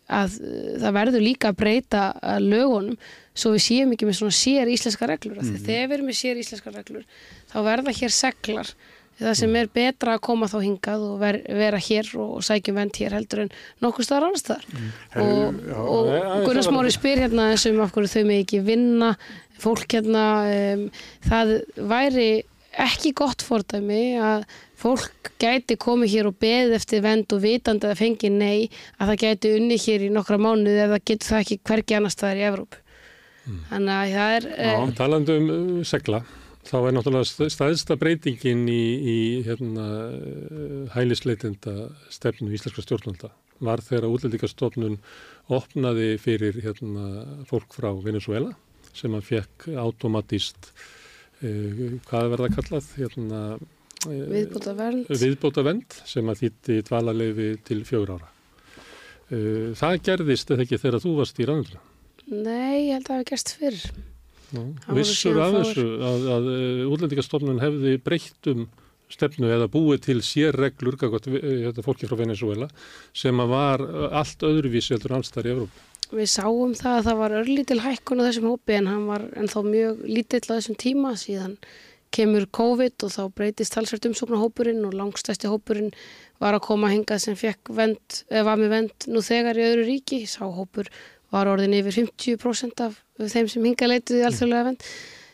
að 0.09 0.37
uh, 0.41 0.77
það 0.83 0.95
verður 0.99 1.25
líka 1.25 1.53
að 1.53 1.59
breyta 1.63 2.05
uh, 2.17 2.37
lögunum 2.43 2.99
svo 3.39 3.55
við 3.55 3.65
séum 3.69 3.93
ekki 3.95 4.09
með 4.09 4.19
svona 4.19 4.35
sér 4.35 4.71
íslenska 4.73 5.07
reglur. 5.07 5.39
Mm 5.39 5.49
-hmm. 5.49 5.65
þegar 5.67 5.89
við 5.89 5.97
erum 5.99 6.07
með 6.11 6.21
sér 6.21 6.39
íslenska 6.43 6.71
reglur 6.75 7.05
þá 7.53 7.59
verða 7.63 7.99
hér 8.01 8.15
seglar. 8.15 8.73
Það 9.19 9.35
sem 9.35 9.57
er 9.59 9.67
betra 9.75 10.13
að 10.15 10.21
koma 10.23 10.47
þá 10.47 10.59
hingað 10.63 11.01
og 11.03 11.15
ver, 11.19 11.41
vera 11.43 11.79
hér 11.83 12.07
og 12.23 12.43
sækjum 12.47 12.77
vend 12.79 12.99
hér 13.01 13.17
heldur 13.17 13.41
en 13.43 13.49
nokkur 13.83 14.07
staðar 14.07 14.29
annars 14.29 14.45
staðar. 14.45 14.67
Og, 15.17 15.57
já, 15.67 15.75
og 15.75 16.07
já, 16.07 16.15
já, 16.15 16.45
Gunnar 16.47 16.47
það 16.47 16.55
var- 16.55 16.69
Smári 16.69 16.93
spyr 16.95 17.23
hérna 17.25 17.49
eins 17.51 17.67
og 17.67 17.81
af 17.83 17.93
hverju 17.93 18.13
þau 18.15 18.25
með 18.29 18.43
ekki 18.45 18.61
vinna 18.63 19.17
fólk 19.59 19.89
hérna 19.97 20.25
um, 20.75 20.91
það 21.27 21.53
væri 21.75 22.29
ekki 22.79 23.13
gott 23.19 23.43
fordæmi 23.43 24.03
að 24.23 24.47
fólk 24.79 25.33
gæti 25.43 25.77
komið 25.81 26.13
hér 26.15 26.29
og 26.31 26.37
beðið 26.43 26.75
eftir 26.79 27.03
vend 27.05 27.33
og 27.35 27.41
vitandi 27.43 27.87
að 27.89 27.93
það 27.95 28.03
fengi 28.03 28.31
nei 28.35 28.69
að 28.99 29.11
það 29.13 29.23
gæti 29.25 29.55
unni 29.59 29.79
hér 29.85 30.05
í 30.07 30.11
nokkra 30.15 30.39
mánuði 30.39 30.85
eða 30.85 31.01
getur 31.03 31.33
það 31.33 31.43
ekki 31.45 31.59
hvergi 31.71 31.97
annars 31.99 32.15
staðar 32.19 32.43
í 32.43 32.45
Evrópu. 32.49 32.83
Þannig 33.71 33.95
að 33.95 34.13
það 34.13 34.35
er 34.37 34.47
uh, 34.53 34.91
Talandi 34.99 35.37
um 35.41 35.49
uh, 35.55 35.81
segla, 35.89 36.19
þá 36.69 36.77
er 36.83 36.95
náttúrulega 36.99 37.29
st- 37.31 37.49
stæðsta 37.55 37.97
breytingin 37.97 38.67
í, 38.69 38.83
í 38.99 39.19
hérna, 39.47 39.87
uh, 40.13 40.83
hælisleitenda 40.93 41.89
stefnu 42.13 42.53
íslenska 42.53 42.85
stjórnvalda 42.85 43.33
var 43.65 43.81
þegar 43.83 44.13
útlendingastofnun 44.13 44.99
opnaði 45.51 46.13
fyrir 46.23 46.61
hérna, 46.63 47.25
fólk 47.49 47.73
frá 47.75 47.89
Venezuela 48.05 48.53
sem 48.93 49.17
að 49.17 49.27
fekk 49.33 49.71
automatist 49.81 50.71
uh, 51.41 51.97
hvað 52.11 52.31
verða 52.37 52.53
kallað? 52.59 52.93
Hérna, 53.01 53.43
uh, 54.09 54.27
viðbúta 54.33 54.75
vernd 54.79 55.13
viðbóta 55.13 55.65
sem 56.09 56.29
að 56.29 56.43
þýtti 56.43 56.81
dvalarleifi 56.89 57.49
til 57.69 57.81
fjögur 57.89 58.17
ára. 58.19 58.31
Uh, 59.29 59.75
það 59.79 60.03
gerðist 60.11 60.53
eða 60.55 60.65
ekki 60.65 60.81
þegar 60.81 61.05
þú 61.05 61.17
varst 61.23 61.41
í 61.41 61.49
ráðundra. 61.49 61.83
Nei, 62.29 62.89
ég 62.89 62.95
held 62.99 63.05
að 63.05 63.11
það 63.11 63.19
hafi 63.19 63.29
gerst 63.33 63.57
fyrr 63.57 63.83
voru 64.53 64.97
Vissur 64.97 65.39
af 65.43 65.57
þessu 65.59 65.87
að, 66.09 66.29
að 66.35 66.47
útlendingastofnun 66.89 67.61
hefði 67.63 67.97
breytt 68.05 68.49
um 68.53 68.69
stefnu 69.13 69.49
eða 69.53 69.69
búið 69.73 70.03
til 70.05 70.19
sérreglur 70.25 70.99
gagvart 71.01 71.29
þetta 71.29 71.85
fólki 71.85 72.09
frá 72.09 72.19
Venezuela 72.21 72.69
sem 73.17 73.41
að 73.41 73.53
var 73.53 73.85
allt 74.21 74.45
öðruvísi 74.45 74.95
heldur 74.95 75.17
allstar 75.19 75.49
í 75.49 75.55
Evrópu. 75.55 75.85
Við 76.09 76.31
sáum 76.33 76.73
það 76.77 76.95
að 76.95 77.07
það 77.09 77.19
var 77.21 77.37
örlítil 77.43 77.81
hækkun 77.85 78.23
á 78.25 78.27
þessum 78.29 78.49
hópi 78.49 78.77
en 78.79 78.89
hann 78.89 79.07
var 79.09 79.27
ennþá 79.37 79.63
mjög 79.67 80.03
lítill 80.09 80.45
á 80.49 80.57
þessum 80.57 80.79
tíma 80.81 81.13
síðan 81.21 81.59
kemur 82.15 82.47
COVID 82.55 83.05
og 83.07 83.13
þá 83.13 83.23
breytist 83.37 83.75
talsvært 83.75 84.09
umsóknar 84.09 84.41
hópurinn 84.43 84.87
og 84.89 84.97
langstæsti 84.97 85.51
hópurinn 85.51 85.93
var 86.43 86.57
að 86.57 86.65
koma 86.69 86.91
hingað 86.93 87.23
sem 87.25 87.39
fekk 87.39 87.73
vend, 87.75 88.21
eða 88.31 88.47
var 88.49 88.61
með 88.61 88.75
vend 88.75 89.09
nú 89.13 89.23
þegar 89.25 89.59
í 89.59 89.67
öðru 89.67 89.87
ríki. 89.89 90.21
Sá 90.31 90.45
hópur 90.47 90.91
var 91.35 91.51
orðin 91.51 91.77
yfir 91.79 91.99
50% 92.05 92.85
af 92.87 92.99
þeim 93.19 93.49
sem 93.51 93.67
hingað 93.67 93.95
leituði 93.95 94.27
alþjóðlega 94.29 94.69
vend. 94.71 94.87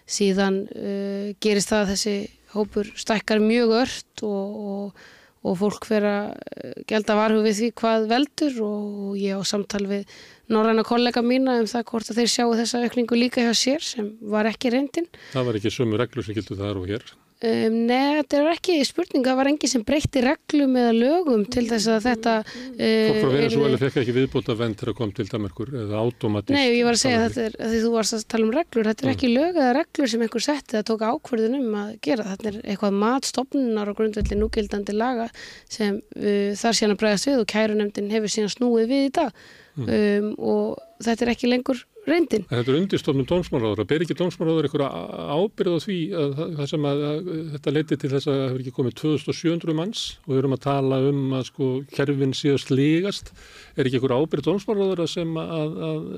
Síðan 0.04 0.62
uh, 0.68 1.28
gerist 1.44 1.72
það 1.72 1.84
að 1.84 1.92
þessi 1.94 2.16
hópur 2.54 2.90
stækkar 2.98 3.42
mjög 3.42 3.76
ört 3.82 4.24
og, 4.26 4.56
og, 4.70 5.04
og 5.44 5.58
fólk 5.60 5.88
fer 5.88 6.08
að 6.08 6.32
uh, 6.34 6.74
gelda 6.90 7.18
varhu 7.18 7.44
við 7.46 7.60
því 7.60 7.70
hvað 7.80 8.08
veldur 8.12 8.58
og 8.66 9.14
ég 9.20 9.40
á 9.40 9.42
samtal 9.48 9.84
við 9.90 10.18
norræna 10.52 10.84
kollega 10.86 11.24
mína 11.24 11.58
um 11.62 11.68
það 11.70 11.86
hvort 11.90 12.12
að 12.12 12.22
þeir 12.22 12.32
sjáu 12.36 12.54
þessa 12.60 12.84
aukningu 12.84 13.18
líka 13.18 13.44
hjá 13.44 13.52
sér 13.56 13.84
sem 13.84 14.14
var 14.20 14.48
ekki 14.50 14.72
reyndin. 14.74 15.10
Það 15.32 15.50
var 15.50 15.60
ekki 15.60 15.74
sömu 15.74 16.00
reglur 16.00 16.26
sem 16.26 16.36
gildu 16.36 16.58
þar 16.58 16.80
og 16.80 16.90
hér. 16.90 17.14
Um, 17.44 17.74
nei, 17.88 18.22
þetta 18.22 18.38
er 18.38 18.46
ekki 18.54 18.74
spurning, 18.86 19.24
það 19.26 19.36
var 19.36 19.48
engi 19.50 19.68
sem 19.68 19.82
breytti 19.84 20.20
reglum 20.24 20.76
eða 20.80 20.92
lögum 20.96 21.42
til 21.52 21.64
þess 21.68 21.90
að 21.92 22.06
þetta... 22.06 22.34
Fólk 22.46 23.18
frá 23.18 23.26
Uh, 23.26 23.34
Venezuela 23.34 23.80
fekk 23.82 23.98
ekki 24.00 24.14
viðbóta 24.16 24.54
vend 24.56 24.78
þegar 24.80 24.96
kom 24.96 25.10
til 25.12 25.26
Danmarkur 25.28 25.72
eða 25.82 25.98
automatist. 26.00 26.54
Nei, 26.54 26.78
ég 26.78 26.86
var 26.86 26.96
að 26.96 27.02
segja 27.02 27.18
að 27.18 27.26
þetta 27.26 27.42
er, 27.44 27.56
að 27.58 27.74
því 27.74 27.80
þú 27.82 27.90
varst 27.96 28.16
að 28.16 28.24
tala 28.32 28.46
um 28.46 28.54
reglur, 28.54 28.88
þetta 28.88 29.04
er 29.04 29.12
ekki 29.12 29.32
lög 29.32 29.58
eða 29.58 29.74
reglur 29.76 30.12
sem 30.12 30.24
einhver 30.24 30.46
setti 30.46 30.78
að 30.78 30.86
tóka 30.92 31.10
ákvörðun 31.10 31.58
um 31.58 31.76
að 31.82 31.90
gera. 32.06 32.28
Þetta 32.30 32.48
er 32.52 32.60
eitthvað 32.62 32.96
matstofnunar 33.02 33.92
og 33.92 33.98
grundvelli 33.98 34.40
núgildandi 34.40 34.96
laga 34.96 35.28
sem 35.68 36.00
uh, 36.00 36.54
þar 36.62 36.80
síðan 36.80 36.96
að 36.96 37.02
bregðast 37.02 37.28
við 37.28 37.42
og 37.42 37.50
kærunemdin 37.52 38.14
hefur 38.14 38.36
síðan 38.38 38.56
snúið 38.56 38.88
við 38.94 39.10
í 39.10 39.12
dag 39.20 39.44
um, 39.80 40.30
og 40.38 40.78
þetta 41.04 41.26
er 41.26 41.32
ekki 41.34 41.50
lengur 41.50 41.80
reyndin. 42.08 42.44
Þetta 42.50 42.70
er 42.70 42.78
undirstofnum 42.78 43.26
dómsmálaður. 43.28 43.86
Ber 43.88 44.04
ekki 44.04 44.16
dómsmálaður 44.18 44.68
einhverja 44.68 44.88
ábyrð 45.34 45.76
á 45.76 45.78
því 45.84 45.98
að 46.20 46.42
að, 46.44 46.74
að 46.84 47.30
þetta 47.54 47.74
leiti 47.74 47.98
til 48.00 48.10
þess 48.12 48.28
að 48.28 48.38
það 48.38 48.44
hefur 48.44 48.64
ekki 48.64 48.74
komið 48.78 48.96
2700 49.00 49.78
manns 49.78 50.02
og 50.24 50.32
við 50.32 50.42
erum 50.42 50.56
að 50.56 50.64
tala 50.66 51.00
um 51.10 51.22
að 51.38 51.46
sko 51.50 51.70
kerfin 51.94 52.36
síðast 52.36 52.72
lígast. 52.74 53.32
Er 53.74 53.88
ekki 53.88 54.00
einhverja 54.00 54.20
ábyrð 54.20 54.48
dómsmálaður 54.50 55.06
sem 55.10 55.38
að, 55.40 55.78
að, 55.90 56.10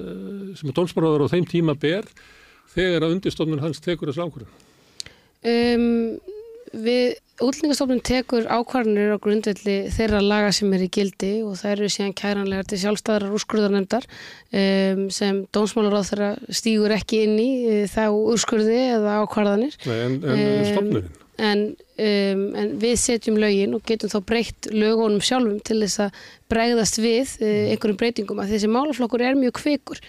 sem 0.61 0.73
að 0.73 0.79
dómsmálaður 0.81 1.27
á 1.27 1.33
þeim 1.37 1.51
tíma 1.53 1.77
ber 1.87 2.09
þegar 2.75 3.07
að 3.07 3.17
undirstofnun 3.17 3.63
hans 3.63 3.83
tekur 3.85 4.11
þessu 4.11 4.27
ákvörðun? 4.27 4.65
Um, 5.47 5.87
við 6.75 7.15
útlendingastofnun 7.43 8.01
tekur 8.07 8.47
ákvarðanir 8.49 9.13
á 9.13 9.19
grundvelli 9.21 9.77
þeirra 9.93 10.23
laga 10.25 10.53
sem 10.57 10.73
er 10.73 10.87
í 10.87 10.89
gildi 10.93 11.33
og 11.45 11.59
það 11.61 11.75
eru 11.75 11.91
síðan 11.93 12.15
kæranlegar 12.17 12.69
til 12.71 12.79
sjálfstæðar 12.81 13.35
úrskurðarnemdar 13.37 14.07
um, 14.09 15.03
sem 15.13 15.43
dómsmálaráð 15.55 16.11
þeirra 16.13 16.31
stígur 16.61 16.97
ekki 16.97 17.23
inn 17.27 17.37
í 17.43 17.51
uh, 17.69 17.83
þá 17.93 18.07
úrskurði 18.15 18.81
eða 18.97 19.21
ákvarðanir 19.25 19.77
Nei, 19.85 19.99
en, 19.99 20.19
en 20.25 20.45
Em, 20.47 20.71
stofnunin? 20.71 21.11
en, 21.37 21.67
um, 22.01 22.47
en 22.57 22.73
við 22.81 22.97
setjum 23.03 23.37
lögin 23.43 23.77
og 23.77 23.85
getum 23.89 24.13
þá 24.13 24.19
breytt 24.33 24.71
lögunum 24.73 25.21
sjálfum 25.21 25.61
til 25.67 25.83
þess 25.85 26.07
að 26.07 26.23
bregðast 26.53 27.03
við 27.03 27.37
uh, 27.43 27.53
einhverjum 27.75 28.01
breytingum 28.01 28.41
að 28.41 28.57
þessi 28.57 28.73
málaflokkur 28.73 29.27
er 29.29 29.37
mjög 29.37 29.59
kvikur 29.61 30.01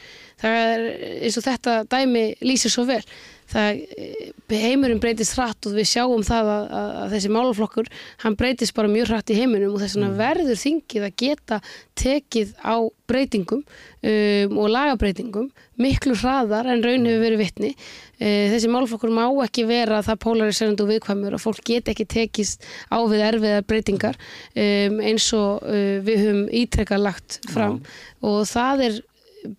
það 0.41 0.61
er 0.67 0.85
eins 1.23 1.39
og 1.39 1.47
þetta 1.47 1.79
dæmi 1.89 2.27
lýsir 2.45 2.73
svo 2.73 2.85
vel. 2.89 3.01
Það 3.47 3.77
eh, 3.95 4.31
heimurinn 4.59 4.99
breytist 4.99 5.37
hratt 5.37 5.69
og 5.69 5.75
við 5.77 5.87
sjáum 5.87 6.23
það 6.27 6.49
að, 6.51 6.65
að, 6.77 6.89
að 7.01 7.13
þessi 7.15 7.29
málaflokkur 7.31 7.89
hann 8.25 8.35
breytist 8.39 8.75
bara 8.75 8.91
mjög 8.91 9.13
hratt 9.13 9.31
í 9.31 9.37
heiminum 9.37 9.75
og 9.75 9.79
þess 9.83 9.95
vegna 9.95 10.09
verður 10.19 10.59
þingið 10.59 11.05
að 11.07 11.15
geta 11.23 11.59
tekið 11.97 12.51
á 12.59 12.75
breytingum 13.07 13.63
um, 13.63 14.59
og 14.59 14.69
lagabreitingum 14.73 15.47
miklu 15.79 16.17
hraðar 16.19 16.67
en 16.73 16.83
raun 16.83 17.07
hefur 17.07 17.23
verið 17.23 17.43
vitni. 17.45 17.73
Uh, 18.19 18.51
þessi 18.51 18.71
málaflokkur 18.73 19.15
má 19.15 19.25
ekki 19.45 19.67
vera 19.69 20.03
það 20.03 20.23
polariserandi 20.27 20.83
og 20.83 20.91
viðkvæmur 20.91 21.39
að 21.39 21.45
fólk 21.47 21.63
get 21.71 21.91
ekki 21.93 22.07
tekist 22.17 22.67
á 22.91 22.99
við 23.07 23.29
erfiðar 23.31 23.67
breytingar 23.69 24.19
um, 24.19 24.99
eins 24.99 25.31
og 25.37 25.63
uh, 25.63 25.99
við 26.03 26.25
höfum 26.25 26.47
ítrekka 26.51 26.99
lagt 26.99 27.39
fram. 27.53 27.79
Og 28.27 28.43
það 28.51 28.89
er 28.89 29.05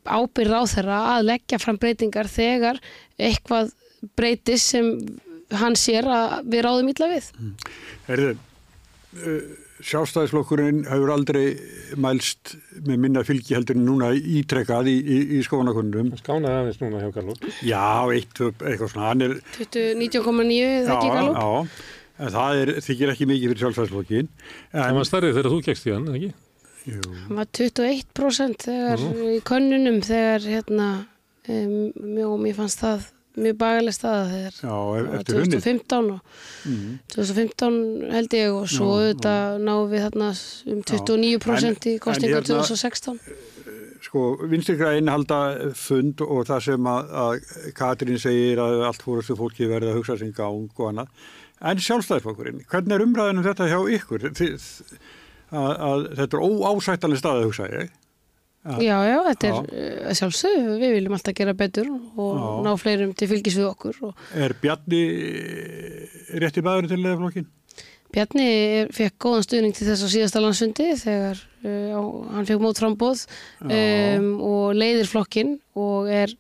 ábyrð 0.05 0.57
á 0.59 0.63
þeirra 0.75 0.99
að 1.15 1.29
leggja 1.31 1.61
fram 1.63 1.79
breytingar 1.81 2.29
þegar 2.31 2.81
eitthvað 3.19 3.73
breytis 4.19 4.67
sem 4.75 4.91
hann 5.59 5.79
sér 5.79 6.07
að 6.13 6.53
við 6.53 6.65
ráðum 6.67 6.91
ítla 6.93 7.09
við. 7.11 7.31
Herðu, 8.09 8.35
uh, 9.19 9.41
sjálfstæðisflokkurinn 9.89 10.81
hefur 10.91 11.13
aldrei 11.15 11.45
mælst 12.03 12.57
með 12.87 12.99
minna 13.05 13.23
fylgi 13.27 13.55
heldur 13.57 13.79
en 13.79 13.87
núna 13.87 14.11
ítrekkað 14.17 14.91
í, 14.91 14.97
í, 14.99 15.19
í 15.39 15.43
skónakunnum. 15.47 16.11
Skánaði 16.19 16.65
aðeins 16.65 16.81
núna 16.83 17.03
hjá 17.05 17.13
Garló. 17.15 17.37
Já, 17.63 17.85
eitt, 18.15 18.43
eitthvað 18.43 18.93
svona, 18.93 19.13
hann 19.13 19.25
er... 19.29 19.39
29,9 19.61 20.59
er 20.67 20.89
það 20.89 20.99
ekki 20.99 21.15
já, 21.15 21.23
já, 21.39 21.95
en 22.19 22.35
það 22.35 22.61
er, 22.65 22.75
þykir 22.89 23.15
ekki 23.15 23.31
mikið 23.31 23.53
fyrir 23.55 23.65
sjálfstæðisflokkin. 23.65 24.31
Það 24.75 24.91
En, 24.91 24.99
var 24.99 25.11
starrið 25.13 25.39
þegar 25.39 25.53
þú 25.55 25.63
kekst 25.71 25.89
í 25.89 25.95
hann, 25.95 26.11
ekki? 26.19 26.33
Jú, 26.89 27.13
Hann 27.27 27.37
var 27.43 27.49
21% 27.59 28.65
þegar 28.69 29.05
í 29.35 29.39
könnunum 29.49 30.01
þegar 30.07 30.47
hérna 30.49 30.89
um, 31.49 31.79
mjó, 32.17 32.35
mér 32.41 32.57
fannst 32.59 32.81
það 32.85 33.07
mjög 33.39 33.59
bagaleg 33.61 33.95
staða 33.95 34.23
þegar 34.33 34.55
já, 34.57 34.63
það 34.67 34.89
var 34.89 35.19
eftir 35.21 35.37
hunnið. 35.39 35.59
2015 35.63 36.09
og 36.15 36.21
Mm. 36.69 36.97
2015 37.15 37.77
held 38.13 38.35
ég 38.35 38.51
og 38.53 38.65
svo 38.69 38.89
Já, 38.89 38.97
auðvitað 38.99 39.61
náum 39.63 39.85
við 39.93 40.03
þarna 40.09 40.31
um 40.73 40.81
29% 40.83 41.87
í 41.87 41.93
En- 41.95 42.01
kostninga 42.03 42.37
en 42.41 42.43
hérna- 42.43 42.65
2016. 42.67 43.21
Sko, 44.03 44.23
vinstirgræn 44.51 45.09
halda 45.11 45.39
fund 45.75 46.21
og 46.23 46.45
það 46.47 46.61
sem 46.67 46.85
að, 46.87 47.09
að 47.23 47.73
Katrín 47.75 48.19
segir 48.23 48.61
að 48.63 48.83
allt 48.87 49.03
fórustu 49.03 49.35
fólki 49.39 49.67
verði 49.71 49.91
að 49.93 49.97
hugsa 50.01 50.19
sem 50.19 50.31
gang 50.33 50.69
og 50.77 50.85
annað. 50.93 51.09
En 51.61 51.81
sjálfstæðisflokkurinn, 51.83 52.61
hvernig 52.71 52.95
er 52.95 53.03
umræðin 53.07 53.41
um 53.41 53.47
þetta 53.49 53.67
hjá 53.67 53.81
ykkur? 53.99 54.29
Þið, 54.39 54.69
að, 55.51 55.73
að 55.89 56.05
þetta 56.21 56.39
er 56.39 56.45
óásættanlega 56.49 57.23
stað 57.23 57.41
að 57.41 57.49
hugsa 57.49 57.71
ég. 57.73 57.97
Já, 58.69 58.97
já, 59.07 59.17
þetta 59.31 59.49
Já. 59.49 59.59
er 59.59 60.09
uh, 60.11 60.15
sjálfsög, 60.19 60.57
við 60.83 60.97
viljum 60.99 61.15
alltaf 61.17 61.37
gera 61.39 61.55
betur 61.57 61.87
og 61.89 62.33
Já. 62.37 62.49
ná 62.67 62.73
fleirum 62.77 63.15
til 63.17 63.29
fylgis 63.31 63.57
við 63.57 63.69
okkur 63.71 64.01
og 64.09 64.25
Er 64.37 64.53
Bjarni 64.61 64.99
rétti 66.43 66.65
maðurinn 66.67 66.91
til 66.91 66.99
leðaflokkin? 67.05 67.47
Bjarni 68.13 68.49
fekk 68.97 69.17
góðan 69.21 69.45
stuðning 69.47 69.77
til 69.77 69.87
þess 69.89 70.05
á 70.05 70.09
síðasta 70.11 70.43
landsundi 70.43 70.89
þegar 71.01 71.41
uh, 71.65 71.97
á, 71.97 72.01
hann 72.35 72.49
fekk 72.51 72.65
mót 72.65 72.83
frambóð 72.83 73.25
Já. 73.25 74.19
um, 74.19 74.29
og 74.51 74.77
leiðir 74.77 75.11
flokkin 75.15 75.57
og 75.79 76.11
er 76.13 76.35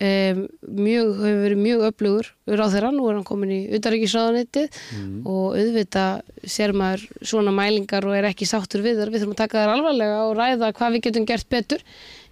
um, 0.00 0.40
mjög, 0.74 1.12
hefur 1.20 1.42
verið 1.44 1.62
mjög 1.62 1.84
öflugur 1.90 2.30
ráð 2.50 2.74
þeirra, 2.74 2.90
nú 2.94 3.06
er 3.10 3.18
hann 3.18 3.28
komin 3.28 3.54
í 3.54 3.60
utaríkisráðanettið 3.78 4.82
Mm. 4.94 5.22
og 5.26 5.56
auðvitað 5.58 6.22
sér 6.50 6.74
maður 6.76 7.06
svona 7.22 7.54
mælingar 7.54 8.04
og 8.06 8.16
er 8.16 8.28
ekki 8.30 8.48
sáttur 8.48 8.82
við 8.84 9.00
þar, 9.00 9.14
við 9.14 9.24
þurfum 9.24 9.36
að 9.36 9.42
taka 9.44 9.62
þær 9.64 9.74
alvarlega 9.76 10.20
og 10.28 10.36
ræða 10.38 10.74
hvað 10.74 10.92
við 10.96 11.04
getum 11.08 11.26
gert 11.26 11.48
betur 11.48 11.82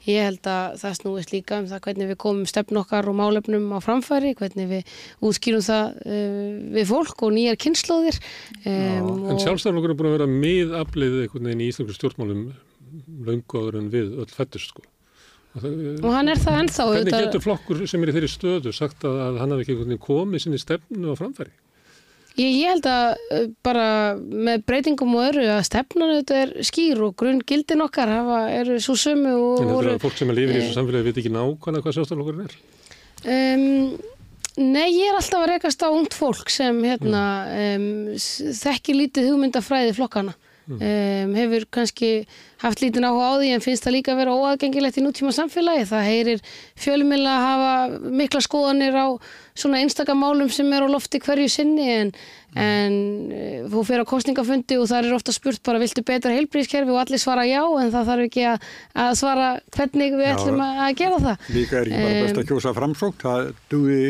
Ég 0.02 0.24
held 0.26 0.48
að 0.50 0.80
það 0.80 0.94
snúist 0.98 1.30
líka 1.30 1.58
um 1.62 1.68
það 1.70 1.82
hvernig 1.84 2.08
við 2.10 2.18
komum 2.24 2.46
stefn 2.50 2.80
okkar 2.80 3.06
og 3.06 3.14
málefnum 3.20 3.68
á 3.70 3.78
framfæri, 3.84 4.32
hvernig 4.34 4.66
við 4.72 4.96
útskýrum 5.22 5.62
það 5.62 6.00
uh, 6.02 6.48
við 6.74 6.88
fólk 6.90 7.22
og 7.22 7.34
nýjar 7.36 7.60
kynnslóðir. 7.62 8.18
Um, 8.66 9.28
En 9.30 9.38
sjálfstæðarflokkur 9.38 9.94
er 9.94 9.98
búin 10.00 10.10
að 10.10 10.16
vera 10.16 10.30
miðaflið 10.32 11.20
í 11.22 11.68
íslensku 11.68 11.94
stjórnmálum 11.94 12.48
löngu 13.28 13.62
áður 13.62 13.78
en 13.78 13.92
við 13.94 14.16
öll 14.18 14.32
fættust 14.34 14.72
sko. 14.72 14.82
Og 15.52 15.60
það- 15.60 16.04
og 16.04 16.14
hann 16.16 16.28
er 16.32 16.38
það 16.40 16.60
ennþá. 16.62 16.84
Hvernig 16.92 17.26
getur 17.26 17.44
flokkur 17.44 17.82
sem 17.88 18.02
er 18.02 18.08
í 18.08 18.14
þeirri 18.16 18.30
stöðu 18.32 18.72
sagt 18.72 19.04
að, 19.04 19.18
að 19.26 19.40
hann 19.42 19.50
hafi 19.52 19.66
ekki 19.66 19.98
komið 20.00 20.44
sinni 20.46 20.60
stefnu 20.62 21.12
á 21.12 21.14
framfæri? 21.18 21.52
Ég, 22.32 22.48
ég 22.62 22.70
held 22.70 22.86
að 22.88 23.10
uh, 23.36 23.42
bara 23.60 23.86
með 24.16 24.62
breytingum 24.64 25.12
og 25.18 25.26
öru 25.26 25.42
að 25.52 25.66
stefnan 25.68 26.14
auðvitað 26.14 26.38
er 26.46 26.52
skýr 26.64 27.02
og 27.04 27.12
grunn 27.20 27.42
gildin 27.44 27.84
okkar 27.84 28.08
hafa, 28.08 28.38
eru 28.56 28.78
svo 28.80 28.96
sömu 28.96 29.34
og 29.36 29.60
En 29.60 29.68
þetta 29.68 29.82
er 29.84 29.98
að 29.98 30.06
fólk 30.06 30.16
sem 30.16 30.32
er 30.32 30.38
lifin 30.38 30.56
í 30.56 30.62
þessu 30.62 30.78
samfélagi 30.78 31.08
veit 31.10 31.20
ekki 31.20 31.34
nákvæmlega 31.34 31.84
hvað 31.84 31.96
sjálfstæðarflokkurinn 31.98 32.46
er. 32.46 32.56
Um, 33.22 33.98
nei, 34.72 34.88
ég 34.96 35.10
er 35.10 35.18
alltaf 35.20 35.42
að 35.42 35.50
rekast 35.52 35.84
á 35.84 35.88
ungt 35.92 36.16
fólk 36.16 36.48
sem 36.56 36.80
hérna, 36.88 37.26
um, 37.76 37.86
þekki 38.16 38.96
lítið 38.96 39.28
hugmyndafræði 39.28 39.92
flokkana. 40.00 40.32
Um, 40.70 41.32
hefur 41.34 41.64
kannski 41.74 42.08
haft 42.62 42.82
lítinn 42.82 43.02
áhuga 43.02 43.34
á 43.34 43.40
því 43.40 43.48
en 43.56 43.64
finnst 43.64 43.82
það 43.82 43.96
líka 43.96 44.12
að 44.12 44.20
vera 44.22 44.34
óaðgengilegt 44.38 44.98
í 45.00 45.02
nútíma 45.02 45.32
samfélagi. 45.34 45.88
Það 45.90 46.06
heyrir 46.06 46.44
fjölumila 46.78 47.32
að 47.34 47.46
hafa 47.48 48.12
mikla 48.22 48.42
skoðanir 48.46 48.94
á 48.94 49.06
svona 49.58 49.82
einstakamálum 49.82 50.52
sem 50.54 50.70
er 50.72 50.86
á 50.86 50.88
lofti 50.92 51.18
hverju 51.22 51.50
sinni 51.50 51.88
en, 51.96 52.12
en 52.52 52.96
eh, 53.32 53.62
þú 53.72 53.82
fyrir 53.88 54.04
á 54.04 54.12
kostningafundi 54.12 54.76
og 54.76 54.88
það 54.90 55.08
er 55.08 55.16
ofta 55.16 55.32
spurt 55.32 55.62
bara 55.64 55.80
viltu 55.80 56.04
betra 56.04 56.34
heilbríðskerfi 56.36 56.92
og 56.92 57.00
allir 57.00 57.22
svara 57.22 57.46
já 57.48 57.62
en 57.64 57.92
það 57.94 58.10
þarf 58.10 58.26
ekki 58.26 58.44
að, 58.50 58.66
að 59.04 59.12
svara 59.22 59.46
hvernig 59.76 60.16
við 60.18 60.26
Já. 60.26 60.32
ætlum 60.34 60.60
að, 60.64 60.82
að 60.86 60.98
gera 61.00 61.20
það. 61.26 61.46
Líka 61.56 61.78
er 61.78 61.88
ekki 61.88 62.02
bara 62.02 62.26
best 62.26 62.42
að 62.42 62.50
kjósa 62.50 62.74
framsókn, 62.76 63.22
það 63.22 63.48
duði 63.72 64.02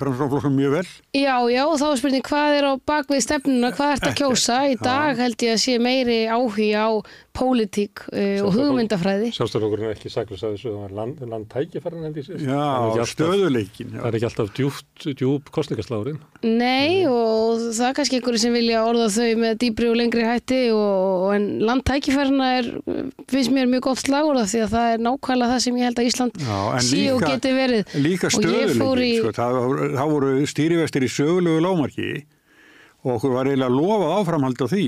framsóknflokkum 0.00 0.56
mjög 0.56 0.78
vel. 0.78 0.86
Já, 1.14 1.36
já, 1.52 1.62
og 1.66 1.76
þá 1.82 1.86
er 1.90 2.00
spurning 2.00 2.26
hvað 2.30 2.58
er 2.60 2.68
á 2.68 2.72
bakvið 2.92 3.26
stefnuna, 3.26 3.74
hvað 3.76 3.94
ert 3.98 4.08
að 4.08 4.18
kjósa? 4.22 4.58
Í 4.72 4.80
dag 4.80 5.20
held 5.20 5.46
ég 5.46 5.58
að 5.58 5.62
sé 5.66 5.76
meiri 5.82 6.18
áhugi 6.32 6.72
á 6.72 6.88
pólitík 7.34 8.04
uh, 8.14 8.44
og 8.46 8.54
hugmyndafræði. 8.54 9.32
Sjálfstæðarflokkurinn 9.34 9.88
er 9.90 9.96
ekki 9.96 10.12
saklus 10.12 10.44
að 10.46 10.54
þessu, 10.54 10.70
það 10.70 10.82
var 10.84 10.92
land, 11.00 11.22
landtækifærin 11.32 12.06
held 12.06 12.20
ég 12.20 12.28
sér. 12.28 12.44
Já, 12.46 13.06
stöðuleikin. 13.10 13.96
Það 13.96 14.06
er 14.06 14.18
ekki 14.18 14.28
alltaf 14.28 14.52
djúpt, 14.54 15.06
djúp 15.18 15.50
kostningaslárin. 15.54 16.20
Nei, 16.46 17.02
og 17.10 17.73
það 17.78 17.88
er 17.90 17.94
kannski 17.98 18.18
einhverju 18.18 18.40
sem 18.42 18.54
vilja 18.56 18.80
orða 18.86 19.06
þau 19.14 19.28
með 19.42 19.54
dýbri 19.62 19.88
og 19.90 19.96
lengri 20.00 20.24
hætti 20.26 20.58
og, 20.74 21.24
en 21.36 21.46
landtækifærina 21.68 22.48
er, 22.58 22.68
finnst 23.30 23.52
mér 23.54 23.70
mjög 23.72 23.84
gott 23.88 24.02
slagur 24.04 24.40
því 24.44 24.62
að 24.66 24.74
það 24.76 24.88
er 24.94 25.04
nákvæmlega 25.08 25.52
það 25.54 25.62
sem 25.66 25.78
ég 25.80 25.88
held 25.90 26.02
að 26.02 26.10
Ísland 26.10 26.42
sé 26.88 27.04
og 27.14 27.24
geti 27.28 27.54
verið. 27.56 27.94
Líka 28.04 28.30
stöðuleikin, 28.34 29.04
í- 29.06 29.14
sko, 29.22 29.32
það, 29.38 29.58
það 29.98 30.12
voru 30.16 30.34
stýrivestir 30.54 31.06
í 31.06 31.12
sögulegu 31.14 31.64
lámarki 31.64 32.10
og 33.04 33.16
okkur 33.18 33.34
var 33.36 33.50
eiginlega 33.50 33.74
lofað 33.78 34.14
áframhald 34.20 34.62
á 34.64 34.68
því. 34.72 34.84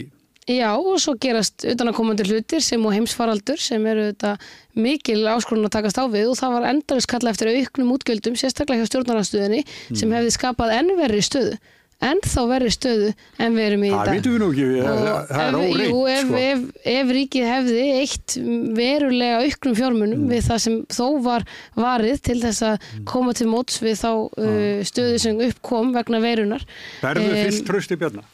Já, 0.46 0.68
og 0.78 1.00
svo 1.02 1.16
gerast 1.18 1.64
utanakomandi 1.66 2.22
hlutir 2.28 2.62
sem 2.62 2.84
og 2.86 2.92
heimsfaraldur 2.94 3.58
sem 3.58 3.82
eru 3.90 4.04
þetta 4.12 4.36
mikil 4.78 5.24
áskorun 5.26 5.66
að 5.66 5.72
takast 5.74 5.98
á 5.98 6.06
við 6.06 6.28
og 6.30 6.36
það 6.38 6.52
var 6.54 6.66
endarist 6.70 7.10
kalla 7.10 7.32
eftir 7.34 7.50
auknum 7.50 7.90
útgjöldum, 7.96 8.36
sérstaklega 8.38 8.84
hjá 8.84 8.92
stjórnarnarstöðinni 8.92 9.64
sem 9.98 10.14
hefði 10.14 10.30
skapað 10.36 10.76
enn 10.78 10.92
verri 11.00 11.18
stöðu 11.26 11.56
enn 12.02 12.18
þá 12.22 12.40
verri 12.50 12.68
stöðu 12.74 13.12
en 13.40 13.54
við 13.56 13.64
erum 13.70 13.84
í 13.86 13.90
Það 13.90 14.04
dag. 14.06 14.16
vitum 14.18 14.32
við 14.34 14.40
nú 14.42 14.48
ekki, 14.52 14.66
Og 14.80 14.98
það 15.00 15.30
það 15.30 15.40
er 15.40 15.48
ef- 15.48 15.60
óreitt. 15.60 15.90
Jú, 15.90 16.00
ef, 16.12 16.24
sko. 16.26 16.36
ef, 16.36 16.64
ef 16.92 17.12
ríkið 17.16 17.46
hefði 17.50 17.84
eitt 18.00 18.36
verulega 18.76 19.38
auknum 19.46 19.76
fjármunum 19.80 20.20
Mm. 20.20 20.28
við 20.34 20.42
það 20.50 20.58
sem 20.66 20.76
þó 20.92 21.06
var 21.24 21.44
varið 21.76 22.20
til 22.22 22.40
þess 22.42 22.62
að 22.62 22.78
koma 23.04 23.32
til 23.32 23.46
móts 23.48 23.80
við 23.80 23.96
þá 24.02 24.10
uh, 24.12 24.84
stöðu 24.84 25.18
sem 25.20 25.40
uppkom 25.48 25.92
vegna 25.96 26.20
veirunar. 26.20 26.66
Berðu 27.02 27.30
Em, 27.32 27.50
fyllt 27.50 27.66
trösti 27.66 27.96
bjarnar 27.96 28.24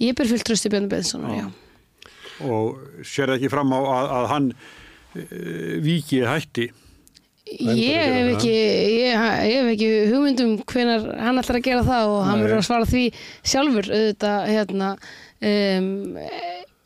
Ég 0.00 0.14
ber 0.14 0.26
fullt 0.28 0.44
trösti 0.44 0.68
Björn 0.68 0.88
Beðssonar, 0.90 1.36
já. 1.38 1.46
og 2.44 2.76
sér 3.06 3.30
ekki 3.38 3.48
fram 3.48 3.70
á 3.72 3.80
að, 3.80 4.10
að 4.18 4.26
hann 4.34 4.50
uh, 4.52 5.80
vikið 5.80 6.26
hætti. 6.28 6.66
Ég 7.46 7.94
hef 7.94 8.28
ekki, 8.34 8.50
ég, 8.50 9.12
ég 9.14 9.60
hef 9.60 9.68
ekki 9.70 9.90
hugmyndum 10.10 10.56
hvenar 10.66 11.04
hann 11.22 11.38
ætlar 11.38 11.60
að 11.60 11.68
gera 11.68 11.84
það 11.86 12.14
og 12.16 12.24
hann 12.26 12.42
verður 12.42 12.58
að 12.58 12.66
svara 12.66 12.88
því 12.90 13.02
sjálfur 13.46 13.90
auðvitað 13.92 14.48
hérna 14.50 14.88
um, 15.46 15.92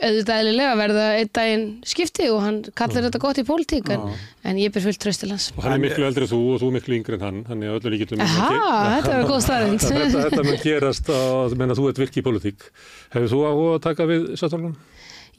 auðvitað 0.00 0.42
eðlilega 0.42 0.76
verða 0.80 1.06
einn 1.16 1.30
daginn 1.36 1.64
skipti 1.88 2.28
og 2.32 2.42
hann 2.44 2.60
kallar 2.76 3.06
þetta 3.06 3.22
gott 3.24 3.40
í 3.40 3.46
pólitík 3.48 3.90
en, 3.94 4.06
en 4.44 4.60
ég 4.60 4.72
ber 4.74 4.84
fullt 4.84 5.00
tröst 5.00 5.24
til 5.24 5.32
hans. 5.32 5.48
Og 5.56 5.64
hann 5.64 5.76
er 5.78 5.82
miklu 5.82 6.06
eldri 6.08 6.28
en 6.28 6.32
þú 6.32 6.40
og 6.54 6.62
þú 6.62 6.70
miklu 6.76 6.96
yngri 6.98 7.16
en 7.16 7.24
hann, 7.24 7.42
hann 7.48 7.64
er 7.64 7.76
öllu 7.78 7.94
líkitum. 7.94 8.20
Þetta 8.20 9.16
var 9.16 9.28
góð 9.28 9.42
staðrind. 9.46 9.84
þetta, 9.88 10.24
þetta 10.28 10.46
mun 10.46 10.62
gerast 10.64 11.12
að 11.16 11.58
menna 11.60 11.76
þú 11.78 11.90
ert 11.90 12.04
virki 12.04 12.20
í 12.20 12.26
politík. 12.26 12.70
Hefur 13.16 13.32
þú 13.32 13.42
áhuga 13.48 13.76
að 13.78 13.84
taka 13.88 14.08
við 14.12 14.32
Sáttálunum? 14.40 14.76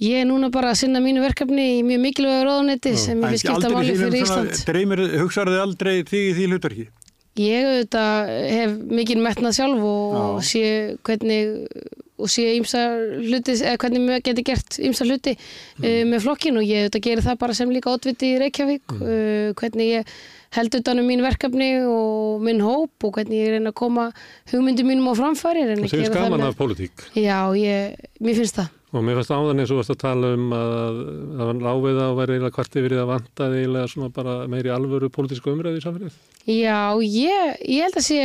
Ég 0.02 0.24
er 0.24 0.26
núna 0.26 0.50
bara 0.54 0.72
að 0.74 0.80
sinna 0.82 1.00
mínu 1.04 1.22
verkefni 1.22 1.66
í 1.78 1.82
mjög 1.86 2.00
mikilvægur 2.08 2.48
ráðuneyti 2.50 2.96
sem 2.98 3.20
ég 3.22 3.36
vil 3.36 3.42
skipta 3.44 3.70
máli 3.70 3.94
fyrir 4.00 4.24
Ísland. 4.24 4.56
Dreymir, 4.66 5.04
hugsaðu 5.22 5.54
þið 5.54 5.62
aldrei 5.68 5.94
þig 6.10 6.24
í 6.26 6.32
því 6.40 6.48
hlutverki? 6.50 6.86
Ég 7.40 7.68
auðvitað 7.70 8.32
hef 8.52 8.72
mikinn 8.98 9.22
metnað 9.24 9.54
sjálf 9.60 9.84
og 9.88 10.42
Já. 10.42 10.48
sé 10.50 10.64
hvernig 11.06 11.54
og 12.22 12.30
sé 12.30 12.44
ímsa 12.58 12.82
hluti, 13.22 13.56
eða 13.62 13.78
hvernig 13.82 14.04
maður 14.04 14.26
geti 14.28 14.44
gert 14.46 14.76
ímsa 14.84 15.06
hluti 15.08 15.36
Mm. 15.38 15.86
uh, 15.86 16.04
með 16.12 16.20
flokkin 16.26 16.58
og 16.60 16.66
ég 16.68 16.84
auðvitað 16.90 17.06
gerir 17.08 17.24
það 17.26 17.40
bara 17.46 17.54
sem 17.58 17.70
líka 17.72 17.94
ótviti 17.94 18.34
í 18.36 18.42
Reykjavík 18.42 18.84
Mm. 18.92 19.02
uh, 19.02 19.54
hvernig 19.58 19.88
ég 20.02 20.06
held 20.58 20.76
utanum 20.82 21.08
mín 21.08 21.22
verkefni 21.24 21.72
og 21.88 22.42
minn 22.44 22.60
hóp 22.62 22.92
og 23.08 23.14
hvernig 23.16 23.38
ég 23.46 23.54
reyna 23.56 23.72
að 23.72 23.80
koma 23.80 24.12
hugmyndi 24.52 24.84
mínum 24.84 25.08
á 25.10 25.14
framfæri 25.16 25.64
Og 25.78 25.88
þau 25.88 26.04
er 26.04 26.14
gaman 26.14 26.42
af 26.50 26.58
politík. 26.58 26.92
Já, 27.16 27.48
ég, 27.56 27.96
mér 28.20 28.36
finnst 28.42 28.58
það 28.60 28.70
Og 28.92 29.04
mér 29.08 29.16
fannst 29.22 29.32
áðan 29.32 29.62
eins 29.64 29.72
og 29.72 29.78
varst 29.80 29.94
að 29.94 30.02
tala 30.02 30.34
um 30.36 30.50
að 30.52 30.98
það 31.38 31.46
var 31.48 31.60
láfið 31.68 32.00
að 32.04 32.16
vera 32.18 32.34
eiginlega 32.36 32.56
kvart 32.58 32.74
yfir 32.82 32.92
því 32.92 32.98
að 33.00 33.12
vantaði 33.12 33.62
eiginlega 33.62 33.92
svona 33.94 34.10
bara 34.18 34.34
meiri 34.52 34.74
alvöru 34.76 35.10
pólitísku 35.16 35.54
umræði 35.54 35.80
í 35.80 35.86
samfélagið. 35.86 36.18
Já, 36.52 36.80
ég, 37.06 37.54
ég 37.72 37.86
held 37.88 38.00
að 38.02 38.08
sé 38.10 38.20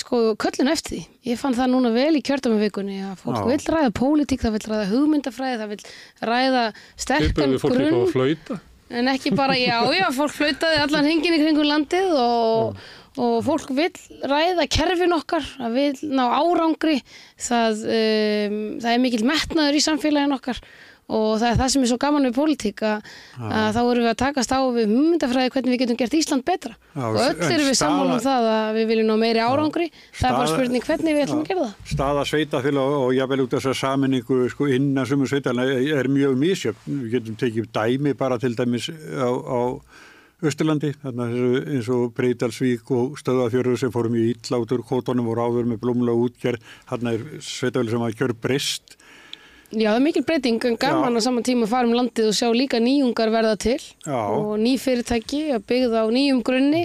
sko 0.00 0.22
köllun 0.40 0.70
eftir 0.72 0.94
því. 0.96 1.02
Ég 1.28 1.36
fann 1.42 1.52
það 1.58 1.72
núna 1.74 1.90
vel 1.92 2.16
í 2.16 2.22
kjördamavikunni 2.24 3.02
að 3.10 3.18
fólk 3.20 3.42
Já. 3.42 3.48
vil 3.50 3.74
ræða 3.76 3.90
pólitík, 4.00 4.40
það 4.40 4.54
vil 4.56 4.64
ræða 4.72 4.86
hugmyndafræði, 4.94 5.58
það 5.60 5.72
vil 5.74 6.30
ræða 6.32 6.62
sterkan 6.96 7.52
Tippuðu 7.52 7.60
fólk 7.60 7.76
líka 7.76 7.84
á 7.84 7.92
grunn 7.92 8.06
að 8.06 8.14
flauta. 8.16 8.58
en 8.92 9.12
ekki 9.12 9.34
bara, 9.36 9.58
já, 9.60 9.76
já, 9.92 10.06
fólk 10.16 10.32
flautaði 10.38 10.80
allan 10.86 11.10
hengin 11.12 11.36
í 11.36 11.42
kringum 11.44 11.68
landið 11.68 12.16
og, 12.16 12.80
og 13.18 13.42
fólk 13.44 13.68
vil 13.76 13.90
ræða 14.24 14.68
kerfin 14.72 15.12
okkar, 15.18 15.44
það 15.58 15.74
vil 15.76 16.14
ná 16.16 16.24
árangri, 16.38 17.02
það, 17.36 17.82
um, 17.98 18.56
það 18.80 18.94
er 18.94 19.02
mikill 19.04 19.26
metnaður 19.28 19.76
í 19.76 19.84
samfélagin 19.84 20.38
okkar. 20.38 20.62
Og 21.12 21.34
það 21.42 21.48
er 21.50 21.56
það 21.58 21.70
sem 21.74 21.82
er 21.82 21.88
svo 21.90 21.96
gaman 22.00 22.24
við 22.24 22.36
pólitík 22.38 22.82
að, 22.88 23.08
að 23.42 23.72
þá 23.74 23.80
erum 23.82 24.04
við 24.06 24.10
að 24.12 24.20
takast 24.22 24.52
á 24.54 24.60
við 24.72 24.86
hugmyndafræði 24.94 25.50
hvernig 25.52 25.72
við 25.74 25.80
getum 25.82 25.98
gert 26.00 26.14
Ísland 26.16 26.44
betra. 26.46 26.72
Já, 26.94 27.02
og 27.10 27.18
öll 27.18 27.50
erum 27.52 27.66
við 27.68 27.76
sammála 27.76 28.14
um 28.14 28.22
staða- 28.22 28.46
það 28.46 28.70
að 28.70 28.78
við 28.78 28.86
viljum 28.92 29.10
ná 29.10 29.16
meiri 29.20 29.42
árangri. 29.44 29.88
Það 30.14 30.28
er 30.30 30.36
bara 30.38 30.46
Staða- 30.46 30.54
spurning 30.54 30.86
hvernig 30.86 31.12
við 31.18 31.24
ætlum 31.26 31.42
að 31.42 31.50
gera 31.50 31.66
það. 31.66 31.74
Staða 31.92 32.24
sveitafélag 32.30 32.94
og 33.02 33.12
jáfnvel 33.18 33.40
út 33.44 33.52
af 33.52 33.60
þessar 33.60 33.78
saminningu 33.82 34.38
sko, 34.54 34.70
innan 34.78 35.10
sumu 35.10 35.26
sveitafélag 35.28 35.92
er 35.98 36.08
mjög 36.08 36.38
misjöfn. 36.46 36.96
Við 37.02 37.10
getum 37.18 37.36
tekið 37.44 37.68
dæmi 37.76 38.16
bara 38.16 38.38
til 38.38 38.54
dæmis 38.56 38.88
á, 38.88 39.28
á 39.28 39.60
Östurlandi, 40.42 40.90
þarna 40.98 41.28
þessu 41.30 41.58
eins 41.62 41.88
og 41.94 42.08
Breidalsvík 42.16 42.88
og 42.96 43.18
Stöðafjörður 43.20 43.78
sem 43.78 43.92
fórum 43.94 44.16
í 44.18 44.24
ítlátur, 44.32 44.82
kótonum 44.86 45.28
voru 45.30 45.44
áður 45.46 45.68
með 45.70 45.82
blómlega 45.84 46.24
útgerð, 46.26 46.64
þarna 46.90 47.12
er 47.14 47.22
sveitafélag 47.46 47.94
sem 47.94 48.06
að 48.08 48.16
kjör 48.18 48.34
breyst. 48.42 48.96
Já, 49.72 49.86
það 49.88 49.96
er 49.96 50.04
mikil 50.04 50.24
breyting 50.28 50.64
en 50.68 50.78
gaman 50.82 51.14
Já. 51.14 51.22
á 51.22 51.24
saman 51.24 51.46
tíma 51.46 51.64
að 51.64 51.70
fara 51.72 51.88
um 51.88 51.94
landið 51.96 52.26
og 52.28 52.34
sjá 52.36 52.48
líka 52.52 52.80
nýjungar 52.82 53.30
verða 53.32 53.54
til 53.56 53.78
Já. 53.78 54.18
og 54.20 54.58
ný 54.60 54.74
fyrirtæki 54.82 55.46
að 55.56 55.62
byggða 55.70 56.02
á 56.04 56.06
nýjum 56.12 56.42
grunni 56.44 56.82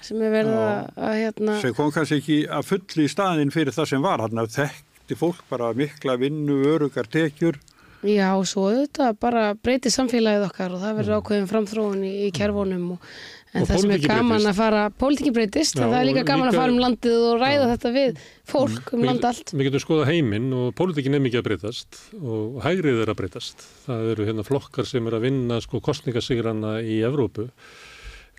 sem 0.00 0.22
er 0.24 0.32
verið 0.32 0.56
að, 0.56 0.78
að 0.96 1.16
hérna, 1.18 1.56
sem 1.60 1.74
kom 1.76 1.90
kannski 1.92 2.20
ekki 2.22 2.38
að 2.48 2.70
fulli 2.70 3.04
í 3.04 3.12
staðin 3.12 3.52
fyrir 3.52 3.76
það 3.76 3.90
sem 3.90 4.06
var, 4.06 4.24
þarna 4.24 4.46
þekkti 4.54 5.18
fólk 5.20 5.42
bara 5.50 5.74
mikla 5.76 6.16
vinnu, 6.22 6.62
örugar 6.70 7.10
tekjur. 7.12 7.60
Já, 8.06 8.30
svo 8.48 8.68
auðvitað 8.70 9.18
bara 9.20 9.42
breytir 9.54 9.92
samfélagið 9.92 10.46
okkar 10.48 10.72
og 10.76 10.80
það 10.80 10.96
verður 11.00 11.18
ákveðin 11.20 11.50
framþróun 11.50 12.04
í, 12.08 12.12
í 12.26 12.30
kerfunum 12.32 12.86
og, 12.96 13.10
en 13.52 13.64
Og 13.64 13.66
það 13.68 13.80
sem 13.82 13.90
er 13.96 14.02
gaman 14.04 14.28
breytist. 14.30 14.48
að 14.52 14.58
fara, 14.60 14.82
pólitíkin 15.02 15.34
breytist 15.36 15.74
Já, 15.76 15.82
en 15.82 15.90
það 15.90 15.98
er 16.00 16.06
líka 16.08 16.22
gaman 16.28 16.46
líka- 16.46 16.54
að 16.54 16.60
fara 16.62 16.72
um 16.72 16.78
landið 16.84 17.24
og 17.30 17.40
ræða 17.42 17.68
þetta 17.72 17.92
við 17.96 18.20
fólk 18.52 18.92
um 18.94 19.04
land 19.08 19.24
allt. 19.26 19.52
Við 19.52 19.66
getum 19.68 19.82
skoða 19.84 20.06
heiminn 20.12 20.48
og 20.54 20.74
pólitíkin 20.78 21.14
er 21.18 21.24
mikið 21.24 21.42
að 21.42 21.46
breytast 21.50 22.00
og 22.22 22.60
hægrið 22.64 23.02
er 23.02 23.10
að 23.12 23.18
breytast. 23.20 23.66
Það 23.88 24.10
eru 24.14 24.28
hérna 24.30 24.46
flokkar 24.46 24.86
sem 24.86 25.06
eru 25.10 25.18
að 25.18 25.26
vinna 25.26 25.60
sko 25.60 25.80
kostningasigranna 25.82 26.76
í 26.86 27.00
Evrópu. 27.04 27.50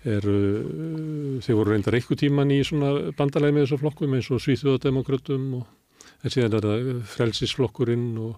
Eru 0.02 1.38
þeir 1.44 1.54
voru 1.60 1.70
reyndar 1.76 1.94
eitthvað 1.94 2.18
tíman 2.24 2.50
í 2.50 2.58
svona 2.66 3.12
bandalæg 3.14 3.52
með 3.54 3.68
þessar 3.68 3.82
flokkum 3.84 4.16
eins 4.16 4.30
og 4.34 4.40
Svíþjóðademokratum 4.42 5.44
og 5.60 5.66
en 6.24 6.30
síðan 6.34 6.56
er 6.58 6.64
það 6.66 6.88
frelsisflokkurinn 7.12 8.08
og, 8.22 8.34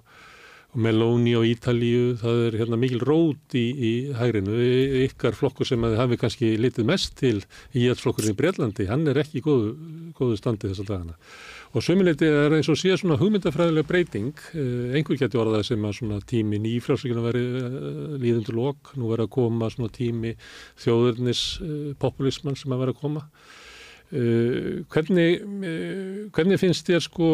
og 0.74 0.80
Meloni 0.82 1.36
á 1.38 1.42
Ítalíu, 1.46 2.16
það 2.18 2.40
er 2.48 2.56
hérna 2.59 2.78
mikil 2.82 3.02
rót 3.06 3.55
í, 3.55 3.62
í 3.70 3.92
hægrinu, 4.18 4.56
ykkar 5.05 5.36
flokkur 5.38 5.68
sem 5.68 5.86
að 5.86 6.01
hafi 6.01 6.18
kannski 6.18 6.51
litið 6.59 6.88
mest 6.88 7.14
til 7.20 7.36
í 7.70 7.84
íhaldsflokkurinn 7.84 8.34
í 8.34 8.38
Breitlandi, 8.40 8.88
hann 8.90 9.06
er 9.10 9.20
ekki 9.22 9.38
í 9.38 9.44
góðu, 9.44 9.70
góðu 10.18 10.40
standi 10.40 10.72
þessar 10.72 10.90
dagana. 10.90 11.16
Og 11.74 11.82
sömuleyti 11.82 12.26
er 12.26 12.55
eins 12.59 12.70
og 12.70 12.78
síðan 12.78 13.01
svona 13.01 13.20
hugmyndafræðilega 13.22 13.86
breyting, 13.86 14.34
eh, 14.55 14.98
einhver 14.98 15.18
geti 15.18 15.38
orðað 15.38 15.66
sem 15.70 15.86
að 15.86 15.96
svona 16.01 16.20
tími 16.26 16.59
nýfrálsvíkina 16.66 17.22
veri 17.22 17.44
eh, 17.62 17.80
líðundur 18.26 18.59
lok, 18.59 18.94
nú 18.98 19.14
verið 19.14 19.28
að 19.28 19.34
koma 19.38 19.70
svona 19.70 19.94
tími 19.94 20.34
þjóðurnis 20.82 21.44
populisman 22.02 22.59
sem 22.59 22.74
að 22.74 22.82
vera 22.82 22.94
að 22.96 23.02
koma. 23.02 23.28
Hvernig, 24.14 25.40
hvernig 26.36 26.60
finnst 26.60 26.86
þér 26.86 27.01
sko 27.02 27.28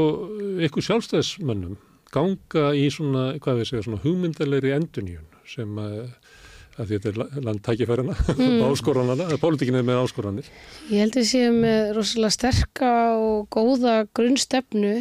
ykkur 0.65 0.85
sjálfstæðismönnum 0.87 1.75
ganga 2.15 2.71
í 2.77 2.87
svona, 2.93 3.31
hvað 3.43 3.61
við 3.61 3.71
segja, 3.71 3.87
svona 3.87 4.03
hugmyndalegri 4.05 4.75
enduníun 4.77 5.27
sem 5.51 5.79
að, 5.83 6.01
að 6.77 6.95
þetta 6.95 7.11
er 7.11 7.45
landtækifærana 7.47 8.17
mm. 8.37 8.57
áskoranana, 8.71 9.29
pólitíkin 9.43 9.79
er 9.81 9.87
með 9.87 10.03
áskoranir 10.05 10.51
Ég 10.91 11.05
held 11.05 11.15
að 11.15 11.23
við 11.23 11.31
séum 11.33 11.61
með 11.65 11.95
rosalega 11.99 12.37
sterka 12.37 12.93
og 13.19 13.47
góða 13.53 14.03
grunnstefnu 14.17 14.97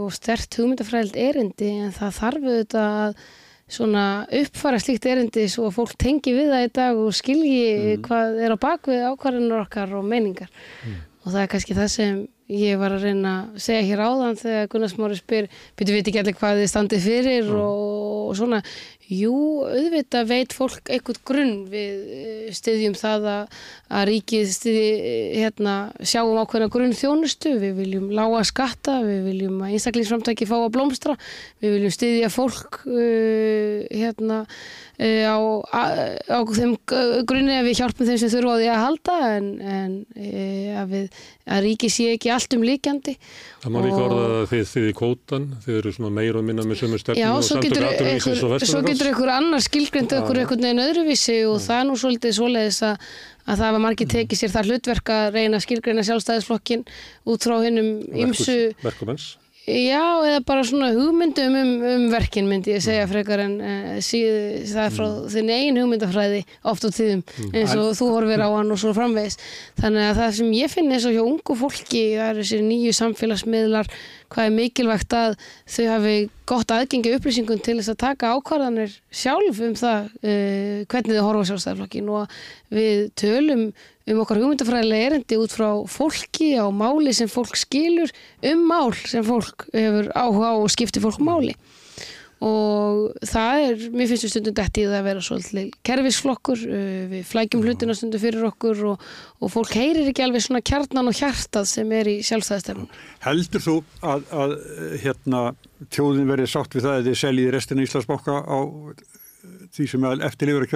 og 0.00 0.14
stert 0.16 0.54
hugmyndafræðild 0.56 1.18
erindi 1.20 1.72
en 1.82 1.92
það 1.92 2.14
þarf 2.20 2.46
auðvitað 2.46 3.00
að 3.02 3.18
svona 3.66 4.04
uppfara 4.40 4.78
slíkt 4.78 5.08
erindi 5.10 5.48
svo 5.50 5.66
að 5.68 5.76
fólk 5.80 5.96
tengi 5.98 6.34
við 6.36 6.52
það 6.52 6.64
í 6.64 6.70
dag 6.78 7.00
og 7.02 7.16
skilji 7.18 7.64
mm. 7.74 8.04
hvað 8.06 8.40
er 8.46 8.54
á 8.54 8.58
bakvið 8.62 9.06
ákvarðinur 9.10 9.64
okkar 9.64 9.94
og 9.98 10.06
meiningar 10.06 10.50
mm. 10.86 11.00
og 11.24 11.32
það 11.32 11.40
er 11.42 11.50
kannski 11.52 11.76
það 11.76 11.90
sem 11.96 12.20
ég 12.52 12.78
var 12.78 12.94
að 12.94 13.08
reyna 13.08 13.32
að 13.40 13.62
segja 13.64 13.86
hér 13.88 14.02
áðan 14.06 14.38
þegar 14.38 14.68
Gunnar 14.72 14.92
Smári 14.92 15.18
spyr, 15.18 15.48
byrju 15.78 15.96
veit 15.96 16.10
ekki 16.10 16.20
allir 16.22 16.36
hvað 16.38 16.60
þið 16.60 16.70
standið 16.70 17.08
fyrir 17.08 17.48
mm. 17.48 17.56
og, 17.62 18.20
og 18.26 18.36
svona. 18.38 18.60
Jú, 19.06 19.62
auðvitað 19.62 20.30
veit 20.32 20.54
fólk 20.54 20.90
eitthvað 20.90 21.18
grunn. 21.28 21.52
Við 21.70 22.06
eh, 22.10 22.46
styðjum 22.54 22.96
það 22.98 23.26
að, 23.30 23.60
að 23.94 24.06
ríkið 24.10 24.48
styðji 24.50 24.88
hérna, 25.36 25.74
sjáum 26.02 26.40
ákveðna 26.42 26.70
grunn 26.74 26.96
þjónustu, 26.96 27.52
við 27.62 27.76
viljum 27.84 28.08
lága 28.14 28.42
skatta, 28.48 28.98
við 29.06 29.28
viljum 29.30 29.60
að 29.62 29.76
einstaklingsframtæki 29.76 30.50
fá 30.50 30.56
að 30.58 30.72
blómstra, 30.74 31.14
við 31.62 31.76
viljum 31.76 31.94
styðja 31.94 32.32
fólk 32.34 32.82
uh, 32.82 33.86
hérna 33.94 34.42
á, 34.96 35.36
á, 35.76 35.82
á 36.32 36.38
þeim 36.56 36.72
grunni 37.28 37.52
að 37.52 37.66
við 37.68 37.80
hjálpum 37.82 38.08
þeim 38.08 38.20
sem 38.22 38.32
þurfa 38.32 38.54
á 38.56 38.60
því 38.60 38.68
að 38.72 38.80
halda 38.80 39.16
en, 39.36 39.48
en 39.60 39.94
uh, 40.16 40.80
að, 40.80 40.94
við, 40.94 41.20
að 41.52 41.62
ríkið 41.66 41.92
sé 41.92 42.06
ekki 42.14 42.32
allt 42.32 42.56
um 42.56 42.64
líkjandi. 42.64 43.16
Það 43.60 43.74
má 43.74 43.78
líka 43.84 44.00
orða 44.06 44.24
að 44.40 44.48
þið 44.54 44.64
þið 44.72 44.88
í 44.88 44.96
kótan, 45.02 45.46
þið 45.66 45.78
eru 45.82 45.94
svona 45.98 46.12
meira 46.16 46.40
og 46.40 46.48
minna 46.48 46.66
með 46.66 46.82
sömu 46.82 47.00
stefnum 47.02 47.36
og 47.36 47.46
samtök 47.50 47.78
aðrunvísins 47.82 48.42
og 48.42 48.52
vesturverðs. 48.56 48.72
Svo 48.72 48.84
getur 48.88 49.12
einhver 49.12 49.34
annar 49.36 49.64
skilgrind 49.68 50.18
okkur 50.20 50.42
einhvern 50.42 50.68
veginn 50.68 50.84
öðruvísi 50.86 51.38
og 51.50 51.60
það 51.66 51.82
er 51.82 51.88
nú 51.90 52.00
svolítið 52.00 52.36
svoleiðis 52.40 52.82
að, 52.88 53.08
að 53.44 53.64
það 53.64 53.74
var 53.76 53.84
margir 53.84 54.14
tekið 54.16 54.42
sér 54.42 54.54
það 54.56 54.70
hlutverk 54.72 55.16
að 55.20 55.26
reyna 55.36 55.64
skilgreina 55.64 56.06
sjálfstæðisflokkin 56.08 56.86
út 57.28 57.48
frá 57.48 57.58
hennum 57.66 57.98
ymsu... 58.16 58.62
Já, 59.66 60.22
eða 60.22 60.42
bara 60.46 60.62
svona 60.62 60.92
hugmyndum 60.94 61.54
um, 61.58 61.70
um 61.90 62.02
verkin 62.12 62.46
myndi 62.46 62.70
ég 62.76 62.84
segja 62.84 63.08
frekar 63.10 63.40
en 63.42 63.56
uh, 63.58 63.96
síð, 63.98 64.60
það 64.70 64.82
er 64.84 64.92
frá 64.94 65.06
þinn 65.32 65.50
einn 65.50 65.80
hugmyndafræði 65.80 66.44
oft 66.70 66.86
á 66.86 66.90
tíðum 66.94 67.24
eins 67.50 67.74
og 67.74 67.88
þú 67.98 68.10
horfir 68.12 68.44
á 68.46 68.48
hann 68.52 68.70
og 68.70 68.78
svo 68.78 68.92
framvegis. 68.94 69.40
Þannig 69.80 70.06
að 70.06 70.20
það 70.20 70.30
sem 70.38 70.52
ég 70.54 70.70
finn 70.70 70.94
eins 70.94 71.08
og 71.10 71.16
hjá 71.16 71.24
ungu 71.24 71.58
fólki, 71.58 72.04
það 72.14 72.30
eru 72.30 72.44
þessi 72.44 72.60
nýju 72.62 72.94
samfélagsmiðlar, 73.00 73.90
hvað 74.32 74.48
er 74.48 74.54
mikilvægt 74.56 75.16
að 75.16 75.36
þau 75.70 75.86
hafi 75.90 76.14
gott 76.46 76.72
aðgengi 76.74 77.14
upplýsingum 77.16 77.60
til 77.64 77.76
þess 77.78 77.92
að 77.92 78.00
taka 78.02 78.32
ákvarðanir 78.36 78.94
sjálf 79.10 79.60
um 79.66 79.74
það 79.78 80.08
uh, 80.22 80.78
hvernig 80.90 81.18
þau 81.18 81.26
horfa 81.26 81.46
sjálfstæðarflokkin 81.50 82.10
og 82.14 82.38
við 82.76 83.06
tölum 83.18 83.64
um 84.06 84.20
okkar 84.22 84.42
hugmyndafræðilega 84.42 85.10
erindi 85.10 85.38
út 85.42 85.54
frá 85.54 85.70
fólki 85.90 86.52
á 86.54 86.66
máli 86.70 87.14
sem 87.16 87.30
fólk 87.30 87.58
skilur 87.58 88.12
um 88.52 88.66
mál 88.70 88.94
sem 89.02 89.24
fólk 89.26 89.66
hefur 89.74 90.12
áhuga 90.14 90.52
á 90.52 90.56
og 90.60 90.70
skiptir 90.70 91.02
fólk 91.02 91.18
máli 91.18 91.56
og 92.44 93.14
það 93.24 93.62
er, 93.64 93.84
mér 93.96 94.10
finnst 94.10 94.26
við 94.26 94.32
stundum 94.34 94.56
dætt 94.58 94.76
í 94.76 94.82
það 94.84 94.96
að 94.98 95.06
vera 95.06 95.22
svolítið 95.24 95.70
kerfisflokkur 95.88 96.64
við 97.12 97.22
flækjum 97.30 97.62
hlutina 97.64 97.96
stundum 97.96 98.20
fyrir 98.20 98.44
okkur 98.50 98.82
og, 98.90 99.06
og 99.40 99.52
fólk 99.54 99.72
heyrir 99.78 100.10
ekki 100.10 100.26
alveg 100.26 100.44
svona 100.44 100.60
kjarnan 100.60 101.08
og 101.08 101.16
hjartað 101.16 101.70
sem 101.70 101.94
er 101.96 102.10
í 102.12 102.18
sjálfstæðastefnum 102.28 102.90
Heldur 103.24 103.64
þú 103.64 103.78
að, 104.04 104.28
að 104.36 104.54
hérna, 105.06 105.42
tjóðin 105.88 106.28
verið 106.28 106.52
sátt 106.52 106.76
við 106.76 106.88
það 106.90 106.98
að 106.98 107.08
þið 107.08 107.18
seljiði 107.22 107.56
restina 107.56 107.88
Íslandsbóka 107.88 108.36
á 108.44 108.58
því 109.72 109.88
sem 109.94 110.06
er 110.10 110.28
eftirlifur 110.28 110.68
að 110.68 110.72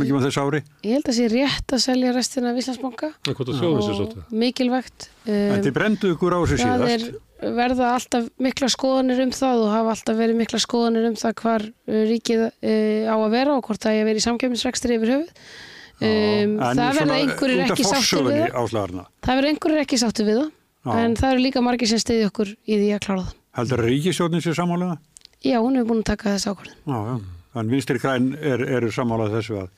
ekki 0.00 0.14
um 0.14 0.22
þess 0.24 0.40
ári? 0.40 0.60
Ég 0.84 0.94
held 0.96 1.04
að 1.04 1.10
það 1.10 1.16
sé 1.18 1.24
rétt 1.28 1.74
að 1.76 1.80
selja 1.84 2.12
restina 2.16 2.50
af 2.50 2.60
Íslandsbóka 2.62 3.10
og 3.28 4.14
mikilvægt 4.32 5.08
um, 5.28 5.58
Þið 5.66 5.74
brendu 5.76 6.12
ykkur 6.14 6.36
á 6.36 6.38
þessu 6.44 6.60
síðast 6.62 7.18
verða 7.56 7.92
alltaf 7.94 8.26
mikla 8.42 8.70
skoðanir 8.72 9.22
um 9.24 9.32
það 9.34 9.62
og 9.66 9.70
hafa 9.74 9.94
alltaf 9.94 10.18
verið 10.18 10.40
mikla 10.40 10.60
skoðanir 10.62 11.06
um 11.10 11.16
það 11.20 11.36
hvar 11.42 11.66
uh, 11.68 12.00
ríkið 12.10 12.42
uh, 12.48 13.12
á 13.12 13.16
að 13.16 13.30
vera 13.36 13.54
og 13.58 13.68
hvort 13.68 13.84
það 13.84 13.94
er 13.94 14.02
að 14.02 14.10
vera 14.10 14.22
í 14.22 14.26
samkjöfnisvextri 14.26 14.98
yfir 14.98 15.14
höfuð. 15.14 15.46
Um, 15.94 16.56
það 16.58 16.98
verða 16.98 17.16
einhverjir 17.22 17.64
ekki 17.68 17.86
sáttu 17.86 18.24
við 18.26 18.40
það. 18.50 19.04
það 19.22 19.38
verða 19.38 19.52
einhverjir 19.52 19.84
ekki 19.84 20.00
sáttu 20.02 20.26
við 20.26 20.40
það 20.40 20.50
Já. 20.84 20.96
en 21.00 21.14
það 21.20 21.30
eru 21.30 21.44
líka 21.44 21.62
margir 21.64 21.88
sem 21.88 22.00
stiði 22.02 22.26
okkur 22.28 22.50
í 22.50 22.80
því 22.80 22.88
að 22.96 23.04
klára 23.06 23.22
það. 23.28 23.36
Heldur 23.54 23.82
að 23.84 23.88
ríkisjónin 23.92 24.42
sé 24.42 24.56
samálega? 24.58 24.98
Já, 25.44 25.60
hún 25.62 25.78
hefur 25.78 25.92
búin 25.92 26.02
að 26.02 26.10
taka 26.10 26.34
þessu 26.34 26.54
ákvörðin 26.54 27.22
Þannig 27.54 27.76
vinstri 27.76 28.00
græn 28.02 28.28
eru 28.42 28.66
er 28.66 28.86
samálega 28.90 29.38
þessu 29.38 29.60
að 29.60 29.68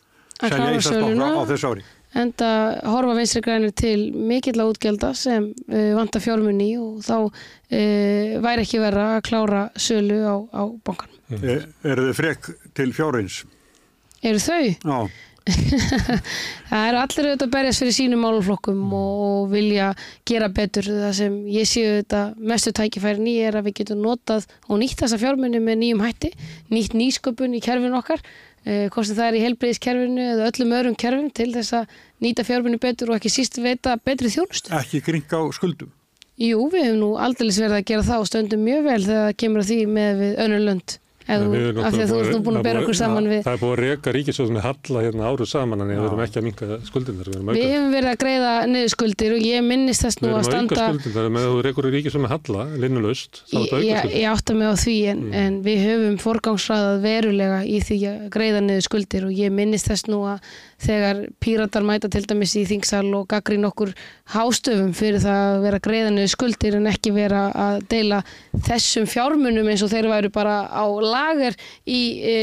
selja 0.40 0.76
Íslandsbóka 0.78 1.28
á 1.36 1.43
þessu 1.51 1.70
ári 1.74 1.84
enda 2.16 2.51
horfa 2.86 3.16
vinstri 3.18 3.43
grænir 3.44 3.74
til 3.76 4.09
mikill 4.14 4.60
að 4.62 4.72
útgelda 4.74 5.12
sem 5.16 5.51
uh, 5.52 5.93
vanta 5.97 6.22
fjármunni 6.22 6.72
og 6.80 7.05
þá 7.06 7.16
uh, 7.26 8.32
væri 8.47 8.64
ekki 8.64 8.82
verið 8.82 9.05
að 9.05 9.20
klára 9.28 9.66
sölu 9.76 10.22
á, 10.24 10.36
á 10.52 10.62
bankan. 10.86 11.12
Er, 11.36 11.68
eru 11.84 12.09
þið 12.09 12.18
frekk 12.20 12.51
til 12.76 12.93
fjárins? 12.97 13.44
Eru 14.26 14.43
þau? 14.43 14.66
Já. 14.66 15.22
það 16.66 16.84
eru 16.88 16.98
allir 16.98 17.26
auðvitað 17.28 17.44
að 17.44 17.52
berjast 17.52 17.82
fyrir 17.82 17.94
sínum 17.94 18.24
máluflokkum 18.24 18.80
og, 18.98 19.20
og 19.26 19.44
vilja 19.52 19.93
gera 20.26 20.48
betur. 20.51 20.88
Það 20.88 21.12
sem 21.20 21.36
ég 21.55 21.68
séu 21.70 21.93
auðvitað 21.93 22.40
mestu 22.51 22.72
tækifærin 22.74 23.30
í 23.30 23.36
er 23.47 23.60
að 23.60 23.68
við 23.68 23.76
getum 23.82 24.02
notað 24.02 24.48
og 24.66 24.80
nýtt 24.82 25.05
þessa 25.05 25.20
fjármunni 25.22 25.62
með 25.62 25.78
nýjum 25.84 26.02
hætti, 26.02 26.32
nýtt 26.74 26.98
nýsköpun 26.98 27.55
í 27.55 27.62
kerfinu 27.62 28.01
okkar 28.01 28.24
Eh, 28.24 28.55
hvort 28.66 29.12
það 29.12 29.26
er 29.28 29.38
í 29.38 29.43
helbriðiskerfinu 29.44 30.24
eða 30.32 30.48
öllum 30.51 30.74
öðrum 30.74 30.97
kerfum 30.98 31.28
til 31.30 31.52
þess 31.55 31.76
að 31.78 31.93
nýta 32.24 32.44
fjármunni 32.47 32.80
betur 32.82 33.12
og 33.12 33.20
ekki 33.20 33.30
síst 33.30 33.60
veita 33.62 33.94
betri 34.02 34.32
þjónustu. 34.32 34.72
Ekki 34.74 35.02
gringa 35.06 35.38
á 35.38 35.44
skuldum? 35.55 35.93
Jú, 36.36 36.66
við 36.72 36.88
hefum 36.88 36.98
nú 37.01 37.10
aldrei 37.16 37.48
verið 37.48 37.78
að 37.78 37.86
gera 37.88 38.06
það 38.10 38.22
og 38.22 38.28
stöndum 38.28 38.64
mjög 38.66 38.82
vel 38.84 39.02
þegar 39.06 39.22
það 39.26 39.36
kemur 39.40 39.62
að 39.62 39.70
því 39.70 39.78
með 39.97 40.24
önnur 40.44 40.64
lönd. 40.66 40.97
Þú, 41.26 41.82
af 41.82 41.90
því 41.90 42.02
að 42.04 42.10
þú 42.12 42.18
ert 42.22 42.44
búin 42.46 42.56
að 42.60 42.66
bera 42.68 42.80
okkur 42.84 42.96
saman 42.96 43.24
við 43.26 43.40
Það 43.42 43.56
er 43.56 43.60
búin 43.62 43.72
að 43.72 43.80
reyka 43.82 44.12
ríkisjóðunni 44.14 44.60
halla 44.62 45.00
hérna 45.02 45.30
áruð 45.30 45.48
saman 45.50 45.82
en 45.82 45.88
við 45.90 46.04
erum 46.06 46.20
ekki 46.22 46.38
að 46.38 46.44
minka 46.46 46.76
skuldinar 46.86 47.30
Við, 47.32 47.48
við 47.56 47.72
hefum 47.72 47.88
verið 47.96 48.10
að 48.12 48.20
greiða 48.20 48.52
niður 48.70 48.92
skuldir 48.94 49.34
og 49.34 49.42
ég 49.42 49.64
minnist 49.66 50.06
þess 50.06 50.22
nú 50.22 50.30
að 50.36 50.46
standa 50.46 50.76
Við 50.76 50.84
erum 50.84 50.86
að 50.86 50.86
auka 50.86 51.02
skuldinar 51.02 51.34
með 51.34 51.46
að 51.48 51.50
þú 51.50 51.64
reykur 51.66 51.88
halla 52.30 52.62
þá 53.42 53.56
er 53.56 53.66
þetta 53.66 53.80
auka 53.80 53.82
skuldir 53.82 54.14
Ég 54.16 54.30
átta 54.30 54.56
mig 54.60 54.70
á 54.70 54.74
því 54.86 54.96
en, 55.10 55.24
mm. 55.26 55.36
en 55.42 55.58
við 55.66 55.82
höfum 55.82 56.16
forgangsraðað 56.22 57.02
verulega 57.08 57.58
í 57.66 57.82
því 57.82 58.00
að 58.12 58.22
greiða 58.36 58.62
niður 58.68 58.86
skuldir 58.86 59.26
og 59.26 59.34
ég 59.34 59.54
minnist 59.58 59.90
þess 59.90 60.06
nú 60.06 60.22
að 60.30 60.54
þegar 60.82 61.22
píratar 61.40 61.84
mæta 61.86 62.08
til 62.12 62.22
dæmis 62.28 62.52
í 62.58 62.66
þingsal 62.68 63.06
og 63.16 63.26
gaggrín 63.30 63.64
okkur 63.68 63.94
hástöfum 64.34 64.92
fyrir 64.96 65.22
það 65.22 65.44
að 65.46 65.64
vera 65.64 65.80
greiðanuð 65.86 66.28
skuldir 66.32 66.76
en 66.76 66.88
ekki 66.90 67.12
vera 67.16 67.46
að 67.56 67.78
deila 67.92 68.18
þessum 68.66 69.08
fjármunum 69.08 69.70
eins 69.72 69.84
og 69.86 69.92
þeir 69.92 70.10
væru 70.12 70.32
bara 70.34 70.56
á 70.68 70.84
lager 70.84 71.56
í 71.88 72.00
e, 72.20 72.36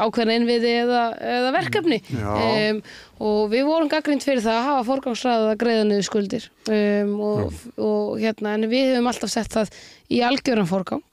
ákveðna 0.00 0.38
innviði 0.40 0.72
eða, 0.84 1.02
eða 1.36 1.52
verkefni. 1.58 2.00
Um, 2.14 2.80
og 3.24 3.52
við 3.52 3.68
vorum 3.68 3.92
gaggrínt 3.92 4.24
fyrir 4.24 4.42
það 4.44 4.60
að 4.60 4.68
hafa 4.70 4.88
forgangsræðað 4.88 5.52
að 5.52 5.60
greiðanuð 5.60 6.04
skuldir. 6.08 6.48
Um, 6.72 7.14
og, 7.20 7.62
og 7.76 8.16
hérna 8.22 8.56
en 8.56 8.68
við 8.72 8.94
hefum 8.94 9.12
alltaf 9.12 9.34
sett 9.34 9.52
það 9.52 9.76
í 10.08 10.24
algjöran 10.24 10.70
forgang. 10.70 11.04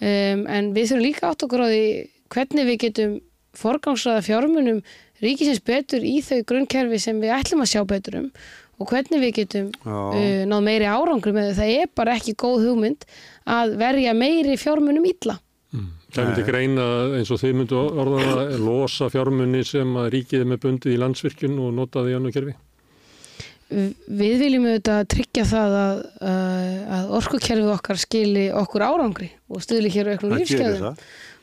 Um, 0.00 0.46
en 0.50 0.74
við 0.74 0.90
þurfum 0.90 1.06
líka 1.06 1.30
átt 1.30 1.46
okkur 1.46 1.66
á 1.66 1.68
því 1.70 1.84
hvernig 2.30 2.66
við 2.66 2.80
getum 2.88 3.18
forgangsræða 3.58 4.22
fjármunum 4.26 4.82
ríkisins 5.24 5.62
betur 5.64 6.04
í 6.06 6.18
þau 6.24 6.40
grunnkerfi 6.48 7.00
sem 7.02 7.20
við 7.22 7.34
ætlum 7.36 7.64
að 7.64 7.72
sjá 7.74 7.84
betur 7.88 8.20
um 8.22 8.28
og 8.80 8.88
hvernig 8.88 9.20
við 9.20 9.34
getum 9.42 9.68
uh, 9.84 10.16
náð 10.48 10.64
meiri 10.64 10.88
árangur 10.88 11.34
með 11.36 11.52
það 11.58 11.72
er 11.82 11.90
bara 12.00 12.16
ekki 12.16 12.36
góð 12.40 12.70
hugmynd 12.70 13.04
að 13.50 13.76
verja 13.80 14.14
meiri 14.16 14.56
fjármunum 14.60 15.04
ítla. 15.10 15.36
Mm. 15.74 15.90
Það 16.10 16.26
myndi 16.26 16.46
greina 16.46 16.86
eins 17.18 17.30
og 17.30 17.42
þau 17.42 17.52
myndu 17.58 17.76
orðaða 17.76 18.46
losa 18.66 19.10
fjármunni 19.12 19.62
sem 19.68 19.92
að 20.00 20.10
ríkið 20.16 20.42
er 20.42 20.50
með 20.54 20.64
bundið 20.64 20.96
í 20.96 20.98
landsvirkjun 21.04 21.60
og 21.60 21.76
nota 21.76 22.06
því 22.06 22.18
annu 22.18 22.34
kerfi? 22.34 22.56
við 23.70 24.40
viljum 24.40 24.64
auðvitað 24.66 25.04
tryggja 25.14 25.44
það 25.46 25.74
að, 25.78 25.98
að, 26.26 26.70
að 26.96 27.12
orkukerfið 27.20 27.68
okkar 27.70 28.00
skili 28.02 28.46
okkur 28.50 28.82
árangri 28.82 29.28
og 29.46 29.62
stuðli 29.62 29.92
hér 29.94 30.10
á 30.10 30.12
auknum 30.16 30.34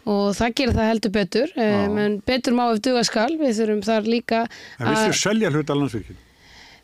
Og 0.08 0.32
það 0.38 0.54
gerir 0.60 0.78
það 0.78 0.90
heldur 0.92 1.14
betur. 1.18 1.52
Um, 1.60 1.98
en 2.04 2.16
betur 2.28 2.56
má 2.56 2.64
ef 2.72 2.80
duga 2.86 3.04
skal. 3.08 3.30
Við 3.40 3.60
þurfum 3.60 3.84
þar 3.88 4.08
líka 4.08 4.46
En 4.80 4.88
viltu 4.94 5.20
selja 5.20 5.52
hluta 5.52 5.76
landsvirkjum? 5.76 6.24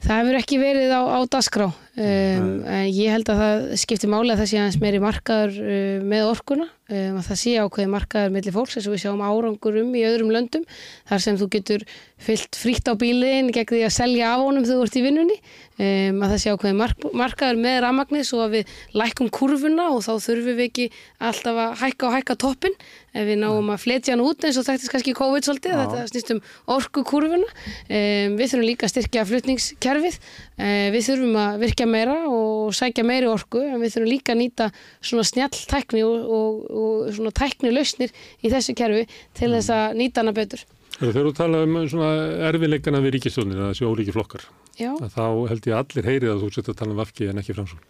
Það 0.04 0.20
hefur 0.20 0.40
ekki 0.42 0.60
verið 0.60 0.92
á, 0.92 1.02
á 1.16 1.20
dasgrá 1.32 1.70
um, 1.98 2.48
en 2.66 2.88
ég 2.90 3.12
held 3.14 3.30
að 3.30 3.42
það 3.42 3.66
skiptir 3.84 4.12
máli 4.12 4.34
að 4.34 4.44
það 4.44 4.50
sé 4.52 4.62
aðeins 4.62 4.80
meiri 4.82 5.02
markaður 5.04 5.60
uh, 5.62 6.06
með 6.14 6.30
orkuna, 6.32 6.70
um, 6.90 7.20
að 7.20 7.28
það 7.30 7.42
sé 7.44 7.54
ákveði 7.60 7.92
markaður 7.94 8.34
millir 8.38 8.56
fólks 8.56 8.78
eins 8.78 8.88
og 8.90 8.96
við 8.96 9.04
sjáum 9.06 9.26
árangur 9.26 9.80
um 9.84 9.94
í 9.94 10.06
öðrum 10.08 10.34
löndum, 10.34 10.66
þar 11.10 11.26
sem 11.28 11.40
þú 11.42 11.50
getur 11.58 11.86
fyllt 12.24 12.58
frítt 12.58 12.88
á 12.88 12.94
bíliðin 12.96 13.52
gegn 13.54 13.70
því 13.74 13.84
að 13.88 13.96
selja 13.98 14.34
af 14.34 14.44
honum 14.46 14.66
þegar 14.66 14.80
þú 14.80 14.88
ert 14.88 14.98
í 15.00 15.06
vinnunni. 15.08 15.38
Um, 15.74 16.20
að 16.22 16.36
það 16.36 16.42
sé 16.44 16.52
ákveði 16.54 16.78
mark, 16.78 17.06
markaður 17.18 17.62
með 17.64 17.80
rafmagnið 17.82 18.28
svo 18.28 18.44
að 18.44 18.52
við 18.60 18.74
lækum 18.94 19.30
kurvuna 19.34 19.88
og 19.90 20.04
þá 20.06 20.12
þurfum 20.22 20.60
við 20.60 20.68
ekki 20.68 20.86
alltaf 21.18 21.62
að 21.64 21.74
hækka 21.82 22.06
og 22.06 22.14
hækka 22.14 22.36
toppin 22.44 22.76
ef 23.14 23.26
við 23.26 23.40
náum 23.42 23.72
að 23.74 23.82
fletja 23.82 24.14
hann 24.14 24.22
út 24.22 24.46
eins 24.46 24.60
og 24.62 24.68
þekktist 24.68 24.94
kannski 24.94 25.14
í 25.14 25.18
COVID 25.18 25.48
svolítið, 25.48 25.76
þetta 25.82 26.06
snýst 26.12 26.32
um 26.36 26.44
orkukurvuna. 26.76 27.50
Um, 27.90 28.38
við 28.38 28.54
þurfum 28.54 28.68
líka 28.68 28.88
að 28.88 28.94
styrkja 28.94 29.26
flutningskerfið. 29.32 30.20
Um, 30.54 30.88
við 30.94 31.08
þurfum 31.10 31.42
að 31.42 31.60
virkja 31.84 31.92
meira 31.92 32.16
og 32.30 32.74
sækja 32.74 33.04
meiri 33.04 33.28
orku 33.28 33.62
en 33.62 33.82
við 33.82 33.96
þurfum 33.96 34.10
líka 34.10 34.34
að 34.34 34.40
nýta 34.40 34.70
svona 35.02 35.24
snjall 35.28 35.58
tækni 35.70 36.04
og, 36.04 36.24
og, 36.24 36.72
og 36.72 37.14
svona 37.14 37.32
tækni 37.32 37.72
lausnir 37.74 38.12
í 38.44 38.52
þessu 38.52 38.76
kerfi 38.76 39.08
til 39.36 39.52
þess 39.52 39.70
að 39.70 39.98
nýta 40.00 40.24
hana 40.24 40.34
betur 40.34 40.64
Þegar 40.94 41.26
þú 41.26 41.32
tala 41.36 41.64
um 41.66 41.80
svona 41.90 42.10
erfiðleikana 42.52 43.02
við 43.02 43.16
ríkistjónir, 43.16 43.58
að 43.58 43.72
það 43.72 43.78
séu 43.80 43.88
ólíki 43.90 44.14
flokkar, 44.14 44.44
þá 44.78 45.26
held 45.50 45.66
ég 45.66 45.80
allir 45.80 46.06
heyrið 46.06 46.30
að 46.30 46.44
þú 46.44 46.50
setja 46.54 46.72
að 46.76 46.78
tala 46.80 46.94
um 46.94 47.00
vafki 47.02 47.30
en 47.32 47.42
ekki 47.42 47.56
framsókn. 47.58 47.88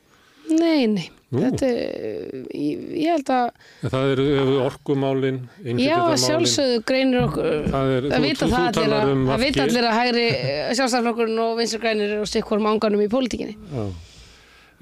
nei, 0.56 0.88
nei. 0.88 1.10
Þetta, 1.42 1.70
ég, 2.54 2.84
ég 3.02 3.10
held 3.14 3.32
að 3.34 3.50
En 3.84 3.90
það 3.94 4.12
eru 4.14 4.28
orkumálin, 4.68 5.40
Já, 5.44 5.70
innflytjandamálin. 5.74 6.24
sjálfsögðu 6.28 6.80
greinir 6.90 7.22
okkur 7.28 7.68
Það 7.74 7.92
er- 7.98 8.08
það 8.14 8.28
vita 8.30 8.48
það 8.54 8.70
allir 8.70 8.96
að, 9.00 9.12
um 9.16 9.26
það 9.32 9.44
vita 9.48 9.60
VG. 9.60 9.68
allir 9.68 9.90
að 9.90 10.00
hægri 10.00 10.26
sjálfstæðarflokkurinn 10.78 11.44
og 11.48 11.58
vinstur 11.62 11.84
grænir 11.84 12.16
og 12.22 12.28
stikkur 12.30 12.60
manganum 12.64 13.02
í 13.02 13.10
pólitíkinni 13.12 13.56
Já. 13.74 13.86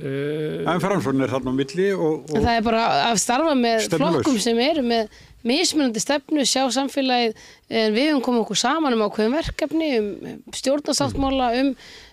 Eh, 0.02 0.64
En 0.72 0.80
framsvon 0.82 1.22
er 1.22 1.30
þarna 1.30 1.52
á 1.54 1.56
milli 1.56 1.90
og, 1.94 2.24
og 2.32 2.40
það 2.42 2.56
er 2.58 2.64
bara 2.66 2.86
að 3.12 3.20
starfa 3.22 3.52
með 3.60 3.84
Stefnulaus. 3.86 4.16
flokkum 4.24 4.40
sem 4.42 4.58
eru 4.64 4.82
með 4.88 5.20
mismunandi 5.46 6.02
stefnu, 6.02 6.44
sjá 6.46 6.64
samfélagið 6.74 7.36
en 7.70 7.94
við 7.96 8.08
höfum 8.12 8.24
komið 8.26 8.42
okkur 8.46 8.60
saman 8.62 8.94
um 8.94 9.04
ákveðum 9.08 9.36
verkefni, 9.40 9.90
um 10.00 10.42
stjórnarsáttmála 10.54 11.52
um 11.62 11.72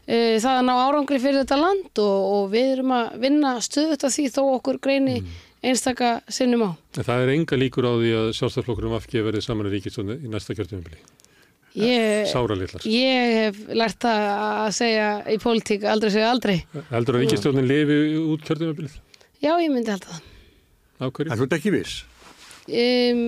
það 0.08 0.54
að 0.54 0.64
ná 0.68 0.72
árangri 0.86 1.18
fyrir 1.20 1.42
þetta 1.42 1.58
land 1.60 2.00
og, 2.00 2.18
og 2.32 2.46
við 2.54 2.70
erum 2.78 2.94
að 2.96 3.18
vinna 3.26 3.50
stöðut 3.64 4.06
af 4.08 4.14
því 4.14 4.26
þó 4.32 4.42
okkur 4.56 4.78
greini 4.86 5.18
einstaka 5.60 6.12
sinnum 6.32 6.62
á. 6.64 6.70
en 6.96 7.04
það 7.04 7.22
er 7.26 7.32
enga 7.34 7.58
líkur 7.60 7.84
á 7.88 7.92
því 7.98 8.12
að 8.22 8.28
sjálfstæðarflokkur 8.38 8.88
um 8.88 8.94
vafki 8.96 9.24
verið 9.26 9.44
saman 9.44 9.68
í 9.68 9.72
ríkistjóni 9.74 10.16
í 10.24 10.30
næsta 10.32 10.54
kjörtjumabili. 10.56 11.00
Ég, 11.78 12.24
Sára 12.30 12.56
litlar. 12.58 12.82
ég 12.88 13.34
hef 13.38 13.58
lært 13.76 13.98
það 14.02 14.22
að 14.32 14.70
segja 14.78 15.08
í 15.30 15.36
pólitík 15.42 15.84
aldrei 15.86 16.10
segja 16.14 16.30
aldrei. 16.32 16.56
Heldur 16.90 17.18
að 17.18 17.26
ríkistjónin 17.26 17.68
lifi 17.68 17.98
út 18.22 18.46
kjörtjumabilið? 18.48 18.94
Já, 19.44 19.52
ég 19.60 19.68
myndi 19.70 19.92
held 19.92 20.06
það. 20.08 20.22
Af 20.98 21.12
hverju? 21.14 21.36
þú 21.38 21.44
ert 21.46 21.58
ekki 21.58 21.74
viss. 21.76 21.98
um, 22.68 23.20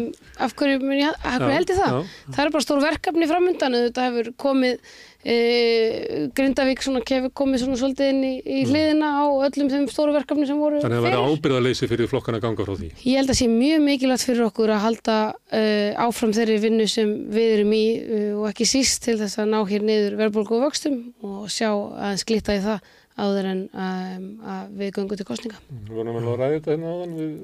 af 0.43 0.55
hverju, 0.59 0.81
mun 0.83 0.97
ég, 0.99 1.13
af 1.21 1.37
hverju 1.39 1.51
Já, 1.53 1.57
held 1.59 1.71
ég 1.71 1.79
það? 1.79 1.93
já. 1.95 2.33
Það 2.35 2.43
eru 2.47 2.55
bara 2.57 2.65
stór 2.67 2.83
verkefni 2.85 3.29
framöndan 3.31 3.77
þetta 3.87 4.09
hefur 4.09 4.33
komið 4.37 4.81
e, 5.25 6.29
Grindavík 6.37 6.83
svona, 6.85 7.03
hefur 7.07 7.33
komið 7.37 7.65
svona 7.65 7.79
svolítið 7.81 8.13
inn 8.15 8.23
í, 8.25 8.33
í 8.41 8.61
hliðina 8.69 9.11
á 9.21 9.25
öllum 9.49 9.71
þeim 9.73 9.87
stóru 9.93 10.15
verkefni 10.17 10.49
sem 10.49 10.59
voru 10.61 10.81
Mm. 10.81 10.87
Þannig 10.87 10.97
að 10.97 11.05
það 11.05 11.11
fyrir. 11.11 11.21
væri 11.21 11.41
ábyrðaleysi 11.41 11.89
fyrir 11.91 12.09
flokkana 12.11 12.39
að 12.41 12.45
ganga 12.47 12.65
frá 12.65 12.75
því. 12.79 12.89
Ég 13.05 13.19
held 13.21 13.33
að 13.33 13.39
sé 13.41 13.49
mjög 13.53 13.83
mikilvægt 13.85 14.25
fyrir 14.25 14.45
okkur 14.47 14.73
að 14.73 14.83
halda 14.85 15.17
uh, 15.35 16.07
áfram 16.07 16.33
þeirri 16.37 16.57
vinnu 16.65 16.87
sem 16.89 17.13
við 17.35 17.55
erum 17.57 17.75
í 17.77 17.85
uh, 18.01 18.33
og 18.41 18.47
ekki 18.51 18.69
síst 18.71 19.05
til 19.05 19.19
þess 19.21 19.41
að 19.43 19.51
ná 19.53 19.59
hér 19.69 19.85
niður 19.85 20.17
verðbólgu 20.21 20.57
og 20.57 20.65
vöxtum 20.69 21.01
og 21.27 21.51
sjá 21.53 21.69
aðeins 21.69 22.25
glitta 22.29 22.57
í 22.57 22.63
það 22.65 22.81
áður 23.21 23.51
en 23.51 23.65
um, 23.75 24.29
að 24.49 24.71
við 24.81 24.95
göngum 24.97 25.21
til 25.21 25.29
kostninga. 25.29 25.59
Við 25.69 25.99
vorum 25.99 26.21
að 26.21 26.31
ræða 26.31 26.55
þetta 26.55 26.73
hérna 26.73 26.95
áðan 26.95 27.19
við, 27.19 27.35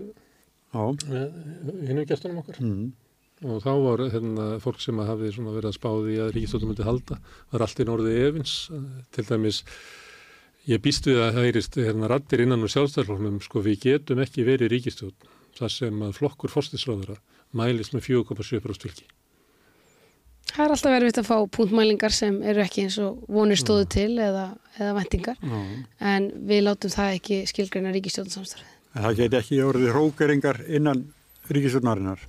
við 1.66 1.90
hinnum 1.90 2.08
gestunum 2.08 2.40
okkar. 2.40 2.62
Mm. 2.62 2.86
Og 3.44 3.60
þá 3.60 3.72
var 3.84 4.02
hérna, 4.14 4.46
fólk 4.64 4.80
sem 4.80 4.96
hafði 5.04 5.28
verið 5.36 5.68
að 5.68 5.76
spáði 5.76 6.16
að 6.24 6.30
ríkistóttum 6.36 6.70
myndi 6.72 6.86
halda, 6.86 7.18
var 7.52 7.64
allt 7.66 7.82
í 7.82 7.84
norðið 7.84 8.20
efins, 8.30 8.54
til 9.12 9.24
dæmis, 9.28 9.58
ég 10.70 10.80
býst 10.80 11.04
við 11.04 11.20
að 11.20 11.34
það 11.36 11.48
heyrist 11.50 11.76
hérna 11.76 12.08
rattir 12.08 12.44
innan 12.46 12.64
úr 12.64 12.72
sjálfstæðarflokknum, 12.72 13.42
sko 13.44 13.60
við 13.66 13.82
getum 13.82 14.22
ekki 14.24 14.46
verið 14.46 14.72
ríkistjótt, 14.72 15.28
þar 15.58 15.74
sem 15.74 16.00
að 16.06 16.16
flokkur 16.16 16.52
forstisráðara 16.54 17.18
mælist 17.56 17.92
með 17.92 18.08
4,7% 18.08 18.86
fylgi. 18.86 19.06
Það 20.46 20.62
er 20.64 20.72
alltaf 20.72 20.94
verið 20.94 21.18
að 21.20 21.26
fá 21.26 21.36
punktmælingar 21.52 22.14
sem 22.14 22.36
eru 22.46 22.62
ekki 22.62 22.86
eins 22.86 22.96
og 23.02 23.26
vonir 23.28 23.58
stóðu 23.60 23.88
til 23.92 24.12
eða, 24.22 24.46
eða 24.78 24.94
vendingar 24.96 25.36
Já. 25.42 25.58
en 26.12 26.28
við 26.48 26.62
látum 26.64 26.92
það 26.94 27.16
ekki 27.18 27.40
skilgreina 27.50 27.92
ríkistjórnsamstarfið. 27.96 28.70
En 28.96 29.04
það 29.04 29.18
geti 29.20 29.38
ekki 29.40 29.58
orðið 29.66 29.92
hrókeringar 29.92 30.62
innan 30.78 31.02
ríkisvöldnarinnar. 31.52 32.22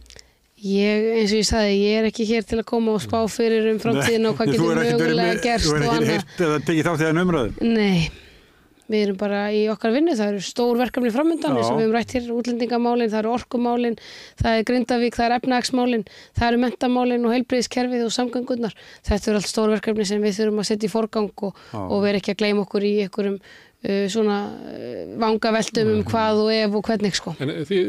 Ég, 0.57 1.03
eins 1.19 1.33
og 1.35 1.37
ég 1.37 1.45
sagði, 1.45 1.73
ég 1.85 1.97
er 1.99 2.05
ekki 2.09 2.25
hér 2.25 2.45
til 2.49 2.57
að 2.57 2.69
koma 2.71 2.95
og 2.97 3.01
spá 3.03 3.19
fyrir 3.29 3.67
um 3.69 3.81
framtíðin 3.81 4.25
og 4.25 4.39
hvað 4.39 4.47
getur 4.55 4.79
mögulega 4.79 5.41
gerst 5.43 5.67
Þú 5.69 5.73
og 5.73 5.77
er 5.77 5.83
ekki 5.83 5.97
annað. 5.97 6.15
heilt 6.15 6.47
eða 6.47 6.63
tekið 6.65 6.87
þátt 6.87 7.03
í 7.03 7.05
það 7.05 7.19
umræðu. 7.21 7.67
Nei, 7.77 8.07
við 8.87 9.03
erum 9.03 9.19
bara 9.19 9.41
í 9.53 9.59
okkar 9.69 9.93
vinnu, 9.93 10.15
það 10.17 10.31
eru 10.31 10.41
stór 10.47 10.79
verkefni 10.81 11.11
framöndan 11.13 11.59
eins 11.59 11.69
og 11.69 11.77
við 11.77 11.85
höfum 11.85 11.93
rætt 11.99 12.15
hér 12.17 12.31
útlendingamálin, 12.39 13.11
það 13.13 13.19
eru 13.21 13.33
orkumálin, 13.35 13.99
það 14.41 14.57
er 14.57 14.65
Grindavík, 14.71 15.19
það 15.19 15.27
er 15.27 15.37
efnagsmálin, 15.37 16.05
það 16.39 16.49
eru 16.49 16.61
mentamálin 16.65 17.27
og 17.27 17.35
heilbriðiskerfið 17.35 18.07
og 18.07 18.15
samgöngurnar. 18.17 18.77
Þetta 19.05 19.29
eru 19.33 19.41
allt 19.43 19.51
stór 19.53 19.75
verkefni 19.75 20.09
sem 20.09 20.25
við 20.25 20.39
þurfum 20.39 20.63
að 20.63 20.69
setja 20.71 20.89
í 20.89 20.93
forgang 20.95 21.45
og, 21.51 21.65
og 21.85 22.01
vera 22.07 22.17
ekki 22.23 22.33
að 22.33 22.41
gleyma 22.41 22.65
okkur 22.65 22.87
í 22.87 22.95
einhverjum 23.05 23.37
svona 24.09 24.37
uh, 24.57 25.11
vangaveltum 25.21 25.91
um 25.93 25.99
hvað 26.07 26.39
og 26.41 26.49
ef 26.53 26.77
og 26.79 26.87
hvernig 26.87 27.13
sko. 27.15 27.33
En 27.43 27.51
því, 27.69 27.81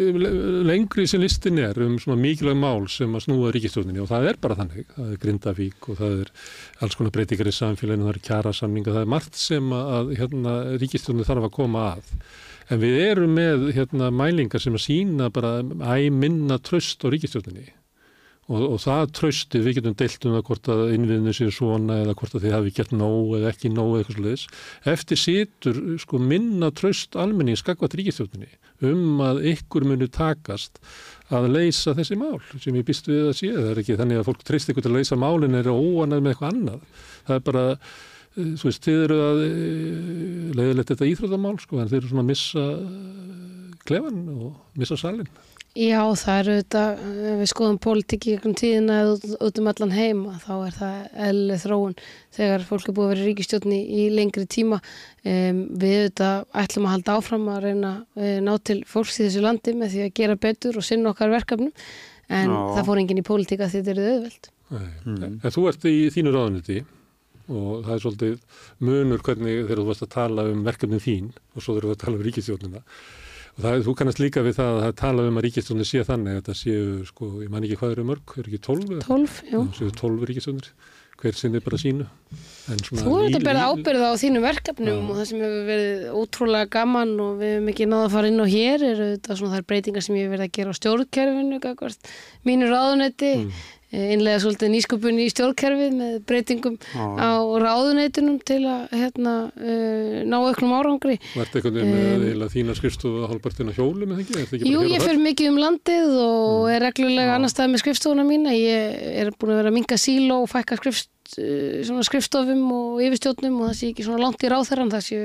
lengri 0.68 1.06
sem 1.08 1.22
listin 1.22 1.60
er 1.62 1.80
um 1.84 1.96
svona 2.02 2.20
mikilvæg 2.20 2.58
mál 2.60 2.84
sem 2.92 3.14
að 3.16 3.24
snúa 3.24 3.52
ríkistjóninni 3.54 4.02
og 4.04 4.10
það 4.10 4.28
er 4.32 4.40
bara 4.42 4.58
þannig, 4.58 4.90
það 4.96 5.14
er 5.14 5.22
Grindavík 5.22 5.88
og 5.88 6.02
það 6.02 6.20
er 6.26 6.34
alls 6.84 6.98
konar 6.98 7.14
breytingar 7.16 7.48
í 7.48 7.56
samfélaginu, 7.56 8.04
það 8.04 8.14
er 8.14 8.26
kjara 8.28 8.54
samninga, 8.60 8.94
það 8.98 9.06
er 9.06 9.14
margt 9.16 9.40
sem 9.40 9.72
að 9.78 10.12
hérna, 10.20 10.58
ríkistjóninni 10.84 11.28
þarf 11.28 11.48
að 11.48 11.56
koma 11.56 11.88
að. 11.94 12.12
En 12.68 12.82
við 12.84 13.00
erum 13.06 13.32
með 13.32 13.70
hérna, 13.78 14.12
mælingar 14.12 14.60
sem 14.60 14.76
að 14.76 14.84
sína 14.84 15.32
bara 15.32 15.62
æ 15.64 16.12
minna 16.12 16.60
tröst 16.60 17.00
á 17.00 17.08
ríkistjóninni 17.08 17.70
og, 18.48 18.62
og 18.64 18.78
það 18.80 19.10
trösti, 19.18 19.60
við 19.64 19.78
getum 19.78 19.96
deilt 19.98 20.24
um 20.24 20.36
það 20.36 20.44
hvort 20.48 20.70
að 20.72 20.82
innviðinu 20.94 21.34
séu 21.36 21.52
svona 21.52 21.98
eða 22.02 22.14
hvort 22.18 22.36
að 22.36 22.46
þið 22.46 22.54
hafi 22.56 22.72
gert 22.78 22.94
nóg 22.96 23.34
eða 23.38 23.50
ekki 23.52 23.72
nóg 23.72 23.90
eða 23.90 24.00
eitthvað 24.02 24.18
sliðis. 24.18 24.46
Eftir 24.94 25.20
situr 25.20 25.80
sko 26.00 26.20
minna 26.22 26.70
tröst 26.72 27.18
almenning 27.20 27.60
skakvat 27.60 27.96
ríkistjóninni 27.98 28.50
um 28.88 29.22
að 29.24 29.42
ykkur 29.52 29.86
muni 29.90 30.08
takast 30.14 30.78
að 31.34 31.48
leysa 31.52 31.96
þessi 31.98 32.16
mál 32.16 32.38
sem 32.54 32.76
ég 32.78 32.86
býst 32.88 33.10
við 33.10 33.26
að 33.28 33.34
sé. 33.40 33.50
Það 33.56 33.72
er 33.72 33.82
ekki 33.82 33.98
þannig 34.00 34.20
að 34.20 34.30
fólk 34.30 34.46
treyst 34.48 34.72
ykkur 34.72 34.86
til 34.86 34.92
að 34.94 35.00
leysa 35.00 35.18
málin 35.20 35.58
er 35.58 35.68
óanað 35.68 36.22
með 36.22 36.34
eitthvað 36.34 36.54
annað. 36.54 37.04
Það 37.28 37.36
er 37.36 37.44
bara, 37.50 37.66
eh, 37.74 38.54
þú 38.54 38.70
veist, 38.70 38.86
þið 38.86 39.04
eru 39.04 39.20
að 39.26 39.44
eh, 39.44 40.56
leiðilegt 40.60 40.94
þetta 40.94 41.10
íþróttamál 41.12 41.56
sko 41.60 41.82
en 41.82 41.90
þið 41.90 42.00
eru 42.00 42.12
svona 42.14 42.24
að 42.24 42.32
missa 42.32 42.66
klefan 43.88 44.24
og 44.38 44.78
missa 44.78 44.96
salin. 45.00 45.28
Já, 45.78 46.00
það 46.18 46.38
eru 46.40 46.54
þetta, 46.56 46.80
ef 47.30 47.36
við 47.38 47.48
skoðum 47.52 47.76
pólitík 47.84 48.24
í 48.26 48.32
gegnum 48.32 48.54
tíðina 48.58 48.96
eða 49.04 49.36
út, 49.46 49.58
um 49.60 49.68
allan 49.70 49.92
heim, 49.94 50.24
að 50.32 50.40
þá 50.42 50.54
er 50.56 50.74
það 50.74 50.96
eðlileg 51.28 51.60
þróun 51.62 51.94
þegar 52.34 52.64
fólk 52.66 52.88
er 52.88 52.96
búið 52.96 53.06
að 53.06 53.12
vera 53.12 53.22
í 53.22 53.28
ríkistjórni 53.28 53.78
í 53.86 54.06
lengri 54.10 54.46
tíma. 54.50 54.80
Um, 55.22 55.60
við 55.78 55.94
þetta 56.08 56.30
ætlum 56.64 56.88
að 56.88 56.94
halda 56.96 57.16
áfram 57.20 57.46
að 57.54 57.60
reyna 57.68 57.92
uh, 58.18 58.38
ná 58.42 58.52
til 58.66 58.80
fólks 58.90 59.20
í 59.20 59.28
þessu 59.28 59.44
landi 59.44 59.76
með 59.78 59.94
því 59.94 60.02
að 60.08 60.14
gera 60.18 60.38
betur 60.48 60.80
og 60.80 60.86
sinna 60.88 61.12
okkar 61.12 61.30
verkefnum, 61.36 61.70
en 62.26 62.56
Já. 62.56 62.58
það 62.74 62.90
fór 62.90 63.02
enginn 63.04 63.22
í 63.22 63.26
pólitík 63.30 63.62
að 63.62 63.76
þetta 63.76 63.94
eru 63.94 64.08
auðveld. 64.08 64.50
Mm. 64.74 65.38
En 65.38 65.54
þú 65.54 65.68
ert 65.70 65.86
í 65.86 65.96
þínu 66.16 66.34
ráðuniti 66.34 66.80
og 67.48 67.86
það 67.86 67.94
er 67.94 68.02
svolítið 68.02 68.66
munur 68.84 69.22
hvernig 69.24 69.62
þegar 69.62 69.80
þú 69.80 69.86
varst 69.92 70.04
að 70.04 70.12
tala 70.12 70.44
um 70.50 70.66
verkefnin 70.66 71.06
þín 71.06 71.30
og 71.54 71.62
svo 71.62 71.76
þegar 71.76 71.86
þú 71.86 71.94
að 71.94 72.02
tala 72.02 72.18
um 72.18 72.26
ríkistjórnina. 72.26 72.82
Og 73.58 73.64
það, 73.64 73.80
þú 73.88 73.92
kannast 73.98 74.20
líka 74.22 74.42
við 74.46 74.54
það 74.60 74.68
að 74.76 74.84
það 74.84 74.92
talað 75.00 75.28
um 75.32 75.38
að 75.40 75.44
ríkistjórnir 75.48 75.88
sé 75.88 76.02
þannig 76.06 76.36
að 76.38 76.44
það 76.46 76.58
séu, 76.60 76.82
sko, 77.08 77.30
ég 77.42 77.50
man 77.50 77.64
ekki 77.66 77.78
hvað 77.80 77.94
eru 77.96 78.04
mörg, 78.06 78.36
eru 78.38 78.52
ekki 78.52 78.60
tólf? 78.68 78.84
eða? 78.86 79.02
12, 79.08 79.40
jú. 79.50 79.62
Já, 79.66 79.78
séu 79.80 79.94
tólf 79.98 80.22
ríkistjórnir, 80.30 80.68
hver 81.18 81.34
sinni 81.34 81.58
bara 81.64 81.80
sínu. 81.82 82.06
Þú 82.68 83.14
ert 83.24 83.38
að 83.40 83.46
bera 83.48 83.64
ábyrða 83.72 84.12
á 84.12 84.20
þínum 84.20 84.44
verkefnum 84.44 84.92
Já. 84.92 85.00
og 85.08 85.16
það 85.18 85.26
sem 85.30 85.40
hefur 85.42 85.64
verið 85.72 86.02
ótrúlega 86.20 86.68
gaman 86.76 87.14
og 87.24 87.32
við 87.40 87.52
hefum 87.56 87.70
ekki 87.72 87.86
náða 87.88 88.04
að 88.06 88.14
fara 88.14 88.30
inn 88.30 88.42
á 88.44 88.46
hér 88.52 88.84
eru 88.92 89.06
þetta 89.16 89.36
svona 89.40 89.56
þær 89.56 89.66
breytingar 89.72 90.04
sem 90.06 90.18
ég 90.20 90.28
hef 90.28 90.34
verið 90.36 90.46
að 90.46 90.54
gera 90.58 90.70
á 90.76 90.78
stjórnkerfinu, 90.78 91.60
gagvart 91.64 92.12
mínu 92.46 92.68
ráðunetti 92.70 93.32
Mm. 93.38 93.50
Innlega 93.92 94.40
svolítið 94.42 94.68
nýsköpun 94.74 95.18
í 95.22 95.26
stjórnkerfið 95.32 95.94
með 95.96 96.16
breytingum 96.28 96.74
Já. 96.92 97.06
á 97.16 97.30
ráðuneytunum 97.64 98.36
til 98.44 98.60
að 98.68 98.90
hérna, 98.92 99.34
uh, 99.56 100.18
ná 100.28 100.36
auknum 100.44 100.74
árangri. 100.76 101.16
Ert 101.40 101.56
einhvern 101.56 101.78
veginn 101.78 101.94
með 101.94 102.26
eiginlega 102.28 102.52
þína 102.52 102.76
skrifstofu 102.76 103.22
að 103.24 103.30
hálfpartin 103.32 103.72
að 103.72 103.78
hjólu 103.80 104.08
með 104.10 104.20
þengi? 104.28 104.72
Jú, 104.74 104.82
ég 104.92 105.02
fer 105.08 105.16
mikið 105.24 105.48
um 105.54 105.60
landið 105.64 106.16
og 106.20 106.46
Mm. 106.58 106.74
er 106.74 106.80
reglulega 106.88 107.34
annar 107.38 107.48
stað 107.52 107.70
með 107.72 107.82
skrifstofuna 107.84 108.24
mína. 108.28 108.52
Ég 108.52 108.98
er 109.24 109.30
búin 109.38 109.52
að 109.54 109.60
vera 109.62 109.70
að 109.72 109.76
minga 109.78 109.96
síló 109.96 110.42
og 110.44 110.50
fækka 110.52 110.76
skrifst, 110.76 111.08
skrifstofum 111.28 112.62
og 112.72 113.00
yfirstjórnum 113.04 113.58
og 113.60 113.70
það 113.70 113.78
sé 113.78 113.90
ekki 113.92 114.06
svona 114.06 114.22
langt 114.22 114.44
í 114.44 114.50
ráþæran, 114.52 114.92
það 114.92 115.04
séu 115.06 115.24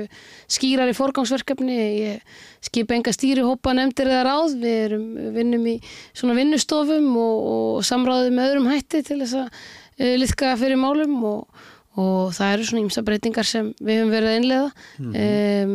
skýrar 0.56 0.92
í 0.92 0.96
forgangsverkefni. 0.98 1.78
Ég 2.04 2.40
skipa 2.64 2.96
enga 2.96 3.14
stýrihópa 3.14 3.74
nefndir 3.76 4.10
eða 4.12 4.24
ráð. 4.28 4.58
Við 4.62 4.80
erum, 4.88 5.06
vinnum 5.36 5.68
í 5.72 5.76
svona 6.12 6.36
vinnustofum 6.38 7.08
og, 7.16 7.46
og 7.54 7.86
samráðum 7.88 8.36
með 8.36 8.50
öðrum 8.50 8.72
hætti 8.72 9.04
til 9.06 9.22
þess 9.22 9.38
að 9.42 9.48
uh, 9.48 10.16
liðka 10.20 10.56
fyrir 10.60 10.80
málum 10.80 11.22
og 11.30 11.70
og 12.00 12.32
það 12.34 12.52
eru 12.56 12.64
svona 12.66 12.82
ímsa 12.82 13.02
breytingar 13.06 13.46
sem 13.46 13.68
við 13.78 14.00
höfum 14.00 14.12
verið 14.14 14.30
að 14.30 14.38
innlega 14.40 14.70
um, 14.98 15.74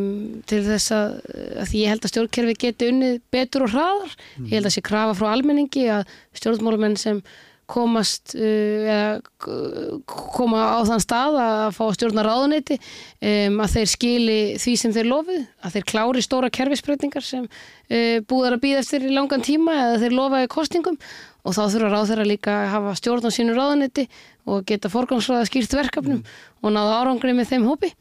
til 0.50 0.58
þess 0.66 0.92
að, 0.92 1.14
að 1.62 1.70
því 1.70 1.80
ég 1.80 1.92
held 1.94 2.04
að 2.04 2.12
stjórnkerfi 2.12 2.56
geti 2.66 2.90
unnið 2.92 3.14
betur 3.32 3.64
og 3.64 3.72
hraðar 3.72 4.16
ég 4.42 4.52
held 4.58 4.68
að 4.68 4.74
sé 4.74 4.82
krafa 4.84 5.14
frá 5.16 5.30
almenningi 5.30 5.86
að 5.94 6.12
stjórnmálumenn 6.36 6.98
sem 7.00 7.22
komast 7.70 8.34
uh, 8.34 8.90
eða 8.90 10.00
koma 10.34 10.62
á 10.76 10.80
þann 10.88 11.02
stað 11.02 11.38
að 11.40 11.62
fá 11.76 11.82
stjórna 11.96 12.24
ráðuneyti 12.26 12.76
um, 12.76 13.60
að 13.62 13.76
þeir 13.76 13.90
skili 13.94 14.38
því 14.60 14.74
sem 14.82 14.94
þeir 14.96 15.10
lofið, 15.10 15.42
að 15.62 15.76
þeir 15.76 15.86
klári 15.92 16.24
stóra 16.26 16.52
kerfisbreytingar 16.58 17.26
sem 17.26 17.46
uh, 17.46 18.18
búðar 18.26 18.58
að 18.58 18.64
býða 18.66 18.84
eftir 18.84 19.06
í 19.06 19.14
langan 19.14 19.46
tíma 19.46 19.76
eða 19.86 20.00
þeir 20.04 20.16
lofaði 20.18 20.52
kostingum 20.56 21.00
og 21.40 21.56
þá 21.56 21.62
þurfa 21.72 21.92
ráðherra 21.94 22.28
líka 22.28 22.56
að 22.56 22.70
hafa 22.74 22.94
stjórn 23.00 23.28
á 23.28 23.30
sínu 23.32 23.56
ráðuneyti 23.56 24.06
og 24.50 24.64
geta 24.68 24.90
forgangsraða 24.92 25.48
skýrt 25.48 25.76
verkefnum 25.78 26.24
og 26.60 26.74
náða 26.74 27.02
árangri 27.02 27.36
með 27.36 27.54
þeim 27.54 27.68
hópi. 27.70 27.94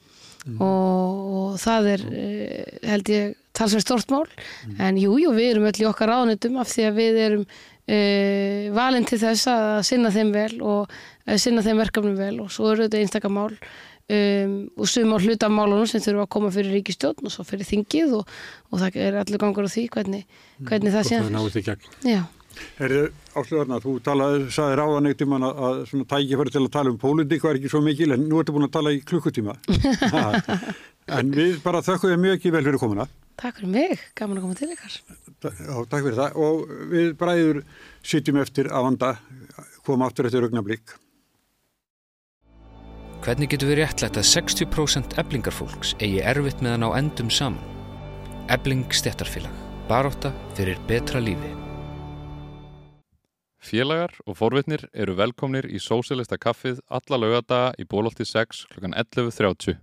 Og, 0.49 1.15
og 1.35 1.55
það 1.61 1.87
er 1.93 2.03
uh, 2.09 2.75
held 2.89 3.11
ég 3.13 3.37
talsverð 3.59 3.85
stort 3.85 4.13
mál. 4.13 4.25
En 4.79 4.99
jú, 4.99 5.17
jú, 5.21 5.33
við 5.35 5.53
erum 5.53 5.67
öll 5.69 5.81
í 5.83 5.87
okkar 5.89 6.13
ráðuneytum 6.13 6.59
af 6.61 6.71
því 6.71 6.87
að 6.87 6.99
við 6.99 7.19
erum 7.25 7.45
uh, 7.89 8.69
valin 8.75 9.07
til 9.09 9.19
þess 9.21 9.49
að 9.51 9.83
sinna 9.89 10.13
þeim 10.13 10.33
vel 10.35 10.55
og 10.61 10.89
uh, 10.89 11.37
sinna 11.41 11.65
þeim 11.65 11.83
verkefnum 11.83 12.17
vel 12.19 12.35
og 12.45 12.51
svo 12.53 12.73
eru 12.73 12.87
þetta 12.87 13.03
einstaka 13.03 13.31
mál 13.33 13.51
um, 13.51 14.57
og 14.77 14.89
sum 14.89 15.13
á 15.13 15.17
hluta 15.17 15.51
málunum 15.51 15.89
sem 15.89 16.03
þurfa 16.03 16.25
að 16.27 16.33
koma 16.37 16.51
fyrir 16.55 16.77
ríkistjórn 16.79 17.29
og 17.29 17.35
svo 17.35 17.45
fyrir 17.47 17.69
þingið 17.69 18.17
og, 18.19 18.35
og 18.71 18.83
það 18.83 18.99
er 19.05 19.21
allir 19.23 19.41
gangur 19.41 19.69
á 19.69 19.71
því 19.71 19.87
hvernig, 19.95 20.27
hvernig 20.65 20.95
það 20.95 21.09
sé. 21.09 21.23
Já, 22.07 22.21
Herðu, 22.79 23.09
áslöðarna, 23.37 23.79
þú 23.83 23.93
talaði, 24.03 24.45
saði 24.55 24.77
ráðan 24.79 25.09
eitt 25.09 25.23
um 25.23 25.35
að, 25.37 25.45
að 25.67 25.81
svona 25.91 26.07
tækifæri 26.13 26.53
til 26.53 26.61
að 26.61 26.71
tala 26.73 26.93
um 26.93 26.99
pólitík 26.99 27.45
var 27.45 27.59
ekki 27.59 27.71
svo 27.71 27.81
mikil, 27.85 28.11
en 28.15 28.25
nú 28.27 28.39
ertu 28.41 28.55
búin 28.55 28.67
að 28.67 28.73
tala 28.75 28.93
í 28.95 29.01
klukkutíma. 29.05 29.55
En 31.17 31.33
við 31.33 31.59
bara 31.63 31.81
þökkum 31.85 32.13
þér 32.13 32.21
mjög 32.21 32.37
ekki 32.37 32.53
vel 32.53 32.63
fyrir 32.67 32.81
komuna. 32.81 33.07
takk 33.39 33.59
fyrir 33.59 33.71
mig, 33.71 33.99
gaman 34.19 34.37
að 34.37 34.45
koma 34.45 34.57
til 34.59 34.71
ykkar 34.73 34.95
Já, 35.39 35.75
takk 35.87 36.03
fyrir 36.03 36.17
það. 36.17 36.39
Og 36.43 36.73
við 36.91 37.13
bræður 37.19 37.61
sitjum 38.03 38.41
eftir 38.41 38.67
að 38.67 38.89
vanda, 38.89 39.13
koma 39.87 40.09
aftur 40.09 40.27
eftir 40.27 40.43
augnablík. 40.43 40.97
Hvernig 43.23 43.49
getur 43.51 43.71
við 43.71 43.81
réttlætt 43.81 44.19
að 44.19 44.27
60% 44.29 45.17
eblingarfólks 45.19 45.95
eigi 45.99 46.21
erfitt 46.23 46.61
með 46.63 46.77
að 46.77 46.83
ná 46.83 46.89
endum 46.99 47.31
saman? 47.31 47.63
Ebling 48.51 48.87
stjættarfélag. 48.95 49.55
Baróta 49.89 50.31
fyrir 50.55 50.79
betra 50.87 51.19
lífi. 51.23 51.51
Félagar 53.59 54.13
og 54.23 54.37
forvitnir 54.39 54.85
eru 54.95 55.17
velkomnir 55.19 55.67
í 55.67 55.81
Sósilista 55.83 56.37
kaffið 56.39 56.79
alla 56.87 57.19
laugadaga 57.19 57.73
í 57.75 57.83
bólólti 57.83 58.23
6 58.23 58.63
kl. 58.71 58.87
11.30. 58.87 59.75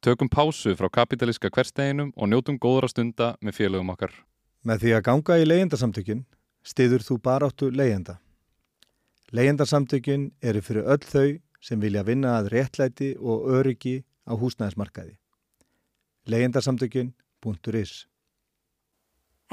Tökum 0.00 0.30
pásu 0.32 0.72
frá 0.80 0.88
kapitalíska 0.88 1.50
hversteginum 1.52 2.14
og 2.16 2.30
njótum 2.32 2.56
góðra 2.56 2.88
stunda 2.88 3.34
með 3.44 3.58
félagum 3.58 3.90
okkar. 3.92 4.14
Með 4.64 4.78
því 4.80 4.94
að 4.96 5.02
ganga 5.04 5.36
í 5.36 5.44
leyendasamtökin 5.44 6.22
stiður 6.64 7.04
þú 7.04 7.16
baráttu 7.20 7.68
leyenda. 7.68 8.14
Leyendasamtökin 9.36 10.30
eru 10.40 10.64
fyrir 10.64 10.88
öll 10.88 11.04
þau 11.04 11.36
sem 11.60 11.84
vilja 11.84 12.06
vinna 12.08 12.38
að 12.38 12.48
réttlæti 12.54 13.10
og 13.20 13.44
öryggi 13.60 13.98
á 14.24 14.32
húsnæðismarkaði. 14.40 15.18
Leyendasamtökin.is 16.32 17.94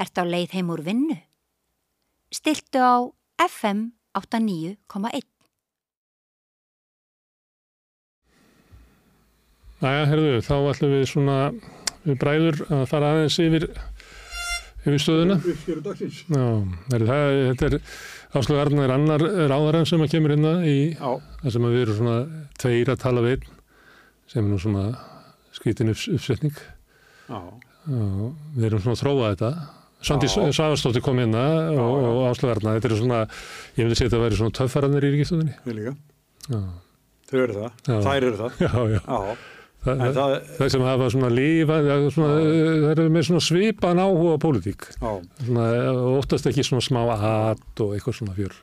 Ert 0.00 0.16
á 0.16 0.24
leið 0.24 0.56
heim 0.56 0.72
úr 0.72 0.80
vinnu? 0.80 1.20
Stiltu 2.32 2.80
á 2.80 3.04
FM 3.36 3.90
89,1. 4.16 5.37
Næja, 9.82 10.06
herðu, 10.10 10.30
þá 10.42 10.54
ætlum 10.72 10.94
við 10.96 11.04
svona, 11.12 11.36
við 12.04 12.16
bræður 12.22 12.56
að 12.74 12.84
fara 12.90 13.10
aðeins 13.14 13.36
yfir, 13.44 13.66
yfir 14.82 15.02
stöðuna. 15.04 15.36
Uppskjöru 15.38 15.84
dagsins. 15.86 16.22
Já, 16.32 16.46
herðu, 16.92 17.10
það, 17.12 17.38
þetta 17.52 17.68
er 17.68 17.78
Áslögu 18.38 18.60
Arnar 18.64 18.92
annar 18.96 19.22
ráðarann 19.48 19.86
sem 19.88 20.02
að 20.04 20.10
kemur 20.16 20.34
hérna 20.34 20.50
í 20.68 20.76
það 20.98 21.54
sem 21.54 21.64
að 21.68 21.76
við 21.76 21.84
erum 21.86 21.98
svona 22.00 22.16
tveir 22.60 22.90
að 22.92 23.00
tala 23.04 23.22
við 23.24 23.36
einn, 23.38 23.46
sem 24.28 24.42
er 24.42 24.50
nú 24.50 24.58
svona 24.60 24.82
skrítin 25.56 25.94
upps, 25.94 26.08
uppsetning. 26.12 26.58
já, 27.30 27.38
Já, 27.88 28.02
við 28.58 28.66
erum 28.68 28.82
svona 28.84 28.98
að 28.98 29.00
þróa 29.04 29.28
þetta. 29.32 29.50
Svandi 30.04 30.28
Já. 30.28 30.52
Savarstóttir 30.54 31.02
kom 31.02 31.16
hérna 31.18 31.40
og, 31.72 31.78
já. 31.78 32.08
og 32.10 32.18
Áslögu 32.28 32.50
Arnar, 32.52 32.76
þetta 32.76 32.90
er 32.90 32.98
svona, 33.00 33.20
ég 33.78 33.86
myndi 33.86 33.96
segja 33.98 34.10
að 34.10 34.12
þetta 34.12 34.20
væri 34.26 34.38
svona 34.42 34.56
töffarannir 34.58 35.06
í 35.08 35.12
ríkistöðunni. 35.14 35.54
við 35.64 35.78
líka. 35.78 35.94
Já, 36.52 36.60
Þau 37.30 37.38
eru 37.46 37.56
það. 37.56 37.72
Já. 37.88 37.96
Þær 38.04 38.26
eru 38.28 38.36
það. 38.42 38.60
já, 38.66 38.74
já. 38.92 39.00
Já, 39.08 39.38
En 39.86 40.00
það, 40.12 40.32
það 40.58 40.70
sem 40.74 40.82
hafa 40.84 41.06
svona 41.14 41.28
lífa, 41.32 41.76
það 41.86 42.88
eru 42.90 43.04
með 43.14 43.26
svona 43.28 43.42
svipan 43.46 44.00
áhuga 44.02 44.34
á 44.34 44.38
pólitík. 44.42 44.88
Svona, 44.98 45.66
óttast 46.18 46.48
ekki 46.50 46.64
svona 46.66 46.82
smá 46.84 47.04
at 47.14 47.82
og 47.84 47.94
eitthvað 47.96 48.16
svona 48.18 48.34
fjör. 48.36 48.56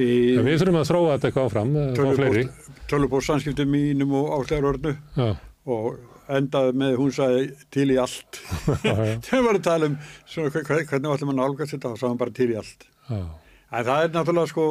í 0.00 0.08
við 0.40 0.56
þurfum 0.62 0.78
að 0.80 0.88
þróa 0.88 1.10
þetta 1.18 1.28
eitthvað 1.28 1.48
áfram, 1.50 1.74
eh, 1.76 1.92
fá 1.98 2.14
fleiri. 2.16 2.44
tölubóð 2.88 3.26
samskiptum 3.28 3.68
mínum 3.68 4.14
og 4.16 4.30
áslegarörnu 4.40 4.94
Já, 5.20 5.36
og 5.66 5.98
endaði 6.32 6.72
með 6.80 6.96
hún 6.96 7.12
sagði 7.12 7.44
til 7.70 7.86
í 7.92 7.98
allt. 8.00 8.40
já, 8.88 8.94
já, 8.96 9.20
Þau 9.28 9.42
var 9.44 9.58
að 9.60 9.62
tala 9.68 9.90
um 9.92 9.98
svona, 10.24 10.48
hve- 10.54 10.64
hve- 10.64 10.86
hvernig 10.88 11.12
ætlum 11.12 11.34
að 11.34 11.38
nálgast 11.42 11.76
þetta 11.76 11.92
og 11.92 12.00
sagði 12.00 12.08
hann 12.14 12.22
bara 12.24 12.36
til 12.40 12.48
í 12.48 12.56
allt. 12.62 12.88
já, 13.10 13.20
En 13.72 13.84
það 13.84 14.02
er 14.06 14.10
náttúrulega 14.16 14.48
sko, 14.48 14.66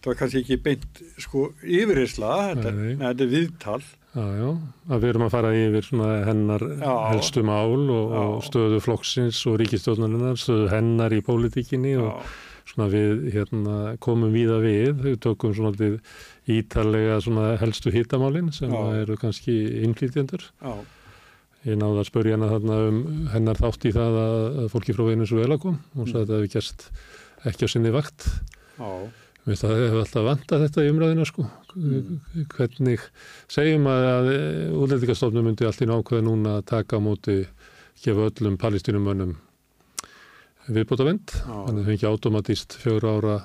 það 0.00 0.08
var 0.10 0.18
kannski 0.22 0.42
ekki 0.42 0.58
beint 0.64 1.02
sko 1.20 1.44
yfirheysla, 1.62 2.32
þetta, 2.54 2.72
þetta 3.04 3.24
er 3.28 3.32
viðtal. 3.36 3.82
Já, 4.18 4.26
já. 4.38 4.48
Að 4.88 5.00
við 5.04 5.08
erum 5.12 5.24
að 5.28 5.32
fara 5.34 5.54
yfir 5.56 5.86
svona 5.86 6.10
hennar 6.26 6.64
Já. 6.80 6.92
helstu 7.12 7.44
mál 7.46 7.86
og, 7.94 8.12
og 8.18 8.44
stöðu 8.46 8.82
flokksins 8.82 9.40
og 9.50 9.58
ríkistjóðnarinnar, 9.62 10.38
stöðu 10.40 10.68
hennar 10.72 11.14
í 11.14 11.22
pólitíkinni 11.24 11.94
og 12.02 12.22
svona 12.68 12.88
við 12.92 13.28
hérna, 13.32 13.76
komum 14.04 14.34
víða 14.34 14.58
við, 14.64 14.90
við 15.04 15.18
tökum 15.24 15.54
svona 15.56 15.72
til 15.78 15.94
ítalega 16.50 17.18
svona 17.24 17.52
helstu 17.60 17.92
hittamálin 17.94 18.50
sem 18.52 18.72
eru 18.72 19.16
kannski 19.20 19.56
innflýtjendur. 19.86 20.44
Ég 21.66 21.78
náði 21.78 22.02
að 22.02 22.10
spurja 22.10 22.36
hana 22.36 22.50
þarna 22.52 22.76
um 22.88 22.98
hennar 23.32 23.58
þátt 23.58 23.88
í 23.88 23.94
það 23.96 24.18
að, 24.24 24.60
fólki 24.74 24.94
frá 24.94 25.06
Venezuela 25.08 25.58
kom 25.60 25.80
og 25.96 26.06
sagði 26.06 26.20
að 26.20 26.28
þetta 26.28 26.36
hefði 26.38 26.52
gerst 26.54 26.84
ekki 27.48 27.66
á 27.66 27.72
sinni 27.72 27.94
vakt. 27.94 28.28
já, 28.78 28.92
Mér 29.48 29.56
það 29.56 29.74
hefur 29.80 30.00
alltaf 30.02 30.24
vantað 30.26 30.62
þetta 30.66 30.82
í 30.84 30.88
umræðina 30.92 31.24
sko. 31.28 31.44
Hvernig 32.52 33.04
segjum 33.48 33.86
að, 33.88 34.06
að 34.12 34.30
útlendingastofnum 34.76 35.46
myndi 35.48 35.64
allt 35.68 35.80
í 35.84 35.88
nákvæða 35.88 36.24
núna 36.26 36.56
að 36.58 36.66
taka 36.68 36.98
á 36.98 37.00
móti 37.00 37.36
gefa 38.02 38.26
öllum 38.28 38.58
palestínumönnum 38.60 39.32
viðbóta 40.68 41.06
vend. 41.08 41.32
Þannig 41.46 41.80
að 41.80 41.86
þau 41.88 41.94
ekki 41.96 42.08
automatíst 42.10 42.76
fjögur 42.82 43.06
ára 43.08 43.36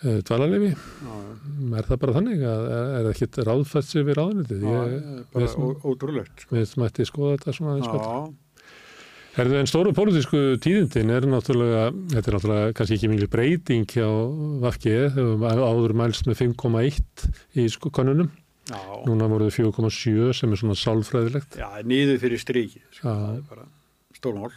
e, 0.00 0.14
dvalarlefi. 0.24 0.70
já, 0.72 1.18
Er 1.78 1.86
það 1.90 2.00
bara 2.02 2.14
þannig? 2.16 2.40
að- 2.48 2.64
Er, 2.72 2.86
er 2.96 3.04
það 3.04 3.10
ekkit 3.12 3.36
ráðfært 3.50 3.90
sér 3.90 4.06
við 4.08 4.16
ó- 5.68 5.84
ótrúlegt. 5.92 6.46
Sko. 6.46 6.56
við 6.56 6.72
mætti 6.80 7.06
skoða 7.12 7.36
þetta 7.36 7.54
svona 7.58 7.76
eins 7.76 7.90
og 7.92 8.00
Já, 8.00 8.32
Herðu, 9.32 9.54
en 9.62 9.68
stóru 9.70 9.94
pólitísku 9.96 10.40
tíðindin 10.60 11.08
er 11.14 11.24
náttúrulega, 11.24 11.86
þetta 12.12 12.28
er 12.28 12.34
náttúrulega 12.36 12.72
kannski 12.76 12.96
ekki 12.98 13.08
mingli 13.08 13.28
breyting 13.32 13.86
hjá 13.88 14.04
Vafki, 14.60 14.92
þau 15.14 15.46
áður 15.48 15.94
mælst 15.96 16.26
með 16.28 16.42
5,1 16.42 17.24
í 17.56 17.64
konunum. 17.88 18.28
já, 18.68 18.76
Núna 19.08 19.28
voru 19.32 19.48
þau 19.48 19.70
4,7 19.72 20.34
sem 20.36 20.52
er 20.52 20.60
svona 20.60 20.76
sálfræðilegt. 20.76 21.56
já, 21.56 21.70
niður 21.82 22.20
fyrir 22.20 22.42
stríki, 22.44 22.82
sko, 22.92 23.08
það 23.08 23.36
er 23.38 23.46
bara 23.48 23.64
stórmál. 24.20 24.52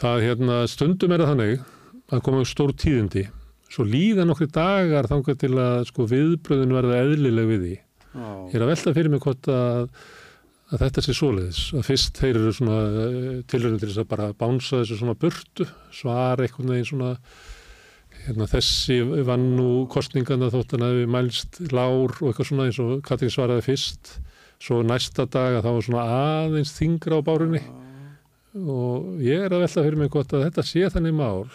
Það 0.00 0.24
hérna, 0.24 0.56
stundum 0.70 1.12
er 1.12 1.20
það 1.26 1.32
þannig 1.34 1.60
að 2.08 2.22
koma 2.24 2.44
stór 2.48 2.72
tíðindi, 2.72 3.26
svo 3.68 3.84
líða 3.84 4.24
nokkri 4.24 4.48
dagar 4.48 5.10
þangað 5.12 5.42
til 5.44 5.52
að 5.60 5.84
sko 5.90 6.06
viðbröðin 6.08 6.72
verða 6.72 7.02
eðlileg 7.04 7.52
við 7.52 7.60
því. 7.66 7.76
Já, 8.08 8.28
Ég 8.48 8.54
er 8.56 8.64
að 8.64 8.70
velta 8.72 8.94
fyrir 8.96 9.12
mig 9.12 9.20
hvort 9.20 9.48
að, 9.52 9.90
að 10.68 10.82
þetta 10.84 11.04
sé 11.04 11.14
svoleiðis, 11.16 11.60
að 11.76 11.86
fyrst 11.86 12.18
þeir 12.20 12.38
eru 12.40 12.54
svona 12.56 12.78
tilhörnum 13.48 13.80
til 13.80 13.88
þess 13.90 14.02
að 14.02 14.10
bara 14.10 14.28
bánsa 14.36 14.82
þessu 14.82 14.98
svona 15.00 15.16
burtu, 15.18 15.66
svara 15.94 16.44
einhvern 16.44 16.74
veginn 16.74 16.88
svona 16.90 17.12
hérna, 18.26 18.48
þessi 18.50 18.98
vann 19.28 19.46
nú 19.56 19.68
kostningana 19.92 20.50
þótt 20.52 20.76
hann 20.76 20.86
hefði 20.88 21.08
mælst 21.14 21.60
lár 21.72 22.14
og 22.18 22.30
eitthvað 22.30 22.50
svona 22.50 22.68
eins 22.68 22.80
og 22.84 22.98
Katrín 23.06 23.32
svaraði 23.32 23.66
fyrst. 23.70 24.18
Svo 24.58 24.80
næsta 24.82 25.28
dag 25.30 25.54
að 25.54 25.68
það 25.68 25.76
var 25.76 25.84
svona 25.86 26.06
aðeins 26.18 26.72
þingra 26.74 27.20
á 27.22 27.26
bárunni. 27.26 27.60
Og 28.58 29.20
ég 29.22 29.44
er 29.46 29.54
að 29.54 29.62
velta 29.62 29.84
fyrir 29.84 30.00
mig 30.00 30.10
gott 30.10 30.34
að 30.34 30.48
þetta 30.48 30.64
sé 30.66 30.88
þannig 30.90 31.14
mál. 31.14 31.46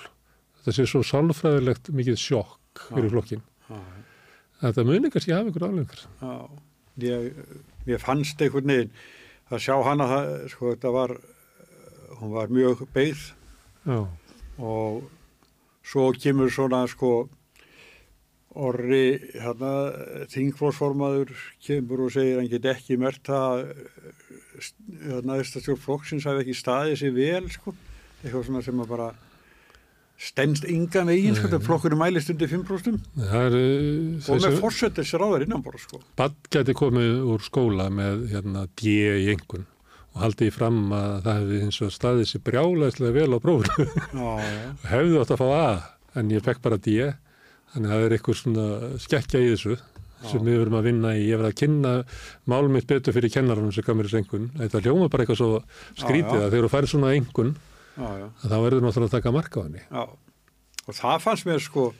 Þetta 0.61 0.75
sé 0.77 0.85
svo 0.87 1.01
sálfræðilegt 1.03 1.91
mikið 1.91 2.21
sjokk 2.21 2.85
fyrir 2.87 3.11
flokkin 3.11 3.43
að 4.63 4.71
þetta 4.71 4.85
muni 4.87 5.11
kannski 5.11 5.35
hafa 5.35 5.51
ykkur 5.51 5.65
aflengar 5.67 6.03
Já, 6.23 6.33
ég, 7.03 7.27
ég 7.89 8.01
fannst 8.01 8.41
einhvern 8.41 8.71
veginn 8.71 8.93
að 9.51 9.63
sjá 9.65 9.75
hana 9.85 10.07
það, 10.09 10.33
sko, 10.53 10.73
þetta 10.73 10.91
var, 10.95 11.15
hún 12.19 12.33
var 12.33 12.53
mjög 12.53 12.85
beigð. 12.95 13.23
Og 14.63 15.03
svo 15.83 16.11
kemur 16.15 16.51
svona, 16.53 16.83
sko, 16.89 17.27
orri, 18.53 19.17
hérna, 19.33 19.73
þingflósformaður 20.31 21.33
kemur 21.65 22.05
og 22.05 22.13
segir 22.13 22.39
hann 22.39 22.51
get 22.51 22.67
ekki 22.69 22.99
mert 23.01 23.29
að 23.33 23.63
hérna, 25.01 25.39
þessastjórn 25.41 25.81
flokksins 25.81 26.27
hafi 26.29 26.43
ekki 26.45 26.57
staðið 26.57 26.99
sér 27.01 27.15
vel, 27.17 27.47
sko, 27.53 27.73
eitthvað 28.21 28.47
svona 28.47 28.65
sem 28.65 28.83
að 28.83 28.91
bara 28.93 29.09
stendst 30.23 30.65
yngan 30.69 31.09
veginn, 31.11 31.35
sko, 31.35 31.49
þetta 31.51 31.65
flokkurinn 31.65 31.99
mælist 31.99 32.31
undir 32.31 32.49
5% 32.51 33.09
það 33.19 33.45
er 33.49 33.57
og 33.57 34.29
með 34.29 34.45
þessi 34.47 34.61
fórsetis 34.61 35.13
ráðar 35.19 35.45
innanbora, 35.45 35.81
sko. 35.81 35.99
bann 36.19 36.35
geti 36.53 36.75
komið 36.79 37.17
úr 37.33 37.43
skóla 37.43 37.89
með 37.91 38.27
hérna 38.31 38.65
D 38.79 38.93
í 39.25 39.29
engun 39.35 39.65
og 40.13 40.21
haldið 40.21 40.51
í 40.51 40.53
fram 40.53 40.79
að 40.93 41.13
það 41.25 41.39
hefði 41.41 41.59
eins 41.65 41.81
og 41.83 41.93
staðið 41.95 42.29
sér 42.29 42.43
brjálæðislega 42.47 43.17
vel 43.17 43.33
á 43.33 43.39
prófunu 43.43 43.87
Já, 43.89 44.29
já. 44.45 44.61
og 44.83 44.87
hefði 44.93 45.19
átt 45.23 45.33
að 45.35 45.41
fá 45.41 45.47
A 45.57 45.65
en 46.21 46.29
ég 46.29 46.45
fekk 46.45 46.61
bara 46.61 46.77
D. 46.77 46.99
Þannig 47.73 47.89
að 47.89 47.95
það 47.97 48.03
er 48.05 48.13
eitthvað 48.13 48.37
svona 48.37 48.65
skekkja 49.01 49.39
í 49.41 49.47
þessu 49.55 49.77
sem 50.29 50.43
við 50.45 50.59
verum 50.61 50.77
að 50.77 50.85
vinna 50.87 51.09
í, 51.17 51.23
ég 51.27 51.39
verði 51.41 51.49
að 51.51 51.59
kynna 51.63 51.93
mál 52.47 52.67
mitt 52.71 52.85
betur 52.87 53.15
fyrir 53.15 53.33
kennaranum 53.33 53.73
sem 53.75 53.83
gaf 53.83 53.97
mér 53.97 54.07
þessu 54.07 54.19
engun 54.21 54.45
þetta 54.55 54.81
hljóma 54.85 55.09
bara 55.11 55.25
eitthvað 55.25 55.39
svo 55.41 55.49
skrítið 55.97 56.29
Já, 56.29 56.37
já. 56.37 56.45
að 56.45 56.53
þegar 56.53 56.67
þú 56.67 56.71
færið 56.75 56.91
svona 56.93 57.09
engun 57.17 57.49
Já, 57.93 58.09
já. 58.23 58.27
þá 58.47 58.55
verður 58.63 58.85
náttúrulega 58.87 59.09
að 59.11 59.17
taka 59.19 59.35
marka 59.35 59.61
á 59.61 59.65
henni 59.67 59.83
Já, 59.83 60.03
og 60.87 60.97
það 60.97 61.21
fannst 61.27 61.47
mér 61.49 61.61
sko 61.63 61.91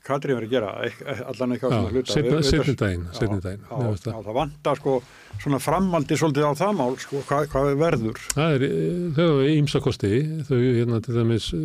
Katrín 0.00 0.38
verið 0.38 0.48
að 0.48 0.52
gera 0.54 0.68
allan 1.28 1.52
eitthvað 1.54 1.74
svona 1.74 1.90
hluta 1.92 2.14
seinni 2.48 2.70
daginn, 2.80 3.02
það. 4.00 4.30
vantar 4.38 4.78
sko 4.80 4.94
svona 5.42 5.58
framaldi 5.60 6.16
svolítið 6.16 6.46
á 6.48 6.52
það 6.56 6.78
mál 6.78 6.94
sko, 7.02 7.20
hvað, 7.28 7.50
hvað 7.52 7.68
verður 7.82 8.22
Það 8.32 8.54
er, 8.56 8.64
eh, 8.64 9.02
þau 9.18 9.26
hafa 9.26 9.50
ímsa 9.58 9.82
kosti, 9.84 10.12
þau 10.48 10.56
hérna 10.62 11.02
til 11.04 11.18
dæmis 11.18 11.50
uh, 11.52 11.60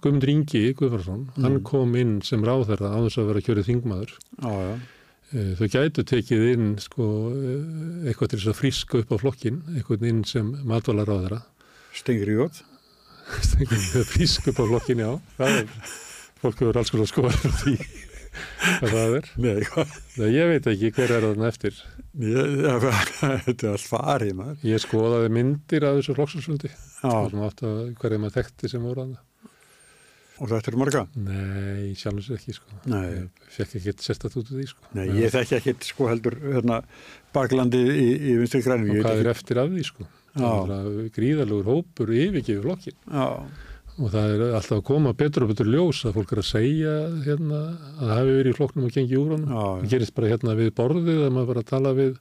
Guðmundur 0.00 0.32
Ingi 0.32 0.62
Guðvarsson, 0.78 1.26
hann 1.36 1.60
kom 1.68 1.92
inn 2.00 2.16
sem 2.24 2.48
ráðherra 2.48 2.94
á 2.96 2.98
þess 3.04 3.20
að 3.20 3.28
vera 3.34 3.44
kjörið 3.44 3.68
þingmaður. 3.68 4.16
Já, 4.40 4.56
Eh, 5.30 5.52
Þau 5.54 5.68
gætu 5.70 6.02
tekið 6.10 6.40
inn 6.56 6.70
sko 6.82 7.04
eh, 7.30 8.08
eitthvað 8.10 8.32
til 8.32 8.38
þess 8.40 8.50
að 8.50 8.56
fríska 8.58 8.98
upp 8.98 9.12
á 9.14 9.16
flokkin, 9.22 9.60
eitthvað 9.76 10.06
inn 10.08 10.24
sem 10.26 10.48
matvalarráðherra. 10.66 11.38
stingri 11.38 11.59
jót 12.38 12.60
fríska 14.10 14.50
upp 14.50 14.60
á. 15.06 15.12
Það 15.38 15.56
er, 15.60 15.72
fólk 16.42 16.62
hefur 16.64 16.78
alls 16.80 16.90
konar 16.94 17.10
skoðar 17.10 17.36
á 17.46 17.50
því 17.62 17.74
hvað 18.80 18.92
það 18.94 19.14
er. 19.18 19.28
Nei, 19.42 19.56
Það 20.16 20.34
ég 20.34 20.50
veit 20.52 20.66
ekki 20.70 20.90
hver 20.96 21.12
er 21.16 21.24
þarna 21.28 21.48
eftir. 21.50 21.80
Þetta 22.20 23.66
er 23.66 23.72
allt 23.74 23.86
farið 23.86 24.32
maður 24.38 24.64
Ég 24.66 24.82
skoðaði 24.82 25.32
myndir 25.34 25.86
af 25.86 25.98
þessu 26.00 26.14
að 27.66 27.82
hverja 28.02 28.18
maður 28.22 28.36
þekkti 28.40 28.70
sem 28.72 28.82
voru 28.86 29.04
þarna. 29.04 29.20
og 30.40 30.48
þetta 30.50 30.70
eru 30.72 30.80
marga 30.80 31.02
Nei, 31.14 31.90
sjálfins 32.00 32.30
ekki 32.34 32.54
sko. 32.56 32.78
Nei. 32.90 33.04
Ég 33.14 33.52
fekk 33.54 33.76
ekki 33.78 33.94
sérstætt 34.06 34.38
út 34.40 34.50
úr 34.50 34.58
því 34.58 34.66
sko. 34.72 34.90
Nei, 34.98 35.06
ég 35.20 35.34
þekki 35.34 35.58
ekkit 35.60 35.88
sko 35.92 36.08
heldur 36.10 36.38
hérna 36.46 36.80
baklandið 37.36 37.92
í, 37.94 38.08
í 38.32 38.36
vinstri 38.40 38.62
grænum 38.66 38.90
Og 38.96 39.02
hvað 39.04 39.22
er 39.22 39.30
eftir 39.36 39.60
af 39.62 39.70
því 39.74 39.86
sko. 39.90 40.08
Já. 40.36 40.52
Það 40.70 40.88
er 41.04 41.10
gríðalegur 41.16 41.68
hópur 41.70 42.14
yfirgefið 42.14 42.62
flokkin. 42.68 42.96
Já, 43.10 43.26
Og 44.00 44.08
það 44.14 44.30
er 44.32 44.42
alltaf 44.56 44.76
að 44.78 44.84
koma 44.88 45.10
betur 45.12 45.44
og 45.44 45.50
betur 45.50 45.66
ljós 45.68 45.98
að 46.08 46.14
fólk 46.16 46.30
er 46.32 46.38
að 46.40 46.46
segja 46.48 46.92
hérna 47.26 47.58
að 47.68 48.04
það 48.06 48.12
hafi 48.16 48.36
verið 48.38 48.52
í 48.54 48.56
flokknum 48.56 48.84
og 48.86 48.94
gengi 48.94 49.18
úr 49.20 49.32
honum. 49.34 49.50
Það 49.82 49.88
gerist 49.92 50.14
bara 50.16 50.30
hérna 50.30 50.54
við 50.56 50.70
borðið 50.78 51.18
að 51.26 51.32
maður 51.36 51.50
bara 51.50 51.60
að 51.64 51.68
tala 51.74 51.92
við 51.98 52.14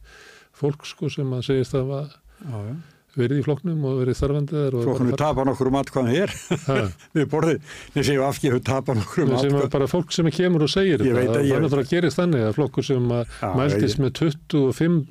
fólk 0.60 0.88
sko 0.90 1.12
sem 1.14 1.30
að 1.38 1.46
segist 1.48 1.78
að 1.78 1.86
hafa 1.86 2.02
já, 2.10 2.58
já 2.68 2.74
verið 3.20 3.40
í 3.42 3.44
flokknum 3.44 3.86
og 3.90 3.96
verið 4.00 4.16
starfandi 4.20 4.54
þar. 4.56 4.76
og 4.80 4.84
Flokkunum 4.86 5.14
bara- 5.16 5.22
tapa 5.30 5.46
nokkur 5.48 5.68
um 5.72 5.78
atkvæðan 5.80 6.12
hér 6.14 6.34
við 7.18 7.26
borðið, 7.32 7.72
þeir 7.96 8.06
séu 8.10 8.22
afgefu 8.28 8.60
tapa 8.64 8.94
nokkur 8.96 9.24
um 9.26 9.32
sem 9.34 9.50
er 9.50 9.56
atkvæðan 9.56 9.72
bara 9.74 9.88
fólk 9.92 10.12
sem 10.16 10.30
kemur 10.36 10.64
og 10.68 10.70
segir 10.72 11.02
að- 11.04 11.18
það 11.32 11.40
er 11.56 11.64
náttúrulega 11.66 11.90
gerist 11.96 12.20
þannig 12.22 12.46
að 12.50 12.54
flokkur 12.60 12.86
sem 12.86 13.10
að 13.16 13.34
mæltist 13.60 14.00
með 14.04 14.14
25% 14.20 15.08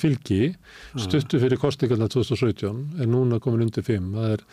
fylgi 0.00 0.54
stuttu 0.96 1.40
fyrir 1.42 1.60
kostingarna 1.60 2.08
2017 2.12 3.00
er 3.00 3.10
núna 3.10 3.40
komin 3.42 3.66
undir 3.66 3.84
5 3.86 4.12
það 4.16 4.36
er, 4.36 4.44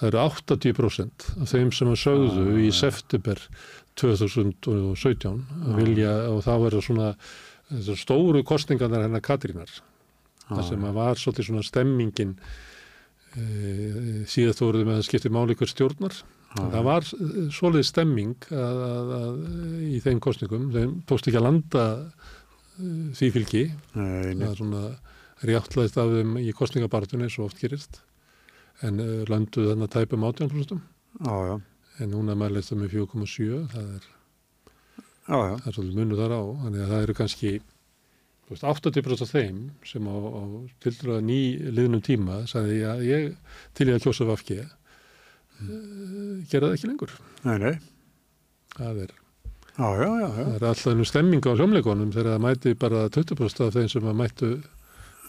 það 0.00 0.08
er 0.10 0.18
80% 0.22 1.28
af 1.40 1.52
þeim 1.52 1.70
sem 1.76 1.92
að 1.92 2.02
sögðu 2.04 2.56
í 2.60 2.72
september 2.74 3.44
2017 4.00 5.44
að 5.66 5.78
vilja 5.80 6.16
og 6.30 6.42
þá 6.46 6.52
verður 6.66 6.86
svona 6.86 7.12
þessar 7.70 8.00
stóru 8.00 8.42
kostingarnar 8.46 9.06
hennar 9.06 9.22
Katrínar. 9.24 9.70
Það 10.50 10.66
sem 10.66 10.84
að 10.88 10.96
var 10.98 11.20
svolítið 11.20 11.46
svona 11.46 11.62
stemmingin 11.66 12.34
e, 13.38 13.44
síðast 14.30 14.62
voruð 14.64 14.88
með 14.88 14.98
að 14.98 15.06
skipti 15.06 15.30
máli 15.30 15.54
hver 15.58 15.70
stjórnar. 15.70 16.16
Það 16.58 16.82
var 16.82 17.06
eh, 17.06 17.34
svolítið 17.54 17.86
stemming 17.86 18.48
að, 18.50 18.80
að, 18.88 19.12
að, 19.20 19.36
í 19.86 20.00
þeim 20.02 20.20
kostningum 20.24 20.64
þeim 20.74 20.96
tókst 21.06 21.28
ekki 21.30 21.38
að 21.38 21.46
landa 21.46 21.84
því 23.16 23.32
fylgi. 23.36 23.64
Það 23.94 24.46
er 24.46 24.54
svona 24.58 24.84
réttlæðist 25.48 25.98
af 26.00 26.14
þeim 26.14 26.38
í 26.40 26.52
kostningabartunni 26.56 27.28
og 27.30 27.48
oft 27.48 27.60
gerist. 27.60 28.00
En 28.86 29.00
lönduð 29.28 29.72
þannig 29.72 29.88
að 29.88 29.94
tæpum 29.98 30.24
18% 30.24 30.80
já, 31.18 31.34
já, 31.50 31.56
en 32.00 32.10
núna 32.14 32.36
mælist 32.38 32.72
það 32.72 32.82
með 32.84 32.94
4,7 32.94 33.60
það 33.74 33.90
er, 33.96 34.06
já, 35.26 35.36
já, 35.36 35.54
það 35.58 35.68
er 35.68 35.76
svolítið 35.76 36.00
munur 36.00 36.22
þar 36.22 36.34
á. 36.36 36.42
Þannig 36.64 36.84
að 36.84 36.92
það 36.94 37.04
eru 37.04 37.16
kannski 37.20 37.52
þú 38.50 38.56
veist, 38.56 38.66
80% 38.72 39.24
af 39.26 39.32
þeim 39.34 39.62
sem 39.86 40.10
á, 40.10 40.16
á 40.16 40.42
til 40.82 40.94
dæra 40.96 41.20
ný 41.22 41.40
liðnum 41.70 42.04
tíma 42.04 42.42
sagði 42.50 42.82
að 42.88 43.06
ég 43.06 43.30
til 43.78 43.90
ég 43.90 43.98
að 43.98 44.06
kjósa 44.08 44.28
vafki 44.30 44.60
uh, 44.64 44.70
gera 46.50 46.70
það 46.70 46.76
ekki 46.78 46.92
lengur. 46.92 47.16
Nei, 47.46 47.56
nei, 47.62 47.74
það 48.76 49.04
er 49.06 49.19
já, 49.80 50.10
já, 50.20 50.28
já, 50.28 50.44
Það 50.44 50.54
er 50.60 50.66
alltaf 50.70 50.92
einu 50.92 51.06
stemming 51.08 51.46
á 51.48 51.52
hljómleikonum 51.56 52.12
þegar 52.14 52.34
það 52.34 52.44
mæti 52.46 52.74
bara 52.80 53.04
20% 53.16 53.66
af 53.66 53.74
þeim 53.76 53.88
sem 53.92 54.08
að 54.10 54.18
mættu 54.20 54.50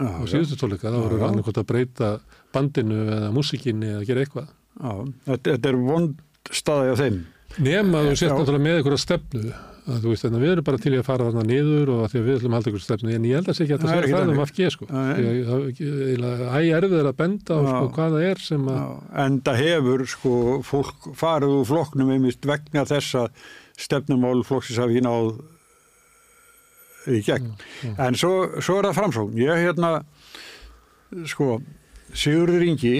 á 0.01 0.21
síðustu 0.27 0.57
tónleika. 0.59 0.89
Það 0.89 1.03
voru 1.05 1.19
já. 1.21 1.25
annarkot 1.29 1.61
að 1.61 1.69
breyta 1.71 2.11
bandinu 2.55 3.01
eða 3.07 3.31
músikinni 3.35 3.91
eða 3.95 4.07
gera 4.09 4.25
eitthvað. 4.25 4.53
þetta, 5.27 5.43
þetta 5.51 5.69
er 5.73 5.81
vond 5.85 6.23
staði 6.51 6.93
á 6.93 6.95
þeim. 7.03 7.19
Nefn 7.59 7.97
að 7.99 8.07
þú 8.07 8.15
sért 8.15 8.31
Já. 8.31 8.37
náttúrulega 8.39 8.63
með 8.63 8.79
einhverja 8.79 9.03
stefnu. 9.03 9.51
Að 9.81 10.03
þú 10.05 10.11
veist, 10.13 10.25
en 10.27 10.35
við 10.37 10.51
erum 10.53 10.65
bara 10.67 10.77
til 10.77 10.91
í 10.93 10.97
að 11.01 11.07
fara 11.07 11.25
þarna 11.25 11.43
niður 11.49 11.89
og 11.89 12.01
að 12.05 12.11
því 12.13 12.19
að 12.19 12.27
við 12.27 12.35
ætlum 12.37 12.51
að 12.51 12.57
halda 12.59 12.69
einhverja 12.69 12.85
stefnu. 12.85 13.13
En 13.17 13.23
ég 13.25 13.39
held 13.39 13.49
að 13.49 13.55
sé 13.57 13.63
ekki 13.65 13.73
að 13.75 13.81
Það 13.81 13.97
ekki 13.97 14.13
það 14.13 14.31
um. 14.31 14.41
FG, 14.45 14.67
sko. 14.75 14.85
Að 14.87 15.07
Það 15.11 15.21
er 15.31 15.63
ekki- 15.71 15.89
eiginlega 16.05 16.51
æ 16.51 16.59
erfið 16.77 17.09
að 17.09 17.17
benda 17.21 17.57
á 17.57 17.59
sko, 17.65 17.87
hvað 17.97 18.15
það 18.15 18.27
er 18.29 18.43
sem 18.45 18.69
að... 18.71 18.93
En 19.25 19.39
það 19.41 19.61
hefur 19.65 20.03
sko 20.13 20.33
fólk 20.69 21.09
farið 21.17 21.55
úr 21.57 21.65
flokknum 21.71 22.13
einmitt 22.13 22.47
vegna 22.51 22.85
þess 22.93 23.17
að 23.23 23.41
stefnumál 23.81 24.43
flokksins 24.47 24.79
hafi 24.81 24.97
ekki 24.99 25.05
náð 25.07 25.41
í 27.11 27.19
gegn. 27.25 27.51
En 27.97 28.17
svo, 28.19 28.33
svo 28.61 28.79
er 28.79 28.89
það 28.89 28.97
framsókn. 28.99 29.37
Ég 29.41 29.61
hérna, 29.65 29.91
sko, 31.31 31.61
Sigurður 32.13 32.65
Ingi, 32.67 32.95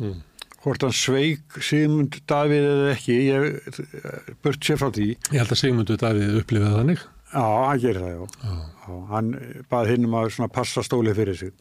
Mm. 0.00 0.22
hvort 0.62 0.80
hann 0.80 0.92
sveik 0.96 1.58
Sigmund 1.60 2.14
Davíð 2.28 2.64
eða 2.70 2.92
ekki, 2.94 3.16
ég 3.28 4.36
burt 4.42 4.60
sér 4.64 4.78
frá 4.80 4.88
því. 4.92 5.08
Ég 5.32 5.38
held 5.42 5.52
að 5.52 5.60
Sigmundur 5.60 5.98
Davíð 6.00 6.38
upplifið 6.40 6.76
þannig. 6.78 7.02
Já, 7.34 7.44
hann 7.68 7.80
gerir 7.82 8.00
það, 8.00 8.14
já. 8.16 8.26
já. 8.46 9.08
hann 9.10 9.28
bað 9.70 9.90
hinn 9.92 10.04
um 10.08 10.16
að 10.16 10.52
passa 10.52 10.80
stólið 10.82 11.14
fyrir 11.20 11.36
sig. 11.36 11.52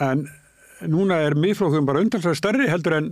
En 0.00 0.26
núna 0.90 1.20
er 1.26 1.34
miðflokkum 1.38 1.86
bara 1.86 2.02
undanlega 2.02 2.34
stærri 2.36 2.66
heldur 2.68 2.96
en 2.98 3.08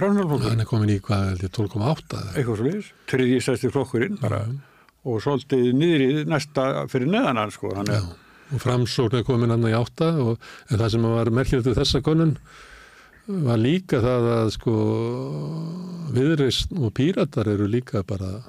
framhjálflokkur. 0.00 0.48
Hann 0.50 0.64
er 0.64 0.68
komin 0.68 0.94
í 0.94 0.98
hvað, 1.04 1.28
held 1.34 1.44
ég, 1.46 1.52
12,8 1.56 2.18
eða 2.18 2.34
Eitthvað 2.34 2.58
svo 2.60 2.66
liðis. 2.66 2.90
Triði 3.10 3.38
stærsti 3.44 3.70
flokkurinn 3.74 4.18
bara. 4.20 4.40
Og 5.08 5.22
svolítið 5.24 5.70
niður 5.76 6.04
í 6.04 6.10
næsta 6.28 6.66
fyrir 6.92 7.12
neðan 7.12 7.40
hann, 7.40 7.54
sko. 7.54 7.70
Hann 7.76 7.92
er, 7.94 8.08
og 8.50 8.64
framsókn 8.64 9.20
er 9.20 9.24
komin 9.28 9.54
annað 9.54 9.74
í 9.74 9.78
átta 9.78 10.10
og, 10.24 10.50
en 10.68 10.80
það 10.82 10.92
sem 10.94 11.08
var 11.14 11.32
til 11.50 11.76
þessa 11.78 12.02
konun 12.04 12.34
var 13.30 13.60
líka 13.60 14.00
það 14.02 14.28
að 14.34 14.52
sko 14.56 14.76
viðreist 16.14 16.72
og 16.74 16.92
píratar 16.96 17.50
eru 17.52 17.68
líka 17.70 18.02
bara 18.06 18.40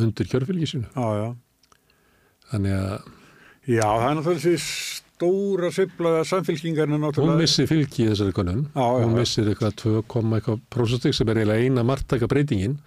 undir 0.00 0.28
kjörfylgi 0.30 0.68
sínu 0.70 0.88
já, 0.88 1.08
já. 1.20 1.28
þannig 2.52 2.78
að 2.78 3.10
Já, 3.62 3.86
það 3.86 4.08
er 4.08 4.16
náttúrulega 4.18 4.52
stóra 5.22 5.70
svipla 5.70 6.24
samfélkingarna 6.26 6.96
Hún 6.96 7.04
náttúrulega. 7.06 7.38
missi 7.38 7.66
fylgi 7.66 8.04
í 8.04 8.10
þessari 8.10 8.34
konun. 8.34 8.62
Já, 8.74 8.82
já, 8.82 9.04
Hún 9.06 9.14
missir 9.14 9.46
eitthvað 9.46 9.74
2, 9.82 10.02
eitthvað 10.38 10.60
prósentstig 10.72 11.14
sem 11.14 11.28
er 11.30 11.40
eiginlega 11.42 11.62
eina 11.62 11.84
margtaka 11.86 12.26
breytingin. 12.26 12.78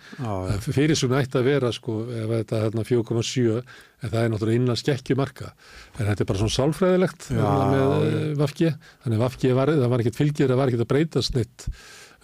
Fyrir 0.66 0.96
svona 1.00 1.22
ætti 1.24 1.40
að 1.40 1.48
vera 1.48 1.72
sko, 1.72 2.02
ef 2.12 2.30
þetta 2.34 2.58
er 2.60 2.66
hérna 2.68 2.84
4,7 2.84 3.62
en 4.04 4.10
það 4.12 4.22
er 4.22 4.34
náttúrulega 4.34 4.60
innan 4.62 4.80
skekkjumarka. 4.82 5.54
En 6.00 6.10
þetta 6.10 6.22
er 6.26 6.30
bara 6.32 6.42
svona 6.44 6.58
sálfræðilegt 6.58 7.30
Já, 7.32 7.52
með 7.72 7.86
uh, 7.96 8.34
Vafki. 8.42 8.74
Þannig 9.06 9.24
Vafki 9.24 9.54
var, 9.56 9.72
það 9.72 9.94
var 9.94 10.04
ekkert 10.04 10.20
fylgir, 10.20 10.52
það 10.52 10.60
var 10.60 10.74
ekkert 10.74 10.86
að 10.86 10.92
breytast 10.92 11.40
neitt 11.40 11.70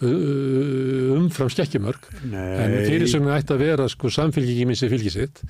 umfram 0.00 1.50
skekkjumörk. 1.52 2.08
En 2.32 2.74
fyrir 2.86 3.06
svona 3.10 3.36
ætti 3.38 3.54
að 3.54 3.62
vera 3.66 3.86
sko 3.90 4.10
samfylgiki 4.12 4.66
missi 4.68 4.88
fylgi 4.90 5.12
sitt. 5.14 5.42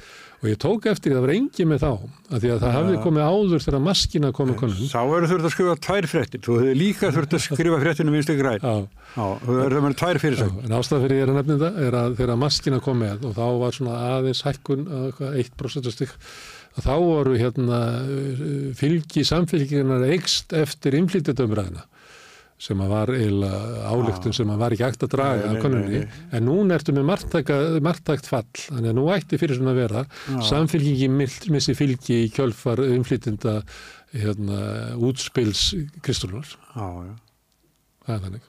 Og 0.43 0.49
ég 0.51 0.59
tók 0.59 0.89
eftir 0.91 1.13
að 1.13 1.21
það 1.21 1.25
var 1.25 1.33
engi 1.37 1.65
með 1.71 1.85
þá. 1.85 1.91
Af 2.33 2.41
því 2.43 2.49
að 2.51 2.63
það 2.65 2.73
hafði 2.77 2.97
komið 3.05 3.27
áður 3.31 3.63
þegar 3.63 3.83
maskina 3.87 4.31
komið 4.35 4.57
konun. 4.59 4.81
Þá 4.91 5.03
eru 5.03 5.29
þurft 5.31 5.47
að 5.47 5.55
skrifa 5.55 5.77
tvær 5.87 6.09
fréttir. 6.11 6.43
Þú 6.43 6.57
hefði 6.59 6.73
líka 6.81 7.11
þurft 7.15 7.37
að 7.39 7.45
skrifa 7.47 7.79
fréttinu 7.85 8.15
vinstu 8.17 8.37
græn. 8.41 8.67
Þú 9.15 9.59
verður 9.61 9.85
með 9.87 9.95
tvær 10.03 10.21
fyrir 10.25 10.41
sig. 10.41 10.57
en 10.65 10.75
ástæða 10.81 11.05
fyrir 11.05 11.21
ég 11.21 11.23
er 11.23 11.31
að 11.31 11.39
nefna 11.39 11.59
þetta 11.61 11.87
er 11.87 11.99
að 12.01 12.19
þegar 12.19 12.41
maskina 12.43 12.81
kom 12.83 12.99
með 13.05 13.29
og 13.29 13.37
þá 13.39 13.47
var 13.63 13.77
svona 13.77 14.01
aðeins 14.17 14.43
hækkun 14.47 14.85
að 14.89 15.07
eitthvað 15.07 15.39
1% 15.45 15.95
stygg 15.95 16.17
að 16.73 16.87
þá 16.89 16.95
voru 17.05 17.37
hérna 17.37 17.81
uh, 18.01 18.45
fylgi 18.79 19.25
samfélgingarnar 19.29 20.07
eikst 20.15 20.55
eftir 20.57 20.97
innflýtjadömræðina 20.99 21.85
sem 22.63 22.79
að 22.85 22.93
var 22.93 23.11
eiginlega 23.11 23.89
álíktun 23.91 24.35
sem 24.37 24.51
að 24.55 24.61
var 24.63 24.75
ekki 24.77 24.87
hægt 24.87 25.03
að 25.07 25.13
draga 25.17 25.49
Nei, 25.51 25.57
af 25.59 25.73
nei, 25.73 25.81
nei, 25.97 26.21
en 26.39 26.47
núna 26.47 26.77
ertu 26.79 26.95
með 26.95 27.09
margtækt 27.83 28.29
fall, 28.31 28.45
þannig 28.69 28.93
að 28.93 28.99
nú 29.01 29.09
ætti 29.17 29.41
fyrir 29.41 29.59
svona 29.59 29.75
að 29.75 29.81
vera, 29.83 30.05
samfélgingi 30.47 31.09
missi 31.11 31.75
fylgi 31.75 32.21
í 32.29 32.31
kjölfar 32.37 32.85
innflýtjanda 32.87 33.57
hérna, 34.13 34.63
útspils 35.03 35.73
já. 35.73 37.13
það 38.07 38.17
er 38.17 38.25
þannig. 38.29 38.49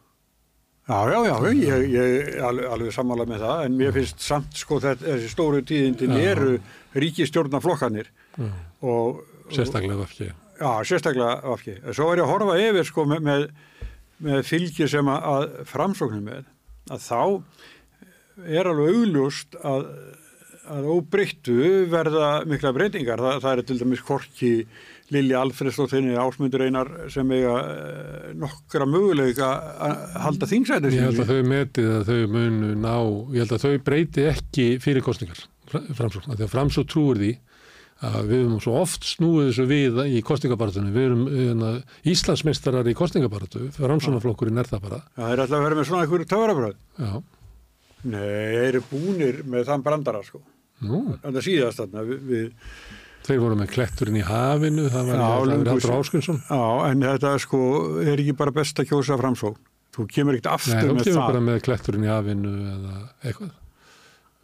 Já, 0.84 0.98
já, 1.08 1.20
já, 1.30 1.36
ég, 1.56 1.84
ég 1.94 2.16
er 2.36 2.42
alveg, 2.44 2.66
alveg 2.76 2.92
sammála 2.92 3.26
með 3.30 3.46
það, 3.46 3.60
en 3.66 3.76
mér 3.80 3.94
finnst 3.96 4.20
samt 4.20 4.58
sko 4.60 4.82
þetta, 4.84 5.06
þessi 5.14 5.30
stóru 5.32 5.62
tíðindin 5.64 6.12
eru 6.20 6.58
ríkistjórnaflokkanir 7.00 8.10
og, 8.84 9.22
Sérstaklega 9.54 9.96
Vafki. 10.02 10.28
já, 10.60 10.72
sérstaklega 10.88 11.38
afki. 11.54 11.78
Svo 11.96 12.10
var 12.10 12.20
ég 12.20 12.26
að 12.28 12.34
horfa 12.34 12.58
yfir 12.66 12.90
sko 12.90 13.06
með, 13.08 13.24
með, 13.30 13.46
með 14.24 14.42
fylgi 14.48 14.90
sem 14.92 15.12
að, 15.12 15.30
að 15.34 15.46
framsóknum 15.70 16.28
með, 16.28 16.50
að 16.92 17.06
þá 17.06 17.22
er 18.50 18.70
alveg 18.70 18.98
augljóst 18.98 19.58
að, 19.62 19.86
að 20.74 20.90
óbreyttu 20.96 21.60
verða 21.92 22.32
mikla 22.50 22.74
breytingar. 22.76 23.22
Þa, 23.22 23.38
það 23.44 23.54
er 23.54 23.64
til 23.70 23.80
dæmis 23.82 24.04
Korki, 24.08 24.52
Lilja 25.14 25.44
Alfredsdóttinni, 25.44 26.16
Ásmundur 26.18 26.64
Einar 26.66 26.92
sem 27.14 27.30
eiga 27.36 27.56
eh, 27.70 28.28
nokkra 28.40 28.88
möguleika 28.90 29.50
að 29.88 30.20
halda 30.24 30.50
þingsæti 30.50 30.94
Ég 30.96 31.10
held 31.10 31.24
að 31.26 31.34
þau 31.34 31.50
metið 31.52 31.90
að 32.00 32.12
þau 32.12 32.22
munu 32.34 32.76
ná, 32.80 32.96
ég 33.36 33.44
held 33.44 33.58
að 33.58 33.66
þau 33.68 33.84
breyti 33.90 34.28
ekki 34.32 34.70
fyrir 34.84 35.06
kostningar, 35.06 35.44
framsókn, 35.70 36.34
að 36.34 36.48
framsókn 36.50 36.90
trúir 36.90 37.22
því 37.22 37.34
að 38.04 38.18
við 38.30 38.42
höfum 38.44 38.62
svo 38.64 38.74
oft 38.82 39.06
snúið 39.08 39.50
þessu 39.52 39.66
við 39.70 40.00
í 40.18 40.22
kostningabartunum, 40.28 40.92
við 40.96 41.06
erum 41.08 41.22
hérna, 41.32 41.70
Íslandsmeistarar 42.14 42.90
í 42.92 42.96
kostningabartu, 43.00 43.68
framsóknarflokkurinn 43.78 44.60
er 44.64 44.70
það 44.72 44.84
bara. 44.90 45.00
Já, 45.16 45.24
þeir 45.30 45.44
ætla 45.46 45.60
að 45.60 45.66
vera 45.68 45.80
með 45.80 45.88
svona 45.90 46.04
einhverju 46.08 46.30
töfrabröð. 46.34 46.76
Já, 47.00 47.14
Nei, 48.04 48.20
þeir 48.20 48.66
eru 48.74 48.82
búnir 48.90 49.38
með 49.48 49.70
þann 49.70 49.84
brandara, 49.86 50.20
sko. 50.28 50.42
nú, 50.84 50.98
Þannig 51.24 51.40
að 51.40 51.46
síðast 51.48 51.80
þarna 51.80 52.02
við, 52.10 52.24
við 52.28 52.50
þeir 53.24 53.40
voru 53.40 53.56
með 53.62 53.70
kletturinn 53.72 54.18
í 54.20 54.24
hafinu, 54.28 54.90
það 54.92 55.06
var 55.08 55.22
það 55.22 55.36
Haldur 55.38 55.84
síðan. 55.86 56.02
Áskunnsson. 56.04 56.42
Já, 56.50 56.64
en 56.90 57.06
þetta 57.08 57.32
sko 57.40 57.62
er 58.04 58.20
ekki 58.20 58.36
bara 58.42 58.52
best 58.58 58.82
að 58.84 58.90
kjósa 58.92 59.16
framsókn. 59.22 59.62
Þú 59.94 60.08
kemur 60.10 60.36
ekkert 60.36 60.50
Nei, 60.50 60.58
aftur 60.58 60.90
þú 60.90 60.98
með 60.98 61.08
kemur 61.08 61.20
það. 61.22 61.28
bara 61.32 61.44
með 61.48 61.60
kletturinn 61.70 62.04
í 62.04 62.10
hafinu 62.12 62.52
eða 62.74 62.96
eitthvað. 63.24 63.54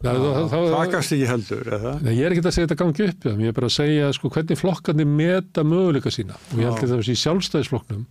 Það 0.00 0.92
gast 0.94 1.12
ekki 1.12 1.26
heldur? 1.28 1.70
Nei, 2.00 2.14
ég 2.16 2.24
er 2.24 2.32
ekki 2.32 2.44
að 2.46 2.54
segja 2.56 2.68
þetta 2.70 2.76
gangi 2.80 3.06
upp, 3.10 3.24
ég 3.28 3.50
er 3.50 3.56
bara 3.56 3.68
að 3.68 3.74
segja 3.74 4.12
sko, 4.16 4.30
hvernig 4.32 4.56
flokkarnir 4.56 5.08
meta 5.08 5.64
möguleika 5.66 6.12
sína. 6.14 6.38
Og 6.54 6.62
ég 6.62 6.70
held 6.70 6.84
að 6.86 6.94
það 6.94 7.10
í 7.12 7.16
sjálfstæðisflokknum 7.20 8.06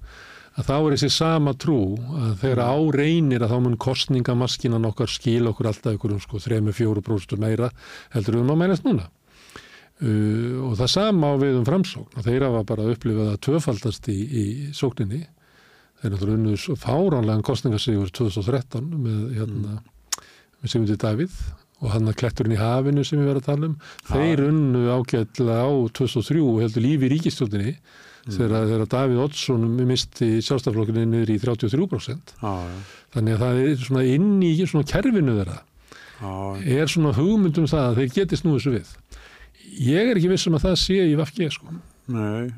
að 0.59 0.68
þá 0.68 0.76
er 0.76 0.93
þessi 0.93 1.09
sama 1.16 1.53
trú 1.58 1.80
að 2.19 2.34
þegar 2.43 2.61
á 2.61 2.77
reynir 2.93 3.45
að 3.45 3.53
þá 3.53 3.58
mun 3.66 3.77
kostningamaskinan 3.82 4.85
okkar 4.90 5.09
skil 5.09 5.50
okkur 5.50 5.69
alltaf 5.72 5.95
ykkur 5.95 6.14
um 6.14 6.19
sko 6.22 6.42
3-4% 6.43 7.42
meira 7.42 7.69
heldur 8.14 8.38
um 8.42 8.51
að 8.53 8.59
mælast 8.61 8.85
núna. 8.85 9.08
Uh, 10.00 10.69
og 10.69 10.76
það 10.80 10.92
sama 10.93 11.32
á 11.34 11.42
við 11.42 11.58
um 11.59 11.66
framsókn. 11.68 12.19
Og 12.19 12.27
þeir 12.27 12.45
hafa 12.45 12.61
bara 12.69 12.85
að 12.85 13.40
tvöfaldast 13.48 14.11
í, 14.14 14.19
í 14.30 14.43
sókninni. 14.77 15.24
Þeir 16.00 16.14
náttúrulega 16.14 16.38
unnuð 16.38 16.61
svo 16.61 16.77
fáránlegan 16.80 17.43
kostningasígur 17.43 18.14
2013 18.16 18.93
með, 18.93 19.18
hérna, 19.40 19.82
með 20.61 20.72
Sigmundi 20.72 21.00
Davíð 21.01 21.42
og 21.80 21.93
hann 21.93 22.11
að 22.11 22.19
kletturinn 22.22 22.56
í 22.56 22.59
hafinu 22.59 23.06
sem 23.08 23.22
við 23.22 23.32
verðum 23.32 23.41
að 23.41 23.49
tala 23.49 23.69
um 23.69 23.77
þeir 24.09 24.43
unnu 24.49 24.83
ágætlega 24.91 25.64
á 25.64 25.72
2003 25.99 26.43
og 26.43 26.61
heldur 26.64 26.85
lífi 26.85 27.08
í 27.08 27.11
ríkistjóttinni 27.16 27.74
þegar, 28.30 28.67
þegar 28.69 28.91
Davíð 28.93 29.24
Oddsson 29.25 29.66
misti 29.88 30.30
sjálfstaflokkinni 30.45 31.08
niður 31.08 31.33
í 31.33 31.40
33% 31.41 32.35
Já, 32.35 32.51
já, 32.51 32.77
þannig 33.16 33.38
að 33.38 33.45
það 33.45 33.61
er 33.64 33.83
svona 33.88 34.06
inn 34.11 34.32
í 34.43 34.53
svona 34.66 34.90
kerfinu 34.91 35.38
þeirra 35.40 35.61
já. 36.19 36.33
er 36.83 36.91
svona 36.91 37.16
hugmyndum 37.16 37.69
það 37.72 37.88
að 37.88 38.01
þeir 38.01 38.16
geti 38.19 38.41
snúið 38.43 38.59
þessu 38.59 38.75
við 38.75 38.93
ég 39.77 40.11
er 40.11 40.19
ekki 40.19 40.32
viss 40.32 40.48
um 40.49 40.58
að 40.58 40.67
það 40.67 40.77
sé 40.82 40.99
í 41.08 41.16
Vafki 41.19 41.49
sko. 41.53 41.74
Nei, 42.11 42.49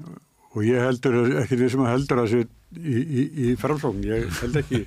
og 0.51 0.65
ég 0.65 0.83
heldur 0.85 1.19
ekki 1.43 1.69
sem 1.71 1.83
að 1.85 1.93
heldur 1.95 2.23
að 2.23 2.29
sé 2.31 2.41
í, 2.43 2.97
í, 3.01 3.25
í 3.49 3.55
framsókn. 3.59 4.03
Ég 4.07 4.29
held 4.41 4.61
ekki. 4.61 4.83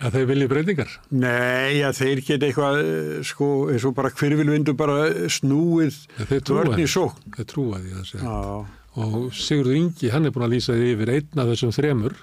Að 0.00 0.16
þeir 0.18 0.26
vilja 0.32 0.48
breytingar 0.50 0.94
Nei, 1.10 1.82
að 1.86 1.98
þeir 2.00 2.22
geta 2.26 2.46
eitthvað, 2.48 2.78
eh, 2.84 3.22
sko, 3.22 3.48
eins 3.72 3.84
og 3.88 3.94
bara 3.94 4.10
hvirvilvindu 4.10 4.74
bara 4.76 4.98
snúið 5.30 6.00
þeir 6.28 6.40
trúa 6.42 6.62
vörn 6.64 6.82
í 6.82 6.88
sókn. 6.90 7.34
þeir 7.36 7.50
trúa 7.54 7.82
því 7.82 7.92
að 8.00 8.08
segja 8.10 8.24
Já, 8.24 8.64
og 9.04 9.32
Sigurður 9.34 9.76
Ingi, 9.80 10.10
hann 10.14 10.26
er 10.26 10.30
búin 10.34 10.46
að 10.48 10.54
lýsa 10.56 10.74
því 10.76 10.90
yfir 10.96 11.14
einn 11.18 11.42
af 11.44 11.52
þessum 11.52 11.72
þremur 11.74 12.16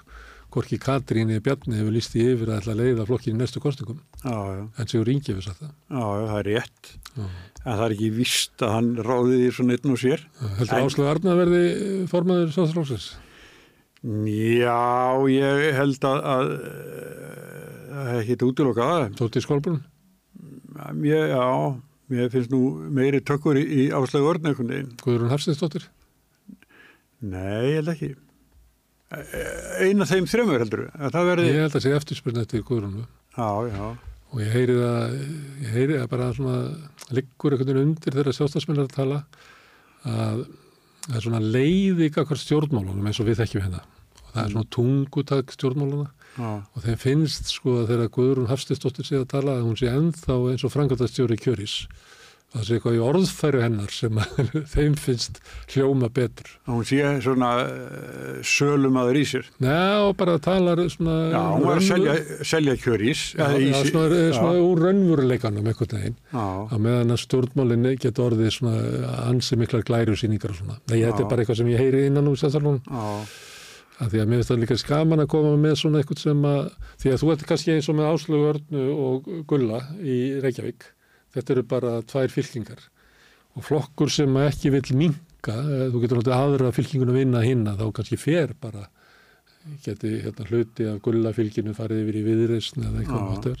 Gorki 0.52 0.76
Katrín 0.76 1.30
eða 1.32 1.40
Bjarni 1.46 1.78
hefur 1.80 1.94
lýst 1.96 2.12
því 2.12 2.24
yfir 2.34 2.50
að 2.52 2.58
ætla 2.60 2.72
að 2.74 2.80
leiða 2.82 3.06
flokkin 3.08 3.36
í 3.36 3.40
næstu 3.40 3.60
kostningum 3.64 4.02
já, 4.20 4.36
já, 4.36 4.66
en 4.76 4.86
Sigurður 4.92 5.12
Ingi 5.14 5.32
hefur 5.32 5.46
sagt 5.48 5.62
það 5.64 5.72
já, 5.72 6.04
já, 6.12 6.26
það 6.28 6.38
er 6.42 6.48
rétt. 6.50 6.90
Já. 7.16 7.24
En 7.62 7.76
það 7.78 7.84
er 7.86 7.92
ekki 7.94 8.10
víst 8.16 8.62
að 8.66 8.72
hann 8.74 8.88
ráði 9.06 9.36
því 9.38 9.48
svona 9.56 9.76
einn 9.78 9.92
og 9.94 10.00
sér. 10.02 10.24
heldur 10.58 10.76
En- 10.76 10.86
Áslögu 10.88 11.08
Arna 11.12 11.36
verði 11.38 11.62
formaður 12.10 12.52
sáþróksins 12.56 13.06
Já, 14.02 15.22
ég 15.30 15.76
held 15.78 16.04
að, 16.08 16.20
að 16.32 16.52
það 17.92 18.08
er 18.10 18.20
ekkit 18.20 18.44
útiloka 18.48 18.86
það. 18.88 19.08
Tóti 19.20 19.42
Skólbrunn 19.44 19.82
Mér, 20.98 21.28
já, 21.30 21.44
mér 22.10 22.30
finnst 22.32 22.50
nú 22.50 22.62
meiri 22.90 23.20
tökkur 23.22 23.60
í, 23.60 23.62
í 23.62 23.82
áslegu 23.94 24.30
örn 24.32 24.48
einhvern 24.48 24.72
veginn. 24.72 24.94
Guðrún 25.04 25.30
Hafstinsdóttir 25.30 25.86
Nei, 27.22 27.68
ég 27.68 27.76
held 27.78 27.92
ekki. 27.92 28.08
Eina 29.84 30.08
þeim 30.08 30.26
þremur 30.26 30.64
heldur, 30.64 30.86
það 31.12 31.28
verði... 31.28 31.50
ég 31.52 31.66
held 31.66 31.76
að 31.78 31.84
sé 31.84 31.92
eftirspurn 31.94 32.42
eftir 32.42 32.64
Guðrúnu 32.66 33.04
Já, 33.36 33.50
já, 33.68 33.84
og 34.32 34.40
ég 34.42 34.56
heyri 34.56 34.76
það 34.80 35.14
ég 35.20 35.76
heyri 35.76 35.98
það 36.00 36.10
bara 36.16 36.28
svona 36.36 36.56
liggur 37.12 37.54
einhvern 37.54 37.70
veginn 37.70 37.90
undir 37.92 38.16
þegar 38.16 38.38
sjálfstafsmennar 38.38 38.90
tala 38.92 39.20
að 40.08 40.42
það 41.08 41.18
er 41.18 41.26
svona 41.26 41.42
leiði 41.42 42.08
ykkar 42.10 42.40
stjórnmálunum 42.40 43.08
eins 43.08 43.20
og 43.22 43.28
við 43.28 43.42
þekkjum 43.42 43.64
hérna. 43.66 43.82
Og 44.22 44.32
það 44.32 44.42
er 44.44 44.52
svona 44.54 44.70
tungutak 44.76 45.54
stjórnmáluna 45.56 46.08
já, 46.38 46.50
og 46.62 46.86
þeim 46.86 46.98
finnst 47.02 47.52
sko 47.52 47.82
að 47.82 47.92
þegar 47.92 48.12
Guðrún 48.16 48.50
Hafstisdóttir 48.50 49.08
sé 49.08 49.20
að 49.20 49.30
tala 49.34 49.58
að 49.58 49.66
hún 49.68 49.78
sé 49.80 49.90
ennþá 49.92 50.38
eins 50.52 50.64
og 50.66 50.74
frangatastjóri 50.74 51.38
kjöris 51.40 51.82
það 52.52 52.64
sé 52.66 52.76
eitthvað 52.76 52.96
í 52.96 53.02
orðfæru 53.06 53.62
hennar 53.64 53.94
sem 53.94 54.20
að 54.22 54.40
þeim 54.74 54.96
finnst 55.00 55.40
hljóma 55.72 56.10
betur 56.14 56.50
að 56.66 56.74
hún 56.76 56.88
sé 56.88 57.12
svona 57.24 57.50
uh, 57.64 58.40
sölum 58.46 58.98
aður 59.02 59.20
í 59.20 59.24
sér. 59.32 59.48
Ná, 59.62 59.76
bara 60.18 60.38
talar 60.42 60.82
svona 60.92 61.16
Já, 61.32 61.40
hún 61.52 61.66
var 61.68 61.80
að 61.80 61.86
selja, 61.90 62.16
selja 62.54 62.76
kjörís. 62.82 63.24
Já, 63.38 63.46
já, 63.56 63.78
svona, 63.92 64.24
svona 64.36 64.66
úr 64.66 64.84
raunveruleikanum 64.86 65.70
einhvern 65.72 65.96
veginn 65.98 66.18
Já, 66.32 66.44
á 66.68 66.76
meðan 66.76 67.16
að 67.16 67.22
stjórnmálinni 67.26 67.96
geta 68.02 68.26
orðið 68.26 68.52
svona 68.58 69.16
ansi 69.28 69.60
miklar 69.60 69.86
glærusýningar 69.88 70.52
og 70.54 70.60
svona. 70.60 70.80
Nei, 70.90 71.00
þetta 71.00 71.22
Já. 71.22 71.24
er 71.24 71.32
bara 71.32 71.44
eitthvað 71.44 71.62
sem 71.62 71.72
ég 71.72 71.82
heyri 71.82 72.04
innan 72.10 72.30
úr 72.32 72.38
já, 72.42 73.50
að 74.02 74.14
því 74.14 74.22
að 74.22 74.30
mér 74.30 74.40
finnst 74.40 74.52
það 74.52 74.60
líka 74.62 74.78
skaman 74.80 75.22
að 75.22 75.30
koma 75.32 75.52
með 75.60 75.76
svona 75.80 76.00
eitthvað 76.00 76.22
sem 76.22 76.42
að, 76.48 76.60
því 77.02 77.12
að 77.12 77.22
þú 77.22 77.30
ert 77.34 77.44
kannski 77.50 77.74
eins 77.76 77.88
og 77.90 77.98
með 77.98 78.10
Áslögu 78.10 78.50
Örnu 78.52 78.84
og 79.06 79.30
Gulla 79.50 79.80
í 80.00 80.16
Reykjavík, 80.42 80.86
þetta 81.34 81.54
eru 81.54 81.66
bara 81.68 81.92
tvær 82.06 82.32
fylkingar. 82.32 82.88
Og 83.56 83.66
flokkur 83.66 84.10
sem 84.12 84.36
ekki 84.46 84.72
vil 84.72 84.96
minka, 84.96 85.54
þú 85.92 86.02
getur 86.02 86.20
náttúrulega 86.20 86.46
aðra 86.46 86.72
fylkingunum 86.76 87.18
vinna 87.18 87.42
hinna, 87.44 87.76
þá 87.76 87.88
kannski 87.98 88.20
fer 88.20 88.54
bara 88.60 88.86
geti 89.84 90.16
hérna, 90.24 90.46
hluti 90.48 90.86
af 90.90 91.02
Gulla 91.04 91.32
fylkinu 91.36 91.74
farið 91.76 92.02
yfir 92.04 92.18
í 92.18 92.24
viðreysn 92.26 92.86
eða 92.86 93.02
eitthvað 93.02 93.28
máttur. 93.28 93.60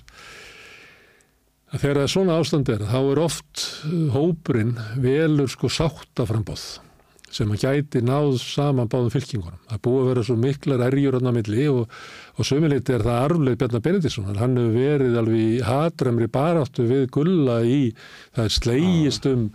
Að 1.72 1.84
þegar 1.84 1.98
það 1.98 2.06
er 2.06 2.12
svona 2.12 2.38
ástand 2.40 2.70
er, 2.72 2.82
þá 2.84 2.98
er 3.00 3.20
oft 3.22 3.66
uh, 3.88 4.08
hópurinn 4.12 4.74
velur 5.00 5.52
sko 5.52 5.70
sáttaframbóð 5.72 6.66
sem 7.32 7.52
að 7.54 7.64
gæti 7.64 8.02
náð 8.04 8.36
saman 8.42 8.90
báðum 8.92 9.12
fylkingunum. 9.14 9.60
Það 9.70 9.82
búið 9.86 10.02
að 10.02 10.08
vera 10.10 10.24
svo 10.28 10.38
miklar 10.40 10.86
erjur 10.88 11.18
hann 11.18 11.30
á 11.30 11.32
milli 11.32 11.66
og, 11.72 11.98
og 12.36 12.48
sömuleyti 12.48 12.96
er 12.96 13.04
það 13.06 13.20
arfleð 13.26 13.58
Bjarnar 13.60 13.84
Benediktsson. 13.86 14.32
Hann 14.36 14.58
hefur 14.60 14.76
verið 14.76 15.20
alveg 15.22 15.44
í 15.44 15.60
hatremri 15.66 16.28
baráttu 16.32 16.88
við 16.88 17.06
gulla 17.16 17.62
í 17.64 17.78
það 18.34 18.44
er 18.44 18.58
slegist 18.58 19.30
um 19.30 19.46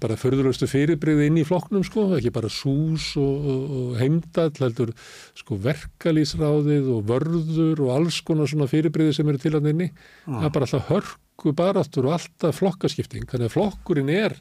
bara 0.00 0.16
förðurlustu 0.16 0.68
fyrirbreyði 0.70 1.26
inn 1.28 1.38
í 1.42 1.44
flokknum 1.44 1.82
sko, 1.84 2.06
ekki 2.16 2.32
bara 2.32 2.48
sús 2.52 3.10
og, 3.20 3.48
og, 3.52 3.74
og 3.76 3.98
heimdall, 4.00 4.52
heldur 4.60 4.92
sko 5.36 5.58
verkalýsráðið 5.66 6.88
og 6.94 7.04
vörður 7.10 7.84
og 7.86 7.94
alls 7.98 8.22
konar 8.24 8.48
svona 8.50 8.70
fyrirbreyði 8.70 9.18
sem 9.18 9.28
eru 9.28 9.42
til 9.42 9.54
hann 9.58 9.68
inni. 9.72 9.90
Það 10.24 10.48
er 10.48 10.54
bara 10.56 10.68
alltaf 10.68 10.88
hörku 10.88 11.54
baráttur 11.58 12.08
og 12.08 12.16
alltaf 12.16 12.60
flokkaskipting. 12.62 13.28
Þannig 13.28 13.50
að 13.50 13.56
flokkurinn 13.58 14.12
er 14.14 14.38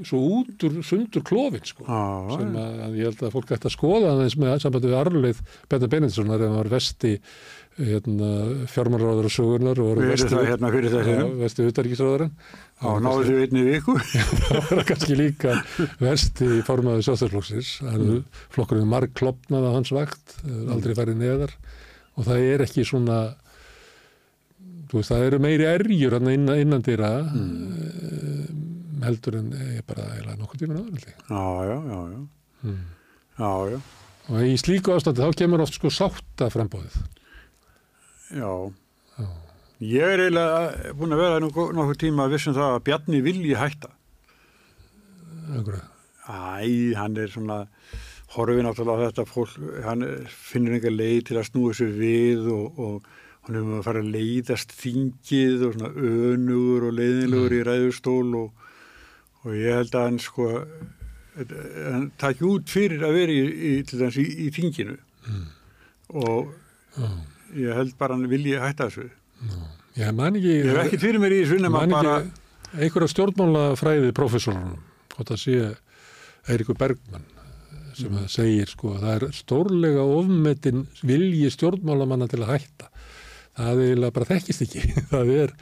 svo 0.00 0.20
út 0.38 0.64
úr 0.64 0.78
sundur 0.86 1.24
klófin 1.26 1.64
sko, 1.68 1.84
Já, 1.84 2.36
sem 2.38 2.54
að, 2.56 2.76
að 2.86 2.94
ég 2.96 3.10
held 3.10 3.24
að 3.26 3.34
fólk 3.34 3.50
ætti 3.52 3.68
að 3.68 3.74
skoða 3.74 4.12
aðeins 4.14 4.36
með 4.40 4.54
sambandi 4.64 4.88
við 4.88 5.00
arleið 5.02 5.42
Benna 5.68 5.90
Benediktssonar 5.92 6.40
ef 6.40 6.48
hann 6.48 6.60
var 6.62 6.70
vesti 6.72 7.10
hérna, 7.76 8.30
fjármálaráður 8.72 9.28
og 9.28 9.34
sögurnar 9.34 9.82
og 9.84 10.00
var 10.00 10.22
það 10.22 10.48
hérna 10.48 10.70
fyrir 10.72 10.94
þessinum? 10.94 11.34
Já, 11.34 11.42
vesti 11.42 11.68
utarriksráðurinn 11.68 12.32
Já, 12.32 12.88
náðu 13.04 13.20
þessu 13.20 13.36
einni 13.44 13.66
viku. 13.68 13.98
það 14.48 14.72
var 14.72 14.88
kannski 14.88 15.18
líka 15.20 15.58
vesti 16.00 16.48
formaður 16.68 17.06
sjóðstæðsflokksins 17.08 17.74
flokkurinn 18.56 18.90
marg 18.90 19.12
klopnað 19.16 19.68
á 19.68 19.76
hans 19.76 19.92
vakt 19.92 20.36
aldrei 20.72 20.96
farið 20.96 21.20
neðar 21.20 21.56
og 22.16 22.28
það 22.28 22.48
er 22.48 22.66
ekki 22.66 22.84
svona 22.88 23.20
þú 24.92 25.00
veist, 25.00 25.12
það 25.12 25.26
eru 25.30 25.40
meiri 25.40 25.68
erjur 25.70 26.18
innan, 26.20 26.58
innan 26.60 26.84
dýra 26.84 27.14
mm. 27.24 28.61
Heldur 29.06 29.38
en 29.40 29.50
ég 29.78 29.86
bara 29.88 30.06
eða 30.20 30.36
nokkuð 30.40 30.62
tíma 30.64 30.78
náður 30.78 31.08
Já, 31.08 31.44
já, 31.68 31.76
já, 31.92 31.98
já. 32.12 32.20
Mm. 32.62 32.84
Já, 33.38 33.50
já. 33.72 33.80
og 34.28 34.46
í 34.46 34.54
slíku 34.60 34.94
ástandi 34.94 35.24
þá 35.24 35.40
kemur 35.42 35.64
oft 35.64 35.78
sko 35.78 35.90
sátta 35.92 36.50
frambóðið 36.52 37.00
Já. 38.32 38.52
Ég 39.82 40.06
er 40.14 40.20
eiginlega 40.22 40.92
búin 40.94 41.12
að 41.12 41.20
vera 41.24 41.40
nokkuð 41.42 41.96
tíma 42.00 42.28
að 42.28 42.36
vissum 42.36 42.54
það 42.54 42.76
að 42.76 42.84
Bjarni 42.86 43.18
vilji 43.24 43.56
hætta. 43.58 43.90
Akkur. 45.58 45.80
Æ, 46.30 46.94
hann 46.94 47.18
er 47.18 47.32
svona 47.32 47.56
horfið 48.36 48.62
náttúrulega 48.64 49.02
á 49.02 49.06
þetta 49.10 49.24
fólk, 49.28 49.56
hann 49.84 50.06
finnur 50.30 50.78
einhver 50.78 50.94
leið 50.94 51.24
til 51.28 51.40
að 51.40 51.48
snúa 51.50 51.72
þessu 51.74 51.88
við 51.98 52.46
og, 52.54 52.78
og 52.78 53.10
hann 53.42 53.58
hefur 53.58 53.80
að 53.80 53.86
fara 53.88 54.04
að 54.04 54.12
leiðast 54.14 54.76
þingið 54.78 55.66
og 55.66 55.74
svona 55.76 55.90
önugur 56.12 56.86
og 56.88 56.96
leiðinlegur 57.00 57.56
í 57.58 57.62
ræðustól 57.66 58.30
og, 58.38 58.61
og 59.44 59.54
ég 59.58 59.74
held 59.80 59.94
að 59.98 60.06
hann 60.06 60.18
sko 60.22 60.48
hann 61.36 62.10
takki 62.20 62.44
út 62.44 62.68
fyrir 62.68 63.02
að 63.06 63.14
vera 63.16 63.32
í, 63.34 63.42
í, 63.48 63.72
til 63.88 63.98
dæmis 64.02 64.18
í, 64.20 64.26
í 64.46 64.50
þinginu 64.54 64.98
Mm. 65.22 65.42
og 66.18 66.48
Já. 66.98 67.08
ég 67.54 67.76
held 67.78 67.92
bara 67.96 68.16
hann 68.16 68.26
vilji 68.26 68.56
hætta 68.58 68.88
þessu. 68.90 69.04
Ég 69.94 70.08
man 70.18 70.34
ekki 70.34 70.56
Ég 70.56 70.66
hef 70.66 70.80
ekki 70.82 70.98
fyrir 70.98 71.20
mér 71.22 71.34
í 71.36 71.44
þessu 71.44 71.70
bara 71.70 72.16
einhverja 72.74 73.12
stjórnmálafræði 73.12 74.10
professorunum 74.16 74.80
hvort 75.14 75.30
það 75.30 75.38
sé 75.44 75.54
Eirikur 76.50 76.74
Bergmann 76.80 77.22
sem 77.94 78.10
Mm. 78.10 78.18
að 78.24 78.28
segir 78.34 78.66
sko 78.72 78.96
að 78.96 79.02
það 79.06 79.14
er 79.14 79.36
stórlega 79.38 80.02
ofmetin 80.18 80.86
vilji 81.06 81.50
stjórnmálamanna 81.54 82.26
til 82.32 82.40
að 82.42 82.54
hætta 82.56 82.90
það 83.54 83.82
er 83.86 84.10
bara 84.10 84.30
þekkist 84.32 84.62
ekki 84.66 84.82
það 85.14 85.32
er 85.38 85.54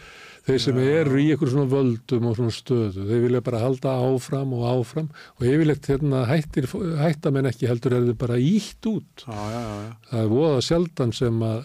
þeir 0.51 0.63
sem 0.65 0.79
eru 0.83 1.19
í 1.21 1.27
einhverjum 1.31 1.53
svona 1.55 1.71
völdum 1.71 2.27
og 2.27 2.37
svona 2.39 2.55
stöðu, 2.55 3.07
þeir 3.07 3.25
vilja 3.27 3.43
bara 3.47 3.63
halda 3.63 3.93
áfram 4.03 4.55
og 4.57 4.67
áfram 4.67 5.11
og 5.37 5.45
yfirleitt 5.47 5.89
hérna 5.91 6.23
hættir, 6.27 6.67
hætta 6.99 7.31
menn 7.35 7.49
ekki 7.51 7.69
heldur 7.71 7.95
er 7.97 8.07
þau 8.09 8.17
bara 8.19 8.39
ítt 8.43 8.89
út. 8.91 9.27
Já, 9.27 9.43
já, 9.55 9.61
já, 9.61 9.91
það 10.11 10.23
er 10.23 10.33
voða 10.33 10.63
sjaldan 10.67 11.13
sem 11.17 11.43
að 11.47 11.61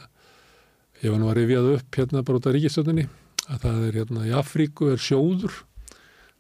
ég 1.02 1.14
var 1.14 1.22
nú 1.22 1.30
að 1.32 1.40
rifjað 1.40 1.70
upp 1.76 2.02
hérna 2.02 2.26
bara 2.28 2.42
út 2.42 2.50
af 2.50 2.56
ríkistöndinni 2.56 3.08
að 3.46 3.64
það 3.64 3.88
er 3.88 3.98
hérna 4.02 4.26
í 4.28 4.36
Afríku 4.36 4.92
er 4.94 5.02
sjóður 5.02 5.64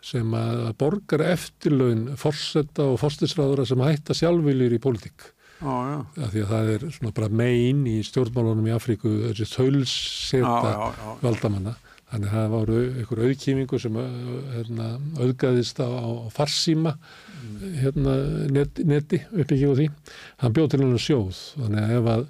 sem 0.06 0.36
að 0.38 0.68
borgar 0.78 1.24
eftirlaun 1.32 2.12
forsetta 2.22 2.86
og 2.92 3.00
forstisráðura 3.02 3.66
sem 3.66 3.82
hætta 3.82 4.14
sjálfviljur 4.18 4.76
í 4.78 4.82
pólitík. 4.84 5.32
Af 5.66 6.30
því 6.30 6.44
að 6.44 6.52
það 6.52 6.70
er 6.76 6.86
svona 6.94 7.16
bara 7.16 7.32
megin 7.32 7.86
í 7.90 7.96
stjórnmálunum 8.06 8.68
í 8.70 8.74
Afríku 8.76 9.16
þessi 9.32 9.48
já. 10.44 11.16
valdamanna 11.24 11.74
þannig 12.12 12.30
að 12.30 12.36
það 12.36 12.54
voru 12.54 12.78
einhver 12.86 13.24
auðkýmingu 13.26 13.80
sem 13.82 14.00
uh, 14.02 14.12
hérna, 14.54 14.92
auðgaðist 15.20 15.82
á, 15.82 15.90
á 15.90 16.10
farsíma 16.36 16.96
hérna, 17.82 18.16
net, 18.54 18.82
neti 18.86 19.22
uppbyggjum 19.32 19.74
á 19.74 19.80
því. 19.80 19.90
Hann 20.44 20.56
bjóð 20.56 20.72
til 20.72 20.82
hennar 20.84 21.06
sjóð. 21.06 21.42
Þannig 21.58 21.84
að 21.86 21.98
ef 21.98 22.12
að 22.14 22.26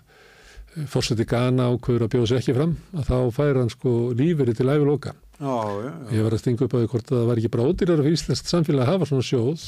fórseti 0.92 1.28
Gana 1.28 1.70
ákveður 1.72 2.04
að 2.08 2.16
bjóða 2.16 2.32
sér 2.32 2.42
ekki 2.42 2.56
fram 2.58 2.74
að 3.00 3.06
þá 3.08 3.20
fær 3.38 3.62
hann 3.62 3.72
sko 3.72 3.94
líferi 4.18 4.56
til 4.58 4.68
æfiloka 4.68 5.14
ég 5.36 6.24
var 6.24 6.36
að 6.36 6.40
stinga 6.40 6.64
upp 6.66 6.76
á 6.76 6.80
því 6.80 6.90
hvort 6.92 7.10
að 7.12 7.18
það 7.18 7.26
var 7.30 7.40
ekki 7.42 7.52
bara 7.52 7.68
ódýrar 7.68 8.04
fyrir 8.04 8.16
íslenskt 8.16 8.52
samfélag 8.52 8.86
að 8.86 8.92
hafa 8.94 9.10
svona 9.10 9.26
sjóð. 9.28 9.66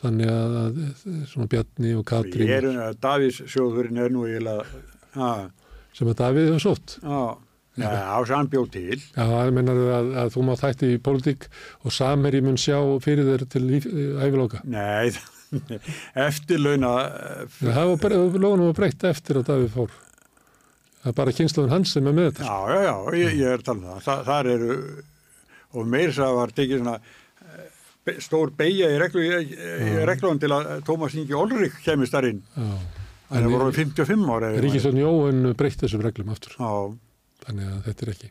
Þannig 0.00 0.30
að, 0.32 0.56
að 0.56 0.78
svona 1.28 1.50
Bjarni 1.52 1.90
og 1.98 2.04
Katrín 2.08 2.78
Davís 3.02 3.42
sjóðurinn 3.52 4.00
er 4.00 4.14
nú 4.14 4.24
ha, 5.14 5.30
sem 5.92 6.08
að 6.08 6.18
Davíð 6.22 6.48
hefur 6.48 6.62
sótt. 6.64 6.96
Já, 7.02 7.36
já, 7.86 8.24
sem 8.28 8.36
hann 8.36 8.50
bjóð 8.52 8.68
til. 8.74 8.98
Já, 9.16 9.24
það 9.30 9.52
mennar 9.56 9.80
að, 9.98 10.10
að 10.24 10.30
þú 10.36 10.44
má 10.48 10.52
þætti 10.60 10.90
í 10.94 11.00
pólitík 11.08 11.46
og 11.84 11.94
samherji 11.96 12.42
mun 12.46 12.58
sjá 12.60 12.76
fyrir 13.04 13.28
þér 13.32 13.44
til 13.54 13.62
líf- 13.68 13.88
æviloka. 14.26 14.60
Nei, 14.64 15.10
eftirlauna, 16.28 16.92
Það 17.60 17.80
var 17.92 18.00
bara, 18.04 18.20
lóðunum 18.36 18.68
var 18.70 18.78
breytt 18.80 19.04
eftir 19.10 19.40
að 19.40 19.48
Davíð 19.50 19.72
fór. 19.74 19.96
Það 21.00 21.10
er 21.12 21.16
bara 21.16 21.32
kynnslóðun 21.38 21.72
hans 21.72 21.94
sem 21.96 22.06
er 22.10 22.16
með 22.16 22.28
þetta. 22.30 22.44
já, 22.44 22.58
já, 22.74 22.80
já, 22.84 22.94
ég, 23.22 23.38
ég 23.40 23.48
er 23.54 23.58
að 23.62 23.66
tala 23.70 23.80
um 23.80 23.88
það. 23.88 24.00
Þa, 24.06 24.16
þar 24.28 24.50
eru, 24.54 24.78
og 25.80 25.86
meir 25.94 26.12
það 26.16 26.34
var 26.36 26.52
tekið 26.58 26.82
svona 26.82 26.96
eh, 27.00 28.18
stór 28.20 28.52
beigja 28.58 28.90
í, 28.92 28.98
reglu, 29.00 29.24
í, 29.24 29.30
í 29.56 29.94
reglunum 30.10 30.40
til 30.42 30.50
að 30.52 30.72
Tómas 30.88 31.16
Ingi 31.16 31.36
Olrik 31.38 31.78
kemist 31.86 32.12
þar 32.16 32.28
inn. 32.34 32.42
Já. 32.56 32.70
Það 33.30 33.44
En 33.46 33.52
voru 33.54 33.70
55 33.70 34.30
ára. 34.34 34.48
Ríkisvöldin 34.58 35.04
Jóhann 35.04 35.44
breytt 35.54 35.78
þessum 35.84 36.00
reglum 36.02 36.32
aftur. 36.34 36.56
Já, 36.58 36.70
Þannig 37.46 37.72
að 37.72 37.80
þetta 37.88 38.06
er 38.06 38.12
ekki. 38.14 38.30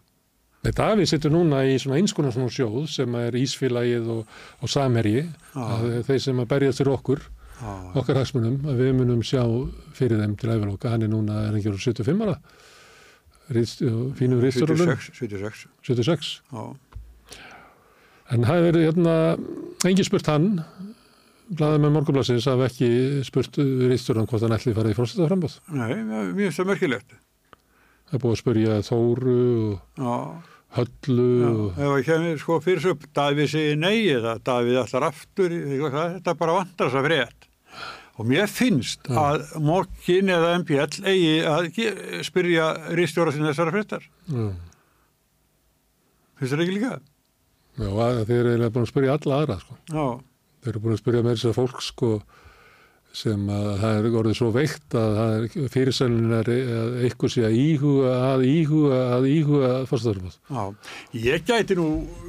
Nei, 0.60 0.72
Davíð 0.76 1.08
situr 1.08 1.32
núna 1.32 1.62
í 1.64 1.76
svona 1.80 2.00
einskonar 2.02 2.34
svona 2.36 2.52
sjóð 2.52 2.88
sem 2.92 3.14
er 3.16 3.36
Ísfélagið 3.40 4.10
og, 4.12 4.34
og 4.60 4.72
Samherji, 4.72 5.22
að 5.56 5.86
þeir 6.10 6.20
sem 6.26 6.42
að 6.44 6.50
berja 6.52 6.74
sér 6.76 6.90
okkur, 6.92 7.22
já, 7.62 7.70
okkar 8.02 8.20
hagsmunum, 8.20 8.58
að 8.68 8.82
við 8.84 8.92
munum 8.98 9.22
sjá 9.24 9.46
fyrir 9.96 10.20
þeim 10.20 10.36
til 10.42 10.52
æfiloka. 10.52 10.92
Hann 10.92 11.08
er 11.08 11.14
núna, 11.14 11.46
er 11.48 11.56
ekki 11.62 11.72
75 11.72 12.26
ára, 12.28 12.36
fínum 14.20 14.44
rýsturulun, 14.44 14.92
76, 15.00 15.16
76, 15.22 15.64
76. 15.88 16.36
já. 16.52 16.68
En 18.30 18.44
það 18.46 18.60
hefur 18.60 18.82
hérna, 18.84 19.16
engin 19.90 20.06
spurt 20.06 20.28
hann, 20.30 20.52
blaðið 21.56 21.86
með 21.86 21.96
morgunblassins, 21.96 22.46
hafa 22.52 22.68
ekki 22.68 22.90
spurt 23.26 23.58
rýsturun 23.90 24.28
hvort 24.30 24.44
hann 24.44 24.54
ætli 24.60 24.76
farið 24.76 24.94
í 24.94 25.00
fórstæða 25.00 25.32
frambóð. 25.32 25.56
Nei, 25.72 25.96
finnst 26.36 26.60
það 26.60 26.70
merkilegt. 26.76 27.16
Það 28.10 28.16
er 28.18 28.24
búið 28.24 28.34
að 28.36 28.40
spurja 28.42 28.78
Þóru 28.88 29.36
og 29.70 30.00
Já, 30.02 30.16
Höllu 30.78 31.28
já. 31.42 31.50
og 31.50 31.78
það 31.80 32.00
kemur 32.08 32.40
sko 32.42 32.58
fyrir 32.66 32.82
svo 32.84 32.94
Davíð 33.18 33.52
segir 33.54 33.78
nei 33.82 33.98
eða 34.14 34.36
Davíð 34.46 34.80
allar 34.84 35.06
aftur, 35.10 35.54
þetta 35.54 36.36
bara 36.38 36.56
vantar 36.60 36.90
þess 36.90 37.00
að 37.00 37.08
frétt. 37.10 37.48
Og 38.20 38.28
mér 38.28 38.50
finnst 38.52 39.08
að 39.16 39.46
Morkin 39.64 40.28
eða 40.34 40.56
MPL 40.60 41.06
eigi 41.08 41.36
að 41.48 41.70
spyrja 42.28 42.66
rýstjóra 42.98 43.32
sinni 43.32 43.48
þessara 43.54 43.72
fréttar. 43.78 44.04
Já, 44.28 44.50
Finnst 46.40 46.54
það 46.56 46.64
ekki 46.66 46.76
líka? 46.78 46.92
já 47.80 47.88
þeir 48.28 48.36
eru 48.42 48.50
eiginlega 48.52 48.74
búin 48.76 48.86
að 48.86 48.92
spyrja 48.92 49.14
alla 49.16 49.38
aðra 49.44 49.56
sko. 49.62 49.78
Já, 49.94 50.06
Þeir 50.60 50.72
eru 50.74 50.82
búin 50.84 50.96
að 50.98 51.02
spyrja 51.02 51.24
með 51.24 51.36
þess 51.38 51.48
að 51.50 51.58
fólk 51.62 51.82
sko 51.86 52.10
sem 53.16 53.48
að 53.50 53.70
það 53.82 53.96
er 53.98 54.18
orðið 54.20 54.36
svo 54.38 54.50
veikt 54.54 54.96
að 55.00 55.20
er 55.24 55.70
fyrirsælun 55.74 56.36
er 56.38 56.52
að 56.54 56.98
eitthvað 57.08 57.34
sé 57.34 57.46
að 57.48 57.58
íhuga 57.64 58.12
að 58.30 58.46
íhuga 58.50 59.00
að 59.16 59.28
íhuga 59.34 59.72
fórstæðarfóð. 59.90 60.38
já. 60.50 60.64
Ég 61.26 61.48
gæti 61.48 61.80
nú, 61.80 61.88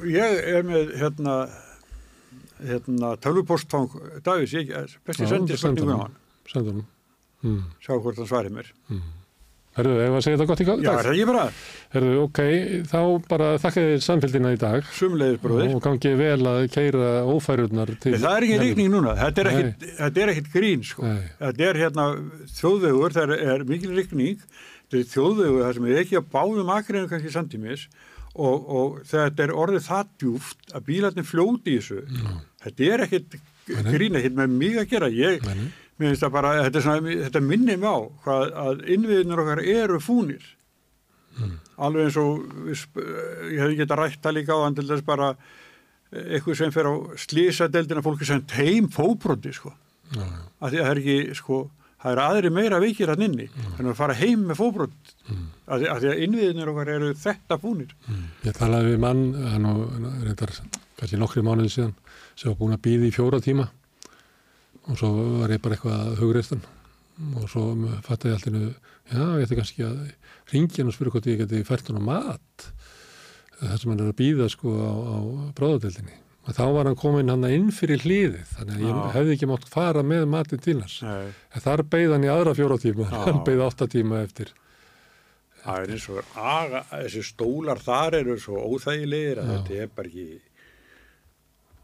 ég 0.08 0.40
er 0.54 0.64
með 0.66 0.94
hérna, 1.02 1.36
hérna 2.64 3.14
tölvupostfang 3.20 3.96
Davíðs, 4.24 4.56
ég 4.56 4.98
besti 5.06 5.28
sendi 5.28 5.60
spurningum 5.60 6.00
á 6.00 6.04
hann. 6.06 6.18
Sendur 6.48 6.78
hann. 6.78 6.86
Mm. 7.44 7.64
Sjá 7.80 7.94
hvort 7.96 8.20
hann 8.20 8.30
svarir 8.30 8.56
mér. 8.56 8.72
Herðu, 9.80 9.96
ef 10.04 10.16
að 10.18 10.24
segja 10.26 10.38
þetta 10.38 10.48
gott 10.50 10.60
í 10.60 10.66
Já, 10.66 10.72
er 10.74 10.82
dag? 10.84 11.00
það 11.06 11.12
ekki 11.16 11.26
bara? 11.30 11.44
Herðu, 11.94 12.12
ok, 12.26 12.40
þá 12.90 12.98
bara 13.30 13.48
þakka 13.64 13.84
þér 13.88 14.02
samfélgina 14.06 14.52
í 14.54 14.58
dag 14.60 14.90
Sumleiðis 15.00 15.40
bróðir. 15.42 15.72
og 15.74 15.82
gangi 15.88 16.12
vel 16.20 16.50
að 16.52 16.60
keira 16.74 17.08
ófærurnar 17.32 17.94
til... 18.02 18.14
Það 18.20 18.36
er 18.36 18.46
ekki 18.48 18.58
rigning 18.64 18.92
núna, 18.94 19.16
þetta 19.18 19.42
er 19.44 19.50
Nei. 19.50 19.56
ekkit, 19.64 19.88
þetta 20.02 20.22
er 20.26 20.32
ekkit 20.34 20.52
grín 20.54 20.84
sko. 20.86 21.06
Nei. 21.08 21.24
Þetta 21.40 21.66
er 21.70 21.80
hérna 21.84 22.06
þjóðvegur, 22.60 23.16
það 23.16 23.34
er, 23.36 23.44
er 23.56 23.66
mikil 23.72 23.92
rigning, 23.96 24.46
þetta 24.86 25.00
er 25.02 25.10
þjóðvegur 25.16 25.66
þar 25.66 25.78
sem 25.80 25.90
er 25.90 26.00
ekki 26.04 26.20
að 26.20 26.30
báðum 26.36 26.72
akriðinu 26.76 27.10
kannski 27.14 27.34
samtímis 27.34 27.86
og, 28.30 28.68
og 28.70 28.98
þetta 29.10 29.46
er 29.48 29.54
orðið 29.58 29.86
það 29.88 30.10
djúft 30.22 30.74
að 30.76 30.84
bílarnir 30.90 31.26
fljóti 31.26 31.74
í 31.74 31.80
þessu. 31.80 32.02
Þetta 32.62 32.90
er 32.94 33.04
ekkit 33.08 33.38
grína 33.90 34.22
hitt 34.22 34.36
með 34.38 34.54
mig 34.60 34.78
að 34.82 34.88
gera. 34.92 35.08
Ég, 35.14 35.42
mér 36.00 36.10
finnst 36.14 36.24
það 36.24 36.32
bara, 36.34 36.50
þetta, 36.66 36.82
svona, 36.84 37.14
þetta 37.26 37.42
minnir 37.44 37.78
mig 37.80 37.92
á 37.92 37.98
hvað 38.24 38.44
að 38.64 38.82
innviðinur 38.96 39.42
okkar 39.44 39.62
eru 39.68 40.00
fúnir. 40.02 40.46
Alveg 41.80 42.08
eins 42.08 42.16
og, 42.20 42.40
ég 42.68 43.60
hefði 43.62 43.76
geta 43.78 43.96
rætt 44.00 44.20
það 44.24 44.36
líka 44.36 44.56
á 44.56 44.64
hann 44.64 44.76
til 44.76 44.86
þess 44.88 45.04
bara 45.06 45.30
eitthvað 46.10 46.58
sem 46.58 46.72
fer 46.74 46.88
á 46.90 46.94
slísadeldina 47.22 48.02
fólki 48.04 48.26
sem 48.28 48.42
teim 48.50 48.88
fóbroti, 48.92 49.52
sko. 49.54 49.72
Já, 50.10 50.24
Af 50.60 50.72
því 50.72 50.80
að 50.80 50.84
það 50.84 50.90
er 50.90 51.00
ekki, 51.00 51.36
sko, 51.38 51.58
það 52.02 52.12
er 52.16 52.22
aðri 52.24 52.50
meira 52.52 52.80
veikir 52.82 53.12
hann 53.12 53.22
inni, 53.28 53.46
en 53.78 53.92
að 53.92 53.98
fara 54.00 54.16
heim 54.18 54.42
með 54.50 54.58
fóbrot. 54.58 55.14
Af 55.70 55.78
því, 55.78 55.88
af 55.94 56.00
því 56.02 56.10
að 56.10 56.22
innviðinur 56.26 56.72
okkar 56.74 56.92
eru 56.96 57.12
þetta 57.22 57.60
fúnir. 57.62 57.94
Ég 58.44 58.56
talaði 58.58 58.94
við 58.96 59.02
mann, 59.06 59.22
hann 59.54 59.68
og 59.70 59.84
reyndar 60.24 60.56
kannski 60.98 61.20
nokkri 61.20 61.44
mánuði 61.46 61.72
síðan, 61.76 61.94
sem 62.34 62.50
var 62.50 62.58
búin 62.58 62.74
að 62.76 62.82
býða 62.88 63.06
í 63.08 63.14
fjóra 63.14 63.40
tíma 63.44 63.70
og 64.90 64.98
svo 64.98 65.10
var 65.40 65.54
ég 65.54 65.62
bara 65.62 65.76
eitthvað 65.78 66.14
hugreistan 66.20 66.62
og 67.36 67.46
svo 67.52 67.64
fattaði 68.06 68.32
ég 68.32 68.38
alltaf, 68.38 68.86
já, 69.12 69.24
ég 69.24 69.44
ætti 69.44 69.58
kannski 69.58 69.84
að 69.86 69.98
ringja 70.50 70.80
hann 70.80 70.90
og 70.90 70.96
spyrja 70.96 71.14
hvort 71.14 71.28
ég 71.30 71.42
geti 71.44 71.66
fært 71.68 71.90
hann 71.90 72.00
á 72.00 72.04
mat 72.06 72.70
það 73.60 73.76
sem 73.82 73.92
hann 73.92 74.02
er 74.02 74.10
að 74.10 74.18
býða 74.20 74.48
sko 74.52 74.72
á, 74.80 74.92
á 74.96 75.16
bráðadeldinni. 75.56 76.16
Og 76.48 76.56
þá 76.56 76.62
var 76.72 76.88
hann 76.88 76.98
komin 76.98 77.28
hann 77.30 77.44
inn 77.50 77.68
fyrir 77.74 78.00
hliðið, 78.00 78.46
þannig 78.56 78.78
að 78.78 78.84
ég 78.86 78.96
Já. 78.96 79.02
hefði 79.16 79.34
ekki 79.36 79.48
mátt 79.50 79.66
fara 79.70 80.04
með 80.06 80.24
matið 80.32 80.62
til 80.64 80.76
hans. 80.80 80.96
En 81.04 81.64
þar 81.66 81.82
beigð 81.92 82.14
hann 82.16 82.24
í 82.24 82.30
aðra 82.32 82.54
fjóra 82.56 82.78
tíma, 82.80 83.08
hann 83.12 83.42
beigð 83.46 83.64
átta 83.66 83.88
tíma 83.92 84.22
eftir. 84.24 84.54
Það 85.60 85.82
er 85.82 85.92
eins 85.92 86.06
og 86.08 86.36
aga, 86.40 86.80
þessi 86.94 87.24
stólar 87.28 87.82
þar 87.84 88.16
eru 88.22 88.38
svo 88.40 88.62
óþægilegir 88.72 89.42
að 89.42 89.50
Já. 89.50 89.56
þetta 89.58 89.82
er 89.84 89.92
bara 89.98 90.08
ekki 90.08 90.28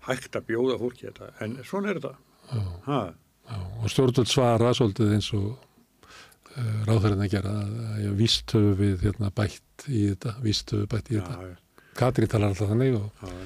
hægt 0.07 0.39
að 0.39 0.49
bjóða 0.49 0.79
fólki 0.81 1.11
þetta, 1.11 1.29
en 1.45 1.59
svona 1.67 1.93
er 1.93 2.01
þetta. 2.01 2.15
Já, 2.53 3.59
og 3.83 3.91
stjórnvöld 3.91 4.31
svara 4.31 4.73
svolítið 4.75 5.13
eins 5.17 5.29
og 5.37 5.53
uh, 5.55 6.81
ráðherinn 6.89 7.23
að 7.27 7.33
gera 7.37 7.53
að, 7.63 8.09
víst 8.19 8.55
höfu 8.55 8.75
við 8.81 9.07
hérna, 9.07 9.31
bætt 9.35 9.87
í 9.87 10.09
þetta, 10.11 10.35
víst 10.45 10.73
höfu 10.75 10.89
bætt 10.91 11.13
í 11.13 11.19
þetta. 11.19 11.53
Katri 11.97 12.29
talar 12.31 12.53
alltaf 12.53 12.73
þannig 12.73 12.99
og 12.99 13.23
já, 13.23 13.37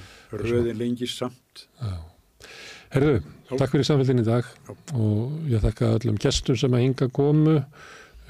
röðin 0.40 0.80
lengist 0.80 1.20
samt. 1.20 1.66
herðu, 2.90 3.20
takk 3.52 3.74
fyrir 3.74 3.86
samfélgin 3.86 4.22
í 4.24 4.26
dag 4.26 4.46
Já. 4.66 4.72
og 4.98 5.50
ég 5.50 5.62
þakka 5.62 5.92
öllum 6.00 6.18
gestum 6.20 6.58
sem 6.58 6.74
að 6.74 6.86
hinga 6.86 7.10
komu. 7.14 7.60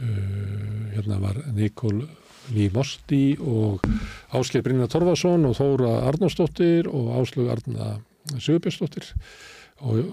Uh, 0.01 0.91
hérna 0.95 1.21
var 1.21 1.39
Nikol 1.55 2.03
Lý 2.51 2.71
Mosti 2.75 3.37
og 3.39 3.85
Ásker 4.35 4.65
Brynja 4.65 4.89
Torfason 4.91 5.45
og 5.47 5.57
Þóra 5.59 6.01
Arnósdóttir 6.09 6.89
og 6.91 7.13
Áslug 7.21 7.51
Arna 7.53 7.99
Sigurbjörnsdóttir. 8.37 9.13
Og 9.81 10.11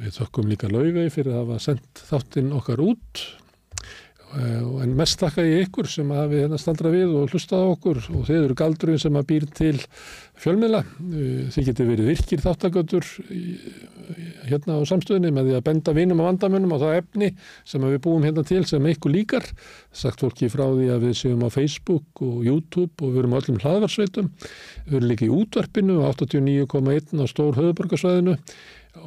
við 0.00 0.16
þökkum 0.16 0.50
líka 0.50 0.70
laugvei 0.72 1.08
fyrir 1.12 1.34
að 1.34 1.44
hafa 1.44 1.62
sendt 1.68 2.04
þáttinn 2.08 2.54
okkar 2.56 2.82
út 2.84 3.26
Eh, 4.30 4.62
en 4.84 4.92
mest 4.94 5.18
þakka 5.18 5.42
ég 5.42 5.64
ykkur 5.66 5.88
sem 5.90 6.10
hafi 6.14 6.44
hérna 6.44 6.58
staldra 6.60 6.92
við 6.92 7.16
og 7.18 7.32
hlustað 7.32 7.64
á 7.66 7.72
okkur 7.72 7.98
og 8.14 8.28
þeir 8.28 8.44
eru 8.44 8.56
galdurinn 8.60 9.00
sem 9.02 9.16
að 9.18 9.26
býr 9.26 9.46
til 9.58 9.80
fjölmiðla. 10.38 10.84
Eh, 10.86 11.48
Þið 11.50 11.66
getur 11.66 11.88
verið 11.88 12.10
virkir 12.12 12.42
þáttaköldur 12.44 13.08
hérna 14.46 14.78
á 14.78 14.86
samstöðinni 14.86 15.32
með 15.34 15.50
því 15.50 15.56
að 15.58 15.64
benda 15.66 15.94
vinum 15.98 16.22
og 16.22 16.28
vandamönnum 16.28 16.76
á 16.78 16.82
það 16.82 16.98
efni 17.00 17.30
sem 17.72 17.82
að 17.82 17.96
við 17.96 18.02
búum 18.06 18.28
hérna 18.28 18.46
til 18.46 18.62
sem 18.70 18.86
ykkur 18.92 19.14
líkar. 19.16 19.50
Sagt 19.90 20.22
fólki 20.22 20.50
frá 20.52 20.68
því 20.68 20.86
að 20.94 21.08
við 21.08 21.18
séum 21.24 21.42
á 21.42 21.50
Facebook 21.50 22.22
og 22.22 22.46
YouTube 22.46 23.02
og 23.02 23.10
við 23.10 23.24
erum 23.24 23.34
á 23.34 23.40
öllum 23.42 23.60
hlaðvarsveitum. 23.64 24.30
Við 24.86 25.00
erum 25.00 25.10
líka 25.10 25.26
í 25.26 25.34
útvarpinu 25.34 26.04
á 26.06 26.14
89,1 26.14 27.18
á 27.18 27.26
stór 27.26 27.58
höfuborgarsvæðinu 27.58 28.38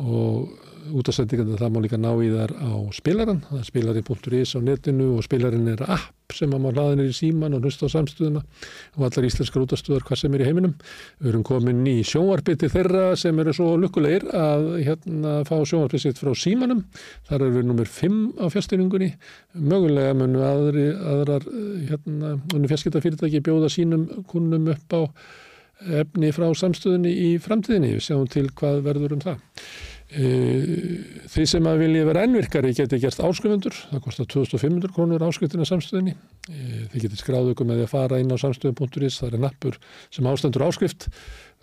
og 0.03 0.51
útastendingarna 0.91 1.59
það 1.61 1.71
má 1.73 1.79
líka 1.83 1.99
ná 2.01 2.11
í 2.19 2.31
þar 2.33 2.53
á 2.59 2.71
spilaran, 2.95 3.41
það 3.47 3.59
er 3.61 3.69
spilarinn.is 3.69 4.55
á 4.57 4.59
netinu 4.63 5.09
og 5.17 5.25
spilarinn 5.25 5.71
er 5.71 5.83
app 5.87 6.33
sem 6.33 6.53
að 6.55 6.63
má 6.63 6.69
hlaða 6.71 6.97
niður 6.97 7.11
í 7.11 7.17
síman 7.17 7.55
og 7.57 7.65
hlusta 7.65 7.87
á 7.87 7.93
samstöðuna 7.93 8.41
og 8.97 9.05
allar 9.05 9.27
íslenskar 9.27 9.65
útastöðar 9.65 10.05
hvað 10.07 10.21
sem 10.23 10.33
er 10.33 10.43
í 10.43 10.47
heiminum. 10.47 10.73
Við 11.21 11.29
erum 11.31 11.45
komin 11.45 11.83
í 11.89 11.95
sjónvarpiti 12.07 12.69
þeirra 12.73 13.03
sem 13.19 13.39
eru 13.43 13.53
svo 13.55 13.69
lukkulegir 13.81 14.25
að 14.37 14.67
hérna 14.87 15.35
fá 15.47 15.55
sjónvarpið 15.59 16.05
sitt 16.07 16.21
frá 16.21 16.33
símanum. 16.37 16.83
Þar 17.29 17.39
erum 17.39 17.59
við 17.59 17.69
nummer 17.69 17.93
5 17.99 18.19
á 18.41 18.45
fjastýringunni. 18.55 19.13
Mögulega 19.53 20.17
munu 20.17 20.43
aðri, 20.47 20.89
aðrar 21.13 21.47
hérna, 21.91 22.35
fjarskiptafyrirtæki 22.71 23.43
bjóða 23.45 23.71
sínum 23.73 24.07
kunnum 24.31 24.71
upp 24.73 24.97
á 24.97 25.01
efni 26.03 26.29
frá 26.33 26.47
samstöðunni 26.55 27.11
í 27.11 27.31
framtíðinni. 27.43 27.97
Við 27.97 28.07
sjáum 28.07 28.29
til 28.31 28.47
hvað 28.55 28.85
verður 28.87 29.17
um 29.17 29.25
það. 29.25 29.41
Eh, 30.13 31.21
Þið 31.33 31.47
sem 31.49 31.65
að 31.65 31.79
vilja 31.81 32.05
vera 32.05 32.23
ennvirkari 32.27 32.73
geti 32.77 32.99
gert 33.01 33.21
áskrifundur, 33.25 33.73
það 33.89 34.01
kostar 34.05 34.27
2500 34.29 34.91
krónur 34.93 35.23
áskriftina 35.25 35.65
samstöðinni. 35.65 36.13
Eh, 36.51 36.83
Þið 36.91 37.07
geti 37.07 37.17
skráðu 37.17 37.55
ykkur 37.55 37.65
með 37.65 37.79
því 37.79 37.87
að 37.87 37.93
fara 37.95 38.19
inn 38.21 38.29
á 38.29 38.37
samstöðun.is, 38.37 39.17
það 39.23 39.33
er 39.33 39.41
nappur 39.41 39.79
sem 40.13 40.29
ástendur 40.29 40.65
áskrift. 40.67 41.07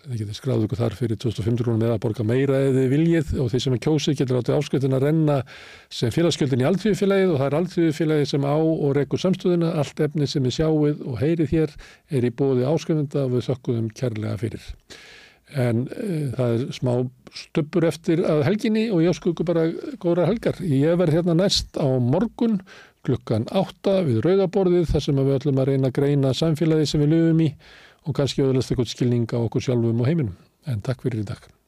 Þið 0.01 0.17
geti 0.23 0.35
skráðu 0.35 0.65
ykkur 0.65 0.81
þar 0.81 0.97
fyrir 0.97 1.21
2500 1.21 1.63
krónur 1.63 1.79
með 1.79 1.93
að 1.93 2.01
borga 2.03 2.25
meira 2.27 2.59
eða 2.65 2.83
viljið 2.91 3.31
og 3.39 3.51
þið 3.53 3.63
sem 3.63 3.77
er 3.77 3.81
kjósið 3.85 4.17
getur 4.19 4.39
látið 4.39 4.57
áskriftina 4.57 4.97
að 4.97 5.05
renna 5.05 5.37
sem 5.93 6.11
félagsgjöldin 6.11 6.65
í 6.65 6.67
aldfíðufélagið 6.71 7.31
og 7.31 7.39
það 7.39 7.47
er 7.47 7.57
aldfíðufélagið 7.61 8.29
sem 8.33 8.49
á 8.49 8.57
og 8.57 8.91
rekur 8.97 9.21
samstöðuna. 9.21 9.71
Allt 9.77 10.03
efni 10.03 10.27
sem 10.27 10.43
við 10.43 10.57
sjáuð 10.57 11.05
og 11.05 11.21
heyrið 11.21 11.53
hér 11.53 11.79
er 12.09 12.27
í 12.27 12.33
bóði 12.33 12.67
áskrifunda 12.67 13.29
og 13.29 13.37
við 13.37 13.47
en 15.57 15.85
uh, 15.87 16.31
það 16.37 16.55
er 16.55 16.63
smá 16.77 16.93
stöppur 17.35 17.87
eftir 17.87 18.23
að 18.27 18.43
helginni 18.47 18.89
og 18.91 19.03
ég 19.05 19.15
skuggu 19.15 19.45
bara 19.47 19.69
góðra 20.01 20.27
helgar. 20.29 20.59
Ég 20.59 20.97
verð 20.99 21.19
hérna 21.19 21.37
næst 21.39 21.79
á 21.79 21.87
morgun 21.87 22.59
klukkan 23.05 23.47
átta 23.49 24.01
við 24.05 24.21
rauðaborðið 24.25 24.91
þar 24.91 25.07
sem 25.07 25.23
við 25.23 25.37
ætlum 25.39 25.63
að 25.63 25.71
reyna 25.71 25.89
að 25.89 25.97
greina 25.97 26.35
samfélagi 26.37 26.91
sem 26.91 27.01
við 27.05 27.15
löfum 27.15 27.47
í 27.47 27.49
og 28.05 28.17
kannski 28.17 28.45
öðlast 28.45 28.73
eitthvað 28.73 28.93
skilning 28.93 29.25
á 29.33 29.39
okkur 29.41 29.69
sjálfum 29.69 30.03
og 30.03 30.11
heiminum. 30.11 30.37
En 30.69 30.83
takk 30.85 31.05
fyrir 31.05 31.23
í 31.23 31.27
dag. 31.31 31.60